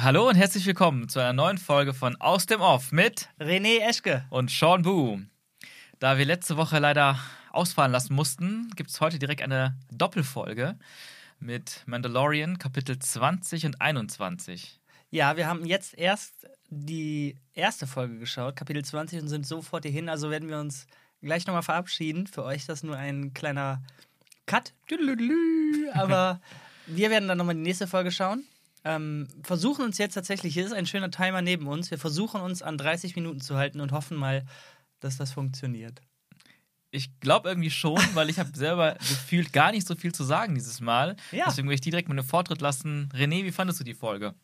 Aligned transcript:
Hallo 0.00 0.28
und 0.28 0.36
herzlich 0.36 0.64
willkommen 0.64 1.08
zu 1.08 1.18
einer 1.18 1.32
neuen 1.32 1.58
Folge 1.58 1.92
von 1.92 2.14
Aus 2.20 2.46
dem 2.46 2.60
Off 2.60 2.92
mit 2.92 3.30
René 3.40 3.80
Eschke. 3.80 4.24
und 4.30 4.48
Sean 4.48 4.82
Boo. 4.82 5.18
Da 5.98 6.18
wir 6.18 6.24
letzte 6.24 6.56
Woche 6.56 6.78
leider 6.78 7.18
ausfallen 7.50 7.90
lassen 7.90 8.14
mussten, 8.14 8.70
gibt 8.76 8.90
es 8.90 9.00
heute 9.00 9.18
direkt 9.18 9.42
eine 9.42 9.76
Doppelfolge 9.90 10.78
mit 11.40 11.82
Mandalorian 11.86 12.58
Kapitel 12.58 12.96
20 12.96 13.66
und 13.66 13.80
21. 13.80 14.78
Ja, 15.10 15.36
wir 15.36 15.48
haben 15.48 15.66
jetzt 15.66 15.98
erst 15.98 16.46
die 16.70 17.36
erste 17.54 17.88
Folge 17.88 18.20
geschaut, 18.20 18.54
Kapitel 18.54 18.84
20, 18.84 19.22
und 19.22 19.28
sind 19.28 19.48
sofort 19.48 19.84
hierhin. 19.84 20.08
Also 20.08 20.30
werden 20.30 20.48
wir 20.48 20.60
uns 20.60 20.86
gleich 21.22 21.44
nochmal 21.44 21.64
verabschieden. 21.64 22.28
Für 22.28 22.44
euch 22.44 22.58
ist 22.58 22.68
das 22.68 22.84
nur 22.84 22.96
ein 22.96 23.34
kleiner 23.34 23.82
Cut. 24.46 24.74
Aber 25.94 26.40
wir 26.86 27.10
werden 27.10 27.26
dann 27.26 27.38
nochmal 27.38 27.56
die 27.56 27.62
nächste 27.62 27.88
Folge 27.88 28.12
schauen. 28.12 28.44
Ähm, 28.88 29.28
versuchen 29.42 29.84
uns 29.84 29.98
jetzt 29.98 30.14
tatsächlich, 30.14 30.54
hier 30.54 30.64
ist 30.64 30.72
ein 30.72 30.86
schöner 30.86 31.10
Timer 31.10 31.42
neben 31.42 31.66
uns, 31.66 31.90
wir 31.90 31.98
versuchen 31.98 32.40
uns 32.40 32.62
an 32.62 32.78
30 32.78 33.16
Minuten 33.16 33.40
zu 33.40 33.56
halten 33.56 33.80
und 33.82 33.92
hoffen 33.92 34.16
mal, 34.16 34.46
dass 35.00 35.18
das 35.18 35.30
funktioniert. 35.32 36.00
Ich 36.90 37.20
glaube 37.20 37.50
irgendwie 37.50 37.70
schon, 37.70 37.98
weil 38.14 38.30
ich 38.30 38.38
habe 38.38 38.50
selber 38.56 38.94
gefühlt 38.94 39.52
gar 39.52 39.72
nicht 39.72 39.86
so 39.86 39.94
viel 39.94 40.12
zu 40.14 40.24
sagen 40.24 40.54
dieses 40.54 40.80
Mal. 40.80 41.16
Ja. 41.32 41.44
Deswegen 41.48 41.68
will 41.68 41.74
ich 41.74 41.82
die 41.82 41.90
direkt 41.90 42.08
mit 42.08 42.18
einem 42.18 42.26
Vortritt 42.26 42.62
lassen. 42.62 43.10
René, 43.14 43.44
wie 43.44 43.52
fandest 43.52 43.78
du 43.80 43.84
die 43.84 43.92
Folge? 43.92 44.34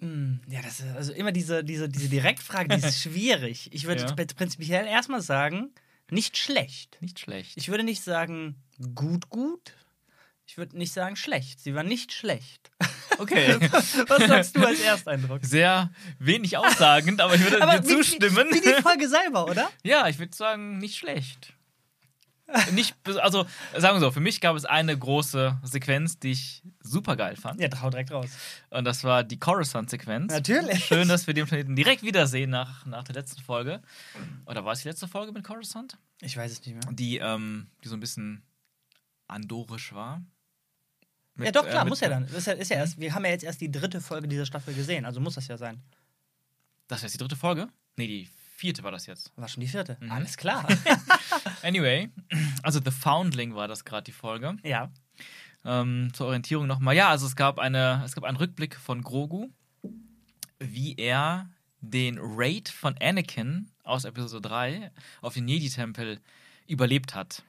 Mm, 0.00 0.34
Ja, 0.48 0.60
das 0.60 0.80
ist 0.80 0.94
also 0.94 1.12
immer 1.14 1.32
diese, 1.32 1.64
diese, 1.64 1.88
diese 1.88 2.10
Direktfrage, 2.10 2.68
die 2.76 2.86
ist 2.86 3.00
schwierig. 3.02 3.70
Ich 3.72 3.84
würde 3.86 4.02
Ja. 4.02 4.12
prinzipiell 4.36 4.86
erstmal 4.86 5.22
sagen, 5.22 5.70
nicht 6.10 6.36
schlecht. 6.36 6.98
Nicht 7.00 7.18
schlecht. 7.20 7.56
Ich 7.56 7.68
würde 7.68 7.84
nicht 7.84 8.02
sagen 8.04 8.56
gut, 8.94 9.30
gut. 9.30 9.72
Ich 10.46 10.58
würde 10.58 10.76
nicht 10.76 10.92
sagen 10.92 11.16
schlecht. 11.16 11.60
Sie 11.60 11.74
war 11.74 11.82
nicht 11.82 12.12
schlecht. 12.12 12.70
Okay. 13.16 13.56
Was 14.08 14.26
sagst 14.26 14.56
du 14.56 14.66
als 14.66 14.80
Ersteindruck? 14.80 15.44
Sehr 15.44 15.92
wenig 16.18 16.56
aussagend, 16.56 17.20
aber 17.20 17.36
ich 17.36 17.44
würde 17.44 17.60
dir 17.60 17.84
wie, 17.84 17.86
zustimmen. 17.86 18.48
Wie, 18.50 18.56
wie 18.56 18.60
die 18.60 18.82
Folge 18.82 19.08
selber, 19.08 19.46
oder? 19.46 19.70
Ja, 19.84 20.08
ich 20.08 20.18
würde 20.18 20.34
sagen, 20.34 20.78
nicht 20.78 20.96
schlecht. 20.96 21.52
Nicht, 22.72 22.94
also 23.06 23.46
sagen 23.76 23.96
wir 23.96 24.00
so, 24.00 24.10
für 24.10 24.20
mich 24.20 24.40
gab 24.40 24.54
es 24.54 24.64
eine 24.64 24.96
große 24.96 25.58
Sequenz, 25.62 26.18
die 26.18 26.32
ich 26.32 26.62
super 26.82 27.16
geil 27.16 27.36
fand. 27.36 27.60
Ja, 27.60 27.68
hau 27.80 27.88
direkt 27.88 28.10
raus. 28.10 28.30
Und 28.70 28.84
das 28.84 29.02
war 29.02 29.24
die 29.24 29.38
Coruscant-Sequenz. 29.38 30.32
Natürlich. 30.32 30.84
Schön, 30.84 31.08
dass 31.08 31.26
wir 31.26 31.34
den 31.34 31.46
Planeten 31.46 31.74
direkt 31.74 32.02
wiedersehen 32.02 32.50
nach, 32.50 32.84
nach 32.84 33.04
der 33.04 33.14
letzten 33.14 33.40
Folge. 33.40 33.80
Oder 34.44 34.64
war 34.64 34.72
es 34.72 34.82
die 34.82 34.88
letzte 34.88 35.08
Folge 35.08 35.32
mit 35.32 35.42
Coruscant? 35.42 35.96
Ich 36.20 36.36
weiß 36.36 36.52
es 36.52 36.66
nicht 36.66 36.74
mehr. 36.74 36.92
Die, 36.92 37.18
ähm, 37.18 37.68
die 37.82 37.88
so 37.88 37.96
ein 37.96 38.00
bisschen 38.00 38.42
andorisch 39.26 39.94
war. 39.94 40.20
Mit, 41.36 41.46
ja, 41.46 41.52
doch, 41.52 41.66
äh, 41.66 41.70
klar, 41.70 41.84
mit- 41.84 41.90
muss 41.90 42.00
ja 42.00 42.08
dann. 42.08 42.24
Ist 42.26 42.46
ja, 42.46 42.52
ist 42.52 42.70
ja 42.70 42.76
erst, 42.76 42.98
wir 43.00 43.12
haben 43.14 43.24
ja 43.24 43.30
jetzt 43.32 43.44
erst 43.44 43.60
die 43.60 43.70
dritte 43.70 44.00
Folge 44.00 44.28
dieser 44.28 44.46
Staffel 44.46 44.72
gesehen, 44.74 45.04
also 45.04 45.20
muss 45.20 45.34
das 45.34 45.48
ja 45.48 45.56
sein. 45.56 45.82
Das 46.88 47.00
war 47.00 47.06
jetzt 47.06 47.14
die 47.14 47.18
dritte 47.18 47.36
Folge? 47.36 47.68
Nee, 47.96 48.06
die 48.06 48.28
vierte 48.56 48.82
war 48.82 48.92
das 48.92 49.06
jetzt. 49.06 49.32
War 49.36 49.48
schon 49.48 49.60
die 49.62 49.66
vierte. 49.68 49.96
Mhm. 50.00 50.10
Alles 50.12 50.36
klar. 50.36 50.66
Anyway, 51.62 52.10
also 52.62 52.78
The 52.84 52.90
Foundling 52.90 53.54
war 53.54 53.68
das 53.68 53.84
gerade 53.84 54.04
die 54.04 54.12
Folge. 54.12 54.56
ja. 54.62 54.90
Ähm, 55.66 56.10
zur 56.12 56.26
Orientierung 56.26 56.66
nochmal. 56.66 56.94
Ja, 56.94 57.08
also 57.08 57.26
es 57.26 57.36
gab, 57.36 57.58
eine, 57.58 58.02
es 58.04 58.14
gab 58.14 58.24
einen 58.24 58.36
Rückblick 58.36 58.76
von 58.76 59.00
Grogu, 59.02 59.48
wie 60.58 60.94
er 60.96 61.48
den 61.80 62.18
Raid 62.20 62.68
von 62.68 62.94
Anakin 63.00 63.70
aus 63.82 64.04
Episode 64.04 64.46
3 64.46 64.90
auf 65.22 65.32
den 65.32 65.48
Jedi-Tempel 65.48 66.20
überlebt 66.66 67.14
hat. 67.14 67.44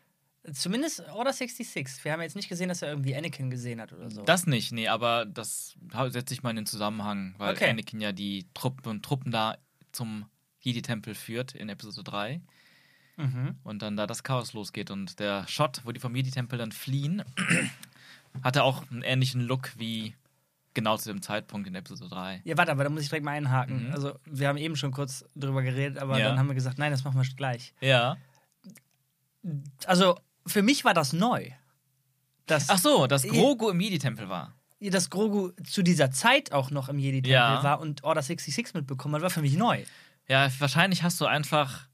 Zumindest 0.53 1.07
Order 1.09 1.33
66. 1.33 2.03
Wir 2.03 2.11
haben 2.11 2.21
jetzt 2.21 2.35
nicht 2.35 2.49
gesehen, 2.49 2.69
dass 2.69 2.81
er 2.81 2.89
irgendwie 2.89 3.15
Anakin 3.15 3.49
gesehen 3.49 3.81
hat 3.81 3.93
oder 3.93 4.09
so. 4.11 4.23
Das 4.23 4.45
nicht, 4.45 4.71
nee, 4.71 4.87
aber 4.87 5.25
das 5.25 5.75
setze 6.09 6.33
ich 6.33 6.43
mal 6.43 6.51
in 6.51 6.57
den 6.57 6.65
Zusammenhang, 6.65 7.33
weil 7.37 7.53
Okay. 7.55 7.69
Anakin 7.69 7.99
ja 7.99 8.11
die 8.11 8.45
Truppen, 8.53 9.01
Truppen 9.01 9.31
da 9.31 9.57
zum 9.91 10.25
Jedi-Tempel 10.61 11.15
führt 11.15 11.55
in 11.55 11.69
Episode 11.69 12.03
3 12.03 12.41
mhm. 13.17 13.55
und 13.63 13.81
dann 13.81 13.95
da 13.97 14.07
das 14.07 14.23
Chaos 14.23 14.53
losgeht 14.53 14.91
und 14.91 15.19
der 15.19 15.47
Shot, 15.47 15.81
wo 15.83 15.91
die 15.91 15.99
vom 15.99 16.15
Jedi-Tempel 16.15 16.57
dann 16.59 16.71
fliehen, 16.71 17.23
hatte 18.43 18.63
auch 18.63 18.89
einen 18.91 19.01
ähnlichen 19.03 19.41
Look 19.41 19.71
wie 19.77 20.13
genau 20.73 20.97
zu 20.97 21.11
dem 21.11 21.21
Zeitpunkt 21.21 21.67
in 21.67 21.75
Episode 21.75 22.09
3. 22.09 22.41
Ja, 22.43 22.57
warte, 22.57 22.71
aber 22.71 22.83
da 22.83 22.89
muss 22.89 23.01
ich 23.01 23.09
direkt 23.09 23.25
mal 23.25 23.31
einhaken. 23.31 23.87
Mhm. 23.87 23.93
Also, 23.93 24.19
wir 24.25 24.47
haben 24.47 24.57
eben 24.57 24.75
schon 24.75 24.91
kurz 24.91 25.25
drüber 25.35 25.63
geredet, 25.63 25.97
aber 25.97 26.19
Ja. 26.19 26.29
dann 26.29 26.37
haben 26.37 26.47
wir 26.47 26.53
gesagt, 26.55 26.77
nein, 26.77 26.91
das 26.91 27.03
machen 27.03 27.19
wir 27.19 27.27
gleich. 27.35 27.73
Ja. 27.79 28.17
Also, 29.85 30.19
für 30.45 30.61
mich 30.61 30.85
war 30.85 30.93
das 30.93 31.13
neu. 31.13 31.49
Dass, 32.45 32.69
Ach 32.69 32.77
so, 32.77 33.07
dass 33.07 33.23
Grogu 33.23 33.69
im 33.69 33.79
Jedi-Tempel 33.79 34.29
war. 34.29 34.53
dass 34.79 35.09
Grogu 35.09 35.49
zu 35.63 35.81
dieser 35.81 36.11
Zeit 36.11 36.51
auch 36.51 36.69
noch 36.69 36.89
im 36.89 36.99
Jedi-Tempel 36.99 37.31
Ja. 37.31 37.63
war 37.63 37.79
und 37.79 38.03
Order 38.03 38.21
66 38.21 38.75
mitbekommen 38.75 39.15
hat, 39.15 39.21
war 39.23 39.29
für 39.31 39.41
mich 39.41 39.55
neu. 39.55 39.83
Ja, 40.27 40.49
wahrscheinlich 40.59 41.01
hast 41.03 41.19
du 41.21 41.25
einfach 41.25 41.87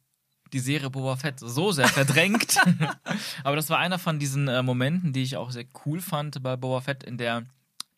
die 0.52 0.60
Serie 0.60 0.90
Boba 0.90 1.16
Fett 1.16 1.40
so 1.40 1.72
sehr 1.72 1.88
verdrängt. 1.88 2.58
Aber 3.44 3.56
das 3.56 3.70
war 3.70 3.80
einer 3.80 4.00
von 4.00 4.20
diesen 4.20 4.48
äh, 4.50 4.62
Momenten, 4.62 5.14
die 5.14 5.24
ich 5.24 5.38
auch 5.38 5.52
sehr 5.52 5.66
cool 5.86 6.02
fand 6.02 6.42
bei 6.44 6.58
Boba 6.58 6.82
Fett 6.82 7.04
in 7.04 7.18
der 7.18 7.46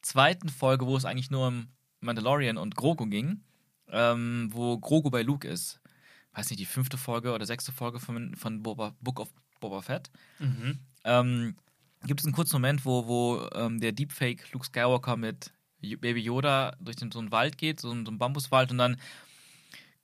zweiten 0.02 0.50
Folge, 0.50 0.85
wo 0.85 0.96
es 0.96 1.06
eigentlich 1.06 1.31
nur 1.31 1.47
um 1.47 1.68
Mandalorian 2.02 2.58
und 2.58 2.75
Grogu 2.75 3.06
ging, 3.08 3.41
ähm, 3.90 4.50
wo 4.52 4.78
Grogu 4.78 5.09
bei 5.09 5.24
Luke 5.24 5.47
ist. 5.47 5.80
Weiß 6.34 6.50
nicht, 6.50 6.59
die 6.59 6.66
fünfte 6.66 6.97
Folge 6.97 7.34
oder 7.34 7.46
sechste 7.46 7.72
Folge 7.72 8.00
von, 8.00 8.35
von 8.35 8.62
Boba, 8.62 8.94
Book 9.02 9.20
of 9.20 9.30
Boba 9.63 9.81
Fett. 9.81 10.12
Ähm, 11.06 11.56
gibt 12.06 12.19
es 12.19 12.25
einen 12.25 12.35
kurzen 12.35 12.56
Moment, 12.56 12.85
wo, 12.85 13.07
wo 13.07 13.50
ähm, 13.56 13.79
der 13.79 13.94
Deepfake 13.94 14.51
Luke 14.51 14.66
Skywalker 14.66 15.16
mit 15.16 15.51
Baby 15.81 16.19
Yoda 16.19 16.75
durch 16.79 16.97
den, 16.97 17.12
so 17.12 17.19
einen 17.19 17.31
Wald 17.31 17.57
geht, 17.57 17.79
so 17.79 17.91
einen, 17.91 18.06
so 18.06 18.12
einen 18.12 18.19
Bambuswald 18.19 18.72
und 18.72 18.78
dann 18.78 18.97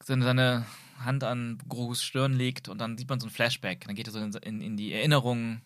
seine, 0.03 0.23
seine 0.23 0.65
Hand 0.99 1.23
an 1.23 1.57
Grogus 1.67 2.03
Stirn 2.03 2.33
legt 2.33 2.69
und 2.69 2.79
dann 2.79 2.97
sieht 2.97 3.09
man 3.09 3.19
so 3.19 3.27
ein 3.27 3.31
Flashback. 3.31 3.85
Dann 3.85 3.95
geht 3.95 4.07
er 4.07 4.13
so 4.13 4.19
in, 4.19 4.61
in, 4.61 4.77
die 4.77 4.93
Erinnerungen 4.93 5.61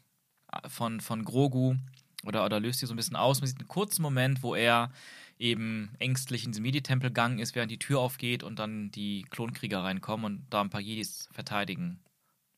von, 0.68 1.02
von 1.02 1.24
Grogu 1.24 1.76
oder, 2.26 2.46
oder 2.46 2.59
löst 2.59 2.82
die 2.82 2.86
so 2.86 2.94
ein 2.94 2.98
bisschen 2.98 3.16
aus. 3.16 3.42
Man 3.42 3.48
sieht 3.48 3.59
einen 3.59 3.68
kurzen 3.68 4.02
Moment, 4.02 4.44
wo 4.44 4.56
er 4.56 4.92
eben 5.40 5.92
ängstlich 6.00 6.46
in 6.46 6.52
diesem 6.52 6.66
Jedi-Tempel 6.66 7.09
gegangen 7.09 7.40
ist, 7.40 7.56
während 7.56 7.72
die 7.72 7.80
Tür 7.80 8.00
aufgeht 8.00 8.44
und 8.44 8.59
dann 8.59 8.92
die 8.92 9.24
Klonkrieger 9.30 9.84
reinkommen 9.84 10.26
und 10.26 10.46
da 10.50 10.62
ein 10.62 10.70
paar 10.70 10.82
Jedis 10.82 11.28
verteidigen. 11.32 12.00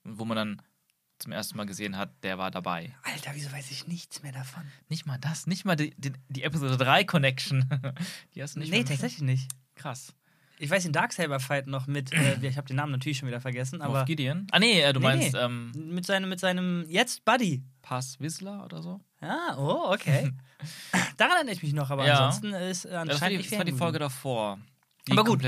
Wo 0.03 0.25
man 0.25 0.37
dann 0.37 0.61
zum 1.25 1.31
ersten 1.33 1.57
Mal 1.57 1.65
gesehen 1.65 1.97
hat, 1.97 2.11
der 2.23 2.37
war 2.37 2.51
dabei. 2.51 2.93
Alter, 3.01 3.31
wieso 3.33 3.51
weiß 3.51 3.71
ich 3.71 3.87
nichts 3.87 4.21
mehr 4.21 4.31
davon? 4.31 4.61
Nicht 4.89 5.07
mal 5.07 5.17
das, 5.17 5.47
nicht 5.47 5.65
mal 5.65 5.75
die, 5.75 5.93
die, 5.97 6.13
die 6.29 6.43
Episode 6.43 6.77
3 6.77 7.03
Connection. 7.03 7.67
die 8.35 8.43
hast 8.43 8.55
du 8.55 8.59
nicht 8.59 8.69
nee, 8.71 8.83
tatsächlich 8.83 9.21
nicht. 9.23 9.51
Krass. 9.73 10.13
Ich 10.59 10.69
weiß 10.69 10.83
den 10.83 10.93
Darksaber-Fight 10.93 11.65
noch 11.65 11.87
mit, 11.87 12.13
äh, 12.13 12.37
ich 12.47 12.57
habe 12.57 12.67
den 12.67 12.75
Namen 12.75 12.91
natürlich 12.91 13.17
schon 13.17 13.27
wieder 13.27 13.41
vergessen, 13.41 13.81
aber 13.81 14.01
Auf 14.01 14.05
Gideon? 14.05 14.45
Ah, 14.51 14.59
nee, 14.59 14.79
äh, 14.81 14.93
du 14.93 14.99
Nee, 14.99 15.05
meinst 15.07 15.33
nee. 15.33 15.39
ähm, 15.39 15.71
mit, 15.75 16.05
seinem, 16.05 16.29
mit 16.29 16.39
seinem 16.39 16.85
jetzt 16.87 17.25
Buddy. 17.25 17.63
Pass 17.81 18.19
Whistler 18.19 18.63
oder 18.63 18.83
so? 18.83 19.01
Ah, 19.19 19.55
oh, 19.57 19.91
okay. 19.93 20.31
Daran 21.17 21.37
erinnere 21.37 21.55
ich 21.55 21.63
mich 21.63 21.73
noch, 21.73 21.89
aber 21.89 22.05
Ja. 22.05 22.27
ansonsten 22.27 22.53
ist 22.53 22.85
äh, 22.85 22.89
anscheinend 22.89 23.09
das 23.13 23.21
war 23.21 23.29
die, 23.29 23.37
das 23.37 23.51
war 23.57 23.65
die 23.65 23.71
Folge 23.71 23.97
davor. 23.97 24.59
Die 25.07 25.11
Aber 25.11 25.23
gut, 25.23 25.41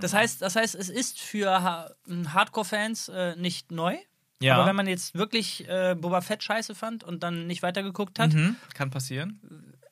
Das 0.00 0.12
heißt, 0.12 0.42
das 0.42 0.56
heißt, 0.56 0.74
es 0.74 0.90
ist 0.90 1.20
für 1.20 1.50
ha 1.62 1.90
Hardcore-Fans 2.08 3.08
äh, 3.08 3.36
nicht 3.36 3.72
neu. 3.72 3.96
Ja. 4.42 4.56
Aber 4.56 4.66
wenn 4.66 4.76
man 4.76 4.86
jetzt 4.86 5.14
wirklich 5.14 5.68
äh, 5.68 5.94
Boba 5.98 6.20
Fett 6.20 6.42
scheiße 6.42 6.74
fand 6.74 7.04
und 7.04 7.22
dann 7.22 7.46
nicht 7.46 7.62
weitergeguckt 7.62 8.18
hat, 8.18 8.32
mhm. 8.32 8.56
kann 8.74 8.90
passieren. 8.90 9.40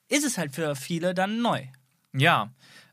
ist 0.09 0.25
es 0.25 0.39
halt 0.39 0.55
für 0.55 0.75
viele 0.77 1.15
dann 1.15 1.43
neu. 1.43 1.67
Ja. 2.13 2.53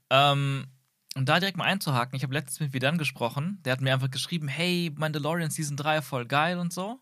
Ähm, 0.09 0.67
und 1.15 1.27
da 1.27 1.39
direkt 1.39 1.57
mal 1.57 1.65
einzuhaken, 1.65 2.15
ich 2.15 2.23
habe 2.23 2.33
letztens 2.33 2.59
mit 2.59 2.73
Vidan 2.73 2.97
gesprochen, 2.97 3.59
der 3.65 3.73
hat 3.73 3.81
mir 3.81 3.93
einfach 3.93 4.11
geschrieben, 4.11 4.47
hey, 4.47 4.93
Mandalorian 4.95 5.49
Season 5.49 5.75
3 5.75 6.01
voll 6.01 6.25
geil 6.25 6.59
und 6.59 6.71
so. 6.71 6.99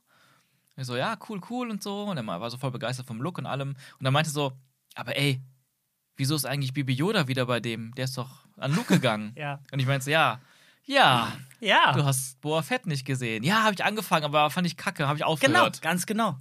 Ich 0.78 0.86
so, 0.86 0.96
ja, 0.96 1.18
cool, 1.30 1.42
cool 1.50 1.70
und 1.70 1.82
so. 1.82 2.04
Und 2.04 2.18
er 2.18 2.26
war 2.26 2.50
so 2.50 2.58
voll 2.58 2.72
begeistert 2.72 3.08
vom 3.08 3.22
Look 3.22 3.38
und 3.38 3.46
allem. 3.46 3.76
Und 4.00 4.06
er 4.06 4.12
meinte 4.12 4.30
so, 4.30 4.54
aber 4.94 5.18
ey, 5.18 5.42
wieso 6.18 6.36
ist 6.36 6.46
eigentlich 6.46 6.74
Baby 6.74 6.94
Yoda 6.94 7.28
wieder 7.28 7.46
bei 7.46 7.60
dem? 7.60 7.94
Der 7.96 8.06
ist 8.06 8.18
doch 8.18 8.46
an 8.58 8.74
Luke 8.74 8.94
gegangen. 8.94 9.34
Ja. 9.38 9.60
Und 9.72 9.80
ich 9.80 9.86
meinte 9.86 10.06
so, 10.06 10.12
ja, 10.12 10.40
ja, 10.86 11.32
Ja, 11.60 11.94
du 11.94 12.04
hast 12.04 12.40
Boa 12.42 12.62
Fett 12.62 12.86
nicht 12.86 13.06
gesehen. 13.06 13.44
Ja, 13.44 13.64
habe 13.64 13.74
ich 13.74 13.84
angefangen, 13.84 14.26
aber 14.26 14.50
fand 14.50 14.68
ich 14.68 14.78
kacke, 14.78 15.08
habe 15.08 15.18
ich 15.18 15.22
genau, 15.24 15.32
aufgehört. 15.34 15.82
ganz 15.82 16.06
genau. 16.06 16.38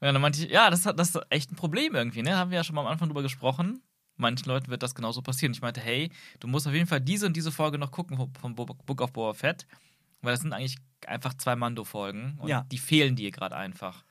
Ja, 0.00 0.12
dann 0.12 0.20
meinte 0.22 0.44
ich, 0.44 0.50
ja, 0.50 0.70
das, 0.70 0.86
hat- 0.86 0.98
das 0.98 1.14
ist 1.14 1.20
echt 1.30 1.50
ein 1.52 1.56
Problem 1.56 1.94
irgendwie, 1.94 2.22
ne? 2.22 2.36
Haben 2.36 2.50
wir 2.50 2.56
ja 2.58 2.64
schon 2.64 2.74
mal 2.74 2.82
am 2.82 2.86
Anfang 2.88 3.08
drüber 3.08 3.22
gesprochen. 3.22 3.82
Manchen 4.16 4.46
Leuten 4.48 4.68
wird 4.68 4.82
das 4.82 4.94
genauso 4.94 5.22
passieren. 5.22 5.52
Ich 5.52 5.60
meinte, 5.60 5.80
hey, 5.80 6.10
du 6.40 6.48
musst 6.48 6.66
auf 6.66 6.72
jeden 6.74 6.86
Fall 6.88 7.00
diese 7.00 7.26
und 7.26 7.36
diese 7.36 7.52
Folge 7.52 7.78
noch 7.78 7.90
gucken 7.92 8.16
vom- 8.16 8.32
vom 8.34 8.54
Bo- 8.54 8.64
Book 8.66 9.00
of 9.00 9.12
Boba 9.12 9.34
Fett, 9.34 9.66
weil 10.22 10.32
das 10.32 10.40
sind 10.40 10.52
eigentlich 10.52 10.76
einfach 11.06 11.34
zwei 11.34 11.54
Mando-Folgen 11.56 12.36
und 12.40 12.48
Ja. 12.48 12.62
die 12.72 12.78
fehlen 12.78 13.14
dir 13.16 13.30
gerade 13.30 13.56
einfach. 13.56 14.04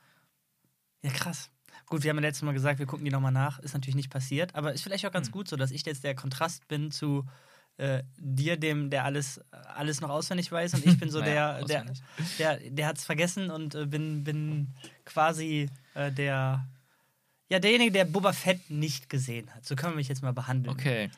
Ja, 1.03 1.11
krass. 1.11 1.51
Gut, 1.85 2.03
wir 2.03 2.09
haben 2.09 2.17
ja 2.17 2.21
letztes 2.21 2.43
Mal 2.43 2.53
gesagt, 2.53 2.79
wir 2.79 2.85
gucken 2.85 3.05
die 3.05 3.11
nochmal 3.11 3.31
nach. 3.31 3.59
Ist 3.59 3.73
natürlich 3.73 3.95
nicht 3.95 4.09
passiert, 4.09 4.55
aber 4.55 4.73
ist 4.73 4.81
vielleicht 4.83 5.05
auch 5.05 5.11
ganz 5.11 5.31
gut 5.31 5.47
so, 5.47 5.55
dass 5.55 5.71
ich 5.71 5.85
jetzt 5.85 6.03
der 6.03 6.15
Kontrast 6.15 6.67
bin 6.67 6.91
zu 6.91 7.25
äh, 7.77 8.03
dir, 8.18 8.57
dem, 8.57 8.89
der 8.89 9.06
alles, 9.06 9.39
alles 9.51 10.01
noch 10.01 10.09
auswendig 10.09 10.51
weiß 10.51 10.74
und 10.75 10.85
ich 10.85 11.00
bin 11.00 11.09
so 11.09 11.19
Naja, 11.21 11.62
der, 11.63 11.85
der, 11.85 12.57
der, 12.57 12.69
der 12.71 12.88
hat 12.88 12.97
es 12.97 13.06
vergessen 13.06 13.50
und 13.51 13.75
äh, 13.75 13.85
bin, 13.85 14.24
bin 14.24 14.74
quasi 15.06 15.69
äh, 15.94 16.12
der, 16.12 16.68
Ja, 17.50 17.59
derjenige, 17.59 17.91
der 17.91 18.06
Boba 18.06 18.33
Fett 18.33 18.69
nicht 18.69 19.09
gesehen 19.09 19.53
hat. 19.53 19.65
So 19.65 19.75
können 19.75 19.94
wir 19.94 19.97
mich 19.97 20.07
jetzt 20.07 20.21
mal 20.24 20.33
behandeln. 20.33 20.75
Okay. 20.75 21.09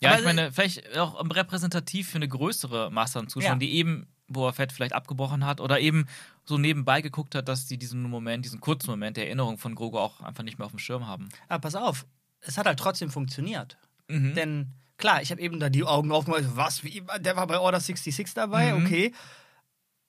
Ja, 0.00 0.10
Aber 0.10 0.18
ich 0.18 0.24
meine, 0.26 0.52
vielleicht 0.52 0.96
auch 0.98 1.18
repräsentativ 1.34 2.10
für 2.10 2.16
eine 2.16 2.28
größere 2.28 2.90
Masse 2.90 3.18
an 3.18 3.28
Zuschauern, 3.28 3.54
Ja. 3.54 3.58
die 3.58 3.72
eben 3.76 4.06
Boba 4.28 4.52
Fett 4.52 4.72
vielleicht 4.72 4.92
abgebrochen 4.92 5.44
hat 5.46 5.60
oder 5.60 5.80
eben 5.80 6.06
so 6.44 6.58
nebenbei 6.58 7.00
geguckt 7.00 7.34
hat, 7.34 7.48
dass 7.48 7.66
die 7.66 7.78
diesen 7.78 8.02
Moment, 8.02 8.44
diesen 8.44 8.60
kurzen 8.60 8.90
Moment 8.90 9.16
der 9.16 9.26
Erinnerung 9.26 9.58
von 9.58 9.74
Grogu 9.74 9.98
auch 9.98 10.20
einfach 10.20 10.42
nicht 10.42 10.58
mehr 10.58 10.66
auf 10.66 10.72
dem 10.72 10.78
Schirm 10.78 11.06
haben. 11.06 11.28
Aber 11.48 11.60
pass 11.60 11.74
auf, 11.74 12.06
es 12.40 12.58
hat 12.58 12.66
halt 12.66 12.78
trotzdem 12.78 13.10
funktioniert. 13.10 13.76
Mhm. 14.08 14.34
Denn 14.34 14.72
klar, 14.96 15.22
ich 15.22 15.30
habe 15.30 15.40
eben 15.40 15.60
da 15.60 15.68
die 15.68 15.84
Augen 15.84 16.12
aufgemacht. 16.12 16.44
Was? 16.54 16.84
Wie, 16.84 17.02
der 17.20 17.36
war 17.36 17.46
bei 17.46 17.58
Order 17.58 17.80
66 17.80 18.34
dabei? 18.34 18.72
Mhm. 18.72 18.84
Okay. 18.84 19.12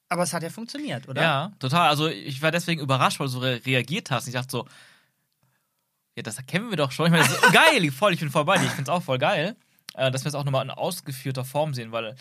Aber 0.10 0.24
es 0.24 0.34
hat 0.34 0.44
ja 0.44 0.50
funktioniert, 0.50 1.08
oder? 1.08 1.22
Ja, 1.22 1.52
total. 1.60 1.90
Also 1.90 2.08
ich 2.08 2.42
war 2.42 2.52
deswegen 2.52 2.82
überrascht, 2.82 3.20
weil 3.20 3.28
du 3.28 3.34
so 3.34 3.40
re 3.40 3.62
reagiert 3.66 4.10
hast. 4.10 4.28
Ich 4.28 4.34
dachte 4.34 4.52
so, 4.52 4.68
ja, 6.16 6.24
das 6.24 6.44
kennen 6.46 6.70
wir 6.70 6.78
doch 6.78 6.92
schon. 6.92 7.08
Ich 7.08 7.12
meine, 7.12 7.24
das 7.24 7.34
ist 7.34 7.42
geil, 7.54 7.92
voll, 7.92 8.14
ich 8.14 8.20
bin 8.20 8.32
voll 8.32 8.46
bei 8.46 8.58
dir. 8.58 8.66
Ich 8.66 8.72
finde 8.72 8.90
es 8.90 8.90
auch 8.90 9.04
voll 9.04 9.18
geil, 9.18 9.56
äh, 9.96 10.10
dass 10.10 10.24
wir 10.24 10.30
es 10.30 10.36
auch 10.36 10.46
nochmal 10.46 10.64
in 10.64 10.72
ausgeführter 10.72 11.44
Form 11.44 11.74
sehen, 11.74 11.92
weil 11.92 12.16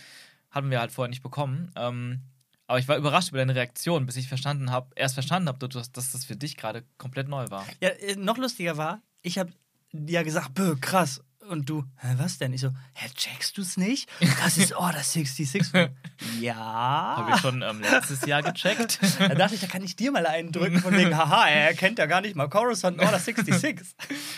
hatten 0.51 0.71
wir 0.71 0.81
halt 0.81 0.91
vorher 0.91 1.09
nicht 1.09 1.23
bekommen. 1.23 1.71
Ähm, 1.77 2.21
aber 2.67 2.79
ich 2.79 2.89
war 2.89 2.97
überrascht 2.97 3.29
über 3.29 3.39
deine 3.39 3.55
Reaktion, 3.55 4.07
bis 4.07 4.17
ich 4.17 4.29
verstanden 4.29 4.71
habe, 4.73 4.91
erst 4.97 5.15
verstanden 5.15 5.49
habe, 5.49 5.69
dass, 5.69 5.93
dass 5.93 6.13
das 6.13 6.25
für 6.25 6.37
dich 6.37 6.57
gerade 6.57 6.85
komplett 6.99 7.29
neu 7.29 7.49
war. 7.51 7.65
Ja, 7.81 7.91
äh, 7.91 8.17
noch 8.17 8.39
lustiger 8.39 8.77
war, 8.77 9.01
ich 9.23 9.39
habe 9.39 9.53
ja 9.93 10.23
gesagt, 10.23 10.55
bö, 10.55 10.77
krass. 10.81 11.23
Und 11.49 11.69
du, 11.69 11.85
hä, 11.99 12.15
was 12.17 12.39
denn? 12.39 12.53
Ich 12.53 12.61
so, 12.61 12.71
hä, 12.95 13.09
checkst 13.15 13.57
du's 13.57 13.77
nicht? 13.77 14.09
Das 14.43 14.59
ist 14.59 14.75
Order 14.75 15.03
66. 15.03 15.63
ja. 16.41 16.55
Habe 16.57 17.33
ich 17.35 17.41
schon 17.41 17.63
ähm, 17.63 17.81
letztes 17.81 18.27
Jahr 18.27 18.43
gecheckt. 18.43 18.99
Da 19.19 19.29
dachte 19.29 19.55
ich, 19.55 19.61
da 19.61 19.67
kann 19.67 19.83
ich 19.83 19.97
dir 19.97 20.11
mal 20.13 20.27
einen 20.27 20.53
drücken, 20.53 20.81
von 20.81 20.97
wegen, 20.97 21.17
haha, 21.17 21.49
er 21.49 21.75
kennt 21.75 21.99
ja 21.99 22.07
gar 22.07 22.21
nicht 22.21 22.35
mal 22.35 22.49
Coruscant 22.49 23.01
Order 23.01 23.19
66. 23.19 23.95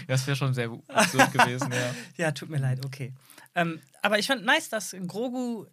Das 0.06 0.26
wäre 0.26 0.37
schon 0.37 0.55
sehr 0.55 0.70
absurd 0.88 1.32
gewesen, 1.32 1.72
ja. 1.72 1.94
Ja, 2.16 2.32
tut 2.32 2.50
mir 2.50 2.58
leid, 2.58 2.84
okay. 2.84 3.14
Ähm, 3.55 3.81
aber 4.02 4.19
ich 4.19 4.26
fand 4.26 4.44
nice, 4.44 4.69
dass 4.69 4.94
Grogu 5.06 5.66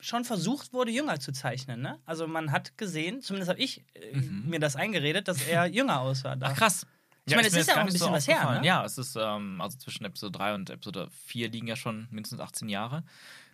schon 0.00 0.24
versucht 0.24 0.72
wurde, 0.72 0.90
jünger 0.90 1.18
zu 1.18 1.32
zeichnen. 1.32 1.80
Ne? 1.80 1.98
Also 2.04 2.26
man 2.26 2.52
hat 2.52 2.76
gesehen, 2.76 3.22
zumindest 3.22 3.50
habe 3.50 3.60
ich 3.60 3.84
äh, 3.94 4.16
mir 4.16 4.60
das 4.60 4.76
eingeredet, 4.76 5.28
dass 5.28 5.42
er 5.46 5.66
jünger 5.66 6.00
aussah. 6.00 6.36
Da. 6.36 6.48
Ach 6.48 6.56
krass. 6.56 6.86
Ich 7.26 7.34
meine, 7.34 7.48
es 7.48 7.54
ist 7.54 7.68
ja 7.68 7.76
auch 7.76 7.78
ein 7.78 7.86
bisschen 7.86 8.12
was 8.12 8.28
her, 8.28 8.60
ne? 8.60 8.66
Ja, 8.66 8.84
es 8.84 8.98
ist, 8.98 9.16
ähm, 9.16 9.60
also 9.60 9.78
zwischen 9.78 10.04
Episode 10.04 10.32
3 10.32 10.54
und 10.54 10.70
Episode 10.70 11.08
4 11.26 11.50
liegen 11.50 11.66
ja 11.66 11.76
schon 11.76 12.06
mindestens 12.10 12.40
18 12.40 12.68
Jahre. 12.68 13.02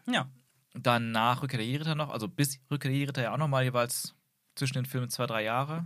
Ja. 0.07 0.29
Dann 0.75 1.13
nach 1.13 1.43
Rückkehr 1.43 1.59
der 1.59 1.67
Jedi-Ritter 1.67 1.95
noch, 1.95 2.11
also 2.11 2.27
bis 2.27 2.59
Rückkehr 2.71 2.91
der 2.91 2.99
Jedi-Ritter 2.99 3.23
ja 3.23 3.33
auch 3.33 3.39
nochmal 3.39 3.63
jeweils 3.63 4.15
zwischen 4.57 4.75
den 4.75 4.87
Filmen 4.87 5.09
zwei, 5.09 5.27
drei 5.27 5.45
Jahre. 5.45 5.85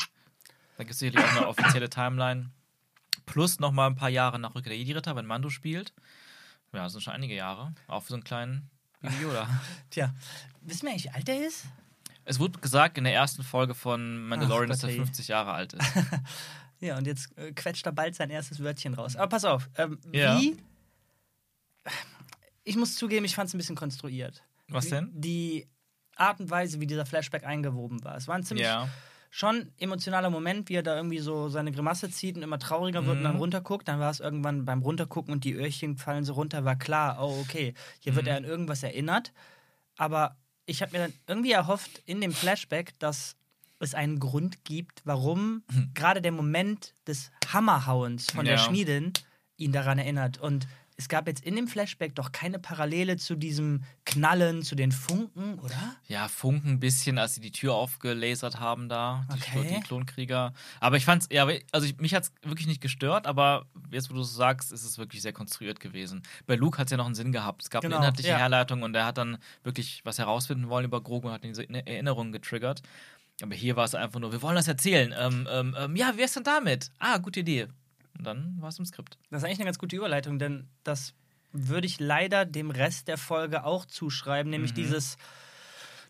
Da 0.77 0.85
gibt 0.85 0.93
es 0.93 0.99
sicherlich 0.99 1.25
auch 1.25 1.37
eine 1.37 1.49
offizielle 1.49 1.91
Timeline. 1.91 2.51
Plus 3.27 3.61
nochmal 3.61 3.91
ein 3.91 3.97
paar 3.97 4.09
Jahre 4.09 4.39
nach 4.39 4.55
Rückkehr 4.55 4.71
der 4.71 4.79
Jedi-Ritter, 4.79 5.15
wenn 5.17 5.27
Mando 5.27 5.51
spielt. 5.51 5.93
Ja, 6.73 6.85
das 6.85 6.93
sind 6.93 7.03
schon 7.03 7.13
einige 7.13 7.35
Jahre. 7.35 7.75
Auch 7.87 8.03
für 8.03 8.09
so 8.09 8.15
einen 8.15 8.25
kleinen 8.25 8.71
Baby 9.01 9.23
Yoda. 9.23 9.47
Tja, 9.91 10.15
wissen 10.63 10.83
wir 10.83 10.91
eigentlich, 10.91 11.05
wie 11.05 11.11
alt 11.11 11.29
er 11.29 11.47
ist? 11.47 11.67
es 12.25 12.39
wurde 12.39 12.59
gesagt 12.59 12.99
in 12.99 13.05
der 13.05 13.15
ersten 13.15 13.43
Folge 13.43 13.75
von 13.75 14.27
Mandalorian, 14.27 14.71
Ach 14.71 14.75
dass 14.75 14.83
er 14.83 14.89
Gott, 14.89 14.99
ey. 14.99 15.05
50 15.05 15.29
Jahre 15.29 15.53
alt 15.53 15.75
ist. 15.75 15.87
Ja, 16.85 16.99
und 16.99 17.07
jetzt 17.07 17.37
äh, 17.39 17.53
quetscht 17.53 17.87
er 17.87 17.93
bald 17.93 18.15
sein 18.15 18.29
erstes 18.31 18.63
Wörtchen 18.63 18.93
raus. 18.95 19.17
Aber 19.17 19.29
pass 19.29 19.45
auf, 19.45 19.69
ähm, 19.79 19.99
Ja. 20.13 20.39
wie. 20.39 20.57
Ich 22.65 22.77
muss 22.77 22.95
zugeben, 22.97 23.25
ich 23.25 23.35
fand 23.35 23.49
es 23.49 23.55
ein 23.55 23.59
bisschen 23.59 23.77
konstruiert. 23.77 24.43
Was 24.69 24.89
denn? 24.89 25.11
Die 25.13 25.69
Art 26.17 26.41
und 26.41 26.51
Weise, 26.51 26.81
wie 26.81 26.87
dieser 26.87 27.05
Flashback 27.07 27.45
eingewoben 27.45 28.03
war. 28.05 28.17
Es 28.17 28.27
war 28.29 28.35
ein 28.37 28.43
ziemlich 28.43 28.67
Ja. 28.67 28.89
schon 29.31 29.73
emotionaler 29.79 30.31
Moment, 30.31 30.69
wie 30.69 30.75
er 30.75 30.83
da 30.83 30.97
irgendwie 30.97 31.19
so 31.19 31.49
seine 31.49 31.73
Grimasse 31.73 32.11
zieht 32.11 32.37
und 32.37 32.43
immer 32.43 32.59
trauriger 32.59 33.05
wird 33.05 33.17
und 33.17 33.23
Mhm. 33.23 33.25
dann 33.25 33.37
runterguckt. 33.37 33.89
Dann 33.89 34.01
war 34.01 34.11
es 34.11 34.21
irgendwann 34.21 34.65
beim 34.65 34.81
Runtergucken 34.83 35.33
und 35.33 35.45
die 35.45 35.53
Öhrchen 35.55 35.97
fallen 35.99 36.25
so 36.25 36.35
runter, 36.35 36.65
war 36.65 36.77
klar, 36.77 37.19
oh, 37.21 37.41
okay, 37.41 37.75
hier 38.01 38.15
wird 38.15 38.27
Mhm. 38.27 38.31
er 38.31 38.37
an 38.39 38.45
irgendwas 38.45 38.83
erinnert. 38.83 39.33
Aber 39.97 40.37
ich 40.67 40.81
habe 40.83 40.93
mir 40.93 40.99
dann 40.99 41.13
irgendwie 41.27 41.53
erhofft 41.53 42.03
in 42.07 42.21
dem 42.21 42.33
Flashback, 42.33 42.99
dass 42.99 43.37
es 43.81 43.95
einen 43.95 44.19
Grund 44.21 44.65
gibt, 44.65 45.03
warum 45.05 45.63
gerade 45.95 46.23
der 46.23 46.33
Moment 46.33 46.95
des 47.07 47.31
Hammerhauens 47.53 48.31
von 48.31 48.45
der 48.45 48.55
Ja. 48.55 48.61
Schmiedin 48.61 49.13
ihn 49.57 49.73
daran 49.73 49.99
erinnert. 49.99 50.39
Und 50.39 50.67
es 50.97 51.09
gab 51.09 51.27
jetzt 51.27 51.45
in 51.45 51.57
dem 51.57 51.67
Flashback 51.67 52.15
doch 52.15 52.31
keine 52.31 52.61
Parallele 52.61 53.17
zu 53.17 53.35
diesem 53.35 53.83
Knallen, 54.05 54.63
zu 54.63 54.77
den 54.77 54.93
Funken, 54.93 55.59
oder? 55.59 55.97
Ja, 56.07 56.29
Funken 56.29 56.71
ein 56.75 56.79
bisschen, 56.81 57.19
als 57.19 57.35
sie 57.35 57.41
die 57.41 57.51
Tür 57.51 57.75
aufgelasert 57.75 58.61
haben 58.61 58.89
da, 58.89 59.27
die, 59.35 59.41
Okay. 59.59 59.75
Die 59.75 59.81
Klonkrieger. 59.81 60.53
Aber 60.79 60.97
ich 60.97 61.05
fand's, 61.05 61.27
ja, 61.33 61.49
also 61.73 61.87
ich, 61.87 61.97
mich 61.99 62.15
hat's 62.15 62.33
wirklich 62.43 62.69
nicht 62.69 62.81
gestört, 62.81 63.27
aber 63.27 63.67
jetzt, 63.91 64.09
wo 64.09 64.15
du 64.15 64.21
es 64.21 64.35
sagst, 64.37 64.71
ist 64.71 64.85
es 64.85 64.97
wirklich 64.97 65.21
sehr 65.21 65.33
konstruiert 65.33 65.81
gewesen. 65.81 66.23
Bei 66.47 66.55
Luke 66.55 66.79
hat 66.79 66.87
es 66.87 66.91
ja 66.93 66.97
noch 66.97 67.07
einen 67.07 67.17
Sinn 67.17 67.33
gehabt. 67.33 67.63
Es 67.65 67.71
gab 67.71 67.83
Genau, 67.83 67.97
eine 67.97 68.05
inhaltliche 68.05 68.31
ja. 68.31 68.39
Herleitung 68.39 68.83
und 68.85 68.95
er 68.95 69.05
hat 69.07 69.19
dann 69.19 69.39
wirklich 69.65 70.01
was 70.05 70.19
herausfinden 70.19 70.69
wollen 70.69 70.85
über 70.85 71.01
Grogu 71.03 71.27
und 71.27 71.35
hat 71.35 71.43
diese 71.43 71.63
Erinner- 71.65 71.87
Erinnerungen 71.89 72.31
getriggert. 72.31 72.83
Aber 73.43 73.55
hier 73.55 73.77
war 73.77 73.85
es 73.85 73.95
einfach 73.95 74.21
nur, 74.21 74.33
wir 74.33 74.43
wollen 74.43 74.55
das 74.57 74.69
erzählen. 74.69 75.13
Ähm, 75.19 75.49
ähm, 75.51 75.77
ähm, 75.79 75.97
ja, 75.97 76.13
wer 76.17 76.25
ist 76.25 76.37
denn 76.37 76.45
damit? 76.45 76.91
Ah, 76.99 77.19
gute 77.19 77.41
Idee. 77.41 77.67
Und 78.17 78.25
dann 78.27 78.57
war 78.61 78.69
es 78.69 78.79
im 78.79 78.85
Skript. 78.87 79.19
Das 79.31 79.43
ist 79.43 79.45
eigentlich 79.45 79.59
eine 79.59 79.67
ganz 79.67 79.79
gute 79.79 79.97
Überleitung, 79.97 80.39
denn 80.39 80.69
das 80.85 81.15
würde 81.53 81.87
ich 81.87 81.99
leider 82.01 82.45
dem 82.45 82.71
Rest 82.71 83.09
der 83.09 83.19
Folge 83.19 83.65
auch 83.65 83.87
zuschreiben, 83.87 84.51
nämlich 84.51 84.73
Mhm. 84.73 84.77
dieses, 84.77 85.17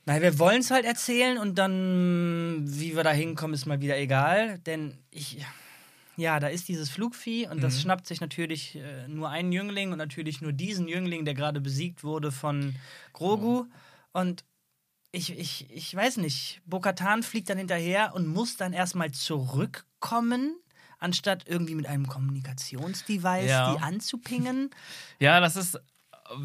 naja, 0.06 0.21
wir 0.23 0.38
wollen 0.38 0.61
es 0.61 0.71
halt 0.71 0.85
erzählen 0.85 1.38
und 1.38 1.56
dann, 1.59 2.65
wie 2.67 2.94
wir 2.94 3.05
da 3.05 3.11
hinkommen, 3.12 3.55
ist 3.55 3.65
mal 3.67 3.81
wieder 3.81 3.97
egal, 3.99 4.59
denn 4.61 4.99
ich, 5.11 5.44
ja, 6.17 6.41
da 6.41 6.49
ist 6.49 6.69
dieses 6.69 6.91
Flugvieh 6.91 7.49
und 7.49 7.62
das 7.62 7.77
Mhm. 7.77 7.81
schnappt 7.81 8.06
sich 8.06 8.20
natürlich 8.20 8.77
äh, 8.77 9.09
nur 9.09 9.31
einen 9.31 9.50
Jüngling 9.53 9.93
und 9.93 9.99
natürlich 9.99 10.41
nur 10.43 10.53
diesen 10.53 10.88
Jüngling, 10.88 11.25
der 11.25 11.35
gerade 11.35 11.61
besiegt 11.61 12.05
wurde 12.05 12.32
von 12.32 12.75
Grogu 13.15 13.65
und 14.12 14.44
ich, 15.14 15.38
ich, 15.38 15.70
ich 15.70 15.94
weiß 15.94 16.16
nicht, 16.19 16.61
Bo-Katan 16.66 17.22
fliegt 17.22 17.49
dann 17.49 17.58
hinterher 17.58 18.14
und 18.14 18.26
muss 18.26 18.56
dann 18.56 18.72
erstmal 18.72 19.12
zurückkommen, 19.12 20.56
anstatt 20.99 21.46
irgendwie 21.46 21.75
mit 21.75 21.87
einem 21.87 22.06
Kommunikationsdevice 22.06 23.49
Ja. 23.49 23.75
die 23.75 23.81
anzupingen. 23.82 24.70
Ja, 25.20 25.40
das 25.40 25.56
ist, 25.56 25.78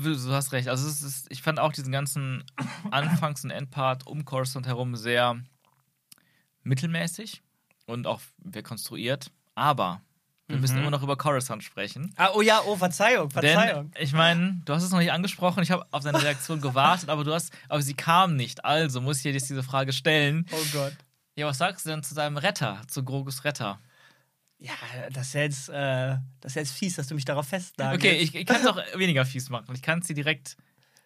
du 0.04 0.32
hast 0.34 0.52
recht. 0.52 0.68
Also 0.68 0.88
es 0.88 1.02
ist, 1.02 1.28
ich 1.32 1.42
fand 1.42 1.60
auch 1.60 1.72
diesen 1.74 1.92
ganzen 1.92 2.44
Anfangs- 2.92 3.44
und 3.44 3.52
Endpart 3.52 4.06
um 4.08 4.24
Coruscant 4.26 4.68
herum 4.68 4.96
sehr 4.96 5.42
mittelmäßig 6.64 7.42
und 7.86 8.08
auch 8.08 8.22
sehr 8.52 8.64
konstruiert. 8.64 9.32
Aber 9.56 10.02
wir 10.50 10.58
müssen 10.58 10.76
Mhm. 10.76 10.82
immer 10.82 10.92
noch 10.92 11.04
über 11.04 11.16
Coruscant 11.16 11.64
sprechen. 11.64 12.14
Ah, 12.18 12.30
oh 12.34 12.42
ja, 12.42 12.62
oh, 12.66 12.76
Verzeihung, 12.76 13.30
Verzeihung. 13.30 13.92
Denn 13.92 14.04
ich 14.04 14.12
meine, 14.14 14.62
du 14.66 14.74
hast 14.74 14.84
es 14.84 14.92
noch 14.92 15.00
nicht 15.00 15.12
angesprochen. 15.12 15.64
Ich 15.64 15.72
habe 15.72 15.86
auf 15.92 16.02
seine 16.04 16.22
Reaktion 16.22 16.60
gewartet, 16.60 17.08
aber 17.10 17.24
du 17.24 17.34
hast, 17.34 17.54
aber 17.70 17.82
sie 17.82 17.94
kam 17.94 18.36
nicht. 18.36 18.66
Also 18.66 19.00
muss 19.00 19.18
ich 19.18 19.24
dir 19.24 19.32
jetzt 19.32 19.50
diese 19.50 19.64
Frage 19.64 19.94
stellen. 19.94 20.46
oh 20.52 20.66
Gott. 20.74 20.94
Ja, 21.36 21.46
was 21.48 21.60
sagst 21.60 21.86
du 21.86 21.90
denn 21.92 22.04
zu 22.04 22.14
seinem 22.14 22.36
Retter, 22.38 22.82
zu 22.88 23.04
Grogus 23.06 23.46
Retter? 23.46 23.80
Ja, 24.58 24.74
das 25.14 25.28
ist 25.28 25.34
jetzt, 25.36 25.70
äh, 25.70 26.18
das 26.42 26.52
ist 26.52 26.56
jetzt 26.56 26.72
fies, 26.74 26.96
dass 26.98 27.08
du 27.08 27.16
mich 27.16 27.24
darauf 27.24 27.48
festnagelst. 27.48 28.04
Okay, 28.06 28.18
ich, 28.18 28.36
ich 28.36 28.46
kann 28.46 28.58
es 28.60 28.68
auch 28.68 28.78
weniger 28.96 29.26
fies 29.26 29.50
machen. 29.50 29.74
Ich 29.74 29.82
kann 29.82 30.00
es 30.00 30.08
dir 30.08 30.16
direkt 30.16 30.58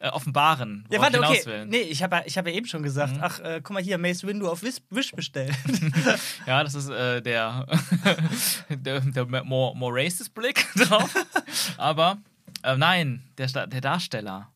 äh, 0.03 0.10
offenbaren. 0.10 0.86
Ja, 0.91 1.00
warte, 1.00 1.17
ich 1.17 1.24
okay. 1.24 1.45
will. 1.45 1.65
Nee, 1.67 1.81
ich 1.81 2.03
habe 2.03 2.17
ja, 2.17 2.24
ich 2.25 2.38
hab 2.38 2.45
ja 2.45 2.51
eben 2.53 2.67
schon 2.67 2.83
gesagt, 2.83 3.13
Mhm. 3.15 3.24
ach, 3.24 3.39
äh, 3.39 3.62
guck 3.63 3.74
mal 3.74 3.81
hier, 3.81 3.98
Mace 3.98 4.24
Windu 4.25 4.50
auf 4.50 4.62
Wish, 4.62 5.12
bestellt. 5.13 5.55
Ja, 6.45 6.62
das 6.63 6.75
ist 6.75 6.89
äh, 6.89 7.22
der, 7.22 7.65
der, 8.69 9.00
der 9.00 9.43
more, 9.45 9.75
more 9.77 9.93
racist 9.95 10.33
Blick 10.33 10.67
drauf. 10.75 11.13
Aber 11.77 12.17
äh, 12.63 12.75
nein, 12.75 13.24
der, 13.38 13.48
der 13.67 13.79
Darsteller. 13.81 14.51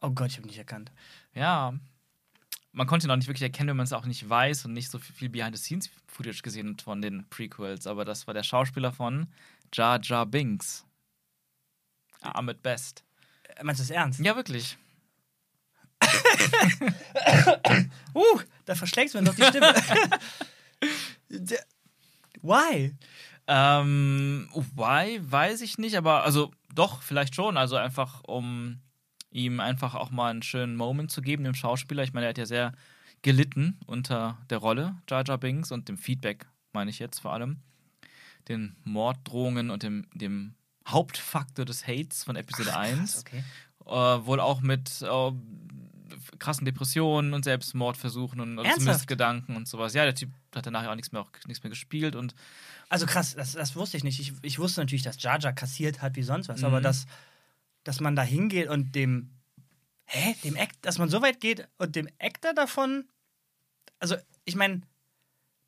oh 0.00 0.10
Gott, 0.10 0.30
ich 0.32 0.36
habe 0.38 0.48
nicht 0.48 0.58
erkannt. 0.58 0.90
Ja, 1.32 1.72
man 2.72 2.86
konnte 2.88 3.06
ihn 3.06 3.10
auch 3.12 3.16
nicht 3.16 3.28
wirklich 3.28 3.42
erkennen, 3.42 3.68
wenn 3.68 3.76
man 3.76 3.84
es 3.84 3.92
auch 3.92 4.04
nicht 4.04 4.28
weiß 4.28 4.64
und 4.64 4.72
nicht 4.72 4.90
so 4.90 4.98
viel 4.98 5.28
Behind-the-Scenes-Footage 5.28 6.42
gesehen 6.42 6.70
hat 6.70 6.82
von 6.82 7.00
den 7.00 7.24
Prequels. 7.30 7.86
Aber 7.86 8.04
das 8.04 8.26
war 8.26 8.34
der 8.34 8.42
Schauspieler 8.42 8.90
von 8.92 9.28
Jar 9.72 10.00
Jar 10.02 10.26
Binks. 10.26 10.84
Ahmed 12.20 12.62
Best. 12.62 13.04
Meinst 13.62 13.80
du 13.80 13.84
das 13.84 13.90
ernst? 13.90 14.20
Ja, 14.20 14.36
wirklich. 14.36 14.76
Uh, 18.14 18.40
da 18.64 18.74
verschlägst 18.74 19.14
du 19.14 19.18
mir 19.18 19.24
noch 19.24 19.34
die 19.34 19.44
Stimme. 19.44 19.74
Why? 22.42 22.94
Ähm, 23.46 24.48
why, 24.52 25.20
weiß 25.22 25.60
ich 25.60 25.78
nicht, 25.78 25.96
aber 25.96 26.24
also 26.24 26.50
doch, 26.74 27.02
vielleicht 27.02 27.34
schon. 27.34 27.56
Also 27.56 27.76
einfach, 27.76 28.22
um 28.24 28.80
ihm 29.30 29.60
einfach 29.60 29.94
auch 29.94 30.10
mal 30.10 30.30
einen 30.30 30.42
schönen 30.42 30.76
Moment 30.76 31.10
zu 31.10 31.22
geben, 31.22 31.44
dem 31.44 31.54
Schauspieler. 31.54 32.02
Ich 32.02 32.12
meine, 32.12 32.26
er 32.26 32.30
hat 32.30 32.38
ja 32.38 32.46
sehr 32.46 32.72
gelitten 33.22 33.78
unter 33.86 34.38
der 34.50 34.58
Rolle 34.58 34.96
Jar 35.08 35.24
Jar 35.26 35.38
Binks 35.38 35.70
und 35.72 35.88
dem 35.88 35.98
Feedback, 35.98 36.46
meine 36.72 36.90
ich 36.90 36.98
jetzt 36.98 37.20
vor 37.20 37.32
allem. 37.32 37.60
Den 38.48 38.76
Morddrohungen 38.84 39.70
und 39.70 39.82
dem, 39.82 40.06
dem 40.14 40.54
Hauptfaktor 40.86 41.64
des 41.64 41.86
Hates 41.86 42.24
von 42.24 42.36
Episode 42.36 42.76
1. 42.76 43.18
okay. 43.20 43.42
Äh, 43.86 43.90
wohl 44.26 44.40
auch 44.40 44.60
mit 44.60 45.02
äh, 45.02 45.32
krassen 46.38 46.64
Depressionen 46.64 47.34
und 47.34 47.44
Selbstmordversuchen 47.44 48.40
und 48.40 48.58
Ernsthaft? 48.58 48.78
zumindest 48.78 49.06
Gedanken 49.08 49.56
und 49.56 49.68
sowas. 49.68 49.94
Ja, 49.94 50.04
der 50.04 50.14
Typ 50.14 50.30
hat 50.54 50.66
dann 50.66 50.72
nachher 50.72 50.90
auch 50.90 50.94
nichts 50.96 51.12
mehr, 51.12 51.20
auch 51.22 51.30
nichts 51.46 51.62
mehr 51.62 51.70
gespielt 51.70 52.14
und 52.16 52.34
Also 52.88 53.06
krass, 53.06 53.34
das, 53.34 53.52
das 53.52 53.76
wusste 53.76 53.96
ich 53.96 54.04
nicht. 54.04 54.18
Ich, 54.20 54.32
ich 54.42 54.58
wusste 54.58 54.80
natürlich, 54.80 55.02
dass 55.02 55.20
Jar 55.22 55.38
Jar 55.38 55.52
kassiert 55.52 56.02
hat 56.02 56.16
wie 56.16 56.22
sonst 56.22 56.48
was, 56.48 56.60
Mhm. 56.60 56.66
aber 56.66 56.80
dass, 56.80 57.06
dass 57.84 58.00
man 58.00 58.16
da 58.16 58.22
hingeht 58.22 58.68
und 58.68 58.94
dem, 58.94 59.30
hä, 60.04 60.34
dem 60.44 60.56
Act, 60.56 60.76
dass 60.82 60.98
man 60.98 61.08
so 61.08 61.22
weit 61.22 61.40
geht 61.40 61.68
und 61.78 61.94
dem 61.96 62.08
Actor 62.18 62.54
davon, 62.54 63.04
also 63.98 64.16
ich 64.44 64.56
meine, 64.56 64.82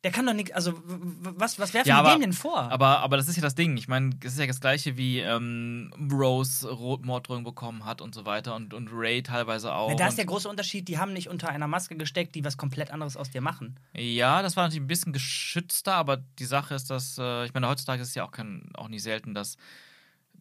der 0.03 0.11
kann 0.11 0.25
doch 0.25 0.33
nicht, 0.33 0.55
also 0.55 0.73
was, 0.85 1.59
was 1.59 1.73
werfen 1.73 1.89
Ja, 1.89 1.95
die 2.01 2.07
aber- 2.07 2.15
dem 2.15 2.21
denn 2.21 2.33
vor? 2.33 2.71
Aber, 2.71 2.99
aber 2.99 3.17
das 3.17 3.27
ist 3.27 3.35
ja 3.35 3.41
das 3.41 3.55
Ding. 3.55 3.75
Ich 3.75 3.87
meine, 3.89 4.11
das 4.15 4.33
ist 4.33 4.39
ja 4.39 4.47
das 4.47 4.61
gleiche 4.61 4.95
wie 4.95 5.19
ähm, 5.19 5.91
Rose 6.11 6.69
Rotmorddrohung 6.69 7.43
bekommen 7.43 7.83
hat 7.83 7.99
und 8.01 8.15
so 8.15 8.25
weiter 8.25 8.55
und, 8.55 8.73
und 8.73 8.89
Ray 8.93 9.21
teilweise 9.23 9.73
auch. 9.73 9.89
Na, 9.89 9.95
da 9.95 10.07
ist 10.07 10.17
der 10.17 10.25
große 10.25 10.47
Unterschied, 10.47 10.87
die 10.87 10.99
haben 10.99 11.11
nicht 11.11 11.27
unter 11.27 11.49
einer 11.49 11.67
Maske 11.67 11.97
gesteckt, 11.97 12.35
die 12.35 12.45
was 12.45 12.55
komplett 12.55 12.91
anderes 12.91 13.17
aus 13.17 13.29
dir 13.29 13.41
machen. 13.41 13.75
ja, 13.93 14.41
das 14.41 14.55
war 14.55 14.63
natürlich 14.63 14.83
ein 14.83 14.87
bisschen 14.87 15.11
geschützter, 15.13 15.95
aber 15.95 16.17
die 16.17 16.45
Sache 16.45 16.75
ist, 16.75 16.89
dass, 16.89 17.17
äh, 17.17 17.45
ich 17.45 17.53
meine, 17.53 17.67
heutzutage 17.67 18.01
ist 18.01 18.09
es 18.09 18.15
ja 18.15 18.23
auch, 18.23 18.31
kein, 18.31 18.69
auch 18.75 18.87
nicht 18.87 19.03
selten, 19.03 19.33
dass 19.33 19.57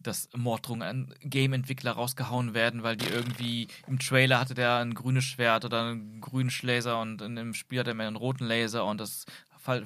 dass 0.01 0.29
Morddrohungen 0.33 0.87
an 0.87 1.15
Game-Entwickler 1.23 1.91
rausgehauen 1.91 2.55
werden, 2.55 2.85
weil 2.85 2.97
die 2.97 3.09
irgendwie 3.09 3.67
im 3.89 3.99
Trailer 3.99 4.39
hatte 4.39 4.55
der 4.55 4.77
ein 4.77 4.95
grünes 4.95 5.25
Schwert 5.25 5.65
oder 5.65 5.83
einen 5.83 6.21
grünen 6.21 6.53
Laser 6.63 7.01
und 7.01 7.21
in 7.21 7.35
dem 7.35 7.53
Spiel 7.53 7.81
hat 7.81 7.89
er 7.89 7.95
mehr 7.95 8.07
einen 8.07 8.15
roten 8.15 8.45
Laser 8.47 8.85
und 8.85 9.01
das 9.01 9.27
Fall, 9.69 9.85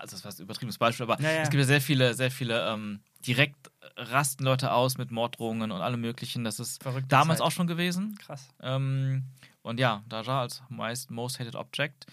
also 0.00 0.16
das 0.16 0.24
war 0.24 0.32
ein 0.32 0.42
übertriebenes 0.42 0.78
Beispiel, 0.78 1.04
aber 1.04 1.20
Ja, 1.22 1.30
ja. 1.30 1.42
es 1.42 1.50
gibt 1.50 1.60
ja 1.60 1.66
sehr 1.66 1.80
viele, 1.80 2.14
sehr 2.14 2.30
viele 2.30 2.68
ähm, 2.68 3.00
direkt 3.26 3.70
rasten 3.96 4.44
Leute 4.44 4.72
aus 4.72 4.98
mit 4.98 5.10
Morddrohungen 5.12 5.70
und 5.70 5.80
allem 5.80 6.00
möglichen. 6.00 6.42
Das 6.44 6.58
ist 6.58 6.82
Verrückte 6.82 7.08
damals 7.08 7.38
Zeit. 7.38 7.46
auch 7.46 7.50
schon 7.52 7.66
gewesen. 7.68 8.16
Krass. 8.18 8.48
Ähm, 8.60 9.24
und 9.62 9.78
ja, 9.78 10.02
Daja 10.08 10.40
als 10.40 10.62
meist 10.68 11.10
most 11.10 11.38
hated 11.38 11.54
object. 11.54 12.06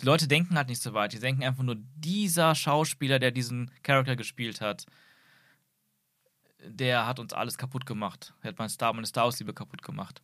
Die 0.00 0.06
Leute 0.06 0.26
denken 0.26 0.56
halt 0.56 0.68
nicht 0.68 0.82
so 0.82 0.94
weit. 0.94 1.12
Die 1.12 1.20
denken 1.20 1.44
einfach 1.44 1.62
nur, 1.62 1.76
dieser 1.94 2.54
Schauspieler, 2.56 3.18
der 3.20 3.30
diesen 3.30 3.70
Charakter 3.84 4.16
gespielt 4.16 4.60
hat, 4.60 4.86
der 6.64 7.06
hat 7.06 7.18
uns 7.18 7.32
alles 7.32 7.56
kaputt 7.58 7.86
gemacht. 7.86 8.34
Er 8.42 8.48
hat 8.48 8.58
mein 8.58 8.68
Star, 8.68 8.92
meine 8.92 9.06
Star 9.06 9.24
Wars-Liebe 9.24 9.52
kaputt 9.54 9.82
gemacht. 9.82 10.22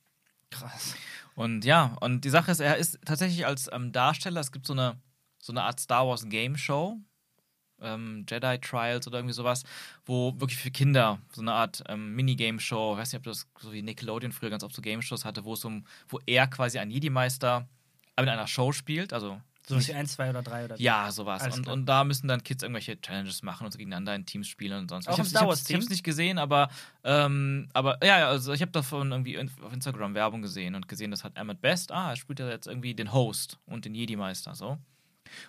Krass. 0.51 0.95
Und 1.35 1.65
ja, 1.65 1.97
und 2.01 2.25
die 2.25 2.31
Sache 2.31 2.51
ist, 2.51 2.61
er 2.61 2.77
ist 2.77 2.99
tatsächlich 3.05 3.45
als 3.47 3.69
ähm, 3.73 3.93
Darsteller, 3.93 4.41
es 4.41 4.51
gibt 4.53 4.67
so 4.67 4.73
eine, 4.73 4.97
so 5.39 5.53
eine 5.53 5.63
Art 5.63 5.81
Star 5.81 6.07
Wars 6.07 6.29
Game 6.29 6.57
Show, 6.57 6.99
ähm, 7.81 8.27
Jedi 8.29 8.59
Trials 8.59 9.07
oder 9.07 9.19
irgendwie 9.19 9.35
sowas, 9.35 9.65
wo 10.05 10.35
wirklich 10.41 10.59
für 10.59 10.71
Kinder 10.71 11.19
so 11.33 11.41
eine 11.41 11.53
Art 11.53 11.83
ähm, 11.89 12.15
Minigame-Show, 12.17 12.95
ich 12.95 12.99
weiß 12.99 13.13
nicht, 13.13 13.19
ob 13.19 13.25
das 13.25 13.47
so 13.61 13.73
wie 13.73 13.83
Nickelodeon 13.83 14.33
früher 14.33 14.51
ganz 14.51 14.65
oft 14.65 14.75
so 14.75 14.83
Game-Shows 14.83 15.25
hatte, 15.25 15.45
wo 15.45 15.55
es 15.55 15.65
um, 15.65 15.85
wo 16.09 16.21
er 16.27 16.47
quasi 16.47 16.79
ein 16.79 16.91
Jedi-Meister 16.91 17.69
in 18.19 18.29
einer 18.29 18.49
Show 18.49 18.73
spielt, 18.73 19.13
also 19.13 19.41
So 19.69 19.77
was 19.77 19.87
wie 19.87 19.95
1, 19.95 20.13
2 20.15 20.31
oder 20.31 20.43
3 20.43 20.65
oder 20.65 20.81
ja, 20.81 21.13
sowas. 21.13 21.43
Alles 21.43 21.59
Und, 21.59 21.63
klar. 21.63 21.75
und 21.75 21.87
da 21.87 22.03
müssen 22.03 22.27
dann 22.27 22.43
Kids 22.43 22.65
irgendwelche 22.65 23.01
Challenges 23.01 23.43
machen 23.43 23.65
und 23.65 23.71
so 23.71 23.79
gegeneinander 23.79 24.15
in 24.17 24.27
Teams 24.27 24.49
spielen 24.49 24.77
und 24.81 24.89
sonst. 24.89 25.07
Auch 25.07 25.13
ich 25.13 25.19
im 25.19 25.23
hab's, 25.25 25.31
Star 25.31 25.43
ich 25.43 25.49
Wars 25.49 25.61
hab's, 25.61 25.71
ich 25.71 25.77
hab's 25.77 25.89
nicht 25.89 26.03
gesehen, 26.03 26.39
aber, 26.39 26.69
ähm, 27.05 27.69
aber 27.75 28.05
ja, 28.05 28.27
also 28.29 28.53
ich 28.53 28.61
habe 28.61 28.73
davon 28.73 29.13
irgendwie 29.13 29.39
auf 29.39 29.73
Instagram 29.73 30.15
Werbung 30.15 30.43
gesehen 30.43 30.75
und 30.75 30.89
gesehen, 30.89 31.13
das 31.13 31.23
hat 31.23 31.37
Emmett 31.37 31.61
Best. 31.61 31.93
Ah, 31.93 32.11
er 32.11 32.17
spielt 32.17 32.41
ja 32.41 32.49
jetzt 32.49 32.67
irgendwie 32.67 32.93
den 32.95 33.13
Host 33.13 33.59
und 33.67 33.85
den 33.85 33.95
Jedi-Meister, 33.95 34.57
so. 34.57 34.79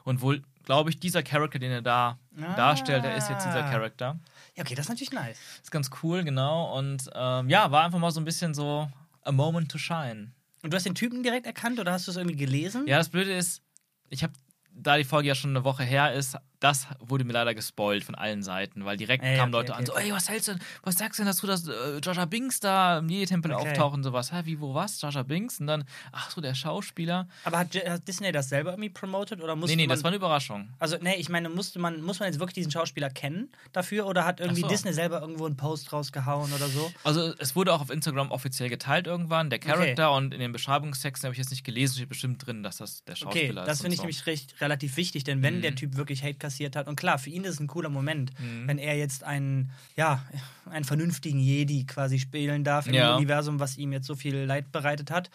Und 0.03 0.21
wohl, 0.21 0.41
glaube 0.65 0.89
ich, 0.89 0.99
dieser 0.99 1.23
Charakter, 1.23 1.59
den 1.59 1.71
er 1.71 1.81
da 1.81 2.17
Ah. 2.41 2.55
darstellt, 2.55 3.03
der 3.03 3.15
ist 3.17 3.29
jetzt 3.29 3.45
dieser 3.45 3.63
Charakter. 3.63 4.17
Ja, 4.55 4.63
okay, 4.63 4.75
das 4.75 4.85
ist 4.85 4.89
natürlich 4.89 5.11
nice. 5.11 5.37
Ist 5.61 5.71
ganz 5.71 5.89
cool, 6.03 6.23
genau. 6.23 6.77
Und 6.77 7.09
ähm, 7.13 7.49
ja, 7.49 7.69
war 7.71 7.83
einfach 7.83 7.99
mal 7.99 8.11
so 8.11 8.21
ein 8.21 8.25
bisschen 8.25 8.53
so 8.53 8.89
a 9.23 9.31
moment 9.31 9.69
to 9.71 9.77
shine. 9.77 10.31
Und 10.63 10.71
du 10.71 10.75
hast 10.77 10.85
den 10.85 10.95
Typen 10.95 11.21
direkt 11.23 11.45
erkannt 11.45 11.79
oder 11.79 11.91
hast 11.91 12.07
du 12.07 12.11
es 12.11 12.17
irgendwie 12.17 12.37
gelesen? 12.37 12.87
Ja, 12.87 12.97
das 12.97 13.09
Blöde 13.09 13.33
ist, 13.33 13.61
ich 14.09 14.23
habe, 14.23 14.33
da 14.71 14.97
die 14.97 15.03
Folge 15.03 15.27
ja 15.27 15.35
schon 15.35 15.49
eine 15.51 15.63
Woche 15.65 15.83
her 15.83 16.13
ist, 16.13 16.37
das 16.59 16.87
wurde 16.99 17.23
mir 17.23 17.33
leider 17.33 17.55
gespoilt 17.55 18.03
von 18.03 18.15
allen 18.15 18.43
Seiten, 18.43 18.83
weil 18.85 18.97
direkt 18.97 19.23
Ey, 19.23 19.37
kamen 19.37 19.53
okay, 19.53 19.57
Leute 19.61 19.71
okay, 19.73 19.79
an, 19.79 19.85
so, 19.85 19.93
okay. 19.93 20.07
ey, 20.07 20.11
was 20.13 20.29
hältst 20.29 20.47
du 20.49 20.51
denn, 20.53 20.61
was 20.83 20.95
sagst 20.97 21.19
du 21.19 21.23
denn 21.23 21.31
dazu, 21.31 21.47
dass 21.47 21.67
äh, 21.67 21.99
Jaja 22.03 22.25
Binks 22.25 22.59
da 22.59 22.97
im 22.99 23.09
Jedi-Tempel 23.09 23.53
Okay. 23.53 23.69
auftaucht 23.69 23.93
und 23.95 24.03
sowas? 24.03 24.31
Hä, 24.31 24.41
wie, 24.45 24.59
wo, 24.59 24.73
was? 24.73 25.01
Jaja 25.01 25.23
Binks? 25.23 25.59
Und 25.59 25.67
dann, 25.67 25.85
ach 26.11 26.29
so, 26.31 26.41
der 26.41 26.53
Schauspieler. 26.55 27.27
Aber 27.43 27.59
hat, 27.59 27.73
hat 27.75 28.07
Disney 28.07 28.31
das 28.31 28.49
selber 28.49 28.71
irgendwie 28.71 28.89
promoted 28.89 29.41
oder 29.41 29.55
musste 29.55 29.75
nee, 29.75 29.83
nee, 29.83 29.87
man 29.87 29.95
das 29.95 30.03
war 30.03 30.09
eine 30.09 30.17
Überraschung. 30.17 30.69
Also, 30.79 30.97
nee, 31.01 31.15
ich 31.15 31.29
meine, 31.29 31.49
musste 31.49 31.79
man, 31.79 32.01
muss 32.01 32.19
man 32.19 32.27
jetzt 32.29 32.39
wirklich 32.39 32.55
diesen 32.55 32.71
Schauspieler 32.71 33.09
kennen 33.09 33.51
dafür 33.71 34.05
oder 34.07 34.25
hat 34.25 34.39
irgendwie 34.39 34.61
so. 34.61 34.67
Disney 34.67 34.93
selber 34.93 35.21
irgendwo 35.21 35.45
einen 35.45 35.57
Post 35.57 35.93
rausgehauen 35.93 36.51
oder 36.53 36.69
so? 36.69 36.93
Also 37.03 37.33
es 37.37 37.55
wurde 37.55 37.73
auch 37.73 37.81
auf 37.81 37.89
Instagram 37.89 38.31
offiziell 38.31 38.69
geteilt 38.69 39.07
irgendwann, 39.07 39.49
der 39.49 39.59
Charakter 39.59 40.11
und 40.11 40.33
in 40.33 40.39
den 40.39 40.51
Beschreibungstexten 40.51 41.27
habe 41.27 41.33
ich 41.33 41.39
jetzt 41.39 41.51
nicht 41.51 41.63
gelesen, 41.63 41.95
steht 41.95 42.09
bestimmt 42.09 42.45
drin, 42.45 42.63
dass 42.63 42.77
das 42.77 43.03
der 43.05 43.15
Okay, 43.21 43.47
Schauspieler 43.47 43.63
ist. 43.63 43.67
das 43.67 43.79
und 43.79 43.83
finde 43.83 43.93
ich 43.95 43.97
so. 43.97 44.03
nämlich 44.03 44.25
recht, 44.25 44.59
relativ 44.61 44.97
wichtig, 44.97 45.23
denn 45.23 45.41
wenn 45.43 45.57
Mhm. 45.57 45.61
der 45.61 45.75
Typ 45.75 45.95
wirklich 45.95 46.23
Hate 46.23 46.37
kassiert 46.49 46.75
hat, 46.75 46.87
und 46.87 46.95
klar, 46.95 47.19
für 47.19 47.29
ihn 47.29 47.43
ist 47.43 47.55
es 47.55 47.59
ein 47.59 47.67
cooler 47.67 47.89
Moment, 47.89 48.31
Mhm. 48.39 48.67
wenn 48.67 48.77
er 48.79 48.97
jetzt 48.97 49.23
einen, 49.23 49.71
ja, 49.95 50.23
einen 50.69 50.83
vernünftigen 50.85 51.39
Jedi 51.39 51.85
quasi 51.85 52.17
spielen 52.19 52.63
darf 52.63 52.87
im 52.87 52.93
Ja. 52.95 53.15
Universum, 53.15 53.59
was 53.59 53.77
ihm 53.77 53.91
jetzt 53.93 54.07
so 54.07 54.15
viel 54.15 54.35
Leid 54.35 54.71
bereitet 54.71 55.11
hat. 55.11 55.29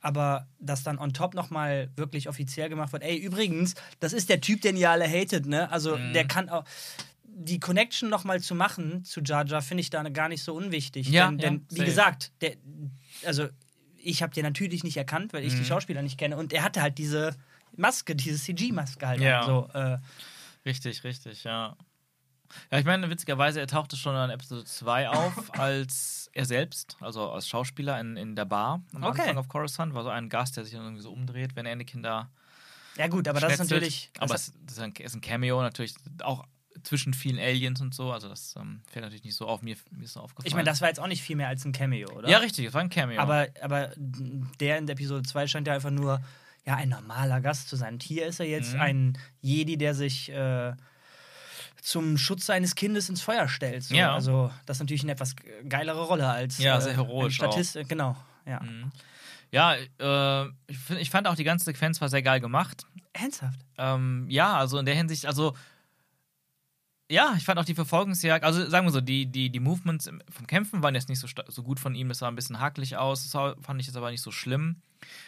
Aber 0.00 0.46
dass 0.60 0.82
dann 0.82 0.98
on 0.98 1.12
top 1.12 1.34
nochmal 1.34 1.90
wirklich 1.96 2.28
offiziell 2.28 2.68
gemacht 2.68 2.92
wird, 2.92 3.02
ey, 3.02 3.16
übrigens, 3.16 3.74
das 4.00 4.12
ist 4.12 4.28
der 4.28 4.40
Typ, 4.40 4.60
den 4.62 4.76
ihr 4.76 4.90
alle 4.90 5.06
hatet, 5.08 5.46
ne? 5.46 5.70
Also 5.72 5.96
Mhm. 5.98 6.12
der 6.12 6.26
kann 6.26 6.48
auch. 6.48 6.64
Die 7.38 7.60
Connection 7.60 8.08
nochmal 8.08 8.40
zu 8.40 8.54
machen 8.54 9.04
zu 9.04 9.20
Jar 9.20 9.44
Jar 9.46 9.60
finde 9.60 9.82
ich 9.82 9.90
da 9.90 10.02
gar 10.08 10.28
nicht 10.30 10.42
so 10.42 10.54
unwichtig. 10.54 11.08
Ja, 11.08 11.26
denn, 11.30 11.38
ja, 11.38 11.50
denn 11.50 11.66
wie 11.70 11.84
gesagt, 11.84 12.32
der, 12.40 12.52
also 13.26 13.48
ich 14.02 14.22
habe 14.22 14.32
den 14.32 14.44
natürlich 14.44 14.84
nicht 14.84 14.96
erkannt, 14.96 15.32
weil 15.34 15.44
ich 15.44 15.52
Mhm. 15.54 15.58
die 15.58 15.64
Schauspieler 15.66 16.00
nicht 16.02 16.16
kenne. 16.18 16.36
Und 16.38 16.52
er 16.54 16.62
hatte 16.62 16.80
halt 16.80 16.96
diese 16.96 17.34
Maske, 17.76 18.14
diese 18.16 18.38
CG-Maske 18.38 19.06
halt. 19.06 19.20
Ja. 19.20 19.42
So, 19.44 19.68
äh, 19.74 19.98
Richtig, 20.66 21.04
richtig, 21.04 21.44
ja. 21.44 21.76
Ja, 22.70 22.78
ich 22.78 22.84
meine, 22.84 23.08
witzigerweise, 23.10 23.60
er 23.60 23.66
tauchte 23.66 23.96
schon 23.96 24.14
in 24.16 24.30
Episode 24.30 24.64
2 24.64 25.08
auf 25.08 25.52
als 25.58 26.30
er 26.32 26.44
selbst, 26.44 26.96
also 27.00 27.30
als 27.30 27.48
Schauspieler 27.48 27.98
in, 28.00 28.16
in 28.16 28.36
der 28.36 28.44
Bar 28.44 28.82
am 28.92 29.04
Okay. 29.04 29.22
Anfang 29.22 29.38
auf 29.38 29.48
Coruscant, 29.48 29.94
war 29.94 30.02
so 30.02 30.10
ein 30.10 30.28
Gast, 30.28 30.56
der 30.56 30.64
sich 30.64 30.74
dann 30.74 30.82
irgendwie 30.84 31.02
so 31.02 31.12
umdreht, 31.12 31.56
wenn 31.56 31.66
Anakin 31.66 32.02
da 32.02 32.30
ja, 32.96 33.08
gut, 33.08 33.28
aber 33.28 33.40
das 33.40 33.52
ist 33.52 33.56
schnetzelt. 33.58 33.82
natürlich. 33.82 34.10
Aber 34.18 34.34
es 34.34 34.48
ist, 34.48 34.80
ein, 34.80 34.92
ist 34.92 35.14
ein 35.14 35.20
Cameo, 35.20 35.60
natürlich 35.60 35.94
auch 36.22 36.46
zwischen 36.82 37.14
vielen 37.14 37.38
Aliens 37.38 37.80
und 37.80 37.94
so, 37.94 38.12
also 38.12 38.28
das 38.28 38.54
ähm, 38.56 38.82
fällt 38.86 39.04
natürlich 39.04 39.24
nicht 39.24 39.34
so 39.34 39.46
auf, 39.46 39.62
mir, 39.62 39.76
mir 39.90 40.04
ist 40.04 40.14
so 40.14 40.20
aufgefallen. 40.20 40.46
ich 40.46 40.54
meine, 40.54 40.64
das 40.64 40.80
war 40.80 40.88
jetzt 40.88 41.00
auch 41.00 41.06
nicht 41.06 41.22
viel 41.22 41.36
mehr 41.36 41.48
als 41.48 41.64
ein 41.64 41.72
Cameo, 41.72 42.10
oder? 42.12 42.28
Ja, 42.28 42.38
richtig, 42.38 42.64
das 42.64 42.74
war 42.74 42.80
ein 42.80 42.90
Cameo. 42.90 43.20
Aber, 43.20 43.48
aber 43.60 43.90
der 43.96 44.78
in 44.78 44.86
der 44.86 44.94
Episode 44.94 45.22
2 45.22 45.46
scheint 45.46 45.66
ja 45.66 45.74
einfach 45.74 45.90
nur 45.90 46.20
ja, 46.66 46.74
ein 46.74 46.88
normaler 46.88 47.40
Gast 47.40 47.68
zu 47.68 47.76
sein. 47.76 47.94
Und 47.94 48.02
hier 48.02 48.26
ist 48.26 48.40
er 48.40 48.46
jetzt 48.46 48.74
Mhm. 48.74 48.80
ein 48.80 49.18
Jedi, 49.40 49.76
der 49.76 49.94
sich 49.94 50.30
äh, 50.30 50.72
zum 51.80 52.18
Schutz 52.18 52.46
seines 52.46 52.74
Kindes 52.74 53.08
ins 53.08 53.22
Feuer 53.22 53.48
stellt. 53.48 53.84
So. 53.84 53.94
Ja. 53.94 54.14
Also, 54.14 54.50
das 54.66 54.78
ist 54.78 54.80
natürlich 54.80 55.02
eine 55.02 55.12
etwas 55.12 55.36
geilere 55.68 56.02
Rolle 56.02 56.28
als 56.28 56.58
Ja, 56.58 56.78
äh, 56.78 56.80
sehr 56.80 56.96
heroisch 56.96 57.40
ein 57.40 57.50
Statist. 57.52 57.78
Genau, 57.88 58.16
ja. 58.44 58.60
Mhm. 58.60 58.90
Ja, 59.52 59.74
äh, 59.74 60.48
ich, 60.66 60.78
find, 60.78 61.00
ich 61.00 61.10
fand 61.10 61.28
auch 61.28 61.36
die 61.36 61.44
ganze 61.44 61.64
Sequenz 61.66 62.00
war 62.00 62.08
sehr 62.08 62.22
geil 62.22 62.40
gemacht. 62.40 62.84
Ernsthaft? 63.12 63.60
Ähm, 63.78 64.26
ja, 64.28 64.56
also 64.56 64.78
in 64.78 64.86
der 64.86 64.96
Hinsicht, 64.96 65.24
also 65.26 65.54
ja, 67.08 67.34
ich 67.36 67.44
fand 67.44 67.58
auch 67.58 67.64
die 67.64 67.74
Verfolgungsjagd, 67.74 68.44
also 68.44 68.68
sagen 68.68 68.86
wir 68.86 68.92
so, 68.92 69.00
die, 69.00 69.26
die, 69.26 69.50
die 69.50 69.60
Movements 69.60 70.10
vom 70.28 70.46
Kämpfen 70.46 70.82
waren 70.82 70.94
jetzt 70.94 71.08
nicht 71.08 71.20
so, 71.20 71.28
so 71.46 71.62
gut 71.62 71.78
von 71.78 71.94
ihm, 71.94 72.10
es 72.10 72.18
sah 72.18 72.28
ein 72.28 72.34
bisschen 72.34 72.58
hakelig 72.58 72.96
aus, 72.96 73.22
das 73.22 73.32
fand 73.32 73.80
ich 73.80 73.86
jetzt 73.86 73.96
aber 73.96 74.10
nicht 74.10 74.22
so 74.22 74.32
schlimm. 74.32 74.82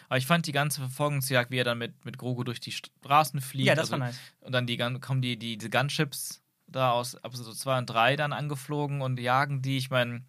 Aber 0.09 0.17
ich 0.17 0.25
fand 0.25 0.45
die 0.47 0.51
ganze 0.51 0.81
Verfolgungsjagd, 0.81 1.51
wie 1.51 1.57
er 1.57 1.63
dann 1.63 1.77
mit, 1.77 2.03
mit 2.03 2.17
Grogu 2.17 2.43
durch 2.43 2.59
die 2.59 2.71
Straßen 2.71 3.39
fliegt. 3.39 3.67
Ja, 3.67 3.75
das 3.75 3.91
also, 3.91 3.93
war 3.93 3.99
nice. 3.99 4.19
Und 4.41 4.51
dann 4.51 4.67
die, 4.67 4.77
kommen 4.77 5.21
die, 5.21 5.37
die, 5.37 5.57
die 5.57 5.69
Gunships 5.69 6.41
da 6.67 6.91
aus 6.91 7.13
Episode 7.15 7.55
2 7.55 7.77
und 7.79 7.85
3 7.85 8.15
dann 8.15 8.33
angeflogen 8.33 9.01
und 9.01 9.19
jagen 9.19 9.61
die, 9.61 9.77
ich 9.77 9.89
meine, 9.89 10.23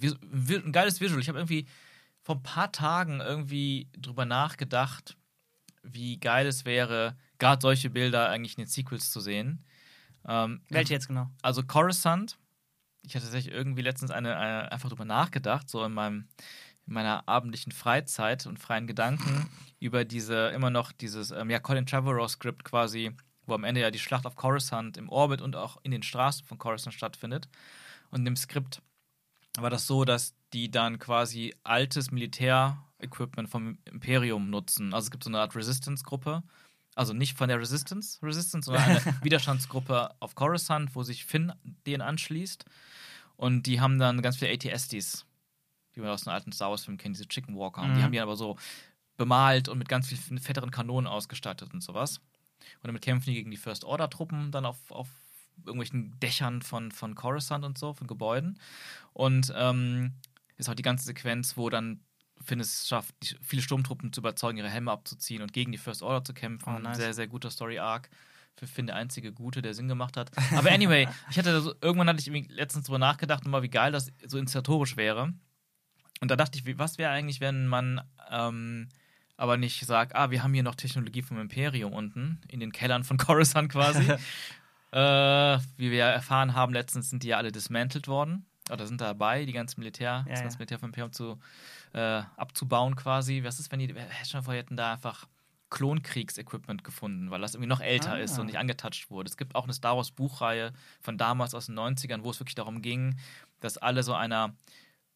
ein 0.00 0.72
geiles 0.72 1.00
Visual. 1.00 1.20
Ich 1.20 1.28
habe 1.28 1.38
irgendwie 1.38 1.66
vor 2.22 2.36
ein 2.36 2.42
paar 2.42 2.72
Tagen 2.72 3.20
irgendwie 3.20 3.88
drüber 3.96 4.24
nachgedacht, 4.24 5.16
wie 5.82 6.18
geil 6.18 6.46
es 6.46 6.64
wäre, 6.64 7.16
gerade 7.38 7.62
solche 7.62 7.90
Bilder 7.90 8.28
eigentlich 8.28 8.56
in 8.58 8.64
den 8.64 8.68
Sequels 8.68 9.10
zu 9.10 9.20
sehen. 9.20 9.64
Ähm, 10.28 10.60
Welche 10.68 10.94
jetzt 10.94 11.08
genau? 11.08 11.30
also 11.42 11.62
Coruscant, 11.62 12.38
ich 13.02 13.14
hatte 13.14 13.24
tatsächlich 13.24 13.52
irgendwie 13.52 13.82
letztens 13.82 14.10
eine, 14.10 14.36
eine, 14.36 14.70
einfach 14.70 14.90
drüber 14.90 15.04
nachgedacht, 15.04 15.68
so 15.68 15.82
in 15.84 15.92
meinem 15.92 16.28
in 16.88 16.94
meiner 16.94 17.28
abendlichen 17.28 17.70
Freizeit 17.70 18.46
und 18.46 18.58
freien 18.58 18.86
Gedanken 18.86 19.48
über 19.78 20.04
diese, 20.04 20.48
immer 20.48 20.70
noch 20.70 20.90
dieses, 20.90 21.30
ähm, 21.30 21.50
ja, 21.50 21.60
Colin 21.60 21.86
Trevorrow-Skript 21.86 22.64
quasi, 22.64 23.14
wo 23.46 23.54
am 23.54 23.64
Ende 23.64 23.82
ja 23.82 23.90
die 23.90 23.98
Schlacht 23.98 24.26
auf 24.26 24.36
Coruscant 24.36 24.96
im 24.96 25.10
Orbit 25.10 25.42
und 25.42 25.54
auch 25.54 25.78
in 25.82 25.90
den 25.90 26.02
Straßen 26.02 26.46
von 26.46 26.58
Coruscant 26.58 26.94
stattfindet. 26.94 27.48
Und 28.10 28.26
im 28.26 28.36
Skript 28.36 28.82
war 29.58 29.70
das 29.70 29.86
so, 29.86 30.04
dass 30.04 30.34
die 30.54 30.70
dann 30.70 30.98
quasi 30.98 31.54
altes 31.62 32.10
Militärequipment 32.10 33.50
vom 33.50 33.78
Imperium 33.84 34.48
nutzen. 34.48 34.94
Also 34.94 35.06
es 35.06 35.10
gibt 35.10 35.24
so 35.24 35.30
eine 35.30 35.40
Art 35.40 35.54
Resistance-Gruppe. 35.54 36.42
Also 36.98 37.12
nicht 37.12 37.38
von 37.38 37.48
der 37.48 37.60
Resistance, 37.60 38.18
Resistance, 38.22 38.66
sondern 38.66 38.82
eine 38.84 39.00
Widerstandsgruppe 39.22 40.10
auf 40.20 40.34
Coruscant, 40.34 40.94
wo 40.96 41.02
sich 41.04 41.24
Finn 41.24 41.52
denen 41.86 42.02
anschließt. 42.02 42.64
Und 43.36 43.62
die 43.66 43.80
haben 43.80 43.98
dann 43.98 44.20
ganz 44.20 44.36
viele 44.36 44.52
ATSDs. 44.52 45.24
die 45.94 46.00
man 46.00 46.10
aus 46.10 46.26
einem 46.26 46.34
alten 46.34 46.52
Star 46.52 46.70
Wars-Film 46.70 46.96
kennt, 46.98 47.16
diese 47.16 47.28
Chicken 47.28 47.56
Walker. 47.56 47.82
Und 47.82 47.94
die 47.94 48.00
Mhm. 48.00 48.04
haben 48.04 48.12
die 48.12 48.20
aber 48.20 48.36
so 48.36 48.56
bemalt 49.16 49.68
und 49.68 49.78
mit 49.78 49.88
ganz 49.88 50.08
viel 50.08 50.38
fetteren 50.40 50.70
Kanonen 50.70 51.06
ausgestattet 51.06 51.72
und 51.72 51.82
sowas. 51.82 52.18
Und 52.82 52.86
damit 52.88 53.02
kämpfen 53.02 53.26
die 53.30 53.34
gegen 53.34 53.50
die 53.50 53.56
First 53.56 53.84
Order-Truppen 53.84 54.50
dann 54.52 54.64
auf, 54.66 54.90
auf 54.90 55.08
irgendwelchen 55.58 56.18
Dächern 56.20 56.62
von, 56.62 56.90
von 56.92 57.14
Coruscant 57.14 57.64
und 57.64 57.78
so, 57.78 57.92
von 57.94 58.06
Gebäuden. 58.06 58.60
Und 59.12 59.52
ähm, 59.56 60.14
ist 60.56 60.68
auch 60.68 60.74
die 60.74 60.82
ganze 60.82 61.04
Sequenz, 61.04 61.56
wo 61.56 61.68
dann 61.70 62.00
Finn 62.48 62.60
es 62.60 62.88
schafft, 62.88 63.36
viele 63.42 63.62
Sturmtruppen 63.62 64.12
zu 64.12 64.20
überzeugen, 64.20 64.58
ihre 64.58 64.70
Helme 64.70 64.90
abzuziehen 64.90 65.42
und 65.42 65.52
gegen 65.52 65.70
die 65.70 65.78
First 65.78 66.02
Order 66.02 66.24
zu 66.24 66.32
kämpfen. 66.32 66.74
Oh, 66.74 66.78
nice. 66.78 66.96
Sehr, 66.96 67.12
sehr 67.12 67.28
guter 67.28 67.50
Story-Arc. 67.50 68.08
Für 68.56 68.66
Finn 68.66 68.86
der 68.86 68.96
einzige 68.96 69.32
Gute, 69.32 69.62
der 69.62 69.74
Sinn 69.74 69.86
gemacht 69.86 70.16
hat. 70.16 70.30
Aber 70.56 70.72
anyway, 70.72 71.06
ich 71.30 71.38
hatte 71.38 71.60
so, 71.60 71.74
irgendwann 71.80 72.08
hatte 72.08 72.18
ich 72.18 72.48
letztens 72.48 72.86
drüber 72.86 72.98
nachgedacht, 72.98 73.46
mal 73.46 73.62
wie 73.62 73.68
geil 73.68 73.92
das 73.92 74.10
so 74.26 74.38
inszenatorisch 74.38 74.96
wäre. 74.96 75.32
Und 76.20 76.30
da 76.30 76.36
dachte 76.36 76.58
ich, 76.58 76.78
was 76.78 76.98
wäre 76.98 77.12
eigentlich, 77.12 77.40
wenn 77.40 77.68
man 77.68 78.00
ähm, 78.30 78.88
aber 79.36 79.56
nicht 79.56 79.86
sagt, 79.86 80.16
ah, 80.16 80.32
wir 80.32 80.42
haben 80.42 80.52
hier 80.52 80.64
noch 80.64 80.74
Technologie 80.74 81.22
vom 81.22 81.38
Imperium 81.38 81.92
unten, 81.92 82.40
in 82.48 82.58
den 82.58 82.72
Kellern 82.72 83.04
von 83.04 83.16
Coruscant 83.18 83.70
quasi. 83.70 84.02
äh, 84.90 85.58
wie 85.76 85.90
wir 85.92 86.04
erfahren 86.04 86.54
haben, 86.54 86.72
letztens 86.72 87.10
sind 87.10 87.22
die 87.22 87.28
ja 87.28 87.36
alle 87.36 87.52
dismantelt 87.52 88.08
worden. 88.08 88.46
Oder 88.70 88.86
sind 88.86 89.00
dabei, 89.00 89.44
die 89.44 89.52
ganze 89.52 89.78
Militär, 89.78 90.24
Ja, 90.26 90.30
das 90.30 90.38
ja. 90.38 90.42
ganze 90.42 90.58
Militär 90.58 90.78
vom 90.78 90.88
Imperium 90.90 91.12
zu, 91.12 91.38
äh, 91.92 92.22
abzubauen 92.36 92.96
quasi. 92.96 93.42
Was 93.44 93.58
ist, 93.60 93.70
wenn 93.72 93.78
die, 93.80 93.94
schon 94.28 94.42
vor 94.42 94.54
hätten 94.54 94.76
da 94.76 94.92
einfach 94.92 95.26
Klonkriegsequipment 95.70 96.82
gefunden, 96.84 97.30
weil 97.30 97.40
das 97.40 97.54
irgendwie 97.54 97.68
noch 97.68 97.80
älter 97.80 98.12
Ah. 98.12 98.18
ist 98.18 98.38
und 98.38 98.46
nicht 98.46 98.58
angetatscht 98.58 99.10
wurde. 99.10 99.28
Es 99.28 99.36
gibt 99.36 99.54
auch 99.54 99.64
eine 99.64 99.72
Star 99.74 99.96
Wars 99.96 100.10
Buchreihe 100.10 100.72
von 101.00 101.18
damals 101.18 101.54
aus 101.54 101.66
den 101.66 101.74
90ern, 101.74 102.22
wo 102.24 102.30
es 102.30 102.40
wirklich 102.40 102.54
darum 102.54 102.82
ging, 102.82 103.18
dass 103.60 103.76
alle 103.78 104.02
so 104.02 104.14
einer 104.14 104.54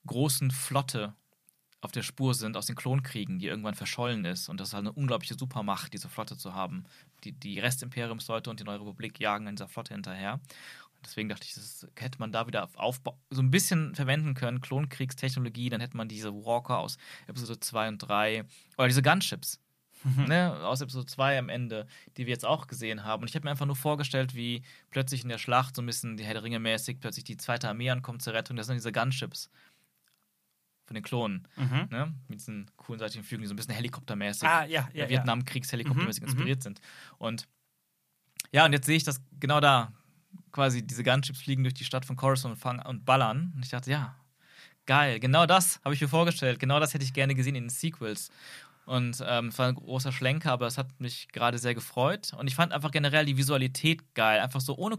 großen 0.07 0.51
Flotte 0.51 1.15
auf 1.81 1.91
der 1.91 2.03
Spur 2.03 2.35
sind 2.35 2.57
aus 2.57 2.67
den 2.67 2.77
Klonkriegen, 2.77 3.41
die 3.41 3.47
irgendwann 3.49 3.75
verschollen 3.75 4.25
ist. 4.25 4.49
Und 4.49 4.61
das 4.61 4.69
ist 4.69 4.75
halt 4.75 4.83
eine 4.83 4.93
unglaubliche 4.93 5.35
Supermacht, 5.35 5.93
diese 5.93 6.09
Flotte 6.09 6.37
zu 6.37 6.55
haben. 6.55 6.85
Die, 7.25 7.33
die 7.33 7.59
Restimperiumsleute 7.59 8.51
und 8.51 8.61
die 8.61 8.65
Neue 8.65 8.81
Republik 8.81 9.19
jagen 9.19 9.49
an 9.49 9.57
dieser 9.57 9.67
Flotte 9.69 9.93
hinterher. 9.95 10.39
Deswegen 11.05 11.29
dachte 11.29 11.45
ich, 11.47 11.55
das 11.55 11.87
hätte 11.97 12.19
man 12.19 12.33
da 12.33 12.47
wieder 12.47 12.65
auf 12.65 12.77
Aufbau, 12.77 13.19
so 13.31 13.43
ein 13.43 13.51
bisschen 13.51 13.95
verwenden 13.95 14.35
können, 14.35 14.61
Klonkriegstechnologie, 14.61 15.69
dann 15.71 15.81
hätte 15.81 15.97
man 15.97 16.09
diese 16.09 16.33
Walker 16.33 16.79
aus 16.79 16.97
Episode 17.27 17.61
2 17.61 17.89
und 17.89 17.99
3 17.99 18.45
oder 18.79 18.89
diese 18.89 19.03
Gunships. 19.03 19.59
Ne, 20.27 20.53
aus 20.65 20.81
Episode 20.81 21.07
2 21.07 21.39
am 21.39 21.49
Ende, 21.49 21.87
die 22.17 22.27
wir 22.27 22.33
jetzt 22.33 22.45
auch 22.45 22.67
gesehen 22.67 23.05
haben. 23.05 23.23
Und 23.23 23.29
ich 23.29 23.37
habe 23.37 23.45
mir 23.45 23.53
einfach 23.53 23.67
nur 23.67 23.77
vorgestellt, 23.77 24.35
wie 24.35 24.65
plötzlich 24.91 25.23
in 25.23 25.29
der 25.29 25.39
Schlacht 25.39 25.77
so 25.77 25.83
ein 25.83 25.87
bisschen 25.87 26.17
die 26.17 26.25
Herr 26.25 26.33
der 26.35 26.43
Ringe 26.43 26.59
mäßig 26.59 26.99
plötzlich 26.99 27.23
die 27.23 27.37
zweite 27.37 27.69
Armee 27.69 27.89
ankommt 27.89 28.21
zur 28.21 28.33
Rettung. 28.35 28.57
Das 28.57 28.67
sind 28.67 28.75
diese 28.75 28.91
Gunships 28.91 29.49
von 30.87 30.95
den 30.95 31.05
Klonen, 31.05 31.47
Mhm. 31.57 31.87
ne? 31.91 32.15
Mit 32.27 32.41
diesen 32.41 32.69
coolen 32.77 32.99
seitigen 32.99 33.23
Flügeln, 33.23 33.43
die 33.43 33.47
so 33.47 33.55
ein 33.55 33.57
bisschen 33.57 33.75
helikoptermäßig, 33.75 34.49
Ah, 34.49 34.65
ja, 34.65 34.89
ja. 34.93 35.05
ja. 35.05 35.09
Vietnamkriegshelikoptermäßig 35.09 36.23
Mhm, 36.23 36.27
mhm. 36.27 36.33
inspiriert 36.33 36.63
sind. 36.65 36.81
Und 37.19 37.47
ja, 38.51 38.65
und 38.65 38.73
jetzt 38.73 38.87
sehe 38.87 38.97
ich 38.97 39.05
das 39.05 39.21
genau 39.39 39.61
da. 39.61 39.93
Quasi 40.53 40.87
diese 40.87 41.03
Gunships 41.03 41.41
fliegen 41.41 41.63
durch 41.63 41.75
die 41.75 41.85
Stadt 41.85 42.05
von 42.05 42.17
Coruscant 42.17 42.55
und 42.55 42.61
fangen 42.61 42.85
und 42.87 43.05
ballern. 43.05 43.53
Und 43.57 43.65
ich 43.65 43.71
dachte, 43.71 43.91
ja, 43.91 44.15
geil, 44.87 45.19
genau 45.21 45.47
das 45.47 45.81
habe 45.85 45.95
ich 45.95 46.01
mir 46.01 46.09
vorgestellt. 46.09 46.59
Genau 46.59 46.79
das 46.81 46.95
hätte 46.95 47.05
ich 47.05 47.13
gerne 47.13 47.35
gesehen 47.35 47.55
in 47.55 47.65
den 47.65 47.71
Sequels. 47.71 48.31
Und 48.85 49.23
ähm, 49.27 49.49
es 49.49 49.59
war 49.59 49.69
ein 49.69 49.75
großer 49.77 50.13
Schlenker, 50.13 50.53
aber 50.53 50.67
es 50.67 50.77
hat 50.77 51.01
mich 51.01 51.29
gerade 51.29 51.59
sehr 51.59 51.75
gefreut. 51.75 52.33
Und 52.37 52.49
ich 52.49 52.55
fand 52.55 52.73
einfach 52.73 52.91
generell 52.91 53.25
die 53.25 53.37
Visualität 53.37 54.15
geil. 54.15 54.41
Einfach 54.41 54.61
so 54.61 54.77
ohne 54.77 54.99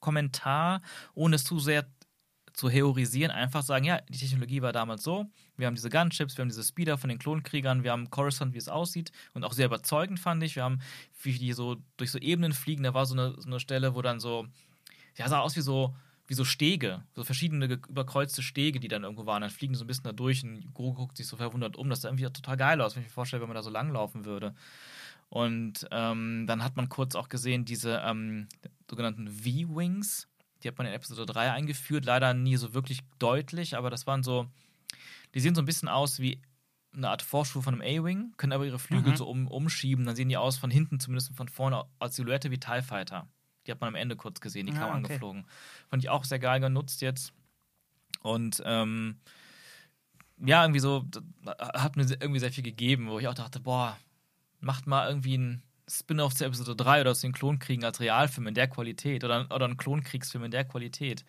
Kommentar, 0.00 0.82
ohne 1.14 1.36
es 1.36 1.44
zu 1.44 1.58
sehr 1.58 1.86
zu 2.58 2.68
heorisieren, 2.68 3.30
einfach 3.30 3.62
sagen, 3.62 3.84
ja, 3.84 4.00
die 4.08 4.18
Technologie 4.18 4.62
war 4.62 4.72
damals 4.72 5.04
so, 5.04 5.30
wir 5.56 5.68
haben 5.68 5.76
diese 5.76 5.90
Gunships, 5.90 6.36
wir 6.36 6.42
haben 6.42 6.48
diese 6.48 6.64
Speeder 6.64 6.98
von 6.98 7.08
den 7.08 7.20
Klonkriegern, 7.20 7.84
wir 7.84 7.92
haben 7.92 8.10
Coruscant, 8.10 8.52
wie 8.52 8.58
es 8.58 8.68
aussieht 8.68 9.12
und 9.32 9.44
auch 9.44 9.52
sehr 9.52 9.66
überzeugend 9.66 10.18
fand 10.18 10.42
ich, 10.42 10.56
wir 10.56 10.64
haben, 10.64 10.80
wie 11.22 11.38
die 11.38 11.52
so 11.52 11.76
durch 11.98 12.10
so 12.10 12.18
Ebenen 12.18 12.52
fliegen, 12.52 12.82
da 12.82 12.94
war 12.94 13.06
so 13.06 13.14
eine, 13.14 13.40
so 13.40 13.46
eine 13.46 13.60
Stelle, 13.60 13.94
wo 13.94 14.02
dann 14.02 14.18
so, 14.18 14.48
ja, 15.14 15.28
sah 15.28 15.38
aus 15.38 15.54
wie 15.54 15.60
so, 15.60 15.94
wie 16.26 16.34
so 16.34 16.44
Stege, 16.44 17.04
so 17.14 17.22
verschiedene 17.22 17.66
überkreuzte 17.66 18.42
Stege, 18.42 18.80
die 18.80 18.88
dann 18.88 19.04
irgendwo 19.04 19.24
waren, 19.24 19.42
dann 19.42 19.50
fliegen 19.50 19.74
die 19.74 19.78
so 19.78 19.84
ein 19.84 19.86
bisschen 19.86 20.04
da 20.04 20.12
durch 20.12 20.42
und 20.42 20.74
Gro 20.74 20.94
guckt 20.94 21.16
sich 21.16 21.28
so 21.28 21.36
verwundert 21.36 21.76
um, 21.76 21.88
das 21.88 22.00
sah 22.00 22.08
irgendwie 22.08 22.24
total 22.24 22.56
geil 22.56 22.80
aus, 22.80 22.96
wenn 22.96 23.02
ich 23.02 23.08
mir 23.08 23.14
vorstelle, 23.14 23.40
wenn 23.40 23.48
man 23.48 23.54
da 23.54 23.62
so 23.62 23.70
langlaufen 23.70 24.24
würde. 24.24 24.52
Und 25.28 25.86
ähm, 25.92 26.46
dann 26.48 26.64
hat 26.64 26.74
man 26.74 26.88
kurz 26.88 27.14
auch 27.14 27.28
gesehen, 27.28 27.64
diese 27.64 28.02
ähm, 28.04 28.48
sogenannten 28.90 29.28
V-Wings, 29.28 30.26
die 30.62 30.68
hat 30.68 30.78
man 30.78 30.86
in 30.86 30.92
Episode 30.92 31.26
3 31.26 31.52
eingeführt, 31.52 32.04
leider 32.04 32.34
nie 32.34 32.56
so 32.56 32.74
wirklich 32.74 33.00
deutlich, 33.18 33.76
aber 33.76 33.90
das 33.90 34.06
waren 34.06 34.22
so, 34.22 34.46
die 35.34 35.40
sehen 35.40 35.54
so 35.54 35.62
ein 35.62 35.66
bisschen 35.66 35.88
aus 35.88 36.18
wie 36.20 36.40
eine 36.94 37.10
Art 37.10 37.22
Vorstufe 37.22 37.62
von 37.64 37.80
einem 37.80 38.00
A-Wing, 38.02 38.32
können 38.36 38.52
aber 38.52 38.64
ihre 38.66 38.78
Flügel 38.78 39.12
Mhm. 39.12 39.16
so 39.16 39.28
um, 39.28 39.46
umschieben, 39.46 40.06
dann 40.06 40.16
sehen 40.16 40.28
die 40.28 40.36
aus 40.36 40.56
von 40.58 40.70
hinten, 40.70 40.98
zumindest 41.00 41.34
von 41.34 41.48
vorne, 41.48 41.84
als 41.98 42.16
Silhouette 42.16 42.50
wie 42.50 42.58
TIE 42.58 42.82
Fighter. 42.82 43.28
Die 43.66 43.70
hat 43.70 43.80
man 43.80 43.88
am 43.88 43.94
Ende 43.94 44.16
kurz 44.16 44.40
gesehen, 44.40 44.66
die 44.66 44.72
Ah, 44.72 44.78
kamen 44.78 45.04
okay. 45.04 45.12
angeflogen. 45.14 45.46
Fand 45.90 46.02
ich 46.02 46.08
auch 46.08 46.24
sehr 46.24 46.38
geil 46.38 46.60
genutzt 46.60 47.02
jetzt. 47.02 47.32
Und 48.22 48.62
ähm, 48.64 49.20
ja, 50.38 50.62
irgendwie 50.64 50.80
so, 50.80 51.04
hat 51.58 51.96
mir 51.96 52.04
irgendwie 52.04 52.40
sehr 52.40 52.52
viel 52.52 52.64
gegeben, 52.64 53.08
wo 53.08 53.18
ich 53.18 53.28
auch 53.28 53.34
dachte, 53.34 53.60
boah, 53.60 53.98
macht 54.60 54.86
mal 54.86 55.08
irgendwie 55.08 55.36
ein 55.36 55.62
Spin-off 55.88 56.34
zu 56.34 56.44
Episode 56.44 56.76
3 56.76 57.00
oder 57.00 57.14
zu 57.14 57.22
den 57.26 57.32
Klonkriegen 57.32 57.84
als 57.84 58.00
Realfilm 58.00 58.46
in 58.46 58.54
der 58.54 58.68
Qualität 58.68 59.24
oder, 59.24 59.46
oder 59.50 59.66
ein 59.66 59.76
Klonkriegsfilm 59.76 60.44
in 60.44 60.50
der 60.50 60.64
Qualität. 60.64 61.24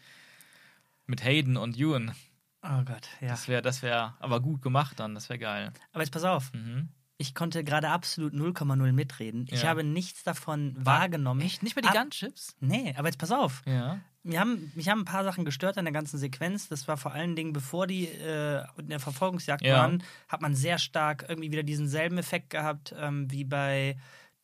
Mit 1.05 1.23
Hayden 1.23 1.57
und 1.57 1.77
Ewan. 1.77 2.13
Oh 2.61 2.83
Gott, 2.85 3.07
ja. 3.21 3.29
Das 3.29 3.47
wäre, 3.47 3.61
das 3.61 3.81
wäre 3.81 4.15
aber 4.19 4.41
gut 4.41 4.61
gemacht 4.61 4.99
dann, 4.99 5.15
das 5.15 5.29
wäre 5.29 5.39
geil. 5.39 5.71
Aber 5.93 6.03
jetzt 6.03 6.11
pass 6.11 6.23
auf, 6.25 6.51
Mhm. 6.53 6.89
ich 7.17 7.33
konnte 7.33 7.63
gerade 7.63 7.89
absolut 7.89 8.33
0,0 8.33 8.91
mitreden. 8.91 9.47
Ich 9.49 9.63
Ja. 9.63 9.69
habe 9.69 9.83
nichts 9.83 10.23
davon 10.23 10.75
wahrgenommen. 10.77 11.41
Echt? 11.41 11.63
Nicht 11.63 11.75
mehr 11.75 11.83
die 11.89 11.97
Gunships? 11.97 12.55
Nee, 12.59 12.93
aber 12.97 13.07
jetzt 13.07 13.17
pass 13.17 13.31
auf. 13.31 13.61
Ja. 13.65 13.99
Mir 14.23 14.41
haben, 14.41 14.71
mich 14.75 14.89
haben 14.89 14.99
ein 14.99 15.05
paar 15.05 15.23
Sachen 15.23 15.45
gestört 15.45 15.77
an 15.77 15.85
der 15.85 15.93
ganzen 15.93 16.17
Sequenz. 16.17 16.67
Das 16.67 16.87
war 16.89 16.97
vor 16.97 17.13
allen 17.13 17.37
Dingen, 17.37 17.53
bevor 17.53 17.87
die 17.87 18.05
äh, 18.09 18.63
in 18.77 18.89
der 18.89 18.99
Verfolgungsjagd 18.99 19.63
Ja. 19.63 19.77
waren, 19.77 20.03
hat 20.27 20.41
man 20.41 20.53
sehr 20.53 20.77
stark 20.77 21.25
irgendwie 21.29 21.51
wieder 21.51 21.63
diesen 21.63 21.87
selben 21.87 22.17
Effekt 22.17 22.49
gehabt, 22.49 22.93
ähm, 22.99 23.31
wie 23.31 23.45
bei 23.45 23.97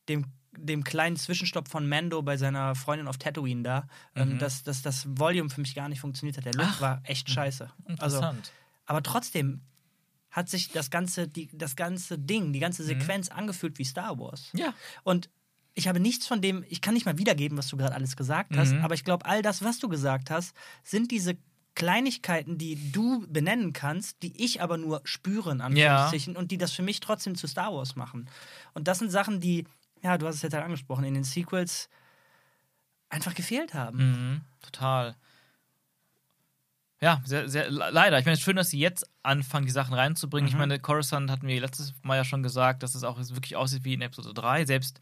dem, 0.08 0.26
dem 0.56 0.84
kleinen 0.84 1.16
Zwischenstopp 1.16 1.68
von 1.68 1.88
Mando 1.88 2.22
bei 2.22 2.36
seiner 2.36 2.74
Freundin 2.74 3.08
auf 3.08 3.18
Tatooine 3.18 3.62
da. 3.62 3.88
Ähm, 4.14 4.30
Mhm. 4.34 4.38
dass, 4.38 4.62
dass 4.62 4.82
das 4.82 5.06
Volume 5.18 5.50
für 5.50 5.60
mich 5.60 5.74
gar 5.74 5.88
nicht 5.88 6.00
funktioniert 6.00 6.36
hat. 6.38 6.44
Der 6.46 6.54
Look 6.54 6.66
Ach. 6.68 6.80
war 6.80 7.00
echt 7.04 7.28
scheiße. 7.30 7.70
Also, 7.98 8.16
Interessant. 8.18 8.52
aber 8.86 9.02
trotzdem 9.02 9.60
hat 10.30 10.48
sich 10.48 10.70
das 10.70 10.90
ganze, 10.90 11.28
die, 11.28 11.48
das 11.56 11.76
ganze 11.76 12.18
Ding, 12.18 12.52
die 12.52 12.58
Mhm. 12.58 12.62
ganze 12.62 12.84
Sequenz 12.84 13.28
angefühlt 13.28 13.78
wie 13.78 13.84
Star 13.84 14.18
Wars. 14.18 14.50
ja. 14.54 14.74
Und 15.02 15.28
ich 15.78 15.88
habe 15.88 16.00
nichts 16.00 16.26
von 16.26 16.40
dem, 16.40 16.64
ich 16.70 16.80
kann 16.80 16.94
nicht 16.94 17.04
mal 17.04 17.18
wiedergeben, 17.18 17.58
was 17.58 17.68
du 17.68 17.76
gerade 17.76 17.94
alles 17.94 18.16
gesagt 18.16 18.56
hast, 18.56 18.72
Mhm. 18.72 18.80
aber 18.82 18.94
ich 18.94 19.04
glaube, 19.04 19.26
all 19.26 19.42
das, 19.42 19.62
was 19.62 19.78
du 19.78 19.88
gesagt 19.90 20.30
hast, 20.30 20.54
sind 20.82 21.10
diese 21.10 21.36
Kleinigkeiten, 21.74 22.56
die 22.56 22.90
du 22.92 23.26
benennen 23.28 23.74
kannst, 23.74 24.22
die 24.22 24.42
ich 24.42 24.62
aber 24.62 24.78
nur 24.78 25.02
spüre, 25.04 25.52
in 25.52 25.60
Anführungszeichen, 25.60 26.34
und 26.34 26.50
die 26.50 26.56
das 26.58 26.72
für 26.72 26.82
mich 26.82 27.00
trotzdem 27.00 27.34
zu 27.34 27.46
Star 27.46 27.72
Wars 27.74 27.94
machen. 27.96 28.28
Und 28.72 28.88
das 28.88 28.98
sind 29.00 29.10
Sachen, 29.10 29.40
die, 29.40 29.64
ja, 30.02 30.18
du 30.18 30.26
hast 30.26 30.36
es 30.36 30.42
jetzt 30.42 30.54
halt 30.54 30.64
angesprochen, 30.64 31.04
in 31.04 31.14
den 31.14 31.24
Sequels 31.24 31.88
einfach 33.08 33.34
gefehlt 33.34 33.74
haben. 33.74 33.98
Mhm. 33.98 34.40
Total. 34.62 35.16
Ja, 37.00 37.20
sehr, 37.24 37.48
sehr, 37.48 37.70
le- 37.70 37.90
leider. 37.90 38.18
Ich 38.18 38.24
meine, 38.24 38.34
es 38.34 38.40
ist 38.40 38.44
schön, 38.44 38.56
dass 38.56 38.70
sie 38.70 38.78
jetzt 38.78 39.04
anfangen, 39.22 39.66
die 39.66 39.72
Sachen 39.72 39.92
reinzubringen. 39.94 40.48
Ich 40.48 40.54
Mhm. 40.54 40.60
meine, 40.60 40.78
Coruscant 40.80 41.30
hatten 41.30 41.46
wir 41.46 41.60
letztes 41.60 41.92
Mal 42.02 42.16
ja 42.16 42.24
schon 42.24 42.42
gesagt, 42.42 42.82
dass 42.82 42.94
es 42.94 43.04
auch 43.04 43.18
wirklich 43.18 43.54
aussieht 43.56 43.84
wie 43.84 43.94
in 43.94 44.00
Episode 44.00 44.32
3. 44.32 44.64
Selbst 44.64 44.98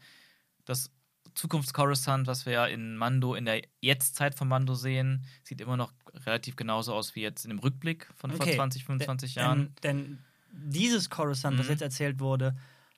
das 0.65 0.91
Zukunfts-Coruscant, 1.35 2.27
was 2.27 2.45
wir 2.45 2.53
ja 2.53 2.65
in 2.65 2.97
Mando, 2.97 3.33
in 3.35 3.45
der 3.45 3.61
Jetztzeit 3.81 4.35
von 4.35 4.47
Mando 4.47 4.73
sehen, 4.75 5.25
sieht 5.43 5.61
immer 5.61 5.77
noch 5.77 5.93
relativ 6.25 6.55
genauso 6.57 6.93
aus 6.93 7.15
wie 7.15 7.21
jetzt 7.21 7.45
in 7.45 7.49
dem 7.49 7.59
Rückblick 7.59 8.07
von 8.15 8.31
vor 8.31 8.41
Okay. 8.45 8.55
20, 8.55 8.83
25 8.85 9.33
Denn- 9.35 9.43
Jahren. 9.43 9.75
Denn 9.83 10.19
dieses 10.51 11.09
Coruscant, 11.09 11.57
was 11.57 11.65
Mhm. 11.67 11.71
jetzt 11.71 11.81
erzählt 11.81 12.19
wurde, 12.19 12.55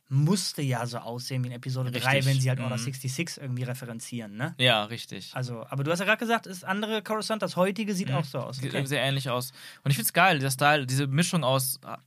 musste 0.10 0.62
ja 0.62 0.86
so 0.86 1.00
aussehen 1.00 1.44
wie 1.44 1.48
in 1.48 1.54
Episode 1.54 1.92
3, 1.92 1.98
Richtig. 2.18 2.26
wenn 2.26 2.40
sie 2.42 2.50
halt 2.50 2.60
Order 2.60 2.78
Mhm. 2.78 2.82
66 2.82 3.42
irgendwie 3.42 3.64
referenzieren, 3.64 4.38
ne? 4.38 4.56
Ja, 4.58 4.86
richtig. 4.86 5.32
Also, 5.34 5.66
aber 5.70 5.84
du 5.84 5.92
hast 5.92 6.00
ja 6.00 6.06
gerade 6.06 6.20
gesagt, 6.20 6.46
das 6.46 6.64
andere 6.64 7.02
Coruscant, 7.02 7.42
das 7.42 7.56
heutige, 7.58 7.94
sieht 7.94 8.10
Mhm. 8.10 8.16
auch 8.16 8.26
so 8.26 8.40
aus. 8.40 8.58
Sieht 8.58 8.74
Okay. 8.74 8.86
sehr 8.86 9.02
ähnlich 9.02 9.30
aus. 9.30 9.52
Und 9.84 9.92
ich 9.92 9.98
finde 9.98 10.08
es 10.08 10.14
geil, 10.14 10.40
der 10.40 10.52
Style, 10.52 10.86
diese 10.88 11.08
Mischung 11.08 11.44
aus 11.44 11.80
äh, 11.86 11.98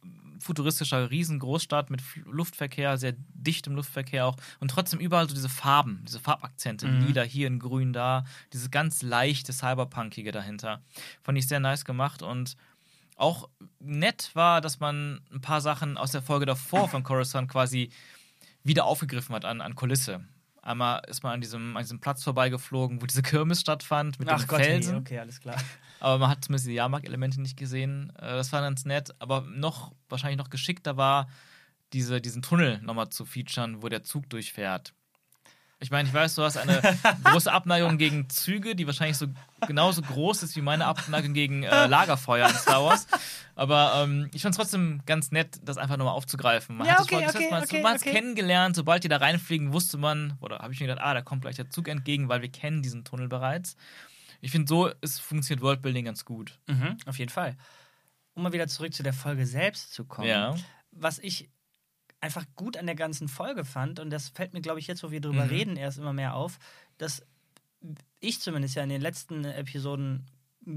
futuristischer 0.43 1.11
Riesengroßstadt 1.11 1.91
mit 1.91 2.01
Luftverkehr, 2.25 2.97
sehr 2.97 3.13
dichtem 3.35 3.75
Luftverkehr 3.75 4.25
auch 4.25 4.37
und 4.59 4.71
trotzdem 4.71 4.99
überall 4.99 5.29
so 5.29 5.35
diese 5.35 5.51
Farben, 5.51 6.03
diese 6.09 6.19
Farbakzente, 6.19 6.87
Mhm. 6.89 7.01
lila 7.01 7.23
hier 7.23 7.47
in 7.47 7.59
grün 7.59 7.93
da, 7.93 8.25
dieses 8.55 8.71
ganz 8.71 9.03
leichte 9.03 9.53
Cyberpunkige 9.53 10.33
dahinter. 10.33 10.81
Fand 11.23 11.37
ich 11.37 11.47
sehr 11.47 11.61
nice 11.61 11.85
gemacht 11.85 12.23
und 12.23 12.57
auch 13.21 13.49
nett 13.79 14.31
war, 14.35 14.61
dass 14.61 14.81
man 14.81 15.21
ein 15.33 15.41
paar 15.41 15.61
Sachen 15.61 15.97
aus 15.99 16.13
der 16.13 16.23
Folge 16.23 16.47
davor 16.47 16.89
von 16.89 17.03
Coruscant 17.03 17.49
quasi 17.51 17.91
wieder 18.65 18.85
aufgegriffen 18.85 19.35
hat 19.35 19.45
an, 19.45 19.61
an 19.61 19.75
Kulisse. 19.75 20.25
Einmal 20.63 21.03
ist 21.09 21.23
man 21.23 21.33
an 21.35 21.41
diesem, 21.41 21.77
an 21.77 21.83
diesem 21.83 22.01
Platz 22.01 22.23
vorbeigeflogen, 22.23 23.01
wo 23.01 23.07
diese 23.07 23.23
Kirmes 23.23 23.61
stattfand, 23.61 24.19
mit 24.19 24.29
Ach 24.29 24.39
den 24.41 24.47
Gott, 24.49 24.61
Felsen. 24.61 24.97
okay, 24.99 25.19
alles 25.19 25.41
klar. 25.41 25.57
Aber 26.01 26.19
man 26.19 26.29
hat 26.31 26.45
zumindest 26.45 26.67
die 26.69 26.75
Jahrmarkt-Elemente 26.75 27.41
nicht 27.41 27.57
gesehen. 27.57 28.13
Äh, 28.17 28.37
Das 28.37 28.53
war 28.53 28.61
ganz 28.61 28.85
nett. 28.85 29.15
Aber 29.19 29.43
noch, 29.43 29.93
wahrscheinlich 30.09 30.39
noch 30.39 30.51
geschickter 30.51 30.97
war, 30.97 31.29
diese, 31.93 32.21
diesen 32.21 32.43
Tunnel 32.43 32.81
nochmal 32.83 33.09
zu 33.09 33.25
featuren, 33.25 33.83
wo 33.83 33.89
der 33.89 34.03
Zug 34.03 34.29
durchfährt. 34.31 34.93
Ich 35.83 35.91
meine, 35.91 36.07
ich 36.07 36.15
weiß, 36.15 36.35
du 36.35 36.43
hast 36.43 36.59
eine 36.59 36.81
große 37.25 37.51
Abneigung 37.51 37.97
gegen 37.97 38.29
Züge, 38.29 38.77
die 38.77 38.87
wahrscheinlich 38.87 39.17
so 39.17 39.27
genauso 39.67 40.03
groß 40.03 40.43
ist 40.43 40.55
wie 40.55 40.61
meine 40.61 40.85
Abneigung 40.85 41.33
gegen 41.33 41.63
äh, 41.63 41.87
Lagerfeuer 41.87 42.49
in 42.49 42.55
Star 42.55 42.85
Wars. 42.85 43.07
Aber 43.55 43.95
ähm, 43.97 44.31
ich 44.35 44.43
fand 44.43 44.55
es 44.55 44.59
trotzdem 44.59 45.01
ganz 45.07 45.31
nett, 45.33 45.59
das 45.63 45.79
einfach 45.79 45.97
nochmal 45.97 46.15
aufzugreifen. 46.15 46.77
Man 46.77 46.87
Ja, 46.87 46.93
hat 46.93 47.01
das 47.01 47.07
okay, 47.07 47.27
okay, 47.27 47.51
man, 47.51 47.63
okay, 47.63 47.83
man 47.83 47.93
hat's 47.95 48.03
okay. 48.03 48.13
kennengelernt, 48.13 48.77
sobald 48.77 49.05
die 49.05 49.09
da 49.09 49.17
reinfliegen, 49.17 49.73
wusste 49.73 49.97
man, 49.97 50.37
oder 50.41 50.59
habe 50.59 50.73
ich 50.75 50.81
mir 50.81 50.87
gedacht, 50.87 51.05
ah, 51.05 51.15
da 51.15 51.23
kommt 51.23 51.43
gleich 51.43 51.57
der 51.57 51.71
Zug 51.71 51.89
entgegen, 51.89 52.29
weil 52.29 52.43
wir 52.43 52.51
kennen 52.51 52.83
diesen 52.83 53.05
Tunnel 53.05 53.29
bereits. 53.29 53.77
Ich 54.43 54.51
finde, 54.51 54.69
so 54.69 54.89
ist, 55.01 55.21
funktioniert 55.21 55.63
Worldbuilding 55.63 56.05
ganz 56.05 56.27
gut. 56.27 56.59
Mhm, 56.67 56.99
auf 57.07 57.19
jeden 57.19 57.31
Fall. 57.31 57.57
Um 58.35 58.43
mal 58.43 58.53
wieder 58.53 58.69
zurück 58.69 58.93
zu 58.93 59.03
der 59.03 59.13
Folge 59.13 59.47
selbst 59.47 59.95
zu 59.95 60.05
kommen. 60.05 60.29
Ja. 60.29 60.55
Was 60.93 61.19
ich 61.19 61.49
einfach 62.21 62.45
gut 62.55 62.77
an 62.77 62.87
der 62.87 62.95
ganzen 62.95 63.29
Folge 63.29 63.65
fand, 63.65 63.99
und 64.01 64.11
das 64.11 64.29
fällt 64.29 64.53
mir, 64.53 64.61
glaube 64.61 64.79
ich, 64.79 64.87
jetzt, 64.87 65.03
wo 65.03 65.11
wir 65.11 65.21
drüber 65.21 65.45
Mhm. 65.45 65.51
reden, 65.51 65.77
erst 65.77 65.99
immer 65.99 66.13
mehr 66.13 66.35
auf, 66.35 66.59
dass 66.99 67.23
ich 68.21 68.41
zumindest 68.41 68.75
ja 68.75 68.83
in 68.83 68.91
den 68.91 69.01
letzten 69.01 69.45
Episoden 69.45 70.27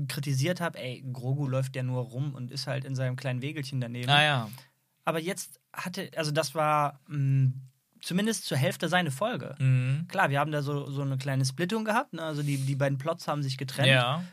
kritisiert 0.07 0.61
habe, 0.61 0.79
ey, 0.79 1.03
Grogu 1.11 1.47
läuft 1.47 1.75
ja 1.75 1.83
nur 1.83 2.01
rum 2.03 2.33
und 2.33 2.49
ist 2.51 2.67
halt 2.67 2.85
in 2.85 2.95
seinem 2.95 3.17
kleinen 3.17 3.41
Wegelchen 3.41 3.81
daneben. 3.81 4.07
Naja. 4.07 4.49
Aber 5.03 5.19
jetzt 5.19 5.59
hatte, 5.73 6.09
also 6.15 6.31
das 6.31 6.55
war 6.55 7.01
mh, 7.07 7.51
zumindest 8.01 8.45
zur 8.45 8.57
Hälfte 8.57 8.87
seine 8.87 9.11
Folge. 9.11 9.55
Mhm. 9.59 10.05
Klar, 10.07 10.29
wir 10.29 10.39
haben 10.39 10.51
da 10.53 10.61
so, 10.61 10.89
so 10.89 11.01
eine 11.01 11.17
kleine 11.17 11.43
Splittung 11.45 11.83
gehabt, 11.83 12.13
ne? 12.13 12.21
also 12.23 12.41
die, 12.41 12.57
die 12.57 12.75
beiden 12.75 12.97
Plots 12.97 13.27
haben 13.27 13.43
sich 13.43 13.57
getrennt. 13.57 13.89
Ja. 13.89 14.23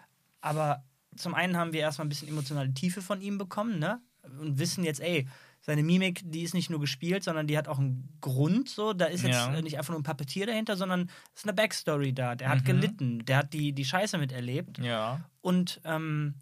Aber 0.40 0.84
zum 1.16 1.34
einen 1.34 1.56
haben 1.56 1.72
wir 1.72 1.80
erstmal 1.80 2.06
ein 2.06 2.10
bisschen 2.10 2.28
emotionale 2.28 2.72
Tiefe 2.72 3.02
von 3.02 3.20
ihm 3.20 3.36
bekommen, 3.36 3.80
ne? 3.80 4.00
Und 4.38 4.58
wissen 4.60 4.84
jetzt, 4.84 5.00
ey, 5.00 5.26
seine 5.60 5.82
Mimik, 5.82 6.22
die 6.24 6.42
ist 6.42 6.54
nicht 6.54 6.70
nur 6.70 6.80
gespielt, 6.80 7.22
sondern 7.24 7.46
die 7.46 7.56
hat 7.58 7.68
auch 7.68 7.78
einen 7.78 8.08
Grund. 8.20 8.68
So, 8.68 8.92
da 8.92 9.06
ist 9.06 9.22
jetzt 9.22 9.34
Ja. 9.34 9.60
nicht 9.60 9.76
einfach 9.76 9.90
nur 9.92 10.00
ein 10.00 10.04
Puppetier 10.04 10.46
dahinter, 10.46 10.76
sondern 10.76 11.10
es 11.34 11.40
ist 11.40 11.44
eine 11.46 11.52
Backstory 11.54 12.12
da. 12.14 12.34
Der 12.34 12.48
hat 12.48 12.60
Mhm. 12.60 12.64
gelitten, 12.64 13.24
der 13.26 13.36
hat 13.38 13.52
die, 13.52 13.72
die 13.72 13.84
Scheiße 13.84 14.16
miterlebt. 14.18 14.78
Ja. 14.78 15.20
Und 15.42 15.80
ähm, 15.84 16.34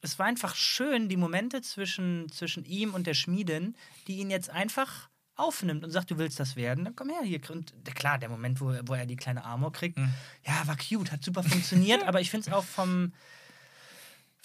es 0.00 0.18
war 0.18 0.26
einfach 0.26 0.54
schön, 0.54 1.08
die 1.08 1.16
Momente 1.16 1.62
zwischen, 1.62 2.28
zwischen 2.30 2.64
ihm 2.64 2.92
und 2.94 3.06
der 3.06 3.14
Schmiedin, 3.14 3.76
die 4.08 4.18
ihn 4.18 4.30
jetzt 4.30 4.50
einfach 4.50 5.08
aufnimmt 5.36 5.84
und 5.84 5.90
sagt, 5.90 6.10
du 6.10 6.18
willst 6.18 6.40
das 6.40 6.56
werden, 6.56 6.84
dann 6.84 6.96
komm 6.96 7.10
her 7.10 7.20
hier. 7.22 7.40
Und 7.50 7.74
der- 7.86 7.92
klar, 7.94 8.18
der 8.18 8.28
Moment, 8.30 8.60
wo, 8.60 8.74
wo 8.86 8.94
er 8.94 9.04
die 9.06 9.16
kleine 9.16 9.44
Armor 9.44 9.70
kriegt, 9.72 9.98
Mhm. 9.98 10.10
ja, 10.46 10.66
war 10.66 10.76
cute, 10.76 11.12
hat 11.12 11.22
super 11.22 11.42
funktioniert, 11.42 12.02
aber 12.08 12.20
ich 12.20 12.30
finde 12.30 12.48
es 12.48 12.52
auch 12.54 12.64
vom, 12.64 13.12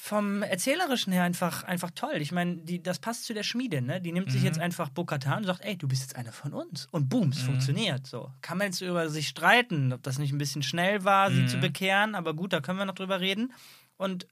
vom 0.03 0.41
Erzählerischen 0.41 1.13
her 1.13 1.21
einfach, 1.23 1.63
einfach 1.63 1.91
toll. 1.93 2.15
Ich 2.21 2.31
meine, 2.31 2.57
die- 2.57 2.81
das 2.81 2.97
passt 2.97 3.25
zu 3.25 3.35
der 3.35 3.43
Schmiedin, 3.43 3.85
ne? 3.85 4.01
Die 4.01 4.11
nimmt 4.11 4.31
sich 4.31 4.41
Mhm. 4.41 4.47
jetzt 4.47 4.59
einfach 4.59 4.89
Bokatan 4.89 5.37
und 5.39 5.43
sagt, 5.45 5.63
ey, 5.63 5.77
du 5.77 5.87
bist 5.87 6.01
jetzt 6.01 6.15
einer 6.15 6.31
von 6.31 6.53
uns. 6.53 6.87
Und 6.89 7.07
boom, 7.07 7.29
es 7.29 7.41
Mhm. 7.41 7.45
funktioniert 7.45 8.07
so. 8.07 8.31
Kann 8.41 8.57
man 8.57 8.65
jetzt 8.67 8.81
über 8.81 9.09
sich 9.09 9.27
streiten, 9.27 9.93
ob 9.93 10.01
das 10.01 10.17
nicht 10.17 10.31
ein 10.31 10.39
bisschen 10.39 10.63
schnell 10.63 11.03
war, 11.03 11.29
sie 11.31 11.43
Mhm. 11.43 11.47
zu 11.49 11.59
bekehren, 11.59 12.15
aber 12.15 12.33
gut, 12.33 12.51
da 12.51 12.61
können 12.61 12.79
wir 12.79 12.85
noch 12.85 12.95
drüber 12.95 13.19
reden. 13.19 13.53
Und 13.97 14.25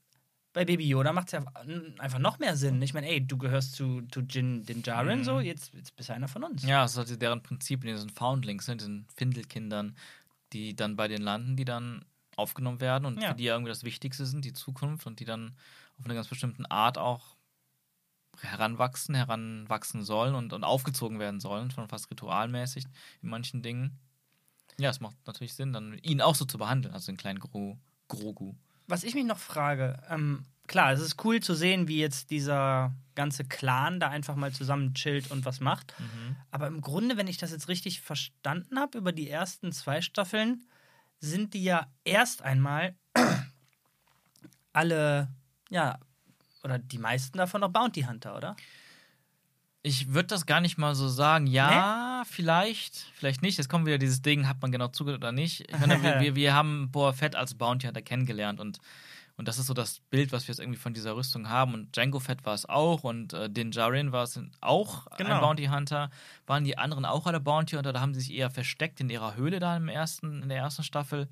bei 0.52 0.64
Baby 0.64 0.88
Yoda 0.88 1.12
macht 1.12 1.28
es 1.28 1.32
ja 1.34 1.44
einfach 1.98 2.18
noch 2.18 2.40
mehr 2.40 2.56
Sinn. 2.56 2.82
Ich 2.82 2.92
meine, 2.92 3.06
ey, 3.08 3.24
du 3.24 3.38
gehörst 3.38 3.74
zu, 3.74 4.02
zu 4.10 4.22
Jin 4.22 4.64
Din 4.66 4.82
Djarin, 4.82 5.20
Mhm. 5.20 5.24
so, 5.24 5.38
jetzt, 5.38 5.72
jetzt 5.74 5.94
bist 5.94 6.08
du 6.08 6.14
einer 6.14 6.26
von 6.26 6.42
uns. 6.42 6.64
Ja, 6.64 6.82
das 6.82 6.96
ist 6.96 6.98
halt 7.10 7.22
deren 7.22 7.44
Prinzip 7.44 7.84
in 7.84 7.92
diesen 7.94 8.10
Foundlings, 8.10 8.66
ne, 8.66 8.76
diesen 8.76 9.06
Findelkindern, 9.14 9.94
die 10.52 10.74
dann 10.74 10.96
bei 10.96 11.06
denen 11.06 11.22
landen, 11.22 11.54
die 11.54 11.64
dann 11.64 12.04
aufgenommen 12.36 12.80
werden 12.80 13.04
und 13.06 13.20
Ja. 13.20 13.30
für 13.30 13.34
die 13.34 13.44
ja 13.44 13.54
irgendwie 13.54 13.70
das 13.70 13.84
Wichtigste 13.84 14.24
sind, 14.26 14.44
die 14.44 14.52
Zukunft 14.52 15.06
und 15.06 15.20
die 15.20 15.24
dann 15.24 15.56
auf 15.98 16.04
eine 16.04 16.14
ganz 16.14 16.28
bestimmte 16.28 16.70
Art 16.70 16.98
auch 16.98 17.36
heranwachsen, 18.40 19.14
heranwachsen 19.14 20.02
sollen 20.04 20.34
und, 20.34 20.52
und 20.52 20.64
aufgezogen 20.64 21.18
werden 21.18 21.40
sollen, 21.40 21.70
schon 21.70 21.88
fast 21.88 22.10
ritualmäßig 22.10 22.84
in 23.22 23.28
manchen 23.28 23.62
Dingen. 23.62 23.98
Ja, 24.78 24.90
es 24.90 25.00
macht 25.00 25.16
natürlich 25.26 25.54
Sinn, 25.54 25.72
dann 25.72 25.98
ihn 25.98 26.22
auch 26.22 26.34
so 26.34 26.44
zu 26.44 26.56
behandeln, 26.56 26.94
also 26.94 27.12
den 27.12 27.18
kleinen 27.18 27.38
Gro 27.40 27.78
Grogu. 28.08 28.54
Was 28.86 29.04
ich 29.04 29.14
mich 29.14 29.24
noch 29.24 29.38
frage, 29.38 30.02
ähm, 30.08 30.44
klar, 30.66 30.92
es 30.92 31.00
ist 31.00 31.22
cool 31.24 31.40
zu 31.40 31.54
sehen, 31.54 31.86
wie 31.86 32.00
jetzt 32.00 32.30
dieser 32.30 32.92
ganze 33.14 33.44
Clan 33.44 34.00
da 34.00 34.08
einfach 34.08 34.34
mal 34.34 34.52
zusammen 34.52 34.94
chillt 34.94 35.30
und 35.30 35.44
was 35.44 35.60
macht. 35.60 35.94
Mhm. 36.00 36.36
Aber 36.50 36.66
im 36.66 36.80
Grunde, 36.80 37.16
wenn 37.16 37.28
ich 37.28 37.36
das 37.36 37.52
jetzt 37.52 37.68
richtig 37.68 38.00
verstanden 38.00 38.78
habe, 38.80 38.98
über 38.98 39.12
die 39.12 39.28
ersten 39.28 39.70
zwei 39.70 40.00
Staffeln, 40.00 40.64
sind 41.20 41.54
die 41.54 41.62
ja 41.62 41.86
erst 42.04 42.42
einmal 42.42 42.94
alle, 44.72 45.28
ja, 45.68 45.98
oder 46.62 46.78
die 46.78 46.98
meisten 46.98 47.38
davon 47.38 47.60
noch 47.60 47.70
Bounty 47.70 48.02
Hunter, 48.02 48.36
oder? 48.36 48.56
Ich 49.82 50.12
würde 50.12 50.26
das 50.26 50.44
gar 50.44 50.60
nicht 50.60 50.76
mal 50.76 50.94
so 50.94 51.08
sagen. 51.08 51.46
Ja, 51.46 52.22
vielleicht, 52.26 53.06
vielleicht 53.14 53.40
nicht. 53.40 53.56
Jetzt 53.56 53.68
kommt 53.68 53.86
wieder 53.86 53.96
dieses 53.96 54.20
Ding, 54.20 54.46
hat 54.46 54.60
man 54.60 54.72
genau 54.72 54.88
zugehört 54.88 55.22
oder 55.22 55.32
nicht. 55.32 55.60
Ich 55.70 55.78
meine, 55.78 56.02
wir, 56.02 56.20
wir, 56.20 56.34
wir 56.34 56.54
haben 56.54 56.90
Boa 56.90 57.12
Fett 57.12 57.34
als 57.34 57.54
Bounty 57.54 57.86
Hunter 57.86 58.02
kennengelernt 58.02 58.60
und, 58.60 58.78
und 59.40 59.48
das 59.48 59.58
ist 59.58 59.66
so 59.66 59.74
das 59.74 59.98
Bild, 60.10 60.30
was 60.30 60.46
wir 60.46 60.52
jetzt 60.52 60.60
irgendwie 60.60 60.78
von 60.78 60.94
dieser 60.94 61.16
Rüstung 61.16 61.48
haben. 61.48 61.74
Und 61.74 61.96
Django 61.96 62.20
Fett 62.20 62.44
war 62.44 62.54
es 62.54 62.66
auch 62.66 63.02
und 63.02 63.32
äh, 63.32 63.50
Din 63.50 63.72
Djarin 63.72 64.12
war 64.12 64.22
es 64.22 64.38
auch 64.60 65.06
Genau. 65.16 65.34
ein 65.34 65.40
Bounty 65.40 65.64
Hunter. 65.66 66.10
Waren 66.46 66.62
die 66.64 66.78
anderen 66.78 67.04
auch 67.04 67.26
alle 67.26 67.40
Bounty 67.40 67.74
Hunter? 67.74 67.92
Da 67.92 68.00
haben 68.00 68.14
sie 68.14 68.20
sich 68.20 68.32
eher 68.34 68.50
versteckt 68.50 69.00
in 69.00 69.10
ihrer 69.10 69.34
Höhle 69.34 69.58
da 69.58 69.76
im 69.76 69.88
ersten, 69.88 70.42
in 70.42 70.48
der 70.48 70.58
ersten 70.58 70.84
Staffel. 70.84 71.26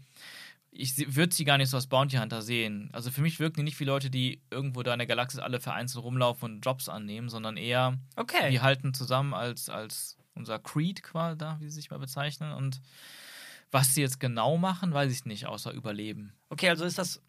Ich 0.71 1.15
würde 1.17 1.35
sie 1.35 1.45
gar 1.45 1.59
nicht 1.59 1.71
so 1.71 1.77
als 1.77 1.87
Bounty 1.87 2.17
Hunter 2.17 2.43
sehen. 2.43 2.91
Also 2.93 3.11
für 3.11 3.21
mich 3.23 3.41
wirken 3.41 3.57
die 3.59 3.63
nicht 3.63 3.81
wie 3.81 3.85
Leute, 3.85 4.11
die 4.11 4.41
irgendwo 4.51 4.83
da 4.83 4.93
in 4.93 4.99
der 4.99 5.07
Galaxis 5.07 5.41
alle 5.41 5.61
vereinzelt 5.61 6.05
rumlaufen 6.05 6.55
und 6.57 6.61
Jobs 6.65 6.89
annehmen, 6.89 7.29
sondern 7.29 7.57
eher 7.57 7.99
Okay. 8.17 8.51
wir 8.51 8.63
halten 8.63 8.95
zusammen 8.95 9.35
als, 9.35 9.69
als 9.71 10.17
unser 10.35 10.59
Creed 10.59 11.03
quasi 11.03 11.37
da, 11.39 11.59
wie 11.61 11.65
sie 11.65 11.73
sich 11.81 11.91
mal 11.91 11.99
bezeichnen. 11.99 12.53
Und 12.53 12.81
was 13.71 13.95
sie 13.95 14.01
jetzt 14.01 14.21
genau 14.21 14.57
machen, 14.57 14.95
weiß 14.95 15.13
ich 15.13 15.25
nicht, 15.27 15.47
außer 15.47 15.73
überleben. 15.73 16.33
Okay, 16.49 16.71
also 16.71 16.85
ist 16.85 16.97
das, 16.99 17.21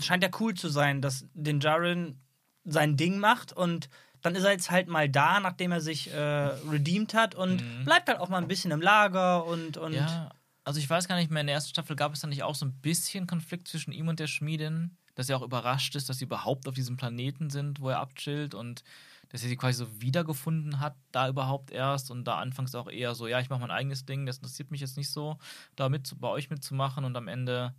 scheint 0.00 0.22
ja 0.22 0.30
cool 0.40 0.54
zu 0.54 0.68
sein, 0.68 1.02
dass 1.02 1.26
Din 1.34 1.60
Djarin 1.60 2.20
sein 2.64 2.96
Ding 2.96 3.18
macht 3.18 3.52
und 3.52 3.88
dann 4.22 4.34
ist 4.34 4.44
er 4.44 4.50
jetzt 4.52 4.70
halt 4.70 4.88
mal 4.88 5.08
da, 5.08 5.38
nachdem 5.40 5.70
er 5.72 5.80
sich 5.80 6.10
äh, 6.12 6.18
redeemed 6.18 7.14
hat 7.14 7.34
und 7.34 7.62
Mhm. 7.62 7.84
bleibt 7.84 8.08
halt 8.08 8.18
auch 8.18 8.28
mal 8.28 8.38
ein 8.38 8.48
bisschen 8.48 8.72
im 8.72 8.80
Lager 8.80 9.44
und, 9.46 9.76
und 9.76 9.92
ja, 9.92 10.30
also 10.64 10.80
ich 10.80 10.90
weiß 10.90 11.06
gar 11.06 11.16
nicht 11.16 11.30
mehr, 11.30 11.42
in 11.42 11.46
der 11.46 11.54
ersten 11.54 11.70
Staffel 11.70 11.94
gab 11.94 12.12
es 12.12 12.20
da 12.20 12.26
nicht 12.26 12.42
auch 12.42 12.56
so 12.56 12.66
ein 12.66 12.72
bisschen 12.80 13.26
Konflikt 13.28 13.68
zwischen 13.68 13.92
ihm 13.92 14.08
und 14.08 14.18
der 14.18 14.26
Schmiedin, 14.26 14.96
dass 15.14 15.28
er 15.28 15.36
auch 15.36 15.42
überrascht 15.42 15.94
ist, 15.94 16.08
dass 16.08 16.18
sie 16.18 16.24
überhaupt 16.24 16.66
auf 16.66 16.74
diesem 16.74 16.96
Planeten 16.96 17.50
sind, 17.50 17.80
wo 17.80 17.88
er 17.90 18.00
abchillt 18.00 18.54
und 18.54 18.82
dass 19.28 19.42
er 19.42 19.48
sie 19.48 19.56
quasi 19.56 19.78
so 19.78 20.00
wiedergefunden 20.00 20.80
hat, 20.80 20.96
da 21.12 21.28
überhaupt 21.28 21.70
erst 21.70 22.10
und 22.10 22.24
da 22.24 22.38
anfangs 22.38 22.74
auch 22.74 22.88
eher 22.90 23.14
so, 23.14 23.26
ja, 23.28 23.38
ich 23.40 23.48
mache 23.48 23.60
mein 23.60 23.70
eigenes 23.70 24.04
Ding, 24.06 24.26
das 24.26 24.38
interessiert 24.38 24.70
mich 24.72 24.80
jetzt 24.80 24.96
nicht 24.96 25.10
so, 25.10 25.38
da 25.76 25.88
mit, 25.88 26.12
bei 26.20 26.28
euch 26.28 26.50
mitzumachen 26.50 27.04
und 27.04 27.16
am 27.16 27.28
Ende 27.28 27.74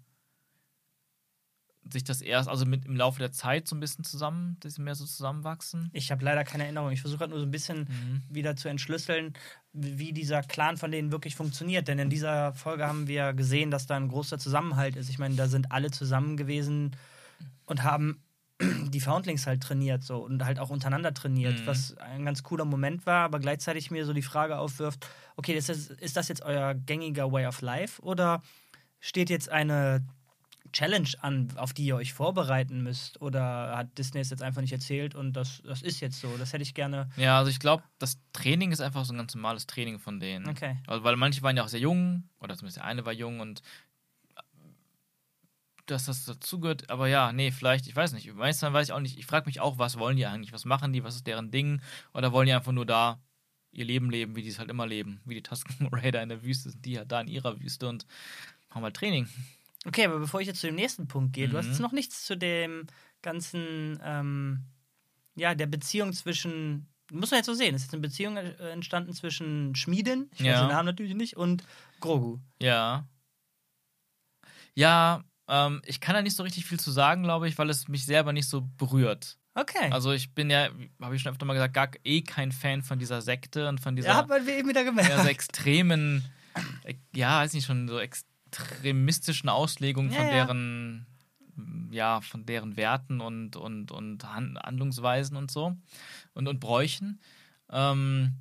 sich 1.93 2.03
das 2.03 2.21
erst, 2.21 2.49
also 2.49 2.65
mit 2.65 2.85
im 2.85 2.95
Laufe 2.95 3.19
der 3.19 3.31
Zeit 3.31 3.67
so 3.67 3.75
ein 3.75 3.79
bisschen 3.79 4.03
zusammen, 4.03 4.57
dass 4.61 4.75
sie 4.75 4.81
mehr 4.81 4.95
so 4.95 5.05
zusammenwachsen. 5.05 5.89
ich 5.93 6.11
habe 6.11 6.23
leider 6.23 6.43
keine 6.43 6.63
Erinnerung. 6.63 6.91
Ich 6.91 7.01
versuche 7.01 7.21
halt 7.21 7.29
nur 7.31 7.39
so 7.39 7.45
ein 7.45 7.51
bisschen 7.51 7.79
Mhm. 7.89 8.23
wieder 8.29 8.55
zu 8.55 8.67
entschlüsseln, 8.69 9.33
wie 9.73 10.13
dieser 10.13 10.41
Clan 10.41 10.77
von 10.77 10.91
denen 10.91 11.11
wirklich 11.11 11.35
funktioniert. 11.35 11.87
Denn 11.87 11.99
in 11.99 12.09
dieser 12.09 12.53
Folge 12.53 12.85
haben 12.87 13.07
wir 13.07 13.33
gesehen, 13.33 13.71
dass 13.71 13.85
da 13.85 13.95
ein 13.95 14.07
großer 14.07 14.37
Zusammenhalt 14.39 14.95
ist. 14.95 15.09
Ich 15.09 15.19
meine, 15.19 15.35
da 15.35 15.47
sind 15.47 15.71
alle 15.71 15.91
zusammen 15.91 16.37
gewesen 16.37 16.95
und 17.65 17.83
haben 17.83 18.23
die 18.89 18.99
Foundlings 19.01 19.45
halt 19.45 19.61
trainiert 19.61 20.03
so 20.03 20.17
und 20.17 20.43
halt 20.43 20.57
auch 20.59 20.71
untereinander 20.71 21.13
trainiert, 21.13 21.59
Mhm. 21.61 21.65
was 21.67 21.95
ein 21.97 22.25
ganz 22.25 22.41
cooler 22.41 22.65
Moment 22.65 23.05
war, 23.05 23.23
aber 23.25 23.39
gleichzeitig 23.39 23.91
mir 23.91 24.03
so 24.05 24.13
die 24.13 24.23
Frage 24.23 24.57
aufwirft, 24.57 25.07
okay, 25.35 25.53
ist 25.53 25.69
das, 25.69 25.87
ist 25.91 26.17
das 26.17 26.27
jetzt 26.27 26.41
euer 26.41 26.73
gängiger 26.73 27.31
Way 27.31 27.45
of 27.45 27.61
Life 27.61 28.01
oder 28.01 28.41
steht 28.99 29.29
jetzt 29.29 29.49
eine 29.49 30.03
Challenge 30.71 31.09
an, 31.21 31.49
auf 31.55 31.73
die 31.73 31.85
ihr 31.85 31.95
euch 31.95 32.13
vorbereiten 32.13 32.83
müsst? 32.83 33.21
Oder 33.21 33.75
hat 33.77 33.97
Disney 33.97 34.21
es 34.21 34.29
jetzt 34.29 34.43
einfach 34.43 34.61
nicht 34.61 34.73
erzählt 34.73 35.15
und 35.15 35.33
das, 35.33 35.61
das 35.65 35.81
ist 35.81 35.99
jetzt 35.99 36.19
so? 36.19 36.35
Das 36.37 36.53
hätte 36.53 36.63
ich 36.63 36.73
gerne. 36.73 37.09
Ja, 37.17 37.37
also 37.39 37.49
ich 37.49 37.59
glaube, 37.59 37.83
das 37.99 38.19
Training 38.33 38.71
ist 38.71 38.81
einfach 38.81 39.05
so 39.05 39.13
ein 39.13 39.17
ganz 39.17 39.33
normales 39.35 39.67
Training 39.67 39.99
von 39.99 40.19
denen. 40.19 40.47
Okay. 40.49 40.77
Also, 40.87 41.03
weil 41.03 41.15
manche 41.15 41.41
waren 41.41 41.57
ja 41.57 41.63
auch 41.63 41.69
sehr 41.69 41.79
jung, 41.79 42.23
oder 42.39 42.55
zumindest 42.55 42.77
der 42.77 42.85
eine 42.85 43.05
war 43.05 43.13
jung 43.13 43.39
und 43.39 43.61
dass 45.87 46.05
das 46.05 46.25
dazugehört, 46.25 46.89
aber 46.89 47.07
ja, 47.07 47.31
nee, 47.31 47.51
vielleicht, 47.51 47.87
ich 47.87 47.95
weiß 47.95 48.13
nicht. 48.13 48.33
Meistens 48.33 48.73
weiß 48.73 48.89
ich 48.89 48.93
auch 48.93 48.99
nicht. 48.99 49.17
Ich 49.17 49.25
frage 49.25 49.45
mich 49.45 49.59
auch, 49.59 49.77
was 49.77 49.97
wollen 49.97 50.17
die 50.17 50.25
eigentlich? 50.25 50.53
Was 50.53 50.65
machen 50.65 50.93
die? 50.93 51.03
Was 51.03 51.15
ist 51.15 51.27
deren 51.27 51.49
Ding? 51.49 51.81
Oder 52.13 52.31
wollen 52.31 52.47
die 52.47 52.53
einfach 52.53 52.73
nur 52.73 52.85
da 52.85 53.19
ihr 53.71 53.85
Leben 53.85 54.09
leben, 54.09 54.35
wie 54.35 54.41
die 54.41 54.49
es 54.49 54.59
halt 54.59 54.69
immer 54.69 54.85
leben? 54.85 55.21
Wie 55.25 55.35
die 55.35 55.43
Tusken 55.43 55.87
Raider 55.91 56.21
in 56.21 56.29
der 56.29 56.43
Wüste 56.43 56.69
sind, 56.69 56.85
die 56.85 56.97
halt 56.97 57.11
da 57.11 57.21
in 57.21 57.27
ihrer 57.27 57.59
Wüste 57.59 57.87
und 57.87 58.05
haben 58.69 58.83
halt 58.83 58.95
Training. 58.95 59.27
Okay, 59.87 60.05
aber 60.05 60.19
bevor 60.19 60.41
ich 60.41 60.47
jetzt 60.47 60.59
zu 60.59 60.67
dem 60.67 60.75
nächsten 60.75 61.07
Punkt 61.07 61.33
gehe, 61.33 61.47
du 61.47 61.57
hast 61.57 61.65
Mhm. 61.67 61.71
jetzt 61.71 61.79
noch 61.81 61.91
nichts 61.93 62.25
zu 62.25 62.35
dem 62.37 62.85
ganzen, 63.21 63.99
ähm, 64.03 64.63
ja, 65.35 65.55
der 65.55 65.67
Beziehung 65.67 66.13
zwischen 66.13 66.87
muss 67.11 67.31
man 67.31 67.37
jetzt 67.37 67.45
so 67.45 67.53
sehen. 67.53 67.73
Es 67.73 67.83
ist 67.83 67.93
eine 67.93 68.01
Beziehung 68.01 68.35
äh, 68.35 68.51
entstanden 68.71 69.13
zwischen 69.13 69.73
Schmieden, 69.75 70.29
ich 70.33 70.39
weiß 70.41 70.45
Ja. 70.47 70.59
den 70.63 70.67
Namen 70.75 70.87
natürlich 70.87 71.15
nicht, 71.15 71.37
und 71.37 71.63
Grogu. 72.01 72.39
Ja. 72.61 73.07
Ja, 74.75 75.23
ähm, 75.47 75.81
ich 75.85 76.01
kann 76.01 76.15
da 76.15 76.21
nicht 76.21 76.35
so 76.35 76.43
richtig 76.43 76.65
viel 76.65 76.79
zu 76.79 76.91
sagen, 76.91 77.23
glaube 77.23 77.47
ich, 77.47 77.57
weil 77.57 77.69
es 77.69 77.87
mich 77.87 78.05
selber 78.05 78.33
nicht 78.33 78.49
so 78.49 78.61
berührt. 78.77 79.37
Okay. 79.53 79.89
Also 79.89 80.11
ich 80.11 80.35
bin 80.35 80.49
ja, 80.49 80.67
habe 81.01 81.15
ich 81.15 81.21
schon 81.21 81.31
öfter 81.31 81.45
mal 81.45 81.53
gesagt, 81.53 81.73
gar 81.73 81.89
eh 82.03 82.21
kein 82.21 82.51
Fan 82.51 82.83
von 82.83 82.99
dieser 82.99 83.21
Sekte 83.21 83.67
und 83.69 83.79
von 83.79 83.95
dieser 83.95 84.09
ja, 84.09 84.15
hat 84.17 84.27
man 84.27 84.45
eben 84.47 84.69
wieder 84.69 84.83
gemerkt. 84.83 85.25
extremen, 85.25 86.23
äh, 86.83 86.95
ja, 87.15 87.39
weiß 87.39 87.53
nicht 87.53 87.65
schon, 87.65 87.87
so 87.87 87.97
extremistischen 88.51 89.49
Auslegungen 89.49 90.11
von 90.11 90.25
Ja, 90.25 90.35
ja. 90.35 90.45
deren, 90.45 91.05
ja, 91.91 92.21
von 92.21 92.45
deren 92.45 92.77
Werten 92.77 93.21
und, 93.21 93.55
und, 93.55 93.91
und 93.91 94.23
Han- 94.23 94.57
Handlungsweisen 94.61 95.37
und 95.37 95.51
so 95.51 95.75
und, 96.33 96.47
und 96.47 96.59
Bräuchen. 96.59 97.19
Ähm, 97.69 98.33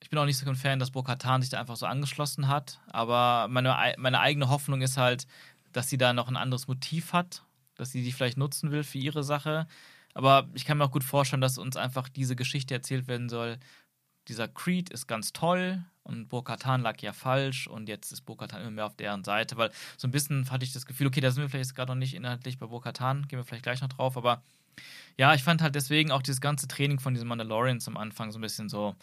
ich 0.00 0.10
bin 0.10 0.18
auch 0.18 0.26
nicht 0.26 0.36
so 0.38 0.46
ein 0.48 0.56
Fan, 0.56 0.78
dass 0.78 0.90
Bo-Katan 0.90 1.40
sich 1.40 1.50
da 1.50 1.60
einfach 1.60 1.76
so 1.76 1.86
angeschlossen 1.86 2.48
hat, 2.48 2.80
aber 2.88 3.48
meine, 3.48 3.76
ei- 3.78 3.94
meine 3.98 4.20
eigene 4.20 4.48
Hoffnung 4.48 4.82
ist 4.82 4.96
halt, 4.96 5.26
dass 5.72 5.88
sie 5.88 5.98
da 5.98 6.12
noch 6.12 6.28
ein 6.28 6.36
anderes 6.36 6.68
Motiv 6.68 7.12
hat, 7.12 7.42
dass 7.74 7.90
sie 7.90 8.02
die 8.02 8.12
vielleicht 8.12 8.36
nutzen 8.36 8.70
will 8.70 8.84
für 8.84 8.98
ihre 8.98 9.24
Sache. 9.24 9.66
Aber 10.12 10.48
ich 10.54 10.64
kann 10.64 10.78
mir 10.78 10.84
auch 10.84 10.92
gut 10.92 11.02
vorstellen, 11.02 11.40
dass 11.40 11.58
uns 11.58 11.76
einfach 11.76 12.08
diese 12.08 12.36
Geschichte 12.36 12.74
erzählt 12.74 13.08
werden 13.08 13.28
soll. 13.28 13.58
Dieser 14.28 14.46
Creed 14.46 14.90
ist 14.90 15.08
ganz 15.08 15.32
toll 15.32 15.84
und 16.04 16.28
Bo-Katan 16.28 16.80
lag 16.82 17.00
ja 17.00 17.12
falsch 17.12 17.66
und 17.66 17.88
jetzt 17.88 18.12
ist 18.12 18.22
Bo-Katan 18.22 18.60
immer 18.62 18.70
mehr 18.70 18.86
auf 18.86 18.94
deren 18.96 19.24
Seite, 19.24 19.56
weil 19.56 19.70
so 19.96 20.06
ein 20.06 20.10
bisschen 20.12 20.50
hatte 20.50 20.64
ich 20.64 20.72
das 20.72 20.86
Gefühl, 20.86 21.06
okay, 21.08 21.20
da 21.20 21.30
sind 21.30 21.42
wir 21.42 21.48
vielleicht 21.48 21.70
jetzt 21.70 21.74
gerade 21.74 21.90
noch 21.92 21.98
nicht 21.98 22.14
inhaltlich 22.14 22.58
bei 22.58 22.66
Bo-Katan, 22.66 23.26
gehen 23.28 23.38
wir 23.38 23.44
vielleicht 23.44 23.64
gleich 23.64 23.80
noch 23.80 23.88
drauf, 23.88 24.16
aber 24.16 24.42
ja, 25.16 25.34
ich 25.34 25.42
fand 25.44 25.62
halt 25.62 25.74
deswegen 25.74 26.10
auch 26.10 26.22
dieses 26.22 26.40
ganze 26.40 26.66
Training 26.68 26.98
von 27.00 27.14
diesen 27.14 27.28
Mandalorians 27.28 27.86
am 27.88 27.96
Anfang 27.96 28.32
so 28.32 28.38
ein 28.38 28.42
bisschen 28.42 28.68
so, 28.68 28.94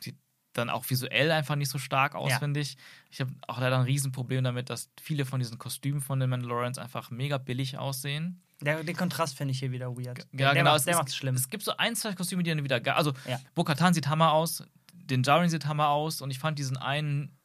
sieht 0.00 0.16
dann 0.52 0.68
auch 0.70 0.88
visuell 0.90 1.30
einfach 1.30 1.56
nicht 1.56 1.70
so 1.70 1.78
stark 1.78 2.14
aus, 2.14 2.30
Ja. 2.30 2.38
finde 2.38 2.60
ich. 2.60 2.76
Ich 3.10 3.20
habe 3.20 3.32
auch 3.46 3.58
leider 3.60 3.78
ein 3.78 3.84
Riesenproblem 3.84 4.42
damit, 4.44 4.68
dass 4.70 4.90
viele 5.00 5.24
von 5.24 5.38
diesen 5.40 5.58
Kostümen 5.58 6.00
von 6.00 6.18
den 6.20 6.30
Mandalorians 6.30 6.78
einfach 6.78 7.10
mega 7.10 7.38
billig 7.38 7.78
aussehen. 7.78 8.42
Der, 8.62 8.84
den 8.84 8.94
Kontrast 8.96 9.36
finde 9.38 9.52
ich 9.52 9.60
hier 9.60 9.70
wieder 9.72 9.96
weird. 9.96 10.18
Ja, 10.32 10.52
der 10.52 10.54
genau. 10.54 10.72
macht's, 10.72 10.84
der 10.84 10.92
es, 10.94 10.98
macht's 10.98 11.16
schlimm. 11.16 11.34
Es 11.34 11.48
gibt 11.48 11.62
so 11.62 11.74
ein, 11.78 11.96
zwei 11.96 12.12
Kostüme, 12.14 12.42
die 12.42 12.50
dann 12.50 12.62
wieder. 12.62 12.96
Also, 12.96 13.14
Ja. 13.26 13.40
Bo-Katan 13.54 13.94
sieht 13.94 14.08
Hammer 14.08 14.32
aus, 14.32 14.62
den 15.10 15.22
Jaren 15.22 15.48
sieht 15.48 15.66
Hammer 15.66 15.88
aus 15.88 16.20
und 16.20 16.30
ich 16.30 16.38
fand 16.38 16.58
diesen 16.58 16.76
einen 16.76 17.36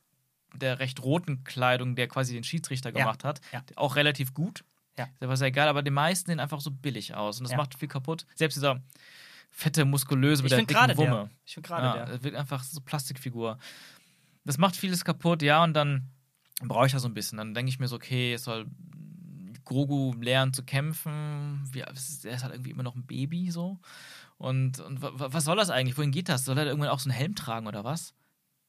der 0.53 0.79
recht 0.79 1.01
roten 1.03 1.43
Kleidung, 1.43 1.95
der 1.95 2.07
quasi 2.07 2.33
den 2.33 2.43
Schiedsrichter 2.43 2.89
Ja. 2.91 2.99
gemacht 2.99 3.23
hat, 3.23 3.41
Ja. 3.51 3.63
auch 3.75 3.95
relativ 3.97 4.33
gut. 4.33 4.63
Ja. 4.97 5.07
Der 5.19 5.27
war 5.27 5.35
sehr 5.35 5.51
geil, 5.51 5.67
aber 5.67 5.81
die 5.83 5.91
meisten 5.91 6.31
sehen 6.31 6.39
einfach 6.39 6.61
so 6.61 6.71
billig 6.71 7.13
aus 7.15 7.39
und 7.39 7.43
das 7.43 7.51
Ja. 7.51 7.57
macht 7.57 7.77
viel 7.77 7.89
kaputt. 7.89 8.25
Selbst 8.35 8.55
dieser 8.55 8.81
fette, 9.51 9.83
muskulöse 9.83 10.43
mit 10.43 10.51
ich 10.51 10.57
der 10.57 10.59
finde 10.59 10.73
dicken 10.73 10.79
gerade 10.87 10.97
Wumme. 10.97 11.27
der. 11.27 11.29
Ich 11.45 11.53
finde 11.55 11.67
gerade 11.67 11.99
Ja, 11.99 12.05
der. 12.05 12.23
wirkt 12.23 12.37
einfach 12.37 12.63
so 12.63 12.79
Plastikfigur. 12.79 13.57
Das 14.45 14.57
macht 14.57 14.75
vieles 14.77 15.03
kaputt, 15.03 15.41
ja, 15.41 15.61
und 15.63 15.73
dann 15.73 16.09
brauche 16.61 16.85
ich 16.85 16.93
das 16.93 17.01
so 17.01 17.09
ein 17.09 17.13
bisschen. 17.13 17.37
Dann 17.37 17.53
denke 17.53 17.69
ich 17.69 17.79
mir 17.79 17.87
so, 17.89 17.95
okay, 17.97 18.33
es 18.33 18.43
soll 18.45 18.65
Grogu 19.65 20.13
lernen 20.21 20.53
zu 20.53 20.63
kämpfen. 20.63 21.67
Er 21.73 21.89
ist 21.91 22.23
halt 22.43 22.53
irgendwie 22.53 22.69
immer 22.71 22.83
noch 22.83 22.95
ein 22.95 23.05
Baby 23.05 23.49
so. 23.51 23.79
Und, 24.37 24.79
und 24.79 25.01
wa- 25.01 25.11
wa- 25.13 25.27
was 25.33 25.45
soll 25.45 25.55
das 25.57 25.69
eigentlich? 25.69 25.97
Wohin 25.97 26.11
geht 26.11 26.29
das? 26.29 26.45
Soll 26.45 26.57
er 26.57 26.65
irgendwann 26.65 26.89
auch 26.89 26.99
so 26.99 27.09
einen 27.09 27.17
Helm 27.17 27.35
tragen 27.35 27.67
oder 27.67 27.83
was? 27.83 28.13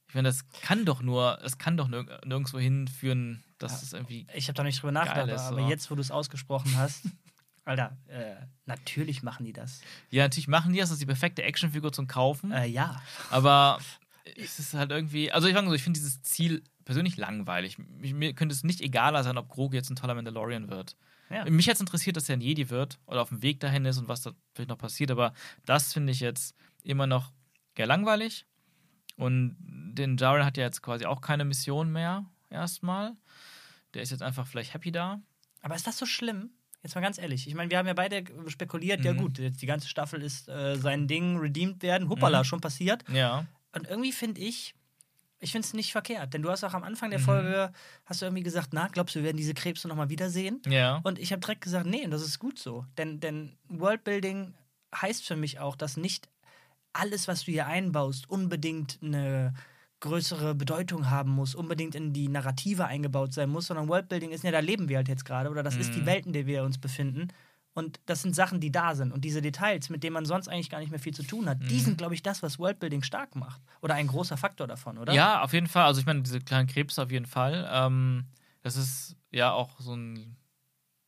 Ich 0.08 0.14
meine, 0.14 0.28
das 0.28 0.48
kann 0.62 0.84
doch 0.84 1.02
nur, 1.02 1.38
es 1.42 1.58
kann 1.58 1.76
doch 1.76 1.88
nirg 1.88 2.24
nirgendwo 2.24 2.58
hinführen, 2.58 3.42
dass 3.58 3.72
Ja. 3.72 3.78
es 3.82 3.92
irgendwie. 3.92 4.26
Ich 4.34 4.46
habe 4.48 4.54
da 4.54 4.62
nicht 4.62 4.80
drüber 4.80 4.92
nachgedacht, 4.92 5.28
ist, 5.28 5.40
aber 5.42 5.62
so. 5.62 5.68
jetzt, 5.68 5.90
wo 5.90 5.96
du 5.96 6.00
es 6.00 6.10
ausgesprochen 6.12 6.76
hast, 6.76 7.02
Alter, 7.64 7.96
äh, 8.06 8.36
natürlich 8.66 9.24
machen 9.24 9.44
die 9.44 9.52
das. 9.52 9.80
Ja, 10.10 10.22
natürlich 10.22 10.46
machen 10.46 10.72
die 10.72 10.78
das, 10.78 10.90
das 10.90 10.94
ist 10.96 11.02
die 11.02 11.06
perfekte 11.06 11.42
Actionfigur 11.42 11.92
zum 11.92 12.06
Kaufen. 12.06 12.52
Äh, 12.52 12.66
ja. 12.66 13.02
Aber 13.30 13.80
es 14.36 14.60
ist 14.60 14.74
halt 14.74 14.92
irgendwie, 14.92 15.32
also 15.32 15.48
ich 15.48 15.54
sage 15.54 15.66
so, 15.66 15.74
ich 15.74 15.82
finde 15.82 15.98
dieses 15.98 16.22
Ziel 16.22 16.62
persönlich 16.84 17.16
langweilig. 17.16 17.76
Mir 17.78 18.32
könnte 18.34 18.54
es 18.54 18.62
nicht 18.62 18.80
egaler 18.80 19.24
sein, 19.24 19.36
ob 19.36 19.48
Grogu 19.48 19.74
jetzt 19.74 19.90
ein 19.90 19.96
toller 19.96 20.14
Mandalorian 20.14 20.68
wird. 20.70 20.96
Ja. 21.30 21.44
Mich 21.50 21.66
jetzt 21.66 21.80
interessiert, 21.80 22.16
dass 22.16 22.28
er 22.28 22.36
ein 22.36 22.40
Jedi 22.40 22.70
wird 22.70 22.98
oder 23.06 23.20
auf 23.22 23.30
dem 23.30 23.42
Weg 23.42 23.58
dahin 23.60 23.84
ist 23.84 23.98
und 23.98 24.08
was 24.08 24.22
da 24.22 24.32
vielleicht 24.54 24.68
noch 24.70 24.78
passiert, 24.78 25.10
aber 25.10 25.32
das 25.64 25.92
finde 25.92 26.12
ich 26.12 26.20
jetzt 26.20 26.54
immer 26.84 27.06
noch 27.06 27.32
eher 27.74 27.86
langweilig. 27.86 28.46
Und 29.16 29.56
den 29.60 30.16
Jaren 30.18 30.44
hat 30.44 30.56
ja 30.56 30.64
jetzt 30.64 30.82
quasi 30.82 31.04
auch 31.06 31.20
keine 31.20 31.44
Mission 31.44 31.90
mehr, 31.90 32.26
erstmal. 32.50 33.14
Der 33.94 34.02
ist 34.02 34.10
jetzt 34.10 34.22
einfach 34.22 34.46
vielleicht 34.46 34.74
happy 34.74 34.92
da. 34.92 35.20
Aber 35.62 35.74
ist 35.74 35.86
das 35.86 35.98
so 35.98 36.06
schlimm? 36.06 36.50
Jetzt 36.82 36.94
mal 36.94 37.00
ganz 37.00 37.18
ehrlich. 37.18 37.48
Ich 37.48 37.54
meine, 37.54 37.70
wir 37.70 37.78
haben 37.78 37.86
ja 37.88 37.94
beide 37.94 38.22
spekuliert, 38.48 39.04
ja 39.04 39.12
Mhm. 39.14 39.16
gut, 39.18 39.38
jetzt 39.38 39.60
die 39.62 39.66
ganze 39.66 39.88
Staffel 39.88 40.22
ist 40.22 40.48
äh, 40.48 40.76
sein 40.76 41.08
Ding, 41.08 41.38
redeemed 41.38 41.82
werden. 41.82 42.08
Hoppala, 42.08 42.40
Mhm. 42.40 42.44
schon 42.44 42.60
passiert. 42.60 43.02
Ja. 43.10 43.46
Und 43.72 43.88
irgendwie 43.88 44.12
finde 44.12 44.42
ich, 44.42 44.75
ich 45.38 45.52
finde 45.52 45.66
es 45.66 45.74
nicht 45.74 45.92
verkehrt. 45.92 46.32
Denn 46.34 46.42
du 46.42 46.50
hast 46.50 46.64
auch 46.64 46.74
am 46.74 46.82
Anfang 46.84 47.10
der 47.10 47.18
Mhm. 47.20 47.24
Folge, 47.24 47.72
hast 48.04 48.20
du 48.22 48.26
irgendwie 48.26 48.42
gesagt, 48.42 48.70
na, 48.72 48.88
glaubst 48.88 49.14
du, 49.14 49.20
wir 49.20 49.24
werden 49.24 49.36
diese 49.36 49.54
Krebse 49.54 49.88
nochmal 49.88 50.08
wiedersehen? 50.08 50.62
Ja. 50.66 51.00
Und 51.04 51.18
ich 51.18 51.32
habe 51.32 51.40
direkt 51.40 51.60
gesagt, 51.62 51.86
nee, 51.86 52.06
das 52.08 52.22
ist 52.22 52.38
gut 52.38 52.58
so. 52.58 52.84
Denn, 52.98 53.20
denn 53.20 53.56
Worldbuilding 53.68 54.54
heißt 54.94 55.24
für 55.26 55.36
mich 55.36 55.58
auch, 55.60 55.76
dass 55.76 55.96
nicht 55.96 56.28
alles, 56.92 57.28
was 57.28 57.44
du 57.44 57.52
hier 57.52 57.66
einbaust, 57.66 58.28
unbedingt 58.30 58.98
eine 59.02 59.52
größere 60.00 60.54
Bedeutung 60.54 61.10
haben 61.10 61.30
muss, 61.30 61.54
unbedingt 61.54 61.94
in 61.94 62.12
die 62.12 62.28
Narrative 62.28 62.86
eingebaut 62.86 63.32
sein 63.32 63.48
muss, 63.50 63.66
sondern 63.66 63.88
Worldbuilding 63.88 64.30
ist 64.30 64.44
ja, 64.44 64.50
da 64.50 64.60
leben 64.60 64.88
wir 64.88 64.98
halt 64.98 65.08
jetzt 65.08 65.24
gerade 65.24 65.50
oder 65.50 65.62
das 65.62 65.76
ist 65.76 65.94
die 65.94 66.02
Mhm. 66.02 66.06
Welt, 66.06 66.26
in 66.26 66.32
der 66.32 66.46
wir 66.46 66.62
uns 66.64 66.78
befinden. 66.78 67.28
Und 67.76 68.00
das 68.06 68.22
sind 68.22 68.34
Sachen, 68.34 68.58
die 68.58 68.72
da 68.72 68.94
sind. 68.94 69.12
Und 69.12 69.22
diese 69.22 69.42
Details, 69.42 69.90
mit 69.90 70.02
denen 70.02 70.14
man 70.14 70.24
sonst 70.24 70.48
eigentlich 70.48 70.70
gar 70.70 70.78
nicht 70.80 70.88
mehr 70.90 70.98
viel 70.98 71.12
zu 71.12 71.22
tun 71.22 71.46
hat, 71.46 71.58
die 71.70 71.74
Mhm. 71.74 71.80
sind, 71.80 71.98
glaube 71.98 72.14
ich, 72.14 72.22
das, 72.22 72.42
was 72.42 72.58
Worldbuilding 72.58 73.02
stark 73.02 73.36
macht. 73.36 73.60
Oder 73.82 73.94
ein 73.96 74.06
großer 74.06 74.38
Faktor 74.38 74.66
davon, 74.66 74.96
oder? 74.96 75.12
Ja, 75.12 75.42
auf 75.42 75.52
jeden 75.52 75.66
Fall. 75.66 75.84
Also 75.84 76.00
ich 76.00 76.06
meine, 76.06 76.22
diese 76.22 76.40
kleinen 76.40 76.68
Krebse 76.68 77.02
auf 77.02 77.10
jeden 77.10 77.26
Fall. 77.26 77.68
Ähm, 77.70 78.24
das 78.62 78.76
ist 78.76 79.14
ja 79.30 79.52
auch 79.52 79.78
so 79.78 79.94
ein, 79.94 80.36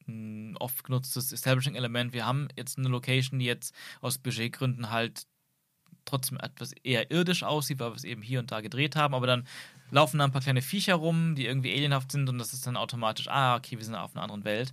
ein 0.07 0.57
oft 0.59 0.85
genutztes 0.85 1.33
Establishing-Element. 1.33 2.13
Wir 2.13 2.27
haben 2.27 2.49
jetzt 2.55 2.77
eine 2.79 2.89
Location, 2.89 3.39
die 3.39 3.47
jetzt 3.47 3.75
aus 4.03 4.19
Budgetgründen 4.19 4.91
halt 4.91 5.27
trotzdem 6.05 6.39
etwas 6.39 6.73
eher 6.85 7.11
irdisch 7.11 7.45
aussieht, 7.45 7.79
weil 7.81 7.93
wir 7.93 7.97
es 7.97 8.05
eben 8.05 8.21
hier 8.23 8.41
und 8.41 8.51
da 8.53 8.61
gedreht 8.61 8.95
haben, 8.95 9.15
aber 9.15 9.27
dann 9.27 9.47
laufen 9.91 10.19
da 10.19 10.25
ein 10.25 10.33
paar 10.33 10.41
kleine 10.43 10.63
Viecher 10.63 10.95
rum, 10.97 11.35
die 11.35 11.47
irgendwie 11.47 11.73
alienhaft 11.73 12.13
sind 12.13 12.29
und 12.29 12.39
das 12.39 12.53
ist 12.53 12.67
dann 12.67 12.77
automatisch, 12.77 13.29
ah, 13.29 13.57
okay, 13.57 13.77
wir 13.79 13.85
sind 13.85 13.95
auf 13.95 14.15
einer 14.15 14.23
anderen 14.23 14.45
Welt. 14.45 14.73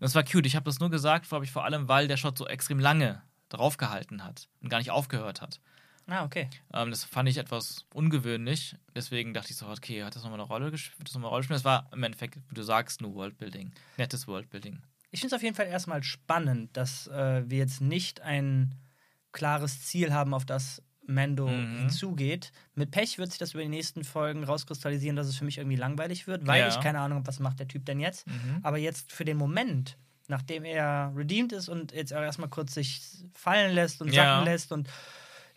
Das 0.00 0.14
war 0.14 0.24
cute. 0.24 0.46
Ich 0.46 0.56
habe 0.56 0.64
das 0.64 0.80
nur 0.80 0.90
gesagt, 0.90 1.28
glaube 1.28 1.44
ich, 1.44 1.50
vor 1.50 1.64
allem, 1.64 1.88
weil 1.88 2.08
der 2.08 2.16
Shot 2.16 2.36
so 2.36 2.46
extrem 2.46 2.78
lange 2.78 3.22
draufgehalten 3.48 4.24
hat 4.24 4.48
und 4.60 4.68
gar 4.68 4.78
nicht 4.78 4.90
aufgehört 4.90 5.40
hat. 5.40 5.60
Ah, 6.08 6.24
okay. 6.24 6.48
Ähm, 6.72 6.90
das 6.90 7.04
fand 7.04 7.28
ich 7.28 7.38
etwas 7.38 7.84
ungewöhnlich. 7.92 8.76
Deswegen 8.94 9.34
dachte 9.34 9.50
ich 9.50 9.56
so, 9.56 9.66
okay, 9.66 10.04
hat 10.04 10.14
das 10.14 10.22
nochmal 10.22 10.38
eine 10.38 10.48
Rolle 10.48 10.70
gespielt? 10.70 11.08
Das 11.08 11.14
nochmal 11.14 11.28
eine 11.28 11.34
Rolle 11.34 11.42
spielen? 11.44 11.56
Das 11.56 11.64
war 11.64 11.88
im 11.92 12.02
Endeffekt, 12.02 12.36
wie 12.36 12.54
du 12.54 12.62
sagst, 12.62 13.00
nur 13.00 13.14
Worldbuilding. 13.14 13.72
Nettes 13.96 14.28
Worldbuilding. 14.28 14.82
Ich 15.10 15.20
finde 15.20 15.34
es 15.34 15.38
auf 15.38 15.42
jeden 15.42 15.56
Fall 15.56 15.66
erstmal 15.66 16.02
spannend, 16.02 16.76
dass 16.76 17.08
äh, 17.08 17.42
wir 17.48 17.58
jetzt 17.58 17.80
nicht 17.80 18.20
ein 18.20 18.74
klares 19.32 19.84
Ziel 19.84 20.12
haben, 20.12 20.32
auf 20.32 20.44
das 20.44 20.82
Mando 21.06 21.48
Mhm. 21.48 21.78
hinzugeht. 21.78 22.52
Mit 22.74 22.90
Pech 22.90 23.18
wird 23.18 23.30
sich 23.30 23.38
das 23.38 23.54
über 23.54 23.62
die 23.62 23.68
nächsten 23.68 24.04
Folgen 24.04 24.44
rauskristallisieren, 24.44 25.16
dass 25.16 25.26
es 25.28 25.36
für 25.36 25.44
mich 25.44 25.58
irgendwie 25.58 25.76
langweilig 25.76 26.26
wird, 26.26 26.46
weil 26.46 26.60
Ja. 26.60 26.68
ich 26.68 26.80
keine 26.80 27.00
Ahnung 27.00 27.18
habe, 27.18 27.26
was 27.28 27.38
macht 27.40 27.60
der 27.60 27.68
Typ 27.68 27.84
denn 27.86 28.00
jetzt. 28.00 28.26
Mhm. 28.26 28.60
Aber 28.62 28.78
jetzt 28.78 29.12
für 29.12 29.24
den 29.24 29.36
Moment, 29.36 29.96
nachdem 30.28 30.64
er 30.64 31.12
redeemed 31.16 31.52
ist 31.52 31.68
und 31.68 31.92
jetzt 31.92 32.12
erstmal 32.12 32.48
kurz 32.48 32.74
sich 32.74 33.02
fallen 33.32 33.74
lässt 33.74 34.00
und 34.02 34.12
Ja. 34.12 34.24
sacken 34.36 34.44
lässt 34.44 34.72
und 34.72 34.88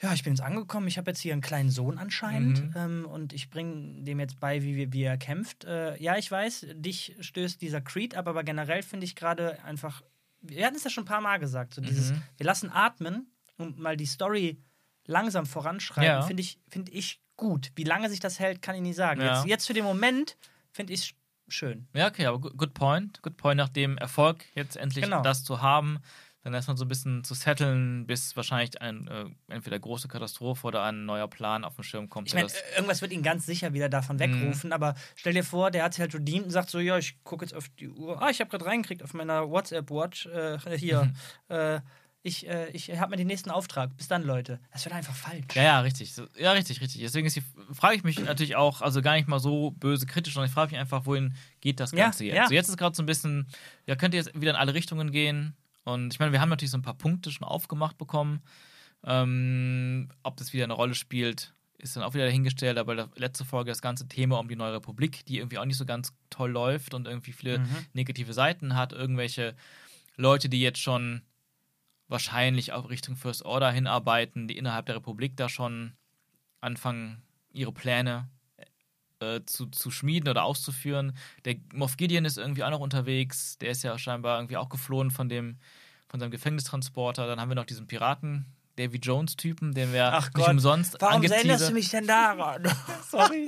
ja, 0.01 0.13
ich 0.13 0.23
bin 0.23 0.31
jetzt 0.31 0.41
angekommen, 0.41 0.87
ich 0.87 0.97
habe 0.97 1.11
jetzt 1.11 1.19
hier 1.19 1.33
einen 1.33 1.41
kleinen 1.41 1.69
Sohn 1.69 1.97
anscheinend 1.97 2.61
Mhm. 2.63 2.73
ähm, 2.75 3.05
und 3.05 3.33
ich 3.33 3.49
bringe 3.49 4.01
dem 4.03 4.19
jetzt 4.21 4.39
bei, 4.39 4.63
wie, 4.63 4.77
wie, 4.77 4.93
wie 4.93 5.03
er 5.03 5.17
kämpft. 5.17 5.65
Äh, 5.65 6.01
ja, 6.01 6.15
ich 6.15 6.31
weiß, 6.31 6.67
dich 6.75 7.17
stößt 7.19 7.61
dieser 7.61 7.81
Creed 7.81 8.15
ab, 8.15 8.27
aber 8.29 8.45
generell 8.45 8.81
finde 8.81 9.03
ich 9.05 9.15
gerade 9.17 9.61
einfach, 9.65 10.01
wir 10.41 10.65
hatten 10.65 10.77
es 10.77 10.85
ja 10.85 10.89
schon 10.89 11.03
ein 11.03 11.07
paar 11.07 11.19
Mal 11.19 11.37
gesagt, 11.39 11.73
so 11.73 11.81
dieses, 11.81 12.11
Mhm. 12.13 12.21
wir 12.37 12.45
lassen 12.45 12.69
atmen 12.71 13.29
und 13.57 13.77
mal 13.77 13.97
die 13.97 14.05
Story 14.05 14.61
langsam 15.09 15.45
voranschreiten, 15.45 16.03
Ja. 16.03 16.21
finde 16.21 16.41
ich, 16.41 16.59
find 16.69 16.89
ich 16.89 17.19
gut. 17.35 17.71
Wie 17.75 17.83
lange 17.83 18.09
sich 18.09 18.19
das 18.19 18.39
hält, 18.39 18.61
kann 18.61 18.75
ich 18.75 18.81
nicht 18.81 18.95
sagen. 18.95 19.21
Ja. 19.21 19.35
Jetzt, 19.37 19.47
jetzt 19.47 19.67
für 19.67 19.73
den 19.73 19.83
Moment 19.85 20.37
finde 20.71 20.93
ich 20.93 20.99
es 21.01 21.53
schön. 21.53 21.87
Ja, 21.93 22.07
okay, 22.07 22.25
aber 22.27 22.39
good 22.39 22.73
point. 22.73 23.21
Good 23.23 23.37
point, 23.37 23.57
nach 23.57 23.69
dem 23.69 23.97
Erfolg 23.97 24.45
jetzt 24.55 24.77
endlich 24.77 25.03
Genau. 25.05 25.21
das 25.23 25.43
zu 25.43 25.61
haben, 25.61 25.99
dann 26.43 26.53
erstmal 26.53 26.77
so 26.77 26.85
ein 26.85 26.87
bisschen 26.87 27.23
zu 27.23 27.33
setteln, 27.33 28.05
bis 28.07 28.35
wahrscheinlich 28.37 28.81
ein, 28.81 29.07
äh, 29.07 29.25
entweder 29.53 29.77
große 29.79 30.07
Katastrophe 30.07 30.67
oder 30.67 30.83
ein 30.83 31.05
neuer 31.05 31.27
Plan 31.27 31.65
auf 31.65 31.75
den 31.75 31.83
Schirm 31.83 32.07
kommt. 32.09 32.27
Ich 32.27 32.33
meine, 32.33 32.47
das- 32.47 32.55
irgendwas 32.75 33.01
wird 33.01 33.11
ihn 33.11 33.23
ganz 33.23 33.45
sicher 33.45 33.73
wieder 33.73 33.89
davon 33.89 34.15
Mhm. 34.17 34.19
wegrufen, 34.21 34.71
aber 34.71 34.95
stell 35.15 35.33
dir 35.33 35.43
vor, 35.43 35.69
der 35.71 35.83
hat 35.83 35.93
sich 35.95 36.01
halt 36.01 36.13
redeemed 36.15 36.45
und 36.45 36.51
sagt 36.51 36.69
so, 36.69 36.79
ja, 36.79 36.97
ich 36.97 37.21
gucke 37.23 37.43
jetzt 37.43 37.53
auf 37.53 37.67
die 37.79 37.89
Uhr. 37.89 38.21
Ah, 38.21 38.29
ich 38.29 38.39
habe 38.39 38.49
gerade 38.49 38.65
reingekriegt 38.65 39.03
auf 39.03 39.13
meiner 39.13 39.49
WhatsApp-Watch. 39.49 40.27
Äh, 40.27 40.77
hier, 40.77 41.11
äh, 41.49 41.81
ich, 42.21 42.47
äh, 42.47 42.69
ich 42.71 42.89
habe 42.99 43.11
mir 43.11 43.17
den 43.17 43.27
nächsten 43.27 43.49
Auftrag. 43.49 43.95
Bis 43.95 44.07
dann, 44.07 44.23
Leute. 44.23 44.59
Das 44.73 44.83
wird 44.85 44.93
einfach 44.93 45.15
falsch. 45.15 45.55
Ja, 45.55 45.63
ja, 45.63 45.79
richtig. 45.79 46.13
Ja, 46.37 46.51
richtig, 46.51 46.81
richtig. 46.81 47.01
Deswegen 47.01 47.25
ist 47.27 47.35
die, 47.37 47.43
frage 47.71 47.95
ich 47.95 48.03
mich 48.03 48.19
natürlich 48.19 48.55
auch, 48.55 48.81
also 48.81 49.01
gar 49.01 49.13
nicht 49.15 49.27
mal 49.27 49.39
so 49.39 49.71
böse 49.71 50.05
kritisch, 50.05 50.33
sondern 50.33 50.47
ich 50.49 50.53
frage 50.53 50.71
mich 50.71 50.79
einfach, 50.79 51.05
wohin 51.05 51.33
geht 51.61 51.79
das 51.79 51.91
Ja, 51.91 52.05
Ganze 52.05 52.25
jetzt? 52.25 52.35
ja. 52.35 52.47
So, 52.47 52.53
jetzt 52.53 52.69
ist 52.69 52.77
gerade 52.77 52.95
so 52.95 53.03
ein 53.03 53.05
bisschen, 53.05 53.47
ja, 53.85 53.95
könnte 53.95 54.17
jetzt 54.17 54.33
wieder 54.39 54.51
in 54.51 54.57
alle 54.57 54.73
Richtungen 54.73 55.11
gehen. 55.11 55.55
Und 55.85 56.13
ich 56.13 56.19
meine, 56.19 56.31
wir 56.33 56.41
haben 56.41 56.49
natürlich 56.49 56.71
so 56.71 56.77
ein 56.77 56.81
paar 56.83 56.93
Punkte 56.97 57.31
schon 57.31 57.47
aufgemacht 57.47 57.97
bekommen. 57.97 58.41
Ähm, 59.05 60.09
ob 60.23 60.37
das 60.37 60.53
wieder 60.53 60.65
eine 60.65 60.73
Rolle 60.73 60.93
spielt, 60.93 61.53
ist 61.77 61.95
dann 61.95 62.03
auch 62.03 62.13
wieder 62.13 62.25
dahingestellt, 62.25 62.77
aber 62.77 63.07
die 63.07 63.19
letzte 63.19 63.45
Folge 63.45 63.71
das 63.71 63.81
ganze 63.81 64.07
Thema 64.07 64.37
um 64.39 64.49
die 64.49 64.57
neue 64.57 64.73
Republik, 64.73 65.25
die 65.25 65.37
irgendwie 65.37 65.57
auch 65.57 65.65
nicht 65.65 65.77
so 65.77 65.85
ganz 65.85 66.13
toll 66.29 66.51
läuft 66.51 66.93
und 66.93 67.07
irgendwie 67.07 67.31
viele 67.31 67.59
Mhm. 67.59 67.85
negative 67.93 68.33
Seiten 68.33 68.75
hat, 68.75 68.91
irgendwelche 68.91 69.55
Leute, 70.17 70.49
die 70.49 70.59
jetzt 70.59 70.79
schon 70.81 71.21
wahrscheinlich 72.09 72.73
auch 72.73 72.89
Richtung 72.89 73.15
First 73.15 73.45
Order 73.45 73.71
hinarbeiten, 73.71 74.47
die 74.47 74.57
innerhalb 74.57 74.85
der 74.87 74.95
Republik 74.95 75.37
da 75.37 75.47
schon 75.47 75.93
anfangen, 76.59 77.21
ihre 77.51 77.71
Pläne 77.71 78.27
äh, 79.19 79.41
zu, 79.45 79.67
zu 79.67 79.91
schmieden 79.91 80.29
oder 80.29 80.43
auszuführen. 80.43 81.15
Der 81.45 81.55
Moff 81.73 81.97
Gideon 81.97 82.25
ist 82.25 82.37
irgendwie 82.37 82.63
auch 82.63 82.69
noch 82.71 82.79
unterwegs, 82.79 83.57
der 83.59 83.69
ist 83.71 83.83
ja 83.83 83.97
scheinbar 83.97 84.37
irgendwie 84.39 84.57
auch 84.57 84.69
geflohen 84.69 85.11
von 85.11 85.29
dem, 85.29 85.57
von 86.07 86.19
seinem 86.19 86.31
Gefängnistransporter. 86.31 87.27
Dann 87.27 87.39
haben 87.39 87.49
wir 87.49 87.55
noch 87.55 87.65
diesen 87.65 87.87
Piraten, 87.87 88.45
Davy 88.77 88.97
Jones-Typen, 88.97 89.73
den 89.73 89.91
wir 89.93 90.05
Ach 90.13 90.25
nicht 90.25 90.33
Gott, 90.33 90.49
umsonst 90.49 90.95
Warum 90.99 91.21
angeteasert- 91.21 91.33
erinnerst 91.35 91.69
du 91.69 91.73
mich 91.73 91.89
denn 91.89 92.07
daran? 92.07 92.63
Sorry. 93.09 93.45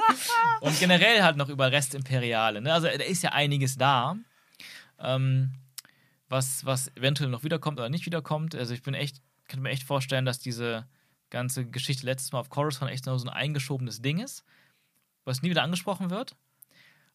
Und 0.59 0.77
generell 0.79 1.23
halt 1.23 1.37
noch 1.37 1.49
über 1.49 1.71
Restimperiale. 1.71 2.61
Ne? 2.61 2.73
Also 2.73 2.87
da 2.87 3.03
ist 3.03 3.23
ja 3.23 3.31
einiges 3.31 3.77
da, 3.77 4.15
ähm, 4.99 5.51
was, 6.31 6.65
was 6.65 6.87
eventuell 6.95 7.29
noch 7.29 7.43
wiederkommt 7.43 7.79
oder 7.79 7.89
nicht 7.89 8.05
wiederkommt. 8.05 8.55
Also 8.55 8.73
ich 8.73 8.81
bin 8.81 8.93
echt, 8.93 9.21
könnte 9.47 9.61
mir 9.63 9.69
echt 9.69 9.83
vorstellen, 9.83 10.25
dass 10.25 10.39
diese 10.39 10.87
ganze 11.29 11.65
Geschichte 11.65 12.05
letztes 12.05 12.31
Mal 12.31 12.39
auf 12.39 12.49
Coruscant 12.49 12.89
echt 12.91 13.05
nur 13.05 13.19
so 13.19 13.27
ein 13.27 13.33
eingeschobenes 13.33 14.01
Ding 14.01 14.19
ist, 14.19 14.43
was 15.25 15.41
nie 15.41 15.49
wieder 15.49 15.63
angesprochen 15.63 16.09
wird. 16.09 16.35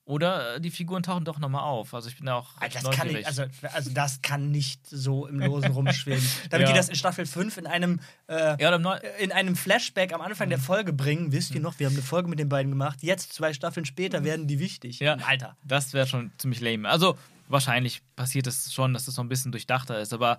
Oder 0.05 0.55
äh, 0.57 0.61
die 0.61 0.71
Figuren 0.71 1.03
tauchen 1.03 1.25
doch 1.25 1.41
nochmal 1.41 1.65
auf. 1.65 1.93
Also 1.93 2.09
ich 2.09 2.17
bin 2.17 2.27
da 2.27 2.37
auch 2.37 2.51
Ah, 2.61 2.69
Das 2.69 2.85
neugierig. 2.85 2.97
kann, 2.97 3.09
nicht, 3.09 3.27
also, 3.27 3.45
also 3.75 3.91
das 3.91 4.23
kann 4.23 4.51
nicht 4.53 4.87
so 4.89 5.27
im 5.27 5.41
Losen 5.41 5.73
rumschweben. 5.73 6.23
Damit 6.51 6.69
Ja. 6.69 6.73
die 6.75 6.79
das 6.79 6.89
in 6.89 6.95
Staffel 6.95 7.27
5 7.27 7.57
in 7.57 7.67
einem, 7.67 7.99
äh, 8.29 8.63
ja, 8.63 8.79
Neu 8.79 8.97
in 9.19 9.33
einem 9.33 9.57
Flashback 9.57 10.13
am 10.13 10.21
Anfang 10.21 10.47
Mhm. 10.47 10.51
der 10.51 10.59
Folge 10.61 10.93
bringen. 10.93 11.33
Wisst 11.33 11.55
ihr 11.57 11.61
noch, 11.61 11.81
wir 11.81 11.87
haben 11.89 11.95
eine 11.95 12.03
Folge 12.05 12.29
mit 12.29 12.39
den 12.39 12.49
beiden 12.49 12.71
gemacht. 12.71 13.03
Jetzt, 13.03 13.33
zwei 13.33 13.53
Staffeln 13.53 13.85
später, 13.85 14.23
werden 14.23 14.47
die 14.47 14.61
wichtig. 14.61 15.01
Mhm. 15.01 15.07
Ja. 15.07 15.15
Alter. 15.27 15.57
Das 15.65 15.93
wäre 15.93 16.07
schon 16.07 16.31
ziemlich 16.39 16.61
lame. 16.61 16.89
Also 16.89 17.19
wahrscheinlich 17.49 18.03
passiert 18.17 18.47
es 18.47 18.73
schon, 18.73 18.95
dass 18.95 19.07
das 19.07 19.15
so 19.15 19.23
ein 19.23 19.29
bisschen 19.29 19.53
durchdachter 19.53 20.01
ist. 20.01 20.13
Aber 20.13 20.39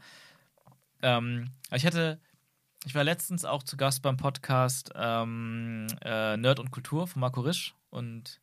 ähm, 1.01 1.51
ich 1.73 1.85
hatte, 1.85 2.19
ich 2.85 2.95
war 2.95 3.03
letztens 3.03 3.45
auch 3.45 3.63
zu 3.63 3.77
Gast 3.77 4.01
beim 4.01 4.17
Podcast 4.17 4.91
ähm, 4.95 5.87
äh, 6.01 6.37
Nerd 6.37 6.59
und 6.59 6.71
Kultur 6.71 7.07
von 7.07 7.19
Marco 7.19 7.41
Risch 7.41 7.75
und 7.89 8.39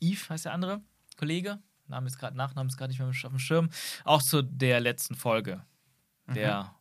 Yves 0.00 0.30
heißt 0.30 0.44
der 0.44 0.52
andere 0.52 0.82
Kollege. 1.16 1.58
Name 1.86 2.06
ist 2.06 2.18
gerade 2.18 2.36
Nachname 2.36 2.68
ist 2.68 2.76
gerade 2.76 2.90
nicht 2.90 2.98
mehr 2.98 3.08
auf 3.08 3.20
dem 3.20 3.38
Schirm. 3.38 3.68
Auch 4.04 4.22
zu 4.22 4.42
der 4.42 4.80
letzten 4.80 5.14
Folge 5.14 5.62
der 6.26 6.74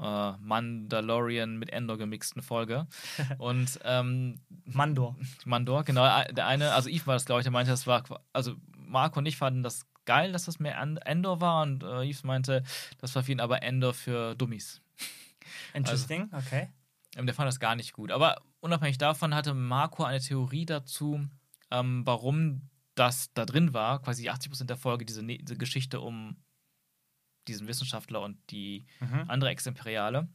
äh, 0.00 0.32
Mandalorian 0.38 1.56
mit 1.56 1.70
Endor 1.70 1.98
gemixten 1.98 2.42
Folge. 2.42 2.86
und 3.38 3.80
ähm, 3.84 4.40
Mandor. 4.64 5.16
Mandor, 5.44 5.84
genau. 5.84 6.02
Der 6.30 6.46
eine, 6.46 6.72
also 6.72 6.88
Yves 6.88 7.06
war 7.06 7.14
das, 7.14 7.24
glaube 7.24 7.40
ich, 7.40 7.44
der 7.44 7.52
meinte, 7.52 7.70
das 7.70 7.86
war, 7.86 8.04
also 8.32 8.54
Marco 8.76 9.18
und 9.18 9.26
ich 9.26 9.36
fanden 9.36 9.62
das 9.62 9.86
geil, 10.08 10.32
dass 10.32 10.46
das 10.46 10.58
mehr 10.58 10.76
Endor 10.80 11.40
war 11.40 11.62
und 11.62 11.82
äh, 11.84 12.08
Yves 12.10 12.24
meinte, 12.24 12.62
das 13.00 13.14
war 13.14 13.22
für 13.22 13.32
ihn 13.32 13.40
aber 13.40 13.62
Endor 13.62 13.92
für 13.94 14.34
Dummies. 14.34 14.80
Interesting, 15.74 16.28
okay. 16.32 16.68
Ähm, 17.16 17.26
der 17.26 17.34
fand 17.34 17.46
das 17.46 17.60
gar 17.60 17.76
nicht 17.76 17.92
gut. 17.92 18.10
Aber 18.10 18.40
unabhängig 18.60 18.96
davon 18.98 19.34
hatte 19.34 19.52
Marco 19.54 20.04
eine 20.04 20.20
Theorie 20.20 20.66
dazu, 20.66 21.26
ähm, 21.70 22.02
warum 22.06 22.62
das 22.94 23.32
da 23.34 23.44
drin 23.44 23.74
war, 23.74 24.00
quasi 24.02 24.28
80% 24.28 24.64
der 24.64 24.76
Folge, 24.76 25.04
diese, 25.04 25.22
Ne- 25.22 25.38
diese 25.38 25.56
Geschichte 25.56 26.00
um 26.00 26.36
diesen 27.46 27.66
Wissenschaftler 27.68 28.20
und 28.22 28.38
die 28.50 28.86
Mhm. 29.00 29.24
andere 29.28 29.50
Ex-Imperiale. 29.50 30.28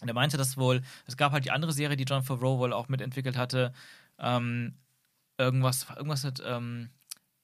Und 0.00 0.08
er 0.08 0.14
meinte 0.14 0.36
das 0.36 0.56
wohl, 0.56 0.82
es 1.06 1.16
gab 1.16 1.32
halt 1.32 1.44
die 1.44 1.50
andere 1.50 1.72
Serie, 1.72 1.96
die 1.96 2.04
John 2.04 2.22
Favreau 2.24 2.58
wohl 2.58 2.72
auch 2.72 2.88
mitentwickelt 2.88 3.36
hatte, 3.36 3.72
ähm, 4.18 4.76
irgendwas, 5.38 5.86
irgendwas 5.96 6.22
mit 6.24 6.42
ähm, 6.44 6.90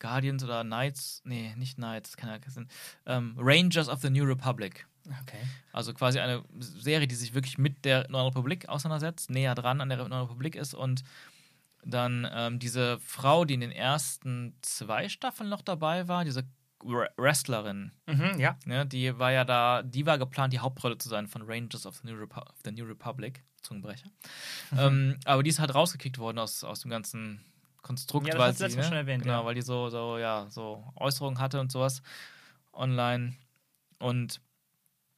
Guardians 0.00 0.42
oder 0.42 0.64
Knights, 0.64 1.22
nee, 1.24 1.54
nicht 1.56 1.76
Knights, 1.76 2.10
das 2.10 2.16
kann 2.16 2.28
ja 2.30 2.50
Sinn, 2.50 2.68
ähm, 3.06 3.36
Rangers 3.38 3.88
of 3.88 4.00
the 4.00 4.10
New 4.10 4.24
Republic. 4.24 4.86
Okay. 5.22 5.38
Also 5.72 5.94
quasi 5.94 6.18
eine 6.18 6.42
Serie, 6.58 7.06
die 7.06 7.14
sich 7.14 7.32
wirklich 7.34 7.56
mit 7.58 7.84
der 7.84 8.08
Neuen 8.10 8.26
Republik 8.26 8.68
auseinandersetzt, 8.68 9.30
näher 9.30 9.54
dran 9.54 9.80
an 9.80 9.88
der 9.88 9.98
Neuen 9.98 10.12
Republik 10.26 10.56
ist 10.56 10.74
und 10.74 11.04
dann 11.82 12.28
ähm, 12.32 12.58
diese 12.58 12.98
Frau, 13.00 13.44
die 13.44 13.54
in 13.54 13.60
den 13.60 13.72
ersten 13.72 14.54
zwei 14.62 15.08
Staffeln 15.08 15.48
noch 15.48 15.62
dabei 15.62 16.08
war, 16.08 16.24
diese 16.24 16.44
Wre- 16.80 17.10
Wrestlerin, 17.16 17.92
Mhm, 18.06 18.38
ja. 18.38 18.58
Ne, 18.66 18.86
die 18.86 19.18
war 19.18 19.32
ja 19.32 19.44
da, 19.44 19.82
die 19.82 20.04
war 20.06 20.18
geplant, 20.18 20.52
die 20.52 20.58
Hauptrolle 20.60 20.96
zu 20.98 21.08
sein 21.08 21.26
von 21.26 21.42
Rangers 21.42 21.86
of 21.86 21.96
the 21.98 22.08
New, 22.10 22.18
Repu 22.18 22.40
of 22.40 22.56
the 22.64 22.70
New 22.72 22.84
Republic. 22.84 23.42
Zungenbrecher. 23.62 24.08
ähm, 24.78 25.18
aber 25.26 25.42
die 25.42 25.50
ist 25.50 25.58
halt 25.58 25.74
rausgekickt 25.74 26.16
worden 26.16 26.38
aus, 26.38 26.64
aus 26.64 26.80
dem 26.80 26.90
ganzen 26.90 27.44
Konstrukt, 27.82 28.26
Ja, 28.28 28.34
das 28.34 28.60
weil 28.60 28.70
sie, 28.70 28.76
ne, 28.76 28.84
schon 28.84 28.92
erwähnt, 28.94 29.22
genau, 29.22 29.40
ja. 29.40 29.44
weil 29.44 29.54
die 29.54 29.62
so, 29.62 29.88
so, 29.88 30.18
ja, 30.18 30.46
so 30.50 30.84
Äußerungen 30.96 31.38
hatte 31.38 31.60
und 31.60 31.72
sowas 31.72 32.02
online. 32.72 33.34
Und 33.98 34.40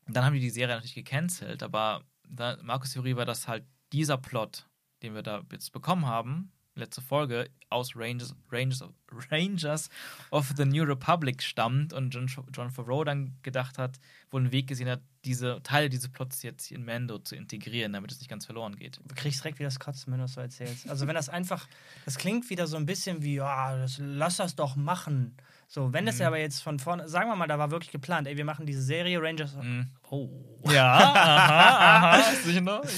dann 0.06 0.24
haben 0.24 0.34
die 0.34 0.40
die 0.40 0.50
Serie 0.50 0.74
natürlich 0.74 0.94
gecancelt, 0.94 1.62
aber 1.62 2.02
da, 2.28 2.56
Markus 2.62 2.92
Theorie 2.92 3.16
war, 3.16 3.24
dass 3.24 3.48
halt 3.48 3.64
dieser 3.92 4.18
Plot, 4.18 4.66
den 5.02 5.14
wir 5.14 5.22
da 5.22 5.42
jetzt 5.52 5.72
bekommen 5.72 6.06
haben, 6.06 6.52
letzte 6.74 7.02
Folge, 7.02 7.50
aus 7.68 7.94
Rangers, 7.94 8.34
Rangers, 8.50 8.82
of, 8.82 8.90
Rangers 9.30 9.90
of 10.30 10.52
the 10.56 10.64
New 10.64 10.84
Republic 10.84 11.42
stammt 11.42 11.92
und 11.92 12.10
John, 12.10 12.26
John 12.52 12.70
Favreau 12.70 13.04
dann 13.04 13.36
gedacht 13.42 13.78
hat, 13.78 13.98
wohl 14.30 14.40
einen 14.40 14.52
Weg 14.52 14.68
gesehen 14.68 14.88
hat, 14.88 15.02
diese 15.24 15.60
Teile 15.62 15.88
dieses 15.88 16.08
Plots 16.08 16.42
jetzt 16.42 16.70
in 16.72 16.84
Mando 16.84 17.18
zu 17.18 17.36
integrieren, 17.36 17.92
damit 17.92 18.10
es 18.10 18.18
nicht 18.18 18.28
ganz 18.28 18.44
verloren 18.46 18.74
geht. 18.76 19.00
Du 19.04 19.14
kriegst 19.14 19.40
direkt 19.44 19.58
wieder 19.60 19.68
das 19.68 19.78
Kotzen, 19.78 20.12
wenn 20.12 20.18
du 20.18 20.24
das 20.24 20.34
so 20.34 20.40
erzählst. 20.40 20.88
Also 20.88 21.06
wenn 21.06 21.14
das 21.14 21.28
einfach, 21.28 21.68
das 22.04 22.16
klingt 22.18 22.50
wieder 22.50 22.66
so 22.66 22.76
ein 22.76 22.86
bisschen 22.86 23.22
wie, 23.22 23.36
ja, 23.36 23.76
das, 23.76 23.98
lass 24.00 24.36
das 24.38 24.56
doch 24.56 24.74
machen. 24.76 25.36
So, 25.68 25.92
wenn 25.92 26.04
das 26.04 26.16
Mhm. 26.16 26.20
ja 26.22 26.26
aber 26.26 26.38
jetzt 26.38 26.60
von 26.62 26.78
vorne, 26.78 27.08
sagen 27.08 27.30
wir 27.30 27.36
mal, 27.36 27.46
da 27.46 27.58
war 27.58 27.70
wirklich 27.70 27.92
geplant, 27.92 28.26
ey, 28.26 28.36
wir 28.36 28.44
machen 28.44 28.66
diese 28.66 28.82
Serie 28.82 29.22
Rangers. 29.22 29.54
Mhm. 29.54 29.86
Oh. 30.10 30.28
Ja, 30.70 30.92
aha, 30.92 32.18
aha. 32.18 32.32
Sicher 32.44 32.60
noch? 32.60 32.82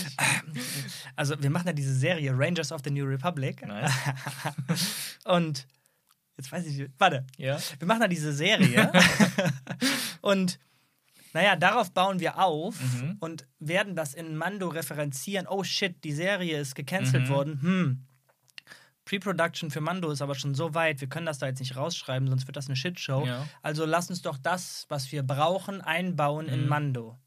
Also 1.17 1.41
wir 1.41 1.51
machen 1.51 1.69
ja 1.69 1.73
diese 1.73 1.95
Serie 1.95 2.33
Rangers 2.37 2.73
of 2.73 2.81
the 2.85 2.91
New 2.91 3.05
Republic. 3.05 3.65
Nice. 3.67 3.93
Und 5.25 5.67
jetzt 6.37 6.51
weiß 6.51 6.67
ich 6.67 6.89
warte, 6.99 7.25
Ja. 7.37 7.59
wir 7.79 7.87
machen 7.87 8.01
da 8.01 8.09
diese 8.09 8.33
Serie. 8.33 8.91
und 10.23 10.59
naja, 11.35 11.57
darauf 11.57 11.93
bauen 11.93 12.19
wir 12.21 12.39
auf 12.39 12.81
Mhm. 12.81 13.17
und 13.21 13.47
werden 13.59 13.95
das 13.95 14.15
in 14.15 14.37
Mando 14.37 14.69
referenzieren. 14.69 15.47
Oh 15.47 15.63
shit, 15.65 16.03
die 16.05 16.13
Serie 16.13 16.59
ist 16.59 16.75
gecancelt 16.75 17.25
Mhm. 17.25 17.29
worden. 17.29 17.61
Hm. 17.61 18.07
Pre-Production 19.05 19.71
für 19.71 19.83
Mando 19.83 20.11
ist 20.11 20.23
aber 20.23 20.35
schon 20.35 20.55
so 20.55 20.73
weit, 20.75 21.03
wir 21.03 21.09
können 21.09 21.27
das 21.27 21.39
da 21.39 21.47
jetzt 21.47 21.61
nicht 21.61 21.77
rausschreiben, 21.77 22.27
sonst 22.29 22.47
wird 22.47 22.57
das 22.57 22.69
eine 22.69 22.77
Shitshow. 22.77 23.27
Ja. 23.27 23.47
Also 23.61 23.85
lass 23.85 24.09
uns 24.09 24.23
doch 24.23 24.39
das, 24.39 24.87
was 24.89 25.13
wir 25.13 25.23
brauchen, 25.23 25.83
einbauen 25.83 26.49
in 26.49 26.63
Mhm. 26.63 26.69
Mando. 26.69 27.19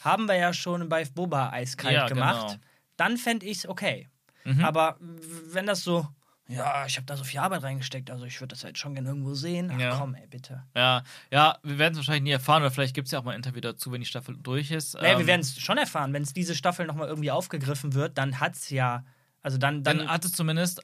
Haben 0.00 0.26
wir 0.26 0.36
ja 0.36 0.54
schon 0.54 0.88
bei 0.88 1.04
Boba 1.04 1.50
eiskalt 1.50 1.94
Ja, 1.94 2.06
gemacht. 2.06 2.46
genau. 2.52 2.60
Dann 2.96 3.16
fände 3.18 3.44
ich 3.44 3.58
es 3.58 3.68
okay. 3.68 4.08
Mhm. 4.44 4.64
Aber 4.64 4.96
wenn 5.00 5.66
das 5.66 5.82
so, 5.84 6.08
ja, 6.48 6.86
ich 6.86 6.96
habe 6.96 7.06
da 7.06 7.16
so 7.16 7.24
viel 7.24 7.40
Arbeit 7.40 7.62
reingesteckt, 7.62 8.10
also 8.10 8.24
ich 8.24 8.40
würde 8.40 8.54
das 8.54 8.64
halt 8.64 8.78
schon 8.78 8.94
gerne 8.94 9.08
irgendwo 9.10 9.34
sehen. 9.34 9.70
Ach 9.72 9.78
Ja. 9.78 9.96
komm, 9.98 10.14
ey, 10.14 10.26
bitte. 10.26 10.64
Ja, 10.74 11.02
ja, 11.30 11.58
wir 11.62 11.78
werden 11.78 11.92
es 11.92 11.98
wahrscheinlich 11.98 12.22
nie 12.24 12.30
erfahren, 12.30 12.62
oder 12.62 12.70
vielleicht 12.70 12.94
gibt 12.94 13.06
es 13.08 13.12
ja 13.12 13.18
auch 13.18 13.24
mal 13.24 13.32
ein 13.32 13.36
Interview 13.36 13.60
dazu, 13.60 13.92
wenn 13.92 14.00
die 14.00 14.06
Staffel 14.06 14.36
durch 14.36 14.70
ist. 14.70 14.94
Naja, 14.94 15.10
wir 15.16 15.20
Ähm, 15.20 15.26
werden 15.26 15.40
es 15.42 15.58
schon 15.60 15.78
erfahren. 15.78 16.12
Wenn 16.12 16.22
es 16.22 16.32
diese 16.32 16.54
Staffel 16.54 16.86
nochmal 16.86 17.08
irgendwie 17.08 17.30
aufgegriffen 17.30 17.94
wird, 17.94 18.16
dann 18.18 18.40
hat 18.40 18.54
es 18.54 18.70
ja. 18.70 19.04
Also 19.42 19.56
dann. 19.56 19.82
dann, 19.84 19.98
dann 19.98 20.08
hat 20.08 20.24
es 20.24 20.32
zumindest 20.32 20.82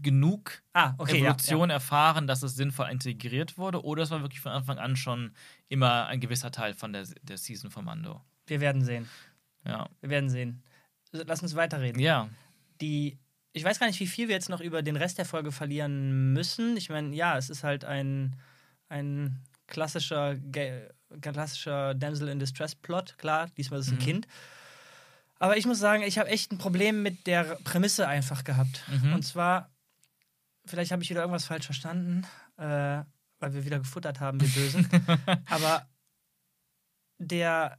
genug 0.00 0.62
ah, 0.72 0.94
okay. 0.98 1.18
Evolution 1.18 1.70
erfahren, 1.70 2.26
dass 2.26 2.42
es 2.42 2.54
sinnvoll 2.54 2.88
integriert 2.90 3.58
wurde, 3.58 3.84
oder 3.84 4.02
es 4.04 4.10
war 4.10 4.20
wirklich 4.22 4.40
von 4.40 4.52
Anfang 4.52 4.78
an 4.78 4.96
schon 4.96 5.32
immer 5.68 6.06
ein 6.06 6.20
gewisser 6.20 6.50
Teil 6.50 6.74
von 6.74 6.92
der, 6.92 7.04
der 7.22 7.36
Season 7.36 7.70
von 7.70 7.84
Mando. 7.84 8.12
Ja. 8.12 8.24
Wir 8.46 8.60
werden 8.60 8.84
sehen. 8.84 9.08
Ja. 9.66 9.88
Wir 10.00 10.10
werden 10.10 10.30
sehen. 10.30 10.62
Lass 11.10 11.42
uns 11.42 11.54
weiterreden. 11.56 12.00
Ja. 12.00 12.28
Die. 12.80 13.18
Ich 13.56 13.64
weiß 13.64 13.78
gar 13.78 13.86
nicht, 13.86 13.98
wie 14.00 14.06
viel 14.06 14.28
wir 14.28 14.34
jetzt 14.34 14.50
noch 14.50 14.60
über 14.60 14.82
den 14.82 14.96
Rest 14.96 15.16
der 15.16 15.24
Folge 15.24 15.50
verlieren 15.50 16.34
müssen. 16.34 16.76
Ich 16.76 16.90
meine, 16.90 17.14
ja, 17.16 17.38
es 17.38 17.48
ist 17.48 17.64
halt 17.64 17.86
ein, 17.86 18.36
ein 18.90 19.40
klassischer, 19.66 20.36
klassischer 21.22 21.94
Damsel 21.94 22.28
in 22.28 22.38
Distress 22.38 22.74
Plot. 22.74 23.16
Klar, 23.16 23.48
diesmal 23.56 23.80
ist 23.80 23.86
es 23.86 23.92
ein 23.92 23.96
Mhm. 23.98 24.02
Kind. 24.02 24.28
Aber 25.38 25.56
ich 25.56 25.64
muss 25.64 25.78
sagen, 25.78 26.02
ich 26.02 26.18
habe 26.18 26.28
echt 26.28 26.52
ein 26.52 26.58
Problem 26.58 27.02
mit 27.02 27.26
der 27.26 27.56
Prämisse 27.64 28.06
einfach 28.06 28.44
gehabt. 28.44 28.82
Mhm. 28.88 29.14
Und 29.14 29.22
zwar, 29.22 29.70
vielleicht 30.66 30.92
habe 30.92 31.02
ich 31.02 31.08
wieder 31.08 31.20
irgendwas 31.20 31.46
falsch 31.46 31.64
verstanden, 31.64 32.26
äh, 32.58 32.62
weil 33.38 33.54
wir 33.54 33.64
wieder 33.64 33.78
gefuttert 33.78 34.20
haben, 34.20 34.38
wir 34.38 34.48
Bösen. 34.48 34.86
Aber 35.48 35.86
der, 37.18 37.78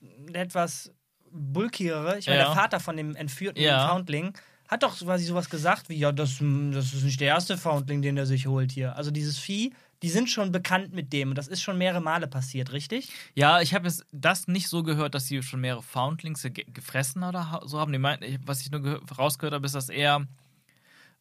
der 0.00 0.42
etwas 0.42 0.90
bulkigere, 1.30 2.18
ich 2.18 2.26
meine, 2.28 2.38
Ja. 2.38 2.44
der 2.46 2.54
Vater 2.54 2.80
von 2.80 2.96
dem 2.96 3.14
entführten 3.14 3.62
Ja. 3.62 3.88
Foundling, 3.88 4.32
hat 4.68 4.82
doch 4.82 4.98
quasi 4.98 5.24
sowas 5.24 5.48
gesagt 5.50 5.88
wie, 5.88 5.96
ja, 5.96 6.12
das, 6.12 6.38
das 6.38 6.92
ist 6.94 7.02
nicht 7.02 7.20
der 7.20 7.28
erste 7.28 7.56
Foundling, 7.58 8.02
den 8.02 8.16
er 8.16 8.26
sich 8.26 8.46
holt 8.46 8.70
hier. 8.70 8.94
Also 8.96 9.10
dieses 9.10 9.38
Vieh, 9.38 9.72
die 10.02 10.10
sind 10.10 10.30
schon 10.30 10.52
bekannt 10.52 10.92
mit 10.92 11.12
dem 11.12 11.30
und 11.30 11.34
das 11.38 11.48
ist 11.48 11.60
schon 11.62 11.76
mehrere 11.78 12.00
Male 12.00 12.28
passiert, 12.28 12.72
richtig? 12.72 13.10
Ja, 13.34 13.60
ich 13.60 13.74
habe 13.74 13.86
jetzt 13.88 14.04
das 14.12 14.46
nicht 14.46 14.68
so 14.68 14.82
gehört, 14.82 15.14
dass 15.14 15.26
sie 15.26 15.42
schon 15.42 15.60
mehrere 15.60 15.82
Foundlings 15.82 16.42
ge 16.42 16.64
gefressen 16.72 17.24
oder 17.24 17.62
so 17.64 17.80
haben. 17.80 17.90
Die 17.92 17.98
meint, 17.98 18.22
was 18.46 18.60
ich 18.60 18.70
nur 18.70 18.80
gehör- 18.80 19.00
rausgehört 19.16 19.54
habe, 19.54 19.66
ist, 19.66 19.74
dass 19.74 19.88
er 19.88 20.26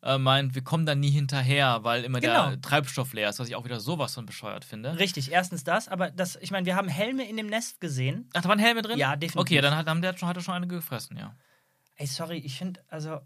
äh, 0.03 0.19
meint, 0.19 0.53
wir 0.53 0.63
kommen 0.63 0.85
da 0.85 0.93
nie 0.93 1.09
hinterher, 1.09 1.79
weil 1.83 2.03
immer 2.03 2.19
Genau. 2.19 2.49
der 2.49 2.61
Treibstoff 2.61 3.13
leer 3.13 3.29
ist, 3.29 3.39
was 3.39 3.47
ich 3.47 3.55
auch 3.55 3.65
wieder 3.65 3.79
sowas 3.79 4.13
von 4.13 4.27
bescheuert 4.27 4.63
finde. 4.63 4.99
Richtig, 4.99 5.31
erstens 5.31 5.63
das, 5.63 5.87
aber 5.87 6.11
das, 6.11 6.35
ich 6.39 6.51
meine, 6.51 6.67
wir 6.67 6.75
haben 6.75 6.87
Helme 6.87 7.27
in 7.27 7.35
dem 7.35 7.47
Nest 7.47 7.81
gesehen. 7.81 8.29
Ach, 8.33 8.41
da 8.43 8.49
waren 8.49 8.59
Helme 8.59 8.83
drin? 8.83 8.99
Ja, 8.99 9.15
definitiv. 9.15 9.39
Okay, 9.41 9.59
dann 9.61 9.75
hat, 9.75 9.87
haben 9.87 10.01
der 10.03 10.15
schon, 10.15 10.27
hat 10.29 10.37
er 10.37 10.43
schon 10.43 10.53
eine 10.53 10.67
gefressen, 10.67 11.17
ja. 11.17 11.35
Ey, 11.95 12.05
sorry, 12.05 12.37
ich 12.37 12.55
finde, 12.59 12.79
also, 12.89 13.21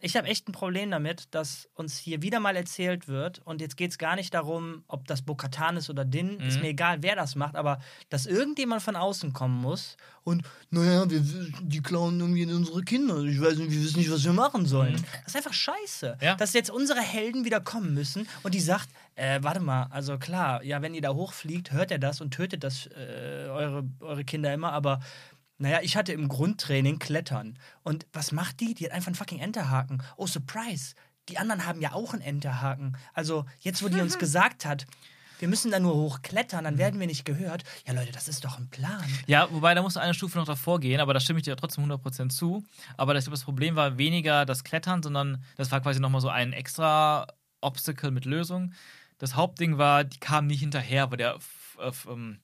ich 0.00 0.16
habe 0.16 0.28
echt 0.28 0.48
ein 0.48 0.52
Problem 0.52 0.90
damit, 0.90 1.34
dass 1.34 1.68
uns 1.74 1.98
hier 1.98 2.22
wieder 2.22 2.40
mal 2.40 2.56
erzählt 2.56 3.08
wird, 3.08 3.40
und 3.44 3.60
jetzt 3.60 3.76
geht 3.76 3.90
es 3.90 3.98
gar 3.98 4.16
nicht 4.16 4.32
darum, 4.34 4.84
ob 4.88 5.06
das 5.06 5.22
Bokatan 5.22 5.76
ist 5.76 5.90
oder 5.90 6.04
Din, 6.04 6.40
ist 6.40 6.56
Mhm. 6.56 6.62
mir 6.62 6.68
egal, 6.68 7.02
wer 7.02 7.16
das 7.16 7.34
macht, 7.34 7.56
aber 7.56 7.78
dass 8.10 8.26
irgendjemand 8.26 8.82
von 8.82 8.96
außen 8.96 9.32
kommen 9.32 9.60
muss 9.60 9.96
und, 10.24 10.42
naja, 10.70 11.08
wir, 11.10 11.20
die 11.62 11.80
klauen 11.82 12.20
irgendwie 12.20 12.44
unsere 12.52 12.82
Kinder. 12.82 13.18
Ich 13.24 13.40
weiß 13.40 13.56
nicht, 13.56 13.70
wir 13.70 13.82
wissen 13.82 13.98
nicht, 13.98 14.10
was 14.10 14.24
wir 14.24 14.32
machen 14.32 14.66
sollen. 14.66 14.94
Das 15.24 15.34
ist 15.34 15.36
einfach 15.36 15.52
scheiße. 15.54 16.16
Mhm. 16.20 16.24
Ja. 16.24 16.34
Dass 16.36 16.52
jetzt 16.52 16.70
unsere 16.70 17.00
Helden 17.00 17.44
wieder 17.44 17.60
kommen 17.60 17.94
müssen 17.94 18.28
und 18.42 18.54
die 18.54 18.60
sagt, 18.60 18.88
äh, 19.14 19.40
warte 19.42 19.60
mal, 19.60 19.84
also 19.90 20.18
klar, 20.18 20.62
ja, 20.62 20.80
wenn 20.82 20.94
ihr 20.94 21.00
da 21.02 21.12
hochfliegt, 21.14 21.72
hört 21.72 21.90
er 21.90 21.98
das 21.98 22.20
und 22.20 22.32
tötet 22.32 22.62
das 22.62 22.86
äh, 22.86 23.48
eure, 23.48 23.84
eure 24.00 24.24
Kinder 24.24 24.52
immer, 24.54 24.72
aber 24.72 25.00
naja, 25.58 25.80
ich 25.82 25.96
hatte 25.96 26.12
im 26.12 26.28
Grundtraining 26.28 26.98
Klettern. 26.98 27.58
Und 27.82 28.06
was 28.12 28.32
macht 28.32 28.60
die? 28.60 28.74
Die 28.74 28.84
hat 28.84 28.92
einfach 28.92 29.08
einen 29.08 29.16
fucking 29.16 29.40
Enterhaken. 29.40 30.02
Oh, 30.16 30.26
Surprise! 30.26 30.94
Die 31.28 31.36
anderen 31.38 31.66
haben 31.66 31.80
ja 31.82 31.92
auch 31.92 32.14
einen 32.14 32.22
Enterhaken. 32.22 32.96
Also, 33.12 33.44
jetzt, 33.60 33.82
wo 33.82 33.88
die 33.88 34.00
uns 34.00 34.18
gesagt 34.18 34.64
hat, 34.64 34.86
wir 35.40 35.46
müssen 35.46 35.70
da 35.70 35.78
nur 35.78 35.94
hochklettern, 35.94 36.64
dann 36.64 36.78
werden 36.78 36.98
wir 36.98 37.06
nicht 37.06 37.24
gehört. 37.24 37.62
Ja, 37.86 37.92
Leute, 37.92 38.10
das 38.12 38.26
ist 38.28 38.44
doch 38.44 38.58
ein 38.58 38.70
Plan. 38.70 39.04
Ja, 39.26 39.46
wobei 39.52 39.74
da 39.74 39.82
muss 39.82 39.96
eine 39.96 40.14
Stufe 40.14 40.38
noch 40.38 40.46
davor 40.46 40.80
gehen, 40.80 41.00
aber 41.00 41.12
da 41.14 41.20
stimme 41.20 41.38
ich 41.38 41.44
dir 41.44 41.54
trotzdem 41.56 41.84
100% 41.84 42.30
zu. 42.30 42.64
Aber 42.96 43.14
das, 43.14 43.26
das 43.26 43.44
Problem 43.44 43.76
war 43.76 43.98
weniger 43.98 44.46
das 44.46 44.64
Klettern, 44.64 45.02
sondern 45.02 45.44
das 45.56 45.70
war 45.70 45.80
quasi 45.80 46.00
nochmal 46.00 46.20
so 46.22 46.28
ein 46.28 46.52
extra 46.52 47.26
Obstacle 47.60 48.10
mit 48.10 48.24
Lösung. 48.24 48.72
Das 49.18 49.34
Hauptding 49.36 49.78
war, 49.78 50.04
die 50.04 50.18
kamen 50.18 50.46
nicht 50.48 50.60
hinterher, 50.60 51.10
weil 51.10 51.18
der 51.18 51.34
f- 51.36 51.76
f- 51.80 52.08
ähm, 52.10 52.38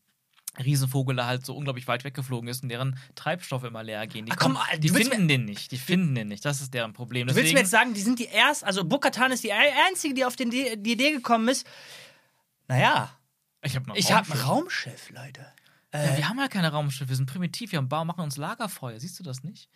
Riesenvogel 0.63 1.17
da 1.17 1.27
halt 1.27 1.45
so 1.45 1.57
unglaublich 1.57 1.89
weit 1.89 2.05
weggeflogen 2.05 2.49
ist 2.49 2.63
und 2.63 2.69
deren 2.69 2.99
Treibstoffe 3.15 3.65
immer 3.65 3.83
leer 3.83 4.07
gehen. 4.07 4.27
Die, 4.27 4.33
Ach, 4.33 4.37
komm, 4.37 4.55
kommen- 4.55 4.67
Alter, 4.69 4.79
die 4.81 4.89
finden 4.89 5.27
den 5.29 5.45
nicht. 5.45 5.73
Die 5.73 5.79
finden 5.79 6.15
den 6.15 6.29
nicht. 6.29 6.45
Das 6.45 6.61
ist 6.61 6.73
deren 6.75 6.93
Problem. 6.93 7.27
Du 7.27 7.35
willst 7.35 7.45
Deswegen, 7.45 7.55
mir 7.55 7.61
jetzt 7.63 7.71
sagen, 7.71 7.95
die 7.95 8.01
sind 8.01 8.19
die 8.19 8.27
erst, 8.27 8.65
also 8.65 8.85
Bokatan 8.85 9.33
ist 9.33 9.43
die 9.45 9.53
einzige, 9.53 10.15
die 10.15 10.25
auf 10.25 10.37
den, 10.37 10.51
die 10.51 10.67
Idee 10.69 11.13
gekommen 11.13 11.49
ist. 11.49 11.67
Naja, 12.69 13.11
ich 13.63 13.75
habe 13.77 13.93
ich 13.95 14.13
habe 14.13 14.33
ein 14.33 14.39
Raumschiff, 14.41 15.11
Leute. 15.11 15.47
Ja, 15.93 16.17
wir 16.17 16.29
haben 16.29 16.39
ja 16.39 16.49
keine 16.49 16.73
Raumschiffe, 16.73 17.09
wir 17.09 17.17
sind 17.17 17.27
primitiv, 17.27 17.71
wir 17.73 17.77
haben 17.79 17.89
Bau, 17.89 18.05
machen 18.05 18.23
uns 18.23 18.37
Lagerfeuer. 18.37 18.99
Siehst 18.99 19.19
du 19.19 19.23
das 19.23 19.45
nicht? 19.45 19.69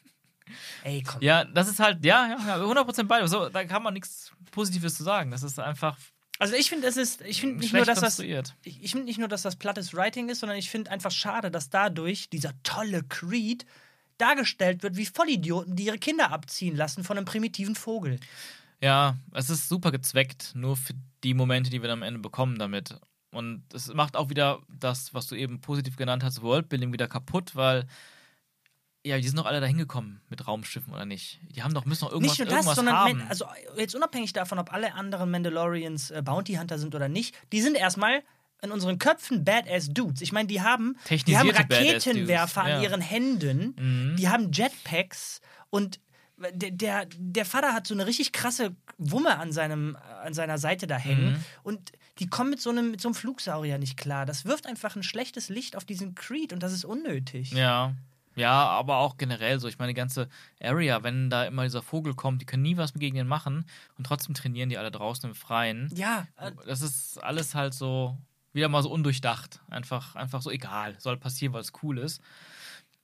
Ey, 0.84 1.02
komm. 1.02 1.20
Ja, 1.22 1.44
das 1.44 1.68
ist 1.68 1.80
halt, 1.80 2.04
ja, 2.04 2.28
ja, 2.28 2.56
ja 2.58 2.64
100% 2.64 3.04
beide. 3.04 3.28
So, 3.28 3.48
da 3.48 3.64
kann 3.64 3.82
man 3.82 3.94
nichts 3.94 4.32
Positives 4.50 4.94
zu 4.94 5.02
sagen. 5.02 5.30
Das 5.30 5.42
ist 5.42 5.58
einfach 5.60 5.96
Also 6.40 6.54
ich 6.54 6.70
finde, 6.70 6.86
es 6.88 6.96
ist, 6.96 7.20
ich 7.20 7.42
finde 7.42 7.58
nicht 7.58 7.74
nur, 7.74 7.84
dass 7.84 8.00
das, 8.00 8.18
ich 8.18 8.90
finde 8.90 9.04
nicht 9.04 9.18
nur, 9.18 9.28
dass 9.28 9.42
das 9.42 9.56
plattes 9.56 9.92
Writing 9.92 10.30
ist, 10.30 10.40
sondern 10.40 10.56
ich 10.56 10.70
finde 10.70 10.90
einfach 10.90 11.10
schade, 11.10 11.50
dass 11.50 11.68
dadurch 11.68 12.30
dieser 12.30 12.54
tolle 12.62 13.02
Creed 13.02 13.66
dargestellt 14.16 14.82
wird 14.82 14.96
wie 14.96 15.04
Vollidioten, 15.04 15.76
die 15.76 15.84
ihre 15.84 15.98
Kinder 15.98 16.32
abziehen 16.32 16.76
lassen 16.76 17.04
von 17.04 17.18
einem 17.18 17.26
primitiven 17.26 17.74
Vogel. 17.74 18.18
Ja, 18.80 19.18
es 19.34 19.50
ist 19.50 19.68
super 19.68 19.90
gezweckt, 19.90 20.52
nur 20.54 20.78
für 20.78 20.94
die 21.24 21.34
Momente, 21.34 21.68
die 21.68 21.82
wir 21.82 21.88
dann 21.88 21.98
am 21.98 22.08
Ende 22.08 22.20
bekommen 22.20 22.58
damit. 22.58 22.98
Und 23.32 23.62
es 23.74 23.92
macht 23.92 24.16
auch 24.16 24.30
wieder 24.30 24.60
das, 24.68 25.12
was 25.12 25.26
du 25.26 25.34
eben 25.34 25.60
positiv 25.60 25.96
genannt 25.96 26.24
hast, 26.24 26.40
Worldbuilding 26.40 26.90
wieder 26.90 27.06
kaputt, 27.06 27.54
weil 27.54 27.86
ja, 29.04 29.16
die 29.18 29.26
sind 29.26 29.38
doch 29.38 29.46
alle 29.46 29.60
dahin 29.60 29.78
gekommen 29.78 30.20
mit 30.28 30.46
Raumschiffen 30.46 30.92
oder 30.92 31.06
nicht. 31.06 31.40
Die 31.56 31.62
haben 31.62 31.72
doch 31.74 31.84
müssen 31.86 32.04
doch 32.04 32.12
irgendwas, 32.12 32.38
nicht 32.38 32.38
nur 32.40 32.46
das, 32.48 32.66
irgendwas 32.66 32.76
sondern 32.76 32.96
haben. 32.96 33.22
Also 33.28 33.46
jetzt 33.76 33.94
unabhängig 33.94 34.32
davon, 34.32 34.58
ob 34.58 34.72
alle 34.72 34.94
anderen 34.94 35.30
Mandalorians 35.30 36.10
äh, 36.10 36.22
Bounty 36.22 36.54
Hunter 36.54 36.78
sind 36.78 36.94
oder 36.94 37.08
nicht, 37.08 37.34
die 37.52 37.60
sind 37.62 37.76
erstmal 37.76 38.22
in 38.62 38.70
unseren 38.72 38.98
Köpfen 38.98 39.42
Badass 39.44 39.88
Dudes. 39.88 40.20
Ich 40.20 40.32
meine, 40.32 40.46
die 40.48 40.60
haben, 40.60 40.96
die 41.26 41.38
haben 41.38 41.48
Raketenwerfer 41.50 42.60
Dudes, 42.60 42.74
an 42.74 42.82
ja. 42.82 42.88
ihren 42.90 43.00
Händen, 43.00 43.74
Mhm. 43.78 44.16
die 44.16 44.28
haben 44.28 44.52
Jetpacks 44.52 45.40
und 45.70 45.98
der, 46.54 46.70
der, 46.70 47.06
der 47.16 47.44
Vater 47.46 47.72
hat 47.74 47.86
so 47.86 47.94
eine 47.94 48.06
richtig 48.06 48.32
krasse 48.32 48.74
Wumme 48.98 49.38
an, 49.38 49.52
seinem, 49.52 49.96
an 50.22 50.34
seiner 50.34 50.58
Seite 50.58 50.86
da 50.86 50.96
hängen 50.96 51.32
Mhm. 51.32 51.44
und 51.62 51.92
die 52.18 52.28
kommen 52.28 52.50
mit 52.50 52.60
so, 52.60 52.68
einem, 52.68 52.90
mit 52.90 53.00
so 53.00 53.08
einem 53.08 53.14
Flugsaurier 53.14 53.78
nicht 53.78 53.96
klar. 53.96 54.26
Das 54.26 54.44
wirft 54.44 54.66
einfach 54.66 54.94
ein 54.94 55.02
schlechtes 55.02 55.48
Licht 55.48 55.74
auf 55.76 55.86
diesen 55.86 56.14
Creed 56.14 56.52
und 56.52 56.62
das 56.62 56.72
ist 56.74 56.84
unnötig. 56.84 57.52
Ja. 57.52 57.94
Ja, 58.36 58.52
aber 58.68 58.98
auch 58.98 59.16
generell 59.16 59.58
so. 59.58 59.68
Ich 59.68 59.78
meine, 59.78 59.92
die 59.92 59.96
ganze 59.96 60.28
Area, 60.62 61.02
wenn 61.02 61.30
da 61.30 61.44
immer 61.44 61.64
dieser 61.64 61.82
Vogel 61.82 62.14
kommt, 62.14 62.40
die 62.40 62.46
können 62.46 62.62
nie 62.62 62.76
was 62.76 62.94
gegen 62.94 63.16
den 63.16 63.26
machen 63.26 63.64
und 63.98 64.04
trotzdem 64.06 64.34
trainieren 64.34 64.68
die 64.68 64.78
alle 64.78 64.90
draußen 64.90 65.28
im 65.28 65.34
Freien. 65.34 65.90
Ja, 65.94 66.26
äh, 66.36 66.52
Das 66.66 66.80
ist 66.80 67.18
alles 67.22 67.54
halt 67.54 67.74
so 67.74 68.16
wieder 68.52 68.68
mal 68.68 68.82
so 68.82 68.90
undurchdacht. 68.90 69.60
Einfach, 69.68 70.14
einfach 70.16 70.42
so 70.42 70.50
egal. 70.50 70.94
Soll 70.98 71.16
passieren, 71.16 71.52
weil 71.52 71.60
es 71.60 71.72
cool 71.82 71.98
ist. 71.98 72.20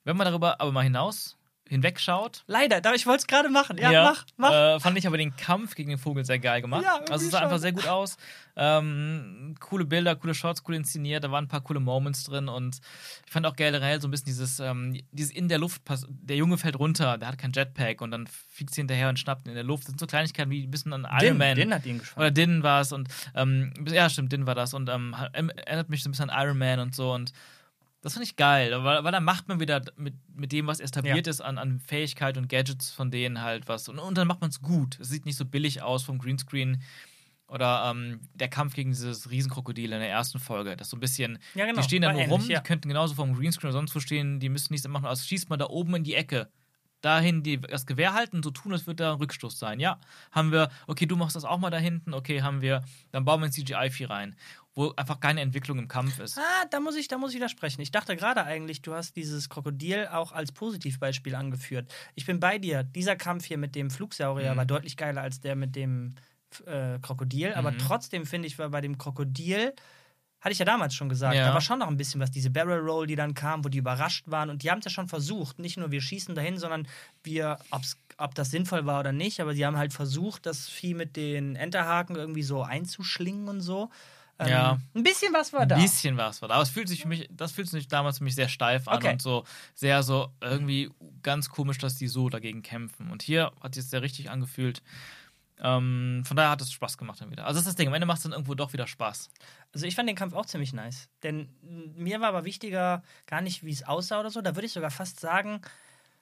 Wenn 0.05 0.16
man 0.16 0.27
darüber 0.27 0.61
aber 0.61 0.72
mal 0.72 0.83
hinaus 0.83 1.37
hinwegschaut, 1.69 2.45
leider, 2.47 2.81
da- 2.81 2.95
ich 2.95 3.07
wollte 3.07 3.21
es 3.23 3.27
gerade 3.27 3.49
machen. 3.49 3.77
Ja, 3.79 4.05
mach, 4.05 4.25
mach. 4.37 4.53
Äh, 4.53 4.81
fand 4.81 4.97
ich 4.99 5.07
aber 5.07 5.19
den 5.19 5.35
Kampf 5.37 5.75
gegen 5.75 5.91
den 5.91 5.99
Vogel 5.99 6.25
sehr 6.25 6.39
geil 6.39 6.61
gemacht. 6.62 6.85
Ja, 6.85 7.01
also 7.11 7.25
es 7.25 7.31
sah 7.31 7.39
schon. 7.39 7.45
einfach 7.45 7.59
sehr 7.59 7.73
gut 7.73 7.87
aus. 7.89 8.17
Ähm, 8.57 9.55
coole 9.61 9.85
Bilder, 9.85 10.17
coole 10.17 10.35
Shots, 10.35 10.62
cool 10.67 10.75
inszeniert. 10.77 11.25
Da 11.25 11.31
waren 11.31 11.45
ein 11.45 11.49
paar 11.49 11.61
coole 11.62 11.81
Moments 11.81 12.25
drin 12.25 12.49
und 12.49 12.79
ich 13.27 13.33
fand 13.33 13.47
auch 13.47 13.57
generell 13.57 14.01
so 14.01 14.09
ein 14.09 14.11
bisschen 14.11 14.27
dieses, 14.27 14.61
ähm, 14.61 14.99
dieses 15.12 15.33
in 15.33 15.49
der 15.49 15.59
Luft, 15.59 15.83
der 16.09 16.37
Junge 16.37 16.57
fällt 16.59 16.79
runter, 16.79 17.19
der 17.19 17.29
hat 17.29 17.39
kein 17.39 17.53
Jetpack 17.53 18.01
und 18.01 18.11
dann 18.11 18.27
fliegt 18.27 18.75
sie 18.75 18.81
hinterher 18.81 19.09
und 19.09 19.19
schnappt 19.19 19.47
ihn 19.47 19.51
in 19.51 19.55
der 19.57 19.64
Luft. 19.64 19.85
Das 19.85 19.89
sind 19.91 20.01
so 20.01 20.07
Kleinigkeiten 20.07 20.51
wie 20.51 20.62
ein 20.64 20.71
bisschen 20.71 20.93
an 20.93 21.05
Iron 21.05 21.19
Din, 21.21 21.37
Man. 21.39 21.55
Din 21.57 21.75
hat 21.75 21.85
ihn 21.87 21.99
gefallen. 21.99 22.19
Oder 22.19 22.31
Din 22.31 22.62
war 22.62 22.81
es 22.81 22.93
und 22.93 23.09
ähm, 23.35 23.73
ja, 23.89 24.09
stimmt, 24.09 24.33
Din 24.33 24.47
war 24.47 24.55
das 24.55 24.73
und 24.75 24.89
ähm, 24.89 25.14
erinnert 25.33 25.89
mich 25.91 26.03
so 26.03 26.09
ein 26.09 26.12
bisschen 26.12 26.31
an 26.31 26.45
Iron 26.47 26.59
Man 26.59 26.79
und 26.81 26.95
so 26.95 27.12
und 27.12 27.33
das 28.07 28.12
fand 28.14 28.24
ich 28.24 28.36
geil, 28.36 28.70
weil, 28.84 29.02
weil 29.02 29.11
dann 29.11 29.24
macht 29.24 29.48
man 29.48 29.59
wieder 29.59 29.82
mit, 29.96 30.14
mit 30.32 30.52
dem, 30.52 30.68
was 30.68 30.78
establiert 30.78 31.26
Ja. 31.26 31.30
ist, 31.32 31.40
an, 31.40 31.59
an 31.59 31.80
Fähigkeit 31.80 32.38
und 32.38 32.48
Gadgets 32.48 32.92
von 32.92 33.11
denen 33.11 33.42
halt 33.42 33.66
was. 33.66 33.88
Und, 33.88 33.98
und 33.98 34.16
dann 34.16 34.28
macht 34.28 34.40
man 34.40 34.50
es 34.50 34.62
gut. 34.62 35.00
Es 35.00 35.09
sieht 35.09 35.24
nicht 35.26 35.34
so 35.36 35.44
billig 35.44 35.82
aus 35.82 36.04
vom 36.04 36.18
Greenscreen. 36.18 36.80
Oder 37.48 37.90
ähm, 37.90 38.20
der 38.34 38.46
Kampf 38.46 38.74
gegen 38.74 38.90
dieses 38.90 39.28
Riesenkrokodil 39.28 39.92
in 39.92 39.98
der 39.98 40.09
ersten 40.09 40.38
Folge. 40.38 40.76
Das 40.76 40.88
so 40.88 40.96
ein 40.96 41.00
bisschen. 41.00 41.40
Ja, 41.57 41.66
genau, 41.66 41.78
Die 41.80 41.84
stehen 41.84 42.02
da 42.02 42.12
nur 42.12 42.20
ähnlich, 42.20 42.32
rum, 42.40 42.48
ja. 42.48 42.61
die 42.61 42.64
könnten 42.64 42.88
genauso 42.88 43.14
vom 43.16 43.34
Greenscreen 43.34 43.70
oder 43.70 43.78
sonst 43.78 43.94
wo 43.96 43.98
stehen, 43.98 44.38
die 44.38 44.50
müssen 44.50 44.72
nichts 44.72 44.86
machen. 44.86 45.07
Also 45.07 45.24
schießt 45.24 45.50
man 45.50 45.59
da 45.59 45.66
oben 45.66 45.96
in 45.96 46.04
die 46.04 46.14
Ecke. 46.14 46.48
Dahin 47.00 47.42
die, 47.42 47.61
das 47.61 47.86
Gewehr 47.86 48.14
halten, 48.14 48.42
so 48.42 48.50
tun, 48.50 48.72
als 48.72 48.86
würde 48.86 49.02
da 49.02 49.12
ein 49.14 49.18
Rückstoß 49.18 49.59
sein. 49.59 49.80
Ja, 49.80 49.98
haben 50.30 50.50
wir, 50.50 50.70
okay, 50.86 51.07
du 51.07 51.16
machst 51.16 51.34
das 51.34 51.44
auch 51.44 51.59
mal 51.59 51.70
da 51.70 51.78
hinten, 51.78 52.14
okay, 52.14 52.42
haben 52.42 52.62
wir, 52.62 52.82
dann 53.12 53.24
bauen 53.24 53.40
wir 53.40 53.46
ein 53.46 53.52
CGI-Vieh 53.52 54.07
rein, 54.07 54.34
wo 54.77 54.93
einfach 54.97 55.18
keine 55.20 55.41
Entwicklung 55.41 55.79
im 55.79 55.89
Kampf 55.89 56.18
ist. 56.20 56.39
Ah, 56.39 56.64
da 56.70 56.79
muss 56.81 56.95
ich, 56.97 57.09
da 57.09 57.16
muss 57.18 57.31
ich 57.31 57.37
widersprechen. 57.37 57.81
Ich 57.81 57.91
dachte 57.91 58.14
gerade 58.14 58.45
eigentlich, 58.45 58.83
du 58.83 58.95
hast 58.95 59.16
dieses 59.16 59.49
Krokodil 59.49 60.07
auch 60.12 60.33
als 60.33 60.53
Positivbeispiel 60.53 61.35
angeführt. 61.35 61.91
Ich 62.14 62.27
bin 62.27 62.39
bei 62.39 62.59
dir. 62.59 62.85
Dieser 62.85 63.16
Kampf 63.16 63.47
hier 63.47 63.57
mit 63.59 63.74
dem 63.74 63.91
Flugsaurier 63.91 64.53
Mhm. 64.53 64.57
war 64.59 64.66
deutlich 64.66 64.97
geiler 64.97 65.22
als 65.22 65.41
der 65.41 65.57
mit 65.57 65.74
dem 65.74 66.14
äh, 66.64 66.99
Krokodil. 67.01 67.55
Aber 67.55 67.72
Mhm. 67.72 67.79
trotzdem 67.79 68.24
finde 68.24 68.47
ich, 68.47 68.59
war 68.59 68.68
bei 68.68 68.81
dem 68.81 68.97
Krokodil, 68.99 69.72
hatte 70.41 70.53
ich 70.53 70.59
ja 70.59 70.64
damals 70.64 70.95
schon 70.95 71.09
gesagt, 71.09 71.35
Ja. 71.35 71.49
da 71.49 71.55
war 71.55 71.61
schon 71.61 71.79
noch 71.81 71.89
ein 71.89 71.97
bisschen 71.97 72.20
was. 72.20 72.31
Diese 72.31 72.51
Barrel 72.51 72.79
Roll, 72.81 73.07
die 73.07 73.16
dann 73.16 73.35
kam, 73.35 73.64
wo 73.64 73.68
die 73.68 73.79
überrascht 73.79 74.24
waren. 74.31 74.49
Und 74.51 74.62
die 74.62 74.70
haben 74.70 74.79
es 74.79 74.85
ja 74.85 74.91
schon 74.91 75.09
versucht. 75.09 75.59
Nicht 75.59 75.77
nur 75.77 75.91
wir 75.91 76.01
schießen 76.01 76.35
dahin, 76.35 76.57
sondern 76.59 76.87
wir, 77.24 77.59
ob's, 77.70 77.97
ob 78.18 78.35
das 78.35 78.51
sinnvoll 78.51 78.87
war 78.87 79.01
oder 79.01 79.12
nicht, 79.12 79.41
aber 79.41 79.55
die 79.55 79.66
haben 79.66 79.77
halt 79.77 79.93
versucht, 79.93 80.47
das 80.47 80.68
Vieh 80.68 80.95
mit 80.95 81.16
den 81.16 81.57
Enterhaken 81.57 82.14
irgendwie 82.16 82.43
so 82.45 82.62
einzuschlingen 82.62 83.49
und 83.49 83.61
so. 83.62 83.91
Ähm, 84.39 84.49
Ja. 84.49 84.78
Ein 84.95 85.03
bisschen 85.03 85.32
was 85.32 85.53
war 85.53 85.61
Ein 85.62 85.68
da. 85.68 85.76
bisschen 85.76 86.16
was 86.16 86.43
war 86.43 86.49
da. 86.49 86.55
Aber 86.55 86.62
es 86.62 86.70
fühlt 86.70 86.89
sich 86.89 87.03
für 87.03 87.09
mich, 87.09 87.26
das 87.30 87.53
fühlt 87.53 87.68
sich 87.68 87.89
damals 87.89 88.18
für 88.18 88.24
mich 88.24 88.34
sehr 88.34 88.49
steif 88.49 88.87
an 88.89 88.97
Okay. 88.99 89.12
und 89.12 89.22
so 89.22 89.45
sehr 89.74 90.03
so 90.03 90.28
irgendwie 90.41 90.91
ganz 91.22 91.49
komisch, 91.49 91.78
dass 91.78 91.97
die 91.97 92.09
so 92.09 92.28
dagegen 92.28 92.62
kämpfen. 92.62 93.11
Und 93.11 93.22
hier 93.22 93.53
hat 93.62 93.76
das 93.76 93.91
sehr 93.91 94.03
richtig 94.03 94.30
angefühlt. 94.30 94.82
Ähm, 95.59 96.22
von 96.26 96.37
daher 96.37 96.51
hat 96.51 96.61
es 96.61 96.70
Spaß 96.70 96.99
gemacht 96.99 97.20
dann 97.22 97.30
wieder. 97.30 97.47
Also 97.47 97.55
das 97.55 97.62
ist 97.62 97.68
das 97.68 97.74
Ding, 97.76 97.89
am 97.89 97.95
Ende 97.95 98.07
macht 98.07 98.18
es 98.18 98.24
dann 98.24 98.32
irgendwo 98.32 98.55
doch 98.55 98.74
wieder 98.74 98.87
Spaß. 98.87 99.30
Also 99.72 99.87
ich 99.87 99.95
fand 99.95 100.07
den 100.09 100.16
Kampf 100.16 100.34
auch 100.34 100.45
ziemlich 100.45 100.74
nice. 100.74 101.09
Denn 101.22 101.49
mir 101.97 102.20
war 102.20 102.28
aber 102.28 102.45
wichtiger 102.45 103.03
gar 103.26 103.41
nicht, 103.41 103.64
wie 103.64 103.72
es 103.72 103.82
aussah 103.84 104.20
oder 104.20 104.30
so. 104.30 104.43
Da 104.43 104.55
würde 104.55 104.66
ich 104.66 104.72
sogar 104.72 104.91
fast 104.91 105.18
sagen, 105.18 105.62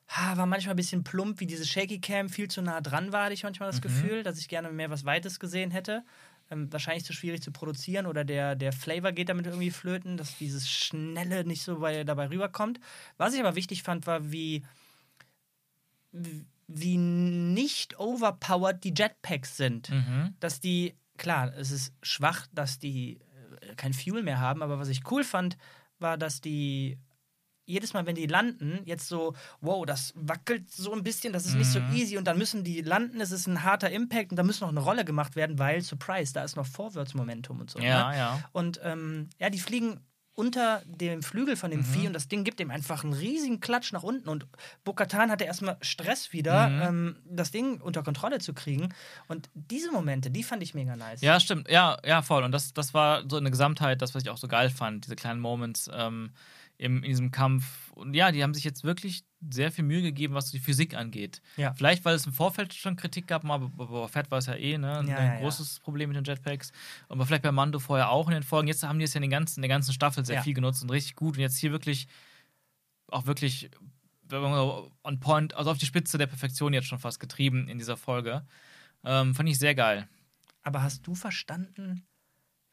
ha, 0.07 0.37
war 0.37 0.47
manchmal 0.47 0.75
ein 0.75 0.77
bisschen 0.77 1.03
plump, 1.03 1.41
wie 1.41 1.47
diese 1.47 1.67
Shaky 1.67 2.01
Cam 2.01 2.29
viel 2.29 2.47
zu 2.49 2.63
nah 2.63 2.81
dran 2.81 3.11
war, 3.11 3.25
hatte 3.25 3.35
ich 3.35 3.43
manchmal 3.43 3.69
das 3.71 3.81
Gefühl, 3.83 4.23
dass 4.23 4.39
ich 4.39 4.47
gerne 4.49 4.71
mehr 4.71 4.91
was 4.91 5.05
Weites 5.05 5.41
gesehen 5.41 5.73
hätte. 5.73 6.05
Ähm, 6.51 6.71
wahrscheinlich 6.73 7.05
zu 7.05 7.13
schwierig 7.13 7.43
zu 7.43 7.53
produzieren 7.53 8.07
oder 8.07 8.25
der, 8.25 8.55
der 8.55 8.73
Flavor 8.73 9.13
geht 9.13 9.31
damit 9.31 9.47
irgendwie 9.47 9.71
flöten, 9.71 10.17
dass 10.17 10.37
dieses 10.37 10.69
Schnelle 10.69 11.45
nicht 11.45 11.63
so 11.63 11.79
bei, 11.79 12.05
dabei 12.05 12.29
rüberkommt. 12.29 12.81
Was 13.17 13.33
ich 13.35 13.41
aber 13.41 13.57
wichtig 13.57 13.83
fand, 13.83 14.07
war, 14.07 14.31
wie, 14.31 14.63
wie 16.67 16.97
nicht 16.97 17.99
overpowered 17.99 18.85
die 18.85 18.95
Jetpacks 18.97 19.57
sind 19.57 19.91
Mhm. 19.91 20.35
dass 20.41 20.61
die 20.61 20.95
klar, 21.17 21.53
es 21.57 21.71
ist 21.71 21.93
schwach, 22.03 22.47
dass 22.53 22.79
die 22.79 23.21
äh, 23.61 23.75
kein 23.77 23.93
Fuel 23.93 24.23
mehr 24.23 24.41
haben, 24.41 24.63
aber 24.63 24.79
was 24.79 24.89
ich 24.89 25.11
cool 25.11 25.25
fand, 25.25 25.57
war, 25.99 26.19
dass 26.19 26.41
die 26.41 26.99
jedes 27.67 27.93
Mal, 27.95 28.07
wenn 28.07 28.15
die 28.15 28.27
landen, 28.27 28.81
jetzt 28.85 29.09
so, 29.09 29.35
wow, 29.61 29.85
das 29.87 30.13
wackelt 30.17 30.71
so 30.71 30.93
ein 30.93 31.03
bisschen, 31.03 31.33
das 31.33 31.47
ist 31.47 31.55
nicht 31.57 31.71
so 31.71 31.81
Mhm. 31.81 31.93
easy 31.93 32.19
und 32.19 32.25
dann 32.27 32.39
müssen 32.39 32.65
die 32.65 32.81
landen, 32.83 33.21
es 33.21 33.33
ist 33.33 33.47
ein 33.47 33.63
harter 33.63 33.91
Impact 33.91 34.31
und 34.31 34.37
da 34.37 34.43
muss 34.43 34.61
noch 34.61 34.69
eine 34.69 34.81
Rolle 34.81 35.05
gemacht 35.05 35.35
werden, 35.37 35.59
weil, 35.59 35.81
Surprise, 35.81 36.33
da 36.33 36.45
ist 36.45 36.57
noch 36.57 36.67
Vorwärtsmomentum 36.67 37.61
und 37.61 37.71
so. 37.71 37.79
Ja, 37.81 38.11
ne? 38.11 38.19
ja. 38.19 38.41
Und 38.53 38.81
ähm, 38.85 39.31
ja, 39.39 39.51
die 39.51 39.59
fliegen 39.61 40.01
unter 40.37 40.83
dem 40.87 41.23
Flügel 41.23 41.55
von 41.55 41.71
dem 41.71 41.81
Mhm. 41.81 41.85
Vieh 41.85 42.07
und 42.09 42.13
das 42.13 42.27
Ding 42.27 42.43
gibt 42.43 42.59
dem 42.59 42.73
einfach 42.73 43.05
einen 43.05 43.13
riesigen 43.13 43.61
Klatsch 43.61 43.93
nach 43.93 44.03
unten 44.03 44.29
und 44.29 44.49
Bokatan 44.83 45.31
hatte 45.31 45.45
erstmal 45.45 45.77
Stress 45.81 46.33
wieder, 46.33 46.71
Mhm. 46.71 46.83
ähm, 46.83 47.17
das 47.25 47.53
Ding 47.53 47.81
unter 47.81 48.03
Kontrolle 48.03 48.41
zu 48.41 48.53
kriegen 48.53 48.93
und 49.29 49.49
diese 49.55 49.93
Momente, 49.93 50.33
die 50.33 50.43
fand 50.43 50.61
ich 50.65 50.75
mega 50.75 50.97
nice. 50.97 51.21
Ja, 51.21 51.39
stimmt. 51.39 51.71
Ja, 51.71 51.99
ja, 52.05 52.21
voll. 52.23 52.43
Und 52.43 52.51
das, 52.51 52.73
das 52.73 52.93
war 52.93 53.23
so 53.31 53.39
in 53.39 53.45
der 53.45 53.53
Gesamtheit 53.53 54.03
das, 54.03 54.17
was 54.17 54.25
ich 54.25 54.31
auch 54.31 54.37
so 54.37 54.49
geil 54.49 54.71
fand, 54.71 55.05
diese 55.05 55.15
kleinen 55.15 55.39
Moments 55.39 55.89
ähm, 55.95 56.33
im, 56.77 57.03
in 57.03 57.11
diesem 57.11 57.31
Kampf. 57.31 57.93
Und 57.93 58.15
ja, 58.15 58.33
die 58.33 58.43
haben 58.43 58.55
sich 58.55 58.65
jetzt 58.65 58.85
wirklich 58.85 59.25
sehr 59.49 59.71
viel 59.71 59.85
Mühe 59.85 60.03
gegeben, 60.03 60.35
was 60.35 60.51
die 60.51 60.59
Physik 60.59 60.95
angeht. 60.95 61.41
Ja. 61.57 61.73
Vielleicht, 61.75 62.05
weil 62.05 62.15
es 62.15 62.27
im 62.27 62.33
Vorfeld 62.33 62.75
schon 62.75 62.97
Kritik 62.97 63.27
gab, 63.27 63.45
aber 63.45 63.69
bei 63.69 64.09
Fett 64.09 64.31
war 64.31 64.39
es 64.39 64.47
ja 64.47 64.55
eh 64.55 64.79
ne, 64.79 64.99
ein 64.99 65.09
Ja, 65.09 65.19
ja, 65.19 65.35
ja. 65.35 65.41
großes 65.41 65.81
Problem 65.81 66.11
mit 66.11 66.17
den 66.17 66.25
Jetpacks. 66.25 66.73
Aber 67.09 67.27
vielleicht 67.27 67.43
bei 67.43 67.53
Mando 67.53 67.79
vorher 67.79 68.11
auch 68.11 68.29
in 68.29 68.35
den 68.35 68.43
Folgen. 68.43 68.69
Jetzt 68.69 68.83
haben 68.83 68.99
die 68.99 69.05
es 69.05 69.15
ja 69.15 69.19
in, 69.19 69.23
den 69.23 69.31
ganzen, 69.31 69.61
in 69.61 69.63
der 69.63 69.69
ganzen 69.69 69.93
Staffel 69.93 70.25
sehr 70.25 70.43
viel 70.43 70.55
genutzt 70.55 70.83
und 70.83 70.91
richtig 70.91 71.15
gut. 71.15 71.37
Und 71.37 71.43
jetzt 71.43 71.59
hier 71.59 71.73
wirklich 71.73 72.09
auch 73.09 73.27
wirklich 73.27 73.71
wenn 74.29 74.41
man 74.41 74.55
so 74.55 74.91
on 75.03 75.21
point, 75.21 75.55
also 75.55 75.71
auf 75.71 75.79
die 75.79 75.87
Spitze 75.87 76.19
der 76.19 76.27
Perfektion 76.27 76.73
jetzt 76.73 76.87
schon 76.87 76.99
fast 76.99 77.21
getrieben 77.21 77.69
in 77.69 77.79
dieser 77.79 77.97
Folge. 77.97 78.45
Ähm, 79.05 79.35
fand 79.35 79.49
ich 79.49 79.59
sehr 79.59 79.75
geil. 79.75 80.09
Aber 80.63 80.83
hast 80.83 81.07
du 81.07 81.15
verstanden, 81.15 82.07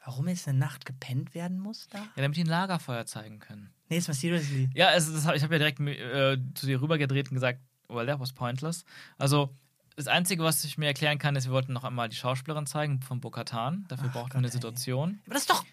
warum 0.04 0.28
jetzt 0.28 0.48
eine 0.48 0.58
Nacht 0.58 0.86
gepennt 0.86 1.34
werden 1.36 1.60
muss 1.60 1.88
da? 1.90 2.00
Ja, 2.00 2.06
damit 2.24 2.38
die 2.38 2.44
ein 2.44 2.48
Lagerfeuer 2.48 3.06
zeigen 3.06 3.40
können. 3.40 3.74
Nee, 3.90 3.98
jetzt 3.98 4.08
mal 4.08 4.14
seriously. 4.14 4.70
Ja, 4.74 4.88
also 4.88 5.14
das 5.14 5.26
hab, 5.26 5.36
ich 5.36 5.44
habe 5.44 5.54
ja 5.56 5.60
direkt 5.60 5.80
äh, 5.80 6.38
zu 6.56 6.66
dir 6.66 6.82
rübergedreht 6.82 7.30
und 7.30 7.36
gesagt, 7.36 7.60
well, 7.90 8.06
that 8.08 8.20
was 8.20 8.32
pointless. 8.34 8.86
Also, 9.18 9.54
das 9.98 10.08
Einzige, 10.08 10.44
was 10.44 10.64
ich 10.64 10.78
mir 10.78 10.86
erklären 10.88 11.18
kann, 11.20 11.36
ist, 11.36 11.46
wir 11.46 11.52
wollten 11.52 11.74
noch 11.74 11.84
einmal 11.84 12.08
die 12.10 12.16
Schauspielerin 12.16 12.66
zeigen 12.66 13.02
von 13.02 13.20
Bokatan. 13.20 13.86
Dafür 13.90 14.08
Ach 14.10 14.14
braucht 14.14 14.24
Gott, 14.30 14.34
man 14.36 14.40
eine 14.40 14.48
ey. 14.48 14.54
Situation. 14.54 15.20
Aber 15.26 15.34
das 15.34 15.44
ist 15.44 15.50
doch. 15.50 15.66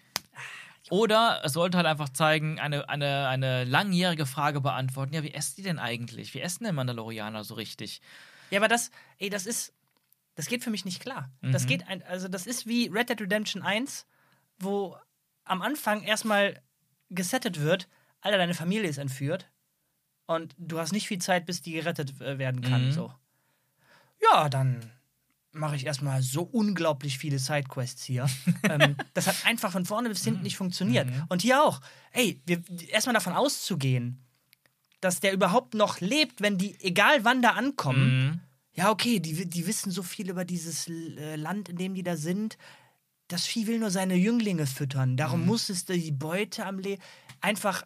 Oder 0.89 1.41
es 1.43 1.53
sollte 1.53 1.77
halt 1.77 1.85
einfach 1.87 2.09
zeigen, 2.09 2.59
eine, 2.59 2.89
eine, 2.89 3.27
eine 3.27 3.63
langjährige 3.63 4.25
Frage 4.25 4.59
beantworten. 4.61 5.13
Ja, 5.13 5.23
wie 5.23 5.33
essen 5.33 5.55
die 5.57 5.61
denn 5.63 5.77
eigentlich? 5.79 6.33
Wie 6.33 6.41
essen 6.41 6.63
denn 6.63 6.73
Mandalorianer 6.75 7.43
so 7.43 7.53
richtig? 7.53 8.01
Ja, 8.49 8.59
aber 8.59 8.67
das, 8.67 8.89
ey, 9.19 9.29
das 9.29 9.45
ist. 9.45 9.73
Das 10.35 10.47
geht 10.47 10.63
für 10.63 10.69
mich 10.69 10.85
nicht 10.85 11.01
klar. 11.01 11.29
Das 11.41 11.63
Mhm. 11.63 11.67
geht 11.67 11.87
ein, 11.89 12.01
also 12.03 12.29
das 12.29 12.47
ist 12.47 12.65
wie 12.65 12.87
Red 12.87 13.09
Dead 13.09 13.19
Redemption 13.19 13.61
1, 13.61 14.05
wo 14.59 14.95
am 15.45 15.61
Anfang 15.61 16.03
erstmal 16.03 16.61
gesettet 17.09 17.59
wird, 17.59 17.87
Alter, 18.21 18.37
deine 18.37 18.53
Familie 18.53 18.89
ist 18.89 18.97
entführt 18.97 19.49
und 20.25 20.53
du 20.57 20.79
hast 20.79 20.91
nicht 20.91 21.07
viel 21.07 21.19
Zeit, 21.19 21.45
bis 21.45 21.61
die 21.61 21.71
gerettet 21.73 22.19
äh, 22.21 22.37
werden 22.37 22.61
kann. 22.61 22.87
Mhm. 22.87 22.91
So. 22.91 23.13
Ja, 24.21 24.49
dann 24.49 24.91
mache 25.51 25.75
ich 25.75 25.85
erstmal 25.85 26.21
so 26.21 26.43
unglaublich 26.43 27.17
viele 27.17 27.39
Sidequests 27.39 28.03
hier. 28.03 28.29
ähm, 28.63 28.95
das 29.13 29.27
hat 29.27 29.45
einfach 29.45 29.71
von 29.71 29.85
vorne 29.85 30.09
bis 30.09 30.23
hinten 30.23 30.43
nicht 30.43 30.57
funktioniert. 30.57 31.07
Mhm. 31.07 31.23
Und 31.29 31.41
hier 31.41 31.63
auch. 31.63 31.81
Ey, 32.11 32.41
wir, 32.45 32.61
erstmal 32.89 33.15
davon 33.15 33.33
auszugehen, 33.33 34.23
dass 35.01 35.21
der 35.21 35.33
überhaupt 35.33 35.73
noch 35.73 36.01
lebt, 36.01 36.41
wenn 36.41 36.57
die, 36.57 36.77
egal 36.81 37.23
wann 37.23 37.41
da 37.41 37.51
ankommen, 37.51 38.27
Mhm. 38.27 38.39
ja, 38.73 38.91
okay, 38.91 39.19
die, 39.19 39.49
die 39.49 39.65
wissen 39.65 39.91
so 39.91 40.03
viel 40.03 40.29
über 40.29 40.45
dieses 40.45 40.87
äh, 40.87 41.35
Land, 41.37 41.69
in 41.69 41.77
dem 41.77 41.95
die 41.95 42.03
da 42.03 42.17
sind. 42.17 42.57
Das 43.29 43.45
Vieh 43.45 43.67
will 43.67 43.79
nur 43.79 43.91
seine 43.91 44.15
Jünglinge 44.15 44.67
füttern. 44.67 45.15
Darum 45.15 45.45
muss 45.45 45.69
es 45.69 45.85
die 45.85 46.11
Beute 46.11 46.65
am 46.65 46.79
Le 46.79 46.97
einfach 47.41 47.83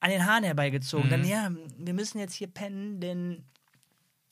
an 0.00 0.10
den 0.10 0.26
Haaren 0.26 0.44
herbeigezogen. 0.44 1.06
Mhm. 1.06 1.10
Dann, 1.10 1.24
ja, 1.24 1.50
wir 1.78 1.94
müssen 1.94 2.18
jetzt 2.18 2.34
hier 2.34 2.48
pennen, 2.48 3.00
denn 3.00 3.44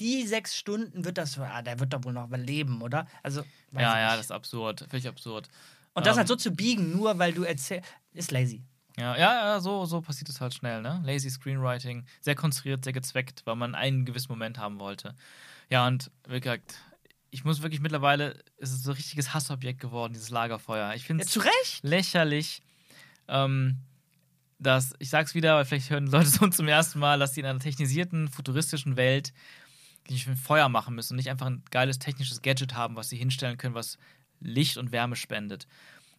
die 0.00 0.26
sechs 0.26 0.56
Stunden 0.56 1.04
wird 1.04 1.18
das, 1.18 1.38
ah, 1.38 1.62
der 1.62 1.78
wird 1.80 1.92
doch 1.92 2.04
wohl 2.04 2.12
noch 2.12 2.26
überleben, 2.26 2.82
oder? 2.82 3.06
Also, 3.22 3.42
Ja, 3.72 3.98
ja, 3.98 4.16
das 4.16 4.26
ist 4.26 4.32
absurd. 4.32 4.84
Völlig 4.88 5.08
absurd. 5.08 5.48
Und 5.94 6.06
das 6.06 6.16
ähm, 6.16 6.18
halt 6.18 6.28
so 6.28 6.36
zu 6.36 6.50
biegen, 6.50 6.92
nur 6.92 7.18
weil 7.18 7.32
du 7.32 7.42
erzählst, 7.44 7.88
ist 8.12 8.30
lazy. 8.30 8.62
Ja, 8.96 9.16
ja, 9.16 9.46
ja 9.46 9.60
so, 9.60 9.84
so 9.84 10.00
passiert 10.00 10.28
es 10.28 10.40
halt 10.40 10.54
schnell, 10.54 10.82
ne? 10.82 11.00
Lazy 11.04 11.30
Screenwriting, 11.30 12.04
sehr 12.20 12.34
konstruiert, 12.34 12.82
sehr 12.84 12.92
gezweckt, 12.92 13.42
weil 13.44 13.56
man 13.56 13.74
einen 13.74 14.04
gewissen 14.04 14.32
Moment 14.32 14.58
haben 14.58 14.80
wollte. 14.80 15.14
Ja, 15.70 15.86
und 15.86 16.10
wie 16.26 16.40
gesagt, 16.40 16.80
ich 17.30 17.44
muss 17.44 17.62
wirklich 17.62 17.80
mittlerweile, 17.80 18.42
es 18.56 18.70
ist 18.72 18.84
so 18.84 18.90
ein 18.92 18.96
richtiges 18.96 19.34
Hassobjekt 19.34 19.80
geworden, 19.80 20.12
dieses 20.14 20.30
Lagerfeuer. 20.30 20.94
Ich 20.94 21.04
finde 21.04 21.24
Ja, 21.24 21.28
es 21.28 21.44
Recht. 21.44 21.82
lächerlich, 21.82 22.62
ähm, 23.28 23.78
dass, 24.58 24.94
ich 24.98 25.10
sag's 25.10 25.34
wieder, 25.34 25.56
weil 25.56 25.64
vielleicht 25.64 25.90
hören 25.90 26.06
Leute 26.06 26.26
so 26.28 26.46
zum 26.48 26.68
ersten 26.68 26.98
Mal, 26.98 27.18
dass 27.18 27.32
die 27.32 27.40
in 27.40 27.46
einer 27.46 27.58
technisierten, 27.58 28.28
futuristischen 28.28 28.96
Welt 28.96 29.32
nicht 30.08 30.26
ein 30.26 30.36
Feuer 30.36 30.68
machen 30.70 30.94
müssen 30.94 31.12
und 31.12 31.16
nicht 31.18 31.30
einfach 31.30 31.46
ein 31.46 31.62
geiles 31.70 31.98
technisches 31.98 32.40
Gadget 32.40 32.74
haben, 32.74 32.96
was 32.96 33.10
sie 33.10 33.18
hinstellen 33.18 33.58
können, 33.58 33.74
was 33.74 33.98
Licht 34.40 34.78
und 34.78 34.90
Wärme 34.92 35.16
spendet. 35.16 35.66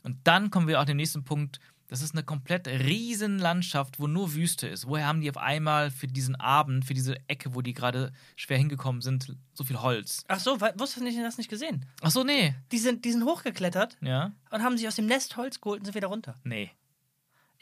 Und 0.04 0.18
dann 0.26 0.52
kommen 0.52 0.68
wir 0.68 0.80
auch 0.80 0.86
den 0.86 0.98
nächsten 0.98 1.24
Punkt. 1.24 1.60
Das 1.90 2.02
ist 2.04 2.14
eine 2.14 2.24
komplett 2.24 2.68
riesen 2.68 3.40
Landschaft, 3.40 4.00
wo 4.00 4.06
nur 4.08 4.36
Wüste 4.36 4.68
ist. 4.68 4.88
Woher 4.88 5.08
haben 5.08 5.22
die 5.22 5.30
auf 5.30 5.38
einmal 5.38 5.90
für 5.90 6.06
diesen 6.08 6.36
Abend, 6.36 6.86
für 6.86 6.94
diese 6.94 7.16
Ecke, 7.28 7.56
wo 7.56 7.62
die 7.64 7.74
gerade 7.74 8.12
schwer 8.36 8.58
hingekommen 8.60 9.02
sind, 9.02 9.36
so 9.56 9.64
viel 9.64 9.82
Holz? 9.82 10.24
Ach 10.28 10.40
so, 10.40 10.62
wusstest 10.62 10.98
du 11.06 11.22
das 11.24 11.38
nicht 11.40 11.50
gesehen? 11.50 11.86
Ach 12.02 12.12
so, 12.12 12.24
nee. 12.24 12.54
Die 12.72 12.78
sind, 12.78 13.06
die 13.06 13.12
sind 13.12 13.24
hochgeklettert 13.26 13.98
Ja? 14.02 14.32
und 14.52 14.62
haben 14.64 14.78
sich 14.78 14.88
aus 14.88 14.96
dem 14.98 15.08
Nest 15.08 15.36
Holz 15.36 15.60
geholt 15.62 15.80
und 15.80 15.86
sind 15.86 15.96
wieder 15.96 16.08
runter. 16.10 16.36
Nee. 16.44 16.70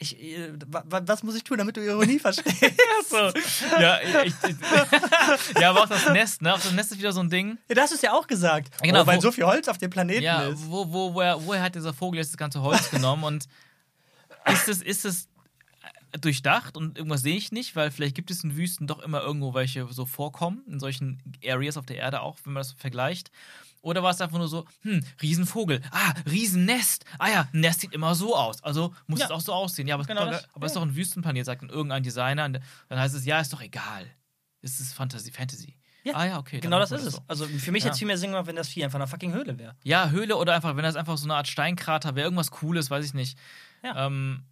Ich, 0.00 0.16
äh, 0.22 0.52
wa- 0.68 0.84
wa- 0.86 1.02
was 1.06 1.24
muss 1.24 1.34
ich 1.34 1.42
tun, 1.42 1.58
damit 1.58 1.76
du 1.76 1.80
Ironie 1.84 2.18
verstehst? 2.20 2.62
So. 3.10 3.16
Ja, 3.80 3.98
ich, 4.24 4.32
ich, 4.46 4.54
ja, 5.60 5.70
aber 5.70 5.82
auch 5.84 5.88
das 5.88 6.08
Nest, 6.10 6.40
ne? 6.42 6.54
Auch 6.54 6.60
das 6.60 6.70
Nest 6.72 6.92
ist 6.92 6.98
wieder 6.98 7.12
so 7.12 7.20
ein 7.20 7.30
Ding. 7.30 7.58
Ja, 7.68 7.74
das 7.74 7.84
hast 7.84 7.90
du 7.92 7.96
es 7.96 8.02
ja 8.02 8.12
auch 8.12 8.26
gesagt. 8.28 8.80
Genau, 8.82 9.02
oh, 9.02 9.06
weil 9.06 9.16
wo- 9.16 9.22
so 9.22 9.32
viel 9.32 9.44
Holz 9.44 9.66
auf 9.68 9.78
dem 9.78 9.90
Planeten 9.90 10.22
Ja, 10.22 10.42
ist. 10.48 10.68
wo, 10.70 10.92
wo, 10.92 11.14
woher, 11.14 11.44
woher 11.44 11.62
hat 11.62 11.74
dieser 11.74 11.92
Vogel 11.94 12.18
jetzt 12.18 12.28
das 12.30 12.36
ganze 12.36 12.60
Holz 12.60 12.90
genommen? 12.90 13.24
Und 13.24 13.46
ist 14.52 14.68
es, 14.68 14.82
ist 14.82 15.04
es 15.04 15.28
durchdacht 16.20 16.76
und 16.76 16.96
irgendwas 16.96 17.20
sehe 17.22 17.36
ich 17.36 17.52
nicht, 17.52 17.76
weil 17.76 17.90
vielleicht 17.90 18.14
gibt 18.14 18.30
es 18.30 18.42
in 18.42 18.56
Wüsten 18.56 18.86
doch 18.86 19.00
immer 19.00 19.20
irgendwo 19.20 19.52
welche 19.54 19.86
so 19.92 20.06
vorkommen, 20.06 20.62
in 20.66 20.80
solchen 20.80 21.22
Areas 21.46 21.76
auf 21.76 21.84
der 21.86 21.96
Erde 21.96 22.22
auch, 22.22 22.38
wenn 22.44 22.54
man 22.54 22.60
das 22.60 22.72
vergleicht. 22.72 23.30
Oder 23.82 24.02
war 24.02 24.10
es 24.10 24.20
einfach 24.20 24.38
nur 24.38 24.48
so, 24.48 24.64
hm, 24.82 25.04
Riesenvogel, 25.22 25.82
ah, 25.92 26.14
Riesennest, 26.28 27.04
ah 27.18 27.28
ja, 27.28 27.48
ein 27.52 27.60
Nest 27.60 27.80
sieht 27.80 27.92
immer 27.92 28.14
so 28.14 28.34
aus, 28.34 28.62
also 28.64 28.94
muss 29.06 29.20
Ja. 29.20 29.26
es 29.26 29.30
auch 29.30 29.40
so 29.40 29.52
aussehen. 29.52 29.86
Ja, 29.86 29.94
aber, 29.94 30.04
Genau 30.04 30.24
es, 30.26 30.42
das, 30.42 30.54
aber 30.54 30.66
es 30.66 30.72
ist 30.72 30.76
ja. 30.76 30.80
doch 30.82 30.88
ein 30.88 30.96
Wüstenplanet, 30.96 31.44
sagt 31.46 31.62
dann 31.62 31.68
irgendein 31.70 32.02
Designer, 32.02 32.46
und 32.46 32.58
dann 32.88 32.98
heißt 32.98 33.14
es, 33.14 33.24
ja, 33.24 33.38
ist 33.40 33.52
doch 33.52 33.60
egal. 33.60 34.06
Es 34.62 34.80
ist 34.80 34.94
Fantasy, 34.94 35.30
Fantasy. 35.30 35.76
Ja, 36.04 36.14
ah 36.14 36.24
ja, 36.26 36.38
okay. 36.38 36.60
Genau 36.60 36.78
das 36.78 36.90
ist 36.90 37.02
es. 37.04 37.14
so. 37.14 37.20
Also 37.28 37.46
für 37.46 37.70
mich 37.70 37.82
Ja. 37.82 37.86
hätte 37.88 37.92
es 37.92 37.98
viel 37.98 38.06
mehr 38.06 38.18
Sinn 38.18 38.32
wenn 38.32 38.56
das 38.56 38.68
Vieh 38.68 38.82
einfach 38.84 38.98
eine 38.98 39.06
fucking 39.06 39.32
Höhle 39.32 39.58
wäre. 39.58 39.76
Ja, 39.84 40.08
Höhle 40.10 40.36
oder 40.36 40.54
einfach, 40.54 40.74
wenn 40.76 40.82
das 40.84 40.96
einfach 40.96 41.18
so 41.18 41.26
eine 41.26 41.34
Art 41.34 41.48
Steinkrater 41.48 42.14
wäre, 42.14 42.24
irgendwas 42.24 42.50
Cooles, 42.50 42.90
weiß 42.90 43.04
ich 43.04 43.14
nicht. 43.14 43.38
Ja. 43.82 44.06
Ähm, 44.06 44.44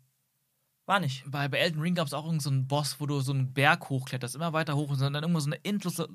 War 0.86 1.00
nicht. 1.00 1.24
bei, 1.30 1.48
bei 1.48 1.58
Elden 1.58 1.80
Ring 1.80 1.94
gab 1.96 2.06
es 2.06 2.12
auch 2.14 2.24
irgendeinen 2.24 2.40
so 2.40 2.50
einen 2.50 2.68
Boss, 2.68 3.00
wo 3.00 3.06
du 3.06 3.20
so 3.20 3.32
einen 3.32 3.52
Berg 3.52 3.88
hochkletterst, 3.90 4.36
immer 4.36 4.52
weiter 4.52 4.76
hoch 4.76 4.90
und 4.90 5.00
dann 5.00 5.14
irgendwo 5.14 5.40
so 5.40 5.48
eine 5.50 5.64
endlose, 5.64 6.08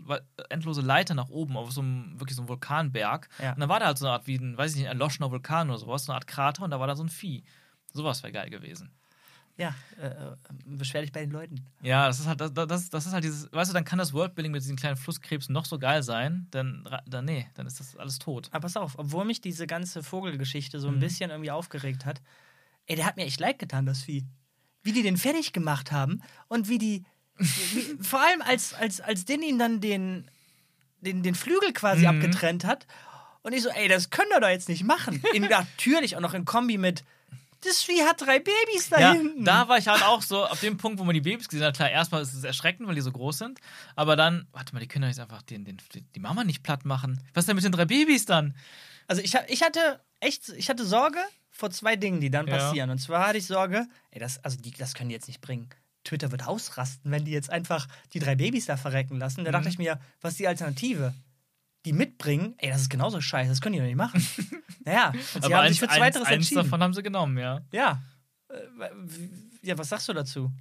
endlose 0.50 0.82
Leiter 0.82 1.14
nach 1.14 1.30
oben 1.30 1.58
auf 1.58 1.72
so 1.74 1.82
einem, 1.82 2.20
wirklich 2.20 2.36
so 2.38 2.42
einem 2.42 2.50
Vulkanberg. 2.50 3.28
Ja. 3.42 3.52
Und 3.54 3.60
dann 3.60 3.70
war 3.70 3.80
da 3.82 3.88
halt 3.88 3.98
so 3.98 4.06
eine 4.06 4.14
Art 4.14 4.28
wie 4.28 4.36
ein, 4.38 4.58
weiß 4.58 4.72
ich 4.72 4.78
nicht, 4.78 4.86
ein 4.88 4.94
erloschener 4.98 5.30
Vulkan 5.32 5.70
oder 5.70 5.78
sowas, 5.80 6.06
so 6.06 6.12
eine 6.12 6.18
Art 6.18 6.28
Krater 6.28 6.64
und 6.64 6.72
da 6.72 6.80
war 6.80 6.88
da 6.88 6.96
so 6.96 7.04
ein 7.04 7.10
Vieh. 7.10 7.44
Sowas 7.92 8.24
wäre 8.24 8.32
geil 8.32 8.50
gewesen. 8.50 8.92
Ja, 9.58 9.76
äh, 10.02 10.08
äh, 10.08 10.36
beschwer 10.66 11.02
dich 11.02 11.12
bei 11.12 11.20
den 11.20 11.32
Leuten. 11.32 11.66
Ja, 11.82 12.08
das 12.08 12.22
ist 12.22 12.28
halt, 12.28 12.40
das, 12.40 12.54
das, 12.54 12.90
das 12.90 13.06
ist 13.06 13.12
halt 13.14 13.26
dieses, 13.26 13.52
weißt 13.52 13.70
du, 13.70 13.74
dann 13.74 13.84
kann 13.84 14.00
das 14.00 14.14
Worldbuilding 14.14 14.54
mit 14.54 14.62
diesen 14.62 14.78
kleinen 14.78 14.96
Flusskrebsen 14.96 15.52
noch 15.54 15.66
so 15.66 15.78
geil 15.78 16.02
sein, 16.02 16.48
dann, 16.52 16.88
dann 17.06 17.26
nee, 17.26 17.48
dann 17.56 17.68
ist 17.68 17.80
das 17.82 17.98
alles 17.98 18.18
tot. 18.18 18.48
Aber 18.52 18.62
pass 18.62 18.78
auf, 18.78 18.98
obwohl 18.98 19.26
mich 19.26 19.42
diese 19.42 19.68
ganze 19.68 20.02
Vogelgeschichte 20.02 20.80
so 20.80 20.88
ein 20.88 20.96
Mhm. 20.96 21.00
bisschen 21.02 21.30
irgendwie 21.30 21.52
aufgeregt 21.52 22.06
hat, 22.06 22.22
ey, 22.92 22.98
der 22.98 23.06
hat 23.06 23.16
mir 23.16 23.24
echt 23.26 23.40
leid 23.40 23.58
getan, 23.58 23.86
das 23.86 24.02
Vieh. 24.04 24.26
Wie 24.84 24.92
die 24.92 25.02
den 25.02 25.16
fertig 25.16 25.54
gemacht 25.54 25.92
haben 25.94 26.22
und 26.50 26.68
wie 26.68 26.78
die, 26.78 27.06
wie, 27.38 27.98
vor 28.04 28.20
allem 28.22 28.42
als, 28.42 28.74
als, 28.74 29.00
als 29.00 29.24
Din 29.24 29.42
ihm 29.44 29.58
dann 29.58 29.80
den, 29.80 30.30
den, 31.00 31.24
den 31.24 31.34
Flügel 31.36 31.72
quasi 31.72 32.02
Mhm. 32.02 32.08
abgetrennt 32.10 32.66
hat. 32.66 32.86
Und 33.44 33.54
ich 33.54 33.64
so, 33.64 33.70
ey, 33.70 33.88
das 33.88 34.10
können 34.10 34.30
wir 34.30 34.40
doch 34.42 34.50
jetzt 34.50 34.68
nicht 34.70 34.84
machen. 34.84 35.24
In, 35.34 35.44
natürlich 35.50 36.18
auch 36.18 36.22
noch 36.22 36.34
in 36.34 36.44
Kombi 36.46 36.78
mit, 36.78 37.04
das 37.64 37.82
Vieh 37.84 38.02
hat 38.04 38.20
drei 38.22 38.40
Babys 38.40 38.90
da 38.90 39.00
Ja, 39.00 39.14
hinten. 39.14 39.46
da 39.46 39.68
war 39.70 39.78
ich 39.78 39.88
halt 39.88 40.04
auch 40.04 40.22
so, 40.22 40.46
auf 40.46 40.60
dem 40.60 40.78
Punkt, 40.78 41.00
wo 41.00 41.04
man 41.06 41.14
die 41.14 41.22
Babys 41.22 41.48
gesehen 41.48 41.66
hat, 41.66 41.76
klar, 41.76 41.90
erstmal 41.92 42.22
ist 42.24 42.34
es 42.34 42.44
erschreckend, 42.44 42.88
weil 42.90 42.96
die 42.96 43.02
so 43.02 43.12
groß 43.12 43.38
sind, 43.38 43.60
aber 43.96 44.16
dann, 44.18 44.48
warte 44.52 44.74
mal, 44.74 44.80
die 44.80 44.88
können 44.88 45.04
doch 45.04 45.10
jetzt 45.10 45.20
einfach 45.20 45.44
den, 45.44 45.64
den, 45.64 45.78
die 46.16 46.20
Mama 46.20 46.44
nicht 46.44 46.62
platt 46.64 46.84
machen. 46.86 47.22
Was 47.34 47.44
ist 47.44 47.48
denn 47.48 47.56
mit 47.56 47.64
den 47.64 47.72
drei 47.72 47.86
Babys 47.86 48.26
dann? 48.26 48.56
Also 49.08 49.22
ich, 49.22 49.34
ich 49.48 49.62
hatte 49.64 50.02
echt, 50.20 50.50
ich 50.50 50.70
hatte 50.70 50.86
Sorge 50.86 51.20
vor 51.62 51.72
zwei 51.72 51.96
Dingen, 51.96 52.20
die 52.20 52.30
dann 52.30 52.46
Ja. 52.48 52.58
passieren. 52.58 52.90
Und 52.90 52.98
zwar 53.00 53.26
hatte 53.28 53.38
ich 53.38 53.48
Sorge, 53.48 53.88
ey, 54.12 54.20
das, 54.20 54.44
also 54.44 54.58
die, 54.58 54.72
das 54.72 54.94
können 54.94 55.08
die 55.10 55.16
jetzt 55.16 55.28
nicht 55.30 55.40
bringen. 55.42 55.70
Twitter 56.04 56.32
wird 56.32 56.46
ausrasten, 56.48 57.12
wenn 57.12 57.24
die 57.26 57.32
jetzt 57.32 57.50
einfach 57.50 57.88
die 58.14 58.20
drei 58.20 58.36
Babys 58.36 58.66
da 58.66 58.76
verrecken 58.76 59.18
lassen. 59.20 59.46
Da 59.46 59.52
dachte 59.52 59.68
Mhm. 59.68 59.72
ich 59.72 59.78
mir, 59.78 60.00
was 60.20 60.34
ist 60.34 60.40
die 60.40 60.48
Alternative? 60.48 61.14
die 61.84 61.94
mitbringen, 61.94 62.54
ey, 62.60 62.70
das 62.70 62.82
ist 62.82 62.90
genauso 62.92 63.20
scheiße, 63.22 63.50
das 63.50 63.60
können 63.60 63.74
die 63.74 63.80
doch 63.80 63.88
nicht 63.88 63.96
machen. 63.96 64.22
naja, 64.86 65.10
und 65.10 65.20
sie 65.20 65.38
Aber 65.38 65.56
haben 65.56 65.64
eins, 65.66 65.70
sich 65.72 65.80
für 65.80 65.90
eins, 65.90 65.98
Zweiteres 65.98 66.28
eins 66.28 66.36
entschieden. 66.36 66.64
davon 66.64 66.84
haben 66.84 66.94
sie 66.94 67.02
genommen, 67.02 67.40
ja. 67.40 67.62
Ja. 67.72 68.04
Äh, 68.50 68.90
Ja, 69.64 69.76
was 69.80 69.90
sagst 69.90 70.08
du 70.08 70.14
dazu? 70.14 70.52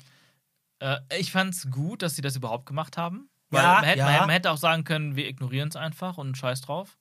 Äh, 0.79 0.97
ich 1.19 1.31
fand's 1.31 1.71
gut, 1.71 2.01
dass 2.01 2.17
sie 2.17 2.23
das 2.23 2.37
überhaupt 2.37 2.65
gemacht 2.65 2.97
haben. 2.97 3.29
Weil 3.51 3.63
Ja, 3.63 3.75
man, 3.75 3.85
hätte, 3.85 3.99
ja. 3.99 4.21
man 4.21 4.31
hätte 4.31 4.51
auch 4.51 4.57
sagen 4.57 4.85
können, 4.85 5.15
wir 5.15 5.29
ignorieren 5.29 5.69
es 5.69 5.77
einfach 5.77 6.17
und 6.17 6.39
scheiß 6.39 6.63
drauf. 6.63 6.97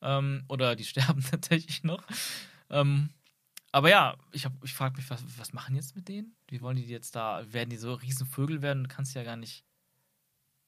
Ähm, 0.00 0.44
oder 0.48 0.74
die 0.74 0.84
sterben 1.16 1.22
tatsächlich 1.22 1.84
noch. 1.84 2.02
Ähm, 2.70 3.10
aber 3.72 3.90
ja, 3.90 4.16
ich, 4.32 4.44
hab- 4.44 4.62
ich 4.64 4.74
frage 4.74 4.96
mich, 4.96 5.08
was, 5.10 5.22
was 5.38 5.52
machen 5.52 5.74
jetzt 5.74 5.96
mit 5.96 6.08
denen? 6.08 6.34
Wie 6.48 6.60
wollen 6.60 6.76
die 6.76 6.84
jetzt 6.84 7.16
da? 7.16 7.42
Werden 7.52 7.70
die 7.70 7.76
so 7.76 7.94
Riesenvögel 7.94 8.62
werden? 8.62 8.84
Du 8.84 8.94
kannst 8.94 9.14
ja 9.14 9.24
gar 9.24 9.36
nicht 9.36 9.64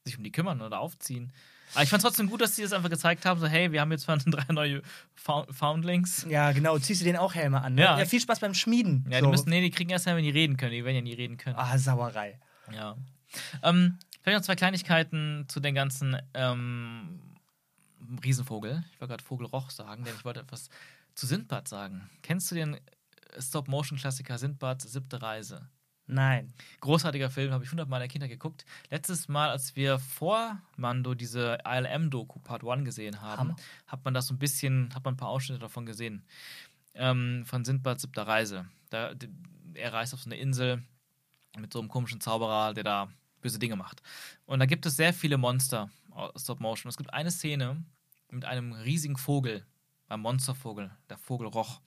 sich 0.03 0.17
um 0.17 0.23
die 0.23 0.31
kümmern 0.31 0.61
oder 0.61 0.79
aufziehen. 0.79 1.31
Aber 1.73 1.83
ich 1.83 1.89
fand 1.89 2.03
trotzdem 2.03 2.29
gut, 2.29 2.41
dass 2.41 2.55
sie 2.55 2.61
das 2.61 2.73
einfach 2.73 2.89
gezeigt 2.89 3.25
haben: 3.25 3.39
so, 3.39 3.47
hey, 3.47 3.71
wir 3.71 3.81
haben 3.81 3.91
jetzt 3.91 4.03
zwar 4.03 4.17
drei 4.25 4.51
neue 4.53 4.81
Found 5.15 5.53
Foundlings. 5.55 6.25
Ja, 6.29 6.51
genau, 6.51 6.77
ziehst 6.77 7.01
du 7.01 7.05
denen 7.05 7.17
auch 7.17 7.33
Helme 7.33 7.61
an. 7.61 7.75
Ne? 7.75 7.81
Ja. 7.81 7.99
Ja. 7.99 8.05
viel 8.05 8.19
Spaß 8.21 8.39
beim 8.39 8.53
Schmieden. 8.53 9.05
Ja, 9.09 9.19
so. 9.19 9.25
die 9.25 9.31
müssen, 9.31 9.49
nee, 9.49 9.61
die 9.61 9.71
kriegen 9.71 9.89
erst 9.89 10.05
mal, 10.05 10.15
wenn 10.15 10.23
die 10.23 10.29
reden 10.29 10.57
können. 10.57 10.71
Die 10.73 10.83
werden 10.85 10.95
ja 10.95 11.01
nie 11.01 11.13
reden 11.13 11.37
können. 11.37 11.55
Ah, 11.57 11.77
Sauerei. 11.77 12.39
Ja. 12.71 12.95
Ähm, 13.63 13.97
vielleicht 14.21 14.37
noch 14.39 14.45
zwei 14.45 14.55
Kleinigkeiten 14.55 15.45
zu 15.47 15.59
den 15.59 15.75
ganzen 15.75 16.17
ähm, 16.33 17.19
Riesenvogel. 18.23 18.83
Ich 18.93 19.01
wollte 19.01 19.11
gerade 19.13 19.23
Vogelroch 19.23 19.69
sagen, 19.71 20.03
denn 20.03 20.13
ich 20.15 20.23
wollte 20.25 20.39
etwas 20.41 20.69
zu 21.15 21.25
Sindbad 21.25 21.67
sagen. 21.67 22.09
Kennst 22.21 22.51
du 22.51 22.55
den 22.55 22.77
Stop-Motion-Klassiker 23.39 24.37
Sindbad 24.37 24.81
Siebte 24.81 25.21
Reise? 25.21 25.69
Nein. 26.07 26.53
Großartiger 26.81 27.29
Film, 27.29 27.51
habe 27.51 27.63
ich 27.63 27.71
hundertmal 27.71 27.99
in 27.99 28.03
der 28.03 28.09
Kinder 28.09 28.27
geguckt. 28.27 28.65
Letztes 28.89 29.27
Mal, 29.27 29.49
als 29.49 29.75
wir 29.75 29.97
vor 29.97 30.61
Mando 30.77 31.15
diese 31.15 31.57
ILM-Doku 31.65 32.39
Part 32.39 32.63
1 32.63 32.85
gesehen 32.85 33.21
haben, 33.21 33.39
Hammer. 33.39 33.55
hat 33.87 34.05
man 34.05 34.13
das 34.13 34.27
so 34.27 34.35
ein 34.35 34.39
bisschen, 34.39 34.93
hat 34.93 35.03
man 35.03 35.15
ein 35.15 35.17
paar 35.17 35.29
Ausschnitte 35.29 35.59
davon 35.59 35.85
gesehen. 35.85 36.23
Ähm, 36.93 37.43
von 37.45 37.65
Sindbad 37.65 37.99
Siebter 37.99 38.27
Reise. 38.27 38.65
Da, 38.89 39.13
er 39.73 39.93
reist 39.93 40.13
auf 40.13 40.21
so 40.21 40.29
eine 40.29 40.37
Insel 40.37 40.83
mit 41.57 41.73
so 41.73 41.79
einem 41.79 41.89
komischen 41.89 42.21
Zauberer, 42.21 42.73
der 42.73 42.83
da 42.83 43.09
böse 43.41 43.59
Dinge 43.59 43.75
macht. 43.75 44.01
Und 44.45 44.59
da 44.59 44.65
gibt 44.65 44.85
es 44.85 44.95
sehr 44.95 45.13
viele 45.13 45.37
Monster 45.37 45.89
aus 46.11 46.43
Stop 46.43 46.59
Motion. 46.59 46.89
Es 46.89 46.97
gibt 46.97 47.13
eine 47.13 47.31
Szene 47.31 47.83
mit 48.31 48.45
einem 48.45 48.73
riesigen 48.73 49.17
Vogel, 49.17 49.65
einem 50.07 50.23
Monstervogel, 50.23 50.91
der 51.09 51.17
Vogel 51.17 51.47
Roch. 51.47 51.81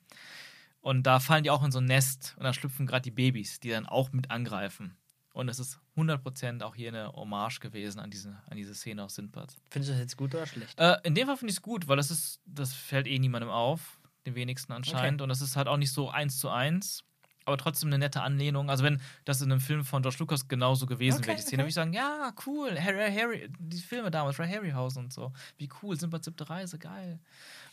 Und 0.81 1.05
da 1.05 1.21
fallen 1.21 1.45
die 1.45 1.51
auch 1.51 1.65
in 1.65 1.73
so 1.73 1.81
ein 1.81 1.87
Nest 1.87 2.35
und 2.39 2.45
da 2.45 2.53
schlüpfen 2.53 2.87
gerade 2.87 3.03
die 3.03 3.11
Babys, 3.11 3.61
die 3.61 3.71
dann 3.71 3.87
auch 3.87 4.13
mit 4.13 4.31
angreifen. 4.31 4.97
Und 5.33 5.49
es 5.49 5.59
ist 5.59 5.79
100% 5.97 6.63
auch 6.63 6.75
hier 6.75 6.89
eine 6.89 7.13
Hommage 7.13 7.61
gewesen 7.61 8.01
an 8.01 8.11
diese, 8.11 8.41
an 8.49 8.57
diese 8.57 8.75
Szene 8.75 9.05
aus 9.05 9.15
Sindbad. 9.15 9.57
Findest 9.71 9.91
du 9.91 9.93
das 9.93 10.01
jetzt 10.01 10.17
gut 10.17 10.35
oder 10.35 10.47
schlecht? 10.47 10.79
Äh, 10.79 10.97
in 11.05 11.15
dem 11.15 11.27
Fall 11.27 11.37
finde 11.37 11.51
ich 11.51 11.59
es 11.59 11.63
gut, 11.63 11.87
weil 11.87 11.97
das 11.97 12.11
ist, 12.11 12.41
das 12.45 12.75
fällt 12.75 13.07
eh 13.07 13.19
niemandem 13.19 13.51
auf, 13.51 14.01
den 14.27 14.35
wenigsten 14.35 14.73
anscheinend. 14.73 15.23
Und 15.23 15.29
das 15.29 15.41
ist 15.41 15.57
halt 15.57 15.69
auch 15.69 15.77
nicht 15.77 15.93
so 15.93 16.11
eins 16.11 16.39
zu 16.39 16.49
eins, 16.49 17.05
aber 17.49 17.59
trotzdem 17.59 17.89
eine 17.89 17.99
nette 17.99 18.23
Anlehnung. 18.23 18.71
Also 18.71 18.85
wenn 18.85 19.01
das 19.25 19.41
in 19.41 19.51
einem 19.51 19.61
Film 19.61 19.85
von 19.85 20.03
George 20.03 20.19
Lucas 20.21 20.47
genauso 20.47 20.87
gewesen 20.87 21.19
Okay, 21.19 21.29
wäre, 21.29 21.37
die 21.37 21.43
Szene, 21.43 21.55
okay. 21.55 21.59
würde 21.65 21.69
ich 21.69 21.75
sagen, 21.75 21.93
ja, 21.93 22.33
cool, 22.47 22.79
Harry, 22.81 23.13
Harry, 23.13 23.51
die 23.59 23.81
Filme 23.81 24.11
damals, 24.11 24.39
Ray 24.39 24.49
Harryhausen 24.49 25.05
und 25.05 25.13
so. 25.13 25.33
Wie 25.57 25.69
cool, 25.83 25.99
Simbad 25.99 26.23
siebte 26.25 26.49
Reise, 26.49 26.79
geil. 26.79 27.19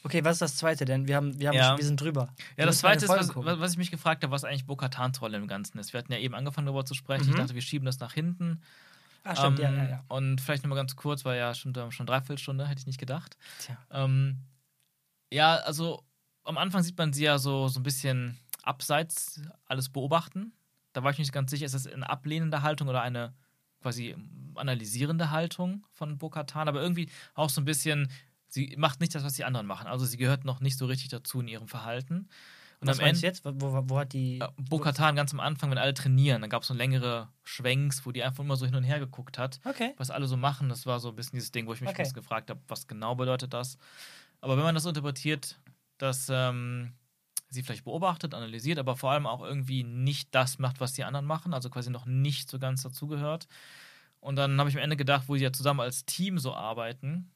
Okay, 0.03 0.23
was 0.23 0.33
ist 0.33 0.41
das 0.41 0.55
zweite 0.57 0.85
denn? 0.85 1.07
Wir, 1.07 1.15
haben, 1.15 1.39
wir, 1.39 1.49
haben, 1.49 1.55
Ja. 1.55 1.77
wir 1.77 1.83
sind 1.85 1.99
drüber. 1.99 2.29
Ja, 2.37 2.57
Wir 2.57 2.65
das 2.65 2.75
müssen 2.77 2.87
eine 2.87 2.97
zweite 2.99 3.23
ist, 3.23 3.35
was, 3.35 3.59
was 3.59 3.71
ich 3.73 3.77
mich 3.77 3.91
gefragt 3.91 4.23
habe, 4.23 4.31
was 4.31 4.43
eigentlich 4.43 4.65
Bo-Katans 4.65 5.21
Rolle 5.21 5.37
im 5.37 5.47
Ganzen 5.47 5.77
ist. 5.79 5.93
Wir 5.93 5.99
hatten 5.99 6.11
ja 6.11 6.19
eben 6.19 6.35
angefangen 6.35 6.65
darüber 6.67 6.85
zu 6.85 6.93
sprechen. 6.93 7.25
Mhm. 7.25 7.31
Ich 7.31 7.35
dachte, 7.35 7.55
wir 7.55 7.61
schieben 7.61 7.85
das 7.85 7.99
nach 7.99 8.13
hinten. 8.13 8.61
Ah, 9.23 9.35
stimmt, 9.35 9.57
ja, 9.57 9.69
Ähm, 9.69 9.77
ja, 9.77 9.83
ja. 9.89 10.03
Und 10.07 10.39
vielleicht 10.39 10.63
nochmal 10.63 10.77
ganz 10.77 10.95
kurz, 10.95 11.25
weil 11.25 11.39
ja 11.39 11.55
schon, 11.55 11.73
schon 11.91 12.05
dreiviertel 12.05 12.37
Stunde, 12.37 12.67
hätte 12.67 12.79
ich 12.79 12.85
nicht 12.87 12.99
gedacht. 12.99 13.35
Tja. 13.59 13.77
Ähm, 13.91 14.37
ja, 15.33 15.55
also 15.55 16.03
am 16.43 16.59
Anfang 16.59 16.83
sieht 16.83 16.97
man 16.97 17.11
sie 17.11 17.23
ja 17.23 17.39
so, 17.39 17.67
so 17.67 17.79
ein 17.79 17.83
bisschen 17.83 18.37
abseits 18.65 19.41
alles 19.65 19.89
beobachten. 19.89 20.53
Da 20.93 21.03
war 21.03 21.11
ich 21.11 21.17
nicht 21.19 21.31
ganz 21.33 21.51
sicher, 21.51 21.65
ist 21.65 21.75
das 21.75 21.87
eine 21.87 22.09
ablehnende 22.09 22.61
Haltung 22.61 22.87
oder 22.87 23.01
eine 23.01 23.33
quasi 23.81 24.15
analysierende 24.55 25.31
Haltung 25.31 25.85
von 25.91 26.17
Bo-Katan, 26.17 26.67
aber 26.67 26.81
irgendwie 26.81 27.09
auch 27.33 27.49
so 27.49 27.61
ein 27.61 27.65
bisschen, 27.65 28.09
sie 28.47 28.73
macht 28.77 28.99
nicht 29.01 29.13
das, 29.13 29.23
was 29.23 29.33
die 29.33 29.43
anderen 29.43 29.67
machen. 29.67 29.87
Also 29.87 30.05
sie 30.05 30.17
gehört 30.17 30.45
noch 30.45 30.59
nicht 30.61 30.77
so 30.77 30.85
richtig 30.85 31.09
dazu 31.09 31.41
in 31.41 31.47
ihrem 31.47 31.67
Verhalten. 31.67 32.29
Und 32.79 32.87
Was 32.89 32.99
am 32.99 33.05
meinst 33.05 33.23
Ende, 33.23 33.27
jetzt? 33.27 33.45
Wo, 33.45 33.73
wo, 33.73 33.89
wo 33.89 33.99
hat 33.99 34.13
die. 34.13 34.41
Bo-Katan 34.57 35.15
ganz 35.15 35.33
am 35.33 35.39
Anfang, 35.39 35.71
wenn 35.71 35.77
alle 35.77 35.93
trainieren, 35.93 36.41
dann 36.41 36.49
gab 36.49 36.61
es 36.63 36.67
so 36.67 36.73
längere 36.73 37.29
Schwenks, 37.43 38.05
wo 38.05 38.11
die 38.11 38.23
einfach 38.23 38.43
immer 38.43 38.55
so 38.57 38.65
hin 38.65 38.75
und 38.75 38.83
her 38.83 38.99
geguckt 38.99 39.37
hat 39.37 39.59
Okay. 39.63 39.93
was 39.97 40.09
alle 40.11 40.27
so 40.27 40.37
machen. 40.37 40.69
Das 40.69 40.85
war 40.85 40.99
so 40.99 41.09
ein 41.09 41.15
bisschen 41.15 41.37
dieses 41.37 41.51
Ding, 41.51 41.67
wo 41.67 41.73
ich 41.73 41.81
mich 41.81 41.89
Okay. 41.91 42.07
gefragt 42.13 42.49
habe, 42.49 42.59
was 42.67 42.87
genau 42.87 43.15
bedeutet 43.15 43.53
das. 43.53 43.77
Aber 44.41 44.57
wenn 44.57 44.63
man 44.63 44.75
das 44.75 44.83
so 44.83 44.89
interpretiert, 44.89 45.59
dass 45.97 46.27
ähm, 46.29 46.93
sie 47.49 47.63
vielleicht 47.63 47.85
beobachtet, 47.85 48.33
analysiert, 48.33 48.79
aber 48.79 48.95
vor 48.95 49.11
allem 49.11 49.27
auch 49.27 49.43
irgendwie 49.43 49.83
nicht 49.83 50.33
das 50.33 50.59
macht, 50.59 50.79
was 50.79 50.93
die 50.93 51.03
anderen 51.03 51.25
machen, 51.25 51.53
also 51.53 51.69
quasi 51.69 51.89
noch 51.89 52.05
nicht 52.05 52.49
so 52.49 52.59
ganz 52.59 52.83
dazugehört. 52.83 53.47
Und 54.19 54.35
dann 54.37 54.59
habe 54.59 54.69
ich 54.69 54.75
am 54.75 54.81
Ende 54.81 54.97
gedacht, 54.97 55.25
wo 55.27 55.35
sie 55.35 55.43
ja 55.43 55.53
zusammen 55.53 55.81
als 55.81 56.05
Team 56.05 56.39
so 56.39 56.53
arbeiten 56.53 57.31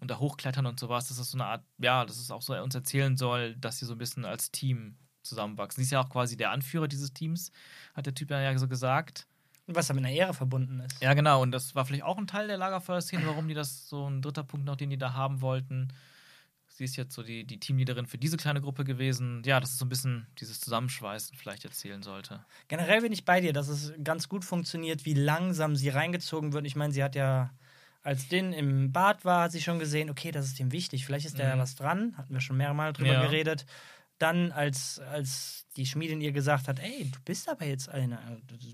und 0.00 0.10
da 0.10 0.18
hochklettern 0.18 0.66
und 0.66 0.80
sowas, 0.80 1.08
dass 1.08 1.18
das 1.18 1.30
so 1.30 1.38
eine 1.38 1.46
Art, 1.46 1.64
ja, 1.78 2.04
dass 2.04 2.18
es 2.18 2.30
auch 2.30 2.42
so 2.42 2.54
uns 2.54 2.74
erzählen 2.74 3.16
soll, 3.16 3.56
dass 3.56 3.78
sie 3.78 3.86
so 3.86 3.92
ein 3.92 3.98
bisschen 3.98 4.24
als 4.24 4.50
Team 4.50 4.96
zusammenwachsen. 5.22 5.80
Sie 5.80 5.86
ist 5.86 5.92
ja 5.92 6.00
auch 6.00 6.10
quasi 6.10 6.36
der 6.36 6.50
Anführer 6.50 6.88
dieses 6.88 7.12
Teams, 7.12 7.50
hat 7.94 8.06
der 8.06 8.14
Typ 8.14 8.30
ja 8.30 8.58
so 8.58 8.68
gesagt. 8.68 9.26
Was 9.66 9.86
da 9.86 9.94
mit 9.94 10.04
einer 10.04 10.14
Ehre 10.14 10.34
verbunden 10.34 10.80
ist. 10.80 11.00
Ja, 11.00 11.14
genau. 11.14 11.40
Und 11.40 11.52
das 11.52 11.74
war 11.74 11.86
vielleicht 11.86 12.02
auch 12.02 12.18
ein 12.18 12.26
Teil 12.26 12.48
der 12.48 12.58
Lagerfeuer-Szene, 12.58 13.26
warum 13.26 13.48
die 13.48 13.54
das 13.54 13.88
so 13.88 14.10
ein 14.10 14.20
dritter 14.20 14.44
Punkt 14.44 14.66
noch, 14.66 14.76
den 14.76 14.90
die 14.90 14.98
da 14.98 15.14
haben 15.14 15.40
wollten. 15.40 15.88
Sie 16.76 16.82
ist 16.82 16.96
jetzt 16.96 17.14
so 17.14 17.22
die, 17.22 17.44
die 17.44 17.60
Teamleaderin 17.60 18.06
für 18.06 18.18
diese 18.18 18.36
kleine 18.36 18.60
Gruppe 18.60 18.82
gewesen. 18.82 19.42
Ja, 19.46 19.60
dass 19.60 19.70
es 19.70 19.78
so 19.78 19.84
ein 19.84 19.88
bisschen 19.88 20.26
dieses 20.40 20.58
Zusammenschweißen 20.58 21.36
vielleicht 21.36 21.64
erzählen 21.64 22.02
sollte. 22.02 22.44
Generell 22.66 23.00
bin 23.00 23.12
ich 23.12 23.24
bei 23.24 23.40
dir, 23.40 23.52
dass 23.52 23.68
es 23.68 23.92
ganz 24.02 24.28
gut 24.28 24.44
funktioniert, 24.44 25.04
wie 25.04 25.14
langsam 25.14 25.76
sie 25.76 25.88
reingezogen 25.90 26.52
wird. 26.52 26.66
Ich 26.66 26.74
meine, 26.74 26.92
sie 26.92 27.04
hat 27.04 27.14
ja, 27.14 27.54
als 28.02 28.26
den 28.26 28.52
im 28.52 28.90
Bad 28.90 29.24
war, 29.24 29.44
hat 29.44 29.52
sie 29.52 29.62
schon 29.62 29.78
gesehen, 29.78 30.10
okay, 30.10 30.32
das 30.32 30.46
ist 30.46 30.58
dem 30.58 30.72
wichtig, 30.72 31.06
vielleicht 31.06 31.26
ist 31.26 31.38
da 31.38 31.44
ja 31.44 31.54
Mhm. 31.54 31.60
was 31.60 31.76
dran. 31.76 32.14
Hatten 32.18 32.34
wir 32.34 32.40
schon 32.40 32.56
mehrmal 32.56 32.92
drüber 32.92 33.12
Ja. 33.12 33.20
geredet. 33.22 33.66
Dann, 34.18 34.50
als, 34.50 34.98
als 34.98 35.66
die 35.76 35.86
Schmiedin 35.86 36.20
ihr 36.20 36.32
gesagt 36.32 36.66
hat, 36.66 36.80
ey, 36.80 37.08
du 37.08 37.20
bist 37.24 37.48
aber 37.48 37.66
jetzt 37.66 37.88
eine, 37.88 38.18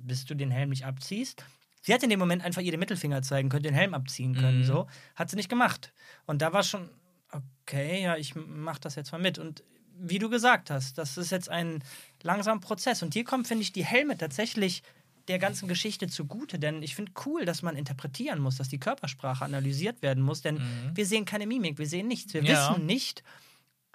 bis 0.04 0.24
du 0.24 0.34
den 0.34 0.50
Helm 0.50 0.70
nicht 0.70 0.86
abziehst. 0.86 1.44
Sie 1.82 1.92
hätte 1.92 2.04
in 2.06 2.10
dem 2.10 2.18
Moment 2.18 2.42
einfach 2.44 2.62
ihr 2.62 2.70
den 2.70 2.80
Mittelfinger 2.80 3.20
zeigen 3.22 3.50
können, 3.50 3.62
den 3.62 3.74
Helm 3.74 3.92
abziehen 3.92 4.34
können, 4.36 4.60
Mhm. 4.60 4.64
so. 4.64 4.86
Hat 5.16 5.28
sie 5.28 5.36
nicht 5.36 5.48
gemacht. 5.50 5.92
Und 6.26 6.40
da 6.42 6.52
war 6.54 6.62
schon, 6.62 6.88
okay, 7.32 8.02
ja, 8.02 8.16
ich 8.16 8.34
mach 8.34 8.78
das 8.78 8.94
jetzt 8.94 9.12
mal 9.12 9.20
mit. 9.20 9.38
Und 9.38 9.62
wie 9.98 10.18
du 10.18 10.30
gesagt 10.30 10.70
hast, 10.70 10.98
das 10.98 11.16
ist 11.18 11.30
jetzt 11.30 11.48
ein 11.48 11.82
langsamer 12.22 12.60
Prozess. 12.60 13.02
Und 13.02 13.12
hier 13.14 13.24
kommt, 13.24 13.46
finde 13.48 13.62
ich, 13.62 13.72
die 13.72 13.84
Helme 13.84 14.16
tatsächlich 14.16 14.82
der 15.28 15.38
ganzen 15.38 15.68
Geschichte 15.68 16.08
zugute, 16.08 16.58
denn 16.58 16.82
ich 16.82 16.96
finde 16.96 17.12
cool, 17.24 17.44
dass 17.44 17.62
man 17.62 17.76
interpretieren 17.76 18.40
muss, 18.40 18.56
dass 18.56 18.68
die 18.68 18.80
Körpersprache 18.80 19.44
analysiert 19.44 20.02
werden 20.02 20.22
muss, 20.24 20.40
denn 20.40 20.56
Mhm. 20.56 20.90
wir 20.96 21.06
sehen 21.06 21.24
keine 21.24 21.46
Mimik, 21.46 21.78
wir 21.78 21.86
sehen 21.86 22.08
nichts. 22.08 22.34
Wir 22.34 22.42
Ja. 22.42 22.52
wissen 22.70 22.84
nicht, 22.86 23.22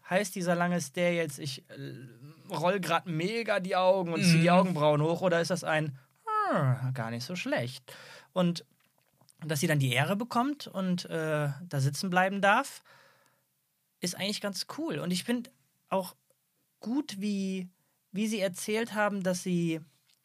heißt 0.09 0.35
dieser 0.35 0.55
lange 0.55 0.79
Stare 0.79 1.11
jetzt, 1.15 1.39
ich 1.39 1.67
äh, 1.71 2.53
roll 2.53 2.79
gerade 2.79 3.09
mega 3.09 3.59
die 3.59 3.75
Augen 3.75 4.13
und 4.13 4.23
ziehe 4.23 4.39
die 4.39 4.49
Mhm. 4.49 4.55
Augenbrauen 4.55 5.01
hoch 5.01 5.21
oder 5.21 5.41
ist 5.41 5.49
das 5.51 5.63
ein 5.65 5.97
"Ah, 6.51 6.91
gar 6.93 7.09
nicht 7.09 7.25
so 7.25 7.35
schlecht? 7.35 7.91
Und 8.31 8.63
dass 9.45 9.59
sie 9.59 9.67
dann 9.67 9.79
die 9.79 9.91
Ehre 9.91 10.15
bekommt 10.15 10.67
und 10.67 11.05
äh, 11.09 11.49
da 11.67 11.79
sitzen 11.79 12.09
bleiben 12.09 12.39
darf, 12.39 12.81
ist 14.05 14.15
eigentlich 14.15 14.41
ganz 14.41 14.65
cool. 14.77 14.99
Und 14.99 15.11
ich 15.11 15.23
finde 15.23 15.49
auch 15.89 16.15
gut, 16.79 17.19
wie, 17.19 17.67
wie 18.11 18.27
sie 18.27 18.39
erzählt 18.39 18.93
haben, 18.93 19.23
dass 19.23 19.43
sie, 19.43 19.81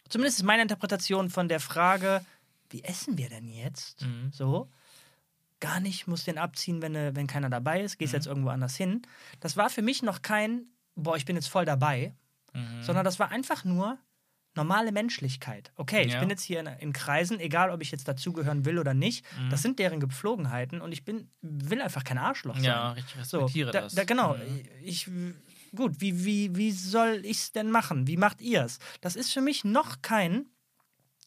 zumindest 0.08 0.38
ist 0.38 0.44
meine 0.44 0.62
Interpretation 0.62 1.30
von 1.30 1.48
der 1.48 1.60
Frage, 1.60 2.24
wie 2.70 2.84
essen 2.84 3.18
wir 3.18 3.28
denn 3.28 3.48
jetzt? 3.48 4.02
Mhm. 4.02 4.30
So. 4.32 4.68
Gar 5.58 5.80
nicht, 5.80 6.06
muss 6.06 6.24
den 6.24 6.38
abziehen, 6.38 6.80
wenn, 6.82 6.94
äh, 6.94 7.14
wenn 7.14 7.26
keiner 7.26 7.50
dabei 7.50 7.82
ist, 7.82 7.98
gehst 7.98 8.12
Mhm. 8.12 8.16
jetzt 8.16 8.26
irgendwo 8.26 8.48
anders 8.50 8.76
hin. 8.76 9.02
Das 9.40 9.56
war 9.56 9.68
für 9.70 9.82
mich 9.82 10.02
noch 10.02 10.22
kein, 10.22 10.66
boah, 10.94 11.16
ich 11.16 11.24
bin 11.26 11.36
jetzt 11.36 11.48
voll 11.48 11.64
dabei, 11.64 12.14
Mhm. 12.54 12.82
sondern 12.82 13.04
das 13.04 13.18
war 13.18 13.30
einfach 13.30 13.64
nur 13.64 13.98
normale 14.54 14.92
Menschlichkeit. 14.92 15.72
Okay, 15.76 16.02
ich 16.06 16.12
Ja. 16.14 16.20
bin 16.20 16.28
jetzt 16.30 16.42
hier 16.42 16.60
in, 16.60 16.66
in 16.66 16.92
Kreisen, 16.92 17.38
egal 17.40 17.70
ob 17.70 17.80
ich 17.82 17.90
jetzt 17.90 18.08
dazugehören 18.08 18.64
will 18.64 18.78
oder 18.78 18.94
nicht. 18.94 19.24
Mhm. 19.38 19.50
Das 19.50 19.62
sind 19.62 19.78
deren 19.78 20.00
Gepflogenheiten 20.00 20.80
und 20.80 20.92
ich 20.92 21.04
bin, 21.04 21.30
will 21.40 21.80
einfach 21.80 22.04
kein 22.04 22.18
Arschloch 22.18 22.56
sein. 22.56 22.64
Ja, 22.64 22.94
ich 22.96 23.04
So, 23.24 23.38
respektiere 23.38 23.70
da, 23.70 23.82
das. 23.82 23.94
Da, 23.94 24.04
genau. 24.04 24.34
Mhm. 24.34 24.62
Ich, 24.82 25.08
gut, 25.74 26.00
wie, 26.00 26.24
wie, 26.24 26.56
wie 26.56 26.72
soll 26.72 27.20
ich 27.24 27.38
es 27.38 27.52
denn 27.52 27.70
machen? 27.70 28.06
Wie 28.06 28.16
macht 28.16 28.40
ihr 28.40 28.64
es? 28.64 28.78
Das 29.00 29.14
ist 29.16 29.32
für 29.32 29.40
mich 29.40 29.64
noch 29.64 30.02
kein, 30.02 30.46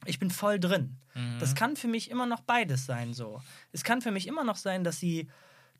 ich 0.05 0.19
bin 0.19 0.29
voll 0.29 0.59
drin. 0.59 0.97
Mhm. 1.15 1.37
Das 1.39 1.55
kann 1.55 1.75
für 1.77 1.87
mich 1.87 2.11
immer 2.11 2.25
noch 2.25 2.41
beides 2.41 2.85
sein. 2.85 3.13
So. 3.13 3.41
Es 3.71 3.83
kann 3.83 4.01
für 4.01 4.11
mich 4.11 4.27
immer 4.27 4.43
noch 4.43 4.57
sein, 4.57 4.83
dass 4.83 4.99
sie 4.99 5.29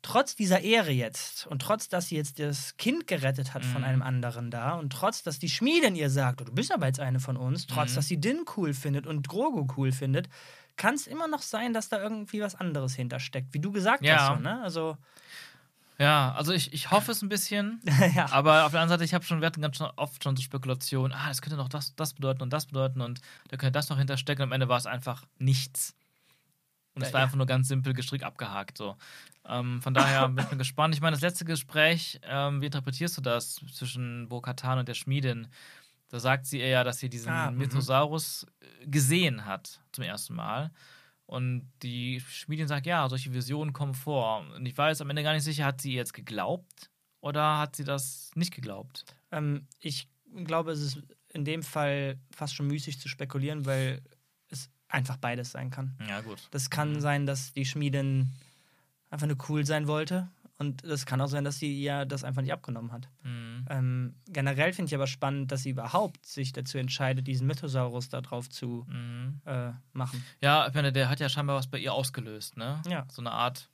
trotz 0.04 0.36
dieser 0.36 0.60
Ehre 0.60 0.90
jetzt 0.92 1.46
und 1.46 1.62
trotz, 1.62 1.88
dass 1.88 2.08
sie 2.08 2.16
jetzt 2.16 2.38
das 2.38 2.76
Kind 2.76 3.06
gerettet 3.08 3.54
hat 3.54 3.64
von 3.64 3.80
Mhm. 3.80 3.86
einem 3.88 4.02
anderen 4.02 4.50
da 4.50 4.74
und 4.74 4.92
trotz, 4.92 5.22
dass 5.22 5.38
die 5.38 5.48
Schmiedin 5.48 5.96
ihr 5.96 6.10
sagt, 6.10 6.40
oh, 6.40 6.44
du 6.44 6.52
bist 6.52 6.72
aber 6.72 6.86
jetzt 6.86 7.00
eine 7.00 7.18
von 7.20 7.36
uns, 7.36 7.66
trotz, 7.66 7.92
Mhm. 7.92 7.94
dass 7.96 8.06
sie 8.08 8.20
Din 8.20 8.44
cool 8.56 8.74
findet 8.74 9.06
und 9.06 9.26
Grogu 9.28 9.66
cool 9.76 9.90
findet, 9.92 10.28
kann 10.76 10.94
es 10.94 11.06
immer 11.06 11.26
noch 11.28 11.42
sein, 11.42 11.72
dass 11.72 11.88
da 11.88 12.00
irgendwie 12.02 12.40
was 12.40 12.54
anderes 12.54 12.94
hintersteckt, 12.94 13.54
wie 13.54 13.60
du 13.60 13.72
gesagt 13.72 14.04
Ja. 14.04 14.28
hast. 14.28 14.36
So, 14.36 14.42
ne? 14.42 14.60
Also, 14.62 14.96
Ja, 15.98 16.32
also 16.32 16.52
ich, 16.52 16.72
ich 16.72 16.90
hoffe 16.90 17.12
es 17.12 17.22
ein 17.22 17.28
bisschen. 17.28 17.80
ja. 18.16 18.26
Aber 18.32 18.64
auf 18.66 18.72
der 18.72 18.80
anderen 18.80 18.98
Seite, 18.98 19.04
ich 19.04 19.14
habe 19.14 19.24
schon, 19.24 19.40
wir 19.40 19.46
hatten 19.46 19.62
ganz 19.62 19.80
oft 19.80 20.24
schon 20.24 20.34
so 20.36 20.42
Spekulationen, 20.42 21.12
ah, 21.16 21.28
das 21.28 21.40
könnte 21.40 21.56
noch 21.56 21.68
das, 21.68 21.94
das 21.94 22.14
bedeuten 22.14 22.42
und 22.42 22.52
das 22.52 22.66
bedeuten 22.66 23.00
und 23.00 23.20
da 23.48 23.56
könnte 23.56 23.72
das 23.72 23.88
noch 23.90 23.98
hinterstecken. 23.98 24.42
Und 24.42 24.48
am 24.48 24.52
Ende 24.52 24.68
war 24.68 24.76
es 24.76 24.86
einfach 24.86 25.22
nichts. 25.38 25.94
Und 26.94 27.02
es 27.02 27.12
war 27.12 27.22
einfach 27.22 27.36
nur 27.36 27.46
ganz 27.46 27.68
simpel 27.68 27.92
gestrickt 27.92 28.24
abgehakt. 28.24 28.78
So. 28.78 28.96
Ähm, 29.46 29.82
von 29.82 29.94
daher 29.94 30.28
bin 30.28 30.44
ich 30.50 30.58
gespannt. 30.58 30.94
Ich 30.94 31.00
meine, 31.00 31.14
das 31.14 31.22
letzte 31.22 31.44
Gespräch, 31.44 32.20
ähm, 32.22 32.60
wie 32.60 32.66
interpretierst 32.66 33.16
du 33.16 33.20
das 33.20 33.56
zwischen 33.72 34.28
Bo-Katan 34.28 34.78
und 34.78 34.88
der 34.88 34.94
Schmiedin? 34.94 35.48
Da 36.08 36.20
sagt 36.20 36.46
sie 36.46 36.60
ihr 36.60 36.68
ja, 36.68 36.84
dass 36.84 36.98
sie 36.98 37.08
diesen 37.08 37.32
Ah, 37.32 37.50
mhm. 37.50 37.58
Mythosaurus 37.58 38.46
äh, 38.60 38.86
gesehen 38.86 39.44
hat 39.44 39.80
zum 39.92 40.04
ersten 40.04 40.34
Mal. 40.34 40.70
Und 41.26 41.68
die 41.82 42.20
Schmiedin 42.20 42.68
sagt, 42.68 42.86
ja, 42.86 43.08
solche 43.08 43.32
Visionen 43.32 43.72
kommen 43.72 43.94
vor. 43.94 44.44
Und 44.54 44.66
ich 44.66 44.76
weiß 44.76 45.00
am 45.00 45.10
Ende 45.10 45.22
gar 45.22 45.32
nicht 45.32 45.42
sicher, 45.42 45.64
hat 45.64 45.80
sie 45.80 45.92
ihr 45.92 45.96
jetzt 45.96 46.12
geglaubt 46.12 46.90
oder 47.20 47.58
hat 47.58 47.76
sie 47.76 47.84
das 47.84 48.30
nicht 48.34 48.54
geglaubt? 48.54 49.04
Ähm, 49.32 49.66
ich 49.80 50.08
glaube, 50.44 50.70
es 50.72 50.80
ist 50.80 51.02
in 51.32 51.44
dem 51.44 51.62
Fall 51.62 52.18
fast 52.30 52.54
schon 52.54 52.66
müßig 52.66 53.00
zu 53.00 53.08
spekulieren, 53.08 53.66
weil 53.66 54.02
einfach 54.94 55.16
beides 55.16 55.52
sein 55.52 55.70
kann. 55.70 55.94
Ja, 56.08 56.20
gut. 56.20 56.48
Das 56.52 56.70
kann 56.70 57.00
sein, 57.00 57.26
dass 57.26 57.52
die 57.52 57.64
Schmiedin 57.64 58.32
einfach 59.10 59.26
nur 59.26 59.36
cool 59.48 59.66
sein 59.66 59.86
wollte. 59.86 60.28
Und 60.56 60.84
das 60.84 61.04
kann 61.04 61.20
auch 61.20 61.26
sein, 61.26 61.42
dass 61.42 61.58
sie 61.58 61.76
ihr 61.82 62.04
das 62.04 62.22
einfach 62.22 62.40
nicht 62.40 62.52
abgenommen 62.52 62.92
hat. 62.92 63.08
Mhm. 63.24 63.66
Ähm, 63.68 64.14
generell 64.28 64.72
finde 64.72 64.88
ich 64.88 64.94
aber 64.94 65.08
spannend, 65.08 65.50
dass 65.50 65.64
sie 65.64 65.70
überhaupt 65.70 66.24
sich 66.24 66.52
dazu 66.52 66.78
entscheidet, 66.78 67.26
diesen 67.26 67.48
Mythosaurus 67.48 68.08
da 68.08 68.20
drauf 68.20 68.48
zu 68.48 68.86
Mhm. 68.88 69.40
äh, 69.46 69.72
machen. 69.92 70.24
Ja, 70.40 70.68
ich 70.68 70.74
meine, 70.74 70.92
der 70.92 71.08
hat 71.08 71.18
ja 71.18 71.28
scheinbar 71.28 71.56
was 71.56 71.66
bei 71.66 71.78
ihr 71.78 71.92
ausgelöst, 71.92 72.56
ne? 72.56 72.80
Ja. 72.88 73.04
So 73.10 73.20
eine 73.20 73.32
Art, 73.32 73.68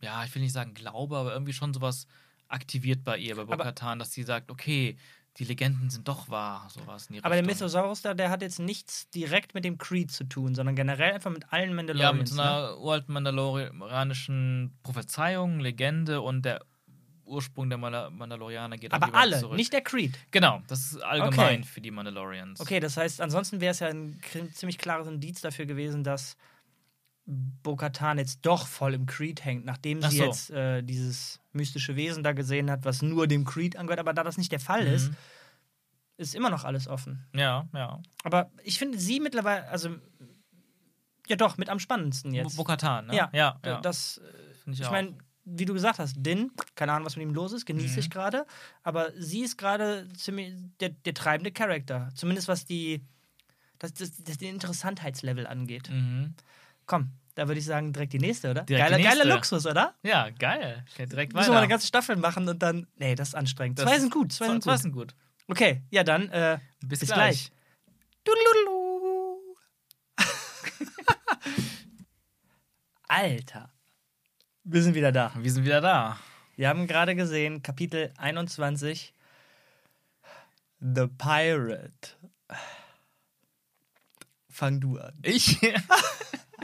ja, 0.00 0.24
ich 0.24 0.34
will 0.34 0.42
nicht 0.42 0.52
sagen 0.52 0.74
Glaube, 0.74 1.16
aber 1.16 1.32
irgendwie 1.32 1.52
schon 1.52 1.72
sowas 1.72 2.08
aktiviert 2.48 3.04
bei 3.04 3.16
ihr, 3.18 3.36
bei 3.36 3.44
Bo-Katan, 3.44 4.00
dass 4.00 4.12
sie 4.12 4.24
sagt, 4.24 4.50
okay, 4.50 4.96
die 5.38 5.44
Legenden 5.44 5.88
sind 5.88 6.06
doch 6.08 6.28
wahr, 6.28 6.68
sowas 6.70 7.06
in 7.06 7.14
die 7.14 7.24
Aber 7.24 7.34
der 7.34 7.42
Richtung. 7.42 7.54
Mythosaurus 7.66 8.02
da, 8.02 8.12
der 8.14 8.28
hat 8.30 8.42
jetzt 8.42 8.58
nichts 8.58 9.08
direkt 9.10 9.54
mit 9.54 9.64
dem 9.64 9.78
Creed 9.78 10.10
zu 10.10 10.24
tun, 10.24 10.54
sondern 10.54 10.76
generell 10.76 11.12
einfach 11.14 11.30
mit 11.30 11.50
allen 11.52 11.70
Ja, 11.70 11.74
Mandalorians. 11.76 12.18
mit 12.18 12.28
so 12.28 12.34
ne? 12.36 12.42
einer 12.42 12.78
uralten 12.78 13.14
mandalorianischen 13.14 14.76
Prophezeiung, 14.82 15.60
Legende 15.60 16.20
und 16.20 16.44
der 16.44 16.60
Ursprung 17.24 17.70
der 17.70 17.78
Mandal 17.78 18.10
Mandalorianer 18.10 18.76
geht 18.76 18.92
Aber 18.92 19.14
alle, 19.14 19.38
zurück. 19.40 19.56
nicht 19.56 19.72
der 19.72 19.80
Creed. 19.80 20.18
Genau, 20.32 20.60
das 20.66 20.92
ist 20.92 21.02
allgemein 21.02 21.60
Okay. 21.60 21.62
für 21.62 21.80
die 21.80 21.90
Mandalorians. 21.90 22.60
Okay, 22.60 22.78
das 22.80 22.96
heißt, 22.96 23.20
ansonsten 23.22 23.60
wäre 23.60 23.70
es 23.70 23.78
ja 23.80 23.88
ein 23.88 24.20
ziemlich 24.52 24.76
klares 24.76 25.06
Indiz 25.08 25.40
dafür 25.40 25.64
gewesen, 25.64 26.04
dass 26.04 26.36
Bo-Katan 27.24 28.18
jetzt 28.18 28.40
doch 28.42 28.66
voll 28.66 28.94
im 28.94 29.06
Creed 29.06 29.44
hängt, 29.44 29.64
nachdem 29.64 30.00
Ach 30.02 30.10
sie 30.10 30.18
so. 30.18 30.24
jetzt 30.24 30.50
äh, 30.50 30.82
dieses 30.82 31.38
mystische 31.52 31.94
Wesen 31.96 32.22
da 32.22 32.32
gesehen 32.32 32.70
hat, 32.70 32.84
was 32.84 33.00
nur 33.02 33.26
dem 33.28 33.44
Creed 33.44 33.76
angehört. 33.76 34.00
Aber 34.00 34.12
da 34.12 34.24
das 34.24 34.38
nicht 34.38 34.50
der 34.52 34.60
Fall 34.60 34.86
ist, 34.86 35.10
Mhm. 35.10 35.16
ist 36.16 36.34
immer 36.34 36.50
noch 36.50 36.64
alles 36.64 36.88
offen. 36.88 37.24
Ja, 37.34 37.68
ja. 37.72 38.00
Aber 38.24 38.50
ich 38.64 38.78
finde 38.78 38.98
sie 38.98 39.20
mittlerweile, 39.20 39.68
also 39.68 39.90
ja 41.28 41.36
doch, 41.36 41.56
mit 41.56 41.68
am 41.68 41.78
spannendsten 41.78 42.34
jetzt. 42.34 42.56
Bo-Katan, 42.56 43.06
ne? 43.06 43.14
ja, 43.16 43.30
ja, 43.32 43.58
ja. 43.64 43.80
das, 43.80 44.20
ich 44.66 44.84
auch. 44.84 44.90
meine, 44.90 45.16
wie 45.44 45.64
du 45.64 45.74
gesagt 45.74 45.98
hast, 46.00 46.16
Din, 46.18 46.50
keine 46.74 46.92
Ahnung, 46.92 47.06
was 47.06 47.16
mit 47.16 47.24
ihm 47.26 47.34
los 47.34 47.52
ist, 47.52 47.66
genieße 47.66 47.94
Mhm. 47.94 47.98
ich 48.00 48.10
gerade, 48.10 48.46
aber 48.82 49.12
sie 49.16 49.40
ist 49.42 49.56
gerade 49.56 50.08
ziemlich 50.16 50.54
der, 50.80 50.90
der 50.90 51.14
treibende 51.14 51.52
Charakter. 51.52 52.08
Zumindest 52.14 52.48
was 52.48 52.64
die, 52.64 53.04
das, 53.78 53.94
das, 53.94 54.22
das 54.22 54.38
den 54.38 54.54
Interessantheitslevel 54.54 55.46
angeht. 55.46 55.88
Mhm. 55.90 56.34
Komm, 56.86 57.12
da 57.34 57.48
würde 57.48 57.58
ich 57.60 57.64
sagen, 57.66 57.92
direkt 57.92 58.12
die 58.12 58.18
nächste, 58.18 58.50
oder? 58.50 58.62
Direkt 58.64 58.84
geiler, 58.86 58.98
nächste. 58.98 59.18
geiler 59.18 59.34
Luxus, 59.34 59.66
oder? 59.66 59.94
Ja, 60.02 60.30
geil. 60.30 60.84
Okay, 60.92 61.06
direkt 61.06 61.32
Müssen 61.32 61.48
wir 61.48 61.52
mal 61.54 61.58
eine 61.60 61.68
ganze 61.68 61.86
Staffel 61.86 62.16
machen 62.16 62.48
und 62.48 62.62
dann. 62.62 62.86
Nee, 62.96 63.14
das 63.14 63.28
ist 63.28 63.34
anstrengend. 63.34 63.78
Das 63.78 63.86
zwei 63.86 63.98
sind 63.98 64.12
gut, 64.12 64.32
zwei 64.32 64.48
sind 64.48 64.62
Zwei 64.62 64.72
gut. 64.72 64.82
sind 64.82 64.92
gut. 64.92 65.14
Okay, 65.48 65.82
ja, 65.90 66.04
dann 66.04 66.28
äh, 66.28 66.58
Bis, 66.80 67.00
bis 67.00 67.10
gleich. 67.10 67.50
gleich. 68.24 68.38
Alter. 73.08 73.70
Wir 74.64 74.82
sind 74.82 74.94
wieder 74.94 75.12
da. 75.12 75.32
Wir 75.36 75.50
sind 75.50 75.64
wieder 75.64 75.80
da. 75.80 76.18
Wir 76.56 76.68
haben 76.68 76.86
gerade 76.86 77.14
gesehen, 77.16 77.62
Kapitel 77.62 78.12
21. 78.18 79.12
The 80.80 81.06
Pirate. 81.06 81.90
Fang 84.48 84.80
du 84.80 84.98
an. 84.98 85.14
Ich? 85.22 85.58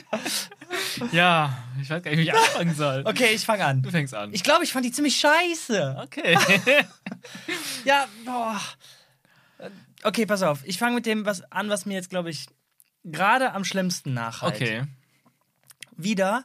ja, 1.12 1.56
ich 1.80 1.90
weiß 1.90 2.02
gar 2.02 2.10
nicht, 2.10 2.20
wie 2.20 2.24
ich 2.24 2.34
anfangen 2.34 2.74
soll. 2.74 3.02
Okay, 3.06 3.34
ich 3.34 3.44
fange 3.44 3.64
an. 3.64 3.82
Du 3.82 3.90
fängst 3.90 4.14
an. 4.14 4.32
Ich 4.32 4.42
glaube, 4.42 4.64
ich 4.64 4.72
fand 4.72 4.84
die 4.84 4.92
ziemlich 4.92 5.16
scheiße. 5.16 5.98
okay. 6.02 6.36
Ja, 7.84 8.06
boah. 8.24 8.60
Okay, 10.02 10.26
pass 10.26 10.42
auf. 10.42 10.60
Ich 10.64 10.78
fange 10.78 10.94
mit 10.94 11.06
dem 11.06 11.24
was 11.24 11.42
an, 11.50 11.68
was 11.68 11.86
mir 11.86 11.94
jetzt, 11.94 12.10
glaube 12.10 12.30
ich, 12.30 12.46
gerade 13.04 13.52
am 13.52 13.64
schlimmsten 13.64 14.14
nachhalt. 14.14 14.54
okay. 14.54 14.84
Wieder 15.96 16.44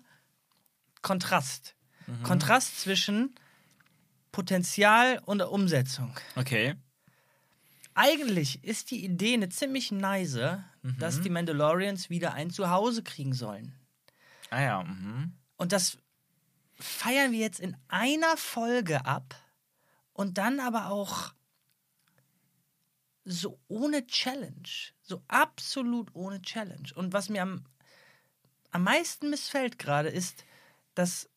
Kontrast. 1.01 1.76
Mhm. 2.08 2.24
Kontrast 2.24 2.82
zwischen 2.82 3.36
Potenzial 4.32 5.22
und 5.26 5.41
Umsetzung. 5.41 6.16
Okay. 6.36 6.76
Eigentlich 7.96 8.64
ist 8.64 8.91
die 8.91 9.04
Idee 9.04 9.34
eine 9.34 9.50
ziemlich 9.50 9.91
nice, 9.91 10.60
Mhm. 10.82 10.98
dass 11.00 11.22
die 11.22 11.30
Mandalorians 11.30 12.10
wieder 12.10 12.34
ein 12.34 12.50
Zuhause 12.50 13.04
kriegen 13.04 13.34
sollen. 13.34 13.74
Ah 14.50 14.62
ja. 14.62 14.84
Mhm. 14.84 15.34
Und 15.58 15.72
das 15.72 15.98
feiern 16.76 17.32
wir 17.32 17.39
jetzt 17.39 17.60
in 17.60 17.78
einer 17.88 18.36
Folge 18.38 19.06
ab 19.06 19.36
und 20.12 20.38
dann 20.38 20.60
aber 20.60 20.89
auch 20.89 21.34
so 23.26 23.60
ohne 23.68 24.06
Challenge. 24.06 24.68
So 25.02 25.24
absolut 25.28 26.14
ohne 26.14 26.41
Challenge. 26.41 26.89
Und 26.96 27.14
was 27.14 27.30
mir 27.30 27.41
am, 27.41 27.66
am 28.72 28.84
meisten 28.84 29.30
missfällt 29.30 29.80
gerade 29.80 30.10
ist, 30.10 30.44
dass 30.96 31.30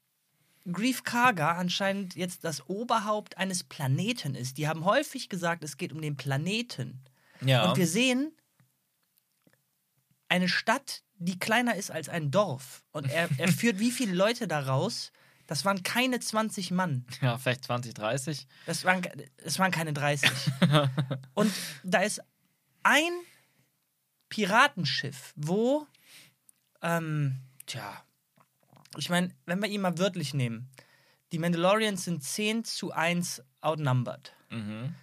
Grief 0.72 1.04
Karga 1.04 1.52
anscheinend 1.52 2.16
jetzt 2.16 2.44
das 2.44 2.68
Oberhaupt 2.68 3.38
eines 3.38 3.64
Planeten 3.64 4.34
ist. 4.34 4.58
Die 4.58 4.68
haben 4.68 4.84
häufig 4.84 5.28
gesagt, 5.28 5.64
es 5.64 5.76
geht 5.76 5.92
um 5.92 6.00
den 6.00 6.16
Planeten. 6.16 7.02
Ja. 7.40 7.68
Und 7.68 7.76
wir 7.76 7.86
sehen 7.86 8.32
eine 10.28 10.48
Stadt, 10.48 11.02
die 11.18 11.38
kleiner 11.38 11.76
ist 11.76 11.90
als 11.90 12.08
ein 12.08 12.30
Dorf. 12.30 12.82
Und 12.90 13.10
er, 13.10 13.28
er 13.38 13.48
führt 13.52 13.78
wie 13.78 13.90
viele 13.90 14.14
Leute 14.14 14.48
da 14.48 14.60
raus? 14.60 15.12
Das 15.46 15.64
waren 15.64 15.84
keine 15.84 16.18
20 16.18 16.72
Mann. 16.72 17.06
ja, 17.20 17.38
vielleicht 17.38 17.64
20, 17.64 17.94
30. 17.94 18.48
Das 18.66 18.84
waren, 18.84 19.02
das 19.42 19.58
waren 19.60 19.70
keine 19.70 19.92
30. 19.92 20.28
Und 21.34 21.52
da 21.84 22.00
ist 22.00 22.20
ein 22.82 23.12
Piratenschiff, 24.28 25.32
wo, 25.36 25.86
ähm, 26.82 27.38
tja, 27.66 28.02
ich 28.98 29.10
meine, 29.10 29.30
wenn 29.46 29.60
wir 29.62 29.68
ihn 29.68 29.80
mal 29.80 29.98
wörtlich 29.98 30.34
nehmen, 30.34 30.68
die 31.32 31.38
Mandalorians 31.38 32.04
sind 32.04 32.22
10 32.22 32.64
zu 32.64 32.92
1 32.92 33.42
outnumbered. 33.60 34.32
Mhm. 34.50 34.94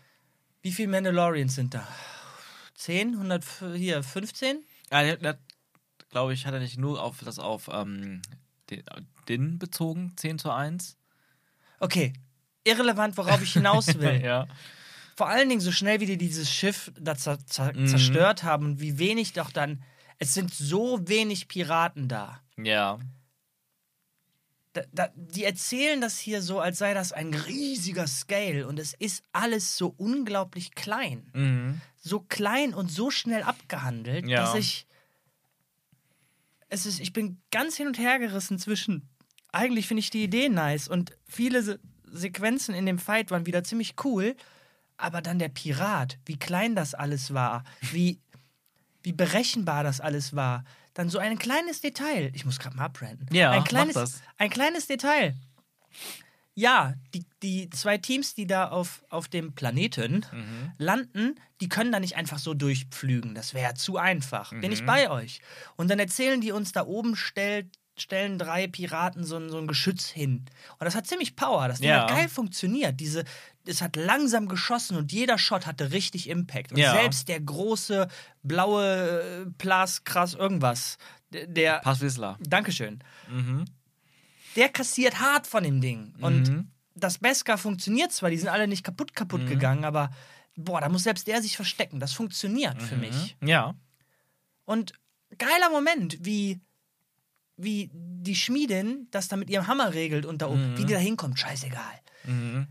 Wie 0.62 0.72
viele 0.72 0.88
Mandalorians 0.90 1.56
sind 1.56 1.74
da? 1.74 1.88
10? 2.76 3.14
100, 3.16 3.44
hier, 3.76 4.02
15? 4.04 4.64
Ja, 4.92 5.16
der, 5.16 5.38
glaube 6.10 6.34
ich, 6.34 6.46
hat 6.46 6.54
er 6.54 6.60
nicht 6.60 6.78
nur 6.78 7.02
auf 7.04 7.20
das 7.24 7.40
auf 7.40 7.70
ähm, 7.72 8.22
den, 8.70 8.84
Din 9.28 9.60
bezogen, 9.60 10.14
10 10.16 10.40
zu 10.40 10.52
1. 10.52 10.98
Okay, 11.80 12.14
irrelevant, 12.64 13.18
worauf 13.18 13.42
ich 13.42 13.54
hinaus 13.54 13.88
will. 14.00 14.22
ja. 14.24 14.48
Vor 15.16 15.28
allen 15.30 15.48
Dingen 15.50 15.62
so 15.62 15.72
schnell, 15.72 16.00
wie 16.00 16.08
die 16.08 16.18
dieses 16.18 16.50
Schiff 16.52 16.92
da 17.00 17.16
zer 17.16 17.38
zer 17.46 17.72
Mhm. 17.74 17.88
zerstört 17.88 18.44
haben 18.44 18.66
und 18.66 18.80
wie 18.82 18.98
wenig 18.98 19.34
doch 19.34 19.52
dann. 19.52 19.84
Es 20.18 20.34
sind 20.34 20.52
so 20.54 21.08
wenig 21.08 21.48
Piraten 21.48 22.08
da. 22.08 22.40
Ja. 22.58 22.98
Da, 24.74 24.82
da. 24.92 25.10
Die 25.16 25.44
erzählen 25.44 26.02
das 26.02 26.18
hier 26.18 26.42
so, 26.42 26.60
als 26.60 26.80
sei 26.80 26.94
das 26.94 27.12
ein 27.12 27.34
riesiger 27.34 28.08
Scale 28.08 28.68
und 28.68 28.80
es 28.80 28.94
ist 28.94 29.24
alles 29.32 29.78
so 29.78 29.94
unglaublich 29.98 30.74
klein. 30.74 31.30
Mhm. 31.34 31.82
So 32.02 32.20
klein 32.20 32.74
und 32.74 32.90
so 32.92 33.12
schnell 33.12 33.44
abgehandelt, 33.44 34.28
Ja. 34.28 34.42
dass 34.42 34.56
ich. 34.56 34.88
Es 36.70 36.86
ist, 36.88 37.00
ich 37.00 37.14
bin 37.14 37.40
ganz 37.52 37.78
hin 37.78 37.88
und 37.88 38.00
her 38.00 38.18
gerissen 38.20 38.58
zwischen. 38.58 39.08
Eigentlich 39.52 39.88
finde 39.88 40.00
ich 40.00 40.10
die 40.10 40.24
Idee 40.24 40.50
nice 40.50 40.88
und 40.88 41.12
viele 41.28 41.62
Se 41.64 41.80
Sequenzen 42.16 42.76
in 42.76 42.86
dem 42.86 43.00
Fight 43.00 43.32
waren 43.32 43.48
wieder 43.48 43.64
ziemlich 43.64 43.96
cool, 44.04 44.36
aber 44.98 45.22
dann 45.24 45.40
der 45.40 45.50
Pirat, 45.50 46.20
wie 46.28 46.38
klein 46.38 46.76
das 46.76 46.94
alles 46.94 47.34
war, 47.34 47.64
wie, 47.92 48.20
wie 49.02 49.14
berechenbar 49.14 49.84
das 49.84 50.00
alles 50.00 50.36
war. 50.36 50.64
Dann 50.94 51.10
so 51.10 51.18
ein 51.20 51.38
kleines 51.40 51.82
Detail. 51.82 52.32
Ich 52.34 52.46
muss 52.46 52.60
gerade 52.60 52.76
mal 52.78 52.86
abbranden. 52.86 53.28
Ja, 53.34 53.52
ein 53.52 53.64
kleines, 53.64 53.94
das. 53.96 54.22
ein 54.38 54.50
kleines 54.50 54.88
Detail. 54.88 55.36
ja, 56.56 56.94
die, 57.16 57.26
die 57.42 57.70
zwei 57.72 57.98
Teams, 57.98 58.36
die 58.36 58.46
da 58.46 58.68
auf, 58.70 59.04
auf 59.10 59.28
dem 59.28 59.54
Planeten 59.54 60.24
landen, 60.78 61.36
die 61.62 61.70
können 61.70 61.92
da 61.92 62.00
nicht 62.00 62.16
einfach 62.16 62.38
so 62.38 62.54
durchpflügen. 62.54 63.34
Das 63.34 63.54
wäre 63.56 63.74
zu 63.74 63.98
einfach. 63.98 64.52
Bin 64.52 64.72
ich 64.72 64.86
bei 64.86 65.10
euch. 65.10 65.42
Und 65.78 65.90
dann 65.90 65.98
erzählen 66.00 66.42
die 66.42 66.52
uns, 66.52 66.72
da 66.74 66.86
oben 66.86 67.16
stellt, 67.16 67.68
stellen 67.98 68.38
drei 68.38 68.68
Piraten 68.68 69.24
so 69.24 69.38
ein, 69.38 69.50
so 69.50 69.58
ein 69.58 69.68
Geschütz 69.68 70.08
hin. 70.10 70.46
Und 70.80 70.86
das 70.86 70.94
hat 70.96 71.08
ziemlich 71.08 71.36
Power. 71.36 71.68
Das 71.68 71.80
Ding 71.80 71.90
Ja. 71.90 72.02
hat 72.02 72.10
geil 72.10 72.30
funktioniert. 72.30 73.00
Diese, 73.00 73.24
es 73.66 73.82
hat 73.82 73.96
langsam 73.96 74.48
geschossen 74.48 74.98
und 74.98 75.12
jeder 75.12 75.38
Shot 75.38 75.66
hatte 75.66 75.92
richtig 75.92 76.30
Impact. 76.30 76.72
Und 76.72 76.78
Ja. 76.80 76.94
selbst 76.94 77.28
der 77.30 77.40
große 77.40 78.08
blaue 78.44 79.46
äh, 79.48 79.52
Plas, 79.58 80.04
krass, 80.04 80.34
irgendwas, 80.34 80.98
der, 81.32 81.80
Pass 81.80 82.02
Whistler. 82.02 82.38
Dankeschön. 82.42 83.00
Mhm. 83.30 83.66
Der 84.56 84.70
kassiert 84.70 85.20
hart 85.20 85.48
von 85.48 85.64
dem 85.64 85.82
Ding. 85.82 86.14
Und 86.22 86.50
Mhm. 86.50 86.72
das 86.94 87.18
Beskar 87.20 87.58
funktioniert 87.58 88.12
zwar, 88.12 88.30
die 88.30 88.38
sind 88.38 88.50
alle 88.50 88.68
nicht 88.68 88.84
kaputt 88.84 89.16
kaputt 89.16 89.48
gegangen, 89.48 89.86
aber 89.86 90.12
boah, 90.56 90.82
da 90.82 90.90
muss 90.90 91.04
selbst 91.04 91.26
der 91.28 91.42
sich 91.42 91.56
verstecken. 91.56 92.00
Das 92.00 92.14
funktioniert 92.14 92.82
für 92.84 92.98
mich. 92.98 93.36
Ja. 93.44 93.74
Und 94.66 94.94
geiler 95.40 95.70
Moment, 95.72 96.18
wie, 96.24 96.60
wie 97.58 97.90
die 97.94 98.36
Schmiedin 98.36 99.08
das 99.12 99.28
da 99.30 99.36
mit 99.38 99.50
ihrem 99.50 99.68
Hammer 99.68 99.94
regelt 99.94 100.26
und 100.26 100.42
da 100.42 100.48
oben, 100.48 100.78
wie 100.78 100.86
die 100.86 100.94
da 100.94 101.00
hinkommt, 101.00 101.40
scheißegal. 101.40 102.00
Mhm. 102.26 102.68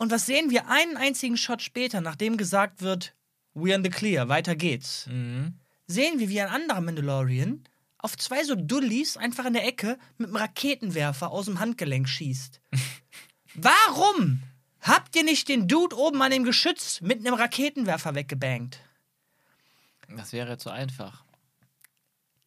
Und 0.00 0.10
was 0.10 0.24
sehen 0.24 0.48
wir 0.48 0.66
einen 0.68 0.96
einzigen 0.96 1.36
Shot 1.36 1.60
später, 1.60 2.00
nachdem 2.00 2.38
gesagt 2.38 2.80
wird, 2.80 3.14
we're 3.54 3.74
in 3.74 3.84
the 3.84 3.90
clear, 3.90 4.30
weiter 4.30 4.56
geht's, 4.56 5.06
Mhm. 5.08 5.58
sehen 5.86 6.18
wir, 6.18 6.30
wie 6.30 6.40
ein 6.40 6.48
anderer 6.48 6.80
Mandalorian 6.80 7.64
auf 7.98 8.16
zwei 8.16 8.42
so 8.44 8.54
Dullis 8.54 9.18
einfach 9.18 9.44
in 9.44 9.52
der 9.52 9.66
Ecke 9.66 9.98
mit 10.16 10.28
einem 10.28 10.36
Raketenwerfer 10.36 11.30
aus 11.30 11.44
dem 11.44 11.60
Handgelenk 11.60 12.08
schießt. 12.08 12.62
Warum 13.54 14.42
habt 14.80 15.14
ihr 15.16 15.22
nicht 15.22 15.48
den 15.50 15.68
Dude 15.68 15.94
oben 15.94 16.22
an 16.22 16.30
dem 16.30 16.44
Geschütz 16.44 17.02
mit 17.02 17.18
einem 17.18 17.34
Raketenwerfer 17.34 18.14
weggebankt? 18.14 18.80
Das 20.08 20.32
wäre 20.32 20.56
zu 20.56 20.70
einfach. 20.70 21.24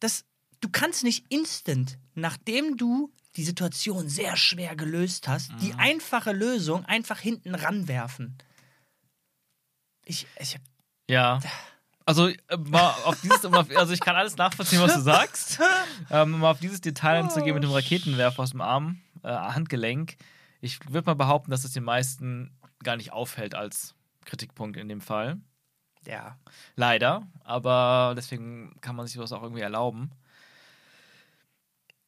Das, 0.00 0.24
du 0.60 0.68
kannst 0.68 1.04
nicht 1.04 1.24
instant, 1.28 1.98
nachdem 2.16 2.76
du 2.76 3.12
die 3.36 3.44
Situation 3.44 4.08
sehr 4.08 4.36
schwer 4.36 4.76
gelöst 4.76 5.28
hast, 5.28 5.52
die 5.60 5.74
einfache 5.74 6.32
Lösung 6.32 6.84
einfach 6.84 7.18
hinten 7.18 7.54
ranwerfen. 7.54 8.36
Ich, 10.04 10.26
ich 10.38 10.58
Ja. 11.08 11.40
Also, 12.06 12.28
äh, 12.28 12.56
mal 12.58 12.90
auf 13.04 13.20
dieses, 13.22 13.44
also 13.44 13.92
ich 13.92 14.00
kann 14.00 14.14
alles 14.14 14.36
nachvollziehen, 14.36 14.80
was 14.80 14.94
du 14.94 15.00
sagst. 15.00 15.58
Ähm, 16.10 16.34
um 16.34 16.40
mal 16.40 16.50
auf 16.50 16.60
dieses 16.60 16.82
Detail 16.82 17.22
einzugehen 17.22 17.54
mit 17.54 17.64
dem 17.64 17.70
Raketenwerfer 17.70 18.42
aus 18.42 18.50
dem 18.50 18.60
Arm, 18.60 19.00
äh, 19.22 19.28
Handgelenk. 19.28 20.16
Ich 20.60 20.80
würde 20.92 21.06
mal 21.06 21.14
behaupten, 21.14 21.50
dass 21.50 21.64
es 21.64 21.72
den 21.72 21.84
meisten 21.84 22.50
gar 22.82 22.96
nicht 22.96 23.12
auffällt 23.12 23.54
als 23.54 23.94
Kritikpunkt 24.26 24.76
in 24.76 24.88
dem 24.88 25.00
Fall. 25.00 25.38
ja. 26.06 26.38
Leider, 26.76 27.26
aber 27.42 28.14
deswegen 28.16 28.76
kann 28.82 28.96
man 28.96 29.06
sich 29.06 29.16
sowas 29.16 29.32
auch 29.32 29.42
irgendwie 29.42 29.62
erlauben. 29.62 30.10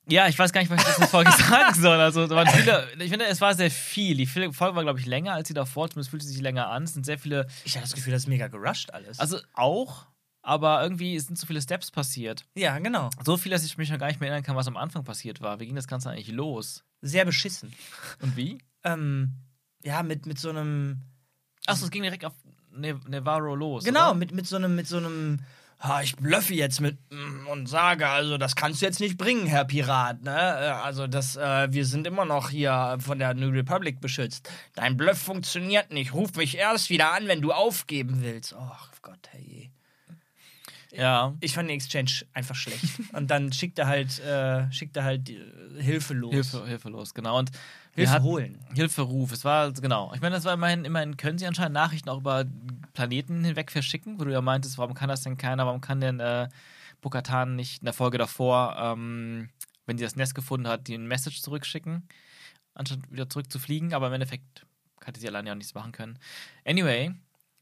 Ja, 0.09 0.29
ich 0.29 0.39
weiß 0.39 0.53
gar 0.53 0.61
nicht, 0.61 0.71
was 0.71 0.81
ich 0.81 0.87
das 0.87 0.97
in 0.97 1.01
der 1.01 1.09
Folge 1.09 1.33
sagen 1.33 1.75
soll. 1.81 2.01
Also, 2.01 2.29
viele, 2.29 2.89
ich 2.99 3.11
finde, 3.11 3.27
es 3.27 3.41
war 3.41 3.55
sehr 3.55 3.71
viel. 3.71 4.17
Die 4.17 4.27
Folge 4.27 4.55
war, 4.55 4.83
glaube 4.83 5.01
ich, 5.01 5.07
länger 5.07 5.33
als 5.35 5.49
die 5.49 5.55
davor. 5.55 5.89
Zumindest 5.91 6.11
fühlte 6.11 6.27
sich 6.27 6.41
länger 6.41 6.69
an. 6.69 6.85
Es 6.85 6.95
sind 6.95 7.05
sehr 7.05 7.19
viele, 7.19 7.47
Ich 7.65 7.75
hatte 7.75 7.85
das 7.85 7.95
Gefühl, 7.95 8.13
das 8.13 8.23
ist 8.23 8.29
mega 8.29 8.47
gerusht 8.49 8.91
alles. 8.93 9.19
also 9.19 9.39
auch, 9.55 10.07
aber 10.43 10.81
irgendwie 10.83 11.19
sind 11.19 11.37
so 11.37 11.47
viele 11.47 11.61
Steps 11.61 11.91
passiert. 11.91 12.45
ja, 12.55 12.79
genau. 12.79 13.11
So 13.25 13.37
viel, 13.37 13.51
dass 13.51 13.65
ich 13.65 13.77
mich 13.79 13.91
noch 13.91 13.99
gar 13.99 14.07
nicht 14.07 14.21
mehr 14.21 14.29
erinnern 14.29 14.45
kann, 14.45 14.55
was 14.55 14.69
am 14.69 14.77
Anfang 14.77 15.03
passiert 15.03 15.41
war. 15.41 15.59
Wie 15.59 15.67
ging 15.67 15.75
das 15.75 15.89
Ganze 15.89 16.09
eigentlich 16.11 16.29
los? 16.29 16.85
Sehr 17.03 17.25
beschissen. 17.25 17.73
Und 18.23 18.37
wie? 18.37 18.59
Ähm, 18.85 19.33
ja, 19.83 20.03
mit, 20.05 20.27
mit 20.27 20.39
so 20.39 20.51
einem. 20.51 21.03
Achso, 21.67 21.85
es 21.85 21.91
ging 21.91 22.03
direkt 22.03 22.25
auf 22.25 22.35
ne 22.71 23.01
Navarro 23.09 23.57
los. 23.57 23.85
Genau, 23.85 24.11
oder? 24.11 24.15
mit, 24.15 24.31
mit 24.33 24.47
so 24.47 24.55
einem, 24.57 24.77
mit 24.77 24.87
so 24.87 24.99
einem. 24.99 25.41
Ha, 25.79 26.01
ich 26.03 26.17
blöffe 26.17 26.55
jetzt 26.55 26.81
mit 26.81 26.97
mm, 27.11 27.47
und 27.49 27.69
sage, 27.69 28.09
also 28.09 28.39
das 28.39 28.57
kannst 28.57 28.81
du 28.81 28.87
jetzt 28.87 28.99
nicht 29.01 29.19
bringen, 29.19 29.47
Herr 29.47 29.67
Pirat. 29.67 30.23
Ne? 30.23 30.31
Äh, 30.31 30.71
Also 30.71 31.07
das, 31.07 31.37
äh, 31.37 31.71
wir 31.71 31.85
sind 31.85 32.07
immer 32.07 32.25
noch 32.25 32.49
hier 32.51 32.97
von 32.99 33.19
der 33.19 33.35
New 33.35 33.51
Republic 33.51 34.01
beschützt. 34.01 34.49
Dein 34.75 34.97
Bluff 34.97 35.19
funktioniert 35.19 35.93
nicht. 35.93 36.15
Ruf 36.15 36.35
mich 36.35 36.57
erst 36.57 36.89
wieder 36.89 37.13
an, 37.13 37.29
wenn 37.29 37.43
du 37.43 37.53
aufgeben 37.53 38.23
willst. 38.23 38.55
Oh 38.59 38.71
Gott, 39.03 39.29
hey. 39.33 39.71
Ja. 40.93 41.35
Ich 41.41 41.53
fand 41.53 41.69
den 41.69 41.77
Exchange 41.77 42.25
einfach 42.33 42.55
schlecht. 42.55 42.85
und 43.13 43.31
dann 43.31 43.53
schickt 43.53 43.79
er 43.79 43.87
halt, 43.87 44.19
äh, 44.21 44.71
schickt 44.73 44.97
er 44.97 45.05
halt 45.05 45.29
äh, 45.29 45.37
Hilfe 45.79 46.15
los. 46.15 46.33
Hilfe, 46.33 46.67
hilfelos, 46.67 47.13
genau. 47.13 47.39
Und 47.39 47.51
Hilfe 47.97 48.23
holen. 48.23 48.59
Hilferuf. 48.75 49.33
Es 49.33 49.45
war, 49.45 49.73
genau. 49.73 50.13
Ich 50.15 50.21
meine, 50.21 50.35
das 50.35 50.45
war 50.45 50.55
immerhin, 50.55 50.85
immerhin 50.85 51.17
können 51.17 51.39
sie 51.39 51.47
anscheinend 51.47 51.75
Nachrichten 51.75 52.09
auch 52.09 52.19
über 52.19 52.45
Planeten 52.93 53.45
hinweg 53.45 53.73
verschicken, 53.73 54.21
wo 54.21 54.25
du 54.25 54.33
ja 54.33 54.41
meintest, 54.41 54.79
warum 54.79 54.95
kann 54.95 55.09
das 55.09 55.23
denn 55.23 55.37
keiner, 55.37 55.67
warum 55.67 55.81
kann 55.81 56.01
denn 56.01 56.21
äh, 56.21 56.49
Bokatan 57.01 57.57
nicht 57.57 57.81
in 57.81 57.87
der 57.87 57.95
Folge 57.95 58.19
davor, 58.19 58.77
ähm, 58.79 59.49
wenn 59.87 59.99
sie 59.99 60.05
das 60.05 60.17
Nest 60.17 60.35
gefunden 60.35 60.69
hat, 60.69 60.89
die 60.89 60.95
ein 60.95 61.07
Message 61.07 61.41
zurückschicken, 61.43 62.07
anstatt 62.75 63.01
wieder 63.11 63.29
zurückzufliegen, 63.29 63.95
aber 63.95 64.09
im 64.09 64.13
Endeffekt 64.15 64.67
hätte 65.05 65.21
sie 65.21 65.29
alleine 65.29 65.49
ja 65.49 65.53
auch 65.55 65.59
nichts 65.59 65.75
machen 65.75 65.93
können. 65.93 66.19
Anyway, 66.65 67.13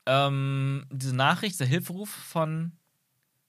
ähm, 0.07 0.87
diese 0.91 1.15
Nachricht, 1.15 1.59
der 1.61 1.67
Hilferuf 1.67 2.09
von 2.11 2.73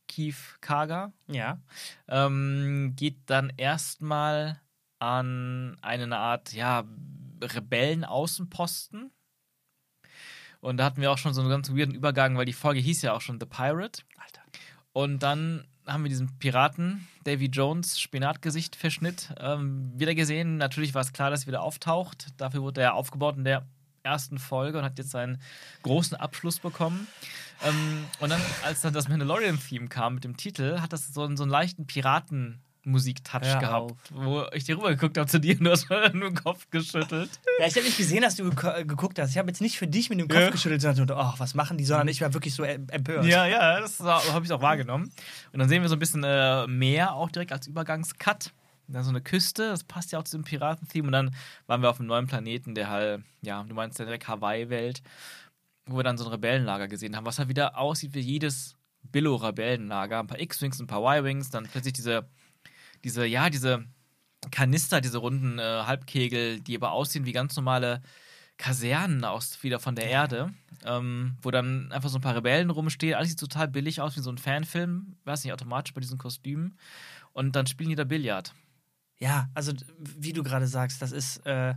Keith 0.07 0.35
Kaga, 0.61 1.13
Ja. 1.27 1.59
ähm, 2.07 2.93
geht 2.95 3.17
dann 3.27 3.51
erstmal 3.57 4.61
an 4.99 5.77
eine 5.81 6.17
Art, 6.17 6.53
ja, 6.53 6.83
Rebellen-Außenposten. 7.41 9.11
Und 10.61 10.77
da 10.77 10.85
hatten 10.85 11.01
wir 11.01 11.11
auch 11.11 11.17
schon 11.17 11.33
so 11.33 11.41
einen 11.41 11.49
ganz 11.49 11.69
weirden 11.69 11.93
Übergang, 11.93 12.37
weil 12.37 12.45
die 12.45 12.53
Folge 12.53 12.79
hieß 12.79 13.01
ja 13.03 13.13
auch 13.13 13.21
schon 13.21 13.39
The 13.39 13.45
Pirate. 13.45 14.01
Alter. 14.17 14.41
Und 14.93 15.21
dann 15.21 15.67
haben 15.85 16.03
wir 16.03 16.09
diesen 16.09 16.39
Piraten, 16.39 17.07
Davy 17.23 17.45
Jones, 17.45 17.99
Spinatgesicht-Verschnitt, 17.99 19.35
ähm, 19.39 19.91
wieder 19.95 20.15
gesehen. 20.15 20.57
Natürlich 20.57 20.95
war 20.95 21.01
es 21.01 21.13
klar, 21.13 21.29
dass 21.29 21.41
er 21.43 21.47
wieder 21.47 21.61
auftaucht. 21.61 22.29
Dafür 22.37 22.61
wurde 22.63 22.81
er 22.81 22.95
aufgebaut 22.95 23.37
in 23.37 23.43
der 23.43 23.67
ersten 24.01 24.39
Folge 24.39 24.79
und 24.79 24.83
hat 24.83 24.97
jetzt 24.97 25.11
seinen 25.11 25.39
großen 25.83 26.17
Abschluss 26.17 26.59
bekommen. 26.59 27.07
Ähm, 27.63 28.05
und 28.19 28.29
dann, 28.29 28.41
als 28.63 28.81
dann 28.81 28.93
das 28.93 29.07
Mandalorian-Theme 29.07 29.87
kam 29.87 30.15
mit 30.15 30.23
dem 30.23 30.37
Titel, 30.37 30.79
hat 30.79 30.93
das 30.93 31.13
so, 31.13 31.23
einen- 31.23 31.37
so 31.37 31.43
einen 31.43 31.51
leichten 31.51 31.85
Piraten-Musik-Touch 32.85 33.41
Hör 33.43 33.59
gehabt, 33.59 33.91
auf. 33.91 33.97
wo 34.13 34.45
ich 34.53 34.63
dir 34.63 34.77
rübergeguckt 34.77 35.17
habe 35.17 35.27
zu 35.29 35.39
dir 35.39 35.57
und 35.59 35.65
du 35.65 35.71
hast 35.71 35.89
nur 36.13 36.29
den 36.29 36.35
Kopf 36.35 36.69
geschüttelt. 36.69 37.29
Ja, 37.59 37.67
ich 37.67 37.75
habe 37.75 37.85
nicht 37.85 37.97
gesehen, 37.97 38.21
dass 38.21 38.35
du 38.35 38.43
geko- 38.49 38.75
äh, 38.77 38.85
geguckt 38.85 39.19
hast. 39.19 39.31
Ich 39.31 39.37
habe 39.37 39.47
jetzt 39.49 39.61
nicht 39.61 39.77
für 39.77 39.87
dich 39.87 40.09
mit 40.09 40.19
dem 40.19 40.27
Kopf 40.27 40.39
Ja. 40.39 40.49
geschüttelt, 40.49 40.81
sondern 40.81 41.07
so, 41.07 41.15
oh, 41.15 41.33
was 41.37 41.55
machen 41.55 41.77
die, 41.77 41.85
sondern 41.85 42.07
ich 42.07 42.21
war 42.21 42.33
wirklich 42.33 42.53
so 42.53 42.63
em- 42.63 42.87
empört. 42.89 43.25
Ja, 43.25 43.45
ja, 43.45 43.79
das 43.79 43.99
habe 43.99 44.45
ich 44.45 44.51
auch 44.51 44.61
wahrgenommen. 44.61 45.11
Und 45.51 45.59
dann 45.59 45.69
sehen 45.69 45.81
wir 45.81 45.89
so 45.89 45.95
ein 45.95 45.99
bisschen 45.99 46.23
äh, 46.23 46.67
Meer 46.67 47.13
auch 47.13 47.29
direkt 47.31 47.51
als 47.51 47.67
Übergangscut. 47.67 48.51
Dann 48.87 49.03
so 49.03 49.09
eine 49.09 49.21
Küste, 49.21 49.69
das 49.69 49.83
passt 49.83 50.11
ja 50.11 50.19
auch 50.19 50.23
zu 50.23 50.37
dem 50.37 50.43
Piraten-Theme. 50.43 51.07
Und 51.07 51.11
dann 51.13 51.35
waren 51.65 51.81
wir 51.81 51.89
auf 51.89 51.99
einem 51.99 52.07
neuen 52.07 52.27
Planeten, 52.27 52.75
der 52.75 52.89
halt, 52.89 53.23
ja, 53.41 53.63
du 53.63 53.73
meinst 53.73 53.97
ja 53.97 54.05
direkt 54.05 54.27
Hawaii-Welt, 54.27 55.01
wo 55.87 55.97
wir 55.97 56.03
dann 56.03 56.19
so 56.19 56.25
ein 56.25 56.31
Rebellenlager 56.31 56.87
gesehen 56.87 57.15
haben, 57.15 57.25
was 57.25 57.39
halt 57.39 57.49
wieder 57.49 57.77
aussieht 57.79 58.13
wie 58.13 58.19
jedes 58.19 58.75
Billo-Rebellenlager. 59.11 60.19
Ein 60.19 60.27
paar 60.27 60.39
X-Wings, 60.39 60.79
ein 60.79 60.85
paar 60.87 60.99
Y-Wings, 61.01 61.49
dann 61.49 61.63
plötzlich 61.65 61.93
diese, 61.93 62.27
diese, 63.03 63.25
ja, 63.25 63.49
diese 63.49 63.85
Kanister, 64.51 65.01
diese 65.01 65.17
runden 65.17 65.59
äh, 65.59 65.83
Halbkegel, 65.85 66.61
die 66.61 66.75
aber 66.75 66.91
aussehen 66.91 67.25
wie 67.25 67.31
ganz 67.31 67.55
normale 67.55 68.01
Kasernen 68.57 69.25
aus 69.25 69.61
wieder 69.63 69.79
von 69.79 69.95
der 69.95 70.09
Erde, 70.09 70.53
ähm, 70.85 71.37
wo 71.41 71.51
dann 71.51 71.91
einfach 71.91 72.09
so 72.09 72.17
ein 72.17 72.21
paar 72.21 72.35
Rebellen 72.35 72.69
rumstehen. 72.69 73.15
Alles 73.15 73.29
sieht 73.29 73.39
total 73.39 73.67
billig 73.67 74.01
aus, 74.01 74.15
wie 74.15 74.21
so 74.21 74.31
ein 74.31 74.37
Fanfilm. 74.37 75.17
Weiß 75.25 75.43
nicht, 75.43 75.53
automatisch 75.53 75.93
bei 75.93 76.01
diesen 76.01 76.17
Kostümen. 76.17 76.77
Und 77.33 77.55
dann 77.55 77.67
spielen 77.67 77.89
die 77.89 77.95
da 77.95 78.05
Billard. 78.05 78.53
Ja, 79.17 79.49
also 79.53 79.73
wie 79.97 80.33
du 80.33 80.43
gerade 80.43 80.67
sagst, 80.67 81.01
das 81.01 81.11
ist, 81.11 81.45
äh, 81.45 81.75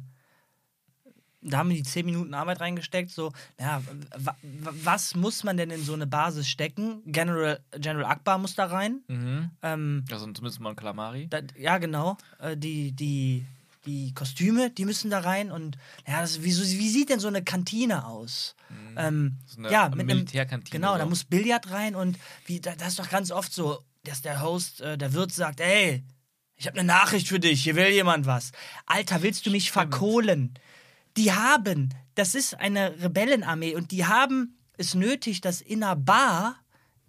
da 1.40 1.58
haben 1.58 1.68
wir 1.70 1.76
die 1.76 1.82
10 1.82 2.04
Minuten 2.06 2.34
Arbeit 2.34 2.60
reingesteckt. 2.60 3.10
So, 3.10 3.32
ja, 3.60 3.82
wa- 4.16 4.36
wa- 4.60 4.72
was 4.84 5.14
muss 5.14 5.44
man 5.44 5.56
denn 5.56 5.70
in 5.70 5.82
so 5.84 5.94
eine 5.94 6.06
Basis 6.06 6.48
stecken? 6.48 7.02
General, 7.06 7.60
General 7.78 8.06
Akbar 8.06 8.38
muss 8.38 8.54
da 8.54 8.66
rein. 8.66 9.02
Mhm. 9.08 9.50
Ähm, 9.62 10.04
Also 10.10 10.24
zumindest 10.32 10.60
mal 10.60 10.70
ein 10.70 10.76
Kalamari. 10.76 11.28
da, 11.28 11.40
ja, 11.56 11.78
genau. 11.78 12.16
Äh, 12.40 12.56
die, 12.56 12.92
die, 12.92 13.44
die 13.86 14.12
Kostüme, 14.14 14.70
die 14.70 14.84
müssen 14.84 15.10
da 15.10 15.20
rein. 15.20 15.50
Und 15.52 15.78
ja, 16.06 16.20
das, 16.20 16.42
wie, 16.42 16.50
so- 16.52 16.62
wie 16.64 16.88
sieht 16.90 17.08
denn 17.10 17.20
so 17.20 17.28
eine 17.28 17.42
Kantine 17.44 18.04
aus? 18.06 18.54
Ähm, 18.96 19.38
So 19.46 19.58
eine 19.60 19.70
ja, 19.70 19.84
mit 19.88 20.00
einem, 20.00 20.06
Militärkantine. 20.08 20.70
Genau, 20.78 20.92
so. 20.94 20.98
da 20.98 21.06
muss 21.06 21.24
Billard 21.24 21.70
rein 21.70 21.94
und 21.94 22.18
wie, 22.46 22.60
da, 22.60 22.74
das 22.74 22.88
ist 22.88 22.98
doch 22.98 23.08
ganz 23.10 23.30
oft 23.30 23.52
so, 23.52 23.78
dass 24.04 24.22
der 24.22 24.42
Host, 24.42 24.80
äh, 24.80 24.98
der 24.98 25.12
Wirt 25.14 25.32
sagt, 25.32 25.60
ey, 25.60 26.04
ich 26.56 26.66
habe 26.66 26.78
eine 26.78 26.86
Nachricht 26.86 27.28
für 27.28 27.38
dich, 27.38 27.62
hier 27.62 27.76
will 27.76 27.88
jemand 27.90 28.26
was. 28.26 28.50
Alter, 28.86 29.22
willst 29.22 29.46
du 29.46 29.50
mich 29.50 29.70
verkohlen? 29.70 30.54
Die 31.18 31.32
haben, 31.32 31.90
das 32.14 32.34
ist 32.34 32.54
eine 32.58 32.94
Rebellenarmee 33.02 33.74
und 33.74 33.90
die 33.90 34.06
haben 34.06 34.56
es 34.76 34.94
nötig, 34.94 35.40
dass 35.40 35.60
in 35.60 35.82
einer 35.82 35.96
Bar 35.96 36.56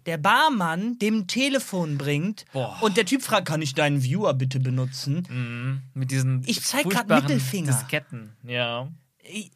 der 0.06 0.18
Barmann 0.18 0.98
dem 0.98 1.26
Telefon 1.26 1.96
bringt 1.98 2.44
Boah. 2.52 2.78
und 2.80 2.96
der 2.96 3.04
Typ 3.04 3.22
fragt, 3.22 3.46
kann 3.46 3.62
ich 3.62 3.74
deinen 3.74 4.02
Viewer 4.02 4.34
bitte 4.34 4.58
benutzen? 4.58 5.26
Mhm. 5.28 5.82
Mit 5.94 6.10
diesen 6.10 6.42
Ich 6.46 6.62
zeig 6.64 6.84
grad 6.84 6.92
furchtbaren 6.94 7.22
Mittelfinger. 7.24 7.72
Disketten. 7.72 8.32
Ja. 8.42 8.88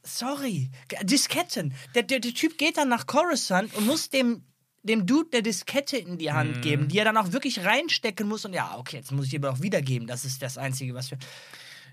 Sorry. 0.02 0.70
Disketten. 1.02 1.74
Der, 1.94 2.02
der, 2.02 2.20
der 2.20 2.34
Typ 2.34 2.58
geht 2.58 2.76
dann 2.76 2.88
nach 2.88 3.06
Coruscant 3.06 3.74
und 3.74 3.86
muss 3.86 4.10
dem, 4.10 4.44
dem 4.82 5.06
Dude 5.06 5.30
der 5.30 5.42
Diskette 5.42 5.96
in 5.96 6.18
die 6.18 6.28
Mhm. 6.28 6.34
Hand 6.34 6.62
geben, 6.62 6.88
die 6.88 6.98
er 6.98 7.06
dann 7.06 7.16
auch 7.16 7.32
wirklich 7.32 7.64
reinstecken 7.64 8.28
muss. 8.28 8.44
Und 8.44 8.52
ja, 8.52 8.76
okay, 8.76 8.98
jetzt 8.98 9.10
muss 9.12 9.26
ich 9.26 9.36
aber 9.36 9.50
auch 9.50 9.60
wiedergeben. 9.60 10.06
Das 10.06 10.24
ist 10.24 10.42
das 10.42 10.58
Einzige, 10.58 10.94
was 10.94 11.10
wir. 11.10 11.18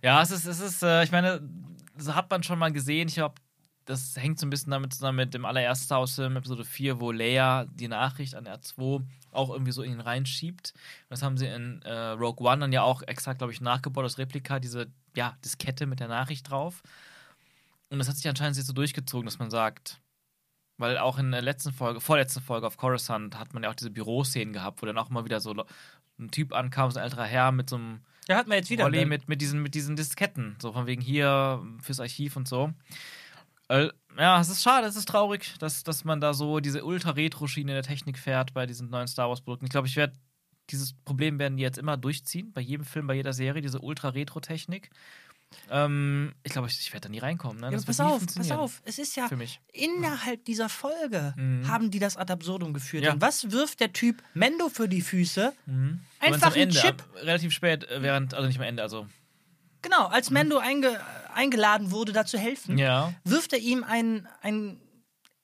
Ja, 0.04 0.22
es 0.22 0.32
ist, 0.32 0.46
es 0.46 0.60
ist, 0.60 0.84
äh, 0.84 1.04
ich 1.04 1.12
meine, 1.12 1.42
hat 2.08 2.30
man 2.30 2.44
schon 2.44 2.60
mal 2.60 2.72
gesehen. 2.72 3.08
Ich 3.08 3.16
glaube, 3.16 3.36
das 3.86 4.16
hängt 4.16 4.40
so 4.40 4.46
ein 4.46 4.50
bisschen 4.50 4.72
damit 4.72 4.94
zusammen 4.94 5.18
mit 5.18 5.34
dem 5.34 5.46
allerersten 5.46 5.86
Star 5.86 6.00
Wars 6.00 6.16
Film, 6.16 6.36
Episode 6.38 6.64
4, 6.64 7.00
wo 7.00 7.12
Leia 7.12 7.66
die 7.66 7.88
Nachricht 7.88 8.36
an 8.36 8.48
R2 8.48 9.04
auch 9.32 9.50
irgendwie 9.50 9.72
so 9.72 9.82
in 9.82 9.94
ihn 9.94 10.00
reinschiebt. 10.00 10.74
Das 11.10 11.24
haben 11.24 11.38
sie 11.38 11.48
in 11.48 11.82
äh, 11.82 12.10
Rogue 12.12 12.48
One 12.48 12.60
dann 12.60 12.74
ja 12.74 12.84
auch 12.84 13.02
extra, 13.04 13.34
glaube 13.34 13.54
ich, 13.54 13.62
nachgebaut, 13.62 14.06
das 14.06 14.18
Replika, 14.18 14.60
diese, 14.60 14.88
ja, 15.16 15.38
Diskette 15.44 15.88
mit 15.88 16.00
der 16.00 16.08
Nachricht 16.08 16.50
drauf. 16.50 16.84
Und 17.90 18.00
das 18.00 18.08
hat 18.08 18.16
sich 18.16 18.28
anscheinend 18.28 18.58
jetzt 18.58 18.68
so 18.68 18.74
durchgezogen, 18.74 19.26
dass 19.26 19.40
man 19.40 19.50
sagt, 19.50 20.00
weil 20.78 20.98
auch 20.98 21.18
in 21.18 21.32
der 21.32 21.42
letzten 21.42 21.74
Folge, 21.74 22.02
vorletzten 22.02 22.42
Folge 22.42 22.68
auf 22.68 22.78
Coruscant 22.78 23.38
hat 23.38 23.54
man 23.54 23.64
ja 23.64 23.70
auch 23.70 23.76
diese 23.76 23.92
Büroszenen 23.92 24.54
gehabt, 24.54 24.82
wo 24.82 24.86
dann 24.86 24.98
auch 24.98 25.10
mal 25.10 25.26
wieder 25.26 25.40
so 25.40 25.66
ein 26.20 26.32
Typ 26.32 26.54
ankam, 26.54 26.92
so 26.92 27.00
ein 27.00 27.04
älterer 27.04 27.26
Herr 27.26 27.52
mit 27.52 27.70
so 27.70 27.76
einem 27.76 28.02
Ja, 28.28 28.38
hatten 28.38 28.50
wir 28.50 28.58
jetzt 28.58 28.70
wieder. 28.70 28.84
Rolli 28.84 29.06
mit, 29.06 29.28
mit, 29.28 29.42
diesen, 29.42 29.62
mit 29.62 29.74
diesen 29.74 29.96
Disketten. 29.96 30.56
So 30.62 30.74
von 30.74 30.86
wegen 30.86 31.02
hier 31.02 31.66
fürs 31.82 32.00
Archiv 32.00 32.36
und 32.36 32.48
so. 32.48 32.72
Äh, 33.68 33.90
ja, 34.18 34.40
es 34.40 34.50
ist 34.50 34.62
schade, 34.62 34.86
es 34.88 34.96
ist 34.96 35.08
traurig, 35.08 35.54
dass, 35.60 35.84
dass 35.84 36.04
man 36.04 36.20
da 36.20 36.34
so 36.34 36.60
diese 36.60 36.84
Ultra-Retro-Schiene 36.84 37.72
der 37.72 37.84
Technik 37.84 38.18
fährt 38.18 38.54
bei 38.54 38.66
diesen 38.66 38.90
neuen 38.90 39.08
Star 39.08 39.30
Wars-Produkten. 39.30 39.66
Ich 39.66 39.72
glaube, 39.72 39.88
ich 39.88 39.96
werde 39.96 40.14
dieses 40.70 40.94
Problem 40.94 41.40
werden 41.40 41.58
die 41.58 41.64
jetzt 41.64 41.78
immer 41.78 41.98
durchziehen, 41.98 42.52
bei 42.54 42.62
jedem 42.62 42.86
Film, 42.86 43.08
bei 43.08 43.16
jeder 43.16 43.34
Serie, 43.34 43.62
diese 43.62 43.80
Ultra-Retro-Technik. 43.80 44.90
Ähm, 45.70 46.34
ich 46.44 46.52
glaube, 46.52 46.68
ich, 46.68 46.80
ich 46.80 46.92
werde 46.94 47.08
da 47.08 47.10
nie 47.10 47.20
reinkommen. 47.20 47.60
Ne? 47.62 47.72
Ja, 47.72 47.80
pass 47.86 48.00
auf, 48.00 48.26
pass 48.36 48.52
auf. 48.52 48.82
Es 48.86 49.00
ist 49.00 49.16
ja 49.16 49.28
Für 49.28 49.38
mich. 49.38 49.60
innerhalb 49.72 50.44
dieser 50.46 50.70
Folge 50.70 51.34
Mhm. 51.38 51.68
haben 51.68 51.92
die 51.92 52.00
das 52.00 52.18
ad 52.18 52.32
absurdum 52.32 52.74
geführt. 52.74 53.04
Ja. 53.04 53.14
Und 53.14 53.22
was 53.22 53.52
wirft 53.52 53.80
der 53.80 53.94
Typ 53.94 54.22
Mendo 54.34 54.70
für 54.70 54.88
die 54.90 55.02
Füße? 55.02 55.54
Mhm. 55.66 56.00
Einfach 56.20 56.56
ein 56.56 56.70
Chip. 56.70 57.02
ab- 57.02 57.10
relativ 57.16 57.52
spät, 57.54 57.84
äh, 57.90 58.02
während, 58.02 58.34
also 58.34 58.48
nicht 58.48 58.58
am 58.60 58.64
Ende, 58.66 58.82
also. 58.84 59.08
Genau, 59.82 60.08
als 60.08 60.30
Mendo 60.30 60.58
einge 60.60 61.00
eingeladen 61.34 61.92
wurde, 61.92 62.12
da 62.12 62.26
zu 62.26 62.38
helfen, 62.38 62.78
Ja. 62.78 63.14
wirft 63.24 63.54
er 63.54 63.60
ihm 63.60 63.84
ein, 63.86 64.28
ein, 64.42 64.80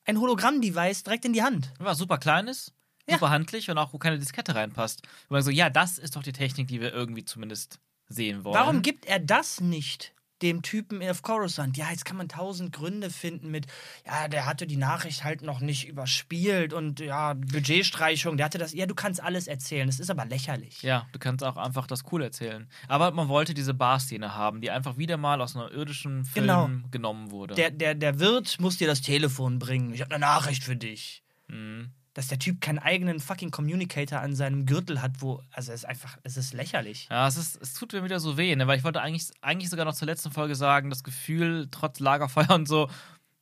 ein 0.05 0.19
Hologramm-Device 0.19 1.03
direkt 1.03 1.23
in 1.25 1.33
die 1.33 1.41
Hand. 1.43 1.71
War 1.79 1.95
super 1.95 2.17
kleines, 2.17 2.73
Ja. 3.07 3.15
super 3.15 3.29
handlich 3.29 3.69
und 3.71 3.77
auch 3.77 3.93
wo 3.93 3.97
keine 3.97 4.19
Diskette 4.19 4.53
reinpasst. 4.53 5.01
Und 5.03 5.31
man 5.31 5.41
so, 5.43 5.49
ja, 5.49 5.69
das 5.69 5.97
ist 5.97 6.15
doch 6.17 6.23
die 6.23 6.33
Technik, 6.33 6.67
die 6.67 6.81
wir 6.81 6.93
irgendwie 6.93 7.23
zumindest 7.25 7.79
sehen 8.09 8.43
wollen. 8.43 8.55
Warum 8.55 8.81
gibt 8.81 9.05
er 9.05 9.19
das 9.19 9.59
nicht 9.61 10.13
dem 10.43 10.61
Typen 10.61 11.01
auf 11.09 11.23
Coruscant? 11.23 11.77
Ja, 11.77 11.89
jetzt 11.89 12.05
kann 12.05 12.15
man 12.15 12.29
tausend 12.29 12.71
Gründe 12.71 13.09
finden 13.09 13.49
mit, 13.49 13.65
ja, 14.05 14.27
der 14.27 14.45
hatte 14.45 14.67
die 14.67 14.77
Nachricht 14.77 15.23
halt 15.23 15.41
noch 15.41 15.59
nicht 15.61 15.87
überspielt 15.87 16.73
und 16.73 16.99
ja, 16.99 17.33
Budgetstreichung, 17.33 18.37
der 18.37 18.45
hatte 18.45 18.57
das. 18.59 18.73
Ja, 18.73 18.85
du 18.85 18.93
kannst 18.95 19.21
alles 19.21 19.47
erzählen, 19.47 19.87
das 19.87 19.99
ist 19.99 20.09
aber 20.11 20.25
lächerlich. 20.25 20.81
Ja, 20.83 21.07
du 21.11 21.19
kannst 21.19 21.43
auch 21.43 21.57
einfach 21.57 21.87
das 21.87 22.03
cool 22.11 22.21
erzählen. 22.21 22.69
Aber 22.87 23.11
man 23.11 23.29
wollte 23.29 23.53
diese 23.53 23.73
Bar-Szene 23.73 24.35
haben, 24.35 24.61
die 24.61 24.69
einfach 24.71 24.97
wieder 24.97 25.17
mal 25.17 25.41
aus 25.41 25.55
einer 25.55 25.71
irdischen 25.71 26.23
Film 26.23 26.45
Genau. 26.45 26.69
genommen 26.91 27.31
wurde. 27.31 27.55
Der, 27.55 27.71
der, 27.71 27.95
der 27.95 28.19
Wirt 28.19 28.59
muss 28.59 28.77
dir 28.77 28.87
das 28.87 29.01
Telefon 29.01 29.57
bringen. 29.59 29.93
Ich 29.93 30.01
habe 30.01 30.13
eine 30.13 30.21
Nachricht 30.21 30.63
für 30.63 30.75
dich. 30.75 31.23
Mhm. 31.47 31.89
Dass 32.17 32.27
der 32.29 32.39
Typ 32.39 32.61
keinen 32.61 32.79
eigenen 32.79 33.19
fucking 33.19 33.51
Communicator 33.51 34.19
an 34.21 34.35
seinem 34.35 34.65
Gürtel 34.65 35.03
hat, 35.03 35.21
wo. 35.21 35.43
Also, 35.51 35.71
es 35.71 35.81
ist 35.81 35.85
einfach. 35.85 36.17
Es 36.23 36.35
ist 36.35 36.51
lächerlich. 36.51 37.07
Ja, 37.11 37.27
es, 37.27 37.37
ist, 37.37 37.61
es 37.61 37.75
tut 37.75 37.93
mir 37.93 38.03
wieder 38.03 38.19
so 38.19 38.37
weh, 38.37 38.55
ne? 38.55 38.65
weil 38.65 38.79
ich 38.79 38.83
wollte 38.83 39.01
eigentlich, 39.01 39.29
eigentlich 39.41 39.69
sogar 39.69 39.85
noch 39.85 39.93
zur 39.93 40.07
letzten 40.07 40.31
Folge 40.31 40.55
sagen, 40.55 40.89
das 40.89 41.03
Gefühl, 41.03 41.67
trotz 41.69 41.99
Lagerfeuer 41.99 42.49
und 42.55 42.67
so, 42.67 42.89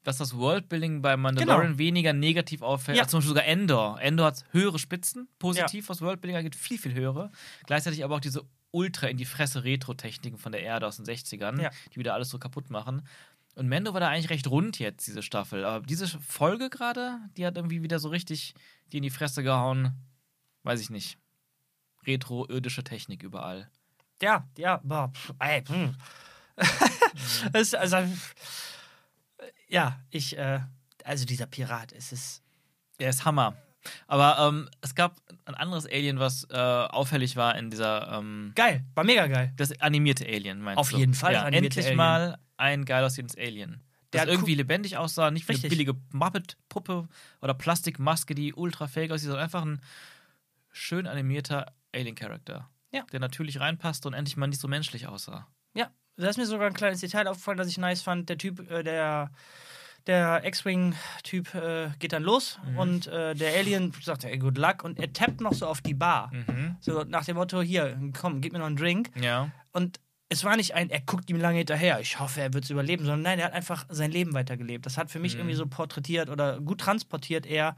dass 0.04 0.18
das 0.18 0.36
Worldbuilding 0.36 1.02
bei 1.02 1.16
Mandalorian 1.16 1.78
weniger 1.78 2.12
negativ 2.12 2.62
auffällt, 2.62 2.98
Ja. 2.98 3.04
als 3.04 3.12
zum 3.12 3.20
Beispiel 3.20 3.30
sogar 3.30 3.46
Endor. 3.46 4.02
Endor 4.02 4.26
hat 4.28 4.44
höhere 4.52 4.78
Spitzen, 4.78 5.30
positiv, 5.40 5.88
was 5.88 6.02
Worldbuilding 6.02 6.36
angeht, 6.36 6.56
viel, 6.58 6.78
viel 6.78 6.94
höhere. 6.96 7.32
Gleichzeitig 7.68 8.04
aber 8.04 8.16
auch 8.16 8.20
diese 8.20 8.42
ultra 8.72 9.08
in 9.08 9.16
die 9.16 9.24
Fresse 9.24 9.64
Retro-Techniken 9.64 10.38
von 10.38 10.52
der 10.52 10.62
Erde 10.62 10.86
aus 10.86 10.98
den 10.98 11.06
60ern, 11.06 11.62
Ja. 11.62 11.70
die 11.94 11.98
wieder 11.98 12.14
alles 12.14 12.30
so 12.30 12.40
kaputt 12.40 12.70
machen. 12.70 13.08
Und 13.56 13.68
Mendo 13.68 13.93
war 13.93 14.01
da 14.01 14.10
eigentlich 14.10 14.30
recht 14.30 14.47
rund 14.47 14.80
jetzt, 14.80 15.08
diese 15.08 15.24
Staffel. 15.24 15.64
Aber 15.66 15.86
diese 15.86 16.08
Folge 16.08 16.70
gerade, 16.70 17.20
die 17.38 17.45
hat 17.45 17.56
irgendwie 17.56 17.82
wieder 17.82 17.99
so 17.99 18.10
richtig 18.10 18.53
die 18.91 18.97
in 18.97 19.03
die 19.03 19.10
Fresse 19.10 19.43
gehauen. 19.43 19.93
Weiß 20.64 20.82
ich 20.82 20.89
nicht. 20.89 21.18
Retro-irdische 22.06 22.84
Technik 22.84 23.24
überall. 23.24 23.72
Ja, 24.22 24.47
ja, 24.58 24.80
boah, 24.84 25.12
ey, 25.39 25.64
pff. 25.64 25.95
Es 27.53 27.74
ist 27.74 27.76
also, 27.76 27.97
ja, 29.68 29.99
ich, 30.10 30.38
äh, 30.38 30.60
also 31.03 31.26
dieser 31.26 31.45
Pirat, 31.45 31.91
es 31.93 32.12
ist. 32.12 32.43
Er 32.97 33.10
ist 33.10 33.26
Hammer. 33.26 33.58
Aber 34.08 34.38
ähm, 34.40 34.70
es 34.82 34.96
gab 34.96 35.16
ein 35.46 35.56
anderes 35.56 35.86
Alien, 35.86 36.20
was 36.20 36.48
äh, 36.50 36.56
auffällig 36.56 37.36
war 37.36 37.56
in 37.58 37.70
dieser. 37.70 38.12
Ähm, 38.20 38.52
Geil, 38.56 38.84
war 38.96 39.04
mega 39.04 39.28
geil. 39.28 39.54
das 39.58 39.80
animierte 39.82 40.26
Alien, 40.26 40.62
meinst 40.62 40.78
Auf 40.80 40.90
du? 40.92 40.98
jeden 40.98 41.14
Fall 41.14 41.34
Ja, 41.34 41.48
endlich 41.48 41.86
Alien. 41.86 41.98
mal 41.98 42.38
ein 42.58 42.86
geil 42.86 43.04
aussehendes 43.04 43.38
Alien. 43.38 43.82
Der 44.14 44.26
Das 44.26 44.34
irgendwie 44.34 44.56
lebendig 44.56 44.98
aussah, 44.98 45.30
nicht 45.32 45.48
wie 45.50 45.54
eine 45.54 45.68
billige 45.70 45.94
Muppet-Puppe 46.14 47.08
oder 47.42 47.54
Plastikmaske, 47.54 48.34
die 48.34 48.54
ultra 48.54 48.88
fake 48.88 49.12
aussieht, 49.12 49.28
sondern 49.28 49.44
einfach 49.44 49.64
ein 49.66 49.82
schön 50.72 51.06
animierter 51.08 51.74
Alien-Charakter. 51.94 52.70
Ja. 52.92 53.04
Der 53.12 53.20
natürlich 53.20 53.60
reinpasst 53.60 54.06
und 54.06 54.14
endlich 54.14 54.38
mal 54.38 54.48
nicht 54.48 54.62
so 54.62 54.68
menschlich 54.70 55.08
aussah. 55.08 55.48
Ja, 55.74 55.90
da 56.16 56.30
ist 56.30 56.38
mir 56.38 56.46
sogar 56.46 56.68
ein 56.68 56.74
kleines 56.74 57.02
Detail 57.02 57.28
aufgefallen, 57.28 57.58
das 57.58 57.68
ich 57.68 57.78
nice 57.78 58.02
fand. 58.02 58.30
Der 58.30 58.38
Typ, 58.38 58.72
äh, 58.72 58.84
der. 58.84 59.32
Der 60.08 60.43
X-Wing-Typ 60.45 61.56
äh, 61.56 61.89
geht 61.99 62.14
dann 62.14 62.22
los 62.24 62.60
Mhm. 62.64 62.78
und 62.78 63.08
äh, 63.08 63.34
der 63.34 63.53
Alien 63.58 63.91
sagt, 64.01 64.24
ey, 64.24 64.38
good 64.38 64.58
luck. 64.58 64.84
Und 64.84 64.99
er 64.99 65.12
tappt 65.12 65.41
noch 65.41 65.53
so 65.53 65.66
auf 65.68 65.82
die 65.82 65.95
Bar. 65.95 66.32
Mhm. 66.32 66.76
So 66.80 67.03
nach 67.03 67.26
dem 67.26 67.38
Motto, 67.38 67.62
hier, 67.62 67.97
komm, 68.20 68.41
gib 68.41 68.53
mir 68.53 68.60
noch 68.60 68.68
einen 68.68 68.76
Drink. 68.76 69.10
Ja. 69.20 69.49
Und 69.72 69.99
es 70.30 70.43
war 70.43 70.58
nicht 70.58 70.74
ein, 70.76 70.89
er 70.89 71.01
guckt 71.01 71.30
ihm 71.30 71.38
lange 71.39 71.58
hinterher, 71.60 71.99
ich 71.99 72.20
hoffe, 72.20 72.41
er 72.41 72.53
wird 72.53 72.64
es 72.66 72.70
überleben, 72.70 73.03
sondern 73.06 73.22
nein, 73.22 73.39
er 73.39 73.45
hat 73.45 73.53
einfach 73.53 73.86
sein 73.89 74.12
Leben 74.12 74.34
weitergelebt. 74.34 74.86
Das 74.86 74.97
hat 74.97 75.10
für 75.12 75.20
mich 75.20 75.34
Mhm. 75.36 75.41
irgendwie 75.41 75.56
so 75.56 75.66
porträtiert 75.68 76.30
oder 76.30 76.60
gut 76.62 76.82
transportiert 76.82 77.45
eher, 77.45 77.76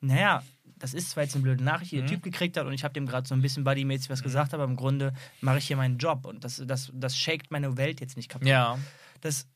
naja, 0.00 0.42
das 0.76 0.94
ist 0.94 1.10
zwar 1.10 1.22
jetzt 1.24 1.34
eine 1.34 1.42
blöde 1.42 1.62
Nachricht, 1.62 1.92
die 1.92 1.96
der 1.96 2.04
Mhm. 2.04 2.08
Typ 2.08 2.22
gekriegt 2.22 2.56
hat 2.56 2.66
und 2.66 2.72
ich 2.72 2.84
habe 2.84 2.94
dem 2.94 3.06
gerade 3.06 3.28
so 3.28 3.34
ein 3.34 3.42
bisschen 3.42 3.64
buddymäßig 3.64 4.08
was 4.08 4.22
gesagt, 4.22 4.54
aber 4.54 4.64
im 4.64 4.76
Grunde 4.76 5.12
mache 5.42 5.58
ich 5.58 5.66
hier 5.66 5.76
meinen 5.76 5.98
Job 5.98 6.24
und 6.24 6.42
das, 6.44 6.62
das, 6.66 6.90
das 6.94 7.16
shakt 7.18 7.50
meine 7.50 7.76
Welt 7.76 8.00
jetzt 8.00 8.16
nicht 8.16 8.30
kaputt. 8.30 8.48
Ja. 8.48 8.78
Das 9.20 9.46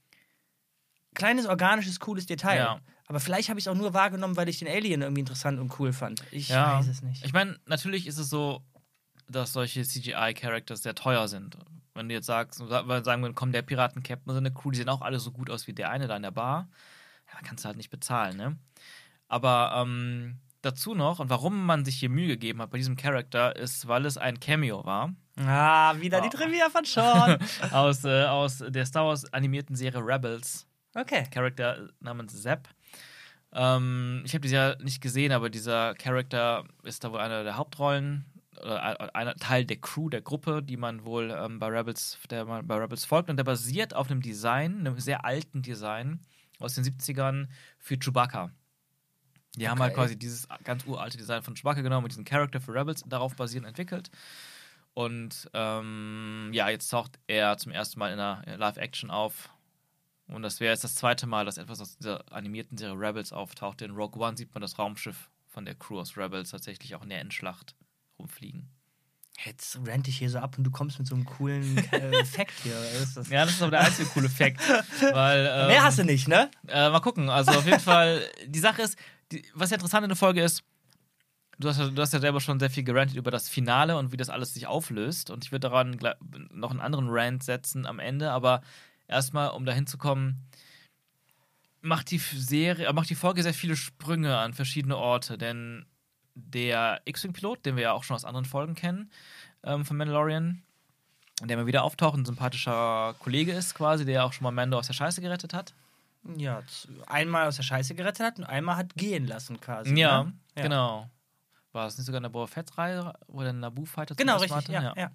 kleines, 1.15 1.47
organisches, 1.47 2.01
cooles 2.01 2.27
Detail. 2.27 2.59
Ja. 2.59 2.81
Aber 3.07 3.21
vielleicht 3.21 3.49
habe 3.49 3.59
ich 3.59 3.67
es 3.67 3.69
auch 3.69 3.77
nur 3.77 3.93
wahrgenommen, 3.95 4.37
weil 4.37 4.49
ich 4.49 4.59
den 4.59 4.69
Alien 4.69 5.03
irgendwie 5.03 5.21
interessant 5.21 5.61
und 5.61 5.79
cool 5.79 5.93
fand. 5.93 6.23
Ich 6.31 6.49
Ja. 6.49 6.79
weiß 6.79 6.89
es 6.89 7.03
nicht. 7.03 7.25
Ich 7.25 7.33
meine, 7.33 7.59
natürlich 7.67 8.07
ist 8.07 8.19
es 8.19 8.31
so, 8.31 8.62
dass 9.29 9.53
solche 9.53 9.83
CGI-Characters 9.85 10.83
sehr 10.83 10.95
teuer 10.95 11.29
sind. 11.29 11.57
Wenn 11.95 12.09
du 12.09 12.15
jetzt 12.15 12.27
sagst, 12.27 12.59
sagen 12.59 13.23
wir, 13.23 13.33
komm, 13.35 13.53
der 13.53 13.62
Piraten-Captain 13.62 14.29
und 14.29 14.35
seine 14.35 14.53
Crew, 14.53 14.71
die 14.71 14.79
sehen 14.79 14.89
auch 14.89 15.01
alle 15.03 15.21
so 15.21 15.31
gut 15.33 15.49
aus 15.51 15.67
wie 15.67 15.73
der 15.73 15.91
eine 15.91 16.09
da 16.09 16.17
in 16.17 16.23
der 16.23 16.31
Bar, 16.33 16.69
ja, 17.33 17.39
kannst 17.47 17.65
du 17.65 17.69
halt 17.69 17.77
nicht 17.77 17.91
bezahlen, 17.91 18.37
ne? 18.37 18.57
Aber 19.29 19.73
ähm, 19.77 20.39
dazu 20.62 20.95
noch, 20.95 21.21
und 21.21 21.31
warum 21.31 21.65
man 21.65 21.85
sich 21.85 21.97
hier 21.97 22.09
Mühe 22.11 22.27
gegeben 22.29 22.61
hat 22.61 22.71
bei 22.71 22.79
diesem 22.79 22.97
Charakter, 22.97 23.55
ist, 23.57 23.87
weil 23.89 24.07
es 24.07 24.19
ein 24.19 24.41
Cameo 24.41 24.85
war 24.85 25.15
ah, 25.39 25.95
wieder 26.01 26.21
die 26.21 26.29
Oh. 26.29 26.31
Trivia 26.37 26.69
von 26.71 26.85
Sean. 26.85 27.39
aus, 27.73 28.05
äh, 28.05 28.25
aus 28.25 28.59
der 28.67 28.87
Star 28.87 29.07
Wars 29.07 29.33
animierten 29.33 29.77
Serie 29.77 30.01
Rebels. 30.05 30.67
Okay. 30.95 31.24
Charakter 31.30 31.88
namens 32.01 32.40
Zapp. 32.42 32.68
Ähm, 33.53 34.22
ich 34.24 34.34
habe 34.34 34.47
die 34.47 34.55
ja 34.55 34.76
nicht 34.82 35.01
gesehen, 35.01 35.32
aber 35.32 35.51
dieser 35.51 35.95
Charakter 35.95 36.64
ist 36.82 37.05
da 37.05 37.12
wohl 37.12 37.20
einer 37.20 37.45
der 37.45 37.57
Hauptrollen, 37.57 38.24
oder 38.61 39.14
einer 39.14 39.34
Teil 39.36 39.64
der 39.64 39.78
Crew, 39.78 40.09
der 40.09 40.22
Gruppe, 40.22 40.62
die 40.62 40.76
man 40.76 41.05
wohl 41.05 41.30
ähm, 41.30 41.59
bei 41.59 41.66
Rebels, 41.68 42.18
der 42.30 42.45
man 42.45 42.66
bei 42.66 42.76
Rebels 42.76 43.05
folgt. 43.05 43.30
Und 43.30 43.36
der 43.36 43.45
basiert 43.45 43.95
auf 43.95 44.11
einem 44.11 44.22
Design, 44.22 44.80
einem 44.80 44.99
sehr 45.01 45.24
alten 45.24 45.62
Design 45.62 46.20
aus 46.61 46.74
den 46.74 46.84
70ern 46.84 47.49
für 47.78 47.99
Chewbacca. 47.99 48.51
Die 49.57 49.68
haben 49.68 49.80
halt 49.80 49.92
Okay. 49.92 49.95
quasi 49.95 50.18
dieses 50.18 50.49
ganz 50.64 50.84
uralte 50.84 51.16
Design 51.16 51.42
von 51.42 51.55
Chewbacca 51.55 51.82
genommen 51.82 52.05
und 52.05 52.12
diesen 52.12 52.24
Charakter 52.24 52.61
für 52.61 52.74
Rebels 52.74 53.03
darauf 53.07 53.36
basierend 53.36 53.68
entwickelt. 53.68 54.11
Und 54.95 55.51
ähm, 55.55 56.51
ja, 56.53 56.68
jetzt 56.68 56.88
taucht 56.88 57.18
er 57.26 57.57
zum 57.59 57.72
ersten 57.72 57.99
Mal 57.99 58.12
in 58.12 58.20
einer 58.20 58.42
Live-Action 58.59 59.11
auf. 59.11 59.51
Und 60.27 60.43
das 60.43 60.61
wäre 60.61 60.72
jetzt 60.72 60.85
das 60.85 60.95
zweite 60.95 61.27
Mal, 61.27 61.45
dass 61.45 61.59
etwas 61.59 61.81
aus 61.81 61.97
dieser 61.97 62.33
animierten 62.33 62.79
Serie 62.79 62.99
Rebels 62.99 63.33
auftaucht. 63.33 63.83
In 63.83 63.93
Rogue 63.93 64.22
One 64.22 64.37
sieht 64.37 64.55
man 64.55 64.62
das 64.62 64.79
Raumschiff 64.79 65.31
von 65.49 65.64
der 65.64 65.75
Crew 65.75 66.01
aus 66.01 66.16
Rebels 66.16 66.51
tatsächlich 66.51 66.95
auch 66.95 67.03
in 67.03 67.11
der 67.11 67.20
Endschlacht 67.20 67.75
rumfliegen. 68.18 68.68
Jetzt 69.45 69.79
rente 69.85 70.11
ich 70.11 70.18
hier 70.18 70.31
so 70.31 70.39
ab 70.39 70.57
und 70.57 70.64
du 70.64 70.70
kommst 70.70 70.99
mit 70.99 71.09
so 71.09 71.14
einem 71.14 71.25
coolen 71.25 71.77
äh, 71.93 72.25
Fact 72.25 72.55
hier. 72.62 72.77
Das 73.14 73.29
Ja, 73.29 73.45
das 73.45 73.55
ist 73.55 73.62
aber 73.62 73.72
der 73.72 73.81
einzige 73.81 74.09
coole 74.09 74.29
Fact. 74.29 74.61
Weil, 75.01 75.47
ähm, 75.53 75.66
Mehr 75.66 75.83
hast 75.83 75.99
du 75.99 76.05
nicht, 76.05 76.29
ne? 76.29 76.51
Äh, 76.68 76.91
mal 76.91 77.01
gucken. 77.01 77.29
Also 77.29 77.51
auf 77.53 77.66
jeden 77.66 77.81
Fall, 77.81 78.22
die 78.47 78.61
Sache 78.61 78.83
ist, 78.83 78.97
die, 79.33 79.45
was 79.55 79.70
ja 79.70 79.75
interessant 79.75 80.05
in 80.05 80.11
der 80.11 80.16
Folge 80.16 80.43
ist, 80.43 80.62
Du 81.59 81.68
hast, 81.68 81.79
ja, 81.79 81.89
du 81.89 82.03
hast 82.03 82.12
ja 82.12 82.18
selber 82.18 82.41
schon 82.41 82.59
sehr 82.59 82.70
viel 82.70 82.83
gerantet 82.83 83.16
über 83.16 83.31
das 83.31 83.49
Finale 83.49 83.97
und 83.97 84.12
wie 84.12 84.16
das 84.16 84.29
alles 84.29 84.55
sich 84.55 84.66
auflöst. 84.66 85.31
Und 85.31 85.45
ich 85.45 85.53
würde 85.53 85.68
daran 85.68 85.97
noch 86.53 86.70
einen 86.70 86.81
anderen 86.81 87.07
Rant 87.09 87.45
setzen 87.45 87.87
am 87.87 88.01
Ende. 88.01 88.33
Aber 88.33 88.61
erstmal, 89.09 89.51
um 89.51 89.65
dahin 89.65 89.87
zu 89.87 89.99
kommen, 89.99 90.45
macht 91.81 92.11
die 92.11 92.19
Serie, 92.19 92.93
macht 92.93 93.11
die 93.11 93.15
Folge 93.15 93.43
sehr 93.43 93.55
viele 93.55 93.77
Sprünge 93.77 94.37
an 94.37 94.55
verschiedene 94.55 94.97
Orte. 94.97 95.39
Denn 95.39 95.87
der 96.35 97.01
X-Wing-Pilot, 97.05 97.65
den 97.67 97.77
wir 97.77 97.85
ja 97.85 97.93
auch 97.93 98.05
schon 98.05 98.17
aus 98.17 98.25
anderen 98.25 98.45
Folgen 98.45 98.75
kennen, 98.75 99.11
ähm, 99.63 99.85
von 99.85 99.97
Mandalorian, 99.97 100.63
der 101.43 101.57
mal 101.57 101.67
wieder 101.67 101.85
auftaucht, 101.85 102.17
ein 102.17 102.25
sympathischer 102.25 103.15
Kollege 103.19 103.53
ist 103.53 103.75
quasi, 103.75 104.05
der 104.05 104.25
auch 104.25 104.33
schon 104.33 104.45
mal 104.45 104.51
Mando 104.51 104.79
aus 104.79 104.87
der 104.87 104.95
Scheiße 104.95 105.21
gerettet 105.21 105.53
hat. 105.53 105.75
Ja, 106.37 106.63
einmal 107.07 107.49
aus 107.49 107.57
der 107.57 107.65
Scheiße 107.65 107.95
gerettet 107.95 108.27
hat 108.27 108.39
und 108.39 108.45
einmal 108.45 108.77
hat 108.77 108.95
gehen 108.95 109.27
lassen 109.27 109.61
quasi. 109.61 109.95
Ja, 109.95 110.25
ne? 110.25 110.33
genau. 110.55 111.11
War 111.73 111.85
das 111.85 111.99
nicht 111.99 112.07
sogar 112.07 112.19
in 112.19 112.23
der 112.23 112.31
Boba 112.31 112.47
Fett-Reihe, 112.47 113.13
wo 113.27 113.43
der 113.43 113.53
Naboo-Fighter 113.53 114.15
Genau, 114.15 114.39
richtig, 114.39 114.69
ja, 114.69 114.95
ja. 114.97 115.11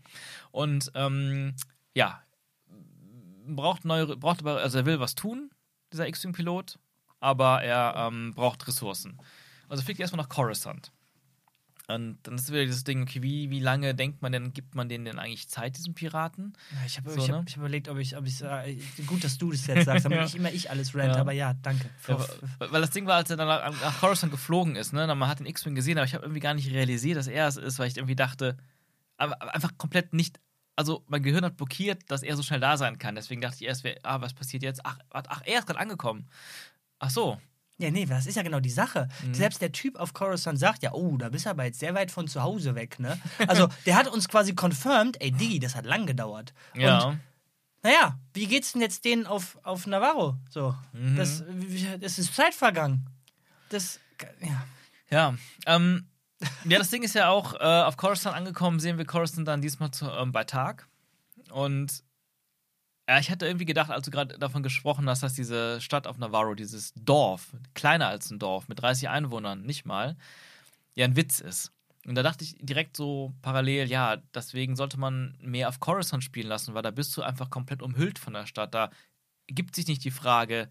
Und 0.52 0.92
ähm, 0.94 1.56
ja, 1.96 2.22
braucht 3.56 3.86
neue, 3.86 4.16
braucht 4.18 4.39
aber, 4.41 4.58
also 4.58 4.78
er 4.80 4.86
will 4.86 5.00
was 5.00 5.16
tun, 5.16 5.50
dieser 5.91 6.08
X-Wing-Pilot, 6.08 6.78
aber 7.20 7.62
er 7.64 7.95
ähm, 8.08 8.34
braucht 8.36 8.68
Ressourcen. 8.68 9.18
Also 9.68 9.84
fliegt 9.84 10.00
er 10.00 10.04
erstmal 10.04 10.24
nach 10.24 10.30
Coruscant. 10.30 10.91
Und 11.88 12.20
dann 12.22 12.36
ist 12.36 12.50
wieder 12.52 12.66
dieses 12.66 12.84
Ding, 12.84 13.02
okay, 13.02 13.24
wie, 13.24 13.50
wie 13.50 13.60
lange 13.60 13.95
denkt 13.95 14.22
man 14.22 14.32
denn, 14.32 14.54
gibt 14.54 14.76
man 14.76 14.89
denen 14.89 15.06
denn 15.06 15.18
eigentlich 15.18 15.50
Zeit, 15.50 15.76
diesen 15.76 15.95
Piraten? 15.95 16.54
Ja, 16.76 16.86
Ich 16.86 16.97
habe 16.97 17.10
So, 17.10 17.18
ich 17.24 17.30
ne? 17.30 17.38
hab, 17.38 17.47
ich 17.47 17.54
hab 17.56 17.60
überlegt, 17.62 17.89
ob 17.89 17.97
ich, 17.97 18.16
ob 18.16 18.28
ich 18.28 18.41
äh, 18.43 18.78
gut, 19.08 19.24
dass 19.24 19.39
du 19.39 19.50
das 19.52 19.66
jetzt 19.66 19.86
sagst, 19.86 20.06
damit 20.06 20.18
Ja. 20.20 20.24
nicht 20.26 20.36
immer 20.36 20.52
ich 20.52 20.70
alles 20.70 20.93
rant, 20.93 21.16
Ja. 21.16 21.22
aber 21.22 21.32
ja, 21.32 21.56
danke. 21.56 21.89
Ja, 22.08 22.20
weil 22.60 22.72
weil 22.72 22.82
das 22.82 22.91
Ding 22.91 23.08
war, 23.08 23.16
als 23.16 23.32
er 23.32 23.38
dann 23.38 23.47
nach, 23.47 23.72
nach 23.82 24.00
Coruscant 24.02 24.32
geflogen 24.32 24.76
ist, 24.76 24.93
ne, 24.93 25.08
dann 25.08 25.18
man 25.18 25.28
hat 25.30 25.39
den 25.39 25.47
X-Wing 25.47 25.74
gesehen, 25.74 25.97
aber 25.97 26.06
ich 26.06 26.14
habe 26.14 26.24
irgendwie 26.26 26.41
gar 26.41 26.54
nicht 26.54 26.70
realisiert, 26.70 27.18
dass 27.18 27.26
er 27.28 27.47
es 27.47 27.58
ist, 27.58 27.80
weil 27.80 27.88
ich 27.88 27.97
irgendwie 27.97 28.16
dachte, 28.16 28.56
aber 29.18 29.52
einfach 29.56 29.76
komplett 29.80 30.14
nicht, 30.14 30.39
also 30.80 31.03
mein 31.07 31.21
Gehirn 31.21 31.43
hat 31.43 31.57
blockiert, 31.57 32.03
dass 32.07 32.23
er 32.23 32.38
so 32.38 32.41
schnell 32.41 32.61
da 32.61 32.77
sein 32.77 32.97
kann. 32.97 33.13
Deswegen 33.13 33.41
dachte 33.41 33.57
ich 33.57 33.63
erst, 33.63 33.84
wer, 33.84 33.97
ah, 34.03 34.21
was 34.21 34.34
passiert 34.34 34.63
jetzt? 34.63 34.86
Ach, 34.86 34.97
ach 35.11 35.41
er 35.45 35.59
ist 35.59 35.67
gerade 35.67 35.80
angekommen. 35.80 36.25
Ach 36.99 37.09
so. 37.09 37.38
Ja, 37.77 37.91
nee, 37.91 38.05
das 38.05 38.27
ist 38.27 38.36
ja 38.36 38.43
genau 38.43 38.61
die 38.61 38.69
Sache. 38.69 39.09
Mhm. 39.25 39.34
Selbst 39.34 39.61
der 39.61 39.71
Typ 39.73 39.97
auf 39.97 40.13
Coruscant 40.13 40.57
sagt 40.57 40.82
ja, 40.84 40.93
oh, 40.93 41.17
da 41.17 41.27
bist 41.30 41.45
du 41.45 41.49
aber 41.49 41.65
jetzt 41.65 41.80
sehr 41.80 41.93
weit 41.95 42.11
von 42.11 42.27
zu 42.30 42.41
Hause 42.43 42.75
weg, 42.75 42.97
ne? 42.99 43.19
Also, 43.47 43.67
der 43.86 43.95
hat 43.95 44.07
uns 44.07 44.27
quasi 44.30 44.53
confirmed, 44.55 45.21
ey, 45.21 45.32
Diggi, 45.32 45.59
das 45.59 45.75
hat 45.75 45.86
lang 45.86 46.05
gedauert. 46.05 46.53
Ja. 46.75 47.03
Und 47.05 47.19
naja, 47.84 48.17
wie 48.34 48.47
geht's 48.47 48.71
denn 48.73 48.82
jetzt 48.82 49.03
denen 49.05 49.25
auf, 49.25 49.57
auf 49.63 49.86
Navarro? 49.86 50.38
So, 50.49 50.75
Mhm. 50.93 51.15
das, 51.17 51.43
das 52.01 52.19
ist 52.19 52.34
Zeit 52.36 52.53
vergangen. 52.53 53.05
Das, 53.69 53.99
ja. 54.41 54.65
Ja, 55.09 55.36
ähm, 55.65 56.09
ja, 56.66 56.78
das 56.78 56.90
Ding 56.90 57.04
ist 57.04 57.16
ja 57.16 57.30
auch, 57.30 57.54
äh, 57.56 57.58
auf 57.64 57.98
Coruscant 57.98 58.36
angekommen, 58.36 58.80
sehen 58.80 58.98
wir 58.98 59.06
Coruscant 59.06 59.48
dann 59.48 59.62
diesmal 59.62 59.92
zu, 59.92 60.10
ähm, 60.10 60.32
bei 60.32 60.44
Tag. 60.44 60.88
Und 61.52 62.04
ja, 63.08 63.18
ich 63.20 63.32
hatte 63.32 63.48
irgendwie 63.48 63.66
gedacht, 63.66 63.90
als 63.90 64.06
du 64.06 64.12
gerade 64.12 64.38
davon 64.38 64.62
gesprochen 64.62 65.10
hast, 65.10 65.24
dass 65.24 65.34
diese 65.34 65.82
Stadt 65.82 66.06
auf 66.06 66.18
Navarro, 66.18 66.54
dieses 66.54 66.94
Dorf, 66.96 67.54
kleiner 67.74 68.08
als 68.08 68.30
ein 68.30 68.40
Dorf, 68.40 68.68
mit 68.68 68.82
30 68.82 69.10
Einwohnern, 69.10 69.64
nicht 69.64 69.86
mal, 69.86 70.16
ja 70.96 71.06
ein 71.06 71.16
Witz 71.16 71.40
ist. 71.40 71.72
Und 72.06 72.16
da 72.16 72.24
dachte 72.24 72.44
ich 72.44 72.56
direkt 72.60 72.96
so 72.96 73.34
parallel, 73.42 73.90
ja, 73.90 74.18
deswegen 74.34 74.76
sollte 74.76 75.00
man 75.00 75.38
mehr 75.42 75.70
auf 75.70 75.80
Coruscant 75.80 76.24
spielen 76.24 76.48
lassen, 76.48 76.74
weil 76.74 76.84
da 76.84 76.92
bist 76.92 77.16
du 77.18 77.22
einfach 77.22 77.50
komplett 77.50 77.82
umhüllt 77.82 78.20
von 78.20 78.34
der 78.34 78.46
Stadt. 78.46 78.74
Da 78.74 78.90
gibt 79.48 79.76
sich 79.76 79.88
nicht 79.88 80.04
die 80.04 80.12
Frage, 80.12 80.70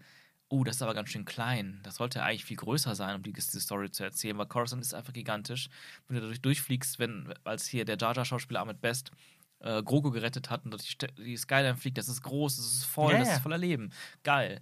oh, 0.49 0.63
das 0.63 0.77
ist 0.77 0.81
aber 0.81 0.93
ganz 0.93 1.09
schön 1.09 1.25
klein. 1.25 1.79
Das 1.83 1.95
sollte 1.95 2.23
eigentlich 2.23 2.45
viel 2.45 2.57
größer 2.57 2.95
sein, 2.95 3.15
um 3.15 3.23
die, 3.23 3.31
diese 3.31 3.59
Story 3.59 3.91
zu 3.91 4.03
erzählen, 4.03 4.37
weil 4.37 4.47
Coruscant 4.47 4.81
ist 4.81 4.93
einfach 4.93 5.13
gigantisch. 5.13 5.69
Wenn 6.07 6.15
du 6.15 6.21
dadurch 6.21 6.41
durchfliegst, 6.41 6.99
wenn, 6.99 7.33
als 7.43 7.67
hier 7.67 7.85
der 7.85 7.97
Jar 7.97 8.15
Jar-Schauspieler 8.15 8.61
Ahmed 8.61 8.81
Best 8.81 9.11
äh, 9.59 9.83
Grogu 9.83 10.11
gerettet 10.11 10.49
hat 10.49 10.65
und 10.65 10.71
durch 10.71 10.97
die, 10.97 11.07
die 11.23 11.37
Skyline 11.37 11.77
fliegt, 11.77 11.97
das 11.97 12.09
ist 12.09 12.23
groß, 12.23 12.57
das 12.57 12.65
ist 12.65 12.85
voll, 12.85 13.13
Ja, 13.13 13.19
das 13.19 13.33
ist 13.33 13.41
voller 13.41 13.57
Leben. 13.57 13.91
Geil. 14.23 14.61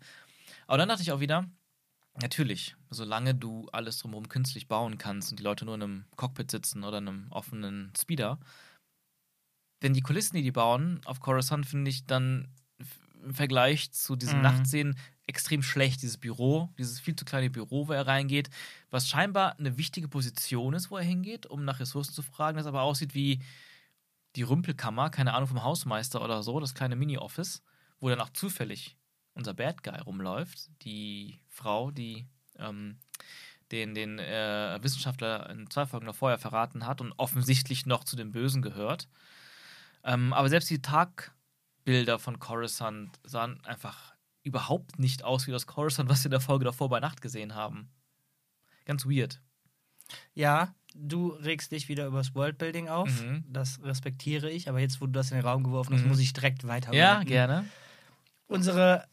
Aber 0.67 0.77
dann 0.77 0.89
dachte 0.89 1.01
ich 1.01 1.11
auch 1.11 1.21
wieder, 1.21 1.49
natürlich, 2.21 2.75
solange 2.89 3.33
du 3.33 3.69
alles 3.71 3.99
drumherum 3.99 4.27
künstlich 4.27 4.67
bauen 4.67 4.97
kannst 4.97 5.31
und 5.31 5.39
die 5.39 5.43
Leute 5.43 5.65
nur 5.65 5.75
in 5.75 5.83
einem 5.83 6.05
Cockpit 6.17 6.51
sitzen 6.51 6.83
oder 6.83 6.97
in 6.97 7.07
einem 7.07 7.31
offenen 7.31 7.93
Speeder, 7.97 8.39
denn 9.83 9.93
die 9.93 10.01
Kulissen, 10.01 10.35
die 10.35 10.41
die 10.41 10.51
bauen 10.51 11.01
auf 11.05 11.19
Coruscant, 11.19 11.65
finde 11.65 11.89
ich 11.89 12.05
dann 12.05 12.47
im 13.27 13.35
Vergleich 13.35 13.91
zu 13.91 14.15
diesen 14.15 14.37
Mhm. 14.37 14.43
Nachtszenen 14.43 14.97
extrem 15.27 15.61
schlecht. 15.61 16.01
Dieses 16.01 16.17
Büro, 16.17 16.69
dieses 16.77 16.99
viel 16.99 17.15
zu 17.15 17.25
kleine 17.25 17.49
Büro, 17.49 17.87
wo 17.87 17.91
er 17.93 18.07
reingeht, 18.07 18.49
was 18.89 19.07
scheinbar 19.07 19.57
eine 19.59 19.77
wichtige 19.77 20.07
Position 20.07 20.73
ist, 20.73 20.89
wo 20.89 20.97
er 20.97 21.03
hingeht, 21.03 21.45
um 21.45 21.65
nach 21.65 21.79
Ressourcen 21.79 22.13
zu 22.13 22.21
fragen, 22.21 22.57
das 22.57 22.65
aber 22.65 22.81
aussieht 22.81 23.13
wie 23.13 23.41
die 24.35 24.43
Rümpelkammer, 24.43 25.09
keine 25.09 25.33
Ahnung 25.33 25.47
vom 25.47 25.63
Hausmeister 25.63 26.23
oder 26.23 26.43
so, 26.43 26.59
das 26.59 26.73
kleine 26.73 26.95
Mini-Office, 26.95 27.61
wo 27.99 28.09
dann 28.09 28.21
auch 28.21 28.29
zufällig 28.29 28.95
unser 29.33 29.53
Bad 29.53 29.83
Guy 29.83 29.99
rumläuft, 29.99 30.69
die 30.83 31.39
Frau, 31.49 31.91
die 31.91 32.25
ähm, 32.57 32.97
den, 33.71 33.93
den 33.93 34.19
äh, 34.19 34.79
Wissenschaftler 34.81 35.49
in 35.49 35.69
zwei 35.69 35.85
Folgen 35.85 36.05
davor 36.05 36.29
ja 36.31 36.37
verraten 36.37 36.85
hat 36.87 37.01
und 37.01 37.13
offensichtlich 37.17 37.85
noch 37.85 38.03
zu 38.03 38.15
den 38.15 38.31
Bösen 38.31 38.61
gehört. 38.61 39.07
Ähm, 40.03 40.31
aber 40.33 40.49
selbst 40.49 40.69
die 40.69 40.81
Tagbilder 41.87 42.19
von 42.19 42.37
Coruscant 42.39 43.17
sahen 43.23 43.63
einfach 43.63 44.13
überhaupt 44.43 44.99
nicht 44.99 45.23
aus 45.23 45.47
wie 45.47 45.51
das 45.51 45.67
Coruscant, 45.67 46.09
was 46.09 46.19
wir 46.21 46.25
in 46.25 46.31
der 46.31 46.41
Folge 46.41 46.65
davor 46.65 46.89
bei 46.89 46.99
Nacht 46.99 47.21
gesehen 47.21 47.55
haben. 47.55 47.89
Ganz 48.85 49.05
weird. 49.05 49.41
Ja, 50.33 50.75
du 50.93 51.29
regst 51.29 51.71
dich 51.71 51.87
wieder 51.87 52.05
übers 52.07 52.35
Worldbuilding 52.35 52.89
auf. 52.89 53.09
Mhm. 53.21 53.45
Das 53.47 53.79
respektiere 53.83 54.49
ich, 54.49 54.67
aber 54.67 54.79
jetzt, 54.79 54.99
wo 54.99 55.05
du 55.05 55.13
das 55.13 55.31
in 55.31 55.37
den 55.37 55.45
Raum 55.45 55.63
geworfen 55.63 55.93
hast, 55.95 56.01
Mhm. 56.03 56.09
muss 56.09 56.19
ich 56.19 56.33
direkt 56.33 56.67
weiter. 56.67 56.93
Ja, 56.93 57.23
gerne. 57.23 57.65
Unsere, 58.47 59.07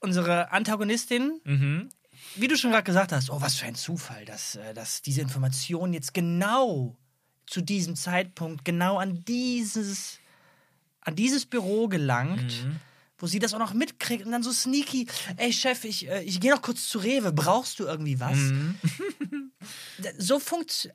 unsere 0.00 0.50
Antagonistin, 0.52 1.40
Mhm. 1.44 1.88
wie 2.36 2.48
du 2.48 2.56
schon 2.58 2.70
gerade 2.70 2.84
gesagt 2.84 3.12
hast, 3.12 3.30
oh, 3.30 3.40
was 3.40 3.54
für 3.56 3.64
ein 3.66 3.74
Zufall, 3.76 4.26
dass, 4.26 4.56
äh, 4.56 4.74
dass 4.74 5.00
diese 5.00 5.22
Information 5.22 5.94
jetzt 5.94 6.12
genau 6.12 6.96
zu 7.46 7.62
diesem 7.62 7.96
Zeitpunkt 7.96 8.64
genau 8.66 8.98
an 8.98 9.24
dieses, 9.26 10.18
an 11.04 11.16
dieses 11.16 11.46
Büro 11.46 11.88
gelangt. 11.88 12.64
Mhm. 12.64 12.76
Wo 13.16 13.28
sie 13.28 13.38
das 13.38 13.54
auch 13.54 13.60
noch 13.60 13.74
mitkriegt 13.74 14.26
und 14.26 14.32
dann 14.32 14.42
so 14.42 14.52
sneaky, 14.52 15.06
ey 15.36 15.52
Chef, 15.52 15.84
ich, 15.84 16.08
äh, 16.08 16.24
ich 16.24 16.40
gehe 16.40 16.50
noch 16.50 16.60
kurz 16.60 16.88
zu 16.88 16.98
Rewe, 16.98 17.32
brauchst 17.32 17.78
du 17.78 17.84
irgendwie 17.84 18.18
was? 18.18 18.36
Mhm. 18.36 18.74
So 20.18 20.40
funkt 20.40 20.90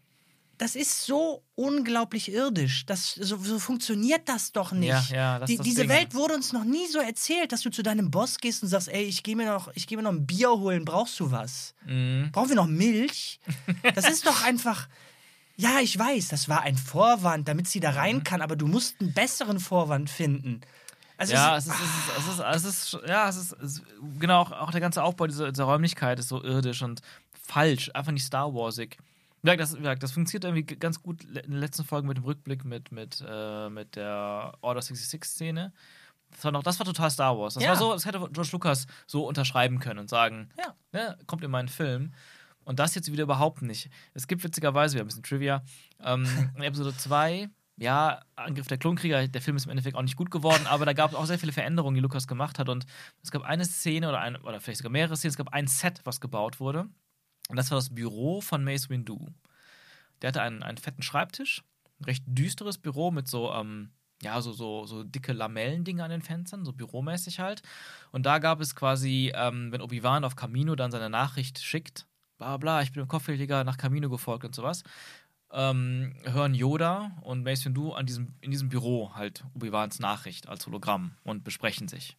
das 0.59 0.75
ist 0.75 1.05
so 1.05 1.41
unglaublich 1.55 2.31
irdisch. 2.31 2.85
Das, 2.85 3.13
so, 3.13 3.37
so 3.37 3.59
funktioniert 3.59 4.27
das 4.27 4.51
doch 4.51 4.73
nicht. 4.73 4.89
Ja, 4.89 5.15
ja, 5.15 5.39
das 5.39 5.47
Die, 5.47 5.55
das 5.55 5.63
diese 5.63 5.81
Ding. 5.81 5.89
Welt 5.89 6.13
wurde 6.13 6.35
uns 6.35 6.51
noch 6.51 6.65
nie 6.65 6.85
so 6.87 6.99
erzählt, 6.99 7.53
dass 7.53 7.61
du 7.61 7.69
zu 7.69 7.81
deinem 7.81 8.11
Boss 8.11 8.37
gehst 8.37 8.61
und 8.61 8.67
sagst, 8.67 8.89
ey, 8.89 9.03
ich 9.03 9.23
gehe 9.23 9.37
mir 9.37 9.45
noch, 9.45 9.71
ich 9.73 9.87
gehe 9.87 9.97
mir 9.97 10.03
noch 10.03 10.11
ein 10.11 10.27
Bier 10.27 10.49
holen, 10.51 10.83
brauchst 10.83 11.17
du 11.21 11.31
was? 11.31 11.73
Mhm. 11.85 12.29
Brauchen 12.33 12.49
wir 12.49 12.57
noch 12.57 12.67
Milch? 12.67 13.39
Das 13.95 14.09
ist 14.09 14.27
doch 14.27 14.43
einfach. 14.43 14.89
Ja, 15.59 15.79
ich 15.81 15.97
weiß, 15.99 16.29
das 16.29 16.47
war 16.47 16.61
ein 16.61 16.77
Vorwand, 16.77 17.47
damit 17.49 17.67
sie 17.67 17.81
da 17.81 17.91
rein 17.91 18.23
kann, 18.23 18.41
aber 18.41 18.55
du 18.55 18.65
musst 18.65 19.01
einen 19.01 19.13
besseren 19.13 19.59
Vorwand 19.59 20.09
finden. 20.09 20.61
Also 21.17 21.33
Ja, 21.33 21.57
es 21.57 21.67
ist, 21.67 21.73
es 21.73 21.79
ist, 21.81 22.17
es 22.17 22.27
ist, 22.27 22.39
es 22.39 22.93
ist, 22.93 22.99
ja, 23.07 23.27
es 23.27 23.35
ist, 23.35 23.51
es 23.61 23.81
genau, 24.19 24.43
auch, 24.43 24.71
der 24.71 24.79
ganze 24.79 25.03
Aufbau 25.03 25.27
dieser, 25.27 25.51
dieser 25.51 25.65
Räumlichkeit 25.65 26.17
ist 26.17 26.29
so 26.29 26.41
irdisch 26.41 26.81
und 26.81 27.01
falsch, 27.33 27.91
einfach 27.93 28.13
nicht 28.13 28.23
Star 28.23 28.53
Warsig. 28.53 28.97
Das, 29.43 29.75
das 29.99 30.11
funktioniert 30.13 30.45
irgendwie 30.45 30.75
ganz 30.77 31.01
gut 31.03 31.23
in 31.25 31.33
den 31.33 31.59
letzten 31.59 31.83
Folgen 31.83 32.07
mit 32.07 32.17
dem 32.17 32.23
Rückblick 32.23 32.63
mit, 32.63 32.93
mit, 32.93 33.21
äh, 33.27 33.69
mit 33.69 33.97
der 33.97 34.53
Order 34.61 34.79
66-Szene. 34.79 35.73
Das 36.31 36.43
war, 36.45 36.51
noch, 36.53 36.63
das 36.63 36.79
war 36.79 36.85
total 36.85 37.11
Star 37.11 37.37
Wars. 37.37 37.55
Das 37.55 37.63
Ja. 37.63 37.69
war 37.71 37.75
so, 37.75 37.91
das 37.93 38.05
hätte 38.05 38.19
George 38.31 38.49
Lucas 38.53 38.87
so 39.07 39.25
unterschreiben 39.27 39.79
können 39.79 39.99
und 39.99 40.09
sagen, 40.09 40.49
Ja. 40.57 40.73
ne, 40.93 41.17
kommt 41.25 41.43
in 41.43 41.51
meinen 41.51 41.67
Film. 41.69 42.13
Und 42.69 42.77
das 42.77 42.93
jetzt 42.93 43.11
wieder 43.11 43.23
überhaupt 43.23 43.63
nicht. 43.63 43.89
Es 44.13 44.27
gibt 44.27 44.43
witzigerweise, 44.43 44.93
wir 44.93 44.99
haben 44.99 45.05
ein 45.05 45.07
bisschen 45.07 45.23
Trivia, 45.23 45.63
ähm, 46.03 46.27
in 46.55 46.61
Episode 46.61 46.95
2, 46.95 47.49
ja, 47.77 48.21
Angriff 48.35 48.67
der 48.67 48.77
Klonkrieger, 48.77 49.27
der 49.27 49.41
Film 49.41 49.57
ist 49.57 49.65
im 49.65 49.71
Endeffekt 49.71 49.95
auch 49.95 50.03
nicht 50.03 50.15
gut 50.15 50.29
geworden, 50.29 50.67
aber 50.67 50.85
da 50.85 50.93
gab 50.93 51.09
es 51.09 51.17
auch 51.17 51.25
sehr 51.25 51.39
viele 51.39 51.51
Veränderungen, 51.51 51.95
die 51.95 52.01
Lucas 52.01 52.27
gemacht 52.27 52.59
hat. 52.59 52.69
Und 52.69 52.85
es 53.23 53.31
gab 53.31 53.41
eine 53.41 53.65
Szene 53.65 54.07
oder, 54.07 54.19
ein, 54.19 54.35
oder 54.35 54.61
vielleicht 54.61 54.77
sogar 54.77 54.91
mehrere 54.91 55.17
Szenen, 55.17 55.31
es 55.31 55.37
gab 55.37 55.51
ein 55.51 55.65
Set, 55.65 56.01
was 56.03 56.21
gebaut 56.21 56.59
wurde. 56.59 56.81
Und 57.49 57.55
das 57.55 57.71
war 57.71 57.79
das 57.79 57.89
Büro 57.89 58.39
von 58.39 58.63
Mace 58.63 58.91
Windu. 58.91 59.25
Der 60.21 60.27
hatte 60.27 60.43
einen, 60.43 60.61
einen 60.61 60.77
fetten 60.77 61.01
Schreibtisch, 61.01 61.63
ein 61.99 62.05
recht 62.05 62.23
düsteres 62.27 62.77
Büro 62.77 63.09
mit 63.09 63.27
so, 63.27 63.51
ähm, 63.51 63.89
ja, 64.21 64.39
so, 64.41 64.53
so, 64.53 64.85
so 64.85 65.03
dicke 65.03 65.33
Lamellendinger 65.33 66.03
an 66.03 66.11
den 66.11 66.21
Fenstern, 66.21 66.65
so 66.65 66.73
büromäßig 66.73 67.39
halt. 67.39 67.63
Und 68.11 68.27
da 68.27 68.37
gab 68.37 68.61
es 68.61 68.75
quasi, 68.75 69.31
ähm, 69.33 69.71
wenn 69.71 69.81
Obi-Wan 69.81 70.23
auf 70.23 70.35
Camino 70.35 70.75
dann 70.75 70.91
seine 70.91 71.09
Nachricht 71.09 71.57
schickt, 71.57 72.05
bla 72.39 72.57
bla, 72.57 72.81
ich 72.81 72.91
bin 72.91 73.03
im 73.03 73.07
Kopfgeldjäger 73.07 73.63
nach 73.63 73.77
Camino 73.77 74.09
gefolgt 74.09 74.45
und 74.45 74.55
sowas, 74.55 74.83
ähm, 75.51 76.15
hören 76.23 76.53
Yoda 76.55 77.11
und 77.21 77.43
Mace 77.43 77.65
Windu 77.65 77.91
an 77.91 78.05
diesem, 78.05 78.33
in 78.41 78.49
diesem 78.51 78.69
Büro 78.69 79.13
halt 79.13 79.43
Obi-Wans 79.53 79.99
Nachricht 79.99 80.47
als 80.47 80.65
Hologramm 80.65 81.11
und 81.23 81.43
besprechen 81.43 81.87
sich. 81.87 82.17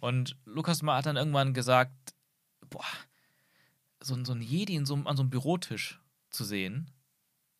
Und 0.00 0.36
Lukas 0.44 0.82
hat 0.82 1.06
dann 1.06 1.16
irgendwann 1.16 1.54
gesagt, 1.54 1.92
boah, 2.70 2.84
so, 4.00 4.14
ein- 4.14 4.24
so 4.24 4.32
ein 4.32 4.40
Jedi 4.42 4.80
so, 4.84 4.94
an 4.94 5.16
so 5.16 5.22
einem 5.22 5.30
Bürotisch 5.30 6.00
zu 6.30 6.44
sehen, 6.44 6.90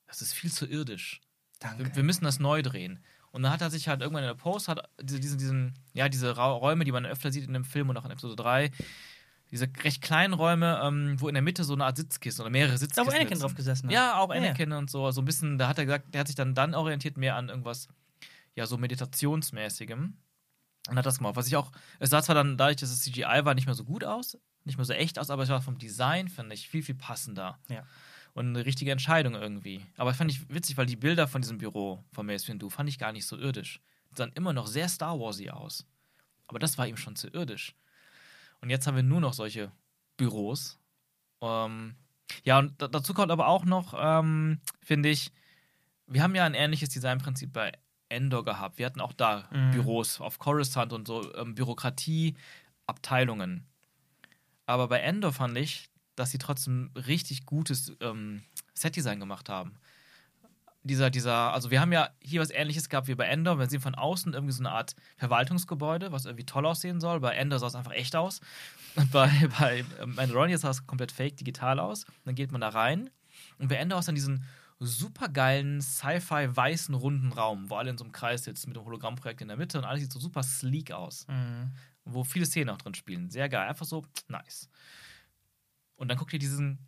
das 0.06 0.22
ist 0.22 0.32
viel 0.32 0.52
zu 0.52 0.66
irdisch. 0.66 1.20
Danke. 1.58 1.84
Wir, 1.86 1.96
wir 1.96 2.02
müssen 2.04 2.24
das 2.24 2.38
neu 2.38 2.62
drehen. 2.62 3.00
Und 3.32 3.42
dann 3.42 3.52
hat 3.52 3.60
er 3.60 3.70
sich 3.70 3.88
halt 3.88 4.00
irgendwann 4.00 4.22
in 4.24 4.28
der 4.28 4.34
Post, 4.34 4.68
hat 4.68 4.88
diese, 5.02 5.20
diesen, 5.20 5.38
diesen, 5.38 5.74
ja, 5.92 6.08
diese 6.08 6.36
Ra 6.36 6.46
Räume, 6.52 6.84
die 6.84 6.92
man 6.92 7.04
öfter 7.04 7.32
sieht 7.32 7.44
in 7.46 7.52
dem 7.52 7.64
Film 7.64 7.90
und 7.90 7.96
auch 7.96 8.04
in 8.04 8.10
Episode 8.12 8.36
3, 8.36 8.70
diese 9.50 9.68
recht 9.84 10.02
kleinen 10.02 10.34
Räume, 10.34 10.80
ähm, 10.82 11.20
wo 11.20 11.28
in 11.28 11.34
der 11.34 11.42
Mitte 11.42 11.64
so 11.64 11.74
eine 11.74 11.84
Art 11.84 11.96
Sitzkissen 11.96 12.42
oder 12.42 12.50
mehrere 12.50 12.72
Da, 12.72 12.78
Sitzkissen 12.78 13.06
wo 13.06 13.10
Anakin 13.10 13.28
sitzen. 13.28 13.40
drauf 13.42 13.54
gesessen 13.54 13.86
hat. 13.86 13.92
Ja, 13.92 14.18
auch 14.18 14.30
Ja, 14.30 14.36
ja. 14.36 14.40
Anakin 14.42 14.72
und 14.72 14.90
so. 14.90 15.10
So 15.10 15.22
ein 15.22 15.24
bisschen, 15.24 15.58
da 15.58 15.68
hat 15.68 15.78
er 15.78 15.84
gesagt, 15.84 16.12
der 16.14 16.20
hat 16.20 16.26
sich 16.26 16.36
dann, 16.36 16.54
dann 16.54 16.74
orientiert 16.74 17.16
mehr 17.16 17.36
an 17.36 17.48
irgendwas, 17.48 17.88
ja, 18.54 18.66
so 18.66 18.76
meditationsmäßigem. 18.76 20.16
Und 20.88 20.96
hat 20.96 21.06
das 21.06 21.18
gemacht. 21.18 21.36
Was 21.36 21.48
ich 21.48 21.56
auch, 21.56 21.72
es 21.98 22.10
sah 22.10 22.22
zwar 22.22 22.34
dann 22.36 22.56
dadurch, 22.56 22.76
dass 22.76 22.90
es 22.90 23.00
CGI 23.00 23.40
war, 23.44 23.54
nicht 23.54 23.66
mehr 23.66 23.74
so 23.74 23.84
gut 23.84 24.04
aus, 24.04 24.38
nicht 24.64 24.76
mehr 24.78 24.84
so 24.84 24.92
echt 24.92 25.18
aus, 25.18 25.30
aber 25.30 25.42
es 25.42 25.48
war 25.48 25.60
vom 25.60 25.78
Design, 25.78 26.28
finde 26.28 26.54
ich, 26.54 26.68
viel, 26.68 26.82
viel 26.82 26.94
passender. 26.94 27.58
Ja. 27.68 27.84
Und 28.34 28.48
eine 28.48 28.64
richtige 28.66 28.92
Entscheidung 28.92 29.34
irgendwie. 29.34 29.84
Aber 29.96 30.12
fand 30.14 30.30
ich 30.30 30.48
witzig, 30.48 30.76
weil 30.76 30.86
die 30.86 30.96
Bilder 30.96 31.26
von 31.26 31.40
diesem 31.42 31.58
Büro 31.58 32.04
von 32.12 32.26
Mace 32.26 32.46
Windu 32.48 32.68
fand 32.68 32.88
ich 32.88 32.98
gar 32.98 33.12
nicht 33.12 33.26
so 33.26 33.36
irdisch. 33.36 33.80
Die 34.12 34.16
sahen 34.16 34.30
immer 34.34 34.52
noch 34.52 34.66
sehr 34.66 34.88
Star 34.88 35.18
Warsy 35.18 35.50
aus. 35.50 35.86
Aber 36.46 36.58
das 36.58 36.78
war 36.78 36.86
ihm 36.86 36.96
schon 36.96 37.16
zu 37.16 37.28
irdisch. 37.28 37.74
Und 38.60 38.70
jetzt 38.70 38.86
haben 38.86 38.96
wir 38.96 39.02
nur 39.02 39.20
noch 39.20 39.32
solche 39.34 39.70
Büros. 40.16 40.78
Ähm, 41.40 41.94
ja, 42.44 42.58
und 42.58 42.80
da- 42.80 42.88
dazu 42.88 43.14
kommt 43.14 43.30
aber 43.30 43.48
auch 43.48 43.64
noch, 43.64 43.94
ähm, 43.98 44.60
finde 44.82 45.08
ich, 45.10 45.30
wir 46.06 46.22
haben 46.22 46.34
ja 46.34 46.44
ein 46.44 46.54
ähnliches 46.54 46.88
Designprinzip 46.90 47.52
bei 47.52 47.72
Endor 48.08 48.44
gehabt. 48.44 48.78
Wir 48.78 48.86
hatten 48.86 49.00
auch 49.00 49.12
da 49.12 49.48
Mhm. 49.52 49.72
Büros 49.72 50.20
auf 50.20 50.38
Coruscant 50.38 50.92
und 50.92 51.06
so 51.08 51.34
ähm, 51.34 51.54
Bürokratie, 51.54 52.36
Abteilungen. 52.86 53.66
Aber 54.66 54.88
bei 54.88 55.00
Endor 55.00 55.32
fand 55.32 55.56
ich, 55.58 55.90
dass 56.14 56.30
sie 56.30 56.38
trotzdem 56.38 56.90
richtig 56.94 57.46
gutes 57.46 57.92
ähm, 58.00 58.42
Setdesign 58.74 59.20
gemacht 59.20 59.48
haben. 59.48 59.74
Dieser, 60.86 61.10
dieser, 61.10 61.52
also 61.52 61.70
wir 61.70 61.80
haben 61.80 61.92
ja 61.92 62.10
hier 62.20 62.40
was 62.40 62.50
ähnliches 62.50 62.88
gehabt 62.88 63.08
wie 63.08 63.14
bei 63.14 63.24
Endor. 63.26 63.58
Wir 63.58 63.68
sehen 63.68 63.80
von 63.80 63.94
außen 63.94 64.32
irgendwie 64.34 64.52
so 64.52 64.62
eine 64.62 64.70
Art 64.70 64.94
Verwaltungsgebäude, 65.16 66.12
was 66.12 66.24
irgendwie 66.26 66.46
toll 66.46 66.64
aussehen 66.66 67.00
soll. 67.00 67.20
Bei 67.20 67.34
Endor 67.34 67.58
sah 67.58 67.66
es 67.66 67.74
einfach 67.74 67.92
echt 67.92 68.14
aus. 68.16 68.40
Und 68.94 69.10
bei, 69.10 69.28
bei 69.58 69.84
ähm, 70.00 70.14
Mandalorian 70.14 70.58
sah 70.58 70.70
es 70.70 70.86
komplett 70.86 71.12
fake, 71.12 71.36
digital 71.38 71.80
aus. 71.80 72.04
dann 72.24 72.34
geht 72.34 72.52
man 72.52 72.60
da 72.60 72.68
rein. 72.68 73.10
Und 73.58 73.68
bei 73.68 73.74
Endor 73.76 73.98
ist 73.98 74.06
dann 74.06 74.14
diesen 74.14 74.44
supergeilen 74.78 75.80
Sci-Fi 75.80 76.54
weißen 76.54 76.94
runden 76.94 77.32
Raum, 77.32 77.70
wo 77.70 77.76
alle 77.76 77.90
in 77.90 77.98
so 77.98 78.04
einem 78.04 78.12
Kreis 78.12 78.44
sitzen 78.44 78.68
mit 78.68 78.76
dem 78.76 78.84
Hologrammprojekt 78.84 79.40
in 79.40 79.48
der 79.48 79.56
Mitte 79.56 79.78
und 79.78 79.84
alles 79.84 80.02
sieht 80.02 80.12
so 80.12 80.20
super 80.20 80.42
sleek 80.42 80.92
aus 80.92 81.26
Mhm. 81.28 81.72
wo 82.04 82.22
viele 82.24 82.46
Szenen 82.46 82.70
auch 82.70 82.78
drin 82.78 82.94
spielen. 82.94 83.30
Sehr 83.30 83.48
geil, 83.48 83.68
einfach 83.68 83.86
so 83.86 84.04
nice. 84.28 84.68
Und 85.96 86.08
dann 86.08 86.18
guckt 86.18 86.32
ihr 86.34 86.38
diesen 86.38 86.78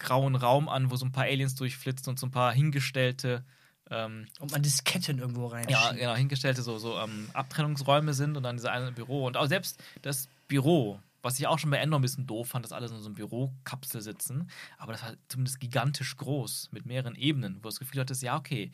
betongrauen 0.00 0.36
Raum 0.36 0.68
an, 0.68 0.90
wo 0.90 0.96
so 0.96 1.04
ein 1.06 1.12
paar 1.12 1.24
Aliens 1.24 1.54
durchflitzen 1.54 2.10
und 2.10 2.18
so 2.18 2.26
ein 2.26 2.30
paar 2.30 2.52
hingestellte, 2.52 3.44
ähm, 3.90 4.26
Und 4.38 4.52
man 4.52 4.62
Disketten 4.62 5.18
irgendwo 5.18 5.46
rein. 5.46 5.68
ja, 5.68 5.92
genau, 5.92 6.14
hingestellte 6.14 6.62
so, 6.62 6.78
so 6.78 6.98
ähm, 6.98 7.28
Abtrennungsräume 7.32 8.14
sind 8.14 8.36
und 8.36 8.42
dann 8.44 8.56
diese 8.56 8.70
eine 8.70 8.92
Büro. 8.92 9.26
Und 9.26 9.36
auch 9.36 9.46
selbst 9.46 9.82
das 10.02 10.28
Büro, 10.48 11.00
was 11.22 11.38
ich 11.38 11.46
auch 11.46 11.58
schon 11.58 11.70
bei 11.70 11.78
Endor 11.78 11.98
ein 11.98 12.02
bisschen 12.02 12.26
doof 12.26 12.48
fand, 12.48 12.64
dass 12.64 12.72
alle 12.72 12.86
in 12.86 12.98
so 12.98 13.06
einem 13.06 13.14
Bürokapsel 13.14 14.00
sitzen, 14.00 14.48
aber 14.78 14.92
das 14.92 15.02
war 15.02 15.14
zumindest 15.28 15.60
gigantisch 15.60 16.16
groß, 16.16 16.70
mit 16.72 16.86
mehreren 16.86 17.14
Ebenen, 17.16 17.58
wo 17.58 17.68
das 17.68 17.78
Gefühl 17.78 18.00
hattest, 18.00 18.22
ja, 18.22 18.36
okay, 18.36 18.70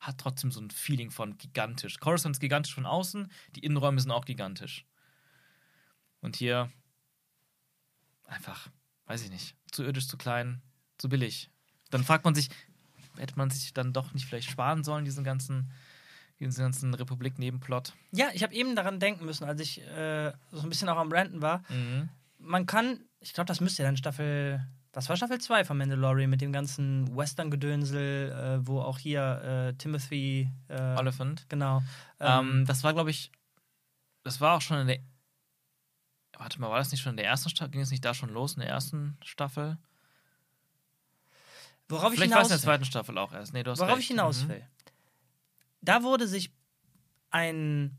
hat 0.00 0.18
trotzdem 0.18 0.52
so 0.52 0.60
ein 0.60 0.70
Feeling 0.70 1.10
von 1.10 1.36
gigantisch. 1.36 1.98
Coruscant 1.98 2.36
ist 2.36 2.40
gigantisch 2.40 2.74
von 2.74 2.86
außen, 2.86 3.30
die 3.56 3.64
Innenräume 3.64 4.00
sind 4.00 4.12
auch 4.12 4.24
gigantisch. 4.24 4.86
Und 6.20 6.36
hier 6.36 6.70
einfach, 8.24 8.68
weiß 9.08 9.22
ich 9.24 9.30
nicht, 9.30 9.56
zu 9.72 9.82
irdisch, 9.82 10.06
zu 10.06 10.16
klein, 10.16 10.62
zu 10.98 11.08
billig. 11.08 11.50
Dann 11.90 12.04
fragt 12.04 12.24
man 12.24 12.34
sich, 12.34 12.50
hätte 13.16 13.36
man 13.36 13.50
sich 13.50 13.72
dann 13.74 13.92
doch 13.92 14.12
nicht 14.14 14.26
vielleicht 14.26 14.50
sparen 14.50 14.84
sollen, 14.84 15.04
diesen 15.04 15.24
ganzen, 15.24 15.72
diesen 16.38 16.62
ganzen 16.62 16.94
Republik-Nebenplot. 16.94 17.94
Ja, 18.12 18.26
ich 18.34 18.42
habe 18.42 18.54
eben 18.54 18.76
daran 18.76 19.00
denken 19.00 19.24
müssen, 19.24 19.44
als 19.44 19.60
ich 19.60 19.80
äh, 19.80 20.32
so 20.52 20.62
ein 20.62 20.68
bisschen 20.68 20.88
auch 20.88 20.98
am 20.98 21.10
Ranten 21.10 21.42
war. 21.42 21.64
Mhm. 21.70 22.10
Man 22.38 22.66
kann, 22.66 23.00
ich 23.20 23.32
glaube, 23.32 23.48
das 23.48 23.60
müsste 23.60 23.82
ja 23.82 23.88
dann 23.88 23.96
Staffel, 23.96 24.64
das 24.92 25.08
war 25.08 25.16
Staffel 25.16 25.40
2 25.40 25.64
von 25.64 25.78
Mandalorian 25.78 26.30
mit 26.30 26.40
dem 26.40 26.52
ganzen 26.52 27.16
Western-Gedönsel, 27.16 28.60
äh, 28.60 28.66
wo 28.66 28.80
auch 28.80 28.98
hier 28.98 29.70
äh, 29.70 29.74
Timothy. 29.74 30.50
Äh, 30.68 30.96
Oliphant. 30.96 31.46
Genau. 31.48 31.82
Ähm, 32.20 32.64
das 32.66 32.84
war, 32.84 32.92
glaube 32.92 33.10
ich, 33.10 33.32
das 34.22 34.40
war 34.40 34.56
auch 34.56 34.60
schon 34.60 34.80
in 34.80 34.86
der. 34.86 34.98
Warte 36.38 36.60
mal, 36.60 36.70
war 36.70 36.78
das 36.78 36.90
nicht 36.92 37.00
schon 37.00 37.10
in 37.10 37.16
der 37.16 37.26
ersten 37.26 37.48
Staffel? 37.50 37.70
Ging 37.72 37.80
es 37.80 37.90
nicht 37.90 38.04
da 38.04 38.14
schon 38.14 38.30
los, 38.30 38.54
in 38.54 38.60
der 38.60 38.68
ersten 38.70 39.16
Staffel? 39.24 39.76
worauf 41.90 42.12
ich 42.12 42.18
Vielleicht 42.18 42.34
war 42.34 42.42
es 42.42 42.48
hinaus 42.48 42.50
in 42.50 42.66
der 42.66 42.72
zweiten 42.74 42.84
Staffel 42.84 43.16
auch 43.18 43.32
erst. 43.32 43.54
Nee, 43.54 43.62
du 43.62 43.70
hast 43.70 43.78
Worauf 43.80 43.92
recht. 43.92 44.02
ich 44.02 44.08
hinaus 44.08 44.44
Mhm. 44.44 44.48
will. 44.50 44.66
Da 45.80 46.02
wurde 46.02 46.28
sich 46.28 46.52
ein, 47.30 47.96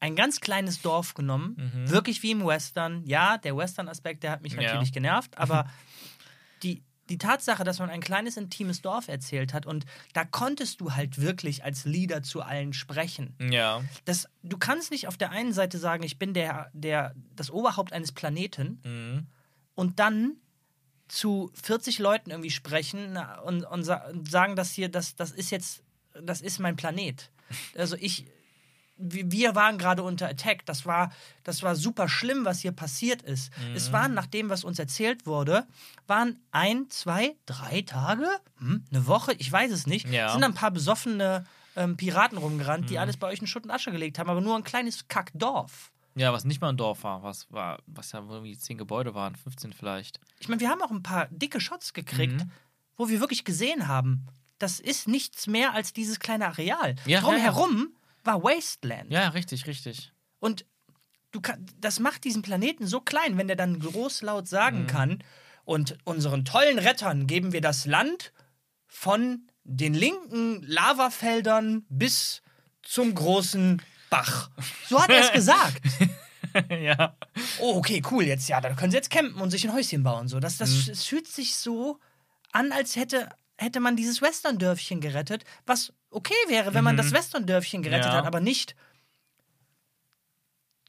ein 0.00 0.14
ganz 0.16 0.40
kleines 0.40 0.82
Dorf 0.82 1.14
genommen, 1.14 1.54
Mhm. 1.56 1.88
wirklich 1.90 2.22
wie 2.22 2.30
im 2.32 2.44
Western. 2.46 3.04
Ja, 3.06 3.38
der 3.38 3.56
Western-Aspekt, 3.56 4.22
der 4.22 4.32
hat 4.32 4.42
mich 4.42 4.52
Ja. 4.52 4.62
natürlich 4.62 4.92
genervt, 4.92 5.38
aber 5.38 5.64
die, 6.62 6.82
die 7.08 7.18
Tatsache, 7.18 7.64
dass 7.64 7.78
man 7.78 7.90
ein 7.90 8.00
kleines, 8.00 8.36
intimes 8.36 8.82
Dorf 8.82 9.08
erzählt 9.08 9.54
hat 9.54 9.66
und 9.66 9.84
da 10.12 10.24
konntest 10.24 10.80
du 10.80 10.94
halt 10.94 11.20
wirklich 11.20 11.64
als 11.64 11.84
Leader 11.84 12.22
zu 12.22 12.42
allen 12.42 12.72
sprechen. 12.72 13.34
Ja. 13.50 13.82
Das, 14.04 14.28
du 14.42 14.58
kannst 14.58 14.90
nicht 14.90 15.08
auf 15.08 15.16
der 15.16 15.30
einen 15.30 15.52
Seite 15.52 15.78
sagen, 15.78 16.02
ich 16.02 16.18
bin 16.18 16.34
der, 16.34 16.70
der, 16.72 17.14
das 17.34 17.50
Oberhaupt 17.50 17.92
eines 17.92 18.12
Planeten 18.12 18.80
Mhm. 18.84 19.26
und 19.74 19.98
dann 19.98 20.36
zu 21.08 21.50
40 21.62 21.98
Leuten 22.00 22.30
irgendwie 22.30 22.50
sprechen 22.50 23.18
und, 23.44 23.64
und 23.64 23.82
sagen, 23.84 24.56
dass 24.56 24.72
hier, 24.72 24.90
das, 24.90 25.16
das 25.16 25.30
ist 25.30 25.50
jetzt, 25.50 25.82
das 26.22 26.42
ist 26.42 26.58
mein 26.58 26.76
Planet. 26.76 27.30
Also 27.74 27.96
ich, 27.96 28.26
wir 28.98 29.54
waren 29.54 29.78
gerade 29.78 30.02
unter 30.02 30.28
Attack. 30.28 30.66
Das 30.66 30.84
war, 30.84 31.10
das 31.44 31.62
war 31.62 31.76
super 31.76 32.08
schlimm, 32.08 32.44
was 32.44 32.60
hier 32.60 32.72
passiert 32.72 33.22
ist. 33.22 33.52
Es 33.74 33.92
waren, 33.92 34.12
nach 34.14 34.26
dem, 34.26 34.48
was 34.50 34.64
uns 34.64 34.78
erzählt 34.78 35.24
wurde, 35.26 35.66
waren 36.06 36.40
ein, 36.50 36.90
zwei, 36.90 37.36
drei 37.46 37.82
Tage, 37.82 38.28
hm, 38.58 38.84
eine 38.90 39.06
Woche, 39.06 39.32
ich 39.34 39.50
weiß 39.50 39.70
es 39.72 39.86
nicht, 39.86 40.08
Ja. 40.08 40.32
sind 40.32 40.42
ein 40.44 40.54
paar 40.54 40.70
besoffene 40.70 41.46
ähm, 41.76 41.96
Piraten 41.96 42.38
rumgerannt, 42.38 42.90
die 42.90 42.98
alles 42.98 43.16
bei 43.16 43.28
euch 43.28 43.40
in 43.40 43.46
Schutt 43.46 43.62
und 43.64 43.70
Asche 43.70 43.92
gelegt 43.92 44.18
haben, 44.18 44.28
aber 44.28 44.40
nur 44.40 44.56
ein 44.56 44.64
kleines 44.64 45.06
Kackdorf. 45.08 45.92
Ja, 46.16 46.32
was 46.32 46.44
nicht 46.44 46.60
mal 46.60 46.70
ein 46.70 46.76
Dorf 46.76 47.04
war, 47.04 47.22
was 47.22 47.46
war, 47.52 47.78
was 47.86 48.10
ja 48.10 48.18
irgendwie 48.18 48.58
zehn 48.58 48.76
Gebäude 48.78 49.14
waren, 49.14 49.36
15 49.36 49.72
vielleicht. 49.72 50.18
Ich 50.40 50.48
meine, 50.48 50.60
wir 50.60 50.68
haben 50.70 50.82
auch 50.82 50.90
ein 50.90 51.04
paar 51.04 51.28
dicke 51.30 51.60
Shots 51.60 51.92
gekriegt, 51.94 52.44
Mhm. 52.44 52.50
wo 52.96 53.08
wir 53.08 53.20
wirklich 53.20 53.44
gesehen 53.44 53.86
haben, 53.86 54.26
das 54.58 54.80
ist 54.80 55.06
nichts 55.06 55.46
mehr 55.46 55.74
als 55.74 55.92
dieses 55.92 56.18
kleine 56.18 56.46
Areal. 56.48 56.96
Ja, 57.06 57.20
Drumherum 57.20 57.90
war 58.28 58.42
Wasteland. 58.44 59.10
Ja, 59.10 59.28
richtig, 59.30 59.66
richtig. 59.66 60.12
Und 60.38 60.64
du 61.32 61.40
kann, 61.40 61.66
das 61.80 61.98
macht 61.98 62.22
diesen 62.24 62.42
Planeten 62.42 62.86
so 62.86 63.00
klein, 63.00 63.36
wenn 63.38 63.48
der 63.48 63.56
dann 63.56 63.80
großlaut 63.80 64.46
sagen 64.46 64.82
Mhm. 64.82 64.86
kann, 64.86 65.24
und 65.64 65.98
unseren 66.04 66.44
tollen 66.46 66.78
Rettern 66.78 67.26
geben 67.26 67.52
wir 67.52 67.60
das 67.60 67.84
Land 67.84 68.32
von 68.86 69.42
den 69.64 69.92
linken 69.92 70.62
Lavafeldern 70.62 71.84
bis 71.90 72.40
zum 72.82 73.14
großen 73.14 73.82
Bach. 74.08 74.50
So 74.88 74.98
hat 75.02 75.10
er 75.10 75.20
es 75.20 75.32
gesagt. 75.40 75.82
ja. 76.70 77.14
Oh, 77.60 77.76
okay, 77.76 78.00
cool, 78.10 78.24
jetzt 78.24 78.48
ja, 78.48 78.60
da 78.62 78.72
können 78.74 78.90
sie 78.90 78.96
jetzt 78.96 79.10
campen 79.10 79.40
und 79.42 79.50
sich 79.50 79.66
ein 79.68 79.74
Häuschen 79.74 80.02
bauen. 80.02 80.28
So. 80.28 80.40
Das, 80.40 80.56
das, 80.56 80.70
Mhm. 80.86 80.92
Es 80.92 81.04
fühlt 81.04 81.26
sich 81.28 81.56
so 81.56 81.98
an, 82.52 82.72
als 82.72 82.96
hätte, 82.96 83.28
hätte 83.58 83.80
man 83.80 83.94
dieses 83.96 84.22
Western-Dörfchen 84.22 85.02
gerettet, 85.02 85.44
was 85.66 85.92
okay 86.10 86.34
wäre, 86.48 86.74
wenn 86.74 86.84
man 86.84 86.96
das 86.96 87.12
Western-Dörfchen 87.12 87.82
gerettet 87.82 88.06
Mhm. 88.06 88.12
Ja. 88.12 88.18
hat, 88.18 88.26
aber 88.26 88.40
nicht 88.40 88.74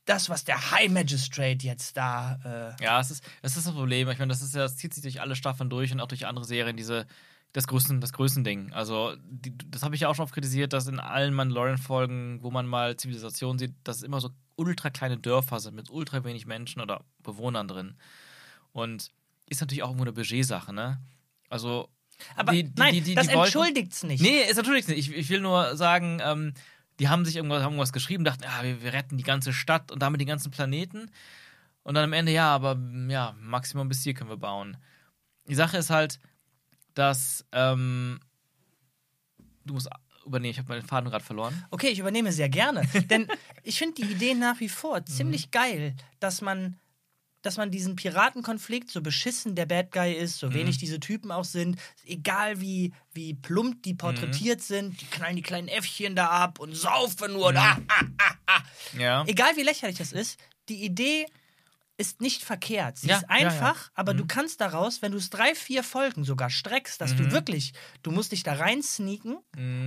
das, 0.05 0.29
was 0.29 0.43
der 0.43 0.71
High 0.71 0.89
Magistrate 0.89 1.65
jetzt 1.65 1.95
da. 1.97 2.75
Äh, 2.79 2.83
Ja, 2.83 2.99
es 2.99 3.11
ist, 3.11 3.23
es 3.41 3.55
ist 3.57 3.67
das 3.67 3.73
Problem. 3.73 4.09
Ich 4.09 4.17
meine, 4.17 4.29
das 4.29 4.41
ist 4.41 4.55
ja, 4.55 4.61
das 4.61 4.75
zieht 4.77 4.93
sich 4.93 5.03
durch 5.03 5.21
alle 5.21 5.35
Staffeln 5.35 5.69
durch 5.69 5.91
und 5.91 5.99
auch 6.01 6.07
durch 6.07 6.25
andere 6.25 6.45
Serien, 6.45 6.75
diese, 6.77 7.05
das 7.53 7.67
Größen, 7.67 8.01
das 8.01 8.13
Größending. 8.13 8.73
Also, 8.73 9.15
die, 9.23 9.55
das 9.69 9.83
habe 9.83 9.93
ich 9.93 10.01
ja 10.01 10.07
auch 10.09 10.15
schon 10.15 10.23
oft 10.23 10.33
kritisiert, 10.33 10.73
dass 10.73 10.87
in 10.87 10.99
allen 10.99 11.33
Mandalorian-Folgen, 11.35 12.41
wo 12.41 12.49
man 12.49 12.65
mal 12.65 12.95
Zivilisation 12.97 13.59
sieht, 13.59 13.75
dass 13.83 13.97
es 13.97 14.03
immer 14.03 14.19
so 14.19 14.31
ultra 14.55 14.89
kleine 14.89 15.17
Dörfer 15.17 15.59
sind 15.59 15.75
mit 15.75 15.89
ultra 15.91 16.23
wenig 16.23 16.45
Menschen 16.47 16.81
oder 16.81 17.03
Bewohnern 17.19 17.67
drin. 17.67 17.95
Und 18.71 19.11
ist 19.45 19.61
natürlich 19.61 19.83
auch 19.83 19.89
irgendwo 19.89 20.05
eine 20.05 20.13
Budgetsache, 20.13 20.73
ne? 20.73 20.99
Also. 21.49 21.89
Aber 22.35 22.51
die- 22.53 22.63
die- 22.63 22.73
nein, 22.77 22.93
die- 23.03 23.15
das 23.15 23.27
die 23.27 23.33
wollten- 23.33 23.43
entschuldigt's 23.57 24.03
nicht. 24.03 24.21
Nee, 24.21 24.41
ist 24.43 24.57
natürlich 24.57 24.87
nicht. 24.87 24.97
Ich, 25.09 25.15
ich 25.15 25.29
will 25.29 25.41
nur 25.41 25.75
sagen, 25.75 26.19
ähm, 26.23 26.53
die 26.99 27.07
haben 27.09 27.23
sich 27.25 27.35
irgendwas, 27.37 27.59
haben 27.63 27.71
irgendwas 27.73 27.93
geschrieben, 27.93 28.23
dachten, 28.25 28.43
ja, 28.43 28.61
wir, 28.63 28.81
wir 28.83 28.93
retten 28.93 29.17
die 29.17 29.23
ganze 29.23 29.53
Stadt 29.53 29.91
und 29.91 30.01
damit 30.01 30.19
den 30.21 30.27
ganzen 30.27 30.51
Planeten. 30.51 31.09
Und 31.83 31.95
dann 31.95 32.03
am 32.03 32.13
Ende, 32.13 32.31
ja, 32.31 32.53
aber 32.53 32.75
mm, 32.75 33.09
ja, 33.09 33.35
Maximum 33.39 33.87
bis 33.87 34.03
hier 34.03 34.13
können 34.13 34.29
wir 34.29 34.37
bauen. 34.37 34.77
Die 35.47 35.55
Sache 35.55 35.77
ist 35.77 35.89
halt, 35.89 36.19
dass 36.93 37.45
ähm, 37.53 38.19
du 39.65 39.73
musst 39.75 39.87
übernehmen, 40.25 40.51
ich 40.51 40.59
habe 40.59 40.69
meinen 40.73 40.85
Faden 40.85 41.09
gerade 41.09 41.23
verloren. 41.23 41.63
Okay, 41.71 41.87
ich 41.87 41.99
übernehme 41.99 42.31
sehr 42.31 42.49
gerne. 42.49 42.81
Denn 43.09 43.27
ich 43.63 43.77
finde 43.79 43.95
die 44.03 44.11
Idee 44.11 44.33
nach 44.35 44.59
wie 44.59 44.69
vor 44.69 44.99
Mhm. 44.99 45.05
ziemlich 45.07 45.51
geil, 45.51 45.95
dass 46.19 46.41
man 46.41 46.77
dass 47.41 47.57
man 47.57 47.71
diesen 47.71 47.95
Piratenkonflikt, 47.95 48.89
so 48.91 49.01
beschissen 49.01 49.55
der 49.55 49.65
Bad 49.65 49.91
Guy 49.91 50.13
ist, 50.13 50.39
so 50.39 50.53
wenig 50.53 50.77
diese 50.77 50.99
Typen 50.99 51.31
auch 51.31 51.45
sind, 51.45 51.79
egal 52.05 52.59
wie, 52.59 52.93
wie 53.13 53.33
plump 53.33 53.83
die 53.83 53.93
porträtiert 53.93 54.61
sind, 54.61 54.99
die 55.01 55.05
knallen 55.05 55.35
die 55.35 55.41
kleinen 55.41 55.67
Äffchen 55.67 56.15
da 56.15 56.27
ab 56.27 56.59
und 56.59 56.75
saufen 56.75 57.33
nur. 57.33 57.55
Ah, 57.55 57.77
ah, 57.87 58.05
ah, 58.17 58.33
ah. 58.47 58.61
Ja. 58.97 59.23
Egal 59.27 59.55
wie 59.55 59.63
lächerlich 59.63 59.97
das 59.97 60.11
ist, 60.11 60.39
die 60.67 60.83
Idee 60.83 61.25
ist 61.97 62.21
nicht 62.21 62.43
verkehrt. 62.43 62.97
Sie 62.97 63.09
Ja, 63.09 63.17
ist 63.17 63.25
ja, 63.29 63.37
ja. 63.37 63.47
einfach, 63.47 63.91
aber 63.93 64.13
du 64.13 64.25
kannst 64.25 64.61
daraus, 64.61 65.01
wenn 65.01 65.11
du 65.11 65.17
es 65.17 65.29
drei, 65.29 65.53
vier 65.53 65.83
Folgen 65.83 66.23
sogar 66.23 66.49
streckst, 66.49 67.01
dass 67.01 67.13
du 67.13 67.31
wirklich, 67.31 67.73
du 68.03 68.11
musst 68.11 68.31
dich 68.31 68.43
da 68.43 68.53
rein 68.53 68.81
sneaken, 68.81 69.37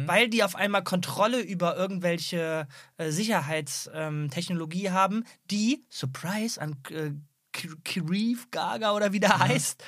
weil 0.06 0.28
die 0.28 0.44
auf 0.44 0.54
einmal 0.54 0.84
Kontrolle 0.84 1.40
über 1.40 1.74
irgendwelche 1.74 2.68
äh, 2.98 3.10
Sicherheitstechnologie 3.10 4.90
haben, 4.90 5.24
die, 5.50 5.86
Surprise, 5.88 6.60
an 6.60 6.76
äh, 6.90 7.12
Kirif 7.52 8.50
Gaga 8.50 8.92
oder 8.92 9.12
wie 9.12 9.20
der 9.20 9.38
heißt, 9.38 9.82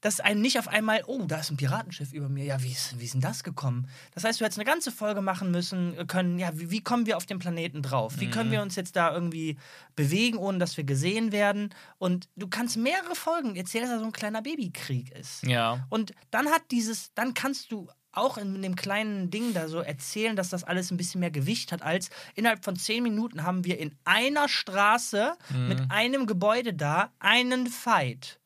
dass 0.00 0.20
einen 0.20 0.40
nicht 0.40 0.58
auf 0.58 0.68
einmal, 0.68 1.02
oh, 1.06 1.24
da 1.26 1.38
ist 1.40 1.50
ein 1.50 1.56
Piratenschiff 1.56 2.12
über 2.12 2.28
mir. 2.28 2.44
Ja, 2.44 2.62
wie 2.62 2.70
ist, 2.70 2.98
wie 3.00 3.04
ist 3.04 3.14
denn 3.14 3.20
das 3.20 3.42
gekommen? 3.42 3.88
Das 4.14 4.22
heißt, 4.22 4.40
du 4.40 4.44
hättest 4.44 4.58
eine 4.58 4.70
ganze 4.70 4.92
Folge 4.92 5.20
machen 5.20 5.50
müssen 5.50 5.98
äh, 5.98 6.04
können, 6.04 6.38
ja, 6.38 6.50
wie, 6.54 6.70
wie 6.70 6.82
kommen 6.82 7.06
wir 7.06 7.16
auf 7.16 7.26
den 7.26 7.38
Planeten 7.38 7.82
drauf? 7.82 8.14
Wie 8.18 8.30
können 8.30 8.52
wir 8.52 8.62
uns 8.62 8.76
jetzt 8.76 8.94
da 8.94 9.12
irgendwie 9.12 9.56
bewegen, 9.96 10.38
ohne 10.38 10.58
dass 10.58 10.76
wir 10.76 10.84
gesehen 10.84 11.32
werden? 11.32 11.74
Und 11.98 12.28
du 12.36 12.46
kannst 12.46 12.76
mehrere 12.76 13.16
Folgen 13.16 13.56
erzählen, 13.56 13.84
dass 13.84 13.94
da 13.94 13.98
so 13.98 14.04
ein 14.04 14.12
kleiner 14.12 14.42
Babykrieg 14.42 15.10
ist. 15.12 15.42
Ja. 15.44 15.86
Und 15.90 16.12
dann 16.30 16.46
hat 16.46 16.62
dieses, 16.70 17.12
dann 17.14 17.34
kannst 17.34 17.72
du 17.72 17.88
auch 18.12 18.38
in 18.38 18.62
dem 18.62 18.74
kleinen 18.74 19.30
Ding 19.30 19.52
da 19.54 19.68
so 19.68 19.78
erzählen, 19.80 20.34
dass 20.34 20.48
das 20.48 20.64
alles 20.64 20.90
ein 20.90 20.96
bisschen 20.96 21.20
mehr 21.20 21.30
Gewicht 21.30 21.72
hat, 21.72 21.82
als 21.82 22.10
innerhalb 22.34 22.64
von 22.64 22.76
zehn 22.76 23.02
Minuten 23.02 23.44
haben 23.44 23.64
wir 23.64 23.78
in 23.78 23.94
einer 24.04 24.48
Straße 24.48 25.36
mit 25.68 25.90
einem 25.90 26.26
Gebäude 26.26 26.74
da 26.74 27.12
einen 27.18 27.66
Fight. 27.66 28.40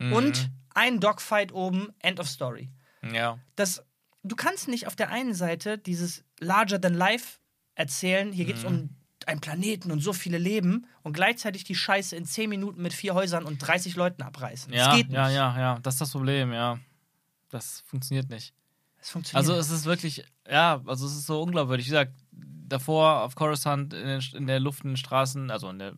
Und 0.00 0.50
ein 0.74 1.00
Dogfight 1.00 1.52
oben, 1.52 1.88
End 1.98 2.20
of 2.20 2.28
Story. 2.28 2.70
Ja. 3.12 3.38
Das, 3.56 3.82
du 4.22 4.36
kannst 4.36 4.68
nicht 4.68 4.86
auf 4.86 4.94
der 4.94 5.10
einen 5.10 5.34
Seite 5.34 5.76
dieses 5.76 6.24
Larger 6.38 6.80
than 6.80 6.94
Life 6.94 7.38
erzählen, 7.74 8.32
hier 8.32 8.44
geht 8.44 8.56
es 8.56 8.64
um 8.64 8.90
einen 9.26 9.40
Planeten 9.40 9.90
und 9.90 10.00
so 10.00 10.12
viele 10.12 10.38
Leben 10.38 10.86
und 11.02 11.12
gleichzeitig 11.12 11.64
die 11.64 11.74
Scheiße 11.74 12.16
in 12.16 12.24
zehn 12.24 12.48
Minuten 12.48 12.80
mit 12.80 12.92
vier 12.92 13.14
Häusern 13.14 13.44
und 13.44 13.58
30 13.58 13.96
Leuten 13.96 14.22
abreißen. 14.22 14.72
Ja, 14.72 14.86
das 14.86 14.96
geht 14.96 15.08
nicht. 15.08 15.16
ja, 15.16 15.28
ja, 15.28 15.58
ja. 15.58 15.78
Das 15.82 15.94
ist 15.94 16.00
das 16.00 16.12
Problem, 16.12 16.52
ja. 16.52 16.78
Das 17.50 17.82
funktioniert 17.86 18.30
nicht. 18.30 18.54
Das 19.08 19.12
funktioniert 19.12 19.48
Also 19.48 19.58
es 19.58 19.70
ist 19.70 19.86
wirklich, 19.86 20.22
ja, 20.46 20.82
also 20.84 21.06
es 21.06 21.12
ist 21.12 21.26
so 21.26 21.40
unglaubwürdig. 21.40 21.86
Wie 21.86 21.90
gesagt, 21.90 22.12
davor 22.30 23.22
auf 23.22 23.34
Coruscant 23.34 23.94
in, 23.94 24.06
den, 24.06 24.22
in 24.34 24.46
der 24.46 24.60
Luft, 24.60 24.84
in 24.84 24.90
den 24.90 24.96
Straßen, 24.98 25.50
also 25.50 25.72
der, 25.72 25.94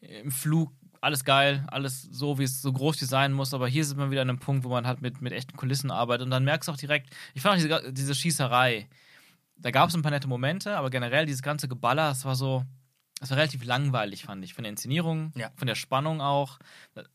im 0.00 0.30
Flug, 0.30 0.72
alles 1.02 1.24
geil, 1.24 1.66
alles 1.68 2.02
so, 2.10 2.38
wie 2.38 2.44
es 2.44 2.62
so 2.62 2.72
groß 2.72 2.98
wie 3.00 3.04
es 3.04 3.10
sein 3.10 3.32
muss. 3.32 3.52
Aber 3.52 3.68
hier 3.68 3.82
ist 3.82 3.94
man 3.94 4.10
wieder 4.10 4.22
an 4.22 4.30
einem 4.30 4.38
Punkt, 4.38 4.64
wo 4.64 4.70
man 4.70 4.86
halt 4.86 5.02
mit, 5.02 5.20
mit 5.20 5.34
echten 5.34 5.54
Kulissen 5.54 5.90
arbeitet. 5.90 6.24
Und 6.24 6.30
dann 6.30 6.44
merkst 6.44 6.68
du 6.68 6.72
auch 6.72 6.78
direkt, 6.78 7.14
ich 7.34 7.42
fand 7.42 7.56
auch 7.56 7.62
diese, 7.62 7.92
diese 7.92 8.14
Schießerei, 8.14 8.88
da 9.58 9.70
gab 9.70 9.90
es 9.90 9.94
ein 9.94 10.00
paar 10.00 10.10
nette 10.10 10.28
Momente, 10.28 10.78
aber 10.78 10.88
generell 10.88 11.26
dieses 11.26 11.42
ganze 11.42 11.68
Geballer, 11.68 12.08
das 12.08 12.24
war 12.24 12.36
so, 12.36 12.64
das 13.20 13.30
war 13.30 13.36
relativ 13.38 13.64
langweilig, 13.64 14.24
fand 14.24 14.42
ich. 14.44 14.54
Von 14.54 14.64
der 14.64 14.70
Inszenierung, 14.70 15.32
Ja. 15.36 15.50
von 15.56 15.66
der 15.66 15.74
Spannung 15.74 16.20
auch. 16.20 16.58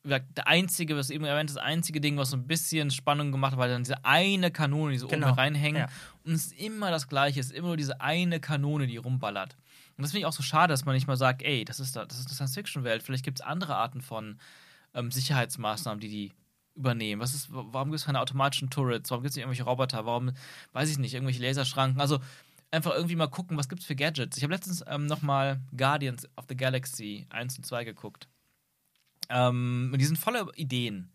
Der 0.03 0.23
einzige, 0.47 0.95
was 0.95 1.09
eben 1.09 1.25
erwähnt, 1.25 1.49
das 1.49 1.57
einzige 1.57 1.99
Ding, 1.99 2.15
was 2.17 2.29
so 2.29 2.37
ein 2.37 2.45
bisschen 2.47 2.91
Spannung 2.91 3.31
gemacht 3.31 3.53
hat, 3.53 3.59
war 3.59 3.67
dann 3.67 3.83
diese 3.83 4.05
eine 4.05 4.51
Kanone, 4.51 4.91
die 4.93 4.99
so 4.99 5.07
Genau. 5.07 5.29
oben 5.29 5.35
reinhängen. 5.39 5.81
Ja. 5.81 5.89
Und 6.23 6.33
es 6.33 6.45
ist 6.47 6.59
immer 6.59 6.91
das 6.91 7.07
Gleiche, 7.07 7.39
es 7.39 7.47
ist 7.47 7.51
immer 7.53 7.67
nur 7.69 7.77
diese 7.77 7.99
eine 8.01 8.39
Kanone, 8.39 8.85
die 8.87 8.97
rumballert. 8.97 9.57
Und 9.97 10.03
das 10.03 10.11
finde 10.11 10.19
ich 10.21 10.25
auch 10.25 10.33
so 10.33 10.43
schade, 10.43 10.71
dass 10.73 10.85
man 10.85 10.93
nicht 10.93 11.07
mal 11.07 11.17
sagt, 11.17 11.41
ey, 11.41 11.65
das 11.65 11.79
ist, 11.79 11.95
da, 11.95 12.05
das 12.05 12.19
ist 12.19 12.27
eine 12.27 12.35
Science-Fiction-Welt, 12.35 13.01
vielleicht 13.01 13.23
gibt 13.25 13.39
es 13.39 13.45
andere 13.45 13.75
Arten 13.75 14.01
von 14.01 14.39
ähm, 14.93 15.09
Sicherheitsmaßnahmen, 15.11 15.99
die 15.99 16.09
die 16.09 16.33
übernehmen. 16.75 17.21
Was 17.21 17.33
ist, 17.33 17.47
warum 17.49 17.89
gibt 17.89 17.99
es 18.01 18.05
keine 18.05 18.19
automatischen 18.19 18.69
Turrets? 18.69 19.09
Warum 19.09 19.23
gibt 19.23 19.31
es 19.31 19.35
nicht 19.37 19.43
irgendwelche 19.43 19.63
Roboter? 19.63 20.05
Warum, 20.05 20.31
weiß 20.73 20.89
ich 20.89 20.97
nicht, 20.97 21.13
irgendwelche 21.13 21.41
Laserschranken? 21.41 22.01
Also 22.01 22.19
einfach 22.71 22.93
irgendwie 22.93 23.15
mal 23.15 23.27
gucken, 23.27 23.57
was 23.57 23.69
gibt 23.69 23.81
es 23.81 23.87
für 23.87 23.95
Gadgets. 23.95 24.37
Ich 24.37 24.43
habe 24.43 24.53
letztens 24.53 24.83
ähm, 24.87 25.05
nochmal 25.05 25.61
Guardians 25.75 26.27
of 26.35 26.45
the 26.49 26.57
Galaxy 26.57 27.25
1 27.29 27.57
und 27.57 27.65
2 27.65 27.83
geguckt. 27.83 28.27
Ähm, 29.29 29.89
und 29.93 29.99
die 29.99 30.05
sind 30.05 30.17
voller 30.17 30.47
Ideen. 30.55 31.11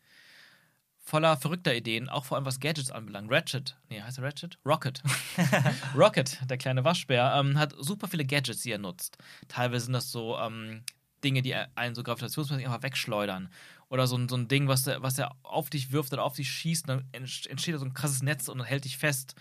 Voller 1.03 1.37
verrückter 1.37 1.75
Ideen, 1.75 2.09
auch 2.09 2.25
vor 2.25 2.37
allem 2.37 2.45
was 2.47 2.61
Gadgets 2.61 2.91
anbelangt. 2.91 3.31
Ratchet, 3.33 3.77
nee, 3.89 4.01
heißt 4.01 4.19
er 4.19 4.25
Ratchet? 4.25 4.59
Rocket. 4.65 5.03
Rocket, 5.97 6.39
der 6.49 6.59
kleine 6.59 6.85
Waschbär, 6.85 7.35
ähm, 7.37 7.59
hat 7.59 7.75
super 7.79 8.07
viele 8.07 8.25
Gadgets, 8.25 8.63
die 8.63 8.71
er 8.71 8.79
nutzt. 8.79 9.19
Teilweise 9.49 9.87
sind 9.87 9.95
das 9.95 10.13
so 10.13 10.39
ähm, 10.39 10.83
Dinge, 11.25 11.43
die 11.43 11.55
einen 11.55 11.95
so 11.95 12.03
gravitationsmäßig 12.03 12.67
einfach 12.67 12.83
wegschleudern. 12.83 13.49
Oder 13.89 14.07
so 14.07 14.17
ein, 14.17 14.29
so 14.29 14.37
ein 14.37 14.47
Ding, 14.47 14.69
was 14.69 14.87
er, 14.87 15.03
was 15.03 15.21
auf 15.43 15.69
dich 15.69 15.91
wirft 15.91 16.13
oder 16.13 16.23
auf 16.23 16.37
dich 16.37 16.49
schießt, 16.51 16.89
dann 16.89 17.05
ent- 17.13 17.47
entsteht 17.49 17.75
da 17.75 17.79
so 17.79 17.87
ein 17.87 17.95
krasses 17.95 18.23
Netz 18.23 18.49
und 18.49 18.59
dann 18.59 18.67
hält 18.67 18.85
dich 18.85 18.97
fest. 18.97 19.35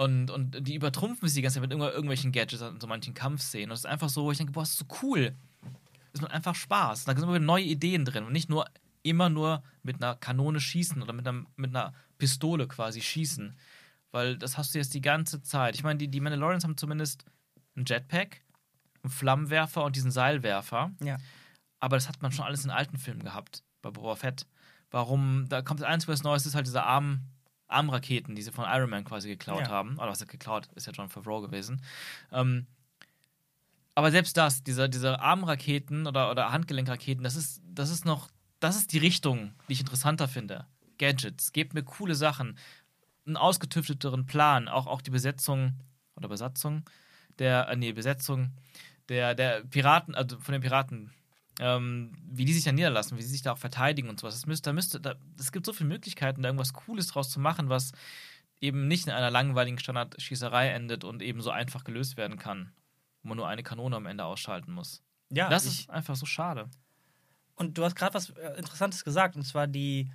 Und, 0.00 0.30
und 0.30 0.66
die 0.66 0.76
übertrumpfen 0.76 1.28
sich 1.28 1.34
die 1.34 1.42
ganze 1.42 1.60
Zeit 1.60 1.68
mit 1.68 1.72
irgendw- 1.72 1.90
irgendwelchen 1.90 2.32
Gadgets 2.32 2.62
in 2.62 2.80
so 2.80 2.86
manchen 2.86 3.12
Kampfszenen. 3.12 3.68
Und 3.68 3.74
es 3.74 3.80
ist 3.80 3.86
einfach 3.86 4.08
so, 4.08 4.24
wo 4.24 4.32
ich 4.32 4.38
denke, 4.38 4.54
boah, 4.54 4.62
das 4.62 4.70
ist 4.70 4.78
so 4.78 4.86
cool. 5.02 5.34
Es 6.14 6.22
macht 6.22 6.32
einfach 6.32 6.54
Spaß. 6.54 7.04
Da 7.04 7.12
sind 7.12 7.22
immer 7.22 7.34
wieder 7.34 7.44
neue 7.44 7.64
Ideen 7.64 8.06
drin 8.06 8.24
und 8.24 8.32
nicht 8.32 8.48
nur 8.48 8.64
immer 9.02 9.28
nur 9.28 9.62
mit 9.82 10.02
einer 10.02 10.14
Kanone 10.14 10.58
schießen 10.58 11.02
oder 11.02 11.12
mit 11.12 11.28
einer, 11.28 11.44
mit 11.56 11.76
einer 11.76 11.92
Pistole 12.16 12.66
quasi 12.66 13.02
schießen. 13.02 13.54
Weil 14.10 14.38
das 14.38 14.56
hast 14.56 14.74
du 14.74 14.78
jetzt 14.78 14.94
die 14.94 15.02
ganze 15.02 15.42
Zeit. 15.42 15.74
Ich 15.74 15.82
meine, 15.82 15.98
die, 15.98 16.08
die 16.08 16.20
Mandalorians 16.20 16.64
haben 16.64 16.78
zumindest 16.78 17.26
einen 17.76 17.84
Jetpack, 17.84 18.40
einen 19.02 19.10
Flammenwerfer 19.10 19.84
und 19.84 19.96
diesen 19.96 20.10
Seilwerfer. 20.10 20.92
Ja. 21.02 21.18
Aber 21.78 21.98
das 21.98 22.08
hat 22.08 22.22
man 22.22 22.32
schon 22.32 22.46
alles 22.46 22.64
in 22.64 22.70
alten 22.70 22.96
Filmen 22.96 23.22
gehabt, 23.22 23.64
bei 23.82 23.90
Boba 23.90 24.16
Fett. 24.16 24.46
Warum, 24.90 25.44
da 25.50 25.60
kommt 25.60 25.80
das 25.80 25.88
Einzige, 25.88 26.12
was 26.12 26.22
Neues 26.22 26.46
ist, 26.46 26.54
halt 26.54 26.66
diese 26.66 26.84
Arm, 26.84 27.20
Armraketen, 27.70 28.34
die 28.34 28.42
sie 28.42 28.52
von 28.52 28.64
Iron 28.68 28.90
Man 28.90 29.04
quasi 29.04 29.28
geklaut 29.28 29.62
Ja. 29.62 29.68
haben. 29.68 29.96
Oder 29.98 30.08
was 30.08 30.20
er 30.20 30.26
geklaut, 30.26 30.68
ist 30.74 30.86
ja 30.86 30.92
John 30.92 31.08
Favreau 31.08 31.40
gewesen. 31.40 31.82
Ähm, 32.32 32.66
aber 33.94 34.10
selbst 34.10 34.36
das, 34.36 34.62
diese, 34.62 34.88
diese 34.88 35.20
Armraketen 35.20 36.06
oder, 36.06 36.30
oder 36.30 36.52
Handgelenkraketen, 36.52 37.22
das 37.24 37.36
ist, 37.36 37.60
das 37.64 37.90
ist 37.90 38.04
noch, 38.04 38.28
das 38.60 38.76
ist 38.76 38.92
die 38.92 38.98
Richtung, 38.98 39.52
die 39.68 39.74
ich 39.74 39.80
interessanter 39.80 40.28
finde. 40.28 40.66
Gadgets, 40.98 41.52
gebt 41.52 41.74
mir 41.74 41.82
coole 41.82 42.14
Sachen, 42.14 42.58
einen 43.26 43.36
ausgetüfteteren 43.36 44.26
Plan, 44.26 44.68
auch, 44.68 44.86
auch 44.86 45.02
die 45.02 45.10
Besetzung 45.10 45.74
oder 46.16 46.28
Besatzung 46.28 46.84
der, 47.38 47.68
äh, 47.68 47.76
nee, 47.76 47.92
Besetzung 47.92 48.52
der, 49.08 49.34
der 49.34 49.62
Piraten, 49.64 50.14
also 50.14 50.38
von 50.40 50.52
den 50.52 50.62
Piraten, 50.62 51.10
ähm, 51.60 52.12
wie 52.24 52.46
die 52.46 52.54
sich 52.54 52.64
da 52.64 52.72
niederlassen, 52.72 53.18
wie 53.18 53.22
sie 53.22 53.28
sich 53.28 53.42
da 53.42 53.52
auch 53.52 53.58
verteidigen 53.58 54.08
und 54.08 54.18
sowas. 54.18 54.34
Es 54.34 54.46
müsste, 54.46 54.70
da 54.70 54.72
müsste, 54.72 54.98
da, 54.98 55.14
es 55.38 55.52
gibt 55.52 55.66
so 55.66 55.74
viele 55.74 55.90
Möglichkeiten, 55.90 56.42
da 56.42 56.48
irgendwas 56.48 56.72
Cooles 56.72 57.08
draus 57.08 57.30
zu 57.30 57.38
machen, 57.38 57.68
was 57.68 57.92
eben 58.62 58.88
nicht 58.88 59.06
in 59.06 59.12
einer 59.12 59.30
langweiligen 59.30 59.78
Standardschießerei 59.78 60.70
endet 60.70 61.04
und 61.04 61.20
eben 61.22 61.42
so 61.42 61.50
einfach 61.50 61.84
gelöst 61.84 62.16
werden 62.16 62.38
kann, 62.38 62.72
wo 63.22 63.28
man 63.28 63.36
nur 63.36 63.46
eine 63.46 63.62
Kanone 63.62 63.94
am 63.94 64.06
Ende 64.06 64.24
ausschalten 64.24 64.72
muss. 64.72 65.02
Ja, 65.30 65.50
das 65.50 65.66
ist 65.66 65.90
einfach 65.90 66.16
so 66.16 66.24
schade. 66.24 66.70
und 67.56 67.76
du 67.76 67.84
hast 67.84 67.94
gerade 67.94 68.14
was 68.14 68.30
äh, 68.30 68.56
Interessantes 68.56 69.04
gesagt, 69.04 69.36
und 69.36 69.44
zwar 69.44 69.66
die. 69.66 70.10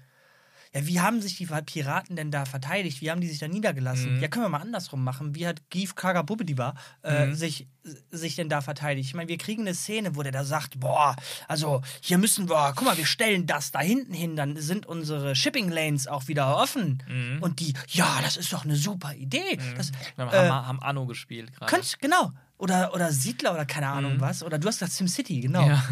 Ja, 0.76 0.85
wie 0.88 0.99
haben 0.99 1.22
sich 1.22 1.38
die 1.38 1.45
Piraten 1.45 2.18
denn 2.18 2.31
da 2.31 2.43
verteidigt? 2.43 3.02
Wie 3.02 3.10
haben 3.10 3.22
die 3.22 3.30
sich 3.30 3.39
da 3.39 3.47
niedergelassen? 3.47 4.18
Mhm. 4.18 4.22
Ja, 4.22 4.27
können 4.27 4.43
wir 4.45 4.49
mal 4.49 4.60
andersrum 4.61 5.03
machen. 5.03 5.34
Wie 5.34 5.47
hat 5.47 5.69
Gief 5.69 5.95
Kaga 5.95 6.22
Bubediba 6.22 6.76
äh, 7.02 7.27
Mhm. 7.27 7.34
sich, 7.35 7.68
sich 8.11 8.35
denn 8.35 8.49
da 8.49 8.60
verteidigt? 8.60 9.07
Ich 9.07 9.14
meine, 9.15 9.30
wir 9.30 9.38
kriegen 9.38 9.61
eine 9.61 9.73
Szene, 9.73 10.18
wo 10.18 10.22
der 10.23 10.34
da 10.34 10.43
sagt: 10.43 10.77
Boah, 10.81 11.15
also 11.47 11.81
hier 12.02 12.18
müssen 12.18 12.49
wir, 12.49 12.73
guck 12.76 12.84
mal, 12.85 12.97
wir 12.97 13.06
stellen 13.06 13.45
das 13.47 13.72
da 13.72 13.80
hinten 13.80 14.14
hin, 14.14 14.35
dann 14.35 14.57
sind 14.57 14.85
unsere 14.85 15.34
Shipping 15.34 15.69
Lanes 15.69 16.07
auch 16.07 16.27
wieder 16.27 16.57
offen. 16.57 17.02
Mhm. 17.07 17.41
Und 17.41 17.61
die, 17.61 17.73
ja, 17.88 18.19
das 18.22 18.35
ist 18.35 18.52
doch 18.52 18.65
eine 18.65 18.76
super 18.76 19.14
Idee. 19.15 19.57
Das, 19.77 19.91
Wir 20.18 20.26
haben, 20.26 20.34
äh, 20.34 20.49
haben, 20.49 20.81
Anno 20.81 21.06
gespielt 21.06 21.53
gerade. 21.57 21.81
genau. 22.02 22.34
Oder, 22.57 22.93
oder 22.93 23.11
Siedler 23.14 23.53
oder 23.53 23.65
keine 23.65 23.88
Ahnung 23.88 24.15
Mhm. 24.15 24.22
was. 24.22 24.43
Oder 24.43 24.60
du 24.60 24.68
hast 24.68 24.80
gesagt 24.80 24.91
SimCity, 24.93 25.39
genau. 25.41 25.68
Ja. 25.68 25.84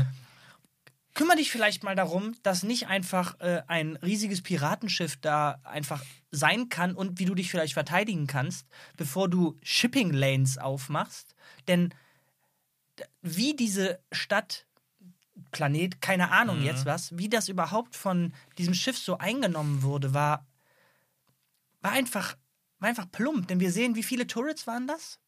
Kümmere 1.13 1.37
dich 1.37 1.51
vielleicht 1.51 1.83
mal 1.83 1.95
darum, 1.95 2.35
dass 2.41 2.63
nicht 2.63 2.87
einfach 2.87 3.39
äh, 3.39 3.61
ein 3.67 3.97
riesiges 3.97 4.41
Piratenschiff 4.41 5.17
da 5.17 5.59
einfach 5.63 6.03
sein 6.31 6.69
kann 6.69 6.95
und 6.95 7.19
wie 7.19 7.25
du 7.25 7.35
dich 7.35 7.51
vielleicht 7.51 7.73
verteidigen 7.73 8.25
kannst, 8.25 8.67
bevor 8.97 9.29
du 9.29 9.57
Shipping 9.61 10.11
Lanes 10.11 10.57
aufmachst. 10.57 11.35
Denn 11.67 11.93
wie 13.21 13.55
diese 13.55 13.99
Stadt, 14.11 14.65
Planet, 15.51 16.01
keine 16.01 16.31
Ahnung 16.31 16.59
Mhm. 16.59 16.65
jetzt 16.65 16.85
was, 16.85 17.15
wie 17.15 17.29
das 17.29 17.47
überhaupt 17.47 17.95
von 17.95 18.33
diesem 18.57 18.73
Schiff 18.73 18.97
so 18.97 19.19
eingenommen 19.19 19.83
wurde, 19.83 20.13
war, 20.15 20.47
war, 21.81 21.91
einfach, 21.91 22.35
war 22.79 22.89
einfach 22.89 23.11
plump. 23.11 23.47
Denn 23.47 23.59
wir 23.59 23.71
sehen, 23.71 23.95
wie 23.95 24.03
viele 24.03 24.25
Turrets 24.25 24.65
waren 24.65 24.87
das, 24.87 25.19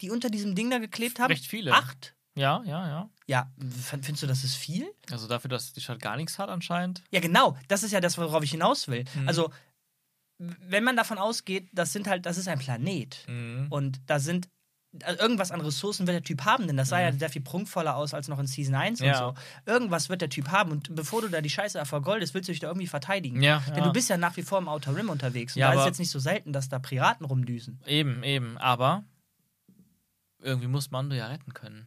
die 0.00 0.10
unter 0.10 0.30
diesem 0.30 0.56
Ding 0.56 0.68
da 0.70 0.78
geklebt 0.78 1.20
haben? 1.20 1.30
Recht 1.30 1.46
viele. 1.46 1.72
Acht? 1.72 2.15
Ja, 2.36 2.62
ja, 2.64 2.86
ja. 2.88 3.10
Ja, 3.26 3.50
findest 3.82 4.22
du, 4.22 4.26
das 4.28 4.44
ist 4.44 4.54
viel? 4.54 4.86
Also 5.10 5.26
dafür, 5.26 5.48
dass 5.48 5.72
die 5.72 5.80
Stadt 5.80 5.98
gar 6.00 6.16
nichts 6.16 6.38
hat 6.38 6.48
anscheinend. 6.48 7.02
Ja, 7.10 7.18
genau. 7.20 7.56
Das 7.66 7.82
ist 7.82 7.90
ja 7.90 8.00
das, 8.00 8.16
worauf 8.18 8.44
ich 8.44 8.52
hinaus 8.52 8.86
will. 8.86 9.04
Mhm. 9.16 9.26
Also, 9.28 9.50
wenn 10.38 10.84
man 10.84 10.96
davon 10.96 11.18
ausgeht, 11.18 11.68
das 11.72 11.92
sind 11.92 12.06
halt, 12.06 12.24
das 12.26 12.38
ist 12.38 12.46
ein 12.46 12.58
Planet. 12.60 13.24
Mhm. 13.26 13.66
Und 13.70 14.00
da 14.06 14.20
sind 14.20 14.48
also 15.02 15.20
irgendwas 15.20 15.50
an 15.50 15.60
Ressourcen 15.60 16.06
wird 16.06 16.14
der 16.14 16.22
Typ 16.22 16.44
haben, 16.46 16.66
denn 16.66 16.76
das 16.78 16.88
sah 16.88 16.98
ja 17.00 17.12
sehr 17.12 17.28
viel 17.28 17.42
prunkvoller 17.42 17.96
aus 17.96 18.14
als 18.14 18.28
noch 18.28 18.38
in 18.38 18.46
Season 18.46 18.74
1 18.74 19.00
und 19.02 19.08
Ja. 19.08 19.18
so. 19.18 19.34
Irgendwas 19.70 20.08
wird 20.08 20.22
der 20.22 20.30
Typ 20.30 20.48
haben 20.48 20.70
und 20.70 20.94
bevor 20.94 21.20
du 21.20 21.28
da 21.28 21.42
die 21.42 21.50
Scheiße 21.50 21.84
vergoldest, 21.84 22.32
willst 22.32 22.48
du 22.48 22.52
dich 22.52 22.60
da 22.60 22.68
irgendwie 22.68 22.86
verteidigen. 22.86 23.42
Ja, 23.42 23.62
Denn 23.68 23.78
ja. 23.78 23.84
du 23.84 23.92
bist 23.92 24.08
ja 24.08 24.16
nach 24.16 24.36
wie 24.38 24.42
vor 24.42 24.56
im 24.58 24.68
Outer 24.68 24.96
Rim 24.96 25.10
unterwegs 25.10 25.54
und 25.54 25.60
Ja, 25.60 25.66
da 25.68 25.72
ist 25.74 25.78
aber- 25.80 25.86
jetzt 25.88 25.98
nicht 25.98 26.10
so 26.10 26.18
selten, 26.18 26.52
dass 26.54 26.70
da 26.70 26.78
Piraten 26.78 27.26
rumdüsen. 27.26 27.78
Eben, 27.84 28.22
eben. 28.22 28.56
Aber 28.56 29.04
irgendwie 30.40 30.68
muss 30.68 30.90
Mando 30.90 31.14
ja 31.14 31.26
retten 31.26 31.52
können. 31.52 31.86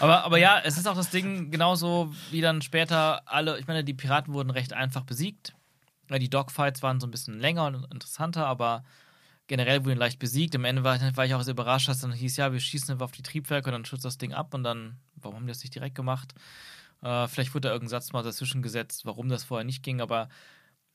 Aber, 0.00 0.24
aber 0.24 0.38
ja, 0.38 0.60
es 0.64 0.78
ist 0.78 0.86
auch 0.86 0.94
das 0.94 1.10
Ding, 1.10 1.50
genauso 1.50 2.14
wie 2.30 2.40
dann 2.40 2.62
später 2.62 3.22
alle, 3.26 3.58
ich 3.58 3.66
meine, 3.66 3.84
die 3.84 3.94
Piraten 3.94 4.32
wurden 4.34 4.50
recht 4.50 4.72
einfach 4.72 5.04
besiegt. 5.04 5.54
Ja, 6.10 6.18
die 6.18 6.30
Dogfights 6.30 6.82
waren 6.82 7.00
so 7.00 7.06
ein 7.06 7.10
bisschen 7.10 7.38
länger 7.38 7.66
und 7.66 7.92
interessanter, 7.92 8.46
aber 8.46 8.84
generell 9.46 9.84
wurden 9.84 9.98
leicht 9.98 10.18
besiegt. 10.18 10.54
Am 10.54 10.64
Ende 10.64 10.84
war, 10.84 10.98
war 11.16 11.24
ich 11.26 11.34
auch 11.34 11.42
sehr 11.42 11.52
überrascht, 11.52 11.88
dass 11.88 12.00
dann 12.00 12.12
hieß, 12.12 12.36
ja, 12.36 12.52
wir 12.52 12.60
schießen 12.60 12.92
einfach 12.92 13.06
auf 13.06 13.12
die 13.12 13.22
Triebwerke 13.22 13.68
und 13.68 13.72
dann 13.72 13.84
schützt 13.84 14.04
das 14.04 14.18
Ding 14.18 14.32
ab 14.32 14.54
und 14.54 14.62
dann, 14.62 14.96
warum 15.16 15.36
haben 15.36 15.46
die 15.46 15.52
das 15.52 15.62
nicht 15.62 15.74
direkt 15.74 15.94
gemacht? 15.94 16.34
Äh, 17.02 17.28
vielleicht 17.28 17.54
wurde 17.54 17.68
da 17.68 17.74
irgendein 17.74 17.90
Satz 17.90 18.12
mal 18.12 18.22
dazwischen 18.22 18.62
gesetzt, 18.62 19.04
warum 19.04 19.28
das 19.28 19.44
vorher 19.44 19.64
nicht 19.64 19.82
ging, 19.82 20.00
aber 20.00 20.28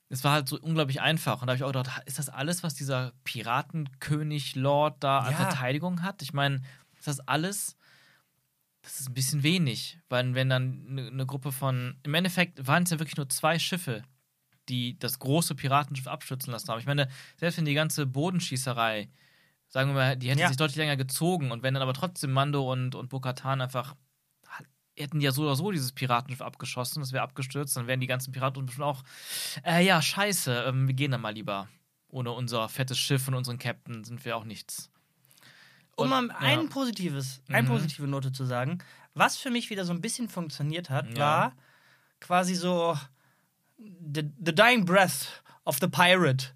es 0.09 0.23
war 0.23 0.33
halt 0.33 0.47
so 0.47 0.59
unglaublich 0.59 1.01
einfach. 1.01 1.41
Und 1.41 1.47
da 1.47 1.51
habe 1.53 1.57
ich 1.57 1.63
auch 1.63 1.71
gedacht, 1.71 2.03
ist 2.05 2.19
das 2.19 2.29
alles, 2.29 2.61
was 2.63 2.75
dieser 2.75 3.13
Piratenkönig 3.23 4.55
Lord 4.55 5.03
da 5.03 5.19
an 5.19 5.31
Ja. 5.31 5.37
Verteidigung 5.37 6.03
hat? 6.03 6.21
Ich 6.21 6.33
meine, 6.33 6.61
ist 6.97 7.07
das 7.07 7.19
alles? 7.27 7.75
Das 8.83 8.99
ist 8.99 9.09
ein 9.09 9.13
bisschen 9.13 9.43
wenig, 9.43 9.97
weil 10.09 10.35
wenn 10.35 10.49
dann 10.49 10.85
eine 10.89 11.11
ne 11.11 11.25
Gruppe 11.25 11.51
von, 11.51 11.97
im 12.03 12.13
Endeffekt 12.13 12.67
waren 12.67 12.83
es 12.83 12.89
ja 12.91 12.99
wirklich 12.99 13.17
nur 13.17 13.29
zwei 13.29 13.57
Schiffe, 13.57 14.03
die 14.69 14.99
das 14.99 15.19
große 15.19 15.55
Piratenschiff 15.55 16.07
abstürzen 16.07 16.51
lassen 16.51 16.67
haben. 16.69 16.79
Ich 16.79 16.85
meine, 16.85 17.07
selbst 17.37 17.57
wenn 17.57 17.65
die 17.65 17.73
ganze 17.73 18.05
Bodenschießerei, 18.05 19.09
sagen 19.69 19.89
wir 19.89 19.93
mal, 19.95 20.17
die 20.17 20.29
hätte 20.29 20.41
Ja. 20.41 20.47
sich 20.49 20.57
deutlich 20.57 20.77
länger 20.77 20.97
gezogen 20.97 21.51
und 21.51 21.63
wenn 21.63 21.73
dann 21.73 21.83
aber 21.83 21.93
trotzdem 21.93 22.31
Mando 22.31 22.71
und, 22.71 22.93
und 22.95 23.09
Bo-Katan 23.09 23.61
einfach 23.61 23.95
hätten 24.95 25.21
ja 25.21 25.31
so 25.31 25.43
oder 25.43 25.55
so 25.55 25.71
dieses 25.71 25.91
Piratenschiff 25.91 26.41
abgeschossen, 26.41 26.99
das 27.01 27.13
wäre 27.13 27.23
abgestürzt, 27.23 27.75
dann 27.75 27.87
wären 27.87 27.99
die 27.99 28.05
ganzen 28.07 28.31
Piraten 28.31 28.65
bestimmt 28.65 28.85
auch, 28.85 29.03
äh, 29.65 29.83
ja, 29.83 30.01
scheiße, 30.01 30.65
ähm, 30.67 30.87
wir 30.87 30.93
gehen 30.93 31.09
dann 31.11 31.21
mal 31.21 31.33
lieber. 31.33 31.67
Ohne 32.09 32.31
unser 32.31 32.69
fettes 32.69 32.99
Schiff 32.99 33.27
und 33.27 33.33
unseren 33.33 33.57
Captain 33.57 34.03
sind 34.03 34.23
wir 34.23 34.37
auch 34.37 34.43
nichts. 34.43 34.91
Um 35.95 36.09
mal 36.09 36.29
ein 36.31 36.61
ja. 36.63 36.67
positives, 36.69 37.41
eine 37.49 37.63
Mhm. 37.63 37.67
positive 37.67 38.07
Note 38.07 38.31
zu 38.31 38.45
sagen, 38.45 38.79
was 39.13 39.37
für 39.37 39.51
mich 39.51 39.69
wieder 39.69 39.85
so 39.85 39.93
ein 39.93 40.01
bisschen 40.01 40.27
funktioniert 40.29 40.89
hat, 40.89 41.07
Ja. 41.17 41.19
war 41.19 41.53
quasi 42.19 42.55
so 42.55 42.97
the, 43.77 44.23
the 44.43 44.53
dying 44.55 44.85
breath 44.85 45.43
of 45.65 45.77
the 45.79 45.87
pirate. 45.87 46.47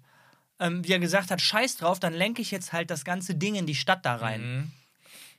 Ähm, 0.60 0.84
wie 0.84 0.92
er 0.92 0.98
gesagt 0.98 1.30
hat, 1.30 1.40
scheiß 1.40 1.76
drauf, 1.76 2.00
dann 2.00 2.12
lenke 2.14 2.42
ich 2.42 2.50
jetzt 2.50 2.72
halt 2.72 2.90
das 2.90 3.04
ganze 3.04 3.34
Ding 3.36 3.54
in 3.54 3.66
die 3.66 3.76
Stadt 3.76 4.04
da 4.04 4.16
rein. 4.16 4.40
Mhm. 4.42 4.70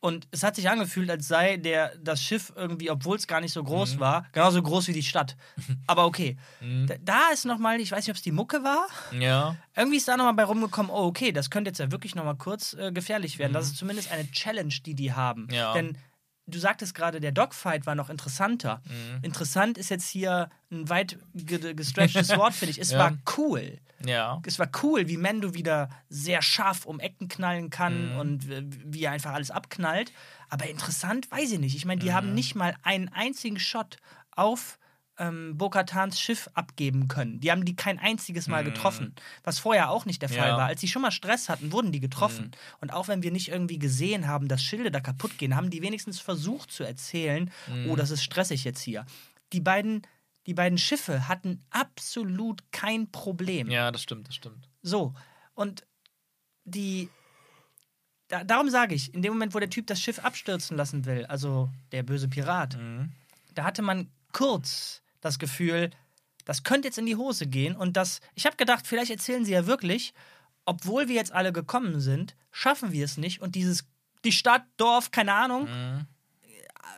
Und 0.01 0.27
es 0.31 0.43
hat 0.43 0.55
sich 0.55 0.69
angefühlt, 0.69 1.09
als 1.09 1.27
sei 1.27 1.57
der, 1.57 1.93
das 1.97 2.21
Schiff 2.21 2.53
irgendwie, 2.55 2.89
obwohl 2.89 3.17
es 3.17 3.27
gar 3.27 3.41
nicht 3.41 3.51
so 3.51 3.61
groß 3.63 3.95
Mhm. 3.95 3.99
war, 3.99 4.25
genauso 4.31 4.61
groß 4.61 4.87
wie 4.87 4.93
die 4.93 5.03
Stadt. 5.03 5.35
Aber 5.87 6.05
okay. 6.05 6.37
Da, 6.87 6.95
da 7.01 7.19
ist 7.33 7.45
nochmal, 7.45 7.81
ich 7.81 7.91
weiß 7.91 8.05
nicht, 8.05 8.11
ob 8.11 8.15
es 8.15 8.21
die 8.21 8.31
Mucke 8.31 8.63
war. 8.63 8.87
Ja. 9.19 9.57
Irgendwie 9.75 9.97
ist 9.97 10.07
da 10.07 10.15
nochmal 10.15 10.33
bei 10.35 10.45
rumgekommen, 10.45 10.89
oh, 10.89 11.03
okay, 11.05 11.31
das 11.33 11.49
könnte 11.49 11.69
jetzt 11.69 11.79
ja 11.79 11.91
wirklich 11.91 12.15
nochmal 12.15 12.35
kurz 12.37 12.73
äh, 12.75 12.91
gefährlich 12.93 13.39
werden. 13.39 13.51
Das 13.53 13.65
Mhm. 13.65 13.71
ist 13.71 13.77
zumindest 13.77 14.11
eine 14.11 14.29
Challenge, 14.31 14.73
die 14.85 14.95
die 14.95 15.11
haben. 15.13 15.47
Ja. 15.51 15.73
Denn 15.73 15.97
du 16.49 16.59
sagtest 16.59 16.93
gerade, 16.95 17.19
der 17.19 17.31
Dogfight 17.31 17.85
war 17.85 17.95
noch 17.95 18.09
interessanter. 18.09 18.81
Mhm. 18.85 19.23
Interessant 19.23 19.77
ist 19.77 19.89
jetzt 19.89 20.07
hier 20.09 20.49
ein 20.71 20.89
weit 20.89 21.17
ge 21.33 21.73
gestretchtes 21.73 22.29
Wort, 22.37 22.53
finde 22.53 22.71
ich. 22.71 22.79
Es 22.79 22.91
Ja. 22.91 22.99
war 22.99 23.17
cool. 23.37 23.77
Ja. 24.05 24.41
Es 24.45 24.57
war 24.59 24.69
cool, 24.81 25.07
wie 25.07 25.17
Mendo 25.17 25.53
wieder 25.53 25.89
sehr 26.09 26.41
scharf 26.41 26.85
um 26.85 26.99
Ecken 26.99 27.27
knallen 27.27 27.69
kann 27.69 28.13
Mhm. 28.13 28.19
und 28.19 28.49
äh, 28.49 28.63
wie 28.85 29.03
er 29.03 29.11
einfach 29.11 29.33
alles 29.33 29.51
abknallt. 29.51 30.11
Aber 30.49 30.67
interessant, 30.69 31.29
weiß 31.31 31.51
ich 31.51 31.59
nicht. 31.59 31.75
Ich 31.75 31.85
meine, 31.85 31.99
die 32.01 32.09
Mhm. 32.09 32.13
haben 32.13 32.33
nicht 32.33 32.55
mal 32.55 32.75
einen 32.83 33.09
einzigen 33.09 33.59
Shot 33.59 33.97
auf 34.31 34.78
ähm, 35.19 35.57
Bo-Katans 35.57 36.19
Schiff 36.19 36.49
abgeben 36.53 37.07
können. 37.07 37.39
Die 37.39 37.51
haben 37.51 37.65
die 37.65 37.75
kein 37.75 37.99
einziges 37.99 38.47
Mal 38.47 38.63
getroffen. 38.63 39.13
Was 39.43 39.59
vorher 39.59 39.91
auch 39.91 40.05
nicht 40.05 40.21
der 40.21 40.29
Fall 40.29 40.37
Mhm. 40.39 40.43
Ja. 40.47 40.53
Mhm. 40.53 40.57
war. 40.59 40.67
Als 40.67 40.81
sie 40.81 40.87
schon 40.87 41.01
mal 41.01 41.11
Stress 41.11 41.49
hatten, 41.49 41.71
wurden 41.71 41.91
die 41.91 41.99
getroffen. 41.99 42.51
Und 42.81 42.91
auch 42.93 43.07
wenn 43.07 43.21
wir 43.21 43.31
nicht 43.31 43.49
irgendwie 43.49 43.77
gesehen 43.79 44.27
haben, 44.27 44.47
dass 44.47 44.63
Schilde 44.63 44.89
da 44.91 44.99
kaputt 45.01 45.37
gehen, 45.37 45.55
haben 45.55 45.69
die 45.69 45.81
wenigstens 45.81 46.19
versucht 46.19 46.71
zu 46.71 46.83
erzählen, 46.83 47.51
Mhm. 47.67 47.89
oh, 47.91 47.95
das 47.95 48.09
ist 48.11 48.23
stressig 48.23 48.63
jetzt 48.63 48.81
hier. 48.81 49.05
Die 49.53 49.59
beiden, 49.61 50.01
die 50.47 50.53
beiden 50.53 50.77
Schiffe 50.77 51.27
hatten 51.27 51.63
absolut 51.69 52.63
kein 52.71 53.11
Problem. 53.11 53.69
Ja, 53.69 53.91
das 53.91 54.01
stimmt, 54.01 54.27
das 54.29 54.35
stimmt. 54.35 54.69
So, 54.81 55.13
und 55.53 55.85
die. 56.65 57.09
Da, 58.29 58.43
darum 58.43 58.69
sage 58.69 58.93
ich, 58.93 59.13
in 59.13 59.21
dem 59.23 59.33
Moment, 59.33 59.55
wo 59.55 59.59
der 59.59 59.71
Typ 59.71 59.87
das 59.87 59.99
Schiff 59.99 60.19
abstürzen 60.19 60.77
lassen 60.77 61.05
will, 61.05 61.25
also 61.25 61.69
der 61.91 62.03
böse 62.03 62.27
Pirat, 62.27 62.77
Mhm. 62.77 63.11
da 63.55 63.63
hatte 63.63 63.81
man 63.81 64.07
kurz 64.31 65.01
das 65.21 65.39
Gefühl, 65.39 65.89
das 66.45 66.63
könnte 66.63 66.87
jetzt 66.87 66.97
in 66.97 67.05
die 67.05 67.15
Hose 67.15 67.47
gehen. 67.47 67.75
Und 67.75 67.97
das, 67.97 68.19
ich 68.35 68.45
habe 68.45 68.55
gedacht, 68.57 68.87
vielleicht 68.87 69.11
erzählen 69.11 69.45
sie 69.45 69.51
ja 69.53 69.67
wirklich, 69.67 70.13
obwohl 70.65 71.07
wir 71.07 71.15
jetzt 71.15 71.31
alle 71.31 71.51
gekommen 71.53 71.99
sind, 71.99 72.35
schaffen 72.51 72.91
wir 72.91 73.05
es 73.05 73.17
nicht. 73.17 73.41
Und 73.41 73.55
dieses, 73.55 73.85
die 74.25 74.31
Stadt, 74.31 74.63
Dorf, 74.77 75.11
keine 75.11 75.33
Ahnung, 75.33 75.65
Mhm. 75.65 76.07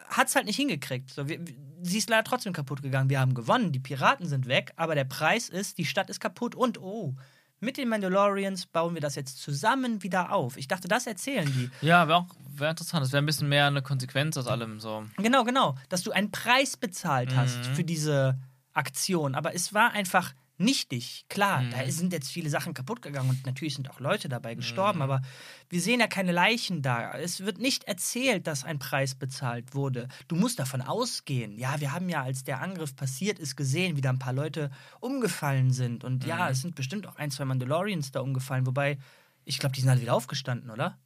hat 0.08 0.28
es 0.28 0.36
halt 0.36 0.46
nicht 0.46 0.56
hingekriegt. 0.58 1.10
So, 1.12 1.28
wir, 1.28 1.40
sie 1.82 1.98
ist 1.98 2.10
leider 2.10 2.24
trotzdem 2.24 2.54
kaputt 2.54 2.82
gegangen. 2.82 3.10
Wir 3.10 3.20
haben 3.20 3.34
gewonnen, 3.34 3.72
die 3.72 3.80
Piraten 3.80 4.26
sind 4.28 4.46
weg, 4.48 4.72
aber 4.76 4.96
der 4.96 5.06
Preis 5.06 5.50
ist, 5.50 5.78
die 5.78 5.86
Stadt 5.86 6.10
ist 6.10 6.20
kaputt 6.20 6.56
und 6.56 6.80
oh, 6.80 7.16
mit 7.62 7.78
den 7.78 7.88
Mandalorians 7.90 8.66
bauen 8.66 8.94
wir 8.96 9.02
das 9.02 9.16
jetzt 9.16 9.40
zusammen 9.42 10.04
wieder 10.04 10.32
auf. 10.34 10.58
Ich 10.58 10.68
dachte, 10.68 10.88
das 10.90 11.08
erzählen 11.08 11.46
die. 11.46 11.70
Ja, 11.86 12.08
wäre 12.08 12.18
auch 12.20 12.26
wär 12.56 12.72
interessant. 12.72 13.04
Das 13.04 13.12
wäre 13.14 13.22
ein 13.24 13.26
bisschen 13.26 13.48
mehr 13.50 13.68
eine 13.68 13.82
Konsequenz 13.82 14.36
aus 14.36 14.48
allem 14.48 14.80
so. 14.80 15.06
Genau, 15.18 15.44
genau, 15.46 15.78
dass 15.90 16.04
du 16.04 16.12
einen 16.12 16.32
Preis 16.32 16.76
bezahlt 16.76 17.36
hast 17.36 17.58
Mhm. 17.70 17.76
für 17.76 17.84
diese 17.84 18.38
Aktion, 18.74 19.36
aber 19.36 19.54
es 19.56 19.74
war 19.74 19.92
einfach 19.92 20.34
nichtig. 20.62 21.26
Klar, 21.30 21.62
Mhm. 21.64 21.72
da 21.72 21.90
sind 21.92 22.14
jetzt 22.14 22.30
viele 22.32 22.50
Sachen 22.50 22.74
kaputt 22.74 23.02
gegangen 23.02 23.30
und 23.30 23.46
natürlich 23.46 23.76
sind 23.76 23.90
auch 23.90 24.00
Leute 24.00 24.30
dabei 24.30 24.56
gestorben, 24.56 25.00
Mhm. 25.00 25.04
aber 25.04 25.22
wir 25.70 25.82
sehen 25.82 26.00
ja 26.00 26.08
keine 26.08 26.32
Leichen 26.32 26.82
da. 26.82 27.14
Es 27.18 27.42
wird 27.42 27.58
nicht 27.60 27.84
erzählt, 27.86 28.48
dass 28.48 28.64
ein 28.64 28.80
Preis 28.80 29.16
bezahlt 29.16 29.74
wurde. 29.76 30.08
Du 30.28 30.36
musst 30.36 30.60
davon 30.60 30.82
ausgehen. 30.82 31.58
Ja, 31.58 31.80
wir 31.82 31.92
haben 31.92 32.08
ja, 32.10 32.24
als 32.24 32.44
der 32.44 32.62
Angriff 32.62 32.96
passiert 32.96 33.40
ist, 33.40 33.56
gesehen, 33.56 33.96
wie 33.98 34.02
da 34.02 34.10
ein 34.10 34.20
paar 34.20 34.34
Leute 34.34 34.72
umgefallen 35.00 35.72
sind. 35.72 36.04
Und 36.04 36.26
ja, 36.26 36.46
Mhm. 36.46 36.52
es 36.52 36.62
sind 36.62 36.76
bestimmt 36.76 37.08
auch 37.08 37.16
ein, 37.18 37.32
zwei 37.32 37.46
Mandalorians 37.46 38.12
da 38.12 38.22
umgefallen, 38.22 38.66
wobei, 38.66 38.98
ich 39.46 39.58
glaube, 39.60 39.74
die 39.76 39.82
sind 39.82 39.90
alle 39.90 40.02
wieder 40.02 40.14
aufgestanden, 40.14 40.70
oder? 40.70 40.98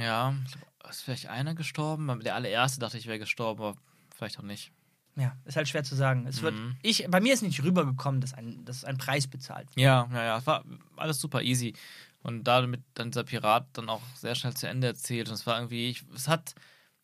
Ja, 0.00 0.34
ich 0.46 0.52
glaub, 0.52 0.90
ist 0.90 1.02
vielleicht 1.02 1.26
einer 1.26 1.54
gestorben? 1.54 2.20
Der 2.20 2.34
allererste 2.34 2.80
dachte 2.80 2.98
ich 2.98 3.06
wäre 3.06 3.18
gestorben, 3.18 3.62
aber 3.62 3.76
vielleicht 4.16 4.38
auch 4.38 4.42
nicht. 4.44 4.70
Ja, 5.16 5.36
ist 5.44 5.56
halt 5.56 5.68
schwer 5.68 5.84
zu 5.84 5.94
sagen. 5.94 6.26
Es 6.26 6.42
wird, 6.42 6.54
Mhm. 6.54 6.76
ich, 6.82 7.06
bei 7.08 7.20
mir 7.20 7.34
ist 7.34 7.42
nicht 7.42 7.62
rübergekommen, 7.62 8.20
dass 8.20 8.34
ein, 8.34 8.64
dass 8.64 8.84
ein 8.84 8.98
Preis 8.98 9.26
bezahlt 9.28 9.68
wird. 9.68 9.84
Ja, 9.84 10.08
ja, 10.12 10.24
ja. 10.24 10.38
Es 10.38 10.46
war 10.46 10.64
alles 10.96 11.20
super 11.20 11.42
easy. 11.42 11.74
Und 12.22 12.44
damit 12.44 12.82
dann 12.94 13.10
dieser 13.10 13.24
Pirat 13.24 13.66
dann 13.74 13.88
auch 13.88 14.02
sehr 14.16 14.34
schnell 14.34 14.54
zu 14.54 14.66
Ende 14.68 14.88
erzählt. 14.88 15.28
Und 15.28 15.34
es 15.34 15.46
war 15.46 15.58
irgendwie, 15.58 15.90
ich, 15.90 16.04
es 16.14 16.26
hat 16.26 16.54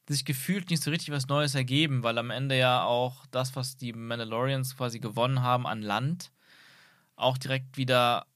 sich 0.09 0.25
gefühlt 0.25 0.71
nicht 0.71 0.83
so 0.83 0.91
richtig 0.91 1.11
was 1.11 1.29
Neues 1.29 1.55
ergeben, 1.55 2.03
weil 2.03 2.19
am 2.19 2.31
Ende 2.31 2.59
ja 2.59 2.83
auch 2.83 3.27
das, 3.31 3.55
was 3.55 3.77
die 3.77 3.93
Mandalorians 3.93 4.77
quasi 4.77 4.99
gewonnen 4.99 5.43
haben 5.43 5.67
an 5.67 5.83
Land, 5.83 6.33
auch 7.15 7.39
direkt 7.39 7.77
wieder 7.77 8.27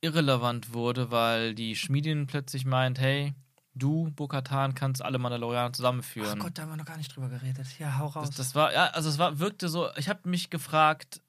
irrelevant 0.00 0.72
wurde, 0.72 1.10
weil 1.10 1.54
die 1.54 1.76
Schmiedin 1.76 2.26
plötzlich 2.26 2.64
meint, 2.64 2.98
hey, 2.98 3.34
du, 3.74 4.10
Bo-Katan, 4.10 4.74
kannst 4.74 5.02
alle 5.02 5.18
Mandalorianer 5.18 5.68
Ach 5.68 5.72
zusammenführen. 5.72 6.38
Gott, 6.38 6.56
da 6.56 6.62
haben 6.62 6.70
wir 6.70 6.76
noch 6.76 6.84
gar 6.84 6.96
nicht 6.96 7.14
drüber 7.14 7.28
geredet. 7.28 7.66
Ja, 7.78 7.98
hau 7.98 8.06
raus. 8.06 8.28
Das, 8.28 8.36
das 8.36 8.54
war, 8.54 8.72
ja, 8.72 8.86
also 8.88 9.08
es 9.08 9.18
war, 9.18 9.38
wirkte 9.38 9.68
so, 9.68 9.88
ich 9.96 10.08
habe 10.08 10.28
mich 10.28 10.50
gefragt, 10.50 11.20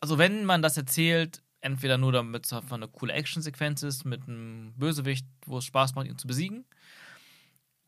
also 0.00 0.18
wenn 0.18 0.44
man 0.44 0.62
das 0.62 0.76
erzählt, 0.76 1.42
entweder 1.60 1.96
nur 1.96 2.12
damit 2.12 2.46
es 2.46 2.52
einfach 2.52 2.76
eine 2.76 2.88
coole 2.88 3.12
Actionsequenz 3.12 3.82
ist 3.82 4.04
mit 4.04 4.26
einem 4.26 4.74
Bösewicht, 4.76 5.26
wo 5.46 5.58
es 5.58 5.64
Spaß 5.64 5.94
macht, 5.94 6.06
ihn 6.06 6.18
zu 6.18 6.26
besiegen, 6.26 6.64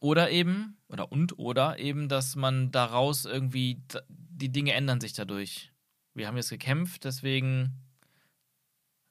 oder 0.01 0.31
eben, 0.31 0.77
oder 0.89 1.11
und, 1.11 1.39
oder 1.39 1.79
eben, 1.79 2.09
dass 2.09 2.37
man 2.37 2.71
daraus 2.71 3.25
irgendwie, 3.25 3.83
die 4.09 4.53
Dinge 4.53 4.75
ändern 4.75 5.01
sich 5.01 5.15
dadurch. 5.15 5.73
Wir 6.13 6.29
haben 6.29 6.37
jetzt 6.37 6.51
gekämpft, 6.51 7.05
deswegen, 7.05 7.84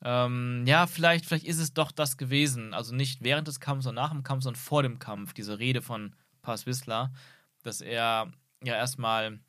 ähm, 0.04 0.66
ja, 0.68 0.86
vielleicht, 0.86 1.26
vielleicht 1.26 1.46
ist 1.46 1.60
es 1.60 1.74
doch 1.74 1.92
das 1.92 2.18
gewesen. 2.18 2.74
Also 2.74 2.94
nicht 2.94 3.24
während 3.24 3.48
des 3.48 3.60
Kampfs 3.60 3.88
und 3.88 3.96
nach 3.96 4.12
dem 4.12 4.24
Kampf, 4.24 4.44
sondern 4.44 4.62
vor 4.62 4.84
dem 4.84 5.00
Kampf. 5.00 5.34
Diese 5.34 5.60
Rede 5.60 5.82
von 5.82 6.14
Paz 6.42 6.66
Whistler, 6.66 7.14
dass 7.64 7.80
er 7.80 8.32
ja 8.64 8.76
erstmal 8.76 9.40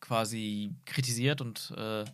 quasi 0.00 0.74
kritisiert 0.84 1.40
und 1.40 1.72
äh, 1.76 2.04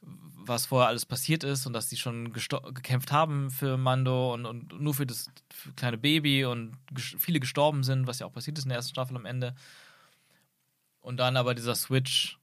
was 0.00 0.66
vorher 0.66 0.88
alles 0.88 1.06
passiert 1.06 1.44
ist 1.44 1.66
und 1.66 1.72
dass 1.72 1.90
sie 1.90 1.96
schon 1.96 2.32
gekämpft 2.32 3.12
haben 3.12 3.50
für 3.50 3.76
Mando 3.76 4.34
und, 4.34 4.46
und 4.46 4.80
nur 4.80 4.94
für 4.94 5.06
das 5.06 5.28
kleine 5.76 5.98
Baby 5.98 6.44
und 6.44 6.76
ges 6.92 7.16
viele 7.18 7.40
gestorben 7.40 7.82
sind, 7.82 8.06
was 8.06 8.18
ja 8.18 8.26
auch 8.26 8.32
passiert 8.32 8.58
ist 8.58 8.64
in 8.64 8.70
der 8.70 8.76
ersten 8.76 8.92
Staffel 8.92 9.16
am 9.16 9.26
Ende. 9.26 9.54
Und 11.00 11.18
dann 11.18 11.36
aber 11.36 11.54
dieser 11.54 11.74
Switch 11.74 12.38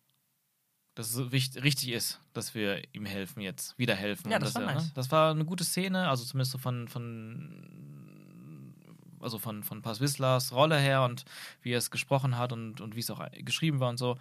dass 0.95 1.15
es 1.15 1.32
richtig 1.32 1.90
ist, 1.91 2.20
dass 2.34 2.53
wir 2.53 2.82
ihm 2.94 3.06
helfen 3.06 3.41
jetzt, 3.41 3.78
wieder 3.80 3.95
helfen. 3.95 4.30
Ja, 4.32 4.40
das 4.40 4.56
war 4.56 4.64
er, 4.64 4.74
nice. 4.76 4.86
ne? 4.86 4.91
Das 4.94 5.11
war 5.11 5.32
eine 5.32 5.45
gute 5.45 5.64
Szene, 5.64 6.07
also 6.07 6.24
zumindest 6.24 6.52
so 6.52 6.57
von, 6.57 6.88
von 6.88 8.03
also 9.24 9.40
von, 9.40 9.64
von 9.64 9.82
Paz 9.82 9.99
Whistlas 10.02 10.52
Rolle 10.52 10.78
her 10.78 11.03
und 11.03 11.26
wie 11.61 11.72
er 11.72 11.78
es 11.78 11.91
gesprochen 11.91 12.38
hat 12.38 12.52
und, 12.52 12.82
und 12.82 12.95
wie 12.95 12.99
es 12.99 13.10
auch 13.10 13.26
geschrieben 13.32 13.80
war 13.80 13.90
und 13.90 13.98
so. 13.98 14.18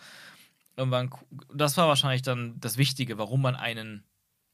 Irgendwann, 0.76 1.10
das 1.52 1.76
war 1.76 1.88
wahrscheinlich 1.88 2.22
dann 2.22 2.58
das 2.60 2.78
Wichtige, 2.78 3.18
warum 3.18 3.42
man 3.42 3.56
einen 3.56 4.04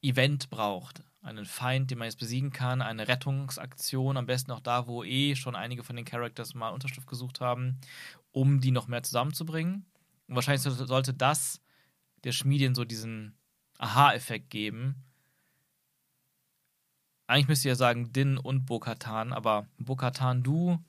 Event 0.01 0.49
braucht. 0.49 1.03
Einen 1.21 1.45
Feind, 1.45 1.91
den 1.91 1.97
man 1.97 2.07
jetzt 2.07 2.19
besiegen 2.19 2.51
kann, 2.51 2.81
eine 2.81 3.07
Rettungsaktion, 3.07 4.17
am 4.17 4.25
besten 4.25 4.51
auch 4.51 4.61
da, 4.61 4.87
wo 4.87 5.03
eh 5.03 5.35
schon 5.35 5.55
einige 5.55 5.83
von 5.83 5.95
den 5.95 6.05
Characters 6.05 6.55
mal 6.55 6.69
Unterschrift 6.69 7.07
gesucht 7.07 7.41
haben, 7.41 7.77
um 8.31 8.61
die 8.61 8.71
noch 8.71 8.87
mehr 8.87 9.03
zusammenzubringen. 9.03 9.85
Und 10.27 10.35
wahrscheinlich 10.35 10.61
sollte 10.61 11.13
das 11.13 11.61
der 12.23 12.31
Schmiedin 12.31 12.75
so 12.75 12.85
diesen 12.85 13.37
Aha-Effekt 13.77 14.49
geben. 14.49 15.03
Eigentlich 17.27 17.47
müsste 17.47 17.67
ich 17.67 17.71
ja 17.71 17.75
sagen 17.75 18.11
Din 18.11 18.37
und 18.37 18.65
Bo-Katan, 18.65 19.33
aber 19.33 19.67
Bo-Katan, 19.77 20.41
du, 20.41 20.79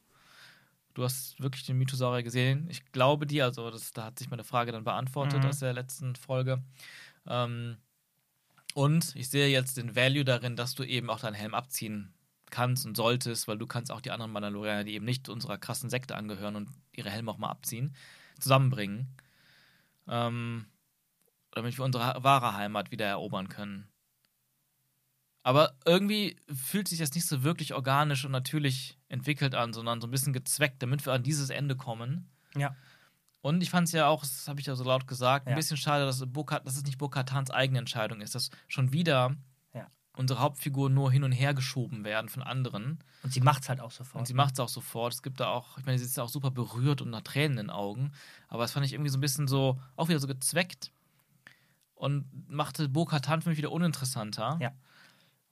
du 0.94 1.04
hast 1.04 1.40
wirklich 1.40 1.66
den 1.66 1.76
Mythosaurier 1.76 2.22
gesehen. 2.22 2.66
Ich 2.70 2.90
glaube 2.92 3.26
dir, 3.26 3.44
also 3.44 3.70
das, 3.70 3.92
da 3.92 4.06
hat 4.06 4.18
sich 4.18 4.30
meine 4.30 4.44
Frage 4.44 4.72
dann 4.72 4.84
beantwortet 4.84 5.42
Mhm. 5.42 5.48
aus 5.48 5.58
der 5.58 5.72
letzten 5.74 6.16
Folge. 6.16 6.62
Ähm, 7.26 7.76
und 8.74 9.14
ich 9.16 9.28
sehe 9.28 9.48
jetzt 9.48 9.76
den 9.76 9.94
Value 9.96 10.24
darin, 10.24 10.56
dass 10.56 10.74
du 10.74 10.84
eben 10.84 11.10
auch 11.10 11.20
deinen 11.20 11.34
Helm 11.34 11.54
abziehen 11.54 12.14
kannst 12.50 12.86
und 12.86 12.96
solltest, 12.96 13.46
weil 13.46 13.58
du 13.58 13.66
kannst 13.66 13.92
auch 13.92 14.00
die 14.00 14.10
anderen 14.10 14.32
Mandalorianer, 14.32 14.84
die 14.84 14.94
eben 14.94 15.04
nicht 15.04 15.28
unserer 15.28 15.58
krassen 15.58 15.90
Sekte 15.90 16.16
angehören 16.16 16.56
und 16.56 16.68
ihre 16.92 17.10
Helme 17.10 17.30
auch 17.30 17.38
mal 17.38 17.50
abziehen, 17.50 17.94
zusammenbringen. 18.38 19.08
Ähm, 20.08 20.66
damit 21.52 21.76
wir 21.78 21.84
unsere 21.84 22.22
wahre 22.22 22.54
Heimat 22.54 22.90
wieder 22.90 23.06
erobern 23.06 23.48
können. 23.48 23.88
Aber 25.42 25.72
irgendwie 25.86 26.36
fühlt 26.54 26.86
sich 26.88 26.98
das 26.98 27.14
nicht 27.14 27.26
so 27.26 27.42
wirklich 27.42 27.72
organisch 27.72 28.24
und 28.24 28.32
natürlich 28.32 28.98
entwickelt 29.08 29.54
an, 29.54 29.72
sondern 29.72 30.00
so 30.00 30.06
ein 30.06 30.10
bisschen 30.10 30.32
gezweckt, 30.34 30.82
damit 30.82 31.04
wir 31.06 31.12
an 31.14 31.22
dieses 31.22 31.48
Ende 31.50 31.76
kommen. 31.76 32.28
Ja. 32.54 32.76
Und 33.40 33.62
ich 33.62 33.70
fand 33.70 33.86
es 33.88 33.92
ja 33.92 34.06
auch, 34.06 34.20
das 34.20 34.48
habe 34.48 34.60
ich 34.60 34.66
ja 34.66 34.74
so 34.76 34.84
laut 34.84 35.06
gesagt, 35.06 35.46
ein 35.46 35.50
Ja. 35.52 35.56
bisschen 35.56 35.78
schade, 35.78 36.04
dass, 36.04 36.22
Bokat, 36.26 36.66
dass 36.66 36.76
es 36.76 36.84
nicht 36.84 36.98
Bokatans 36.98 37.50
eigene 37.50 37.78
Entscheidung 37.78 38.20
ist, 38.20 38.34
dass 38.34 38.50
schon 38.68 38.92
wieder 38.92 39.34
Ja. 39.72 39.86
unsere 40.14 40.40
Hauptfiguren 40.40 40.92
nur 40.92 41.10
hin 41.10 41.24
und 41.24 41.32
her 41.32 41.54
geschoben 41.54 42.04
werden 42.04 42.28
von 42.28 42.42
anderen. 42.42 43.02
Und 43.22 43.32
sie 43.32 43.40
macht's 43.40 43.70
halt 43.70 43.80
auch 43.80 43.92
sofort. 43.92 44.20
Und 44.20 44.26
sie 44.26 44.34
macht 44.34 44.52
es 44.54 44.60
auch 44.60 44.68
sofort. 44.68 45.14
Es 45.14 45.22
gibt 45.22 45.40
da 45.40 45.48
auch, 45.48 45.78
ich 45.78 45.86
meine, 45.86 45.98
sie 45.98 46.04
ist 46.04 46.18
ja 46.18 46.22
auch 46.22 46.28
super 46.28 46.50
berührt 46.50 47.00
und 47.00 47.08
nach 47.08 47.22
Tränen 47.22 47.52
in 47.56 47.66
den 47.68 47.70
Augen. 47.70 48.12
Aber 48.48 48.62
das 48.64 48.72
fand 48.72 48.84
ich 48.84 48.92
irgendwie 48.92 49.10
so 49.10 49.16
ein 49.16 49.22
bisschen 49.22 49.48
so, 49.48 49.80
auch 49.96 50.08
wieder 50.10 50.20
so 50.20 50.26
gezweckt. 50.26 50.92
Und 52.00 52.24
machte 52.48 52.88
Bo-Katan 52.88 53.42
für 53.42 53.50
mich 53.50 53.58
wieder 53.58 53.72
uninteressanter. 53.72 54.56
Ja. 54.60 54.72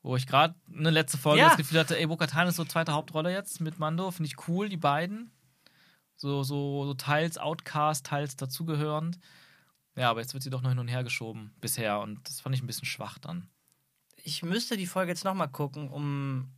Wo 0.03 0.17
ich 0.17 0.27
gerade 0.27 0.55
eine 0.75 0.89
letzte 0.91 1.19
Folge 1.19 1.41
Ja. 1.43 1.49
das 1.49 1.59
Gefühl 1.59 1.79
hatte, 1.79 1.99
ey, 1.99 2.07
Bo-Katan 2.07 2.49
ist 2.49 2.57
so 2.57 2.65
zweite 2.65 2.93
Hauptrolle 2.93 3.31
jetzt 3.31 3.61
mit 3.61 3.79
Mando. 3.79 4.11
Finde 4.11 4.29
ich 4.29 4.49
cool, 4.49 4.71
die 4.71 4.79
beiden. 4.79 5.31
So, 6.17 6.43
so, 6.43 6.87
so 6.87 6.95
teils 6.95 7.37
Outcast, 7.37 8.07
teils 8.07 8.35
dazugehörend. 8.37 9.19
Ja, 9.95 10.09
aber 10.11 10.21
jetzt 10.21 10.33
wird 10.33 10.43
sie 10.43 10.49
doch 10.51 10.63
noch 10.63 10.71
hin 10.71 10.79
und 10.79 10.89
her 10.89 11.05
geschoben 11.05 11.53
bisher. 11.61 12.01
Und 12.01 12.27
das 12.27 12.41
fand 12.41 12.55
ich 12.55 12.63
ein 12.63 12.67
bisschen 12.67 12.87
schwach 12.87 13.19
dann. 13.19 13.47
Ich 14.25 14.43
müsste 14.43 14.77
die 14.79 14.87
Folge 14.87 15.13
jetzt 15.13 15.25
nochmal 15.25 15.49
gucken, 15.49 15.91
um 15.91 16.49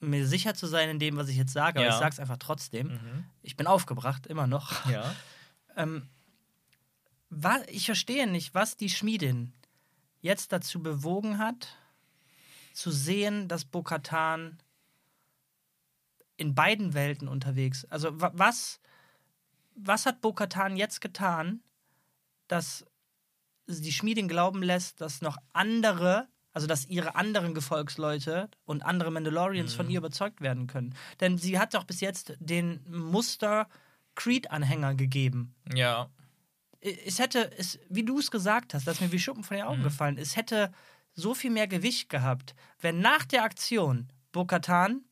mir 0.00 0.26
sicher 0.26 0.54
zu 0.54 0.66
sein 0.66 0.90
in 0.90 0.98
dem, 0.98 1.16
was 1.16 1.28
ich 1.28 1.36
jetzt 1.38 1.52
sage. 1.54 1.78
Aber 1.78 1.88
Ja. 1.88 1.94
ich 1.94 1.98
sag's 2.00 2.18
einfach 2.20 2.36
trotzdem. 2.38 2.88
Mhm. 2.88 3.24
Ich 3.40 3.56
bin 3.56 3.66
aufgebracht, 3.66 4.26
immer 4.26 4.46
noch. 4.46 4.84
Ja. 4.90 5.04
Ähm, 5.74 6.06
wa 7.32 7.60
ich 7.66 7.86
verstehe 7.86 8.26
nicht, 8.26 8.54
was 8.54 8.76
die 8.76 8.90
Schmiedin 8.90 9.52
jetzt 10.20 10.52
dazu 10.52 10.82
bewogen 10.82 11.38
hat, 11.38 11.76
zu 12.74 12.90
sehen, 12.90 13.48
dass 13.48 13.64
Bokatan 13.64 14.58
in 16.36 16.54
beiden 16.54 16.94
Welten 16.94 17.28
unterwegs. 17.28 17.86
Also 17.86 18.20
wa 18.20 18.32
was, 18.34 18.80
was 19.74 20.06
hat 20.06 20.20
Bokatan 20.20 20.76
jetzt 20.76 21.00
getan, 21.00 21.62
dass 22.48 22.84
die 23.66 23.92
Schmiedin 23.92 24.28
glauben 24.28 24.62
lässt, 24.62 25.00
dass 25.00 25.22
noch 25.22 25.38
andere, 25.52 26.28
also 26.52 26.66
dass 26.66 26.86
ihre 26.86 27.14
anderen 27.14 27.54
Gefolgsleute 27.54 28.50
und 28.64 28.82
andere 28.82 29.10
Mandalorians 29.10 29.72
von 29.72 29.88
ihr 29.88 29.98
überzeugt 29.98 30.42
werden 30.42 30.66
können? 30.66 30.94
Denn 31.20 31.38
sie 31.38 31.58
hat 31.58 31.74
doch 31.74 31.84
bis 31.84 32.00
jetzt 32.00 32.34
den 32.40 32.84
Muster 32.90 33.68
Creed-Anhänger 34.16 34.94
gegeben 34.94 35.54
Ja. 35.74 36.10
Es 36.82 37.18
hätte, 37.18 37.50
es, 37.56 37.78
wie 37.88 38.04
du 38.04 38.18
es 38.18 38.30
gesagt 38.30 38.74
hast, 38.74 38.86
das 38.86 38.96
ist 38.96 39.00
mir 39.00 39.12
wie 39.12 39.18
Schuppen 39.18 39.44
von 39.44 39.56
den 39.56 39.66
Augen 39.66 39.82
gefallen, 39.82 40.18
es 40.18 40.36
hätte 40.36 40.72
so 41.14 41.34
viel 41.34 41.50
mehr 41.50 41.68
Gewicht 41.68 42.08
gehabt, 42.08 42.54
wenn 42.80 43.00
nach 43.00 43.24
der 43.24 43.44
Aktion 43.44 44.08
Bo-Katan 44.32 45.02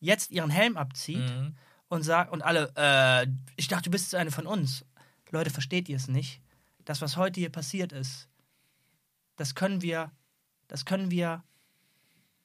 jetzt 0.00 0.30
ihren 0.30 0.50
Helm 0.50 0.76
abzieht 0.76 1.18
Mhm. 1.30 1.56
und 1.88 2.02
sagt, 2.02 2.32
und 2.32 2.42
alle, 2.42 2.72
äh, 2.76 3.26
ich 3.56 3.68
dachte, 3.68 3.84
du 3.84 3.90
bist 3.90 4.14
eine 4.14 4.30
von 4.30 4.46
uns. 4.46 4.84
Leute, 5.30 5.50
versteht 5.50 5.88
ihr 5.88 5.96
es 5.96 6.08
nicht? 6.08 6.40
Das, 6.84 7.00
was 7.00 7.16
heute 7.16 7.40
hier 7.40 7.50
passiert 7.50 7.92
ist, 7.92 8.28
das 9.36 9.54
können 9.54 9.82
wir, 9.82 10.10
das 10.68 10.84
können 10.84 11.10
wir 11.10 11.42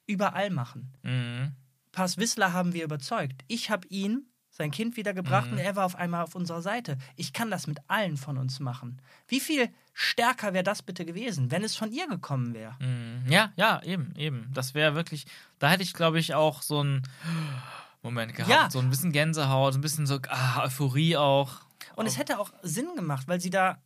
überall 0.06 0.50
machen. 0.50 0.92
Mhm. 1.02 1.52
Pass 1.92 2.18
Wissler 2.18 2.52
haben 2.52 2.72
wir 2.72 2.84
überzeugt. 2.84 3.42
Ich 3.48 3.70
habe 3.70 3.86
ihn, 3.88 4.29
sein 4.60 4.70
Kind 4.70 4.96
wiedergebracht 4.96 5.46
Mhm. 5.46 5.52
und 5.54 5.58
er 5.58 5.74
war 5.74 5.86
auf 5.86 5.96
einmal 5.96 6.22
auf 6.22 6.34
unserer 6.34 6.60
Seite. 6.60 6.98
Ich 7.16 7.32
kann 7.32 7.50
das 7.50 7.66
mit 7.66 7.78
allen 7.88 8.16
von 8.18 8.36
uns 8.36 8.60
machen. 8.60 9.00
Wie 9.26 9.40
viel 9.40 9.70
stärker 9.94 10.52
wäre 10.52 10.62
das 10.64 10.82
bitte 10.82 11.04
gewesen, 11.06 11.50
wenn 11.50 11.64
es 11.64 11.74
von 11.76 11.90
ihr 11.90 12.06
gekommen 12.06 12.52
wäre? 12.52 12.76
Mhm. 12.78 13.24
Ja, 13.30 13.52
ja, 13.56 13.82
eben, 13.82 14.14
eben. 14.16 14.50
Das 14.52 14.74
wäre 14.74 14.94
wirklich, 14.94 15.24
da 15.58 15.70
hätte 15.70 15.82
ich, 15.82 15.94
glaube 15.94 16.18
ich, 16.18 16.34
auch 16.34 16.60
so 16.62 16.80
einen 16.80 17.02
Moment 18.02 18.34
gehabt. 18.34 18.50
Ja. 18.50 18.70
So 18.70 18.78
ein 18.80 18.90
bisschen 18.90 19.12
Gänsehaut, 19.12 19.74
ein 19.74 19.80
bisschen 19.80 20.06
so 20.06 20.18
ah, 20.28 20.64
Euphorie 20.64 21.16
auch. 21.16 21.52
Und 21.96 22.06
es 22.06 22.18
hätte 22.18 22.38
auch 22.38 22.52
Sinn 22.62 22.88
gemacht, 22.96 23.28
weil 23.28 23.40
sie 23.40 23.50
da 23.50 23.78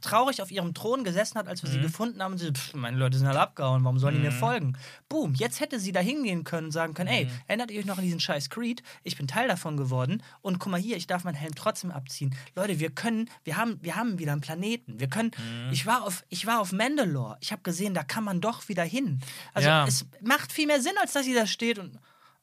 traurig 0.00 0.40
auf 0.42 0.50
ihrem 0.50 0.74
Thron 0.74 1.04
gesessen 1.04 1.38
hat, 1.38 1.48
als 1.48 1.62
wir 1.62 1.68
Mhm. 1.70 1.74
sie 1.74 1.80
gefunden 1.80 2.22
haben 2.22 2.32
und 2.32 2.38
sie, 2.38 2.52
pff, 2.52 2.74
meine 2.74 2.96
Leute 2.96 3.18
sind 3.18 3.26
alle 3.26 3.40
abgehauen, 3.40 3.84
warum 3.84 3.98
sollen 3.98 4.14
die 4.14 4.20
mir 4.20 4.32
folgen? 4.32 4.76
Boom, 5.08 5.34
jetzt 5.34 5.60
hätte 5.60 5.78
sie 5.80 5.92
da 5.92 6.00
hingehen 6.00 6.44
können 6.44 6.66
und 6.66 6.72
sagen 6.72 6.94
können, 6.94 7.08
ey, 7.08 7.24
Mhm. 7.26 7.30
erinnert 7.46 7.70
ihr 7.70 7.80
euch 7.80 7.86
noch 7.86 7.98
an 7.98 8.04
diesen 8.04 8.20
scheiß 8.20 8.50
Creed? 8.50 8.82
Ich 9.02 9.16
bin 9.16 9.26
Teil 9.26 9.48
davon 9.48 9.76
geworden 9.76 10.22
und 10.40 10.58
guck 10.58 10.70
mal 10.70 10.80
hier, 10.80 10.96
ich 10.96 11.06
darf 11.06 11.24
meinen 11.24 11.34
Helm 11.34 11.54
trotzdem 11.54 11.90
abziehen. 11.90 12.34
Leute, 12.54 12.78
wir 12.80 12.90
können, 12.90 13.28
wir 13.44 13.56
haben, 13.56 13.78
wir 13.82 13.96
haben 13.96 14.18
wieder 14.18 14.32
einen 14.32 14.40
Planeten. 14.40 15.00
Wir 15.00 15.08
können, 15.08 15.30
Mhm. 15.36 15.72
ich 15.72 15.86
war 15.86 16.02
auf, 16.04 16.24
ich 16.28 16.46
war 16.46 16.60
auf 16.60 16.72
Mandalore. 16.72 17.36
Ich 17.40 17.52
habe 17.52 17.62
gesehen, 17.62 17.94
da 17.94 18.02
kann 18.04 18.24
man 18.24 18.40
doch 18.40 18.68
wieder 18.68 18.84
hin. 18.84 19.20
Also 19.54 19.68
Ja. 19.68 19.86
es 19.86 20.06
macht 20.22 20.52
viel 20.52 20.66
mehr 20.66 20.80
Sinn, 20.80 20.94
als 21.00 21.12
dass 21.12 21.24
sie 21.24 21.34
da 21.34 21.46
steht 21.46 21.78
und 21.78 21.98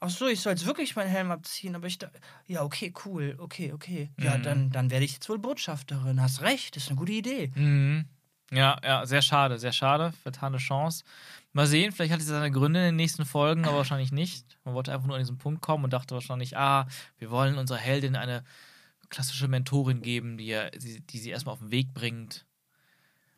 Ach 0.06 0.10
so, 0.10 0.28
ich 0.28 0.40
soll 0.42 0.52
jetzt 0.54 0.66
wirklich 0.66 0.96
meinen 0.96 1.10
Helm 1.10 1.32
abziehen, 1.32 1.76
aber 1.76 1.88
ich 1.88 1.98
da, 1.98 2.10
ja, 2.48 2.62
okay, 2.64 2.94
cool, 3.06 3.36
okay, 3.40 3.74
okay. 3.74 4.10
Ja, 4.22 4.38
Mhm. 4.38 4.44
dann, 4.44 4.70
dann 4.70 4.92
werde 4.92 5.06
ich 5.06 5.14
jetzt 5.14 5.28
wohl 5.30 5.40
Botschafterin. 5.40 6.22
Hast 6.22 6.42
recht, 6.42 6.78
ist 6.78 6.90
eine 6.90 6.98
gute 6.98 7.14
Idee. 7.14 7.52
Mhm. 7.56 8.06
Ja, 8.52 8.80
ja, 8.84 9.06
sehr 9.08 9.24
schade, 9.24 9.58
sehr 9.58 9.72
schade. 9.74 10.14
Vertane 10.22 10.58
Chance. 10.58 11.04
Mal 11.54 11.66
sehen, 11.66 11.92
vielleicht 11.92 12.14
hat 12.14 12.20
es 12.20 12.28
seine 12.28 12.52
Gründe 12.52 12.80
in 12.82 12.86
den 12.86 12.96
nächsten 12.96 13.26
Folgen, 13.26 13.66
aber 13.66 13.78
wahrscheinlich 13.78 14.12
nicht. 14.12 14.60
Man 14.64 14.76
wollte 14.76 14.94
einfach 14.94 15.08
nur 15.08 15.16
an 15.16 15.22
diesen 15.22 15.40
Punkt 15.40 15.62
kommen 15.62 15.84
und 15.84 15.94
dachte 15.94 16.14
wahrscheinlich, 16.14 16.56
ah, 16.56 16.88
wir 17.18 17.32
wollen 17.32 17.58
unserer 17.58 17.80
Heldin 17.80 18.16
eine 18.16 18.44
klassische 19.10 19.48
Mentorin 19.48 20.02
geben, 20.02 20.38
die, 20.38 20.46
ihr- 20.46 20.70
die, 20.72 21.02
die 21.02 21.18
sie 21.18 21.32
erstmal 21.32 21.54
auf 21.54 21.60
den 21.60 21.72
Weg 21.72 21.94
bringt. 21.96 22.46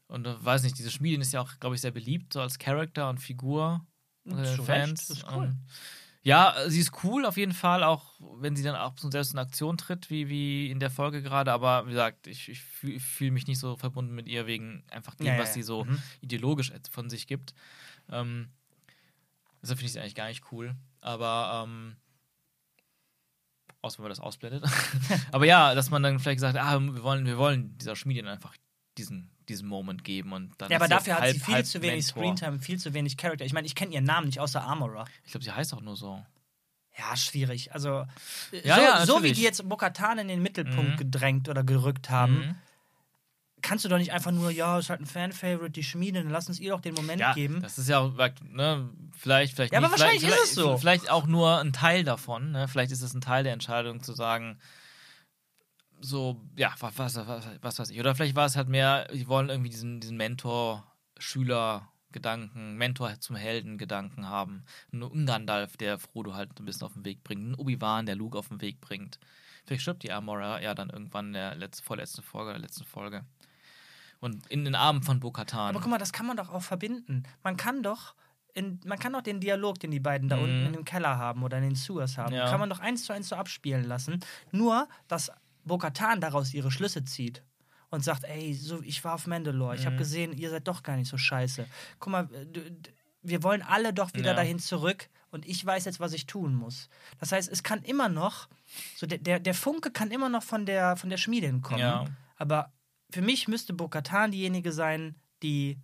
Und 0.07 0.25
äh, 0.27 0.43
weiß 0.43 0.63
nicht, 0.63 0.77
diese 0.77 0.91
Schmiedin 0.91 1.21
ist 1.21 1.31
ja 1.33 1.41
auch, 1.41 1.59
glaube 1.59 1.75
ich, 1.75 1.81
sehr 1.81 1.91
beliebt, 1.91 2.33
so 2.33 2.41
als 2.41 2.59
Charakter 2.59 3.09
und 3.09 3.19
Figur 3.19 3.85
den 4.25 4.43
Zu 4.43 4.63
Fans. 4.63 4.89
Recht, 4.99 5.09
das 5.09 5.17
ist 5.19 5.25
cool. 5.35 5.45
Ähm, 5.45 5.59
ja, 6.27 6.55
sie 6.67 6.81
ist 6.81 6.91
cool 7.05 7.25
auf 7.25 7.37
jeden 7.37 7.53
Fall, 7.53 7.83
auch 7.83 8.15
wenn 8.41 8.53
sie 8.57 8.61
dann 8.63 8.75
auch 8.75 8.97
so 8.97 9.09
selbst 9.09 9.31
in 9.31 9.39
Aktion 9.39 9.77
tritt, 9.77 10.09
wie, 10.09 10.27
wie 10.27 10.69
in 10.69 10.79
der 10.81 10.91
Folge 10.91 11.21
gerade. 11.21 11.53
Aber 11.53 11.85
wie 11.85 11.91
gesagt, 11.91 12.27
ich, 12.27 12.49
ich 12.49 12.61
fühle 12.61 12.99
fühl 12.99 13.31
mich 13.31 13.47
nicht 13.47 13.59
so 13.59 13.77
verbunden 13.77 14.13
mit 14.13 14.27
ihr 14.27 14.45
wegen 14.45 14.83
einfach 14.91 15.15
dem, 15.15 15.27
Ja, 15.27 15.37
was 15.37 15.49
ja. 15.49 15.53
sie 15.53 15.63
so 15.63 15.85
Mhm. 15.85 16.01
ideologisch 16.19 16.73
von 16.91 17.09
sich 17.09 17.27
gibt. 17.27 17.53
Ähm, 18.09 18.49
deshalb 19.61 19.79
finde 19.79 19.85
ich 19.87 19.93
sie 19.93 19.99
eigentlich 20.01 20.15
gar 20.15 20.27
nicht 20.27 20.51
cool. 20.51 20.75
Aber 20.99 21.63
ähm, 21.63 21.95
außer 23.81 23.99
wenn 23.99 24.03
man 24.03 24.09
das 24.09 24.19
ausblendet. 24.19 24.65
Aber 25.31 25.45
ja, 25.45 25.75
dass 25.75 25.89
man 25.89 26.03
dann 26.03 26.19
vielleicht 26.19 26.41
sagt, 26.41 26.57
ah, 26.57 26.77
wir 26.77 27.03
wollen, 27.03 27.25
wir 27.25 27.37
wollen 27.37 27.77
dieser 27.77 27.95
Schmiedin 27.95 28.27
einfach 28.27 28.53
diesen, 28.97 29.29
diesen 29.49 29.67
Moment 29.67 30.03
geben 30.03 30.33
und 30.33 30.51
dann. 30.57 30.69
Ja, 30.71 30.77
aber 30.77 30.87
dafür 30.87 31.15
hat 31.15 31.21
halb- 31.23 31.33
sie 31.33 31.39
viel 31.39 31.63
zu 31.65 31.81
wenig. 31.81 32.05
Screentime, 32.05 32.59
viel 32.59 32.77
zu 32.79 32.93
wenig 32.93 33.17
Charakter. 33.17 33.45
Ich 33.45 33.53
meine, 33.53 33.65
ich 33.67 33.75
kenne 33.75 33.93
ihren 33.93 34.03
Namen 34.05 34.27
nicht 34.27 34.39
außer 34.39 34.61
Armorer. 34.61 35.05
Ich 35.25 35.31
glaube, 35.31 35.43
sie 35.43 35.51
heißt 35.51 35.73
auch 35.73 35.81
nur 35.81 35.95
so. 35.95 36.23
Ja, 36.97 37.15
schwierig. 37.15 37.73
Also, 37.73 38.05
Ja, 38.51 38.75
so, 38.75 38.81
ja, 38.81 39.05
so 39.05 39.23
wie 39.23 39.31
die 39.31 39.43
jetzt 39.43 39.67
Bokatan 39.69 40.17
in 40.17 40.27
den 40.27 40.41
Mittelpunkt 40.41 40.93
Mhm. 40.93 40.97
gedrängt 40.97 41.47
oder 41.49 41.63
gerückt 41.63 42.09
haben, 42.09 42.39
Mhm. 42.39 42.55
kannst 43.61 43.85
du 43.85 43.89
doch 43.89 43.97
nicht 43.97 44.11
einfach 44.13 44.31
nur, 44.31 44.49
ja, 44.51 44.79
ist 44.79 44.89
halt 44.89 45.01
ein 45.01 45.05
Fan-Favorite, 45.05 45.71
die 45.71 45.83
Schmiede, 45.83 46.21
dann 46.23 46.31
lass 46.31 46.47
uns 46.47 46.59
ihr 46.59 46.71
doch 46.71 46.81
den 46.81 46.93
Moment 46.95 47.19
Ja, 47.21 47.33
geben. 47.33 47.61
das 47.61 47.77
ist 47.77 47.87
ja 47.89 47.99
auch, 47.99 48.13
ne, 48.51 48.89
vielleicht, 49.17 49.53
vielleicht 49.55 49.73
Ja, 49.73 49.79
aber 49.79 49.87
nicht, 49.89 49.99
wahrscheinlich 49.99 50.23
vielleicht, 50.23 50.41
ist 50.43 50.49
es 50.49 50.55
so. 50.55 50.77
Vielleicht 50.77 51.09
auch 51.09 51.27
nur 51.27 51.59
ein 51.59 51.71
Teil 51.73 52.03
davon, 52.03 52.51
ne? 52.51 52.67
Vielleicht 52.67 52.91
ist 52.91 53.01
es 53.01 53.13
ein 53.13 53.21
Teil 53.21 53.43
der 53.43 53.53
Entscheidung 53.53 54.01
zu 54.01 54.13
sagen, 54.13 54.57
so, 55.99 56.41
ja, 56.55 56.73
was, 56.79 56.97
was, 56.97 57.15
was, 57.27 57.45
was 57.61 57.79
weiß 57.79 57.89
ich. 57.91 57.99
Oder 57.99 58.15
vielleicht 58.15 58.35
war 58.35 58.45
es 58.45 58.55
halt 58.55 58.69
mehr, 58.69 59.07
die 59.13 59.27
wollen 59.27 59.49
irgendwie 59.49 59.69
diesen, 59.69 59.99
diesen 59.99 60.17
Mentor-Schüler-Gedanken, 60.17 62.75
Mentor 62.77 63.19
zum 63.19 63.35
Helden-Gedanken 63.35 64.27
haben. 64.29 64.63
Ein 64.91 65.25
Gandalf, 65.25 65.77
der 65.77 65.99
Frodo 65.99 66.33
halt 66.33 66.59
ein 66.59 66.65
bisschen 66.65 66.85
auf 66.87 66.93
den 66.93 67.05
Weg 67.05 67.23
bringt. 67.23 67.43
Ein 67.43 67.55
Obi-Wan, 67.55 68.05
der 68.05 68.15
Luke 68.15 68.37
auf 68.37 68.47
den 68.49 68.61
Weg 68.61 68.81
bringt. 68.81 69.19
Vielleicht 69.65 69.81
stirbt 69.81 70.03
die 70.03 70.11
Amora 70.11 70.61
ja 70.61 70.73
dann 70.73 70.89
irgendwann 70.89 71.27
in 71.27 71.33
der 71.33 71.55
letzten, 71.55 71.83
vorletzten 71.85 72.23
Folge, 72.23 72.51
der 72.51 72.59
letzten 72.61 72.85
Folge. 72.85 73.23
Und 74.19 74.47
in 74.47 74.65
den 74.65 74.75
Armen 74.75 75.03
von 75.03 75.19
Bo-Katan. 75.19 75.69
Aber 75.69 75.79
guck 75.79 75.89
mal, 75.91 75.97
das 75.99 76.13
kann 76.13 76.25
man 76.25 76.37
doch 76.37 76.49
auch 76.49 76.63
verbinden. 76.63 77.23
Man 77.43 77.57
kann 77.57 77.83
doch 77.83 78.15
in, 78.53 78.79
man 78.85 78.97
kann 78.97 79.13
doch 79.13 79.21
den 79.21 79.39
Dialog, 79.39 79.79
den 79.79 79.91
die 79.91 79.99
beiden 79.99 80.29
da 80.29 80.37
unten 80.37 80.65
in 80.65 80.73
dem 80.73 80.85
Keller 80.85 81.19
haben 81.19 81.43
oder 81.43 81.57
in 81.57 81.63
den 81.63 81.75
Sewers 81.75 82.17
haben, 82.17 82.31
Mhm. 82.31 82.37
Ja. 82.39 82.49
kann 82.49 82.59
man 82.59 82.69
doch 82.71 82.79
eins 82.79 83.03
zu 83.03 83.13
eins 83.13 83.29
so 83.29 83.35
abspielen 83.35 83.83
lassen. 83.83 84.19
Nur, 84.51 84.87
dass 85.07 85.31
Bo-Katan 85.67 86.21
daraus 86.21 86.53
ihre 86.53 86.71
Schlüsse 86.71 87.03
zieht 87.05 87.43
und 87.89 88.03
sagt, 88.03 88.23
ey, 88.25 88.53
so, 88.53 88.81
ich 88.81 89.03
war 89.03 89.13
auf 89.13 89.27
Mandalore, 89.27 89.75
ich 89.75 89.85
habe 89.85 89.95
Mhm. 89.95 89.99
gesehen, 89.99 90.33
ihr 90.37 90.49
seid 90.49 90.67
doch 90.67 90.83
gar 90.83 90.97
nicht 90.97 91.09
so 91.09 91.17
scheiße. 91.17 91.65
Guck 91.99 92.11
mal, 92.11 92.29
äh, 92.33 92.71
wir 93.21 93.43
wollen 93.43 93.61
alle 93.61 93.93
doch 93.93 94.13
wieder 94.13 94.31
Ja. 94.31 94.33
dahin 94.35 94.59
zurück 94.59 95.09
und 95.31 95.45
ich 95.47 95.65
weiß 95.65 95.85
jetzt, 95.85 95.99
was 95.99 96.13
ich 96.13 96.25
tun 96.25 96.53
muss. 96.55 96.89
Das 97.19 97.31
heißt, 97.31 97.49
es 97.49 97.63
kann 97.63 97.81
immer 97.83 98.09
noch, 98.09 98.47
so 98.95 99.05
der, 99.05 99.17
der, 99.17 99.39
der 99.39 99.53
Funke 99.53 99.91
kann 99.91 100.11
immer 100.11 100.29
noch 100.29 100.43
von 100.43 100.65
der, 100.65 100.95
von 100.97 101.09
der 101.09 101.17
Schmiede 101.17 101.47
hinkommen. 101.47 101.79
Ja. 101.81 102.05
Aber 102.37 102.71
für 103.11 103.21
mich 103.21 103.47
müsste 103.47 103.73
Bo-Katan 103.73 104.31
diejenige 104.31 104.71
sein, 104.71 105.15
die, 105.43 105.77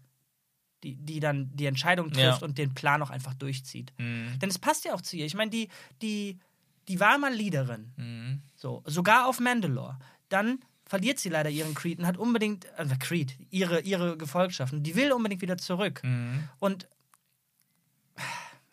die, 0.84 0.96
die 0.98 1.20
dann 1.22 1.50
die 1.56 1.66
Entscheidung 1.66 2.12
trifft 2.12 2.42
Ja. 2.42 2.46
und 2.46 2.58
den 2.58 2.74
Plan 2.74 3.02
auch 3.02 3.10
einfach 3.10 3.34
durchzieht. 3.34 3.94
Mhm. 3.98 4.38
Denn 4.40 4.50
es 4.50 4.60
passt 4.60 4.84
ja 4.86 4.94
auch 4.94 5.02
zu 5.02 5.16
ihr. 5.16 5.26
Ich 5.26 5.36
meine, 5.36 5.52
die, 5.52 5.70
die, 6.02 6.40
die 6.88 7.00
war 7.00 7.18
mal 7.18 7.34
Leaderin. 7.34 7.94
Mhm. 7.98 8.42
So, 8.56 8.84
sogar 8.86 9.28
auf 9.28 9.40
Mandalore. 9.40 9.98
Dann 10.30 10.60
verliert 10.86 11.20
sie 11.20 11.30
leider 11.30 11.50
ihren 11.50 11.74
Creed 11.74 12.00
und 12.00 12.08
hat 12.08 12.18
unbedingt, 12.18 12.66
äh, 12.78 12.86
Creed, 13.00 13.36
ihre, 13.50 13.82
ihre 13.82 14.18
Gefolgschaften. 14.18 14.84
Die 14.84 14.96
will 14.96 15.12
unbedingt 15.12 15.42
wieder 15.42 15.58
zurück. 15.58 16.02
Mhm. 16.04 16.48
Und 16.60 16.88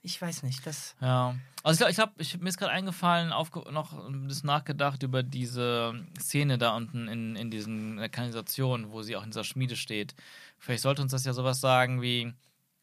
ich 0.02 0.20
weiß 0.20 0.42
nicht, 0.42 0.66
das. 0.66 0.96
Ja. 1.00 1.36
Also 1.62 1.86
ich 1.86 1.96
glaube, 1.96 2.12
ich, 2.18 2.30
glaub, 2.30 2.40
ich, 2.40 2.40
mir 2.40 2.48
ist 2.48 2.58
gerade 2.58 2.72
eingefallen, 2.72 3.32
aufge 3.32 3.70
noch 3.70 3.92
ein 3.92 4.28
bisschen 4.28 4.46
nachgedacht 4.46 5.02
über 5.02 5.22
diese 5.22 5.94
Szene 6.18 6.56
da 6.56 6.74
unten 6.74 7.06
in, 7.06 7.36
in 7.36 7.50
diesen 7.50 8.10
Kanalisationen, 8.10 8.92
wo 8.92 9.02
sie 9.02 9.16
auch 9.16 9.24
in 9.24 9.30
dieser 9.30 9.44
Schmiede 9.44 9.76
steht. 9.76 10.14
Vielleicht 10.58 10.82
sollte 10.82 11.02
uns 11.02 11.12
das 11.12 11.26
ja 11.26 11.34
sowas 11.34 11.60
sagen 11.60 12.00
wie, 12.00 12.32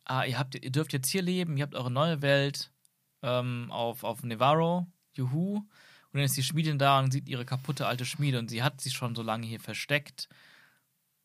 ah, 0.05 0.23
ihr, 0.25 0.37
habt, 0.37 0.55
ihr 0.55 0.71
dürft 0.71 0.93
jetzt 0.93 1.09
hier 1.09 1.23
leben, 1.23 1.57
ihr 1.57 1.63
habt 1.63 1.73
eure 1.73 1.89
neue 1.89 2.21
Welt 2.21 2.71
ähm, 3.23 3.71
auf, 3.71 4.03
auf 4.03 4.21
Nevarro, 4.21 4.85
juhu. 5.17 5.57
Und 5.57 6.13
dann 6.13 6.23
ist 6.23 6.37
die 6.37 6.43
Schmiedin 6.43 6.79
da 6.79 6.99
und 6.99 7.11
sieht 7.11 7.27
ihre 7.27 7.45
kaputte 7.45 7.85
alte 7.85 8.05
Schmiede 8.05 8.39
und 8.39 8.49
sie 8.49 8.63
hat 8.63 8.79
sie 8.79 8.91
schon 8.91 9.15
so 9.15 9.23
lange 9.23 9.45
hier 9.45 9.59
versteckt. 9.59 10.29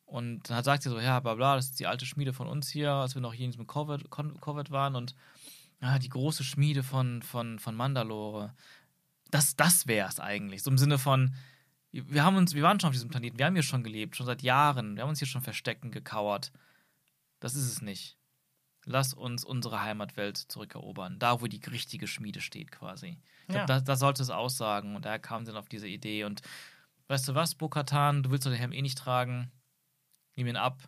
Und 0.04 0.50
dann 0.50 0.64
sagt 0.64 0.82
sie 0.82 0.90
so, 0.90 0.98
ja, 0.98 1.20
bla 1.20 1.34
bla, 1.34 1.56
das 1.56 1.66
ist 1.66 1.80
die 1.80 1.86
alte 1.86 2.04
Schmiede 2.04 2.32
von 2.32 2.48
uns 2.48 2.68
hier, 2.68 2.92
als 2.92 3.14
wir 3.14 3.22
noch 3.22 3.32
hier 3.32 3.46
in 3.46 3.52
diesem 3.52 3.66
Covert, 3.66 4.70
waren 4.70 4.96
und 4.96 5.14
Ah, 5.82 5.98
die 5.98 6.08
große 6.08 6.44
Schmiede 6.44 6.84
von, 6.84 7.22
von, 7.22 7.58
von 7.58 7.74
Mandalore. 7.74 8.54
Das, 9.32 9.56
das 9.56 9.88
wäre 9.88 10.08
es 10.08 10.20
eigentlich. 10.20 10.62
So 10.62 10.70
im 10.70 10.78
Sinne 10.78 10.96
von, 10.96 11.34
wir 11.90 12.22
haben 12.22 12.36
uns, 12.36 12.54
wir 12.54 12.62
waren 12.62 12.78
schon 12.78 12.88
auf 12.88 12.94
diesem 12.94 13.08
Planeten, 13.08 13.36
wir 13.36 13.46
haben 13.46 13.56
hier 13.56 13.64
schon 13.64 13.82
gelebt, 13.82 14.14
schon 14.14 14.26
seit 14.26 14.42
Jahren, 14.42 14.94
wir 14.94 15.02
haben 15.02 15.10
uns 15.10 15.18
hier 15.18 15.26
schon 15.26 15.42
versteckt 15.42 15.82
und 15.82 15.90
gekauert. 15.90 16.52
Das 17.40 17.56
ist 17.56 17.66
es 17.66 17.82
nicht. 17.82 18.16
Lass 18.84 19.12
uns 19.12 19.44
unsere 19.44 19.82
Heimatwelt 19.82 20.36
zurückerobern, 20.36 21.18
da 21.18 21.40
wo 21.40 21.48
die 21.48 21.60
richtige 21.68 22.06
Schmiede 22.06 22.40
steht 22.40 22.70
quasi. 22.70 23.18
Ich 23.42 23.48
glaube, 23.48 23.60
Ja. 23.60 23.66
da, 23.66 23.80
da 23.80 23.96
sollte 23.96 24.22
es 24.22 24.30
aussagen 24.30 24.96
und 24.96 25.04
daher 25.04 25.18
kam 25.18 25.44
sie 25.44 25.52
dann 25.52 25.58
auf 25.60 25.68
diese 25.68 25.88
Idee 25.88 26.24
und 26.24 26.42
weißt 27.08 27.28
du 27.28 27.34
was, 27.34 27.54
Bo-Katan, 27.54 28.22
du 28.22 28.30
willst 28.30 28.46
doch 28.46 28.50
den 28.50 28.58
Helm 28.58 28.72
eh 28.72 28.82
nicht 28.82 28.98
tragen, 28.98 29.50
nimm 30.36 30.46
ihn 30.46 30.56
ab, 30.56 30.82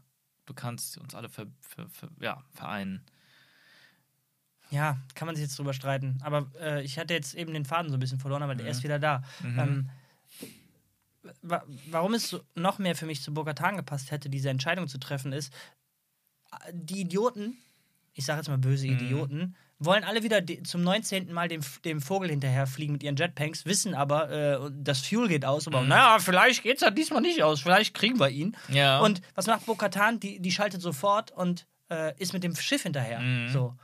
du 0.46 0.54
kannst 0.54 0.98
uns 0.98 1.14
alle 1.14 1.28
ver, 1.28 1.46
ver, 1.60 1.88
ver, 1.88 2.08
ja, 2.20 2.42
vereinen. 2.52 3.04
Ja, 4.70 4.98
kann 5.14 5.26
man 5.26 5.36
sich 5.36 5.44
jetzt 5.44 5.58
drüber 5.58 5.74
streiten. 5.74 6.18
Aber 6.22 6.50
äh, 6.58 6.82
ich 6.82 6.98
hatte 6.98 7.14
jetzt 7.14 7.34
eben 7.34 7.52
den 7.52 7.64
Faden 7.64 7.90
so 7.90 7.96
ein 7.96 8.00
bisschen 8.00 8.18
verloren, 8.18 8.42
aber 8.42 8.54
der 8.54 8.66
ist 8.70 8.82
wieder 8.82 8.98
da. 8.98 9.22
Mhm. 9.42 9.58
Ähm, 9.60 9.90
wa 11.42 11.64
warum 11.90 12.14
es 12.14 12.36
noch 12.54 12.78
mehr 12.78 12.94
für 12.96 13.06
mich 13.06 13.22
zu 13.22 13.32
Bogatan 13.32 13.76
gepasst 13.76 14.10
hätte, 14.10 14.28
diese 14.28 14.50
Entscheidung 14.50 14.88
zu 14.88 14.98
treffen, 14.98 15.32
ist, 15.32 15.52
äh, 16.64 16.72
die 16.72 17.00
Idioten, 17.02 17.56
ich 18.14 18.24
sage 18.24 18.38
jetzt 18.40 18.48
mal 18.48 18.58
böse 18.58 18.86
Mhm. 18.86 18.94
Idioten, 18.94 19.56
wollen 19.78 20.04
alle 20.04 20.22
wieder 20.22 20.40
de- 20.40 20.62
zum 20.62 20.82
19. 20.82 21.32
Mal 21.32 21.48
dem, 21.48 21.60
dem 21.84 22.00
Vogel 22.00 22.30
hinterherfliegen 22.30 22.92
mit 22.92 23.02
ihren 23.02 23.16
Jetpacks, 23.16 23.64
wissen 23.66 23.94
aber, 23.94 24.30
äh, 24.30 24.70
das 24.72 25.00
Fuel 25.00 25.28
geht 25.28 25.44
aus. 25.44 25.66
Aber 25.66 25.82
Mhm. 25.82 25.88
naja, 25.88 26.18
vielleicht 26.20 26.62
geht 26.62 26.76
es 26.76 26.82
ja 26.82 26.90
diesmal 26.90 27.20
nicht 27.22 27.42
aus, 27.42 27.60
vielleicht 27.60 27.92
kriegen 27.94 28.18
wir 28.20 28.28
ihn. 28.30 28.56
Ja. 28.68 29.00
Und 29.00 29.20
was 29.34 29.46
macht 29.46 29.66
Bo-Katan? 29.66 30.20
Die, 30.20 30.40
die 30.40 30.52
schaltet 30.52 30.80
sofort 30.80 31.30
und 31.32 31.66
äh, 31.90 32.14
ist 32.18 32.32
mit 32.32 32.42
dem 32.44 32.54
Schiff 32.56 32.82
hinterher. 32.84 33.20
Mhm. 33.20 33.48
So. 33.50 33.74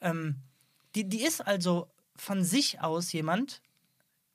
Ähm, 0.00 0.36
die, 0.94 1.08
die 1.08 1.22
ist 1.22 1.40
also 1.46 1.88
von 2.14 2.44
sich 2.44 2.80
aus 2.80 3.12
jemand, 3.12 3.60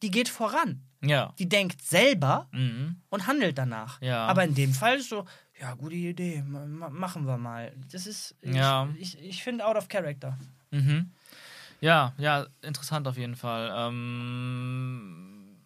die 0.02 0.12
geht 0.12 0.28
voran. 0.30 0.82
ja. 1.02 1.34
Die 1.40 1.48
denkt 1.50 1.82
selber 1.82 2.48
Mhm. 2.52 3.02
und 3.10 3.28
handelt 3.28 3.58
danach. 3.58 4.02
Ja. 4.02 4.26
Aber 4.28 4.44
in 4.44 4.56
dem 4.56 4.74
Fall 4.74 4.98
ist 4.98 5.10
so, 5.10 5.26
ja, 5.60 5.74
gute 5.76 5.96
Idee, 5.96 6.42
ma 6.46 6.66
ma 6.66 6.90
machen 6.90 7.26
wir 7.26 7.38
mal. 7.38 7.74
Das 7.92 8.08
ist, 8.08 8.36
ich, 8.42 8.56
Ja. 8.56 8.88
ich, 8.98 9.18
ich 9.22 9.44
finde 9.44 9.66
out 9.66 9.76
of 9.78 9.88
character. 9.90 10.38
Mhm. 10.74 11.12
Ja, 11.82 12.14
ja, 12.18 12.46
interessant 12.62 13.08
auf 13.08 13.18
jeden 13.18 13.36
Fall. 13.36 13.72
Ähm, 13.76 15.58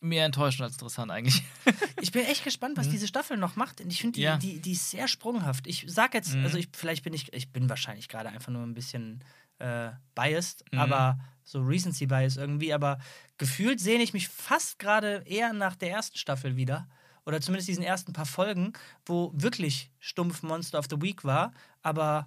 mehr 0.00 0.24
enttäuschend 0.24 0.62
als 0.62 0.72
interessant 0.74 1.10
eigentlich. 1.10 1.42
Ich 2.02 2.12
bin 2.12 2.24
echt 2.24 2.44
gespannt, 2.44 2.78
was 2.78 2.88
diese 2.88 3.06
Staffel 3.06 3.36
noch 3.36 3.56
macht. 3.56 3.80
Und 3.82 3.90
Ich 3.92 4.00
finde, 4.00 4.14
die, 4.16 4.20
Mhm. 4.20 4.24
Ja. 4.26 4.36
die, 4.38 4.60
die 4.60 4.72
ist 4.72 4.90
sehr 4.90 5.06
sprunghaft. 5.08 5.66
Ich 5.66 5.84
sag 5.86 6.14
jetzt, 6.14 6.34
Mhm. 6.34 6.44
also 6.44 6.56
ich, 6.58 6.68
vielleicht 6.74 7.04
bin 7.04 7.12
ich, 7.12 7.30
ich 7.34 7.50
bin 7.52 7.68
wahrscheinlich 7.68 8.08
gerade 8.08 8.30
einfach 8.30 8.50
nur 8.50 8.62
ein 8.62 8.72
bisschen 8.74 9.22
äh, 9.58 9.90
biased, 10.14 10.64
Mhm. 10.72 10.78
aber 10.78 11.18
so 11.44 11.60
Recency 11.60 12.06
Bias 12.06 12.38
irgendwie, 12.38 12.72
aber 12.72 12.98
gefühlt 13.36 13.78
sehne 13.80 14.02
ich 14.02 14.14
mich 14.14 14.28
fast 14.28 14.78
gerade 14.78 15.22
eher 15.26 15.52
nach 15.52 15.76
der 15.76 15.90
ersten 15.90 16.16
Staffel 16.16 16.56
wieder. 16.56 16.88
Oder 17.26 17.42
zumindest 17.42 17.68
diesen 17.68 17.84
ersten 17.84 18.14
paar 18.14 18.24
Folgen, 18.24 18.72
wo 19.04 19.30
wirklich 19.34 19.90
stumpf 19.98 20.42
Monster 20.42 20.78
of 20.78 20.86
the 20.88 21.00
Week 21.02 21.22
war, 21.24 21.52
aber 21.82 22.26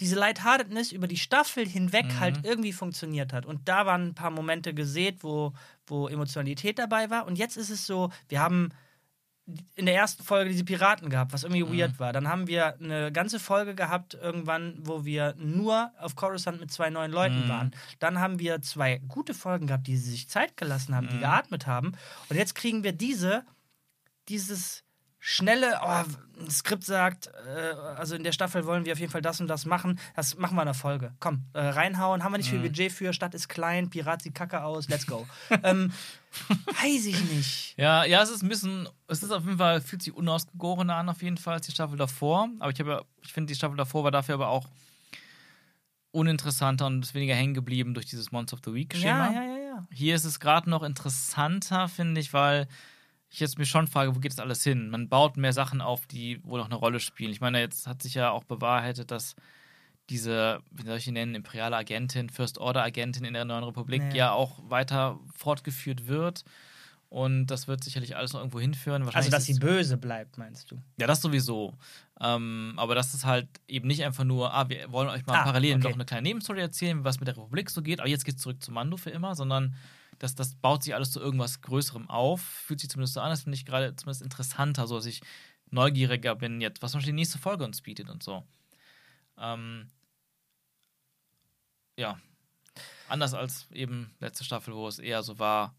diese 0.00 0.16
Lightheartedness 0.16 0.90
über 0.92 1.06
die 1.06 1.16
Staffel 1.18 1.66
hinweg 1.68 2.06
Mhm. 2.06 2.20
halt 2.20 2.44
irgendwie 2.44 2.72
funktioniert 2.72 3.32
hat. 3.32 3.46
Und 3.46 3.68
da 3.68 3.86
waren 3.86 4.08
ein 4.08 4.14
paar 4.14 4.30
Momente 4.30 4.74
gesät, 4.74 5.22
wo, 5.22 5.52
wo 5.86 6.08
Emotionalität 6.08 6.78
dabei 6.78 7.10
war. 7.10 7.26
Und 7.26 7.36
jetzt 7.38 7.56
ist 7.56 7.70
es 7.70 7.86
so, 7.86 8.10
wir 8.28 8.40
haben 8.40 8.70
in 9.74 9.86
der 9.86 9.96
ersten 9.96 10.22
Folge 10.22 10.50
diese 10.50 10.64
Piraten 10.64 11.10
gehabt, 11.10 11.32
was 11.32 11.42
irgendwie 11.42 11.66
weird 11.78 11.98
war. 11.98 12.12
Dann 12.12 12.28
haben 12.28 12.46
wir 12.46 12.76
eine 12.78 13.10
ganze 13.12 13.40
Folge 13.40 13.74
gehabt, 13.74 14.14
irgendwann, 14.14 14.76
wo 14.78 15.04
wir 15.04 15.34
nur 15.36 15.90
auf 15.98 16.14
Coruscant 16.14 16.60
mit 16.60 16.70
zwei 16.70 16.90
neuen 16.90 17.10
Leuten 17.10 17.44
Mhm. 17.44 17.48
waren. 17.48 17.70
Dann 17.98 18.20
haben 18.20 18.38
wir 18.38 18.62
zwei 18.62 18.98
gute 19.08 19.34
Folgen 19.34 19.66
gehabt, 19.66 19.88
die 19.88 19.96
sich 19.96 20.28
Zeit 20.28 20.56
gelassen 20.56 20.94
haben, 20.94 21.08
die 21.08 21.18
geatmet 21.18 21.66
haben. 21.66 21.92
Und 22.28 22.36
jetzt 22.36 22.54
kriegen 22.54 22.84
wir 22.84 22.92
diese, 22.92 23.44
dieses 24.28 24.84
schnelle, 25.24 25.78
oh, 25.84 26.04
ein 26.40 26.50
Skript 26.50 26.84
sagt, 26.84 27.28
äh, 27.28 27.74
also 27.96 28.16
in 28.16 28.24
der 28.24 28.32
Staffel 28.32 28.66
wollen 28.66 28.84
wir 28.84 28.92
auf 28.92 28.98
jeden 28.98 29.12
Fall 29.12 29.22
das 29.22 29.40
und 29.40 29.46
das 29.46 29.66
machen. 29.66 30.00
Das 30.16 30.36
machen 30.36 30.56
wir 30.56 30.62
in 30.62 30.66
der 30.66 30.74
Folge. 30.74 31.14
Komm, 31.20 31.44
äh, 31.52 31.60
reinhauen, 31.60 32.24
haben 32.24 32.32
wir 32.32 32.38
nicht 32.38 32.50
viel 32.50 32.58
Budget 32.58 32.90
für, 32.90 33.12
Stadt 33.12 33.32
ist 33.32 33.48
klein, 33.48 33.88
Pirat 33.88 34.22
sieht 34.22 34.34
kacke 34.34 34.64
aus, 34.64 34.88
let's 34.88 35.06
go. 35.06 35.24
ähm, 35.62 35.92
weiß 36.66 37.06
ich 37.06 37.22
nicht. 37.30 37.78
ja, 37.78 38.04
ja, 38.04 38.20
es 38.20 38.30
ist 38.30 38.42
ein 38.42 38.48
bisschen, 38.48 38.88
es 39.06 39.22
ist 39.22 39.30
auf 39.30 39.44
jeden 39.44 39.58
Fall, 39.58 39.80
fühlt 39.80 40.02
sich 40.02 40.12
unausgegorener 40.12 40.96
an, 40.96 41.08
auf 41.08 41.22
jeden 41.22 41.36
Fall, 41.36 41.54
als 41.54 41.66
die 41.66 41.72
Staffel 41.72 41.96
davor. 41.96 42.48
Aber 42.58 42.72
ich 42.72 42.80
habe 42.80 42.90
ja, 42.90 43.02
ich 43.22 43.32
finde, 43.32 43.52
die 43.52 43.56
Staffel 43.56 43.76
davor 43.76 44.02
war 44.02 44.10
dafür 44.10 44.34
aber 44.34 44.48
auch 44.48 44.68
uninteressanter 46.10 46.86
und 46.86 47.04
ist 47.04 47.14
weniger 47.14 47.36
hängen 47.36 47.54
geblieben 47.54 47.94
durch 47.94 48.06
dieses 48.06 48.32
Monster 48.32 48.54
of 48.54 48.60
the 48.64 48.74
Week-Schema. 48.74 49.30
Ja, 49.30 49.32
ja, 49.32 49.42
ja, 49.44 49.58
ja. 49.58 49.86
Hier 49.92 50.16
ist 50.16 50.24
es 50.24 50.40
gerade 50.40 50.68
noch 50.68 50.82
interessanter, 50.82 51.86
finde 51.86 52.20
ich, 52.20 52.32
weil 52.32 52.66
ich 53.32 53.40
jetzt 53.40 53.58
mir 53.58 53.64
schon 53.66 53.86
frage, 53.86 54.14
wo 54.14 54.20
geht 54.20 54.32
das 54.32 54.38
alles 54.38 54.62
hin? 54.62 54.90
Man 54.90 55.08
baut 55.08 55.36
mehr 55.36 55.52
Sachen 55.52 55.80
auf, 55.80 56.06
die 56.06 56.42
wohl 56.44 56.58
noch 56.58 56.66
eine 56.66 56.74
Rolle 56.74 57.00
spielen. 57.00 57.30
Ich 57.32 57.40
meine, 57.40 57.60
jetzt 57.60 57.86
hat 57.86 58.02
sich 58.02 58.14
ja 58.14 58.30
auch 58.30 58.44
bewahrheitet, 58.44 59.10
dass 59.10 59.34
diese, 60.10 60.60
wie 60.70 60.82
soll 60.84 60.98
ich 60.98 61.06
ihn 61.06 61.14
nennen, 61.14 61.34
imperiale 61.34 61.76
Agentin, 61.76 62.28
First 62.28 62.58
Order 62.58 62.82
Agentin 62.82 63.24
in 63.24 63.32
der 63.34 63.44
Neuen 63.44 63.64
Republik 63.64 64.02
Nee. 64.02 64.16
ja 64.18 64.32
auch 64.32 64.58
weiter 64.68 65.18
fortgeführt 65.34 66.06
wird. 66.06 66.44
Und 67.08 67.46
das 67.48 67.68
wird 67.68 67.84
sicherlich 67.84 68.16
alles 68.16 68.32
noch 68.32 68.40
irgendwo 68.40 68.58
hinführen. 68.58 69.06
Also, 69.12 69.30
dass 69.30 69.44
sie 69.44 69.58
böse 69.58 69.98
bleibt, 69.98 70.38
meinst 70.38 70.70
du? 70.70 70.76
ja, 70.98 71.06
das 71.06 71.20
sowieso. 71.20 71.74
Ähm, 72.20 72.72
aber 72.76 72.94
das 72.94 73.12
ist 73.14 73.24
halt 73.26 73.48
eben 73.68 73.86
nicht 73.86 74.02
einfach 74.04 74.24
nur, 74.24 74.52
ah, 74.54 74.68
wir 74.68 74.90
wollen 74.92 75.08
euch 75.10 75.26
mal 75.26 75.40
Ah, 75.40 75.44
parallel 75.44 75.76
okay. 75.76 75.88
noch 75.88 75.94
eine 75.94 76.04
kleine 76.06 76.22
Nebenstory 76.22 76.60
erzählen, 76.60 77.04
was 77.04 77.20
mit 77.20 77.28
der 77.28 77.36
Republik 77.36 77.68
so 77.68 77.82
geht, 77.82 78.00
aber 78.00 78.08
jetzt 78.08 78.24
geht's 78.24 78.40
zurück 78.42 78.62
zu 78.62 78.72
Mando 78.72 78.96
für 78.96 79.10
immer, 79.10 79.34
sondern 79.34 79.74
das, 80.22 80.36
das 80.36 80.54
baut 80.54 80.84
sich 80.84 80.94
alles 80.94 81.10
zu 81.10 81.20
irgendwas 81.20 81.62
Größerem 81.62 82.08
auf. 82.08 82.40
Fühlt 82.40 82.78
sich 82.78 82.88
zumindest 82.88 83.14
so 83.14 83.20
an, 83.20 83.30
das 83.30 83.42
finde 83.42 83.56
ich 83.56 83.66
gerade 83.66 83.96
zumindest 83.96 84.22
interessanter, 84.22 84.86
so 84.86 84.96
dass 84.96 85.06
ich 85.06 85.20
neugieriger 85.70 86.36
bin 86.36 86.60
jetzt, 86.60 86.80
was 86.80 86.92
zum 86.92 86.98
Beispiel 86.98 87.12
die 87.12 87.20
nächste 87.20 87.38
Folge 87.38 87.64
uns 87.64 87.82
bietet 87.82 88.08
und 88.08 88.22
so. 88.22 88.44
Ähm, 89.36 89.90
ja. 91.96 92.20
Anders 93.08 93.34
als 93.34 93.66
eben 93.72 94.14
letzte 94.20 94.44
Staffel, 94.44 94.74
wo 94.74 94.86
es 94.86 95.00
eher 95.00 95.24
so 95.24 95.40
war, 95.40 95.74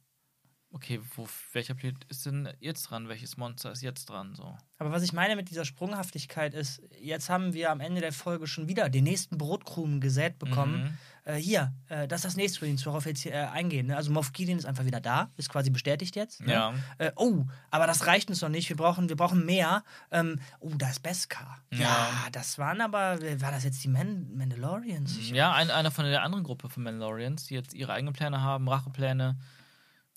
okay, 0.72 1.00
wo, 1.16 1.28
welcher 1.54 1.76
Planet 1.76 2.04
ist 2.10 2.26
denn 2.26 2.50
jetzt 2.60 2.84
dran? 2.84 3.08
Welches 3.08 3.38
Monster 3.38 3.72
ist 3.72 3.82
jetzt 3.82 4.10
dran? 4.10 4.36
So. 4.36 4.58
Aber 4.78 4.92
was 4.92 5.04
ich 5.04 5.14
meine 5.14 5.36
mit 5.36 5.50
dieser 5.50 5.66
Sprunghaftigkeit 5.66 6.54
ist, 6.54 6.82
jetzt 7.00 7.30
haben 7.30 7.54
wir 7.54 7.72
am 7.72 7.80
Ende 7.80 8.02
der 8.02 8.12
Folge 8.12 8.48
schon 8.48 8.68
wieder 8.68 8.90
den 8.90 9.06
nächsten 9.06 9.38
Brotkrumen 9.38 10.02
gesät 10.02 10.38
bekommen. 10.40 10.84
Mhm. 10.84 10.98
Äh, 11.26 11.36
hier, 11.36 11.74
äh, 11.88 12.06
das 12.08 12.20
ist 12.20 12.26
das 12.26 12.36
nächste 12.36 12.60
übrigens, 12.60 12.86
worauf 12.86 13.06
wir 13.06 13.12
jetzt 13.12 13.22
hier, 13.22 13.34
äh, 13.34 13.46
eingehen. 13.48 13.88
Ne? 13.88 13.96
Also 13.96 14.12
Moff 14.12 14.34
Gideon 14.34 14.58
ist 14.60 14.66
einfach 14.66 14.84
wieder 14.86 15.00
da, 15.00 15.32
ist 15.38 15.48
quasi 15.50 15.70
bestätigt 15.70 16.16
jetzt. 16.18 16.42
Ne? 16.42 16.52
Ja. 16.52 16.74
Äh, 16.98 17.12
oh, 17.16 17.46
aber 17.72 17.88
das 17.88 18.06
reicht 18.08 18.30
uns 18.30 18.42
noch 18.42 18.50
nicht. 18.50 18.68
Wir 18.68 18.76
brauchen, 18.76 19.08
wir 19.08 19.16
brauchen 19.16 19.46
mehr. 19.46 19.84
Ähm, 20.12 20.40
oh, 20.60 20.72
da 20.78 20.90
ist 20.90 21.02
Beskar. 21.02 21.60
Ja. 21.72 21.80
Ja. 21.80 22.10
das 22.34 22.58
waren 22.58 22.82
aber, 22.82 23.22
war 23.40 23.52
das 23.52 23.64
jetzt 23.64 23.82
die 23.84 23.88
Man 23.88 24.36
Mandalorians? 24.36 25.18
Ich- 25.18 25.30
Ja, 25.32 25.54
ein, 25.54 25.72
einer 25.72 25.92
von 25.92 26.04
der 26.06 26.24
anderen 26.24 26.44
Gruppe 26.44 26.68
von 26.70 26.84
Mandalorians, 26.84 27.46
die 27.46 27.54
jetzt 27.54 27.74
ihre 27.74 27.94
eigenen 27.94 28.14
Pläne 28.14 28.42
haben, 28.42 28.68
Rachepläne. 28.68 29.38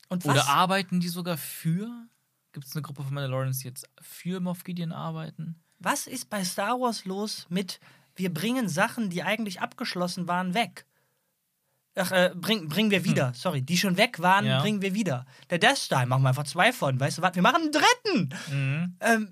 Und 0.09 0.25
Oder 0.25 0.37
was? 0.41 0.49
arbeiten 0.49 0.99
die 1.01 1.09
sogar 1.09 1.37
für? 1.37 1.89
Gibt 2.53 2.67
es 2.67 2.75
eine 2.75 2.83
Gruppe 2.83 3.05
von 3.05 3.15
Mandalorians, 3.15 3.61
die 3.61 3.69
jetzt 3.69 3.89
für 4.01 4.41
Moff 4.41 4.65
Gideon 4.65 4.91
arbeiten? 4.93 5.63
Was 5.79 6.07
ist 6.09 6.31
bei 6.31 6.43
Star 6.43 6.81
Wars 6.81 7.05
los 7.05 7.47
mit, 7.49 7.79
wir 8.17 8.33
bringen 8.35 8.69
Sachen, 8.69 9.11
die 9.11 9.23
eigentlich 9.23 9.61
abgeschlossen 9.61 10.27
waren, 10.27 10.55
weg? 10.55 10.85
Ach, 11.99 12.13
äh, 12.13 12.31
bring, 12.35 12.69
bringen 12.69 12.91
wir 12.91 13.05
wieder. 13.05 13.33
Sorry, 13.35 13.63
die 13.63 13.77
schon 13.79 13.97
weg 13.97 14.21
waren, 14.21 14.45
Ja. 14.45 14.61
bringen 14.61 14.83
wir 14.83 14.95
wieder. 14.95 15.25
Der 15.51 15.59
Death 15.59 15.79
Star, 15.79 16.05
machen 16.07 16.23
wir 16.23 16.29
einfach 16.29 16.45
zwei 16.45 16.73
von. 16.73 17.01
Weißt 17.01 17.19
du 17.19 17.23
was? 17.23 17.35
Wir 17.35 17.43
machen 17.43 17.63
einen 17.63 17.73
dritten. 17.73 18.35
Mhm. 18.53 18.95
Ähm, 19.01 19.29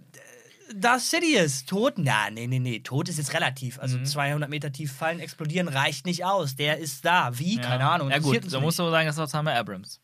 Darth 0.74 1.02
Sidious, 1.02 1.66
tot? 1.66 1.94
Na, 1.98 2.30
nee, 2.30 2.46
nee, 2.46 2.58
nee. 2.58 2.80
Tot 2.80 3.08
ist 3.08 3.18
jetzt 3.18 3.34
relativ. 3.34 3.78
Also 3.78 4.02
200 4.02 4.48
Meter 4.48 4.72
tief 4.72 4.92
fallen, 4.92 5.20
explodieren 5.20 5.68
reicht 5.68 6.06
nicht 6.06 6.24
aus. 6.24 6.56
Der 6.56 6.78
ist 6.78 7.04
da. 7.04 7.38
Wie? 7.38 7.56
Keine 7.58 7.88
Ahnung. 7.88 8.10
Ja, 8.10 8.18
gut, 8.18 8.50
da 8.50 8.60
musst 8.60 8.78
du 8.78 8.90
sagen, 8.90 9.06
das 9.06 9.16
war 9.18 9.26
Summer 9.28 9.54
Abrams. 9.54 10.00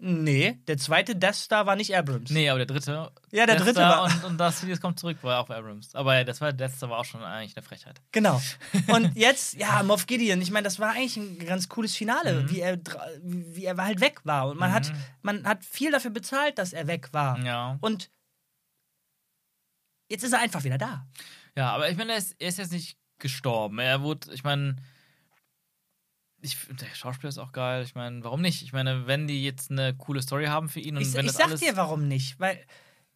Nee, 0.00 0.60
der 0.68 0.78
zweite 0.78 1.16
Death 1.16 1.34
Star 1.34 1.66
war 1.66 1.74
nicht 1.74 1.96
Abrams. 1.96 2.30
Nee, 2.30 2.48
aber 2.48 2.58
der 2.64 2.66
dritte. 2.66 3.10
Ja, 3.32 3.46
der 3.46 3.56
Death 3.56 3.58
dritte 3.66 3.80
Star 3.80 3.96
war- 3.96 4.04
Und, 4.04 4.24
und 4.24 4.38
das 4.38 4.62
Videos 4.62 4.80
kommt 4.80 5.00
zurück, 5.00 5.18
war 5.22 5.40
auch 5.40 5.50
Abrams. 5.50 5.92
Aber 5.96 6.14
ja, 6.16 6.22
das 6.22 6.40
war 6.40 6.52
Death 6.52 6.70
Star 6.76 6.88
war 6.90 6.98
auch 6.98 7.04
schon 7.04 7.20
eigentlich 7.24 7.56
eine 7.56 7.66
Frechheit. 7.66 8.00
Genau. 8.12 8.40
Und 8.88 9.16
jetzt, 9.16 9.54
ja, 9.54 9.82
Moff 9.82 10.06
Gideon, 10.06 10.40
ich 10.40 10.52
meine, 10.52 10.62
das 10.64 10.78
war 10.78 10.90
eigentlich 10.92 11.16
ein 11.16 11.44
ganz 11.44 11.68
cooles 11.68 11.96
Finale, 11.96 12.42
Mhm. 12.42 12.50
wie, 12.50 12.60
er, 12.60 12.78
wie 13.24 13.64
er 13.64 13.76
halt 13.76 14.00
weg 14.00 14.20
war. 14.22 14.48
Und 14.48 14.58
man, 14.60 14.72
hat, 14.72 14.92
man 15.22 15.44
hat 15.44 15.64
viel 15.64 15.90
dafür 15.90 16.12
bezahlt, 16.12 16.58
dass 16.58 16.72
er 16.72 16.86
weg 16.86 17.08
war. 17.12 17.44
Ja. 17.44 17.76
Und 17.80 18.08
jetzt 20.08 20.22
ist 20.22 20.32
er 20.32 20.38
einfach 20.40 20.62
wieder 20.62 20.78
da. 20.78 21.06
Ja, 21.56 21.72
aber 21.72 21.90
ich 21.90 21.96
meine, 21.96 22.12
er 22.12 22.18
ist, 22.18 22.36
er 22.38 22.48
ist 22.48 22.58
jetzt 22.58 22.72
nicht 22.72 22.96
gestorben. 23.18 23.80
Er 23.80 24.00
wurde, 24.02 24.32
ich 24.32 24.44
meine, 24.44 24.76
ich, 26.40 26.56
der 26.80 26.86
Schauspieler 26.94 27.28
ist 27.30 27.38
auch 27.38 27.52
geil. 27.52 27.82
Ich 27.84 27.94
meine, 27.94 28.22
warum 28.24 28.40
nicht? 28.40 28.62
Ich 28.62 28.72
meine, 28.72 29.06
wenn 29.06 29.26
die 29.26 29.42
jetzt 29.44 29.70
eine 29.70 29.94
coole 29.94 30.22
Story 30.22 30.46
haben 30.46 30.68
für 30.68 30.80
ihn 30.80 30.96
und 30.96 31.02
Ich, 31.02 31.12
wenn 31.14 31.22
ich 31.26 31.32
das 31.32 31.36
sag 31.38 31.46
alles. 31.48 31.60
dir, 31.60 31.76
warum 31.76 32.06
nicht. 32.08 32.38
Weil 32.38 32.64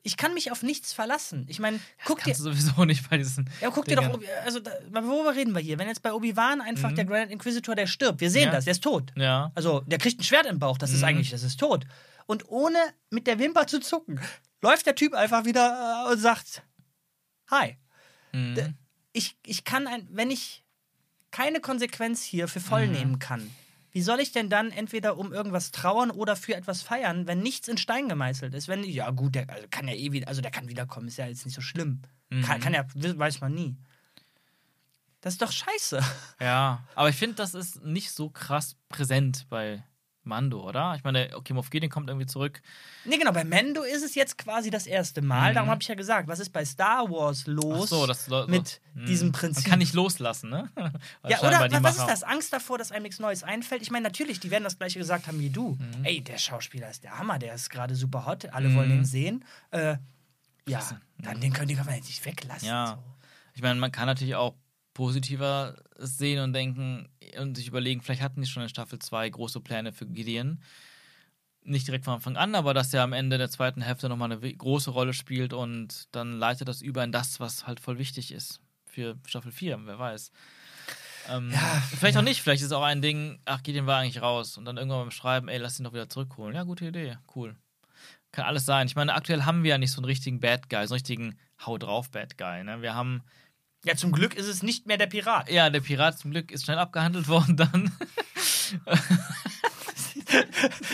ich 0.05 0.17
kann 0.17 0.35
mich 0.35 0.51
auf 0.51 0.65
nichts 0.65 0.93
verlassen. 0.93 1.47
Ich 1.49 1.61
meine, 1.61 1.79
guck 2.05 2.19
dir, 2.19 2.25
kannst 2.33 2.41
du 2.41 2.45
sowieso 2.45 2.85
nicht 2.85 3.09
bei 3.09 3.19
diesen. 3.19 3.49
ja, 3.61 3.71
guck 3.71 3.85
dir 3.85 3.95
doch, 3.95 4.03
Dingern. 4.03 4.17
Obi- 4.21 4.27
also 4.45 4.59
da, 4.59 4.73
worüber 4.91 5.35
reden 5.37 5.53
wir 5.55 5.61
hier? 5.61 5.79
Wenn 5.79 5.87
jetzt 5.87 6.03
bei 6.03 6.13
Obi-Wan 6.13 6.61
einfach 6.61 6.93
der 6.93 7.05
Grand 7.05 7.31
Inquisitor, 7.31 7.77
der 7.77 7.87
stirbt, 7.87 8.21
wir 8.21 8.31
sehen 8.31 8.43
Mhm. 8.43 8.47
Ja. 8.47 8.53
das, 8.57 8.65
der 8.65 8.73
ist 8.73 8.83
tot. 8.83 9.13
Ja. 9.17 9.53
Also, 9.55 9.81
der 9.87 9.99
kriegt 9.99 10.19
ein 10.21 10.25
Schwert 10.25 10.47
im 10.47 10.59
Bauch, 10.59 10.77
das 10.79 10.91
ist 10.91 10.99
Mhm. 11.01 11.05
eigentlich, 11.05 11.31
das 11.31 11.45
ist 11.45 11.61
tot. 11.61 11.87
Und 12.27 12.49
ohne 12.49 12.79
mit 13.11 13.27
der 13.29 13.39
Wimper 13.39 13.67
zu 13.69 13.79
zucken, 13.81 14.21
läuft 14.61 14.87
der 14.87 14.95
Typ 14.97 15.15
einfach 15.15 15.45
wieder 15.45 16.07
äh, 16.09 16.13
und 16.13 16.19
sagt: 16.19 16.63
Hi. 17.51 17.77
Mhm. 18.33 18.75
Ich, 19.13 19.37
ich 19.47 19.63
kann 19.65 19.87
ein, 19.87 20.09
wenn 20.11 20.31
ich 20.31 20.62
keine 21.33 21.61
Konsequenz 21.61 22.23
hier 22.23 22.47
für 22.47 22.61
voll 22.61 22.87
Mhm. 22.87 22.93
nehmen 22.93 23.19
kann, 23.19 23.51
wie 23.91 24.01
soll 24.03 24.21
ich 24.21 24.33
denn 24.33 24.49
dann 24.49 24.71
entweder 24.71 25.19
um 25.19 25.33
irgendwas 25.33 25.71
trauern 25.71 26.11
oder 26.11 26.35
für 26.37 26.55
etwas 26.55 26.81
feiern, 26.83 27.27
wenn 27.27 27.41
nichts 27.41 27.69
in 27.69 27.77
Stein 27.77 28.09
gemeißelt 28.09 28.55
ist? 28.55 28.69
Wenn, 28.69 28.85
ja, 28.85 29.11
gut, 29.11 29.35
der 29.35 29.51
also 29.51 29.67
kann 29.71 29.87
ja 29.89 29.95
eh 29.95 30.13
wieder, 30.13 30.29
also 30.29 30.41
der 30.41 30.51
kann 30.51 30.69
wiederkommen, 30.69 31.09
ist 31.09 31.19
ja 31.19 31.27
jetzt 31.27 31.45
nicht 31.45 31.55
so 31.55 31.61
schlimm. 31.61 32.01
Kann, 32.31 32.59
Mhm. 32.59 32.63
kann 32.63 32.73
ja, 32.75 32.85
weiß 32.95 33.41
man 33.43 33.53
nie. 33.55 33.77
Das 35.21 35.35
ist 35.35 35.43
doch 35.43 35.53
scheiße. 35.53 36.01
Ja, 36.41 36.83
aber 36.95 37.09
ich 37.11 37.17
finde, 37.17 37.35
das 37.37 37.53
ist 37.55 37.85
nicht 37.85 38.11
so 38.13 38.31
krass 38.31 38.77
präsent 38.89 39.47
bei 39.51 39.85
Mando, 40.25 40.61
oder? 40.67 40.95
Ich 40.97 41.03
meine, 41.05 41.31
okay, 41.37 41.53
Moff 41.53 41.71
Gideon 41.71 41.91
kommt 41.91 42.09
irgendwie 42.09 42.27
zurück. 42.27 42.63
Nee, 43.05 43.19
genau, 43.19 43.33
bei 43.33 43.43
Mendo 43.45 43.83
ist 43.83 44.03
es 44.05 44.15
jetzt 44.15 44.39
quasi 44.39 44.71
das 44.71 44.87
erste 44.87 45.21
Mal. 45.23 45.51
Mhm. 45.51 45.55
Darum 45.57 45.71
habe 45.71 45.83
ich 45.83 45.89
ja 45.89 45.95
gesagt, 45.97 46.29
was 46.29 46.39
ist 46.39 46.51
bei 46.51 46.65
Star 46.65 47.11
Wars 47.11 47.47
los 47.47 47.91
so, 47.91 48.07
das 48.07 48.27
so- 48.27 48.47
mit 48.47 48.81
Hm. 48.95 49.07
diesem 49.07 49.33
Prinzip? 49.33 49.65
Man 49.65 49.71
kann 49.71 49.79
nicht 49.81 49.95
loslassen, 49.95 50.51
ne? 50.51 50.71
Ja, 51.29 51.41
oder 51.41 51.83
was 51.83 51.97
ist 51.99 52.07
das? 52.07 52.23
Angst 52.23 52.53
davor, 52.53 52.79
dass 52.79 52.93
einem 52.93 53.03
nichts 53.03 53.19
Neues 53.19 53.43
einfällt? 53.43 53.83
Ich 53.83 53.91
meine, 53.91 54.05
natürlich, 54.05 54.39
die 54.39 54.51
werden 54.51 54.65
das 54.65 54.79
gleiche 54.79 54.99
gesagt 54.99 55.27
haben 55.27 55.41
wie 55.41 55.51
du. 55.51 55.71
Mhm. 55.81 56.05
Ey, 56.05 56.21
der 56.21 56.39
Schauspieler 56.39 56.89
ist 56.91 57.03
der 57.05 57.19
Hammer, 57.19 57.39
der 57.39 57.55
ist 57.55 57.69
gerade 57.71 57.95
super 57.95 58.25
hot, 58.27 58.47
alle 58.53 58.75
wollen 58.75 58.91
ihn 58.91 59.05
sehen. 59.05 59.45
Äh, 59.71 59.97
ja, 60.69 60.81
dann 61.19 61.41
den 61.41 61.53
können 61.53 61.69
die 61.69 61.75
jetzt 61.75 61.89
nicht 62.07 62.25
weglassen. 62.25 62.69
Ja. 62.69 62.87
So. 62.87 63.03
Ich 63.55 63.63
meine, 63.63 63.79
man 63.81 63.91
kann 63.93 64.07
natürlich 64.07 64.35
auch 64.37 64.55
positiver 64.95 65.77
sehen 65.97 66.43
und 66.43 66.53
denken 66.53 67.09
und 67.39 67.57
sich 67.57 67.69
überlegen, 67.69 68.03
vielleicht 68.03 68.23
hatten 68.23 68.41
die 68.41 68.47
schon 68.47 68.63
in 68.63 68.69
Staffel 68.69 68.99
2 68.99 69.31
große 69.31 69.61
Pläne 69.61 69.93
für 69.93 70.07
Gideon. 70.07 70.61
Nicht 71.65 71.87
direkt 71.87 72.05
von 72.05 72.15
Anfang 72.15 72.37
an, 72.37 72.55
aber 72.55 72.75
dass 72.75 72.93
er 72.93 73.03
am 73.03 73.13
Ende 73.13 73.39
der 73.39 73.49
zweiten 73.49 73.83
Hälfte 73.83 74.09
nochmal 74.09 74.33
eine 74.33 74.55
große 74.55 74.91
Rolle 74.91 75.13
spielt 75.13 75.53
und 75.53 76.09
dann 76.13 76.39
leitet 76.39 76.69
das 76.69 76.83
über 76.83 77.05
in 77.05 77.13
das, 77.13 77.39
was 77.39 77.67
halt 77.67 77.79
voll 77.81 77.99
wichtig 77.99 78.33
ist 78.33 78.61
für 78.85 79.17
Staffel 79.27 79.53
4, 79.53 79.87
wer 79.87 79.99
weiß. 79.99 80.33
Ähm, 81.29 81.53
vielleicht 81.99 82.17
auch 82.17 82.23
nicht, 82.23 82.43
vielleicht 82.43 82.63
ist 82.63 82.73
auch 82.73 82.83
ein 82.83 83.01
Ding, 83.01 83.41
ach, 83.45 83.63
Gideon 83.63 83.87
war 83.87 84.01
eigentlich 84.01 84.21
raus 84.21 84.59
und 84.59 84.65
dann 84.65 84.77
irgendwann 84.77 85.03
beim 85.03 85.11
Schreiben, 85.11 85.49
ey, 85.49 85.59
lass 85.59 85.79
ihn 85.79 85.85
doch 85.85 85.93
wieder 85.93 86.09
zurückholen. 86.09 86.55
Ja, 86.55 86.65
gute 86.65 86.87
Idee, 86.87 87.17
cool. 87.37 87.57
Kann 88.33 88.47
alles 88.47 88.65
sein. 88.65 88.87
Ich 88.87 88.97
meine, 88.97 89.15
aktuell 89.15 89.45
haben 89.45 89.63
wir 89.63 89.71
ja 89.71 89.79
nicht 89.79 89.93
so 89.93 89.99
einen 89.99 90.07
richtigen 90.07 90.41
Bad 90.41 90.69
Guy, 90.71 90.87
so 90.87 90.95
einen 90.95 91.01
richtigen 91.01 91.39
Hau 91.65 91.77
drauf 91.79 92.11
Bad 92.11 92.39
Guy. 92.39 92.65
Ne? 92.65 92.81
Wir 92.81 92.95
haben 92.95 93.23
ja, 93.85 93.97
zum 93.97 94.13
Glück 94.13 94.35
ist 94.35 94.47
es 94.47 94.63
nicht 94.63 94.87
mehr 94.87 94.97
der 94.99 95.07
Pirat. 95.07 95.51
ja, 95.51 95.71
der 95.71 95.81
Pirat 95.81 96.19
zum 96.19 96.31
Glück 96.31 96.51
ist 96.51 96.65
schnell 96.65 96.79
abgehandelt 96.79 97.29
worden 97.29 97.57
dann. 97.57 97.93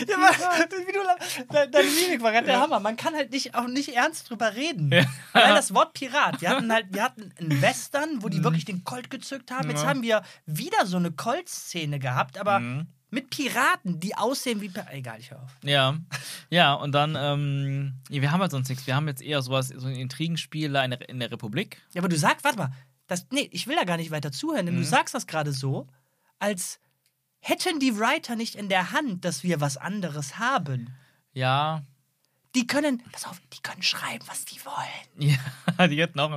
Ja, 0.07 0.15
aber, 0.17 0.87
wie 0.87 0.91
du, 0.91 1.01
la- 1.01 1.15
de- 1.63 1.71
deine 1.71 1.87
Mimik 1.89 2.21
war 2.21 2.31
gerade 2.31 2.47
der 2.47 2.59
Hammer. 2.59 2.79
Man 2.79 2.97
kann 2.97 3.13
halt 3.15 3.31
nicht, 3.31 3.55
auch 3.55 3.67
nicht 3.67 3.95
ernst 3.95 4.29
drüber 4.29 4.53
reden. 4.55 4.91
Ja. 4.91 5.05
Allein 5.33 5.55
das 5.55 5.73
Wort 5.73 5.93
Pirat. 5.93 6.41
Wir 6.41 6.49
hatten 6.49 6.71
halt, 6.71 6.87
wir 6.91 7.03
hatten 7.03 7.31
einen 7.39 7.61
Western, 7.61 8.21
wo 8.21 8.27
die 8.29 8.43
wirklich 8.43 8.65
den 8.65 8.83
Colt 8.83 9.09
gezückt 9.09 9.51
haben. 9.51 9.69
Jetzt 9.69 9.79
Mhm. 9.79 9.83
Ja. 9.83 9.89
haben 9.89 10.01
wir 10.03 10.23
wieder 10.45 10.85
so 10.85 10.97
eine 10.97 11.11
Colt-Szene 11.11 11.99
gehabt, 11.99 12.37
aber 12.37 12.59
Mhm. 12.59 12.87
Mit 13.11 13.29
Piraten, 13.29 13.99
die 13.99 14.15
aussehen 14.15 14.61
wie. 14.61 14.71
Egal, 14.91 15.19
ich 15.19 15.31
hör 15.31 15.41
auf. 15.41 15.51
Ja. 15.63 15.97
Ja, 16.49 16.73
und 16.73 16.91
dann, 16.93 17.15
ähm, 17.17 17.95
wir 18.09 18.31
haben 18.31 18.41
halt 18.41 18.51
sonst 18.51 18.69
nichts. 18.69 18.85
Wir 18.87 18.95
haben 18.95 19.07
jetzt 19.07 19.21
eher 19.21 19.41
sowas, 19.41 19.69
so 19.69 19.87
ein 19.87 19.95
Intrigenspiel 19.95 20.75
in 20.75 20.91
der, 20.91 21.09
in 21.09 21.19
der 21.19 21.31
Republik. 21.31 21.81
Ja, 21.93 22.01
aber 22.01 22.09
du 22.09 22.17
sagst, 22.17 22.43
warte 22.45 22.57
mal, 22.57 22.71
das, 23.07 23.25
nee, 23.31 23.49
ich 23.51 23.67
will 23.67 23.75
da 23.75 23.83
gar 23.85 23.97
nicht 23.97 24.11
weiter 24.11 24.31
zuhören, 24.31 24.65
denn 24.67 24.75
du 24.75 24.81
Mhm. 24.81 24.85
sagst 24.85 25.15
das 25.15 25.25
gerade 25.27 25.51
so, 25.51 25.87
als 26.37 26.79
hätten 27.39 27.79
die 27.79 27.97
Writer 27.97 28.35
nicht 28.35 28.55
in 28.55 28.69
der 28.69 28.91
Hand, 28.91 29.25
dass 29.25 29.43
wir 29.43 29.59
was 29.61 29.77
anderes 29.77 30.37
haben. 30.37 30.93
Ja. 31.33 31.83
Die 32.55 32.65
können, 32.65 33.03
pass 33.11 33.25
auf, 33.27 33.39
die 33.53 33.61
können 33.61 33.83
schreiben, 33.83 34.25
was 34.27 34.45
die 34.45 34.59
wollen. 34.65 35.37
Ja, 35.77 35.87
die 35.87 36.01
hätten 36.01 36.19
auch 36.19 36.31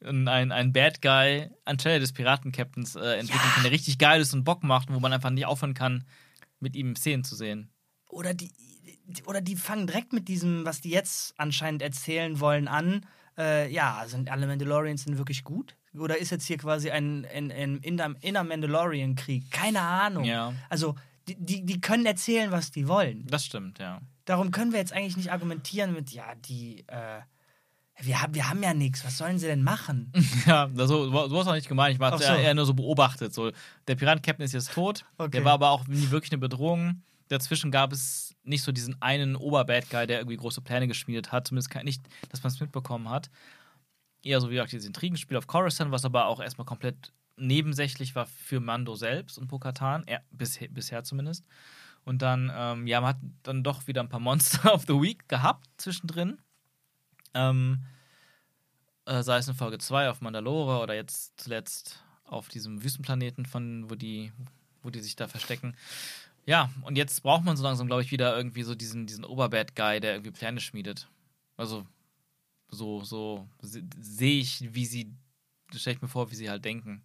einen, 0.00 0.28
einen, 0.28 0.52
einen 0.52 0.72
Bad 0.72 1.00
Guy 1.00 1.48
anstelle 1.64 1.98
des 1.98 2.12
Piraten-Captains 2.12 2.94
äh, 2.96 3.14
entwickeln 3.18 3.40
Ja. 3.42 3.50
können, 3.52 3.62
der 3.64 3.72
richtig 3.72 3.98
geil 3.98 4.20
ist 4.20 4.34
und 4.34 4.44
Bock 4.44 4.62
macht, 4.62 4.92
wo 4.92 5.00
man 5.00 5.12
einfach 5.14 5.30
nicht 5.30 5.46
aufhören 5.46 5.72
kann, 5.74 6.04
mit 6.60 6.76
ihm 6.76 6.94
Szenen 6.94 7.24
zu 7.24 7.36
sehen. 7.36 7.70
Oder 8.08 8.34
die, 8.34 8.52
oder 9.26 9.40
die 9.40 9.56
fangen 9.56 9.86
direkt 9.86 10.12
mit 10.12 10.28
diesem, 10.28 10.64
was 10.66 10.80
die 10.82 10.90
jetzt 10.90 11.34
anscheinend 11.38 11.80
erzählen 11.82 12.38
wollen, 12.40 12.68
an. 12.68 13.06
Äh, 13.38 13.70
ja, 13.72 14.04
sind 14.06 14.30
alle 14.30 14.46
Mandalorians 14.46 15.04
denn 15.04 15.18
wirklich 15.18 15.42
gut? 15.44 15.76
Oder 15.94 16.18
ist 16.18 16.30
jetzt 16.30 16.46
hier 16.46 16.58
quasi 16.58 16.90
ein, 16.90 17.26
ein, 17.34 17.50
ein 17.50 17.78
inner, 17.78 18.14
inner 18.20 18.44
Mandalorian-Krieg? 18.44 19.50
Keine 19.50 19.80
Ahnung. 19.80 20.24
Ja. 20.24 20.52
Also, 20.68 20.96
die, 21.28 21.36
die, 21.38 21.64
die 21.64 21.80
können 21.80 22.04
erzählen, 22.04 22.50
was 22.50 22.70
die 22.70 22.86
wollen. 22.88 23.26
Das 23.26 23.44
stimmt, 23.44 23.78
ja. 23.78 24.00
Darum 24.26 24.50
können 24.50 24.72
wir 24.72 24.78
jetzt 24.78 24.92
eigentlich 24.92 25.16
nicht 25.16 25.32
argumentieren 25.32 25.94
mit, 25.94 26.10
ja, 26.10 26.34
die, 26.34 26.84
äh, 26.88 27.20
wir, 28.00 28.20
haben, 28.20 28.34
wir 28.34 28.50
haben 28.50 28.62
ja 28.62 28.74
nichts, 28.74 29.04
was 29.04 29.16
sollen 29.16 29.38
sie 29.38 29.46
denn 29.46 29.62
machen? 29.62 30.12
Ja, 30.46 30.68
so, 30.74 31.28
so 31.28 31.40
ist 31.40 31.46
auch 31.46 31.54
nicht 31.54 31.68
gemeint. 31.68 31.96
Ich 31.96 32.00
habe 32.00 32.18
so. 32.18 32.24
eher 32.24 32.54
nur 32.54 32.66
so 32.66 32.74
beobachtet. 32.74 33.32
So, 33.32 33.50
der 33.88 33.94
Piraten-Captain 33.94 34.44
ist 34.44 34.52
jetzt 34.52 34.72
tot. 34.72 35.04
Okay. 35.16 35.30
Der 35.30 35.44
war 35.44 35.52
aber 35.52 35.70
auch 35.70 35.86
nie 35.86 36.10
wirklich 36.10 36.32
eine 36.32 36.38
Bedrohung. 36.38 37.02
Dazwischen 37.28 37.70
gab 37.70 37.92
es 37.92 38.34
nicht 38.42 38.62
so 38.62 38.72
diesen 38.72 39.00
einen 39.00 39.34
Oberbad 39.34 39.90
Guy, 39.90 40.06
der 40.06 40.18
irgendwie 40.18 40.36
große 40.36 40.60
Pläne 40.60 40.86
geschmiedet 40.86 41.32
hat. 41.32 41.48
Zumindest 41.48 41.74
nicht, 41.84 42.02
dass 42.30 42.42
man 42.42 42.52
es 42.52 42.60
mitbekommen 42.60 43.08
hat. 43.08 43.30
Eher 44.22 44.40
so 44.40 44.50
wie 44.50 44.54
gesagt 44.54 44.72
dieses 44.72 44.86
Intrigenspiel 44.86 45.36
auf 45.36 45.46
Coruscant, 45.46 45.90
was 45.90 46.04
aber 46.04 46.26
auch 46.26 46.40
erstmal 46.40 46.66
komplett 46.66 47.12
nebensächlich 47.36 48.14
war 48.14 48.26
für 48.26 48.60
Mando 48.60 48.94
selbst 48.94 49.38
und 49.38 49.48
Pokatan, 49.48 50.04
er, 50.06 50.22
bisher, 50.30 50.68
bisher 50.68 51.04
zumindest. 51.04 51.44
Und 52.06 52.22
dann, 52.22 52.50
ähm, 52.54 52.86
ja, 52.86 53.00
man 53.00 53.10
hat 53.10 53.20
dann 53.42 53.62
doch 53.62 53.86
wieder 53.88 54.00
ein 54.00 54.08
paar 54.08 54.20
Monster 54.20 54.72
of 54.74 54.82
the 54.86 54.94
Week 54.94 55.28
gehabt 55.28 55.68
zwischendrin. 55.76 56.38
Ähm, 57.34 57.84
äh, 59.06 59.22
sei 59.22 59.38
es 59.38 59.48
in 59.48 59.54
Folge 59.54 59.78
2 59.78 60.08
auf 60.08 60.20
Mandalore 60.20 60.80
oder 60.80 60.94
jetzt 60.94 61.38
zuletzt 61.40 62.02
auf 62.24 62.48
diesem 62.48 62.82
Wüstenplaneten, 62.82 63.44
von 63.44 63.90
wo 63.90 63.94
die, 63.96 64.32
wo 64.82 64.90
die 64.90 65.00
sich 65.00 65.16
da 65.16 65.28
verstecken. 65.28 65.76
Ja, 66.46 66.70
und 66.82 66.96
jetzt 66.96 67.22
braucht 67.24 67.44
man 67.44 67.56
so 67.56 67.64
langsam, 67.64 67.88
glaube 67.88 68.02
ich, 68.02 68.12
wieder 68.12 68.36
irgendwie 68.36 68.62
so 68.62 68.74
diesen, 68.76 69.06
diesen 69.06 69.24
Oberbad-Guy, 69.24 69.98
der 70.00 70.12
irgendwie 70.12 70.30
Pläne 70.30 70.60
schmiedet. 70.60 71.08
Also, 71.56 71.86
so, 72.68 73.02
so 73.02 73.48
se- 73.60 73.82
sehe 74.00 74.40
ich, 74.40 74.72
wie 74.74 74.86
sie, 74.86 75.12
stelle 75.74 75.96
ich 75.96 76.02
mir 76.02 76.08
vor, 76.08 76.30
wie 76.30 76.36
sie 76.36 76.48
halt 76.50 76.64
denken. 76.64 77.04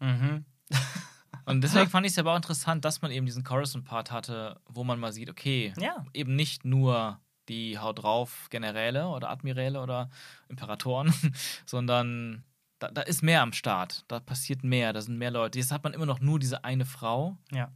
Mhm. 0.00 0.44
Und 1.50 1.60
deswegen 1.62 1.90
fand 1.90 2.06
ich 2.06 2.12
es 2.12 2.18
aber 2.18 2.32
auch 2.32 2.36
interessant, 2.36 2.84
dass 2.84 3.02
man 3.02 3.10
eben 3.10 3.26
diesen 3.26 3.44
Coruscant-Part 3.44 4.10
hatte, 4.10 4.60
wo 4.66 4.84
man 4.84 4.98
mal 5.00 5.12
sieht, 5.12 5.28
okay, 5.30 5.72
Ja. 5.78 6.04
eben 6.12 6.34
nicht 6.36 6.64
nur 6.64 7.20
die 7.48 7.78
Haut 7.78 8.02
drauf 8.02 8.46
Generäle 8.50 9.08
oder 9.08 9.30
Admiräle 9.30 9.80
oder 9.80 10.10
Imperatoren, 10.48 11.12
sondern 11.66 12.44
da, 12.78 12.90
da 12.90 13.02
ist 13.02 13.22
mehr 13.22 13.42
am 13.42 13.52
Start. 13.52 14.04
Da 14.08 14.20
passiert 14.20 14.62
mehr, 14.64 14.92
da 14.92 15.00
sind 15.00 15.18
mehr 15.18 15.30
Leute. 15.30 15.58
Jetzt 15.58 15.72
hat 15.72 15.84
man 15.84 15.92
immer 15.92 16.06
noch 16.06 16.20
nur 16.20 16.38
diese 16.38 16.64
eine 16.64 16.86
Frau. 16.86 17.36
Ja. 17.52 17.70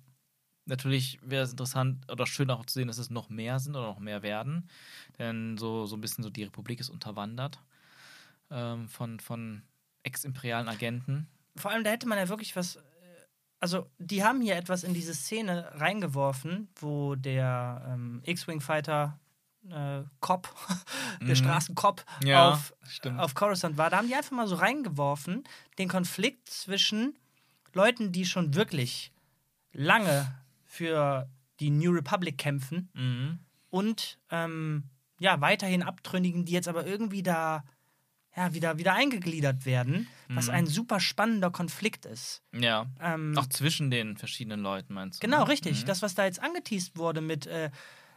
Natürlich 0.67 1.19
wäre 1.23 1.43
es 1.45 1.51
interessant 1.51 2.11
oder 2.11 2.27
schön 2.27 2.51
auch 2.51 2.65
zu 2.65 2.75
sehen, 2.75 2.89
dass 2.89 2.97
es 2.97 3.11
noch 3.11 3.29
mehr 3.29 3.59
sind 3.59 3.77
oder 3.77 3.87
noch 3.89 3.99
mehr 3.99 4.23
werden. 4.23 4.69
Denn 5.19 5.59
so, 5.59 5.85
so 5.85 5.97
ein 5.97 6.01
bisschen 6.01 6.25
so 6.25 6.31
die 6.31 6.45
Republik 6.45 6.81
ist 6.81 6.89
unterwandert 6.89 7.61
ähm, 8.51 8.89
von, 8.89 9.21
von 9.21 9.63
ex-imperialen 10.05 10.69
Agenten. 10.69 11.27
Vor 11.57 11.71
allem, 11.71 11.85
da 11.85 11.91
hätte 11.91 12.09
man 12.09 12.17
ja 12.19 12.29
wirklich 12.29 12.57
was. 12.57 12.79
Also, 13.65 13.87
die 13.99 14.23
haben 14.23 14.43
hier 14.43 14.57
etwas 14.57 14.85
in 14.85 14.93
diese 14.93 15.15
Szene 15.15 15.71
reingeworfen, 15.77 16.69
wo 16.77 17.15
der 17.15 17.83
ähm, 17.89 18.21
X-Wing-Fighter 18.27 19.19
äh, 19.71 20.03
Cop, 20.21 20.55
der 21.23 21.29
Mhm. 21.29 21.35
Straßencop 21.35 22.05
Ja, 22.23 22.51
auf, 22.51 22.75
stimmt. 22.87 23.19
auf 23.19 23.35
Coruscant 23.35 23.79
war. 23.79 23.89
Da 23.89 23.97
haben 23.97 24.07
die 24.09 24.15
einfach 24.15 24.33
mal 24.33 24.47
so 24.47 24.57
reingeworfen, 24.57 25.45
den 25.79 25.89
Konflikt 25.89 26.47
zwischen 26.51 27.17
Leuten, 27.73 28.13
die 28.13 28.27
schon 28.27 28.55
wirklich 28.55 29.13
lange 29.73 30.31
für 30.67 31.27
die 31.59 31.71
New 31.71 31.93
Republic 31.93 32.37
kämpfen 32.37 32.91
Mhm. 32.93 33.39
und 33.71 34.19
ähm, 34.31 34.91
ja, 35.21 35.41
weiterhin 35.41 35.83
Abtrünnigen, 35.83 36.45
die 36.45 36.53
jetzt 36.53 36.69
aber 36.69 36.87
irgendwie 36.87 37.23
da 37.23 37.65
ja, 38.37 38.53
wieder, 38.55 38.79
wieder 38.79 38.95
eingegliedert 38.95 39.65
werden, 39.65 40.09
was 40.29 40.49
Mhm. 40.49 40.55
ein 40.55 40.67
super 40.67 40.99
spannender 41.01 41.51
Konflikt 41.51 42.05
ist. 42.07 42.43
Ja. 42.53 42.87
Ähm, 43.01 43.37
Auch 43.39 43.47
zwischen 43.47 43.91
den 43.91 44.17
verschiedenen 44.17 44.61
Leuten, 44.61 44.95
meinst 44.95 45.23
du? 45.23 45.27
genau, 45.27 45.45
ne? 45.45 45.49
richtig. 45.49 45.83
Mhm. 45.83 45.87
Das, 45.87 46.03
was 46.03 46.15
da 46.15 46.25
jetzt 46.25 46.43
angeteased 46.43 46.97
wurde 46.97 47.21
mit, 47.21 47.47
äh, 47.47 47.71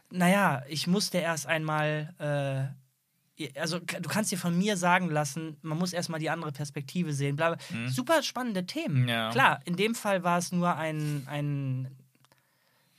naja, 0.09 0.63
ich 0.67 0.87
musste 0.87 1.19
erst 1.19 1.45
einmal, 1.45 2.13
äh, 3.37 3.49
also 3.59 3.77
du 3.77 4.09
kannst 4.09 4.31
dir 4.31 4.37
von 4.39 4.57
mir 4.57 4.77
sagen 4.77 5.09
lassen, 5.11 5.57
man 5.61 5.77
muss 5.77 5.93
erstmal 5.93 6.19
die 6.19 6.31
andere 6.31 6.51
Perspektive 6.51 7.13
sehen. 7.13 7.35
Bla, 7.35 7.53
bla. 7.55 7.77
Mhm. 7.77 7.87
Super 7.89 8.23
spannende 8.23 8.65
Themen. 8.65 9.07
Ja. 9.07 9.29
Klar, 9.29 9.59
in 9.65 9.75
dem 9.75 9.93
Fall 9.93 10.23
war 10.23 10.39
es 10.39 10.51
nur 10.51 10.75
ein, 10.75 11.21
ein, 11.27 11.87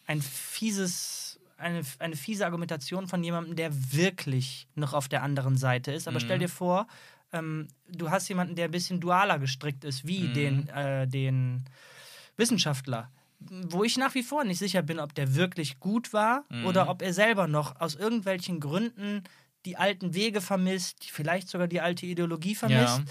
ein 0.07 0.23
fieses, 0.23 1.28
eine, 1.59 1.83
eine 1.99 2.17
fiese 2.17 2.45
Argumentation 2.47 3.07
von 3.09 3.23
jemandem, 3.23 3.57
der 3.57 3.71
wirklich 3.93 4.69
noch 4.75 4.95
auf 4.95 5.09
der 5.09 5.23
anderen 5.23 5.57
Seite 5.57 5.93
ist. 5.93 6.09
Aber 6.09 6.19
Mhm. 6.19 6.23
stell 6.25 6.39
dir 6.39 6.49
vor, 6.49 6.87
ähm, 7.33 7.69
du 7.89 8.11
hast 8.11 8.29
jemanden, 8.29 8.55
der 8.55 8.67
ein 8.67 8.71
bisschen 8.71 9.01
dualer 9.01 9.39
gestrickt 9.39 9.85
ist, 9.85 10.07
wie 10.07 10.29
Mhm. 10.29 10.33
den, 10.33 10.69
äh, 10.69 11.07
den 11.07 11.65
Wissenschaftler. 12.37 13.11
Wo 13.41 13.85
ich 13.85 13.97
nach 13.97 14.15
wie 14.15 14.23
vor 14.23 14.45
nicht 14.45 14.59
sicher 14.59 14.83
bin, 14.83 14.99
ob 14.99 15.15
der 15.15 15.35
wirklich 15.35 15.79
gut 15.79 16.13
war 16.13 16.45
Mhm. 16.49 16.65
oder 16.65 16.89
ob 16.89 17.03
er 17.03 17.13
selber 17.13 17.47
noch 17.47 17.81
aus 17.81 17.95
irgendwelchen 17.95 18.61
Gründen 18.61 19.23
die 19.65 19.77
alten 19.77 20.15
Wege 20.15 20.41
vermisst, 20.41 21.05
vielleicht 21.11 21.49
sogar 21.49 21.69
die 21.69 21.81
alte 21.81 22.07
Ideologie 22.07 22.55
vermisst. 22.55 22.99
Ja, 22.99 23.05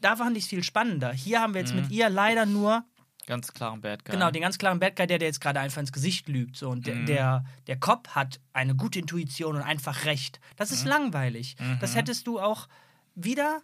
Da 0.00 0.14
fand 0.14 0.36
ich 0.36 0.44
es 0.44 0.48
viel 0.48 0.62
spannender. 0.62 1.12
Hier 1.12 1.40
haben 1.40 1.54
wir 1.54 1.60
jetzt 1.60 1.74
Mhm. 1.74 1.80
mit 1.80 1.90
ihr 1.90 2.08
leider 2.08 2.46
nur 2.46 2.84
ganz 3.28 3.52
klaren 3.52 3.80
Bad 3.80 4.04
Guy. 4.04 4.12
Genau, 4.14 4.30
den 4.32 4.42
ganz 4.42 4.58
klaren 4.58 4.80
Bad 4.80 4.96
Guy, 4.96 5.06
der, 5.06 5.18
der 5.18 5.28
jetzt 5.28 5.40
gerade 5.40 5.60
einfach 5.60 5.80
ins 5.80 5.92
Gesicht 5.92 6.26
lügt. 6.28 6.56
So. 6.56 6.68
Und 6.70 6.86
der, 6.88 6.96
Mhm. 6.96 7.06
der, 7.06 7.44
der 7.68 7.78
Cop 7.78 8.08
hat 8.16 8.40
eine 8.52 8.74
gute 8.74 8.98
Intuition 8.98 9.54
und 9.54 9.62
einfach 9.62 10.04
recht. 10.06 10.40
Das 10.56 10.72
ist 10.72 10.84
langweilig. 10.84 11.56
Das 11.80 11.92
Mhm. 11.92 11.96
hättest 11.98 12.26
du 12.26 12.40
auch 12.40 12.66
wieder 13.14 13.62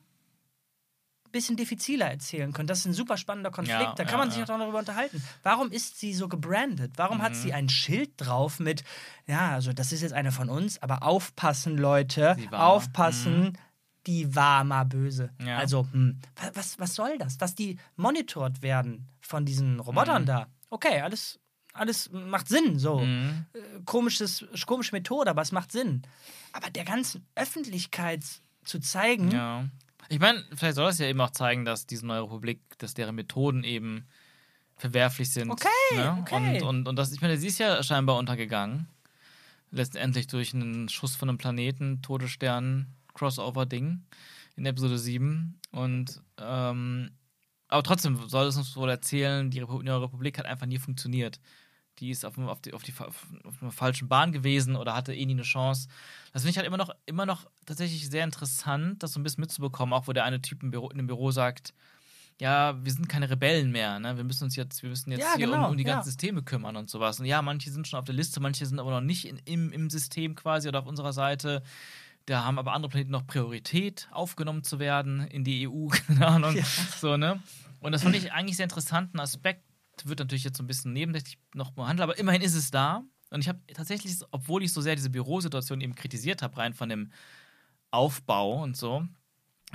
ein 1.27 1.32
bisschen 1.32 1.57
diffiziler 1.57 2.07
erzählen 2.07 2.53
können. 2.53 2.69
Das 2.69 2.78
ist 2.81 2.85
ein 2.86 2.93
super 2.93 3.16
spannender 3.16 3.51
Konflikt. 3.51 3.81
Ja, 3.81 3.95
da 3.95 4.05
kann 4.05 4.12
ja, 4.12 4.19
man 4.19 4.31
sich 4.31 4.39
ja. 4.39 4.45
auch 4.45 4.59
darüber 4.59 4.78
unterhalten. 4.78 5.20
Warum 5.43 5.73
ist 5.73 5.99
sie 5.99 6.15
so 6.15 6.28
gebrandet? 6.28 6.93
Warum 6.97 7.23
hat 7.23 7.32
Mhm. 7.32 7.36
sie 7.36 7.53
ein 7.53 7.69
Schild 7.69 8.12
drauf 8.19 8.61
mit, 8.61 8.85
ja, 9.27 9.51
also 9.51 9.73
das 9.73 9.91
ist 9.91 10.03
jetzt 10.03 10.12
eine 10.12 10.31
von 10.31 10.49
uns, 10.49 10.81
aber 10.81 11.03
aufpassen, 11.03 11.77
Leute, 11.77 12.36
aufpassen. 12.53 13.59
Die 14.06 14.35
war 14.35 14.64
mal 14.64 14.85
böse. 14.85 15.31
Ja. 15.44 15.56
Also, 15.59 15.86
hm, 15.93 16.20
wa- 16.36 16.51
was, 16.55 16.78
was 16.78 16.94
soll 16.94 17.16
das? 17.18 17.39
Dass 17.39 17.55
die 17.55 17.78
monitort 17.97 18.60
werden 18.62 19.09
von 19.20 19.44
diesen 19.47 19.81
Robotern 19.81 20.22
Mhm. 20.22 20.26
da. 20.26 20.47
Okay, 20.70 21.01
alles, 21.01 21.39
alles 21.72 22.10
macht 22.12 22.48
Sinn. 22.48 22.78
So. 22.78 22.98
Mhm. 23.01 23.47
Äh, 23.55 23.59
Komisches, 23.86 24.44
komische 24.66 24.94
Methode, 24.94 25.31
aber 25.31 25.43
es 25.43 25.52
macht 25.52 25.72
Sinn. 25.72 26.02
Aber 26.52 26.68
der 26.70 26.85
ganzen 26.85 27.26
Öffentlichkeit 27.35 28.22
zu 28.64 28.78
zeigen, 28.81 29.31
Ja. 29.31 29.64
Ich 30.10 30.18
meine, 30.18 30.44
vielleicht 30.55 30.74
soll 30.74 30.85
das 30.85 30.98
ja 30.98 31.06
eben 31.06 31.20
auch 31.22 31.31
zeigen, 31.31 31.64
dass 31.64 31.86
diese 31.86 32.06
neue 32.06 32.24
Republik, 32.24 32.60
dass 32.76 32.93
deren 32.93 33.14
Methoden 33.14 33.64
eben 33.64 34.05
verwerflich 34.76 35.31
sind. 35.32 35.51
Okay, 35.51 35.68
ne? 35.97 36.18
okay. 36.20 36.60
Und, 36.60 36.68
und, 36.68 36.89
und 36.89 36.97
das, 36.97 37.10
ich 37.12 37.22
meine, 37.22 37.39
sie 37.39 37.47
ist 37.47 37.59
ja 37.59 37.82
scheinbar 37.82 38.18
untergegangen. 38.18 38.86
Letztendlich 39.70 40.26
durch 40.26 40.52
einen 40.52 40.90
Schuss 40.90 41.16
von 41.16 41.31
einem 41.31 41.39
Planeten, 41.39 42.02
Todesstern, 42.02 42.86
Crossover-Ding 43.15 44.03
in 44.57 44.66
Episode 44.66 44.99
7. 44.99 45.59
Und 45.73 46.20
ähm, 46.39 47.11
aber 47.69 47.82
trotzdem 47.82 48.16
soll 48.28 48.47
es 48.47 48.57
uns 48.57 48.77
wohl 48.77 48.91
erzählen, 48.91 49.51
die 49.51 49.61
Repu 49.61 49.82
neue 49.82 50.03
Republik 50.03 50.39
hat 50.39 50.47
einfach 50.47 50.66
nie 50.66 50.78
funktioniert. 50.78 51.41
Die 51.99 52.11
ist 52.11 52.24
auf, 52.24 52.36
auf, 52.39 52.61
die, 52.61 52.73
auf, 52.73 52.82
die, 52.82 52.93
auf 53.01 53.27
einer 53.61 53.70
falschen 53.70 54.09
Bahn 54.09 54.32
gewesen 54.32 54.77
oder 54.77 54.95
hatte 54.95 55.15
eh 55.15 55.24
nie 55.27 55.32
eine 55.32 55.43
Chance. 55.43 55.89
Das 56.32 56.43
finde 56.43 56.51
ich 56.51 56.57
halt 56.57 56.66
immer 56.66 56.77
noch, 56.77 56.91
immer 57.07 57.24
noch 57.24 57.47
tatsächlich 57.66 58.09
sehr 58.09 58.24
interessant, 58.24 59.03
das 59.03 59.12
so 59.12 59.20
ein 59.20 59.23
bisschen 59.23 59.43
mitzubekommen, 59.43 59.93
auch 59.93 60.09
wo 60.09 60.12
der 60.12 60.24
eine 60.24 60.43
Typ 60.43 60.62
im 60.62 60.70
Büro, 60.70 60.89
in 60.91 60.99
dem 60.99 61.07
Büro 61.07 61.31
sagt, 61.31 61.73
ja, 62.41 62.85
wir 62.85 62.93
sind 62.93 63.09
keine 63.09 63.31
Rebellen 63.31 63.70
mehr, 63.70 64.01
ne? 64.01 64.16
Wir 64.16 64.24
müssen 64.24 64.45
uns 64.45 64.57
jetzt, 64.57 64.82
wir 64.82 64.91
müssen 64.91 65.12
jetzt 65.12 65.20
Ja, 65.20 65.36
hier 65.36 65.47
genau, 65.47 65.66
um, 65.66 65.70
um 65.73 65.77
die 65.77 65.85
ja. 65.85 65.95
ganzen 65.95 66.11
Systeme 66.11 66.43
kümmern 66.43 66.77
und 66.77 66.91
sowas. 66.91 67.20
Und 67.20 67.27
ja, 67.27 67.41
manche 67.43 67.70
sind 67.70 67.86
schon 67.86 67.99
auf 67.99 68.05
der 68.05 68.15
Liste, 68.15 68.41
manche 68.41 68.66
sind 68.66 68.81
aber 68.81 68.91
noch 68.91 69.01
nicht 69.01 69.24
in, 69.27 69.41
im, 69.45 69.73
im 69.73 69.89
System 69.89 70.35
quasi 70.35 70.69
oder 70.69 70.81
auf 70.81 70.86
unserer 70.86 71.12
Seite. 71.12 71.62
Da 72.26 72.44
haben 72.44 72.59
aber 72.59 72.72
andere 72.72 72.90
Planeten 72.90 73.12
noch 73.12 73.26
Priorität, 73.26 74.09
aufgenommen 74.10 74.64
zu 74.64 74.78
werden 74.78 75.20
in 75.28 75.44
die 75.44 75.68
EU, 75.68 75.88
keine 76.06 76.26
Ahnung. 76.26 76.56
Ja. 76.56 76.64
So, 76.98 77.16
ne? 77.16 77.42
Und 77.80 77.92
das 77.92 78.02
fand 78.02 78.16
ich 78.16 78.32
eigentlich 78.32 78.56
sehr 78.56 78.64
interessanten 78.64 79.20
Aspekt. 79.20 79.62
Wird 80.05 80.18
natürlich 80.18 80.44
jetzt 80.44 80.56
so 80.56 80.62
ein 80.62 80.66
bisschen 80.66 80.92
nebensächlich 80.92 81.38
noch 81.55 81.70
behandelt, 81.70 82.02
aber 82.02 82.18
immerhin 82.18 82.42
ist 82.42 82.55
es 82.55 82.70
da. 82.70 83.05
Und 83.30 83.40
ich 83.40 83.48
habe 83.48 83.60
tatsächlich, 83.72 84.16
obwohl 84.30 84.62
ich 84.62 84.72
so 84.72 84.80
sehr 84.80 84.96
diese 84.96 85.10
Bürosituation 85.10 85.80
eben 85.80 85.94
kritisiert 85.94 86.40
habe, 86.42 86.56
rein 86.56 86.72
von 86.72 86.88
dem 86.88 87.12
Aufbau 87.90 88.62
und 88.62 88.76
so, 88.76 89.06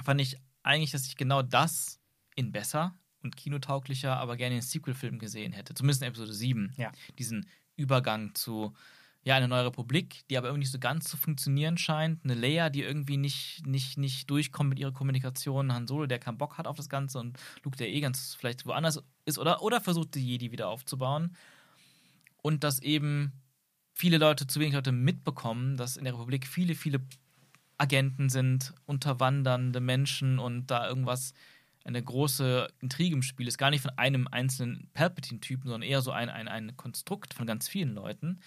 fand 0.04 0.22
ich 0.22 0.38
eigentlich, 0.64 0.92
dass 0.92 1.06
ich 1.06 1.16
genau 1.16 1.42
das 1.42 2.00
in 2.36 2.52
besser 2.52 2.96
und 3.22 3.36
kinotauglicher, 3.36 4.18
aber 4.18 4.38
gerne 4.38 4.56
in 4.56 4.62
Sequel-Film 4.62 5.20
gesehen 5.20 5.54
hätte. 5.54 5.74
Zumindest 5.74 6.02
in 6.02 6.08
Episode 6.08 6.34
7. 6.34 6.74
Ja. 6.78 6.92
Diesen 7.18 7.48
Übergang 7.76 8.34
zu, 8.34 8.74
ja, 9.24 9.36
eine 9.36 9.48
neue 9.48 9.66
Republik, 9.66 10.22
die 10.30 10.38
aber 10.38 10.48
irgendwie 10.48 10.62
nicht 10.62 10.72
so 10.72 10.80
ganz 10.80 11.06
zu 11.06 11.18
funktionieren 11.18 11.78
scheint. 11.78 12.24
Eine 12.24 12.36
Leia, 12.36 12.70
die 12.70 12.84
irgendwie 12.84 13.18
nicht, 13.18 13.66
nicht, 13.66 13.98
nicht 13.98 14.30
durchkommt 14.30 14.70
mit 14.70 14.80
ihrer 14.80 14.94
Kommunikation. 14.94 15.74
Han 15.74 15.88
Solo, 15.88 16.06
der 16.06 16.20
keinen 16.20 16.38
Bock 16.38 16.58
hat 16.58 16.68
auf 16.68 16.78
das 16.78 16.90
Ganze 16.90 17.20
und 17.20 17.38
Luke, 17.64 17.78
der 17.78 17.90
eh 17.90 18.00
ganz 18.00 18.36
vielleicht 18.36 18.66
woanders 18.66 19.04
ist 19.26 19.38
oder, 19.38 19.62
oder 19.62 19.82
versucht, 19.82 20.16
die 20.16 20.26
Jedi 20.26 20.52
wieder 20.52 20.70
aufzubauen. 20.70 21.36
Und 22.42 22.64
dass 22.64 22.82
eben 22.82 23.34
viele 23.94 24.18
Leute, 24.18 24.48
zu 24.48 24.62
wenig 24.62 24.74
Leute 24.74 24.94
mitbekommen, 24.94 25.76
dass 25.76 25.98
in 25.98 26.06
der 26.06 26.14
Republik 26.14 26.48
viele, 26.48 26.74
viele 26.74 27.02
Agenten 27.78 28.30
sind, 28.30 28.74
unterwandernde 28.86 29.82
Menschen 29.82 30.40
und 30.40 30.68
da 30.68 30.88
irgendwas, 30.88 31.34
eine 31.84 32.02
große 32.02 32.68
Intrige 32.82 33.16
im 33.16 33.22
Spiel 33.22 33.48
ist. 33.48 33.58
Gar 33.58 33.72
nicht 33.72 33.82
von 33.82 33.98
einem 33.98 34.28
einzelnen 34.28 34.90
Palpatine-Typen, 34.94 35.70
sondern 35.70 35.90
eher 35.90 36.02
so 36.02 36.12
ein, 36.12 36.30
ein, 36.30 36.48
ein 36.48 36.78
Konstrukt 36.78 37.34
von 37.34 37.48
ganz 37.48 37.68
vielen 37.68 37.94
Leuten. 37.94 38.40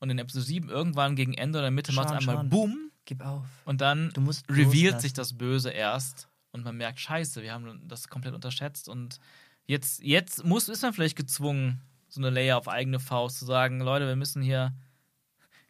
Und 0.00 0.10
in 0.10 0.18
Episode 0.18 0.44
7 0.44 0.68
irgendwann 0.68 1.14
gegen 1.14 1.34
Ende 1.34 1.58
oder 1.58 1.70
Mitte 1.70 1.92
macht 1.92 2.06
es 2.06 2.16
einmal 2.16 2.36
Sean. 2.36 2.48
Boom 2.48 2.90
gib 3.04 3.24
auf. 3.24 3.44
und 3.64 3.80
dann 3.80 4.12
revealed 4.48 5.00
sich 5.00 5.12
das 5.12 5.36
Böse 5.36 5.70
erst 5.70 6.28
und 6.52 6.64
man 6.64 6.76
merkt, 6.76 7.00
scheiße, 7.00 7.42
wir 7.42 7.52
haben 7.52 7.86
das 7.86 8.08
komplett 8.08 8.34
unterschätzt 8.34 8.88
und 8.88 9.18
jetzt, 9.66 10.02
jetzt 10.02 10.44
muss, 10.44 10.68
ist 10.68 10.82
man 10.82 10.92
vielleicht 10.92 11.16
gezwungen, 11.16 11.80
so 12.08 12.20
eine 12.20 12.30
Layer 12.30 12.56
auf 12.56 12.68
eigene 12.68 12.98
Faust 12.98 13.38
zu 13.38 13.44
sagen, 13.44 13.80
Leute, 13.80 14.06
wir 14.06 14.16
müssen 14.16 14.42
hier, 14.42 14.74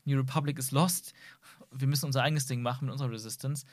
New 0.04 0.18
Republic 0.18 0.58
is 0.58 0.70
lost, 0.70 1.12
wir 1.72 1.86
müssen 1.86 2.06
unser 2.06 2.22
eigenes 2.22 2.46
Ding 2.46 2.62
machen 2.62 2.86
mit 2.86 2.92
unserer 2.92 3.10
Resistance. 3.10 3.64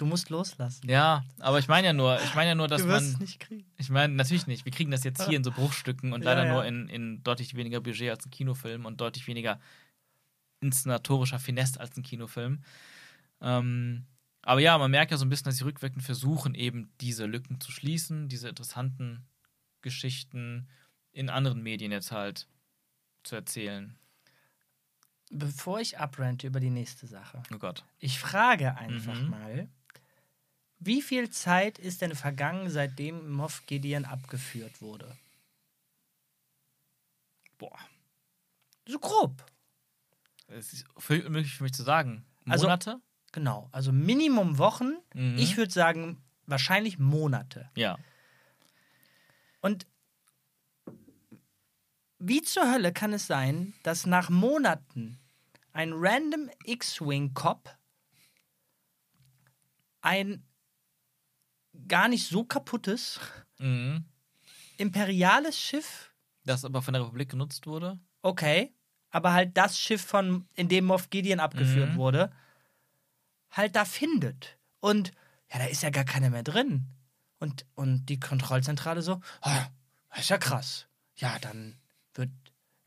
Du 0.00 0.06
musst 0.06 0.30
loslassen. 0.30 0.88
Ja, 0.88 1.22
aber 1.40 1.58
ich 1.58 1.68
meine 1.68 1.88
ja 1.88 1.92
nur, 1.92 2.18
ich 2.22 2.34
meine 2.34 2.48
ja 2.48 2.54
nur, 2.54 2.68
dass 2.68 2.80
du 2.82 2.88
wirst 2.88 3.04
man, 3.04 3.12
es 3.14 3.20
nicht 3.20 3.38
kriegen. 3.38 3.70
ich 3.76 3.90
meine 3.90 4.14
natürlich 4.14 4.46
nicht, 4.46 4.64
wir 4.64 4.72
kriegen 4.72 4.90
das 4.90 5.04
jetzt 5.04 5.26
hier 5.26 5.36
in 5.36 5.44
so 5.44 5.50
Bruchstücken 5.52 6.14
und 6.14 6.22
Ja, 6.24 6.30
leider 6.32 6.46
ja. 6.46 6.52
nur 6.54 6.64
in, 6.64 6.88
in 6.88 7.22
deutlich 7.22 7.54
weniger 7.54 7.80
Budget 7.82 8.08
als 8.08 8.24
ein 8.24 8.30
Kinofilm 8.30 8.86
und 8.86 8.98
deutlich 9.02 9.26
weniger 9.26 9.60
inszenatorischer 10.60 11.38
Finesse 11.38 11.78
als 11.80 11.96
ein 11.98 12.02
Kinofilm. 12.02 12.62
Ähm, 13.42 14.06
aber 14.42 14.60
ja, 14.60 14.78
man 14.78 14.90
merkt 14.90 15.10
ja 15.10 15.18
so 15.18 15.24
ein 15.26 15.28
bisschen, 15.28 15.44
dass 15.44 15.56
sie 15.58 15.64
rückwirkend 15.64 16.02
versuchen, 16.02 16.54
eben 16.54 16.90
diese 17.02 17.26
Lücken 17.26 17.60
zu 17.60 17.70
schließen, 17.70 18.28
diese 18.28 18.48
interessanten 18.48 19.26
Geschichten 19.82 20.66
in 21.12 21.28
anderen 21.28 21.62
Medien 21.62 21.92
jetzt 21.92 22.10
halt 22.10 22.46
zu 23.22 23.34
erzählen. 23.36 23.98
Bevor 25.30 25.78
ich 25.80 25.98
abrante 25.98 26.46
über 26.46 26.58
die 26.58 26.70
nächste 26.70 27.06
Sache, 27.06 27.42
Oh 27.54 27.58
Gott. 27.58 27.84
ich 27.98 28.18
frage 28.18 28.76
einfach 28.76 29.20
Mhm. 29.20 29.28
mal, 29.30 29.68
wie 30.80 31.02
viel 31.02 31.30
Zeit 31.30 31.78
ist 31.78 32.00
denn 32.00 32.14
vergangen, 32.14 32.70
seitdem 32.70 33.30
Moff 33.30 33.64
Gideon 33.66 34.04
abgeführt 34.06 34.80
wurde? 34.80 35.16
Boah. 37.58 37.78
So 38.86 38.98
grob. 38.98 39.44
Es 40.48 40.72
ist 40.72 40.86
unmöglich 41.08 41.54
für 41.54 41.62
mich 41.64 41.74
zu 41.74 41.82
sagen. 41.82 42.24
Also- 42.48 42.64
Monate? 42.66 43.00
Genau. 43.32 43.68
Also 43.70 43.92
Minimum 43.92 44.58
Wochen. 44.58 44.94
Mhm. 45.14 45.38
Ich 45.38 45.56
würde 45.56 45.70
sagen, 45.72 46.20
wahrscheinlich 46.46 46.98
Monate. 46.98 47.70
ja. 47.76 47.98
Und 49.62 49.86
wie 52.18 52.40
zur 52.40 52.70
Hölle 52.72 52.92
kann 52.94 53.12
es 53.12 53.26
sein, 53.26 53.74
dass 53.82 54.06
nach 54.06 54.30
Monaten 54.30 55.18
ein 55.72 55.92
random 55.94 56.48
X-Wing-Cop 56.64 57.76
ein 60.00 60.42
gar 61.88 62.08
nicht 62.08 62.26
so 62.28 62.44
kaputtes 62.44 63.20
Mhm. 63.58 64.04
imperiales 64.78 65.58
Schiff, 65.58 66.12
Das 66.44 66.64
aber 66.64 66.82
von 66.82 66.94
der 66.94 67.02
Republik 67.02 67.30
genutzt 67.30 67.66
wurde? 67.66 67.98
okay, 68.22 68.72
aber 69.10 69.32
halt 69.32 69.56
das 69.56 69.78
Schiff, 69.78 70.02
von, 70.02 70.46
in 70.54 70.68
dem 70.68 70.84
Moff 70.86 71.10
Gideon 71.10 71.40
abgeführt 71.40 71.90
Mhm. 71.92 71.96
wurde, 71.96 72.30
halt 73.50 73.74
da 73.76 73.84
findet. 73.84 74.56
Und 74.80 75.12
ja, 75.52 75.58
da 75.58 75.64
ist 75.66 75.82
ja 75.82 75.90
gar 75.90 76.04
keiner 76.04 76.30
mehr 76.30 76.42
drin. 76.44 76.86
Und, 77.38 77.66
und 77.74 78.06
die 78.06 78.20
Kontrollzentrale 78.20 79.02
so, 79.02 79.20
das 79.42 80.20
ist 80.20 80.30
ja 80.30 80.38
krass. 80.38 80.86
Ja, 81.16 81.38
dann 81.40 81.76
wird, 82.14 82.30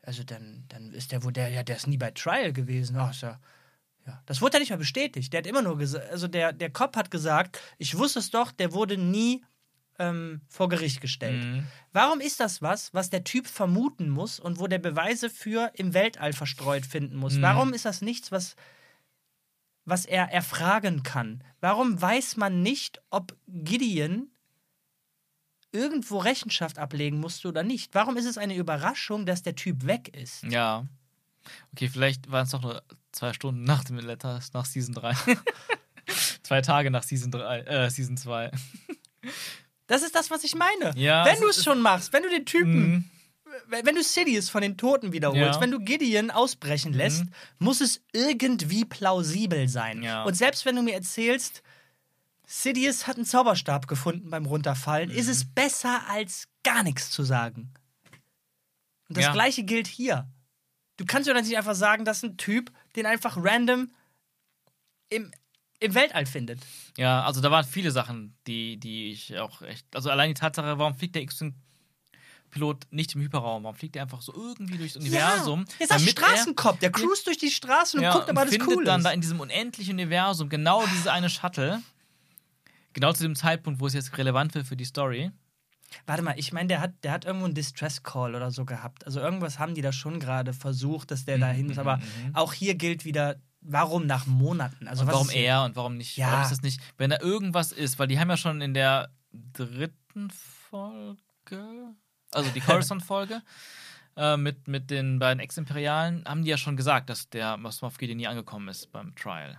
also 0.02 0.24
dann, 0.24 0.64
dann 0.68 0.92
ist 0.92 1.12
der 1.12 1.22
wohl 1.24 1.32
der, 1.32 1.48
ja, 1.50 1.62
der 1.62 1.76
ist 1.76 1.86
nie 1.86 1.98
bei 1.98 2.10
Trial 2.10 2.52
gewesen. 2.52 2.96
Ach, 2.96 3.10
ist 3.10 3.22
ja, 3.22 3.38
ja. 4.06 4.22
Das 4.26 4.40
wurde 4.42 4.54
ja 4.54 4.60
nicht 4.60 4.70
mehr 4.70 4.78
bestätigt. 4.78 5.32
Der 5.32 5.38
hat 5.38 5.46
immer 5.46 5.62
nur 5.62 5.78
gesagt, 5.78 6.10
also 6.10 6.28
der, 6.28 6.52
der 6.52 6.70
Cop 6.70 6.96
hat 6.96 7.10
gesagt, 7.10 7.60
ich 7.78 7.96
wusste 7.96 8.18
es 8.18 8.30
doch, 8.30 8.52
der 8.52 8.72
wurde 8.72 8.98
nie 8.98 9.42
ähm, 9.98 10.42
vor 10.48 10.68
Gericht 10.68 11.00
gestellt. 11.00 11.44
Mhm. 11.44 11.66
Warum 11.92 12.20
ist 12.20 12.40
das 12.40 12.60
was, 12.60 12.92
was 12.92 13.10
der 13.10 13.24
Typ 13.24 13.46
vermuten 13.46 14.08
muss 14.08 14.40
und 14.40 14.58
wo 14.58 14.66
der 14.66 14.78
Beweise 14.78 15.30
für 15.30 15.70
im 15.74 15.94
Weltall 15.94 16.32
verstreut 16.32 16.84
finden 16.84 17.16
muss? 17.16 17.34
Mhm. 17.34 17.42
Warum 17.42 17.72
ist 17.72 17.84
das 17.84 18.02
nichts, 18.02 18.32
was, 18.32 18.56
was 19.84 20.04
er 20.04 20.30
erfragen 20.32 21.02
kann? 21.02 21.42
Warum 21.60 22.00
weiß 22.00 22.36
man 22.36 22.62
nicht, 22.62 23.00
ob 23.10 23.36
Gideon 23.46 24.28
irgendwo 25.72 26.18
Rechenschaft 26.18 26.78
ablegen 26.78 27.20
musste 27.20 27.48
oder 27.48 27.62
nicht? 27.62 27.94
Warum 27.94 28.16
ist 28.16 28.26
es 28.26 28.38
eine 28.38 28.56
Überraschung, 28.56 29.26
dass 29.26 29.42
der 29.42 29.54
Typ 29.54 29.86
weg 29.86 30.14
ist? 30.16 30.44
Ja. 30.44 30.86
Okay, 31.72 31.88
vielleicht 31.88 32.30
waren 32.30 32.44
es 32.44 32.50
doch 32.50 32.62
nur 32.62 32.82
zwei 33.12 33.32
Stunden 33.32 33.64
nach 33.64 33.84
dem 33.84 33.98
Letters, 33.98 34.52
nach 34.52 34.64
Season 34.64 34.94
3. 34.94 35.14
zwei 36.42 36.60
Tage 36.62 36.90
nach 36.90 37.02
Season 37.02 37.30
3, 37.30 37.60
äh, 37.60 37.90
Season 37.90 38.16
2. 38.16 38.50
Das 39.86 40.02
ist 40.02 40.14
das, 40.14 40.30
was 40.30 40.44
ich 40.44 40.54
meine. 40.54 40.92
Ja, 40.96 41.24
wenn 41.24 41.34
es 41.34 41.40
du 41.40 41.48
es 41.48 41.58
ist- 41.58 41.64
schon 41.64 41.80
machst, 41.80 42.12
wenn 42.12 42.22
du 42.22 42.28
den 42.30 42.46
Typen 42.46 42.90
Mhm. 42.90 43.10
wenn 43.68 43.94
du 43.94 44.02
Sidious 44.02 44.48
von 44.50 44.62
den 44.62 44.76
Toten 44.76 45.12
wiederholst, 45.12 45.40
Ja. 45.40 45.56
Mhm. 45.58 45.60
wenn 45.62 45.70
du 45.70 45.78
Gideon 45.80 46.30
ausbrechen 46.30 46.92
lässt, 46.92 47.24
muss 47.58 47.80
es 47.80 48.02
irgendwie 48.12 48.84
plausibel 48.84 49.68
sein. 49.68 50.02
Ja. 50.02 50.24
Und 50.24 50.34
selbst 50.34 50.64
wenn 50.64 50.74
du 50.76 50.82
mir 50.82 50.94
erzählst, 50.94 51.62
Sidious 52.46 53.06
hat 53.06 53.16
einen 53.16 53.24
Zauberstab 53.24 53.86
gefunden 53.86 54.28
beim 54.30 54.44
Runterfallen, 54.46 55.08
ist 55.10 55.26
Mhm. 55.26 55.32
es 55.32 55.44
besser 55.44 56.02
als 56.08 56.48
gar 56.64 56.82
nichts 56.82 57.10
zu 57.10 57.22
sagen. 57.22 57.72
Und 59.08 59.16
das 59.18 59.32
gleiche 59.32 59.62
gilt 59.64 59.86
hier. 59.86 60.26
Du 60.96 61.04
kannst 61.04 61.26
ja 61.26 61.34
dann 61.34 61.44
nicht 61.44 61.56
einfach 61.56 61.74
sagen, 61.74 62.04
dass 62.04 62.22
ein 62.22 62.36
Typ 62.36 62.70
den 62.96 63.06
einfach 63.06 63.36
random 63.36 63.90
im, 65.08 65.32
im 65.80 65.94
Weltall 65.94 66.26
findet. 66.26 66.60
Ja, 66.96 67.24
also 67.24 67.40
da 67.40 67.50
waren 67.50 67.64
viele 67.64 67.90
Sachen, 67.90 68.36
die, 68.46 68.78
die 68.78 69.10
ich 69.10 69.38
auch 69.38 69.62
echt. 69.62 69.86
Also 69.94 70.10
allein 70.10 70.28
die 70.30 70.34
Tatsache, 70.34 70.78
warum 70.78 70.94
fliegt 70.94 71.14
der 71.16 71.22
X-Pilot 71.22 72.86
nicht 72.90 73.14
im 73.14 73.22
Hyperraum? 73.22 73.64
Warum 73.64 73.76
fliegt 73.76 73.96
er 73.96 74.02
einfach 74.02 74.22
so 74.22 74.32
irgendwie 74.32 74.78
durchs 74.78 74.96
Universum? 74.96 75.64
Ja, 75.78 75.84
ist 75.84 75.90
das 75.90 76.10
Straßenkopf, 76.10 76.78
der 76.78 76.92
cruist 76.92 77.26
durch 77.26 77.38
die 77.38 77.50
Straßen 77.50 77.98
und 77.98 78.04
ja, 78.04 78.12
guckt, 78.12 78.30
ob 78.30 78.38
alles 78.38 78.52
findet 78.52 78.68
cool 78.68 78.84
dann 78.84 79.00
ist. 79.00 79.04
da 79.04 79.10
in 79.10 79.20
diesem 79.20 79.40
unendlichen 79.40 79.94
Universum 79.94 80.48
genau 80.48 80.84
diese 80.86 81.12
eine 81.12 81.28
Shuttle. 81.28 81.82
Genau 82.92 83.12
zu 83.12 83.24
dem 83.24 83.34
Zeitpunkt, 83.34 83.80
wo 83.80 83.88
es 83.88 83.94
jetzt 83.94 84.16
relevant 84.16 84.54
wird 84.54 84.68
für 84.68 84.76
die 84.76 84.84
Story. 84.84 85.32
Warte 86.06 86.22
mal, 86.22 86.34
ich 86.36 86.52
meine, 86.52 86.68
der 86.68 86.80
hat, 86.80 86.92
der 87.02 87.12
hat 87.12 87.24
irgendwo 87.24 87.46
einen 87.46 87.54
Distress-Call 87.54 88.34
oder 88.34 88.50
so 88.50 88.64
gehabt. 88.64 89.06
Also 89.06 89.20
irgendwas 89.20 89.58
haben 89.58 89.74
die 89.74 89.82
da 89.82 89.92
schon 89.92 90.20
gerade 90.20 90.52
versucht, 90.52 91.10
dass 91.10 91.24
der 91.24 91.38
da 91.38 91.48
hin 91.48 91.70
ist. 91.70 91.78
Aber 91.78 92.00
auch 92.32 92.52
hier 92.52 92.74
gilt 92.74 93.04
wieder, 93.04 93.36
warum 93.60 94.06
nach 94.06 94.26
Monaten? 94.26 94.88
Also 94.88 95.02
und 95.02 95.08
warum 95.08 95.30
er 95.30 95.64
und 95.64 95.76
warum 95.76 95.96
nicht? 95.96 96.16
Ja. 96.16 96.30
Warum 96.30 96.42
ist 96.42 96.50
das 96.50 96.62
nicht? 96.62 96.80
Wenn 96.98 97.10
da 97.10 97.20
irgendwas 97.20 97.72
ist, 97.72 97.98
weil 97.98 98.08
die 98.08 98.18
haben 98.18 98.28
ja 98.28 98.36
schon 98.36 98.60
in 98.60 98.74
der 98.74 99.10
dritten 99.32 100.30
Folge, 100.30 101.94
also 102.32 102.50
die 102.50 102.60
Coruscant-Folge, 102.60 103.42
äh, 104.16 104.36
mit, 104.36 104.68
mit 104.68 104.90
den 104.90 105.18
beiden 105.18 105.40
Ex-Imperialen, 105.40 106.24
haben 106.26 106.42
die 106.42 106.50
ja 106.50 106.56
schon 106.56 106.76
gesagt, 106.76 107.10
dass 107.10 107.28
der 107.30 107.58
Gideon 107.98 108.16
nie 108.16 108.26
angekommen 108.26 108.68
ist 108.68 108.92
beim 108.92 109.14
Trial. 109.16 109.58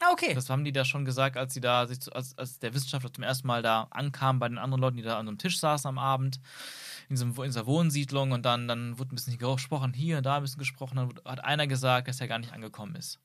Ah, 0.00 0.10
okay. 0.12 0.34
Das 0.34 0.50
haben 0.50 0.64
die 0.64 0.72
da 0.72 0.84
schon 0.84 1.04
gesagt, 1.06 1.36
als 1.38 1.54
sie 1.54 1.60
da 1.60 1.80
als, 1.80 2.36
als 2.36 2.58
der 2.58 2.74
Wissenschaftler 2.74 3.12
zum 3.12 3.24
ersten 3.24 3.46
Mal 3.46 3.62
da 3.62 3.86
ankam 3.90 4.38
bei 4.38 4.48
den 4.48 4.58
anderen 4.58 4.80
Leuten, 4.82 4.96
die 4.98 5.02
da 5.02 5.18
an 5.18 5.26
einem 5.26 5.38
Tisch 5.38 5.58
saßen 5.58 5.88
am 5.88 5.98
Abend 5.98 6.38
in, 7.08 7.14
diesem, 7.16 7.30
in 7.36 7.44
dieser 7.44 7.66
Wohnsiedlung 7.66 8.32
und 8.32 8.42
dann, 8.44 8.68
dann 8.68 8.98
wurde 8.98 9.14
ein 9.14 9.16
bisschen 9.16 9.38
gesprochen, 9.38 9.94
hier 9.94 10.18
und 10.18 10.26
da 10.26 10.36
ein 10.36 10.42
bisschen 10.42 10.58
gesprochen, 10.58 10.96
dann 10.96 11.14
hat 11.24 11.42
einer 11.44 11.66
gesagt, 11.66 12.08
dass 12.08 12.20
er 12.20 12.28
gar 12.28 12.38
nicht 12.38 12.52
angekommen 12.52 12.94
ist. 12.94 13.20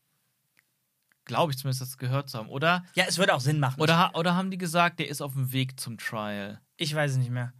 Glaube 1.25 1.51
ich 1.51 1.57
zumindest, 1.57 1.81
das 1.81 1.97
gehört 1.97 2.29
zu 2.29 2.37
haben. 2.37 2.49
Oder, 2.49 2.83
ja, 2.95 3.05
es 3.07 3.17
würde 3.17 3.33
auch 3.33 3.41
Sinn 3.41 3.59
machen. 3.59 3.79
oder, 3.81 4.11
oder 4.15 4.35
haben 4.35 4.49
die 4.49 4.57
gesagt, 4.57 4.99
der 4.99 5.07
ist 5.09 5.21
auf 5.21 5.33
dem 5.33 5.51
Weg 5.51 5.79
zum 5.79 5.97
Trial? 5.97 6.61
Ich 6.77 6.95
weiß 6.95 7.11
es 7.11 7.17
nicht 7.17 7.29
mehr. 7.31 7.53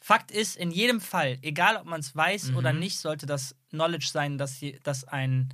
Fakt 0.00 0.30
ist, 0.30 0.56
in 0.56 0.70
jedem 0.70 1.00
Fall, 1.00 1.38
egal 1.42 1.76
ob 1.76 1.84
man 1.84 2.00
es 2.00 2.14
weiß 2.14 2.50
Mhm. 2.50 2.56
oder 2.56 2.72
nicht, 2.72 2.98
sollte 2.98 3.26
das 3.26 3.54
Knowledge 3.70 4.08
sein, 4.12 4.38
dass, 4.38 4.54
hier, 4.56 4.78
dass 4.80 5.04
ein, 5.04 5.52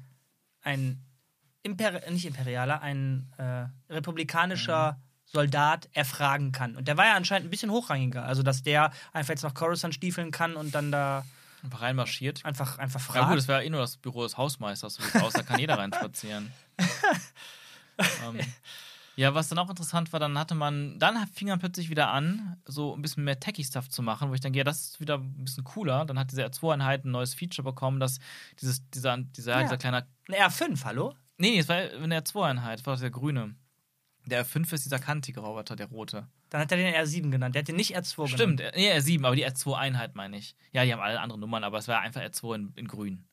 ein 0.62 1.03
Imperi 1.65 2.01
nicht 2.12 2.27
imperialer, 2.27 2.81
ein 2.82 3.32
äh, 3.39 3.66
republikanischer 3.93 4.93
Mhm. 4.93 4.97
Soldat 5.27 5.89
erfragen 5.95 6.53
kann. 6.53 6.77
Und 6.77 6.86
der 6.86 6.97
war 6.97 7.07
ja 7.07 7.15
anscheinend 7.16 7.49
ein 7.49 7.51
bisschen 7.51 7.70
hochrangiger. 7.73 8.24
Also, 8.24 8.45
dass 8.45 8.62
der 8.62 8.93
einfach 9.12 9.31
jetzt 9.31 9.43
nach 9.43 9.55
Coruscant 9.55 9.93
stiefeln 9.93 10.31
kann 10.31 10.55
und 10.55 10.73
dann 10.77 10.93
da 10.93 11.24
Einfach 11.65 11.81
reinmarschiert. 11.82 12.45
einfach, 12.45 12.78
einfach 12.78 13.01
Ja 13.01 13.05
fragt. 13.15 13.28
gut, 13.31 13.39
das 13.39 13.49
wäre 13.49 13.65
eh 13.65 13.70
nur 13.70 13.81
das 13.81 13.97
Büro 13.97 14.23
des 14.23 14.36
Hausmeisters, 14.36 14.95
so 14.95 15.19
aussah, 15.19 15.43
kann 15.43 15.59
jeder 15.59 15.77
reinspazieren. 15.78 16.53
ähm, 18.28 18.39
ja, 19.16 19.35
was 19.35 19.49
dann 19.49 19.59
auch 19.59 19.70
interessant 19.70 20.12
war, 20.12 20.20
dann 20.20 20.36
hatte 20.39 20.55
man, 20.55 20.99
dann 20.99 21.27
fing 21.28 21.49
man 21.49 21.59
plötzlich 21.59 21.89
wieder 21.89 22.11
an, 22.11 22.57
so 22.66 22.95
ein 22.95 23.03
bisschen 23.03 23.24
mehr 23.24 23.39
Techie-Stuff 23.41 23.89
zu 23.89 24.03
machen, 24.03 24.28
wo 24.31 24.35
ich 24.35 24.41
denke, 24.41 24.59
ja, 24.59 24.65
das 24.65 24.81
ist 24.89 25.01
wieder 25.01 25.19
ein 25.19 25.45
bisschen 25.45 25.65
cooler. 25.65 26.05
Dann 26.05 26.19
hat 26.19 26.31
diese 26.31 26.45
R2-Einheit 26.45 27.05
ein 27.05 27.11
neues 27.12 27.35
Feature 27.35 27.65
bekommen, 27.65 27.99
dass 28.01 28.19
dieses, 28.61 28.89
dieser, 28.91 29.16
dieser, 29.19 29.53
Ja. 29.57 29.62
dieser 29.62 29.78
kleine, 29.78 30.07
Ein 30.28 30.35
R5, 30.35 30.85
hallo? 30.85 31.15
Nee, 31.39 31.51
nee, 31.51 31.59
es 31.59 31.69
war 31.69 31.77
eine 31.77 32.20
R2-Einheit, 32.20 32.81
das 32.81 32.86
war 32.86 32.97
der 32.97 33.11
grüne. 33.11 33.55
Der 34.27 34.44
R5 34.47 34.73
ist 34.73 34.85
dieser 34.86 34.98
kantige 34.98 35.40
Roboter, 35.40 35.77
der 35.77 35.86
rote. 35.89 36.27
Dann 36.48 36.61
hat 36.62 36.73
er 36.73 36.78
den 36.78 36.94
R7 36.94 37.31
genannt. 37.31 37.55
Der 37.55 37.61
hat 37.61 37.69
den 37.69 37.77
nicht 37.77 37.97
R2 37.97 38.27
Stimmt, 38.28 38.59
genannt. 38.59 38.74
äh, 38.77 38.81
nee, 38.81 38.93
R7, 38.93 39.24
aber 39.27 39.36
die 39.36 39.47
R2-Einheit 39.47 40.15
meine 40.15 40.39
ich. 40.39 40.56
Ja, 40.73 40.85
die 40.85 40.93
haben 40.93 41.01
alle 41.01 41.20
andere 41.20 41.39
Nummern, 41.39 41.62
aber 41.65 41.78
es 41.78 41.89
war 41.89 42.01
einfach 42.01 42.23
R2 42.23 42.55
in, 42.55 42.73
in 42.77 42.89
grün. 42.89 43.24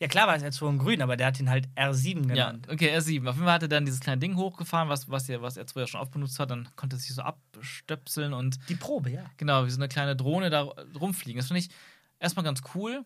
Ja, 0.00 0.08
klar 0.08 0.26
war 0.26 0.34
es 0.34 0.42
R2 0.42 0.70
in 0.70 0.78
grün, 0.78 1.00
aber 1.00 1.16
der 1.16 1.28
hat 1.28 1.38
ihn 1.38 1.48
halt 1.48 1.68
R7 1.76 2.28
Ja, 2.34 2.46
genannt. 2.50 2.68
okay, 2.68 2.92
R7. 2.96 3.20
Auf 3.28 3.36
jeden 3.36 3.44
Fall 3.46 3.52
hat 3.54 3.62
er 3.62 3.68
dann 3.68 3.84
dieses 3.84 4.00
kleine 4.00 4.18
Ding 4.18 4.34
hochgefahren, 4.36 4.88
was, 4.88 5.08
was, 5.08 5.28
er, 5.28 5.42
was 5.42 5.56
R2 5.56 5.78
ja 5.80 5.86
schon 5.86 6.00
oft 6.00 6.10
benutzt 6.10 6.40
hat. 6.40 6.50
Dann 6.50 6.68
konnte 6.74 6.96
er 6.96 6.98
sich 6.98 7.14
so 7.14 7.22
abstöpseln 7.22 8.32
und 8.32 8.58
Die 8.68 8.74
Probe, 8.74 9.10
ja. 9.10 9.24
genau, 9.36 9.64
wie 9.64 9.70
so 9.70 9.78
eine 9.78 9.86
kleine 9.88 10.16
Drohne 10.16 10.50
da 10.50 10.62
rumfliegen. 10.98 11.38
Das 11.38 11.46
finde 11.46 11.60
ich 11.60 11.68
erstmal 12.18 12.44
ganz 12.44 12.62
cool. 12.74 13.04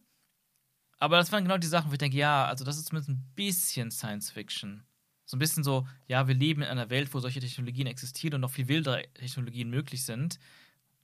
Aber 0.98 1.16
das 1.16 1.30
waren 1.32 1.44
genau 1.44 1.58
die 1.58 1.66
Sachen, 1.66 1.90
wo 1.90 1.92
ich 1.92 1.98
denke, 1.98 2.16
ja, 2.16 2.46
also 2.46 2.64
das 2.64 2.76
ist 2.78 2.86
zumindest 2.88 3.10
ein 3.10 3.24
bisschen 3.34 3.90
Science 3.90 4.30
Fiction. 4.30 4.82
So 5.26 5.36
ein 5.36 5.40
bisschen 5.40 5.64
so, 5.64 5.86
ja, 6.06 6.28
wir 6.28 6.34
leben 6.34 6.62
in 6.62 6.68
einer 6.68 6.88
Welt, 6.88 7.12
wo 7.12 7.20
solche 7.20 7.40
Technologien 7.40 7.86
existieren 7.86 8.36
und 8.36 8.40
noch 8.42 8.50
viel 8.50 8.68
wildere 8.68 9.02
Technologien 9.14 9.68
möglich 9.68 10.04
sind. 10.04 10.38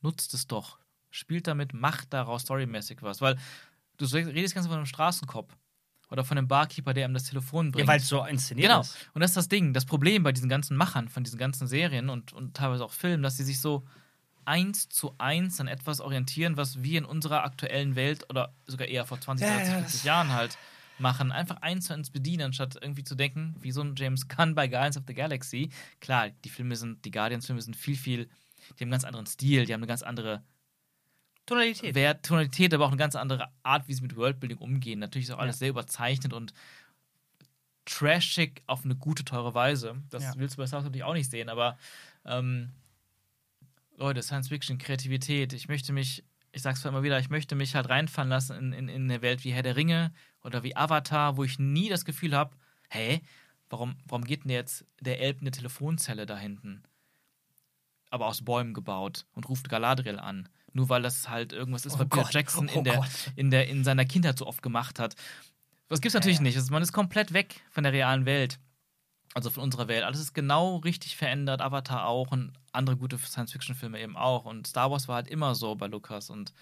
Nutzt 0.00 0.32
es 0.34 0.46
doch. 0.46 0.78
Spielt 1.10 1.46
damit, 1.46 1.74
macht 1.74 2.12
daraus 2.12 2.42
storymäßig 2.42 3.02
was. 3.02 3.20
Weil 3.20 3.36
du 3.98 4.04
redest 4.06 4.54
ganz 4.54 4.66
von 4.66 4.76
einem 4.76 4.86
Straßenkopf 4.86 5.54
oder 6.08 6.24
von 6.24 6.38
einem 6.38 6.48
Barkeeper, 6.48 6.94
der 6.94 7.06
ihm 7.08 7.14
das 7.14 7.24
Telefon 7.24 7.72
bringt. 7.72 7.86
Ja, 7.86 7.92
weil 7.92 8.00
es 8.00 8.08
so 8.08 8.24
inszeniert 8.24 8.68
Genau. 8.68 8.80
ist. 8.80 8.96
Und 9.12 9.20
das 9.20 9.32
ist 9.32 9.36
das 9.36 9.48
Ding, 9.48 9.72
das 9.74 9.84
Problem 9.84 10.22
bei 10.22 10.32
diesen 10.32 10.48
ganzen 10.48 10.76
Machern 10.76 11.08
von 11.08 11.24
diesen 11.24 11.38
ganzen 11.38 11.66
Serien 11.66 12.08
und, 12.08 12.32
und 12.32 12.54
teilweise 12.56 12.84
auch 12.84 12.92
Filmen, 12.92 13.22
dass 13.22 13.36
sie 13.36 13.44
sich 13.44 13.60
so 13.60 13.84
eins 14.46 14.88
zu 14.88 15.14
eins 15.18 15.60
an 15.60 15.68
etwas 15.68 16.00
orientieren, 16.00 16.56
was 16.56 16.82
wir 16.82 16.98
in 16.98 17.04
unserer 17.04 17.44
aktuellen 17.44 17.94
Welt 17.96 18.24
oder 18.30 18.54
sogar 18.66 18.88
eher 18.88 19.04
vor 19.06 19.20
20, 19.20 19.46
Ja, 19.46 19.54
30, 19.56 19.68
ja, 19.72 19.78
40 19.78 19.92
das- 20.00 20.04
Jahren 20.04 20.32
halt 20.32 20.56
machen. 20.98 21.32
Einfach 21.32 21.56
eins 21.62 21.86
zu 21.86 21.94
eins 21.94 22.10
bedienen, 22.10 22.42
anstatt 22.46 22.76
irgendwie 22.80 23.04
zu 23.04 23.14
denken, 23.14 23.54
wie 23.60 23.72
so 23.72 23.80
ein 23.82 23.94
James 23.96 24.28
Gunn 24.28 24.54
bei 24.54 24.68
Guardians 24.68 24.96
of 24.96 25.04
the 25.06 25.14
Galaxy. 25.14 25.70
Klar, 26.00 26.30
die 26.30 26.48
Filme 26.48 26.76
sind, 26.76 27.04
die 27.04 27.10
Guardians-Filme 27.10 27.60
sind 27.62 27.76
viel, 27.76 27.96
viel, 27.96 28.26
die 28.26 28.30
haben 28.70 28.82
einen 28.82 28.90
ganz 28.92 29.04
anderen 29.04 29.26
Stil, 29.26 29.66
die 29.66 29.72
haben 29.74 29.80
eine 29.80 29.88
ganz 29.88 30.02
andere 30.02 30.42
Tonalität. 31.46 31.94
Wert, 31.96 32.24
Tonalität, 32.24 32.72
aber 32.72 32.84
auch 32.84 32.90
eine 32.90 32.96
ganz 32.98 33.16
andere 33.16 33.48
Art, 33.64 33.88
wie 33.88 33.94
sie 33.94 34.02
mit 34.02 34.14
Worldbuilding 34.14 34.58
umgehen. 34.58 35.00
Natürlich 35.00 35.28
ist 35.28 35.34
auch 35.34 35.38
alles 35.40 35.56
Ja. 35.56 35.60
sehr 35.60 35.68
überzeichnet 35.70 36.32
und 36.32 36.52
trashig 37.84 38.62
auf 38.66 38.84
eine 38.84 38.94
gute, 38.94 39.24
teure 39.24 39.54
Weise. 39.54 39.96
Das 40.10 40.22
Ja. 40.22 40.32
willst 40.36 40.54
du 40.56 40.58
bei 40.58 40.66
Star 40.66 40.78
Wars 40.78 40.84
natürlich 40.84 41.02
auch 41.04 41.14
nicht 41.14 41.28
sehen, 41.30 41.48
aber 41.48 41.78
ähm, 42.24 42.70
Leute, 44.02 44.22
Science 44.22 44.48
Fiction, 44.48 44.78
Kreativität. 44.78 45.52
Ich 45.52 45.68
möchte 45.68 45.92
mich, 45.92 46.24
ich 46.50 46.60
sag's 46.60 46.80
zwar 46.80 46.90
immer 46.90 47.04
wieder, 47.04 47.20
ich 47.20 47.30
möchte 47.30 47.54
mich 47.54 47.76
halt 47.76 47.88
reinfallen 47.88 48.28
lassen 48.28 48.56
in, 48.56 48.72
in, 48.72 48.88
in 48.88 49.02
eine 49.04 49.22
Welt 49.22 49.44
wie 49.44 49.52
Herr 49.52 49.62
der 49.62 49.76
Ringe 49.76 50.12
oder 50.42 50.64
wie 50.64 50.76
Avatar, 50.76 51.36
wo 51.36 51.44
ich 51.44 51.60
nie 51.60 51.88
das 51.88 52.04
Gefühl 52.04 52.34
habe, 52.34 52.56
hä, 52.90 53.20
warum, 53.70 53.94
warum 54.06 54.24
geht 54.24 54.42
denn 54.42 54.50
jetzt 54.50 54.84
der 55.00 55.20
Elb 55.20 55.38
in 55.38 55.42
eine 55.42 55.52
Telefonzelle 55.52 56.26
da 56.26 56.36
hinten? 56.36 56.82
Aber 58.10 58.26
aus 58.26 58.44
Bäumen 58.44 58.74
gebaut 58.74 59.24
und 59.34 59.48
ruft 59.48 59.68
Galadriel 59.68 60.18
an. 60.18 60.48
Nur 60.72 60.88
weil 60.88 61.02
das 61.02 61.28
halt 61.28 61.52
irgendwas 61.52 61.86
ist, 61.86 61.94
Oh 61.94 62.00
was 62.00 62.08
Peter 62.08 62.22
Gott, 62.22 62.34
Jackson 62.34 62.68
oh 62.74 62.78
in, 62.78 62.84
der, 62.84 63.04
in, 63.36 63.50
der, 63.52 63.68
in 63.68 63.84
seiner 63.84 64.04
Kindheit 64.04 64.36
so 64.36 64.48
oft 64.48 64.62
gemacht 64.62 64.98
hat. 64.98 65.14
Das 65.88 66.00
gibt's 66.00 66.14
natürlich 66.14 66.38
ja. 66.38 66.42
nicht. 66.42 66.56
Also 66.56 66.72
man 66.72 66.82
ist 66.82 66.92
komplett 66.92 67.34
weg 67.34 67.60
von 67.70 67.84
der 67.84 67.92
realen 67.92 68.26
Welt. 68.26 68.58
Also 69.34 69.48
von 69.50 69.62
unserer 69.62 69.88
Welt. 69.88 70.04
Alles 70.04 70.20
ist 70.20 70.34
genau 70.34 70.76
richtig 70.76 71.16
verändert. 71.16 71.62
Avatar 71.62 72.06
auch 72.06 72.30
und 72.32 72.52
andere 72.72 72.96
gute 72.96 73.16
Science-Fiction-Filme 73.18 73.98
eben 74.00 74.16
auch. 74.16 74.44
Und 74.44 74.66
Star 74.66 74.90
Wars 74.90 75.08
war 75.08 75.16
halt 75.16 75.28
immer 75.28 75.54
so 75.54 75.74
bei 75.74 75.86
Lucas. 75.86 76.28
Und 76.30 76.52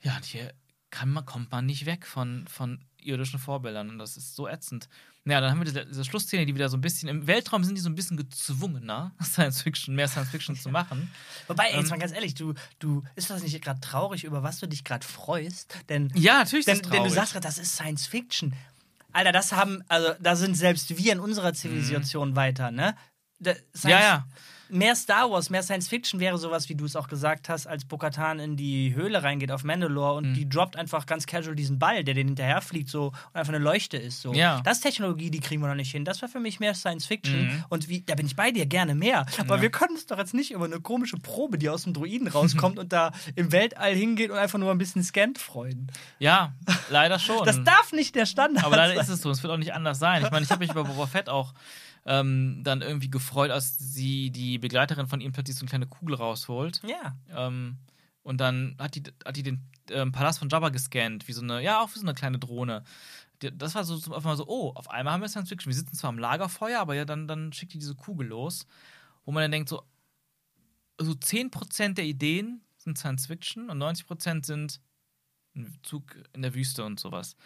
ja, 0.00 0.16
und 0.16 0.24
hier 0.24 0.52
kann 0.90 1.10
man, 1.10 1.26
kommt 1.26 1.50
man 1.52 1.66
nicht 1.66 1.84
weg 1.84 2.06
von, 2.06 2.46
von 2.48 2.80
irdischen 2.96 3.38
Vorbildern. 3.38 3.90
Und 3.90 3.98
das 3.98 4.16
ist 4.16 4.34
so 4.34 4.48
ätzend. 4.48 4.88
Ja, 5.26 5.42
dann 5.42 5.50
haben 5.50 5.58
wir 5.60 5.66
diese, 5.66 5.84
diese 5.84 6.06
Schlussszene, 6.06 6.46
die 6.46 6.54
wieder 6.54 6.70
so 6.70 6.78
ein 6.78 6.80
bisschen. 6.80 7.06
Im 7.10 7.26
Weltraum 7.26 7.62
sind 7.62 7.74
die 7.74 7.82
so 7.82 7.90
ein 7.90 7.94
bisschen 7.94 8.16
gezwungener, 8.16 9.12
Science-Fiction, 9.22 9.94
mehr 9.94 10.08
Science-Fiction 10.08 10.56
zu 10.56 10.70
machen. 10.70 11.10
Wobei, 11.48 11.64
ey, 11.66 11.76
jetzt 11.76 11.84
Ähm, 11.84 11.90
mal 11.90 11.98
ganz 11.98 12.12
ehrlich, 12.12 12.34
du, 12.34 12.54
du 12.78 13.02
ist 13.14 13.28
das 13.28 13.42
nicht 13.42 13.60
gerade 13.62 13.80
traurig, 13.80 14.24
über 14.24 14.42
was 14.42 14.58
du 14.58 14.66
dich 14.66 14.84
gerade 14.84 15.06
freust? 15.06 15.76
Denn, 15.90 16.10
Ja, 16.14 16.38
natürlich 16.38 16.66
ist 16.66 16.68
denn, 16.68 16.78
das 16.78 16.82
denn 16.84 16.90
du 16.92 16.96
traurig. 17.00 17.12
sagst 17.12 17.32
gerade, 17.34 17.46
das 17.46 17.58
ist 17.58 17.74
Science 17.74 18.06
Fiction. 18.06 18.54
Alter, 19.18 19.32
das 19.32 19.52
haben, 19.52 19.82
also 19.88 20.14
da 20.20 20.36
sind 20.36 20.54
selbst 20.54 20.96
wir 20.96 21.12
in 21.12 21.18
unserer 21.18 21.52
Zivilisation 21.52 22.36
weiter, 22.36 22.70
ne? 22.70 22.94
Da, 23.40 23.52
Science, 23.74 23.84
Mhm. 23.84 23.90
Ja, 23.90 24.00
ja. 24.00 24.26
Mehr 24.70 24.94
Star 24.96 25.30
Wars, 25.30 25.48
mehr 25.50 25.62
Science 25.62 25.88
Fiction 25.88 26.20
wäre 26.20 26.36
sowas, 26.38 26.68
wie 26.68 26.74
du 26.74 26.84
es 26.84 26.94
auch 26.96 27.08
gesagt 27.08 27.48
hast, 27.48 27.66
als 27.66 27.84
Bo-Katan 27.86 28.38
in 28.38 28.56
die 28.56 28.94
Höhle 28.94 29.22
reingeht 29.22 29.50
auf 29.50 29.64
Mandalore 29.64 30.20
Mhm. 30.20 30.28
und 30.28 30.34
die 30.34 30.48
droppt 30.48 30.76
einfach 30.76 31.06
ganz 31.06 31.26
casual 31.26 31.56
diesen 31.56 31.78
Ball, 31.78 32.04
der 32.04 32.14
den 32.14 32.28
hinterherfliegt 32.28 32.88
so 32.90 33.06
und 33.06 33.14
einfach 33.32 33.52
eine 33.54 33.62
Leuchte 33.64 33.96
ist. 33.96 34.20
So. 34.22 34.34
Ja. 34.34 34.60
Das 34.64 34.78
ist 34.78 34.82
Technologie, 34.82 35.30
die 35.30 35.40
kriegen 35.40 35.62
wir 35.62 35.68
noch 35.68 35.74
nicht 35.74 35.90
hin. 35.90 36.04
Das 36.04 36.20
war 36.22 36.28
für 36.28 36.40
mich 36.40 36.60
mehr 36.60 36.74
Science 36.74 37.06
Fiction 37.06 37.46
Mhm. 37.46 37.64
und 37.70 37.88
wie, 37.88 38.02
da 38.02 38.14
bin 38.14 38.26
ich 38.26 38.36
bei 38.36 38.50
dir 38.50 38.66
gerne 38.66 38.94
mehr. 38.94 39.24
Aber 39.38 39.56
Ja. 39.56 39.62
wir 39.62 39.70
können 39.70 39.92
uns 39.94 40.06
doch 40.06 40.18
jetzt 40.18 40.34
nicht 40.34 40.50
über 40.50 40.66
eine 40.66 40.80
komische 40.80 41.16
Probe, 41.16 41.56
die 41.58 41.68
aus 41.70 41.84
dem 41.84 41.94
Druiden 41.94 42.28
rauskommt 42.28 42.78
und 42.78 42.92
da 42.92 43.12
im 43.36 43.52
Weltall 43.52 43.94
hingeht 43.94 44.30
und 44.30 44.36
einfach 44.38 44.58
nur 44.58 44.70
ein 44.70 44.78
bisschen 44.78 45.02
scannt 45.02 45.38
freuen. 45.38 45.90
Ja, 46.18 46.52
leider 46.90 47.18
schon. 47.18 47.44
Das 47.46 47.62
darf 47.64 47.92
nicht 47.92 48.14
der 48.14 48.26
Standard 48.26 48.64
Aber 48.64 48.76
leider 48.76 48.94
sein. 48.94 49.02
ist 49.04 49.08
es 49.08 49.22
so, 49.22 49.30
es 49.30 49.42
wird 49.42 49.52
auch 49.52 49.56
nicht 49.58 49.72
anders 49.72 49.98
sein. 49.98 50.22
Ich 50.24 50.30
meine, 50.30 50.44
ich 50.44 50.50
habe 50.50 50.64
mich 50.64 50.74
bei 50.74 50.82
Boba 50.82 51.06
Fett 51.06 51.28
auch 51.28 51.54
ähm, 52.06 52.60
dann 52.64 52.82
irgendwie 52.82 53.10
gefreut, 53.10 53.50
als 53.50 53.76
sie 53.78 54.30
die 54.30 54.58
Begleiterin 54.58 55.06
von 55.08 55.20
ihm 55.20 55.32
plötzlich 55.32 55.56
so 55.56 55.62
eine 55.62 55.68
kleine 55.68 55.86
Kugel 55.86 56.14
rausholt. 56.16 56.80
Ja. 56.86 57.16
Ähm, 57.30 57.76
und 58.22 58.40
dann 58.40 58.76
hat 58.78 58.94
die, 58.94 59.02
hat 59.24 59.36
die 59.36 59.42
den 59.42 59.62
ähm, 59.90 60.12
Palast 60.12 60.38
von 60.38 60.48
Jabba 60.48 60.68
gescannt, 60.70 61.28
wie 61.28 61.32
so 61.32 61.42
eine, 61.42 61.62
ja, 61.62 61.80
auch 61.80 61.88
wie 61.94 61.98
so 61.98 62.04
eine 62.04 62.14
kleine 62.14 62.38
Drohne. 62.38 62.84
Die- 63.42 63.56
Das 63.56 63.74
war 63.74 63.84
so, 63.84 63.94
auf 63.94 64.16
einmal 64.24 64.36
so, 64.36 64.46
oh, 64.46 64.72
auf 64.74 64.90
einmal 64.90 65.14
haben 65.14 65.20
wir 65.22 65.28
Science 65.28 65.48
Fiction. 65.48 65.70
Wir 65.70 65.76
sitzen 65.76 65.94
zwar 65.96 66.08
am 66.10 66.18
Lagerfeuer, 66.18 66.80
aber 66.80 66.94
ja, 66.94 67.04
dann, 67.04 67.26
dann 67.28 67.52
schickt 67.52 67.72
die 67.74 67.78
diese 67.78 67.94
Kugel 67.94 68.26
los, 68.28 68.66
wo 69.24 69.32
man 69.32 69.42
dann 69.42 69.52
denkt, 69.52 69.68
so, 69.68 69.82
so 71.00 71.12
10% 71.14 71.94
der 71.94 72.04
Ideen 72.04 72.60
sind 72.76 72.98
Science 72.98 73.26
Fiction 73.26 73.70
und 73.70 73.78
90% 73.78 74.44
sind 74.44 74.80
ein 75.56 75.78
Zug 75.82 76.16
in 76.34 76.42
der 76.42 76.54
Wüste 76.54 76.84
und 76.84 77.00
sowas. 77.00 77.36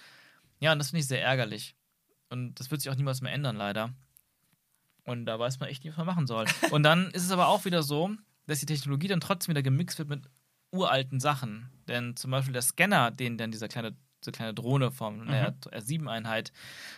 Ja, 0.60 0.72
und 0.72 0.78
das 0.78 0.90
finde 0.90 1.00
ich 1.00 1.06
sehr 1.06 1.22
ärgerlich. 1.22 1.74
Und 2.30 2.54
das 2.60 2.70
wird 2.70 2.80
sich 2.80 2.90
auch 2.90 2.96
niemals 2.96 3.20
mehr 3.20 3.32
ändern, 3.32 3.56
leider. 3.56 3.92
Und 5.04 5.26
da 5.26 5.38
weiß 5.38 5.58
man 5.60 5.68
echt 5.68 5.84
nicht, 5.84 5.92
was 5.92 5.98
man 5.98 6.14
machen 6.14 6.26
soll. 6.26 6.46
Und 6.70 6.82
dann 6.82 7.10
ist 7.10 7.24
es 7.24 7.30
aber 7.32 7.48
auch 7.48 7.64
wieder 7.64 7.82
so, 7.82 8.10
dass 8.46 8.60
die 8.60 8.66
Technologie 8.66 9.08
dann 9.08 9.20
trotzdem 9.20 9.52
wieder 9.52 9.62
gemixt 9.62 9.98
wird 9.98 10.08
mit 10.08 10.28
uralten 10.70 11.20
Sachen. 11.20 11.70
Denn 11.88 12.16
zum 12.16 12.30
Beispiel 12.30 12.52
der 12.52 12.62
Scanner, 12.62 13.10
den 13.10 13.38
dann 13.38 13.50
dieser 13.50 13.68
kleine, 13.68 13.96
diese 14.22 14.32
kleine 14.32 14.54
Drohne 14.54 14.90
vom 14.90 15.24
naja, 15.24 15.54
R7-Einheit 15.70 16.52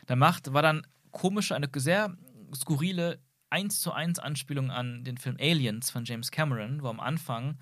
da 0.06 0.16
macht, 0.16 0.52
war 0.52 0.62
dann 0.62 0.86
komische, 1.10 1.55
eine 1.55 1.68
sehr 1.76 2.16
skurrile 2.55 3.18
1 3.51 3.81
zu 3.81 3.93
1 3.93 4.18
Anspielung 4.18 4.70
an 4.70 5.05
den 5.05 5.16
Film 5.16 5.36
Aliens 5.40 5.90
von 5.90 6.05
James 6.05 6.31
Cameron, 6.31 6.82
wo 6.82 6.89
am 6.89 7.01
Anfang 7.01 7.59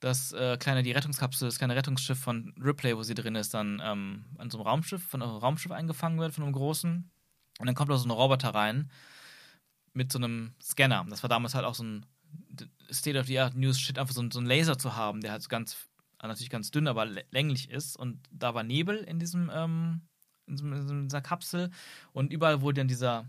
das 0.00 0.32
äh, 0.32 0.56
kleine, 0.56 0.82
die 0.82 0.92
Rettungskapsel, 0.92 1.46
das 1.46 1.58
kleine 1.58 1.76
Rettungsschiff 1.76 2.18
von 2.18 2.54
Ripley, 2.58 2.96
wo 2.96 3.02
sie 3.02 3.14
drin 3.14 3.34
ist, 3.34 3.52
dann 3.52 3.82
ähm, 3.84 4.24
an 4.38 4.50
so 4.50 4.58
einem 4.58 4.66
Raumschiff, 4.66 5.02
von 5.02 5.22
einem 5.22 5.32
Raumschiff 5.32 5.72
eingefangen 5.72 6.18
wird, 6.18 6.32
von 6.32 6.44
einem 6.44 6.54
großen. 6.54 7.10
Und 7.58 7.66
dann 7.66 7.74
kommt 7.74 7.90
da 7.90 7.98
so 7.98 8.08
ein 8.08 8.10
Roboter 8.10 8.54
rein 8.54 8.90
mit 10.00 10.10
so 10.10 10.18
einem 10.18 10.54
Scanner. 10.62 11.04
Das 11.10 11.22
war 11.22 11.28
damals 11.28 11.54
halt 11.54 11.66
auch 11.66 11.74
so 11.74 11.84
ein 11.84 12.06
State-of-the-Art 12.90 13.54
News-Shit, 13.54 13.98
einfach 13.98 14.14
so 14.14 14.24
so 14.30 14.40
ein 14.40 14.46
Laser 14.46 14.78
zu 14.78 14.96
haben, 14.96 15.20
der 15.20 15.32
halt 15.32 15.46
ganz, 15.50 15.76
natürlich 16.22 16.48
ganz 16.48 16.70
dünn, 16.70 16.88
aber 16.88 17.04
lä- 17.04 17.24
länglich 17.30 17.68
ist. 17.70 17.96
Und 17.96 18.18
da 18.30 18.54
war 18.54 18.62
Nebel 18.62 18.96
in 18.98 19.18
diesem, 19.18 19.50
ähm, 19.52 20.00
in, 20.46 20.56
diesem, 20.56 20.72
in 20.72 21.08
dieser 21.08 21.20
Kapsel. 21.20 21.70
Und 22.12 22.32
überall 22.32 22.62
wurde 22.62 22.80
dann 22.80 22.88
dieser, 22.88 23.28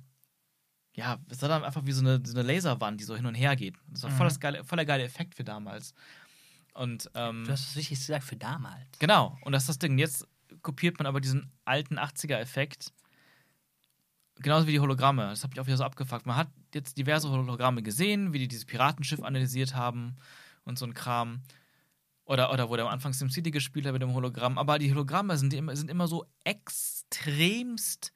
ja, 0.96 1.20
es 1.30 1.42
war 1.42 1.50
dann 1.50 1.64
einfach 1.66 1.86
wie 1.86 1.92
so 1.92 2.02
eine, 2.02 2.22
so 2.26 2.38
eine 2.40 2.48
Laserwand, 2.48 3.02
die 3.02 3.04
so 3.06 3.16
hin 3.18 3.26
und 3.26 3.36
her 3.36 3.56
geht. 3.58 3.76
Das 3.88 4.04
war 4.04 4.12
voll, 4.12 4.28
das 4.28 4.40
geile, 4.40 4.64
voll 4.64 4.78
der 4.78 4.86
geile 4.86 5.04
Effekt 5.04 5.36
für 5.36 5.44
damals. 5.44 5.94
Und 6.74 7.10
ähm, 7.16 7.44
Du 7.44 7.52
hast 7.52 7.68
das 7.68 7.76
Wichtigste 7.76 8.08
gesagt 8.14 8.24
für 8.24 8.38
damals. 8.38 8.88
Genau, 9.00 9.38
und 9.44 9.52
das 9.52 9.64
ist 9.64 9.70
das 9.70 9.80
Ding. 9.80 9.98
Jetzt 9.98 10.26
kopiert 10.62 10.98
man 11.00 11.06
aber 11.06 11.20
diesen 11.20 11.52
alten 11.66 12.00
80er-Effekt. 12.00 12.94
Genauso 14.40 14.68
wie 14.68 14.72
die 14.72 14.80
Hologramme. 14.80 15.24
Das 15.30 15.44
habe 15.44 15.54
ich 15.54 15.60
auch 15.60 15.68
wieder 15.68 15.78
so 15.78 15.84
abgefuckt. 15.84 16.26
Man 16.26 16.36
hat 16.38 16.48
jetzt 16.76 16.98
diverse 16.98 17.30
Hologramme 17.30 17.82
gesehen, 17.84 18.34
wie 18.34 18.40
die 18.40 18.48
dieses 18.48 18.66
Piratenschiff 18.66 19.22
analysiert 19.24 19.76
haben 19.76 20.16
und 20.64 20.78
so 20.78 20.86
ein 20.86 20.94
Kram. 20.94 21.42
Oder, 22.26 22.54
oder 22.54 22.70
wo 22.70 22.76
der 22.76 22.86
am 22.86 22.92
Anfang 22.92 23.14
SimCity 23.14 23.52
gespielt 23.52 23.86
hat 23.86 23.94
mit 23.94 24.02
dem 24.02 24.14
Hologramm. 24.14 24.58
Aber 24.58 24.80
die 24.80 24.92
Hologramme 24.92 25.38
sind 25.38 25.54
immer, 25.54 25.76
sind 25.76 25.90
immer 25.90 26.08
so 26.08 26.26
extremst 26.46 28.14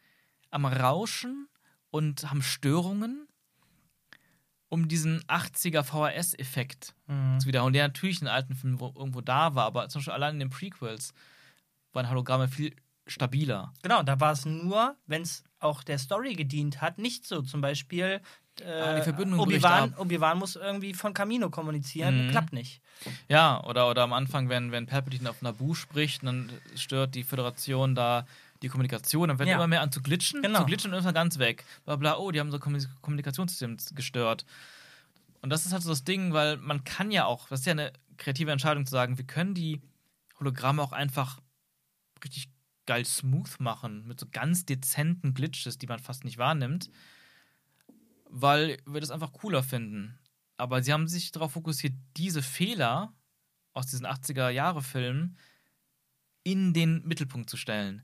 am 0.52 0.65
Rauschen 0.65 1.49
und 1.90 2.30
haben 2.30 2.41
Störungen, 2.41 3.27
um 4.69 4.88
diesen 4.88 5.22
80er 5.23 5.84
VHS-Effekt 5.84 6.95
Mhm. 7.07 7.40
zu 7.40 7.48
wiederholen, 7.48 7.73
der 7.73 7.88
natürlich 7.88 8.22
in 8.22 8.27
alten 8.27 8.56
Filmen 8.56 8.80
wo, 8.80 8.94
irgendwo 8.95 9.22
da 9.22 9.56
war, 9.56 9.65
aber 9.65 9.90
zum 9.90 9.99
Beispiel 9.99 10.14
allein 10.14 10.36
in 10.36 10.40
den 10.40 10.49
Prequels 10.49 11.14
waren 11.94 12.10
Hologramme 12.10 12.48
viel 12.48 12.76
stabiler. 13.07 13.73
Genau, 13.84 14.02
da 14.03 14.19
war 14.19 14.32
es 14.32 14.45
nur, 14.45 14.98
wenn 15.06 15.22
es 15.22 15.44
auch 15.60 15.84
der 15.84 15.99
Story 15.99 16.34
gedient 16.34 16.82
hat, 16.82 16.98
nicht 16.98 17.26
so. 17.26 17.41
Zum 17.41 17.61
Beispiel 17.61 18.22
äh, 18.61 18.65
Ah, 18.82 18.95
die 18.95 19.02
Verbindung 19.02 19.40
Obi-Wan. 19.40 19.94
Obi 19.98 20.18
muss 20.36 20.56
irgendwie 20.56 20.94
von 20.94 21.14
Camino 21.14 21.49
kommunizieren, 21.49 22.27
Mhm. 22.27 22.32
klappt 22.32 22.53
nicht. 22.53 22.82
Ja, 23.27 23.64
oder, 23.65 23.90
oder 23.90 24.03
am 24.03 24.14
Anfang, 24.14 24.49
wenn, 24.49 24.72
wenn 24.72 24.86
Palpatine 24.86 25.30
auf 25.30 25.41
Naboo 25.41 25.73
spricht, 25.73 26.23
dann 26.23 26.52
stört 26.76 27.15
die 27.15 27.23
Föderation 27.23 27.95
da 27.95 28.26
die 28.61 28.69
Kommunikation, 28.69 29.27
dann 29.27 29.38
wird 29.40 29.49
Ja. 29.49 29.56
immer 29.56 29.68
mehr 29.68 29.82
an 29.82 29.91
zu 29.91 30.02
glitschen, 30.02 30.41
Genau. 30.41 30.60
zu 30.60 30.65
glitschen 30.65 30.94
und 30.94 30.99
ist 30.99 31.06
er 31.06 31.14
ganz 31.14 31.38
weg. 31.40 31.65
Bla 31.86 31.98
bla, 31.98 32.18
oh, 32.18 32.32
die 32.32 32.40
haben 32.40 32.52
so 32.52 32.57
Kommunik- 32.57 32.90
Kommunikationssystem 33.02 33.77
gestört. 33.94 34.45
Und 35.41 35.49
das 35.49 35.65
ist 35.65 35.73
halt 35.73 35.84
so 35.84 35.90
das 35.90 36.03
Ding, 36.06 36.34
weil 36.34 36.57
man 36.57 36.84
kann 36.86 37.11
ja 37.11 37.26
auch, 37.26 37.49
das 37.49 37.60
ist 37.60 37.65
ja 37.65 37.73
eine 37.73 37.91
kreative 38.18 38.52
Entscheidung 38.52 38.86
zu 38.86 38.91
sagen, 38.91 39.18
wir 39.18 39.26
können 39.27 39.53
die 39.53 39.82
Hologramme 40.40 40.82
auch 40.82 40.94
einfach 40.94 41.40
richtig 42.23 42.49
geil 42.88 43.06
smooth 43.06 43.60
machen, 43.60 44.07
mit 44.07 44.19
so 44.19 44.26
ganz 44.32 44.65
dezenten 44.65 45.34
Glitches, 45.34 45.77
die 45.77 45.88
man 45.88 45.99
fast 45.99 46.23
nicht 46.23 46.38
wahrnimmt, 46.38 46.90
weil 48.30 48.77
wir 48.85 49.02
das 49.02 49.11
einfach 49.11 49.31
cooler 49.34 49.64
finden. 49.64 50.18
Aber 50.57 50.81
sie 50.84 50.93
haben 50.93 51.07
sich 51.07 51.31
darauf 51.31 51.52
fokussiert, 51.53 51.93
diese 52.18 52.41
Fehler 52.41 53.14
aus 53.73 53.88
diesen 53.88 54.06
80er-Jahre-Filmen 54.07 55.38
in 56.43 56.73
den 56.73 57.03
Mittelpunkt 57.06 57.49
zu 57.49 57.57
stellen. 57.57 58.03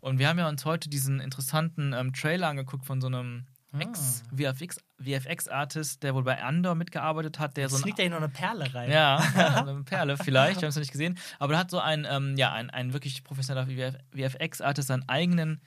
Und 0.00 0.18
wir 0.18 0.28
haben 0.28 0.38
ja 0.38 0.48
uns 0.48 0.64
heute 0.64 0.88
diesen 0.88 1.18
interessanten 1.20 1.92
ähm, 1.94 2.12
Trailer 2.12 2.48
angeguckt 2.48 2.86
von 2.86 3.00
so 3.00 3.06
einem 3.08 3.46
Ah. 3.72 3.80
Ex-VFX 3.80 4.78
VFX-Artist, 5.00 6.04
der 6.04 6.14
wohl 6.14 6.22
bei 6.22 6.40
Andor 6.40 6.76
mitgearbeitet 6.76 7.40
hat, 7.40 7.56
der 7.56 7.68
so 7.68 7.74
ein 7.84 7.90
da 7.96 8.02
hier 8.02 8.10
noch 8.10 8.18
eine 8.18 8.28
Perle 8.28 8.72
rein. 8.72 8.88
ja, 8.88 9.16
eine 9.66 9.82
Perle 9.82 10.16
vielleicht, 10.16 10.60
wir 10.60 10.66
haben 10.66 10.68
es 10.70 10.76
noch 10.76 10.80
nicht 10.82 10.92
gesehen. 10.92 11.18
Aber 11.40 11.54
da 11.54 11.58
hat 11.58 11.72
so 11.72 11.80
ein, 11.80 12.06
ähm, 12.08 12.36
ja, 12.36 12.52
ein, 12.52 12.70
ein 12.70 12.92
wirklich 12.92 13.24
professioneller 13.24 13.66
VF 13.66 13.96
VFX-Artist 14.14 14.86
seinen 14.86 15.08
eigenen 15.08 15.60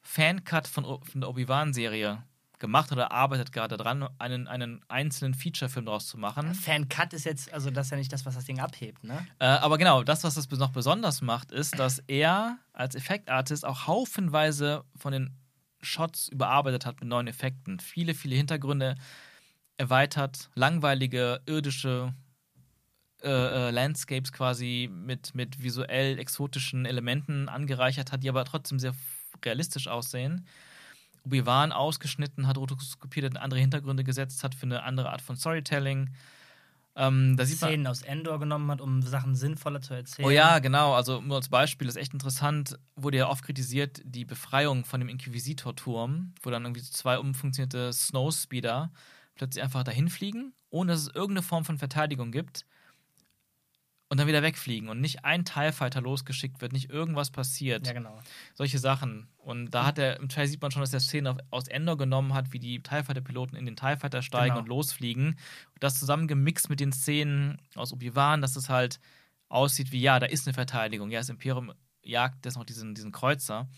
Fancut 0.00 0.66
von, 0.66 0.86
O- 0.86 1.02
von 1.04 1.20
der 1.20 1.28
Obi-Wan-Serie 1.28 2.22
gemacht 2.58 2.92
oder 2.92 3.12
arbeitet 3.12 3.52
gerade 3.52 3.76
dran, 3.76 4.08
einen, 4.18 4.48
einen 4.48 4.82
einzelnen 4.88 5.34
Feature-Film 5.34 5.86
draus 5.86 6.06
zu 6.06 6.18
machen. 6.18 6.54
Fan-Cut 6.54 7.12
ist 7.12 7.24
jetzt, 7.24 7.52
also 7.52 7.70
das 7.70 7.86
ist 7.86 7.90
ja 7.90 7.96
nicht 7.96 8.12
das, 8.12 8.24
was 8.26 8.34
das 8.34 8.44
Ding 8.44 8.60
abhebt, 8.60 9.04
ne? 9.04 9.26
Äh, 9.38 9.46
aber 9.46 9.78
genau, 9.78 10.02
das, 10.02 10.24
was 10.24 10.34
das 10.34 10.48
noch 10.50 10.70
besonders 10.70 11.20
macht, 11.22 11.52
ist, 11.52 11.78
dass 11.78 11.98
er 12.06 12.58
als 12.72 12.94
Effektartist 12.94 13.64
auch 13.64 13.86
haufenweise 13.86 14.84
von 14.96 15.12
den 15.12 15.36
Shots 15.82 16.28
überarbeitet 16.28 16.86
hat 16.86 17.00
mit 17.00 17.08
neuen 17.08 17.26
Effekten. 17.26 17.80
Viele, 17.80 18.14
viele 18.14 18.36
Hintergründe 18.36 18.96
erweitert, 19.76 20.50
langweilige 20.54 21.40
irdische 21.46 22.14
äh, 23.22 23.28
äh, 23.28 23.70
Landscapes 23.70 24.32
quasi 24.32 24.90
mit, 24.92 25.34
mit 25.34 25.62
visuell 25.62 26.18
exotischen 26.18 26.84
Elementen 26.84 27.48
angereichert 27.48 28.12
hat, 28.12 28.22
die 28.22 28.28
aber 28.28 28.44
trotzdem 28.44 28.78
sehr 28.78 28.94
realistisch 29.44 29.88
aussehen. 29.88 30.46
Obi-Wan 31.24 31.72
ausgeschnitten 31.72 32.46
hat, 32.46 32.58
rotoskopiert 32.58 33.26
hat, 33.26 33.42
andere 33.42 33.60
Hintergründe 33.60 34.04
gesetzt 34.04 34.44
hat 34.44 34.54
für 34.54 34.66
eine 34.66 34.82
andere 34.82 35.10
Art 35.10 35.22
von 35.22 35.36
Storytelling. 35.36 36.10
Ähm, 36.96 37.36
da 37.36 37.44
sieht 37.44 37.60
man, 37.60 37.70
Szenen 37.70 37.86
aus 37.86 38.02
Endor 38.02 38.38
genommen 38.38 38.70
hat, 38.70 38.80
um 38.80 39.02
Sachen 39.02 39.34
sinnvoller 39.34 39.80
zu 39.80 39.94
erzählen. 39.94 40.26
Oh 40.26 40.30
ja, 40.30 40.60
genau. 40.60 40.94
Also 40.94 41.20
nur 41.20 41.36
als 41.36 41.48
Beispiel 41.48 41.88
ist 41.88 41.96
echt 41.96 42.12
interessant, 42.12 42.78
wurde 42.94 43.18
ja 43.18 43.28
oft 43.28 43.44
kritisiert, 43.44 44.00
die 44.04 44.24
Befreiung 44.24 44.84
von 44.84 45.00
dem 45.00 45.08
Inquisitor-Turm, 45.08 46.34
wo 46.42 46.50
dann 46.50 46.64
irgendwie 46.64 46.82
zwei 46.82 47.18
umfunktionierte 47.18 47.92
Snowspeeder 47.92 48.92
plötzlich 49.34 49.64
einfach 49.64 49.82
dahin 49.82 50.08
fliegen, 50.08 50.52
ohne 50.70 50.92
dass 50.92 51.02
es 51.02 51.08
irgendeine 51.08 51.42
Form 51.42 51.64
von 51.64 51.78
Verteidigung 51.78 52.30
gibt. 52.30 52.64
Und 54.14 54.18
dann 54.18 54.28
wieder 54.28 54.44
wegfliegen 54.44 54.88
und 54.88 55.00
nicht 55.00 55.24
ein 55.24 55.44
TIE 55.44 55.72
Fighter 55.72 56.00
losgeschickt 56.00 56.60
wird, 56.62 56.72
nicht 56.72 56.88
irgendwas 56.88 57.32
passiert. 57.32 57.84
Ja, 57.84 57.94
genau. 57.94 58.16
Solche 58.54 58.78
Sachen. 58.78 59.26
Und 59.38 59.72
da 59.72 59.86
hat 59.86 59.98
er, 59.98 60.20
im 60.20 60.28
Teil 60.28 60.46
sieht 60.46 60.62
man 60.62 60.70
schon, 60.70 60.82
dass 60.82 60.92
er 60.94 61.00
Szenen 61.00 61.42
aus 61.50 61.66
Endor 61.66 61.98
genommen 61.98 62.32
hat, 62.32 62.52
wie 62.52 62.60
die 62.60 62.80
TIE 62.80 63.02
Fighter-Piloten 63.02 63.56
in 63.56 63.66
den 63.66 63.74
TIE 63.74 63.96
Fighter 63.96 64.22
steigen 64.22 64.50
Genau. 64.50 64.60
und 64.60 64.68
losfliegen. 64.68 65.30
Und 65.30 65.82
das 65.82 65.98
zusammen 65.98 66.28
gemixt 66.28 66.70
mit 66.70 66.78
den 66.78 66.92
Szenen 66.92 67.60
aus 67.74 67.92
Obi-Wan, 67.92 68.40
dass 68.40 68.54
es 68.54 68.68
halt 68.68 69.00
aussieht 69.48 69.90
wie, 69.90 70.00
ja, 70.00 70.20
da 70.20 70.26
ist 70.26 70.46
eine 70.46 70.54
Verteidigung. 70.54 71.10
Ja, 71.10 71.18
das 71.18 71.28
Imperium 71.28 71.72
jagt 72.04 72.44
jetzt 72.46 72.54
noch 72.56 72.62
diesen, 72.64 72.94
diesen 72.94 73.10
Kreuzer. 73.10 73.68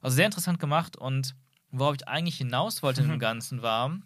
Also 0.00 0.16
sehr 0.16 0.24
interessant 0.24 0.60
gemacht 0.60 0.96
und 0.96 1.34
worauf 1.72 1.94
ich 1.96 2.08
eigentlich 2.08 2.38
hinaus 2.38 2.82
wollte 2.82 3.02
Mhm. 3.02 3.10
im 3.10 3.18
Ganzen 3.18 3.60
war, 3.60 3.98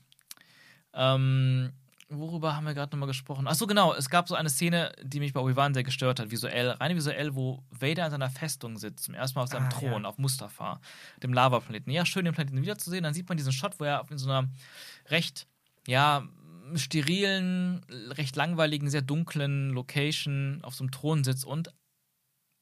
ähm, 0.92 1.72
worüber 2.10 2.56
haben 2.56 2.64
wir 2.64 2.74
gerade 2.74 2.94
nochmal 2.94 3.06
gesprochen? 3.08 3.46
Achso, 3.46 3.66
genau, 3.66 3.94
es 3.94 4.08
gab 4.08 4.28
so 4.28 4.34
eine 4.34 4.48
Szene, 4.48 4.92
die 5.02 5.20
mich 5.20 5.32
bei 5.32 5.40
Obi-Wan 5.40 5.74
sehr 5.74 5.82
gestört 5.82 6.20
hat, 6.20 6.30
visuell, 6.30 6.70
rein 6.70 6.96
visuell, 6.96 7.34
wo 7.34 7.62
Vader 7.70 8.06
in 8.06 8.10
seiner 8.10 8.30
Festung 8.30 8.78
sitzt, 8.78 9.04
zum 9.04 9.14
ersten 9.14 9.38
Mal 9.38 9.42
auf 9.44 9.50
seinem 9.50 9.66
Ah, 9.66 9.68
Thron, 9.70 10.02
ja. 10.02 10.08
auf 10.08 10.18
Mustafa, 10.18 10.80
dem 11.22 11.32
Lavaplaneten. 11.32 11.92
Ja, 11.92 12.06
schön, 12.06 12.24
den 12.24 12.34
Planeten 12.34 12.62
wiederzusehen. 12.62 13.04
Dann 13.04 13.14
sieht 13.14 13.28
man 13.28 13.36
diesen 13.36 13.52
Shot, 13.52 13.78
wo 13.78 13.84
er 13.84 14.04
in 14.10 14.18
so 14.18 14.30
einer 14.30 14.48
recht, 15.10 15.46
ja, 15.86 16.26
sterilen, 16.74 17.84
recht 18.10 18.36
langweiligen, 18.36 18.90
sehr 18.90 19.02
dunklen 19.02 19.70
Location 19.70 20.60
auf 20.62 20.74
so 20.74 20.84
einem 20.84 20.90
Thron 20.90 21.24
sitzt 21.24 21.44
und 21.44 21.72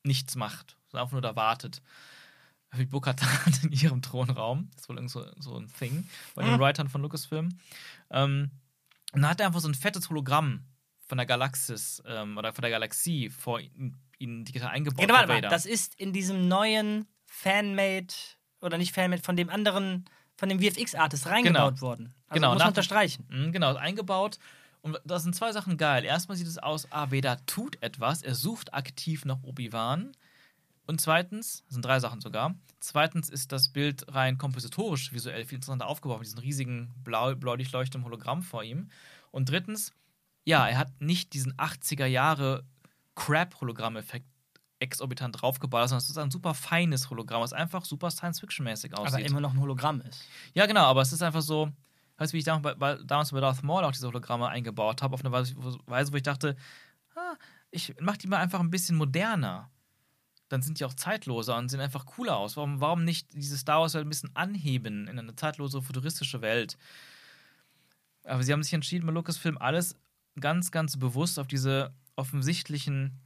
nichts 0.04 0.36
macht, 0.36 0.76
sondern 0.88 1.02
einfach 1.04 1.12
nur 1.12 1.22
da 1.22 1.34
wartet. 1.36 1.82
Wie 2.72 2.84
Bokatan 2.86 3.28
in 3.62 3.72
ihrem 3.72 4.02
Thronraum. 4.02 4.68
Das 4.74 4.82
ist 4.82 4.88
wohl 4.88 4.96
irgend 4.96 5.10
so, 5.10 5.24
so 5.38 5.56
ein 5.56 5.68
Thing 5.78 6.06
bei 6.34 6.42
den 6.44 6.54
Mhm. 6.54 6.58
Writern 6.60 6.88
von 6.88 7.00
Lucasfilm. 7.02 7.58
Ähm, 8.10 8.50
und 9.12 9.22
dann 9.22 9.30
hat 9.30 9.40
er 9.40 9.46
einfach 9.46 9.60
so 9.60 9.68
ein 9.68 9.74
fettes 9.74 10.08
Hologramm 10.10 10.64
von 11.06 11.18
der 11.18 11.26
Galaxis 11.26 12.02
ähm, 12.06 12.36
oder 12.36 12.52
von 12.52 12.62
der 12.62 12.70
Galaxie 12.70 13.30
vor 13.30 13.60
ihn, 13.60 13.96
ihn 14.18 14.44
digital 14.44 14.70
eingebaut. 14.70 15.00
Genau, 15.00 15.14
warte 15.14 15.28
mal. 15.28 15.40
Das 15.42 15.66
ist 15.66 15.94
in 15.94 16.12
diesem 16.12 16.48
neuen 16.48 17.06
Fanmade 17.26 18.14
oder 18.60 18.78
nicht 18.78 18.92
Fanmade, 18.92 19.22
von 19.22 19.36
dem 19.36 19.48
anderen, 19.48 20.04
von 20.36 20.48
dem 20.48 20.60
VFX-Artist 20.60 21.26
reingebaut 21.26 21.80
worden. 21.80 22.14
Also 22.28 22.40
Genau, 22.40 22.52
muss 22.52 22.58
man 22.60 22.68
unterstreichen. 22.68 23.26
Mhm, 23.30 23.52
genau, 23.52 23.74
eingebaut. 23.76 24.38
Und 24.82 25.00
da 25.04 25.18
sind 25.18 25.34
zwei 25.34 25.52
Sachen 25.52 25.76
geil. 25.76 26.04
Erstmal 26.04 26.36
sieht 26.36 26.46
es 26.46 26.58
aus, 26.58 26.86
ah, 26.90 27.10
Vader 27.10 27.44
tut 27.46 27.80
etwas, 27.82 28.22
er 28.22 28.34
sucht 28.34 28.72
aktiv 28.74 29.24
nach 29.24 29.42
Obi-Wan. 29.42 30.12
Und 30.86 31.00
zweitens, 31.00 31.62
das 31.64 31.74
sind 31.74 31.84
drei 31.84 31.98
Sachen 32.00 32.20
sogar. 32.20 32.54
Zweitens 32.80 33.28
ist 33.28 33.50
das 33.52 33.68
Bild 33.70 34.04
rein 34.14 34.38
kompositorisch 34.38 35.12
visuell 35.12 35.44
viel 35.44 35.56
interessanter 35.56 35.86
aufgebaut, 35.86 36.18
mit 36.20 36.26
diesem 36.26 36.38
riesigen 36.38 36.94
blau, 37.02 37.34
bläulich 37.34 37.72
leuchtenden 37.72 38.04
Hologramm 38.04 38.42
vor 38.42 38.62
ihm. 38.62 38.88
Und 39.32 39.48
drittens, 39.50 39.92
ja, 40.44 40.68
er 40.68 40.78
hat 40.78 41.00
nicht 41.00 41.32
diesen 41.34 41.54
80er 41.54 42.06
Jahre 42.06 42.64
Crap-Hologramm-Effekt 43.16 44.26
exorbitant 44.78 45.40
draufgebaut, 45.40 45.88
sondern 45.88 46.02
es 46.04 46.10
ist 46.10 46.18
ein 46.18 46.30
super 46.30 46.54
feines 46.54 47.08
Hologramm, 47.10 47.40
was 47.42 47.52
einfach 47.52 47.84
super 47.84 48.10
Science-Fiction-mäßig 48.10 48.94
aussieht. 48.94 49.14
Aber 49.14 49.24
immer 49.24 49.40
noch 49.40 49.54
ein 49.54 49.60
Hologramm 49.60 50.00
ist. 50.02 50.22
Ja, 50.54 50.66
genau, 50.66 50.84
aber 50.84 51.00
es 51.00 51.12
ist 51.12 51.22
einfach 51.22 51.40
so, 51.42 51.70
weißt 52.18 52.32
du, 52.32 52.34
wie 52.34 52.38
ich 52.40 52.44
damals 52.44 52.78
bei, 52.78 52.94
damals 53.02 53.32
bei 53.32 53.40
Darth 53.40 53.62
Maul 53.62 53.84
auch 53.84 53.92
diese 53.92 54.06
Hologramme 54.06 54.48
eingebaut 54.48 55.02
habe, 55.02 55.14
auf 55.14 55.20
eine 55.24 55.32
Weise, 55.32 55.54
wo- 55.56 55.78
Weise, 55.86 56.12
wo 56.12 56.16
ich 56.16 56.22
dachte, 56.22 56.56
ah, 57.16 57.34
ich 57.70 57.94
mach 58.00 58.16
die 58.18 58.26
mal 58.28 58.36
einfach 58.38 58.60
ein 58.60 58.70
bisschen 58.70 58.96
moderner. 58.96 59.70
Dann 60.48 60.62
sind 60.62 60.78
die 60.78 60.84
auch 60.84 60.94
zeitloser 60.94 61.56
und 61.56 61.68
sehen 61.68 61.80
einfach 61.80 62.06
cooler 62.06 62.36
aus. 62.36 62.56
Warum, 62.56 62.80
warum 62.80 63.04
nicht 63.04 63.34
diese 63.34 63.58
Star 63.58 63.80
Wars 63.80 63.94
Welt 63.94 64.06
ein 64.06 64.08
bisschen 64.08 64.34
anheben 64.34 65.08
in 65.08 65.18
eine 65.18 65.34
zeitlose, 65.34 65.82
futuristische 65.82 66.40
Welt? 66.40 66.76
Aber 68.24 68.42
sie 68.42 68.52
haben 68.52 68.62
sich 68.62 68.72
entschieden, 68.72 69.06
bei 69.06 69.12
Lucasfilm 69.12 69.58
alles 69.58 69.96
ganz, 70.38 70.70
ganz 70.70 70.96
bewusst 70.96 71.38
auf 71.38 71.46
diese 71.46 71.92
offensichtlichen 72.14 73.20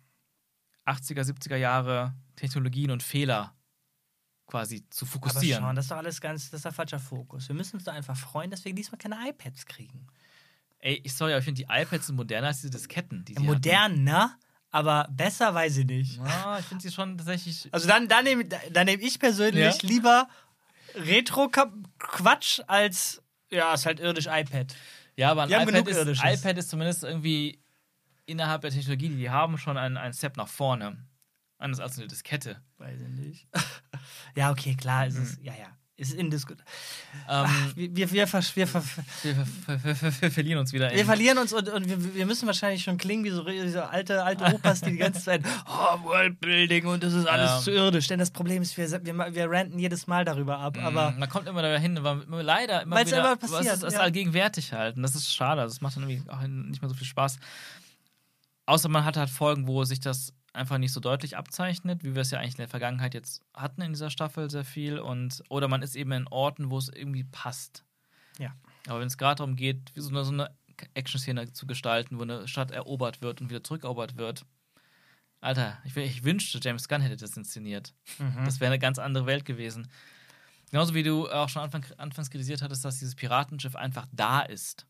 80er, 0.87 1.23
70er 1.23 1.57
Jahre 1.57 2.15
Technologien 2.37 2.91
und 2.91 3.03
Fehler 3.03 3.55
quasi 4.47 4.85
zu 4.91 5.05
Aber 5.05 5.13
fokussieren. 5.13 5.63
schon, 5.63 5.77
das 5.77 5.85
ist 5.85 5.91
doch 5.91 5.97
alles 5.97 6.21
ganz, 6.21 6.51
das 6.51 6.59
ist 6.59 6.65
der 6.65 6.73
falscher 6.73 6.99
Fokus. 6.99 7.49
Wir 7.49 7.55
müssen 7.55 7.77
uns 7.77 7.85
da 7.85 7.93
einfach 7.93 8.17
freuen, 8.17 8.51
dass 8.51 8.65
wir 8.65 8.75
diesmal 8.75 8.99
keine 8.99 9.17
iPads 9.29 9.67
kriegen. 9.67 10.07
Ey, 10.81 11.01
ich 11.05 11.15
sorry, 11.15 11.33
aber 11.33 11.39
ich 11.39 11.45
finde, 11.45 11.63
die 11.63 11.69
iPads 11.71 12.09
sind 12.09 12.17
moderner 12.17 12.49
als 12.49 12.59
diese 12.59 12.71
Disketten. 12.71 13.25
Die 13.25 13.35
sie 13.35 13.43
Modern, 13.43 14.03
ne? 14.03 14.35
Aber 14.71 15.09
besser 15.11 15.53
weiß 15.53 15.79
ich 15.79 15.87
nicht. 15.87 16.21
Ah, 16.21 16.59
ich 16.61 16.67
finde 16.67 16.83
sie 16.83 16.93
schon 16.93 17.19
tatsächlich. 17.19 17.69
Also 17.73 17.89
dann, 17.89 18.07
dann 18.09 18.25
nehme 18.25 18.45
dann 18.45 18.87
nehm 18.87 19.01
ich 19.01 19.19
persönlich 19.19 19.83
Ja? 19.83 19.89
lieber 19.89 20.29
Retro-Quatsch 20.95 22.61
als, 22.67 23.23
ja, 23.51 23.75
ist 23.75 23.87
halt 23.87 24.01
irdisch 24.01 24.27
iPad. 24.27 24.75
Ja, 25.17 25.33
aber 25.33 25.43
ein 25.43 25.51
iPad 25.51 25.89
ist, 25.89 25.97
Irdisches. 25.97 26.41
iPad 26.41 26.59
ist 26.59 26.71
zumindest 26.71 27.05
irgendwie 27.05 27.61
innerhalb 28.27 28.63
der 28.63 28.71
Technologie, 28.71 29.09
die 29.09 29.17
die 29.17 29.31
haben, 29.31 29.59
schon 29.59 29.77
ein, 29.77 29.97
ein 29.97 30.13
Step 30.13 30.37
nach 30.37 30.49
vorne. 30.49 30.97
Anders 31.59 31.81
als 31.81 31.99
eine 31.99 32.07
Diskette. 32.07 32.63
Weiß 32.79 33.01
ich 33.01 33.09
nicht. 33.09 33.49
ja, 34.37 34.51
okay, 34.51 34.77
klar, 34.77 35.07
ist 35.07 35.19
es, 35.19 35.39
ja, 35.43 35.53
ja. 35.55 35.77
Ist 36.01 36.14
indiskutabel. 36.14 36.64
Ähm, 37.28 37.47
Wir, 37.74 37.94
wir, 37.94 38.12
wir, 38.12 38.27
ver- 38.27 38.43
wir, 38.55 38.66
ver- 38.66 38.82
wir, 39.22 39.36
wir, 39.36 39.85
wir, 39.85 39.85
wir, 40.02 40.22
wir 40.22 40.31
verlieren 40.31 40.59
uns 40.60 40.72
wieder 40.72 40.90
wir 40.90 41.05
verlieren 41.05 41.36
uns 41.36 41.52
und, 41.52 41.68
und 41.68 42.14
wir, 42.14 42.24
müssen 42.24 42.47
wahrscheinlich 42.47 42.82
schon 42.82 42.97
klingen 42.97 43.22
wie 43.24 43.28
so, 43.31 43.43
alte, 43.82 44.24
alte 44.24 44.44
Opas, 44.55 44.81
die 44.81 44.93
die 44.93 44.97
ganze 44.97 45.22
Zeit, 45.22 45.43
oh, 45.68 46.02
Worldbuilding 46.05 46.86
und 46.86 47.02
das 47.02 47.12
ist 47.12 47.27
alles 47.27 47.64
zu 47.64 47.70
irdisch. 47.70 48.06
Denn 48.09 48.18
das 48.18 48.31
Problem 48.31 48.62
ist, 48.62 48.78
wir, 48.78 48.90
wir, 49.05 49.35
wir 49.35 49.51
ranten 49.51 49.78
jedes 49.78 50.06
Mal 50.06 50.24
darüber 50.24 50.59
ab, 50.59 50.78
aber 50.82 51.10
man 51.18 51.28
kommt 51.28 51.47
immer 51.47 51.60
dahin, 51.60 51.98
aber 51.98 52.22
immer- 52.27 52.43
leider 52.43 52.81
immer 52.82 52.97
wieder. 53.05 53.18
immer 53.18 53.36
passiert, 53.36 53.74
Es 53.77 53.82
ist, 53.82 53.97
allgegenwärtig 53.98 54.72
halt. 54.72 54.97
Und 54.97 55.02
das 55.02 55.14
ist 55.14 55.35
schade. 55.35 55.60
Das 55.60 55.82
macht 55.82 55.97
dann 55.97 56.09
irgendwie 56.09 56.31
auch 56.31 56.40
nicht 56.40 56.81
mehr 56.81 56.89
so 56.89 56.94
viel 56.94 57.06
Spaß. 57.06 57.39
Außer 58.64 58.89
man 58.89 59.05
hat 59.05 59.18
halt 59.18 59.28
Folgen, 59.28 59.66
wo 59.66 59.85
sich 59.85 60.01
das 60.01 60.32
einfach 60.52 60.78
nicht 60.78 60.93
so 60.93 61.01
deutlich 61.01 61.36
abzeichnet, 61.36 62.02
wie 62.02 62.14
wir 62.14 62.22
es 62.22 62.31
ja 62.31 62.39
eigentlich 62.39 62.55
in 62.55 62.59
der 62.59 62.68
Vergangenheit 62.68 63.14
jetzt 63.14 63.43
hatten 63.55 63.82
in 63.82 63.93
dieser 63.93 64.10
Staffel 64.10 64.51
sehr 64.51 64.64
viel. 64.64 64.98
Und, 64.98 65.43
oder 65.48 65.68
man 65.68 65.82
ist 65.82 65.97
eben 65.97 66.12
in 66.12 66.27
Orten, 66.28 66.70
wo 66.70 66.78
es 66.78 66.89
irgendwie 66.89 67.24
passt. 67.24 67.85
Ja. 68.39 68.55
Aber 68.86 69.01
wenn 69.01 69.06
es 69.06 69.18
gerade 69.18 69.36
darum 69.36 69.56
geht, 69.56 69.94
wie 69.94 70.01
so 70.01 70.10
eine, 70.10 70.24
so 70.24 70.32
eine 70.32 70.51
Action-Szene 70.94 71.52
zu 71.52 71.66
gestalten, 71.66 72.18
wo 72.18 72.22
eine 72.22 72.48
Stadt 72.48 72.70
erobert 72.70 73.22
wird 73.22 73.40
und 73.40 73.51
wieder 73.51 73.62
zurückerobert 73.62 74.16
wird. 74.16 74.44
Alter, 75.40 75.78
ich, 75.85 75.97
ich 75.97 76.24
wünschte, 76.24 76.59
James 76.62 76.89
Gunn 76.89 77.01
hätte 77.01 77.16
das 77.16 77.36
inszeniert. 77.36 77.94
Mhm. 78.18 78.44
Das 78.44 78.60
wäre 78.60 78.70
eine 78.70 78.78
ganz 78.78 78.98
andere 78.98 79.27
Welt 79.27 79.44
gewesen. 79.44 79.89
Genauso 80.70 80.94
wie 80.94 81.02
du 81.02 81.28
auch 81.28 81.48
schon 81.48 81.62
Anfang, 81.62 81.85
anfangs 81.97 82.31
kritisiert 82.31 82.62
hattest, 82.62 82.85
dass 82.85 82.98
dieses 82.98 83.14
Piratenschiff 83.14 83.74
einfach 83.74 84.06
da 84.12 84.40
ist. 84.40 84.86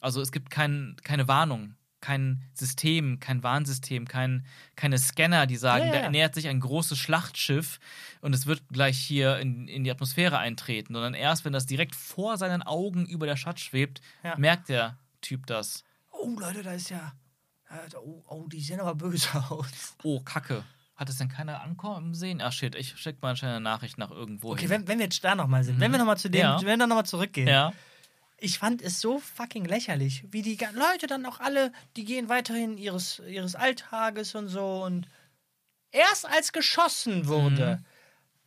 Also 0.00 0.20
es 0.20 0.32
gibt 0.32 0.50
kein, 0.50 0.96
keine 1.02 1.28
Warnung, 1.28 1.74
kein 2.00 2.42
System, 2.52 3.18
kein 3.20 3.42
Warnsystem, 3.42 4.06
kein, 4.06 4.46
keine 4.76 4.98
Scanner, 4.98 5.46
die 5.46 5.56
sagen, 5.56 5.88
Ja, 5.88 5.94
ja, 5.94 6.02
da 6.02 6.10
nähert 6.10 6.34
sich 6.34 6.46
ein 6.48 6.60
großes 6.60 6.98
Schlachtschiff 6.98 7.78
und 8.20 8.34
es 8.34 8.46
wird 8.46 8.62
gleich 8.72 8.98
hier 8.98 9.38
in, 9.38 9.66
in 9.66 9.82
die 9.84 9.90
Atmosphäre 9.90 10.38
eintreten. 10.38 10.94
Sondern 10.94 11.14
erst, 11.14 11.44
wenn 11.44 11.52
das 11.52 11.66
direkt 11.66 11.94
vor 11.96 12.36
seinen 12.36 12.62
Augen 12.62 13.06
über 13.06 13.26
der 13.26 13.36
Stadt 13.36 13.58
schwebt, 13.60 14.00
Ja. 14.22 14.36
merkt 14.36 14.68
der 14.68 14.98
Typ 15.20 15.46
das. 15.46 15.84
oh 16.12 16.38
Leute, 16.38 16.62
da 16.62 16.72
ist 16.72 16.90
ja, 16.90 17.12
oh, 18.04 18.22
oh, 18.28 18.46
die 18.48 18.60
sehen 18.60 18.80
aber 18.80 18.94
böse 18.94 19.28
aus. 19.50 19.96
Oh, 20.02 20.20
Kacke. 20.20 20.64
Hat 20.94 21.08
es 21.10 21.18
denn 21.18 21.28
keiner 21.28 21.60
ankommen 21.60 22.14
sehen? 22.14 22.40
Ach 22.40 22.52
shit, 22.52 22.74
ich 22.74 22.96
schick 22.96 23.20
mal 23.20 23.34
eine 23.42 23.60
Nachricht 23.60 23.98
nach 23.98 24.10
irgendwo. 24.10 24.52
Okay, 24.52 24.62
hin. 24.62 24.70
wenn, 24.70 24.88
wenn 24.88 24.98
wir 24.98 25.04
jetzt 25.06 25.22
da 25.22 25.34
nochmal 25.34 25.62
sind, 25.62 25.78
wenn 25.78 25.90
wir 25.92 25.98
nochmal 25.98 26.16
zu 26.16 26.30
dem, 26.30 26.40
wenn 26.42 26.66
wir 26.66 26.76
dann 26.78 26.88
nochmal 26.88 27.04
zurückgehen. 27.04 27.48
ja. 27.48 27.72
Ich 28.38 28.58
fand 28.58 28.82
es 28.82 29.00
so 29.00 29.18
fucking 29.18 29.64
lächerlich, 29.64 30.24
wie 30.30 30.42
die 30.42 30.58
Leute 30.74 31.06
dann 31.06 31.24
auch 31.24 31.40
alle, 31.40 31.72
die 31.96 32.04
gehen 32.04 32.28
weiterhin 32.28 32.76
ihres, 32.76 33.22
ihres 33.26 33.54
Alltages 33.54 34.34
und 34.34 34.48
so 34.48 34.84
und 34.84 35.08
erst 35.90 36.26
als 36.26 36.52
geschossen 36.52 37.26
wurde, 37.26 37.82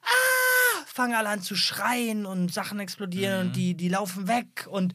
ah, 0.01 0.85
fangen 0.85 1.15
alle 1.15 1.29
an 1.29 1.41
zu 1.41 1.55
schreien 1.55 2.25
und 2.25 2.53
Sachen 2.53 2.79
explodieren 2.79 3.47
und 3.47 3.55
die, 3.55 3.73
die 3.73 3.89
laufen 3.89 4.27
weg 4.27 4.67
und 4.69 4.93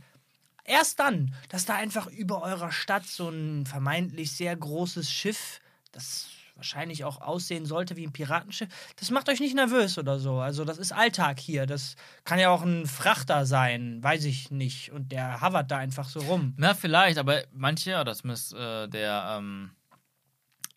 erst 0.64 1.00
dann, 1.00 1.34
dass 1.48 1.64
da 1.64 1.74
einfach 1.74 2.06
über 2.06 2.42
eurer 2.42 2.72
Stadt 2.72 3.06
so 3.06 3.28
ein 3.28 3.66
vermeintlich 3.66 4.32
sehr 4.32 4.54
großes 4.56 5.10
Schiff, 5.10 5.60
das 5.92 6.28
wahrscheinlich 6.56 7.04
auch 7.04 7.20
aussehen 7.20 7.66
sollte 7.66 7.96
wie 7.96 8.06
ein 8.06 8.12
Piratenschiff, 8.12 8.68
das 8.96 9.10
macht 9.10 9.28
euch 9.28 9.40
nicht 9.40 9.54
nervös 9.54 9.98
oder 9.98 10.18
so. 10.18 10.38
Also 10.38 10.64
das 10.64 10.78
ist 10.78 10.92
Alltag 10.92 11.40
hier. 11.40 11.66
Das 11.66 11.96
kann 12.24 12.38
ja 12.38 12.50
auch 12.50 12.62
ein 12.62 12.86
Frachter 12.86 13.44
sein, 13.46 14.02
weiß 14.02 14.24
ich 14.24 14.50
nicht. 14.50 14.92
Und 14.92 15.10
der 15.12 15.40
hovert 15.40 15.70
da 15.70 15.78
einfach 15.78 16.08
so 16.08 16.20
rum. 16.20 16.54
Na, 16.56 16.74
vielleicht, 16.74 17.18
aber 17.18 17.42
manche, 17.52 17.98
oder 18.00 18.14
zumindest 18.14 18.54
äh, 18.54 18.88
der 18.88 19.36
ähm, 19.38 19.70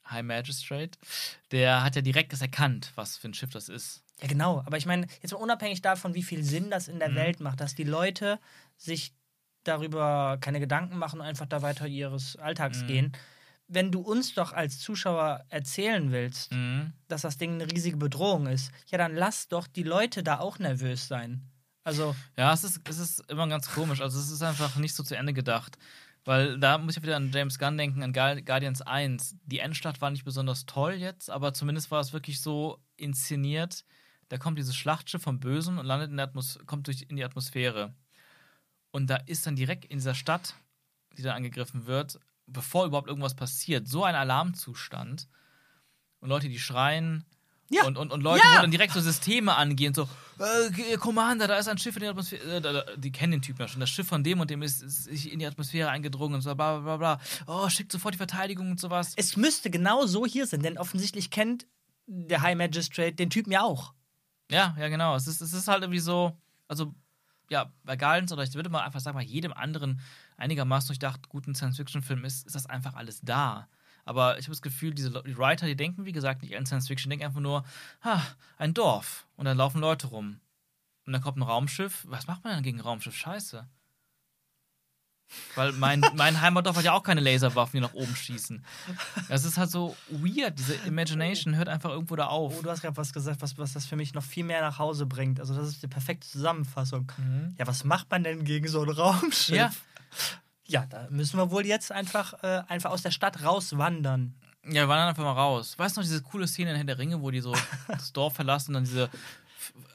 High 0.09 0.23
Magistrate, 0.23 0.97
der 1.51 1.83
hat 1.83 1.95
ja 1.95 2.01
direkt 2.01 2.33
das 2.33 2.41
erkannt, 2.41 2.91
was 2.95 3.17
für 3.17 3.27
ein 3.27 3.33
Schiff 3.33 3.49
das 3.51 3.69
ist. 3.69 4.03
Ja, 4.21 4.27
genau. 4.27 4.63
Aber 4.65 4.77
ich 4.77 4.85
meine, 4.85 5.05
jetzt 5.21 5.31
mal 5.33 5.37
unabhängig 5.37 5.81
davon, 5.81 6.15
wie 6.15 6.23
viel 6.23 6.43
Sinn 6.43 6.71
das 6.71 6.87
in 6.87 6.97
der 6.99 7.09
Mhm. 7.09 7.15
Welt 7.15 7.39
macht, 7.39 7.59
dass 7.61 7.75
die 7.75 7.83
Leute 7.83 8.39
sich 8.77 9.13
darüber 9.63 10.37
keine 10.39 10.59
Gedanken 10.59 10.97
machen 10.97 11.19
und 11.19 11.25
einfach 11.25 11.45
da 11.45 11.61
weiter 11.61 11.85
ihres 11.87 12.35
Alltags 12.37 12.81
Mhm. 12.83 12.87
gehen. 12.87 13.11
Wenn 13.67 13.91
du 13.91 13.99
uns 13.99 14.33
doch 14.33 14.53
als 14.53 14.79
Zuschauer 14.79 15.43
erzählen 15.49 16.11
willst, 16.11 16.51
Mhm. 16.53 16.93
dass 17.09 17.21
das 17.23 17.37
Ding 17.37 17.53
eine 17.55 17.69
riesige 17.71 17.97
Bedrohung 17.97 18.47
ist, 18.47 18.71
ja, 18.87 18.97
dann 18.97 19.13
lass 19.15 19.47
doch 19.49 19.67
die 19.67 19.83
Leute 19.83 20.23
da 20.23 20.39
auch 20.39 20.57
nervös 20.59 21.07
sein. 21.07 21.41
Also, 21.83 22.15
Ja, 22.37 22.53
es 22.53 22.63
ist, 22.63 22.81
es 22.89 22.97
ist 22.97 23.29
immer 23.29 23.47
ganz 23.47 23.69
komisch. 23.69 24.01
Also 24.01 24.19
es 24.19 24.29
ist 24.31 24.41
einfach 24.41 24.75
nicht 24.77 24.93
so 24.95 25.03
zu 25.03 25.15
Ende 25.15 25.33
gedacht. 25.33 25.77
Weil 26.25 26.59
da 26.59 26.77
muss 26.77 26.97
ich 26.97 27.03
wieder 27.03 27.15
an 27.15 27.31
James 27.31 27.57
Gunn 27.57 27.77
denken, 27.77 28.03
an 28.03 28.11
Guar- 28.11 28.41
Guardians 28.41 28.81
1. 28.81 29.35
Die 29.45 29.59
Endstadt 29.59 30.01
war 30.01 30.11
nicht 30.11 30.25
besonders 30.25 30.65
toll 30.65 30.93
jetzt, 30.95 31.29
aber 31.29 31.53
zumindest 31.53 31.89
war 31.89 32.01
es 32.01 32.11
wirklich 32.11 32.41
so 32.41 32.83
inszeniert. 32.97 33.85
Da 34.27 34.37
kommt 34.37 34.57
dieses 34.57 34.75
Schlachtschiff 34.75 35.21
vom 35.21 35.39
Bösen 35.39 35.77
und 35.77 35.85
landet 35.85 36.09
in 36.11 36.17
der 36.17 36.25
Atmos 36.25 36.59
kommt 36.65 36.87
durch 36.87 37.03
in 37.07 37.15
die 37.15 37.23
Atmosphäre. 37.23 37.93
Und 38.91 39.09
da 39.09 39.15
ist 39.17 39.47
dann 39.47 39.55
direkt 39.55 39.85
in 39.85 39.99
dieser 39.99 40.15
Stadt, 40.15 40.55
die 41.17 41.21
dann 41.21 41.35
angegriffen 41.37 41.85
wird, 41.85 42.19
bevor 42.47 42.85
überhaupt 42.85 43.07
irgendwas 43.07 43.35
passiert, 43.35 43.87
so 43.87 44.03
ein 44.03 44.15
Alarmzustand. 44.15 45.27
Und 46.19 46.29
Leute, 46.29 46.49
die 46.49 46.59
schreien. 46.59 47.25
Ja. 47.69 47.83
Und, 47.83 47.97
und, 47.97 48.11
und 48.11 48.21
Leute, 48.21 48.41
Ja. 48.45 48.57
wo 48.57 48.61
dann 48.61 48.71
direkt 48.71 48.93
so 48.93 49.01
Systeme 49.01 49.55
angehen, 49.55 49.93
so, 49.93 50.07
äh, 50.39 50.95
Commander, 50.97 51.47
da 51.47 51.57
ist 51.57 51.67
ein 51.67 51.77
Schiff 51.77 51.95
in 51.97 52.01
der 52.01 52.11
Atmosphäre. 52.11 52.85
Äh, 52.93 52.97
die 52.97 53.11
kennen 53.11 53.33
den 53.33 53.41
Typen 53.41 53.59
ja 53.61 53.67
schon. 53.67 53.81
Das 53.81 53.89
Schiff 53.89 54.07
von 54.07 54.23
dem 54.23 54.39
und 54.39 54.49
dem 54.49 54.61
ist, 54.61 54.81
ist 54.81 55.03
sich 55.03 55.31
in 55.31 55.39
die 55.39 55.45
Atmosphäre 55.45 55.89
eingedrungen 55.89 56.35
und 56.35 56.41
so, 56.41 56.55
bla 56.55 56.79
bla 56.79 56.97
bla 56.97 57.17
bla. 57.17 57.21
Oh, 57.45 57.67
schickt 57.69 57.91
sofort 57.91 58.13
die 58.13 58.17
Verteidigung 58.17 58.71
und 58.71 58.79
sowas. 58.79 59.13
es 59.17 59.35
müsste 59.35 59.69
genau 59.69 60.05
so 60.05 60.25
hier 60.25 60.47
sein, 60.47 60.61
denn 60.61 60.77
offensichtlich 60.77 61.29
kennt 61.29 61.67
der 62.05 62.41
High 62.41 62.55
Magistrate 62.55 63.13
den 63.15 63.29
Typen 63.29 63.51
ja 63.51 63.63
auch. 63.63 63.93
Ja, 64.49 64.73
ja, 64.79 64.87
genau. 64.87 65.15
Es 65.15 65.27
ist, 65.27 65.41
es 65.41 65.51
ist 65.51 65.67
halt 65.67 65.81
irgendwie 65.83 65.99
so, 65.99 66.37
also, 66.69 66.95
ja, 67.49 67.73
bei 67.83 67.97
Guardians 67.97 68.31
oder 68.31 68.43
ich 68.43 68.53
würde 68.53 68.69
mal 68.69 68.83
einfach 68.83 69.01
sagen, 69.01 69.17
bei 69.17 69.23
jedem 69.23 69.51
anderen 69.51 69.99
einigermaßen 70.37 70.87
durchdacht 70.87 71.29
guten 71.29 71.55
Science-Fiction-Film 71.55 72.23
ist, 72.25 72.45
ist 72.45 72.55
das 72.55 72.65
einfach 72.67 72.95
alles 72.95 73.21
da. 73.21 73.67
Aber 74.05 74.39
ich 74.39 74.45
habe 74.45 74.53
das 74.53 74.61
Gefühl, 74.61 74.93
diese 74.93 75.11
die 75.23 75.37
Writer, 75.37 75.65
die 75.65 75.75
denken, 75.75 76.05
wie 76.05 76.13
gesagt, 76.13 76.41
nicht 76.41 76.55
an 76.55 76.65
Science-Fiction, 76.65 77.09
denken 77.09 77.25
einfach 77.25 77.41
nur, 77.41 77.65
ha, 78.03 78.23
ein 78.57 78.73
Dorf. 78.73 79.27
Und 79.35 79.45
dann 79.45 79.57
laufen 79.57 79.81
Leute 79.81 80.07
rum. 80.07 80.39
Und 81.05 81.13
dann 81.13 81.21
kommt 81.21 81.37
ein 81.37 81.43
Raumschiff. 81.43 82.05
Was 82.07 82.27
macht 82.27 82.43
man 82.43 82.53
denn 82.53 82.63
gegen 82.63 82.77
ein 82.79 82.81
Raumschiff? 82.81 83.15
Scheiße. 83.15 83.67
Weil 85.55 85.73
mein, 85.73 86.01
mein 86.15 86.39
Heimatdorf 86.39 86.77
hat 86.77 86.85
ja 86.85 86.93
auch 86.93 87.03
keine 87.03 87.21
Laserwaffen, 87.21 87.77
die 87.77 87.81
nach 87.81 87.93
oben 87.93 88.15
schießen. 88.15 88.63
Das 89.27 89.43
ist 89.43 89.57
halt 89.57 89.69
so 89.69 89.95
weird. 90.09 90.57
Diese 90.57 90.75
Imagination 90.85 91.55
hört 91.55 91.69
einfach 91.69 91.89
irgendwo 91.89 92.15
da 92.15 92.27
auf. 92.27 92.55
Oh, 92.57 92.61
du 92.61 92.69
hast 92.69 92.81
gerade 92.81 92.95
was 92.97 93.13
gesagt, 93.13 93.41
was, 93.41 93.57
was 93.57 93.73
das 93.73 93.85
für 93.85 93.95
mich 93.95 94.13
noch 94.13 94.23
viel 94.23 94.43
mehr 94.43 94.61
nach 94.61 94.79
Hause 94.79 95.05
bringt. 95.05 95.39
Also, 95.39 95.55
das 95.55 95.67
ist 95.67 95.83
die 95.83 95.87
perfekte 95.87 96.27
Zusammenfassung. 96.27 97.11
Mhm. 97.17 97.55
Ja, 97.57 97.67
was 97.67 97.83
macht 97.83 98.09
man 98.09 98.23
denn 98.23 98.45
gegen 98.45 98.67
so 98.67 98.83
ein 98.83 98.89
Raumschiff? 98.89 99.55
Ja. 99.55 99.71
Ja, 100.65 100.85
da 100.85 101.07
müssen 101.09 101.37
wir 101.37 101.49
wohl 101.51 101.65
jetzt 101.65 101.91
einfach, 101.91 102.33
äh, 102.43 102.61
einfach 102.67 102.91
aus 102.91 103.01
der 103.01 103.11
Stadt 103.11 103.43
rauswandern. 103.43 104.35
Ja, 104.65 104.81
wir 104.83 104.89
waren 104.89 105.07
einfach 105.07 105.23
mal 105.23 105.31
raus. 105.31 105.77
Weißt 105.79 105.95
du 105.95 106.01
noch 106.01 106.05
diese 106.07 106.21
coole 106.21 106.45
Szene 106.47 106.71
in 106.71 106.75
Herr 106.75 106.83
der 106.83 106.97
Ringe, 106.97 107.21
wo 107.21 107.31
die 107.31 107.39
so 107.39 107.55
das 107.87 108.11
Dorf 108.11 108.35
verlassen 108.35 108.71
und 108.71 108.73
dann 108.75 108.83
diese 108.83 109.09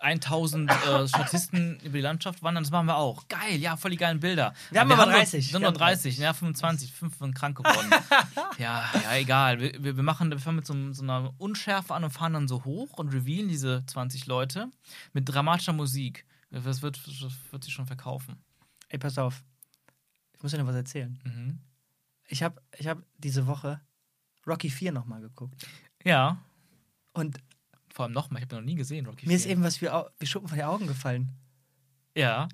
1000 0.01 0.71
äh, 0.71 1.09
Statisten 1.09 1.79
über 1.81 1.99
die 1.99 2.01
Landschaft 2.01 2.43
wandern? 2.43 2.65
Das 2.65 2.71
machen 2.71 2.87
wir 2.87 2.97
auch. 2.97 3.29
Geil, 3.29 3.57
ja, 3.59 3.77
voll 3.77 3.91
die 3.91 3.97
geilen 3.99 4.21
Bilder. 4.21 4.55
Wir 4.71 4.81
haben 4.81 4.91
aber 4.91 5.05
nur- 5.07 5.15
30. 5.15 5.51
Sind 5.51 5.61
nur 5.61 5.69
haben 5.69 5.77
30, 5.77 6.17
ja, 6.19 6.33
25, 6.33 6.93
5 6.93 7.19
sind 7.19 7.35
krank 7.35 7.59
geworden. 7.59 7.91
ja, 8.59 8.85
ja, 9.05 9.17
egal. 9.17 9.61
Wir, 9.61 9.97
wir, 9.97 10.03
machen, 10.03 10.31
wir 10.31 10.39
fangen 10.39 10.57
mit 10.57 10.67
so, 10.67 10.93
so 10.93 11.03
einer 11.03 11.35
Unschärfe 11.39 11.95
an 11.95 12.05
und 12.05 12.11
fahren 12.11 12.33
dann 12.33 12.49
so 12.49 12.65
hoch 12.65 12.95
und 12.99 13.13
revealen 13.13 13.49
diese 13.49 13.85
20 13.87 14.27
Leute 14.27 14.69
mit 15.13 15.29
dramatischer 15.29 15.75
Musik. 15.75 16.25
Das 16.51 16.81
wird, 16.83 16.99
das 17.07 17.31
wird 17.51 17.65
sich 17.65 17.73
schon 17.73 17.87
verkaufen. 17.87 18.43
Ey, 18.89 18.99
pass 18.99 19.19
auf. 19.19 19.43
Ich 20.43 20.45
muss 20.45 20.51
dir 20.51 20.59
noch 20.59 20.67
was 20.67 20.75
erzählen. 20.75 21.17
Mhm. 21.23 21.61
Ich 22.27 22.43
habe 22.43 22.61
ich 22.77 22.89
hab 22.89 22.99
diese 23.17 23.47
Woche 23.47 23.81
Rocky 24.45 24.71
4 24.71 24.91
nochmal 24.91 25.21
geguckt. 25.21 25.65
Ja, 26.03 26.43
Und 27.13 27.39
vor 27.95 28.07
allem 28.07 28.13
nochmal, 28.13 28.43
ich 28.43 28.47
habe 28.49 28.57
noch 28.57 28.63
nie 28.65 28.75
gesehen, 28.75 29.07
Rocky 29.07 29.29
mir 29.29 29.37
ist 29.37 29.45
4. 29.45 29.53
eben 29.53 29.63
was 29.63 29.81
wie, 29.81 29.87
wie 30.19 30.27
Schuppen 30.27 30.49
von 30.49 30.59
den 30.59 30.67
Augen 30.67 30.89
gefallen. 30.89 31.29
Ja. 32.17 32.49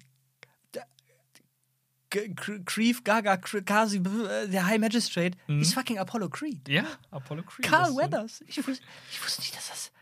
G 2.11 2.21
Cr- 2.35 2.63
Creef, 2.65 3.05
Gaga, 3.05 3.37
Kasi, 3.39 4.01
der 4.03 4.67
High 4.67 4.81
Magistrate, 4.81 5.37
Mhm. 5.47 5.61
ist 5.63 5.73
fucking 5.75 5.99
Apollo 5.99 6.29
Creed. 6.31 6.69
Ja, 6.69 6.85
Apollo 7.11 7.43
Creed. 7.45 7.65
Carl 7.67 7.85
das 7.85 7.91
ist. 7.91 7.97
Weathers. 7.97 8.45
Ich 8.49 8.59
wusste, 8.67 8.85
ich 9.11 9.23
wusste 9.25 9.41
nicht, 9.43 9.57
dass 9.57 9.69
das. 9.69 9.93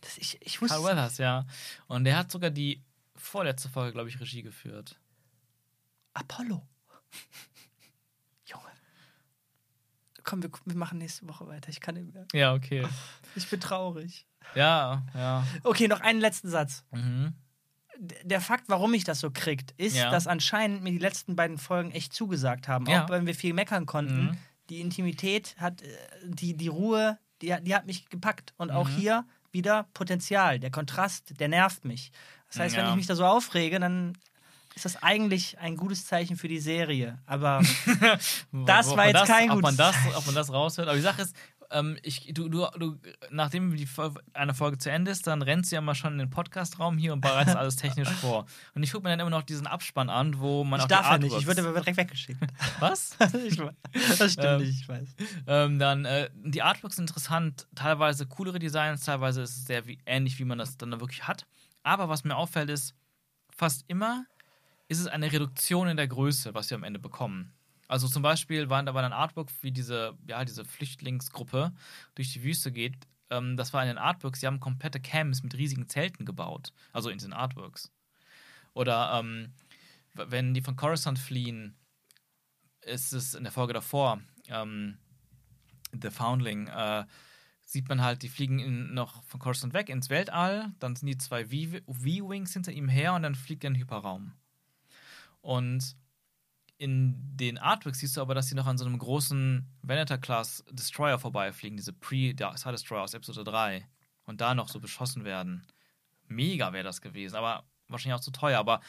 Dass 0.00 0.18
ich, 0.18 0.40
ich 0.44 0.60
wusste. 0.60 0.76
Carl 0.76 0.84
Weathers, 0.88 1.18
ja. 1.18 1.46
Und 1.88 2.04
der 2.04 2.16
hat 2.16 2.30
sogar 2.32 2.50
die 2.50 2.82
vorletzte 3.16 3.68
Folge, 3.68 3.92
glaube 3.92 4.08
ich, 4.08 4.18
Regie 4.20 4.42
geführt. 4.42 4.98
Apollo. 6.14 6.66
Junge. 8.44 8.68
Komm, 10.24 10.42
wir, 10.42 10.50
wir 10.64 10.76
machen 10.76 10.98
nächste 10.98 11.26
Woche 11.28 11.46
weiter. 11.46 11.68
Ich 11.70 11.80
kann 11.80 11.94
nicht 11.94 12.12
mehr. 12.12 12.26
Ja, 12.32 12.54
okay. 12.54 12.86
Ich 13.36 13.48
bin 13.48 13.60
traurig. 13.60 14.26
Ja, 14.54 15.02
ja. 15.14 15.46
Okay, 15.62 15.88
noch 15.88 16.00
einen 16.00 16.20
letzten 16.20 16.48
Satz. 16.48 16.84
Mhm. 16.90 17.34
Der 18.24 18.40
Fakt, 18.40 18.64
warum 18.68 18.94
ich 18.94 19.04
das 19.04 19.20
so 19.20 19.30
kriegt, 19.30 19.72
ist, 19.72 19.96
Ja. 19.96 20.10
dass 20.10 20.26
anscheinend 20.26 20.82
mir 20.82 20.90
die 20.90 20.98
letzten 20.98 21.36
beiden 21.36 21.58
Folgen 21.58 21.90
echt 21.90 22.12
zugesagt 22.14 22.66
haben. 22.66 22.86
Ja. 22.86 23.04
Auch 23.04 23.10
wenn 23.10 23.26
wir 23.26 23.34
viel 23.34 23.52
meckern 23.52 23.84
konnten. 23.86 24.24
Mhm. 24.28 24.38
Die 24.70 24.80
Intimität 24.80 25.54
hat, 25.58 25.82
äh, 25.82 25.88
die, 26.24 26.56
die 26.56 26.68
Ruhe, 26.68 27.18
die, 27.42 27.52
hat- 27.52 27.66
die 27.66 27.74
hat 27.74 27.86
mich 27.86 28.08
gepackt. 28.08 28.54
Und 28.56 28.70
auch 28.70 28.88
Mhm. 28.88 28.92
hier 28.96 29.24
wieder 29.52 29.84
Potenzial. 29.94 30.58
Der 30.58 30.70
Kontrast, 30.70 31.38
der 31.40 31.48
nervt 31.48 31.84
mich. 31.84 32.10
Das 32.48 32.58
heißt, 32.58 32.76
wenn 32.76 32.84
Ja. 32.84 32.90
ich 32.90 32.96
mich 32.96 33.06
da 33.06 33.14
so 33.16 33.26
aufrege, 33.26 33.78
dann 33.78 34.16
ist 34.84 34.94
das 34.94 35.02
eigentlich 35.02 35.58
ein 35.58 35.76
gutes 35.76 36.06
Zeichen 36.06 36.36
für 36.36 36.48
die 36.48 36.58
Serie. 36.58 37.18
Aber 37.26 37.60
Das 38.66 38.96
war 38.96 39.06
jetzt 39.08 39.26
kein 39.26 39.50
ob 39.50 39.60
man 39.60 39.72
gutes 39.72 39.76
das, 39.76 39.94
Zeichen. 39.94 40.16
Ob 40.16 40.26
man 40.26 40.34
das 40.34 40.52
raushört. 40.52 40.88
Aber 40.88 40.96
die 40.96 41.02
Sache 41.02 41.22
ist, 41.22 41.36
ähm, 41.70 41.98
ich, 42.02 42.32
du, 42.32 42.48
du, 42.48 42.66
du, 42.78 42.96
nachdem 43.30 43.76
die 43.76 43.86
eine 44.32 44.54
Folge 44.54 44.78
zu 44.78 44.90
Ende 44.90 45.10
ist, 45.10 45.26
dann 45.26 45.42
rennst 45.42 45.70
du 45.70 45.76
ja 45.76 45.82
mal 45.82 45.94
schon 45.94 46.14
in 46.14 46.18
den 46.18 46.30
Podcastraum 46.30 46.96
hier 46.96 47.12
und 47.12 47.20
bereitest 47.20 47.56
alles 47.56 47.76
technisch 47.76 48.08
vor. 48.22 48.46
Und 48.74 48.82
ich 48.82 48.90
gucke 48.90 49.04
mir 49.04 49.10
dann 49.10 49.20
immer 49.20 49.30
noch 49.30 49.42
diesen 49.42 49.66
Abspann 49.66 50.08
an, 50.08 50.38
wo 50.38 50.64
man 50.64 50.80
ich 50.80 50.84
auch 50.84 50.88
darf 50.88 51.10
ja 51.10 51.18
nicht. 51.18 51.36
Ich 51.36 51.46
würde 51.46 51.60
aber 51.60 51.78
direkt 51.78 51.98
weggeschickt. 51.98 52.40
Was? 52.80 53.18
ich, 53.46 53.60
das 54.18 54.32
stimmt 54.32 54.46
Ähm, 54.46 54.60
nicht, 54.62 54.80
ich 54.80 54.88
weiß. 54.88 55.08
Ähm, 55.46 55.78
dann, 55.78 56.06
äh, 56.06 56.30
die 56.42 56.62
Artworks 56.62 56.96
sind 56.96 57.10
interessant, 57.10 57.68
teilweise 57.74 58.26
coolere 58.26 58.58
Designs, 58.58 59.04
teilweise 59.04 59.42
ist 59.42 59.58
es 59.58 59.66
sehr 59.66 59.86
wie, 59.86 59.98
ähnlich, 60.06 60.38
wie 60.38 60.44
man 60.44 60.56
das 60.56 60.78
dann 60.78 60.90
da 60.90 61.00
wirklich 61.00 61.28
hat. 61.28 61.46
Aber 61.82 62.08
was 62.08 62.24
mir 62.24 62.36
auffällt, 62.36 62.70
ist, 62.70 62.94
fast 63.60 63.84
immer 63.88 64.24
ist 64.90 64.98
es 64.98 65.06
eine 65.06 65.30
Reduktion 65.30 65.86
in 65.86 65.96
der 65.96 66.08
Größe, 66.08 66.52
was 66.52 66.68
wir 66.68 66.76
am 66.76 66.82
Ende 66.82 66.98
bekommen. 66.98 67.52
Also 67.86 68.08
zum 68.08 68.22
Beispiel 68.22 68.70
waren 68.70 68.86
da 68.86 68.94
war 68.94 69.04
ein 69.04 69.12
Artwork, 69.12 69.48
wie 69.62 69.70
diese, 69.70 70.18
ja, 70.26 70.44
diese 70.44 70.64
Flüchtlingsgruppe 70.64 71.72
durch 72.16 72.32
die 72.32 72.42
Wüste 72.42 72.72
geht. 72.72 73.06
Ähm, 73.30 73.56
das 73.56 73.72
war 73.72 73.82
in 73.82 73.88
den 73.88 73.98
Artworks, 73.98 74.40
die 74.40 74.48
haben 74.48 74.58
komplette 74.58 74.98
Camps 74.98 75.44
mit 75.44 75.56
riesigen 75.56 75.88
Zelten 75.88 76.24
gebaut. 76.24 76.72
Also 76.92 77.08
in 77.08 77.18
diesen 77.18 77.32
Artworks. 77.32 77.92
Oder 78.74 79.12
ähm, 79.14 79.52
wenn 80.14 80.54
die 80.54 80.60
von 80.60 80.74
Coruscant 80.74 81.20
fliehen, 81.20 81.76
ist 82.80 83.12
es 83.12 83.34
in 83.34 83.44
der 83.44 83.52
Folge 83.52 83.72
davor, 83.72 84.20
ähm, 84.48 84.98
The 85.92 86.10
Foundling, 86.10 86.66
äh, 86.66 87.04
sieht 87.64 87.88
man 87.88 88.02
halt, 88.02 88.22
die 88.24 88.28
fliegen 88.28 88.58
in, 88.58 88.92
noch 88.92 89.22
von 89.22 89.38
Coruscant 89.38 89.72
weg 89.72 89.88
ins 89.88 90.10
Weltall, 90.10 90.72
dann 90.80 90.96
sind 90.96 91.06
die 91.06 91.18
zwei 91.18 91.46
V-Wings 91.46 92.52
hinter 92.52 92.72
ihm 92.72 92.88
her 92.88 93.14
und 93.14 93.22
dann 93.22 93.36
fliegt 93.36 93.62
er 93.62 93.68
in 93.68 93.74
den 93.74 93.82
Hyperraum. 93.82 94.32
Und 95.40 95.96
in 96.78 97.14
den 97.36 97.58
Artworks 97.58 97.98
siehst 97.98 98.16
du 98.16 98.22
aber, 98.22 98.34
dass 98.34 98.48
sie 98.48 98.54
noch 98.54 98.66
an 98.66 98.78
so 98.78 98.84
einem 98.84 98.98
großen 98.98 99.66
Venator-Class 99.82 100.64
Destroyer 100.70 101.18
vorbeifliegen, 101.18 101.76
diese 101.76 101.92
Pre-Star 101.92 102.72
Destroyer 102.72 103.02
aus 103.02 103.14
Episode 103.14 103.44
3 103.44 103.86
und 104.24 104.40
da 104.40 104.54
noch 104.54 104.68
so 104.68 104.80
beschossen 104.80 105.24
werden. 105.24 105.66
Mega 106.26 106.72
wäre 106.72 106.84
das 106.84 107.00
gewesen, 107.00 107.36
aber 107.36 107.64
wahrscheinlich 107.88 108.18
auch 108.18 108.24
zu 108.24 108.30
teuer. 108.30 108.58
Aber 108.58 108.80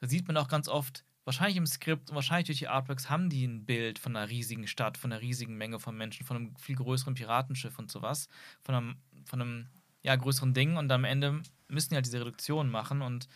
da 0.00 0.06
sieht 0.06 0.26
man 0.26 0.36
auch 0.36 0.48
ganz 0.48 0.68
oft, 0.68 1.04
wahrscheinlich 1.24 1.56
im 1.56 1.66
Skript 1.66 2.10
und 2.10 2.14
wahrscheinlich 2.14 2.46
durch 2.46 2.58
die 2.58 2.68
Artworks 2.68 3.10
haben 3.10 3.28
die 3.28 3.46
ein 3.46 3.66
Bild 3.66 3.98
von 3.98 4.16
einer 4.16 4.28
riesigen 4.28 4.66
Stadt, 4.66 4.96
von 4.96 5.12
einer 5.12 5.20
riesigen 5.20 5.56
Menge 5.56 5.80
von 5.80 5.96
Menschen, 5.96 6.24
von 6.24 6.36
einem 6.36 6.56
viel 6.56 6.76
größeren 6.76 7.14
Piratenschiff 7.14 7.78
und 7.78 7.90
sowas, 7.90 8.28
von 8.62 8.74
einem, 8.74 8.96
von 9.24 9.40
einem 9.40 9.68
ja, 10.02 10.14
größeren 10.16 10.54
Ding 10.54 10.76
und 10.76 10.90
am 10.92 11.04
Ende 11.04 11.42
müssen 11.68 11.90
die 11.90 11.94
halt 11.96 12.06
diese 12.06 12.20
Reduktion 12.20 12.70
machen 12.70 13.02
und 13.02 13.28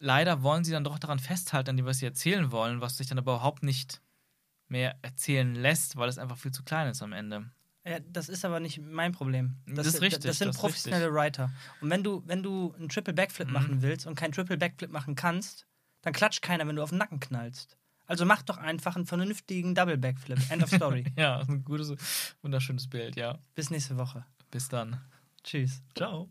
leider 0.00 0.42
wollen 0.42 0.64
sie 0.64 0.72
dann 0.72 0.84
doch 0.84 0.98
daran 0.98 1.18
festhalten, 1.18 1.70
an 1.70 1.76
dem, 1.76 1.86
was 1.86 1.98
sie 1.98 2.06
erzählen 2.06 2.50
wollen, 2.52 2.80
was 2.80 2.96
sich 2.96 3.06
dann 3.06 3.18
aber 3.18 3.34
überhaupt 3.34 3.62
nicht 3.62 4.00
mehr 4.68 4.98
erzählen 5.02 5.54
lässt, 5.54 5.96
weil 5.96 6.08
es 6.08 6.18
einfach 6.18 6.36
viel 6.36 6.52
zu 6.52 6.62
klein 6.62 6.88
ist 6.88 7.02
am 7.02 7.12
Ende. 7.12 7.50
Ja, 7.86 8.00
das 8.00 8.28
ist 8.28 8.44
aber 8.44 8.60
nicht 8.60 8.80
mein 8.82 9.12
Problem. 9.12 9.56
Das 9.66 9.86
ist 9.86 10.02
richtig, 10.02 10.24
Das 10.24 10.38
sind 10.38 10.48
das 10.48 10.58
professionelle 10.58 11.12
Writer. 11.14 11.50
Und 11.80 11.88
wenn 11.88 12.04
du, 12.04 12.22
wenn 12.26 12.42
du 12.42 12.74
einen 12.76 12.88
Triple 12.90 13.14
Backflip 13.14 13.48
Mhm. 13.48 13.54
machen 13.54 13.82
willst 13.82 14.06
und 14.06 14.14
keinen 14.14 14.32
Triple 14.32 14.58
Backflip 14.58 14.90
machen 14.90 15.14
kannst, 15.14 15.66
dann 16.02 16.12
klatscht 16.12 16.42
keiner, 16.42 16.66
wenn 16.68 16.76
du 16.76 16.82
auf 16.82 16.90
den 16.90 16.98
Nacken 16.98 17.18
knallst. 17.18 17.78
Also 18.06 18.24
mach 18.26 18.42
doch 18.42 18.58
einfach 18.58 18.96
einen 18.96 19.06
vernünftigen 19.06 19.74
Double 19.74 19.96
Backflip. 19.98 20.38
End 20.50 20.62
of 20.62 20.70
Story. 20.70 21.04
Ja, 21.16 21.40
ein 21.40 21.64
gutes, 21.64 21.94
wunderschönes 22.42 22.88
Bild, 22.88 23.16
ja. 23.16 23.38
Bis 23.54 23.70
nächste 23.70 23.96
Woche. 23.96 24.24
Bis 24.50 24.68
dann. 24.68 25.00
Tschüss. 25.42 25.82
Ciao. 25.94 26.28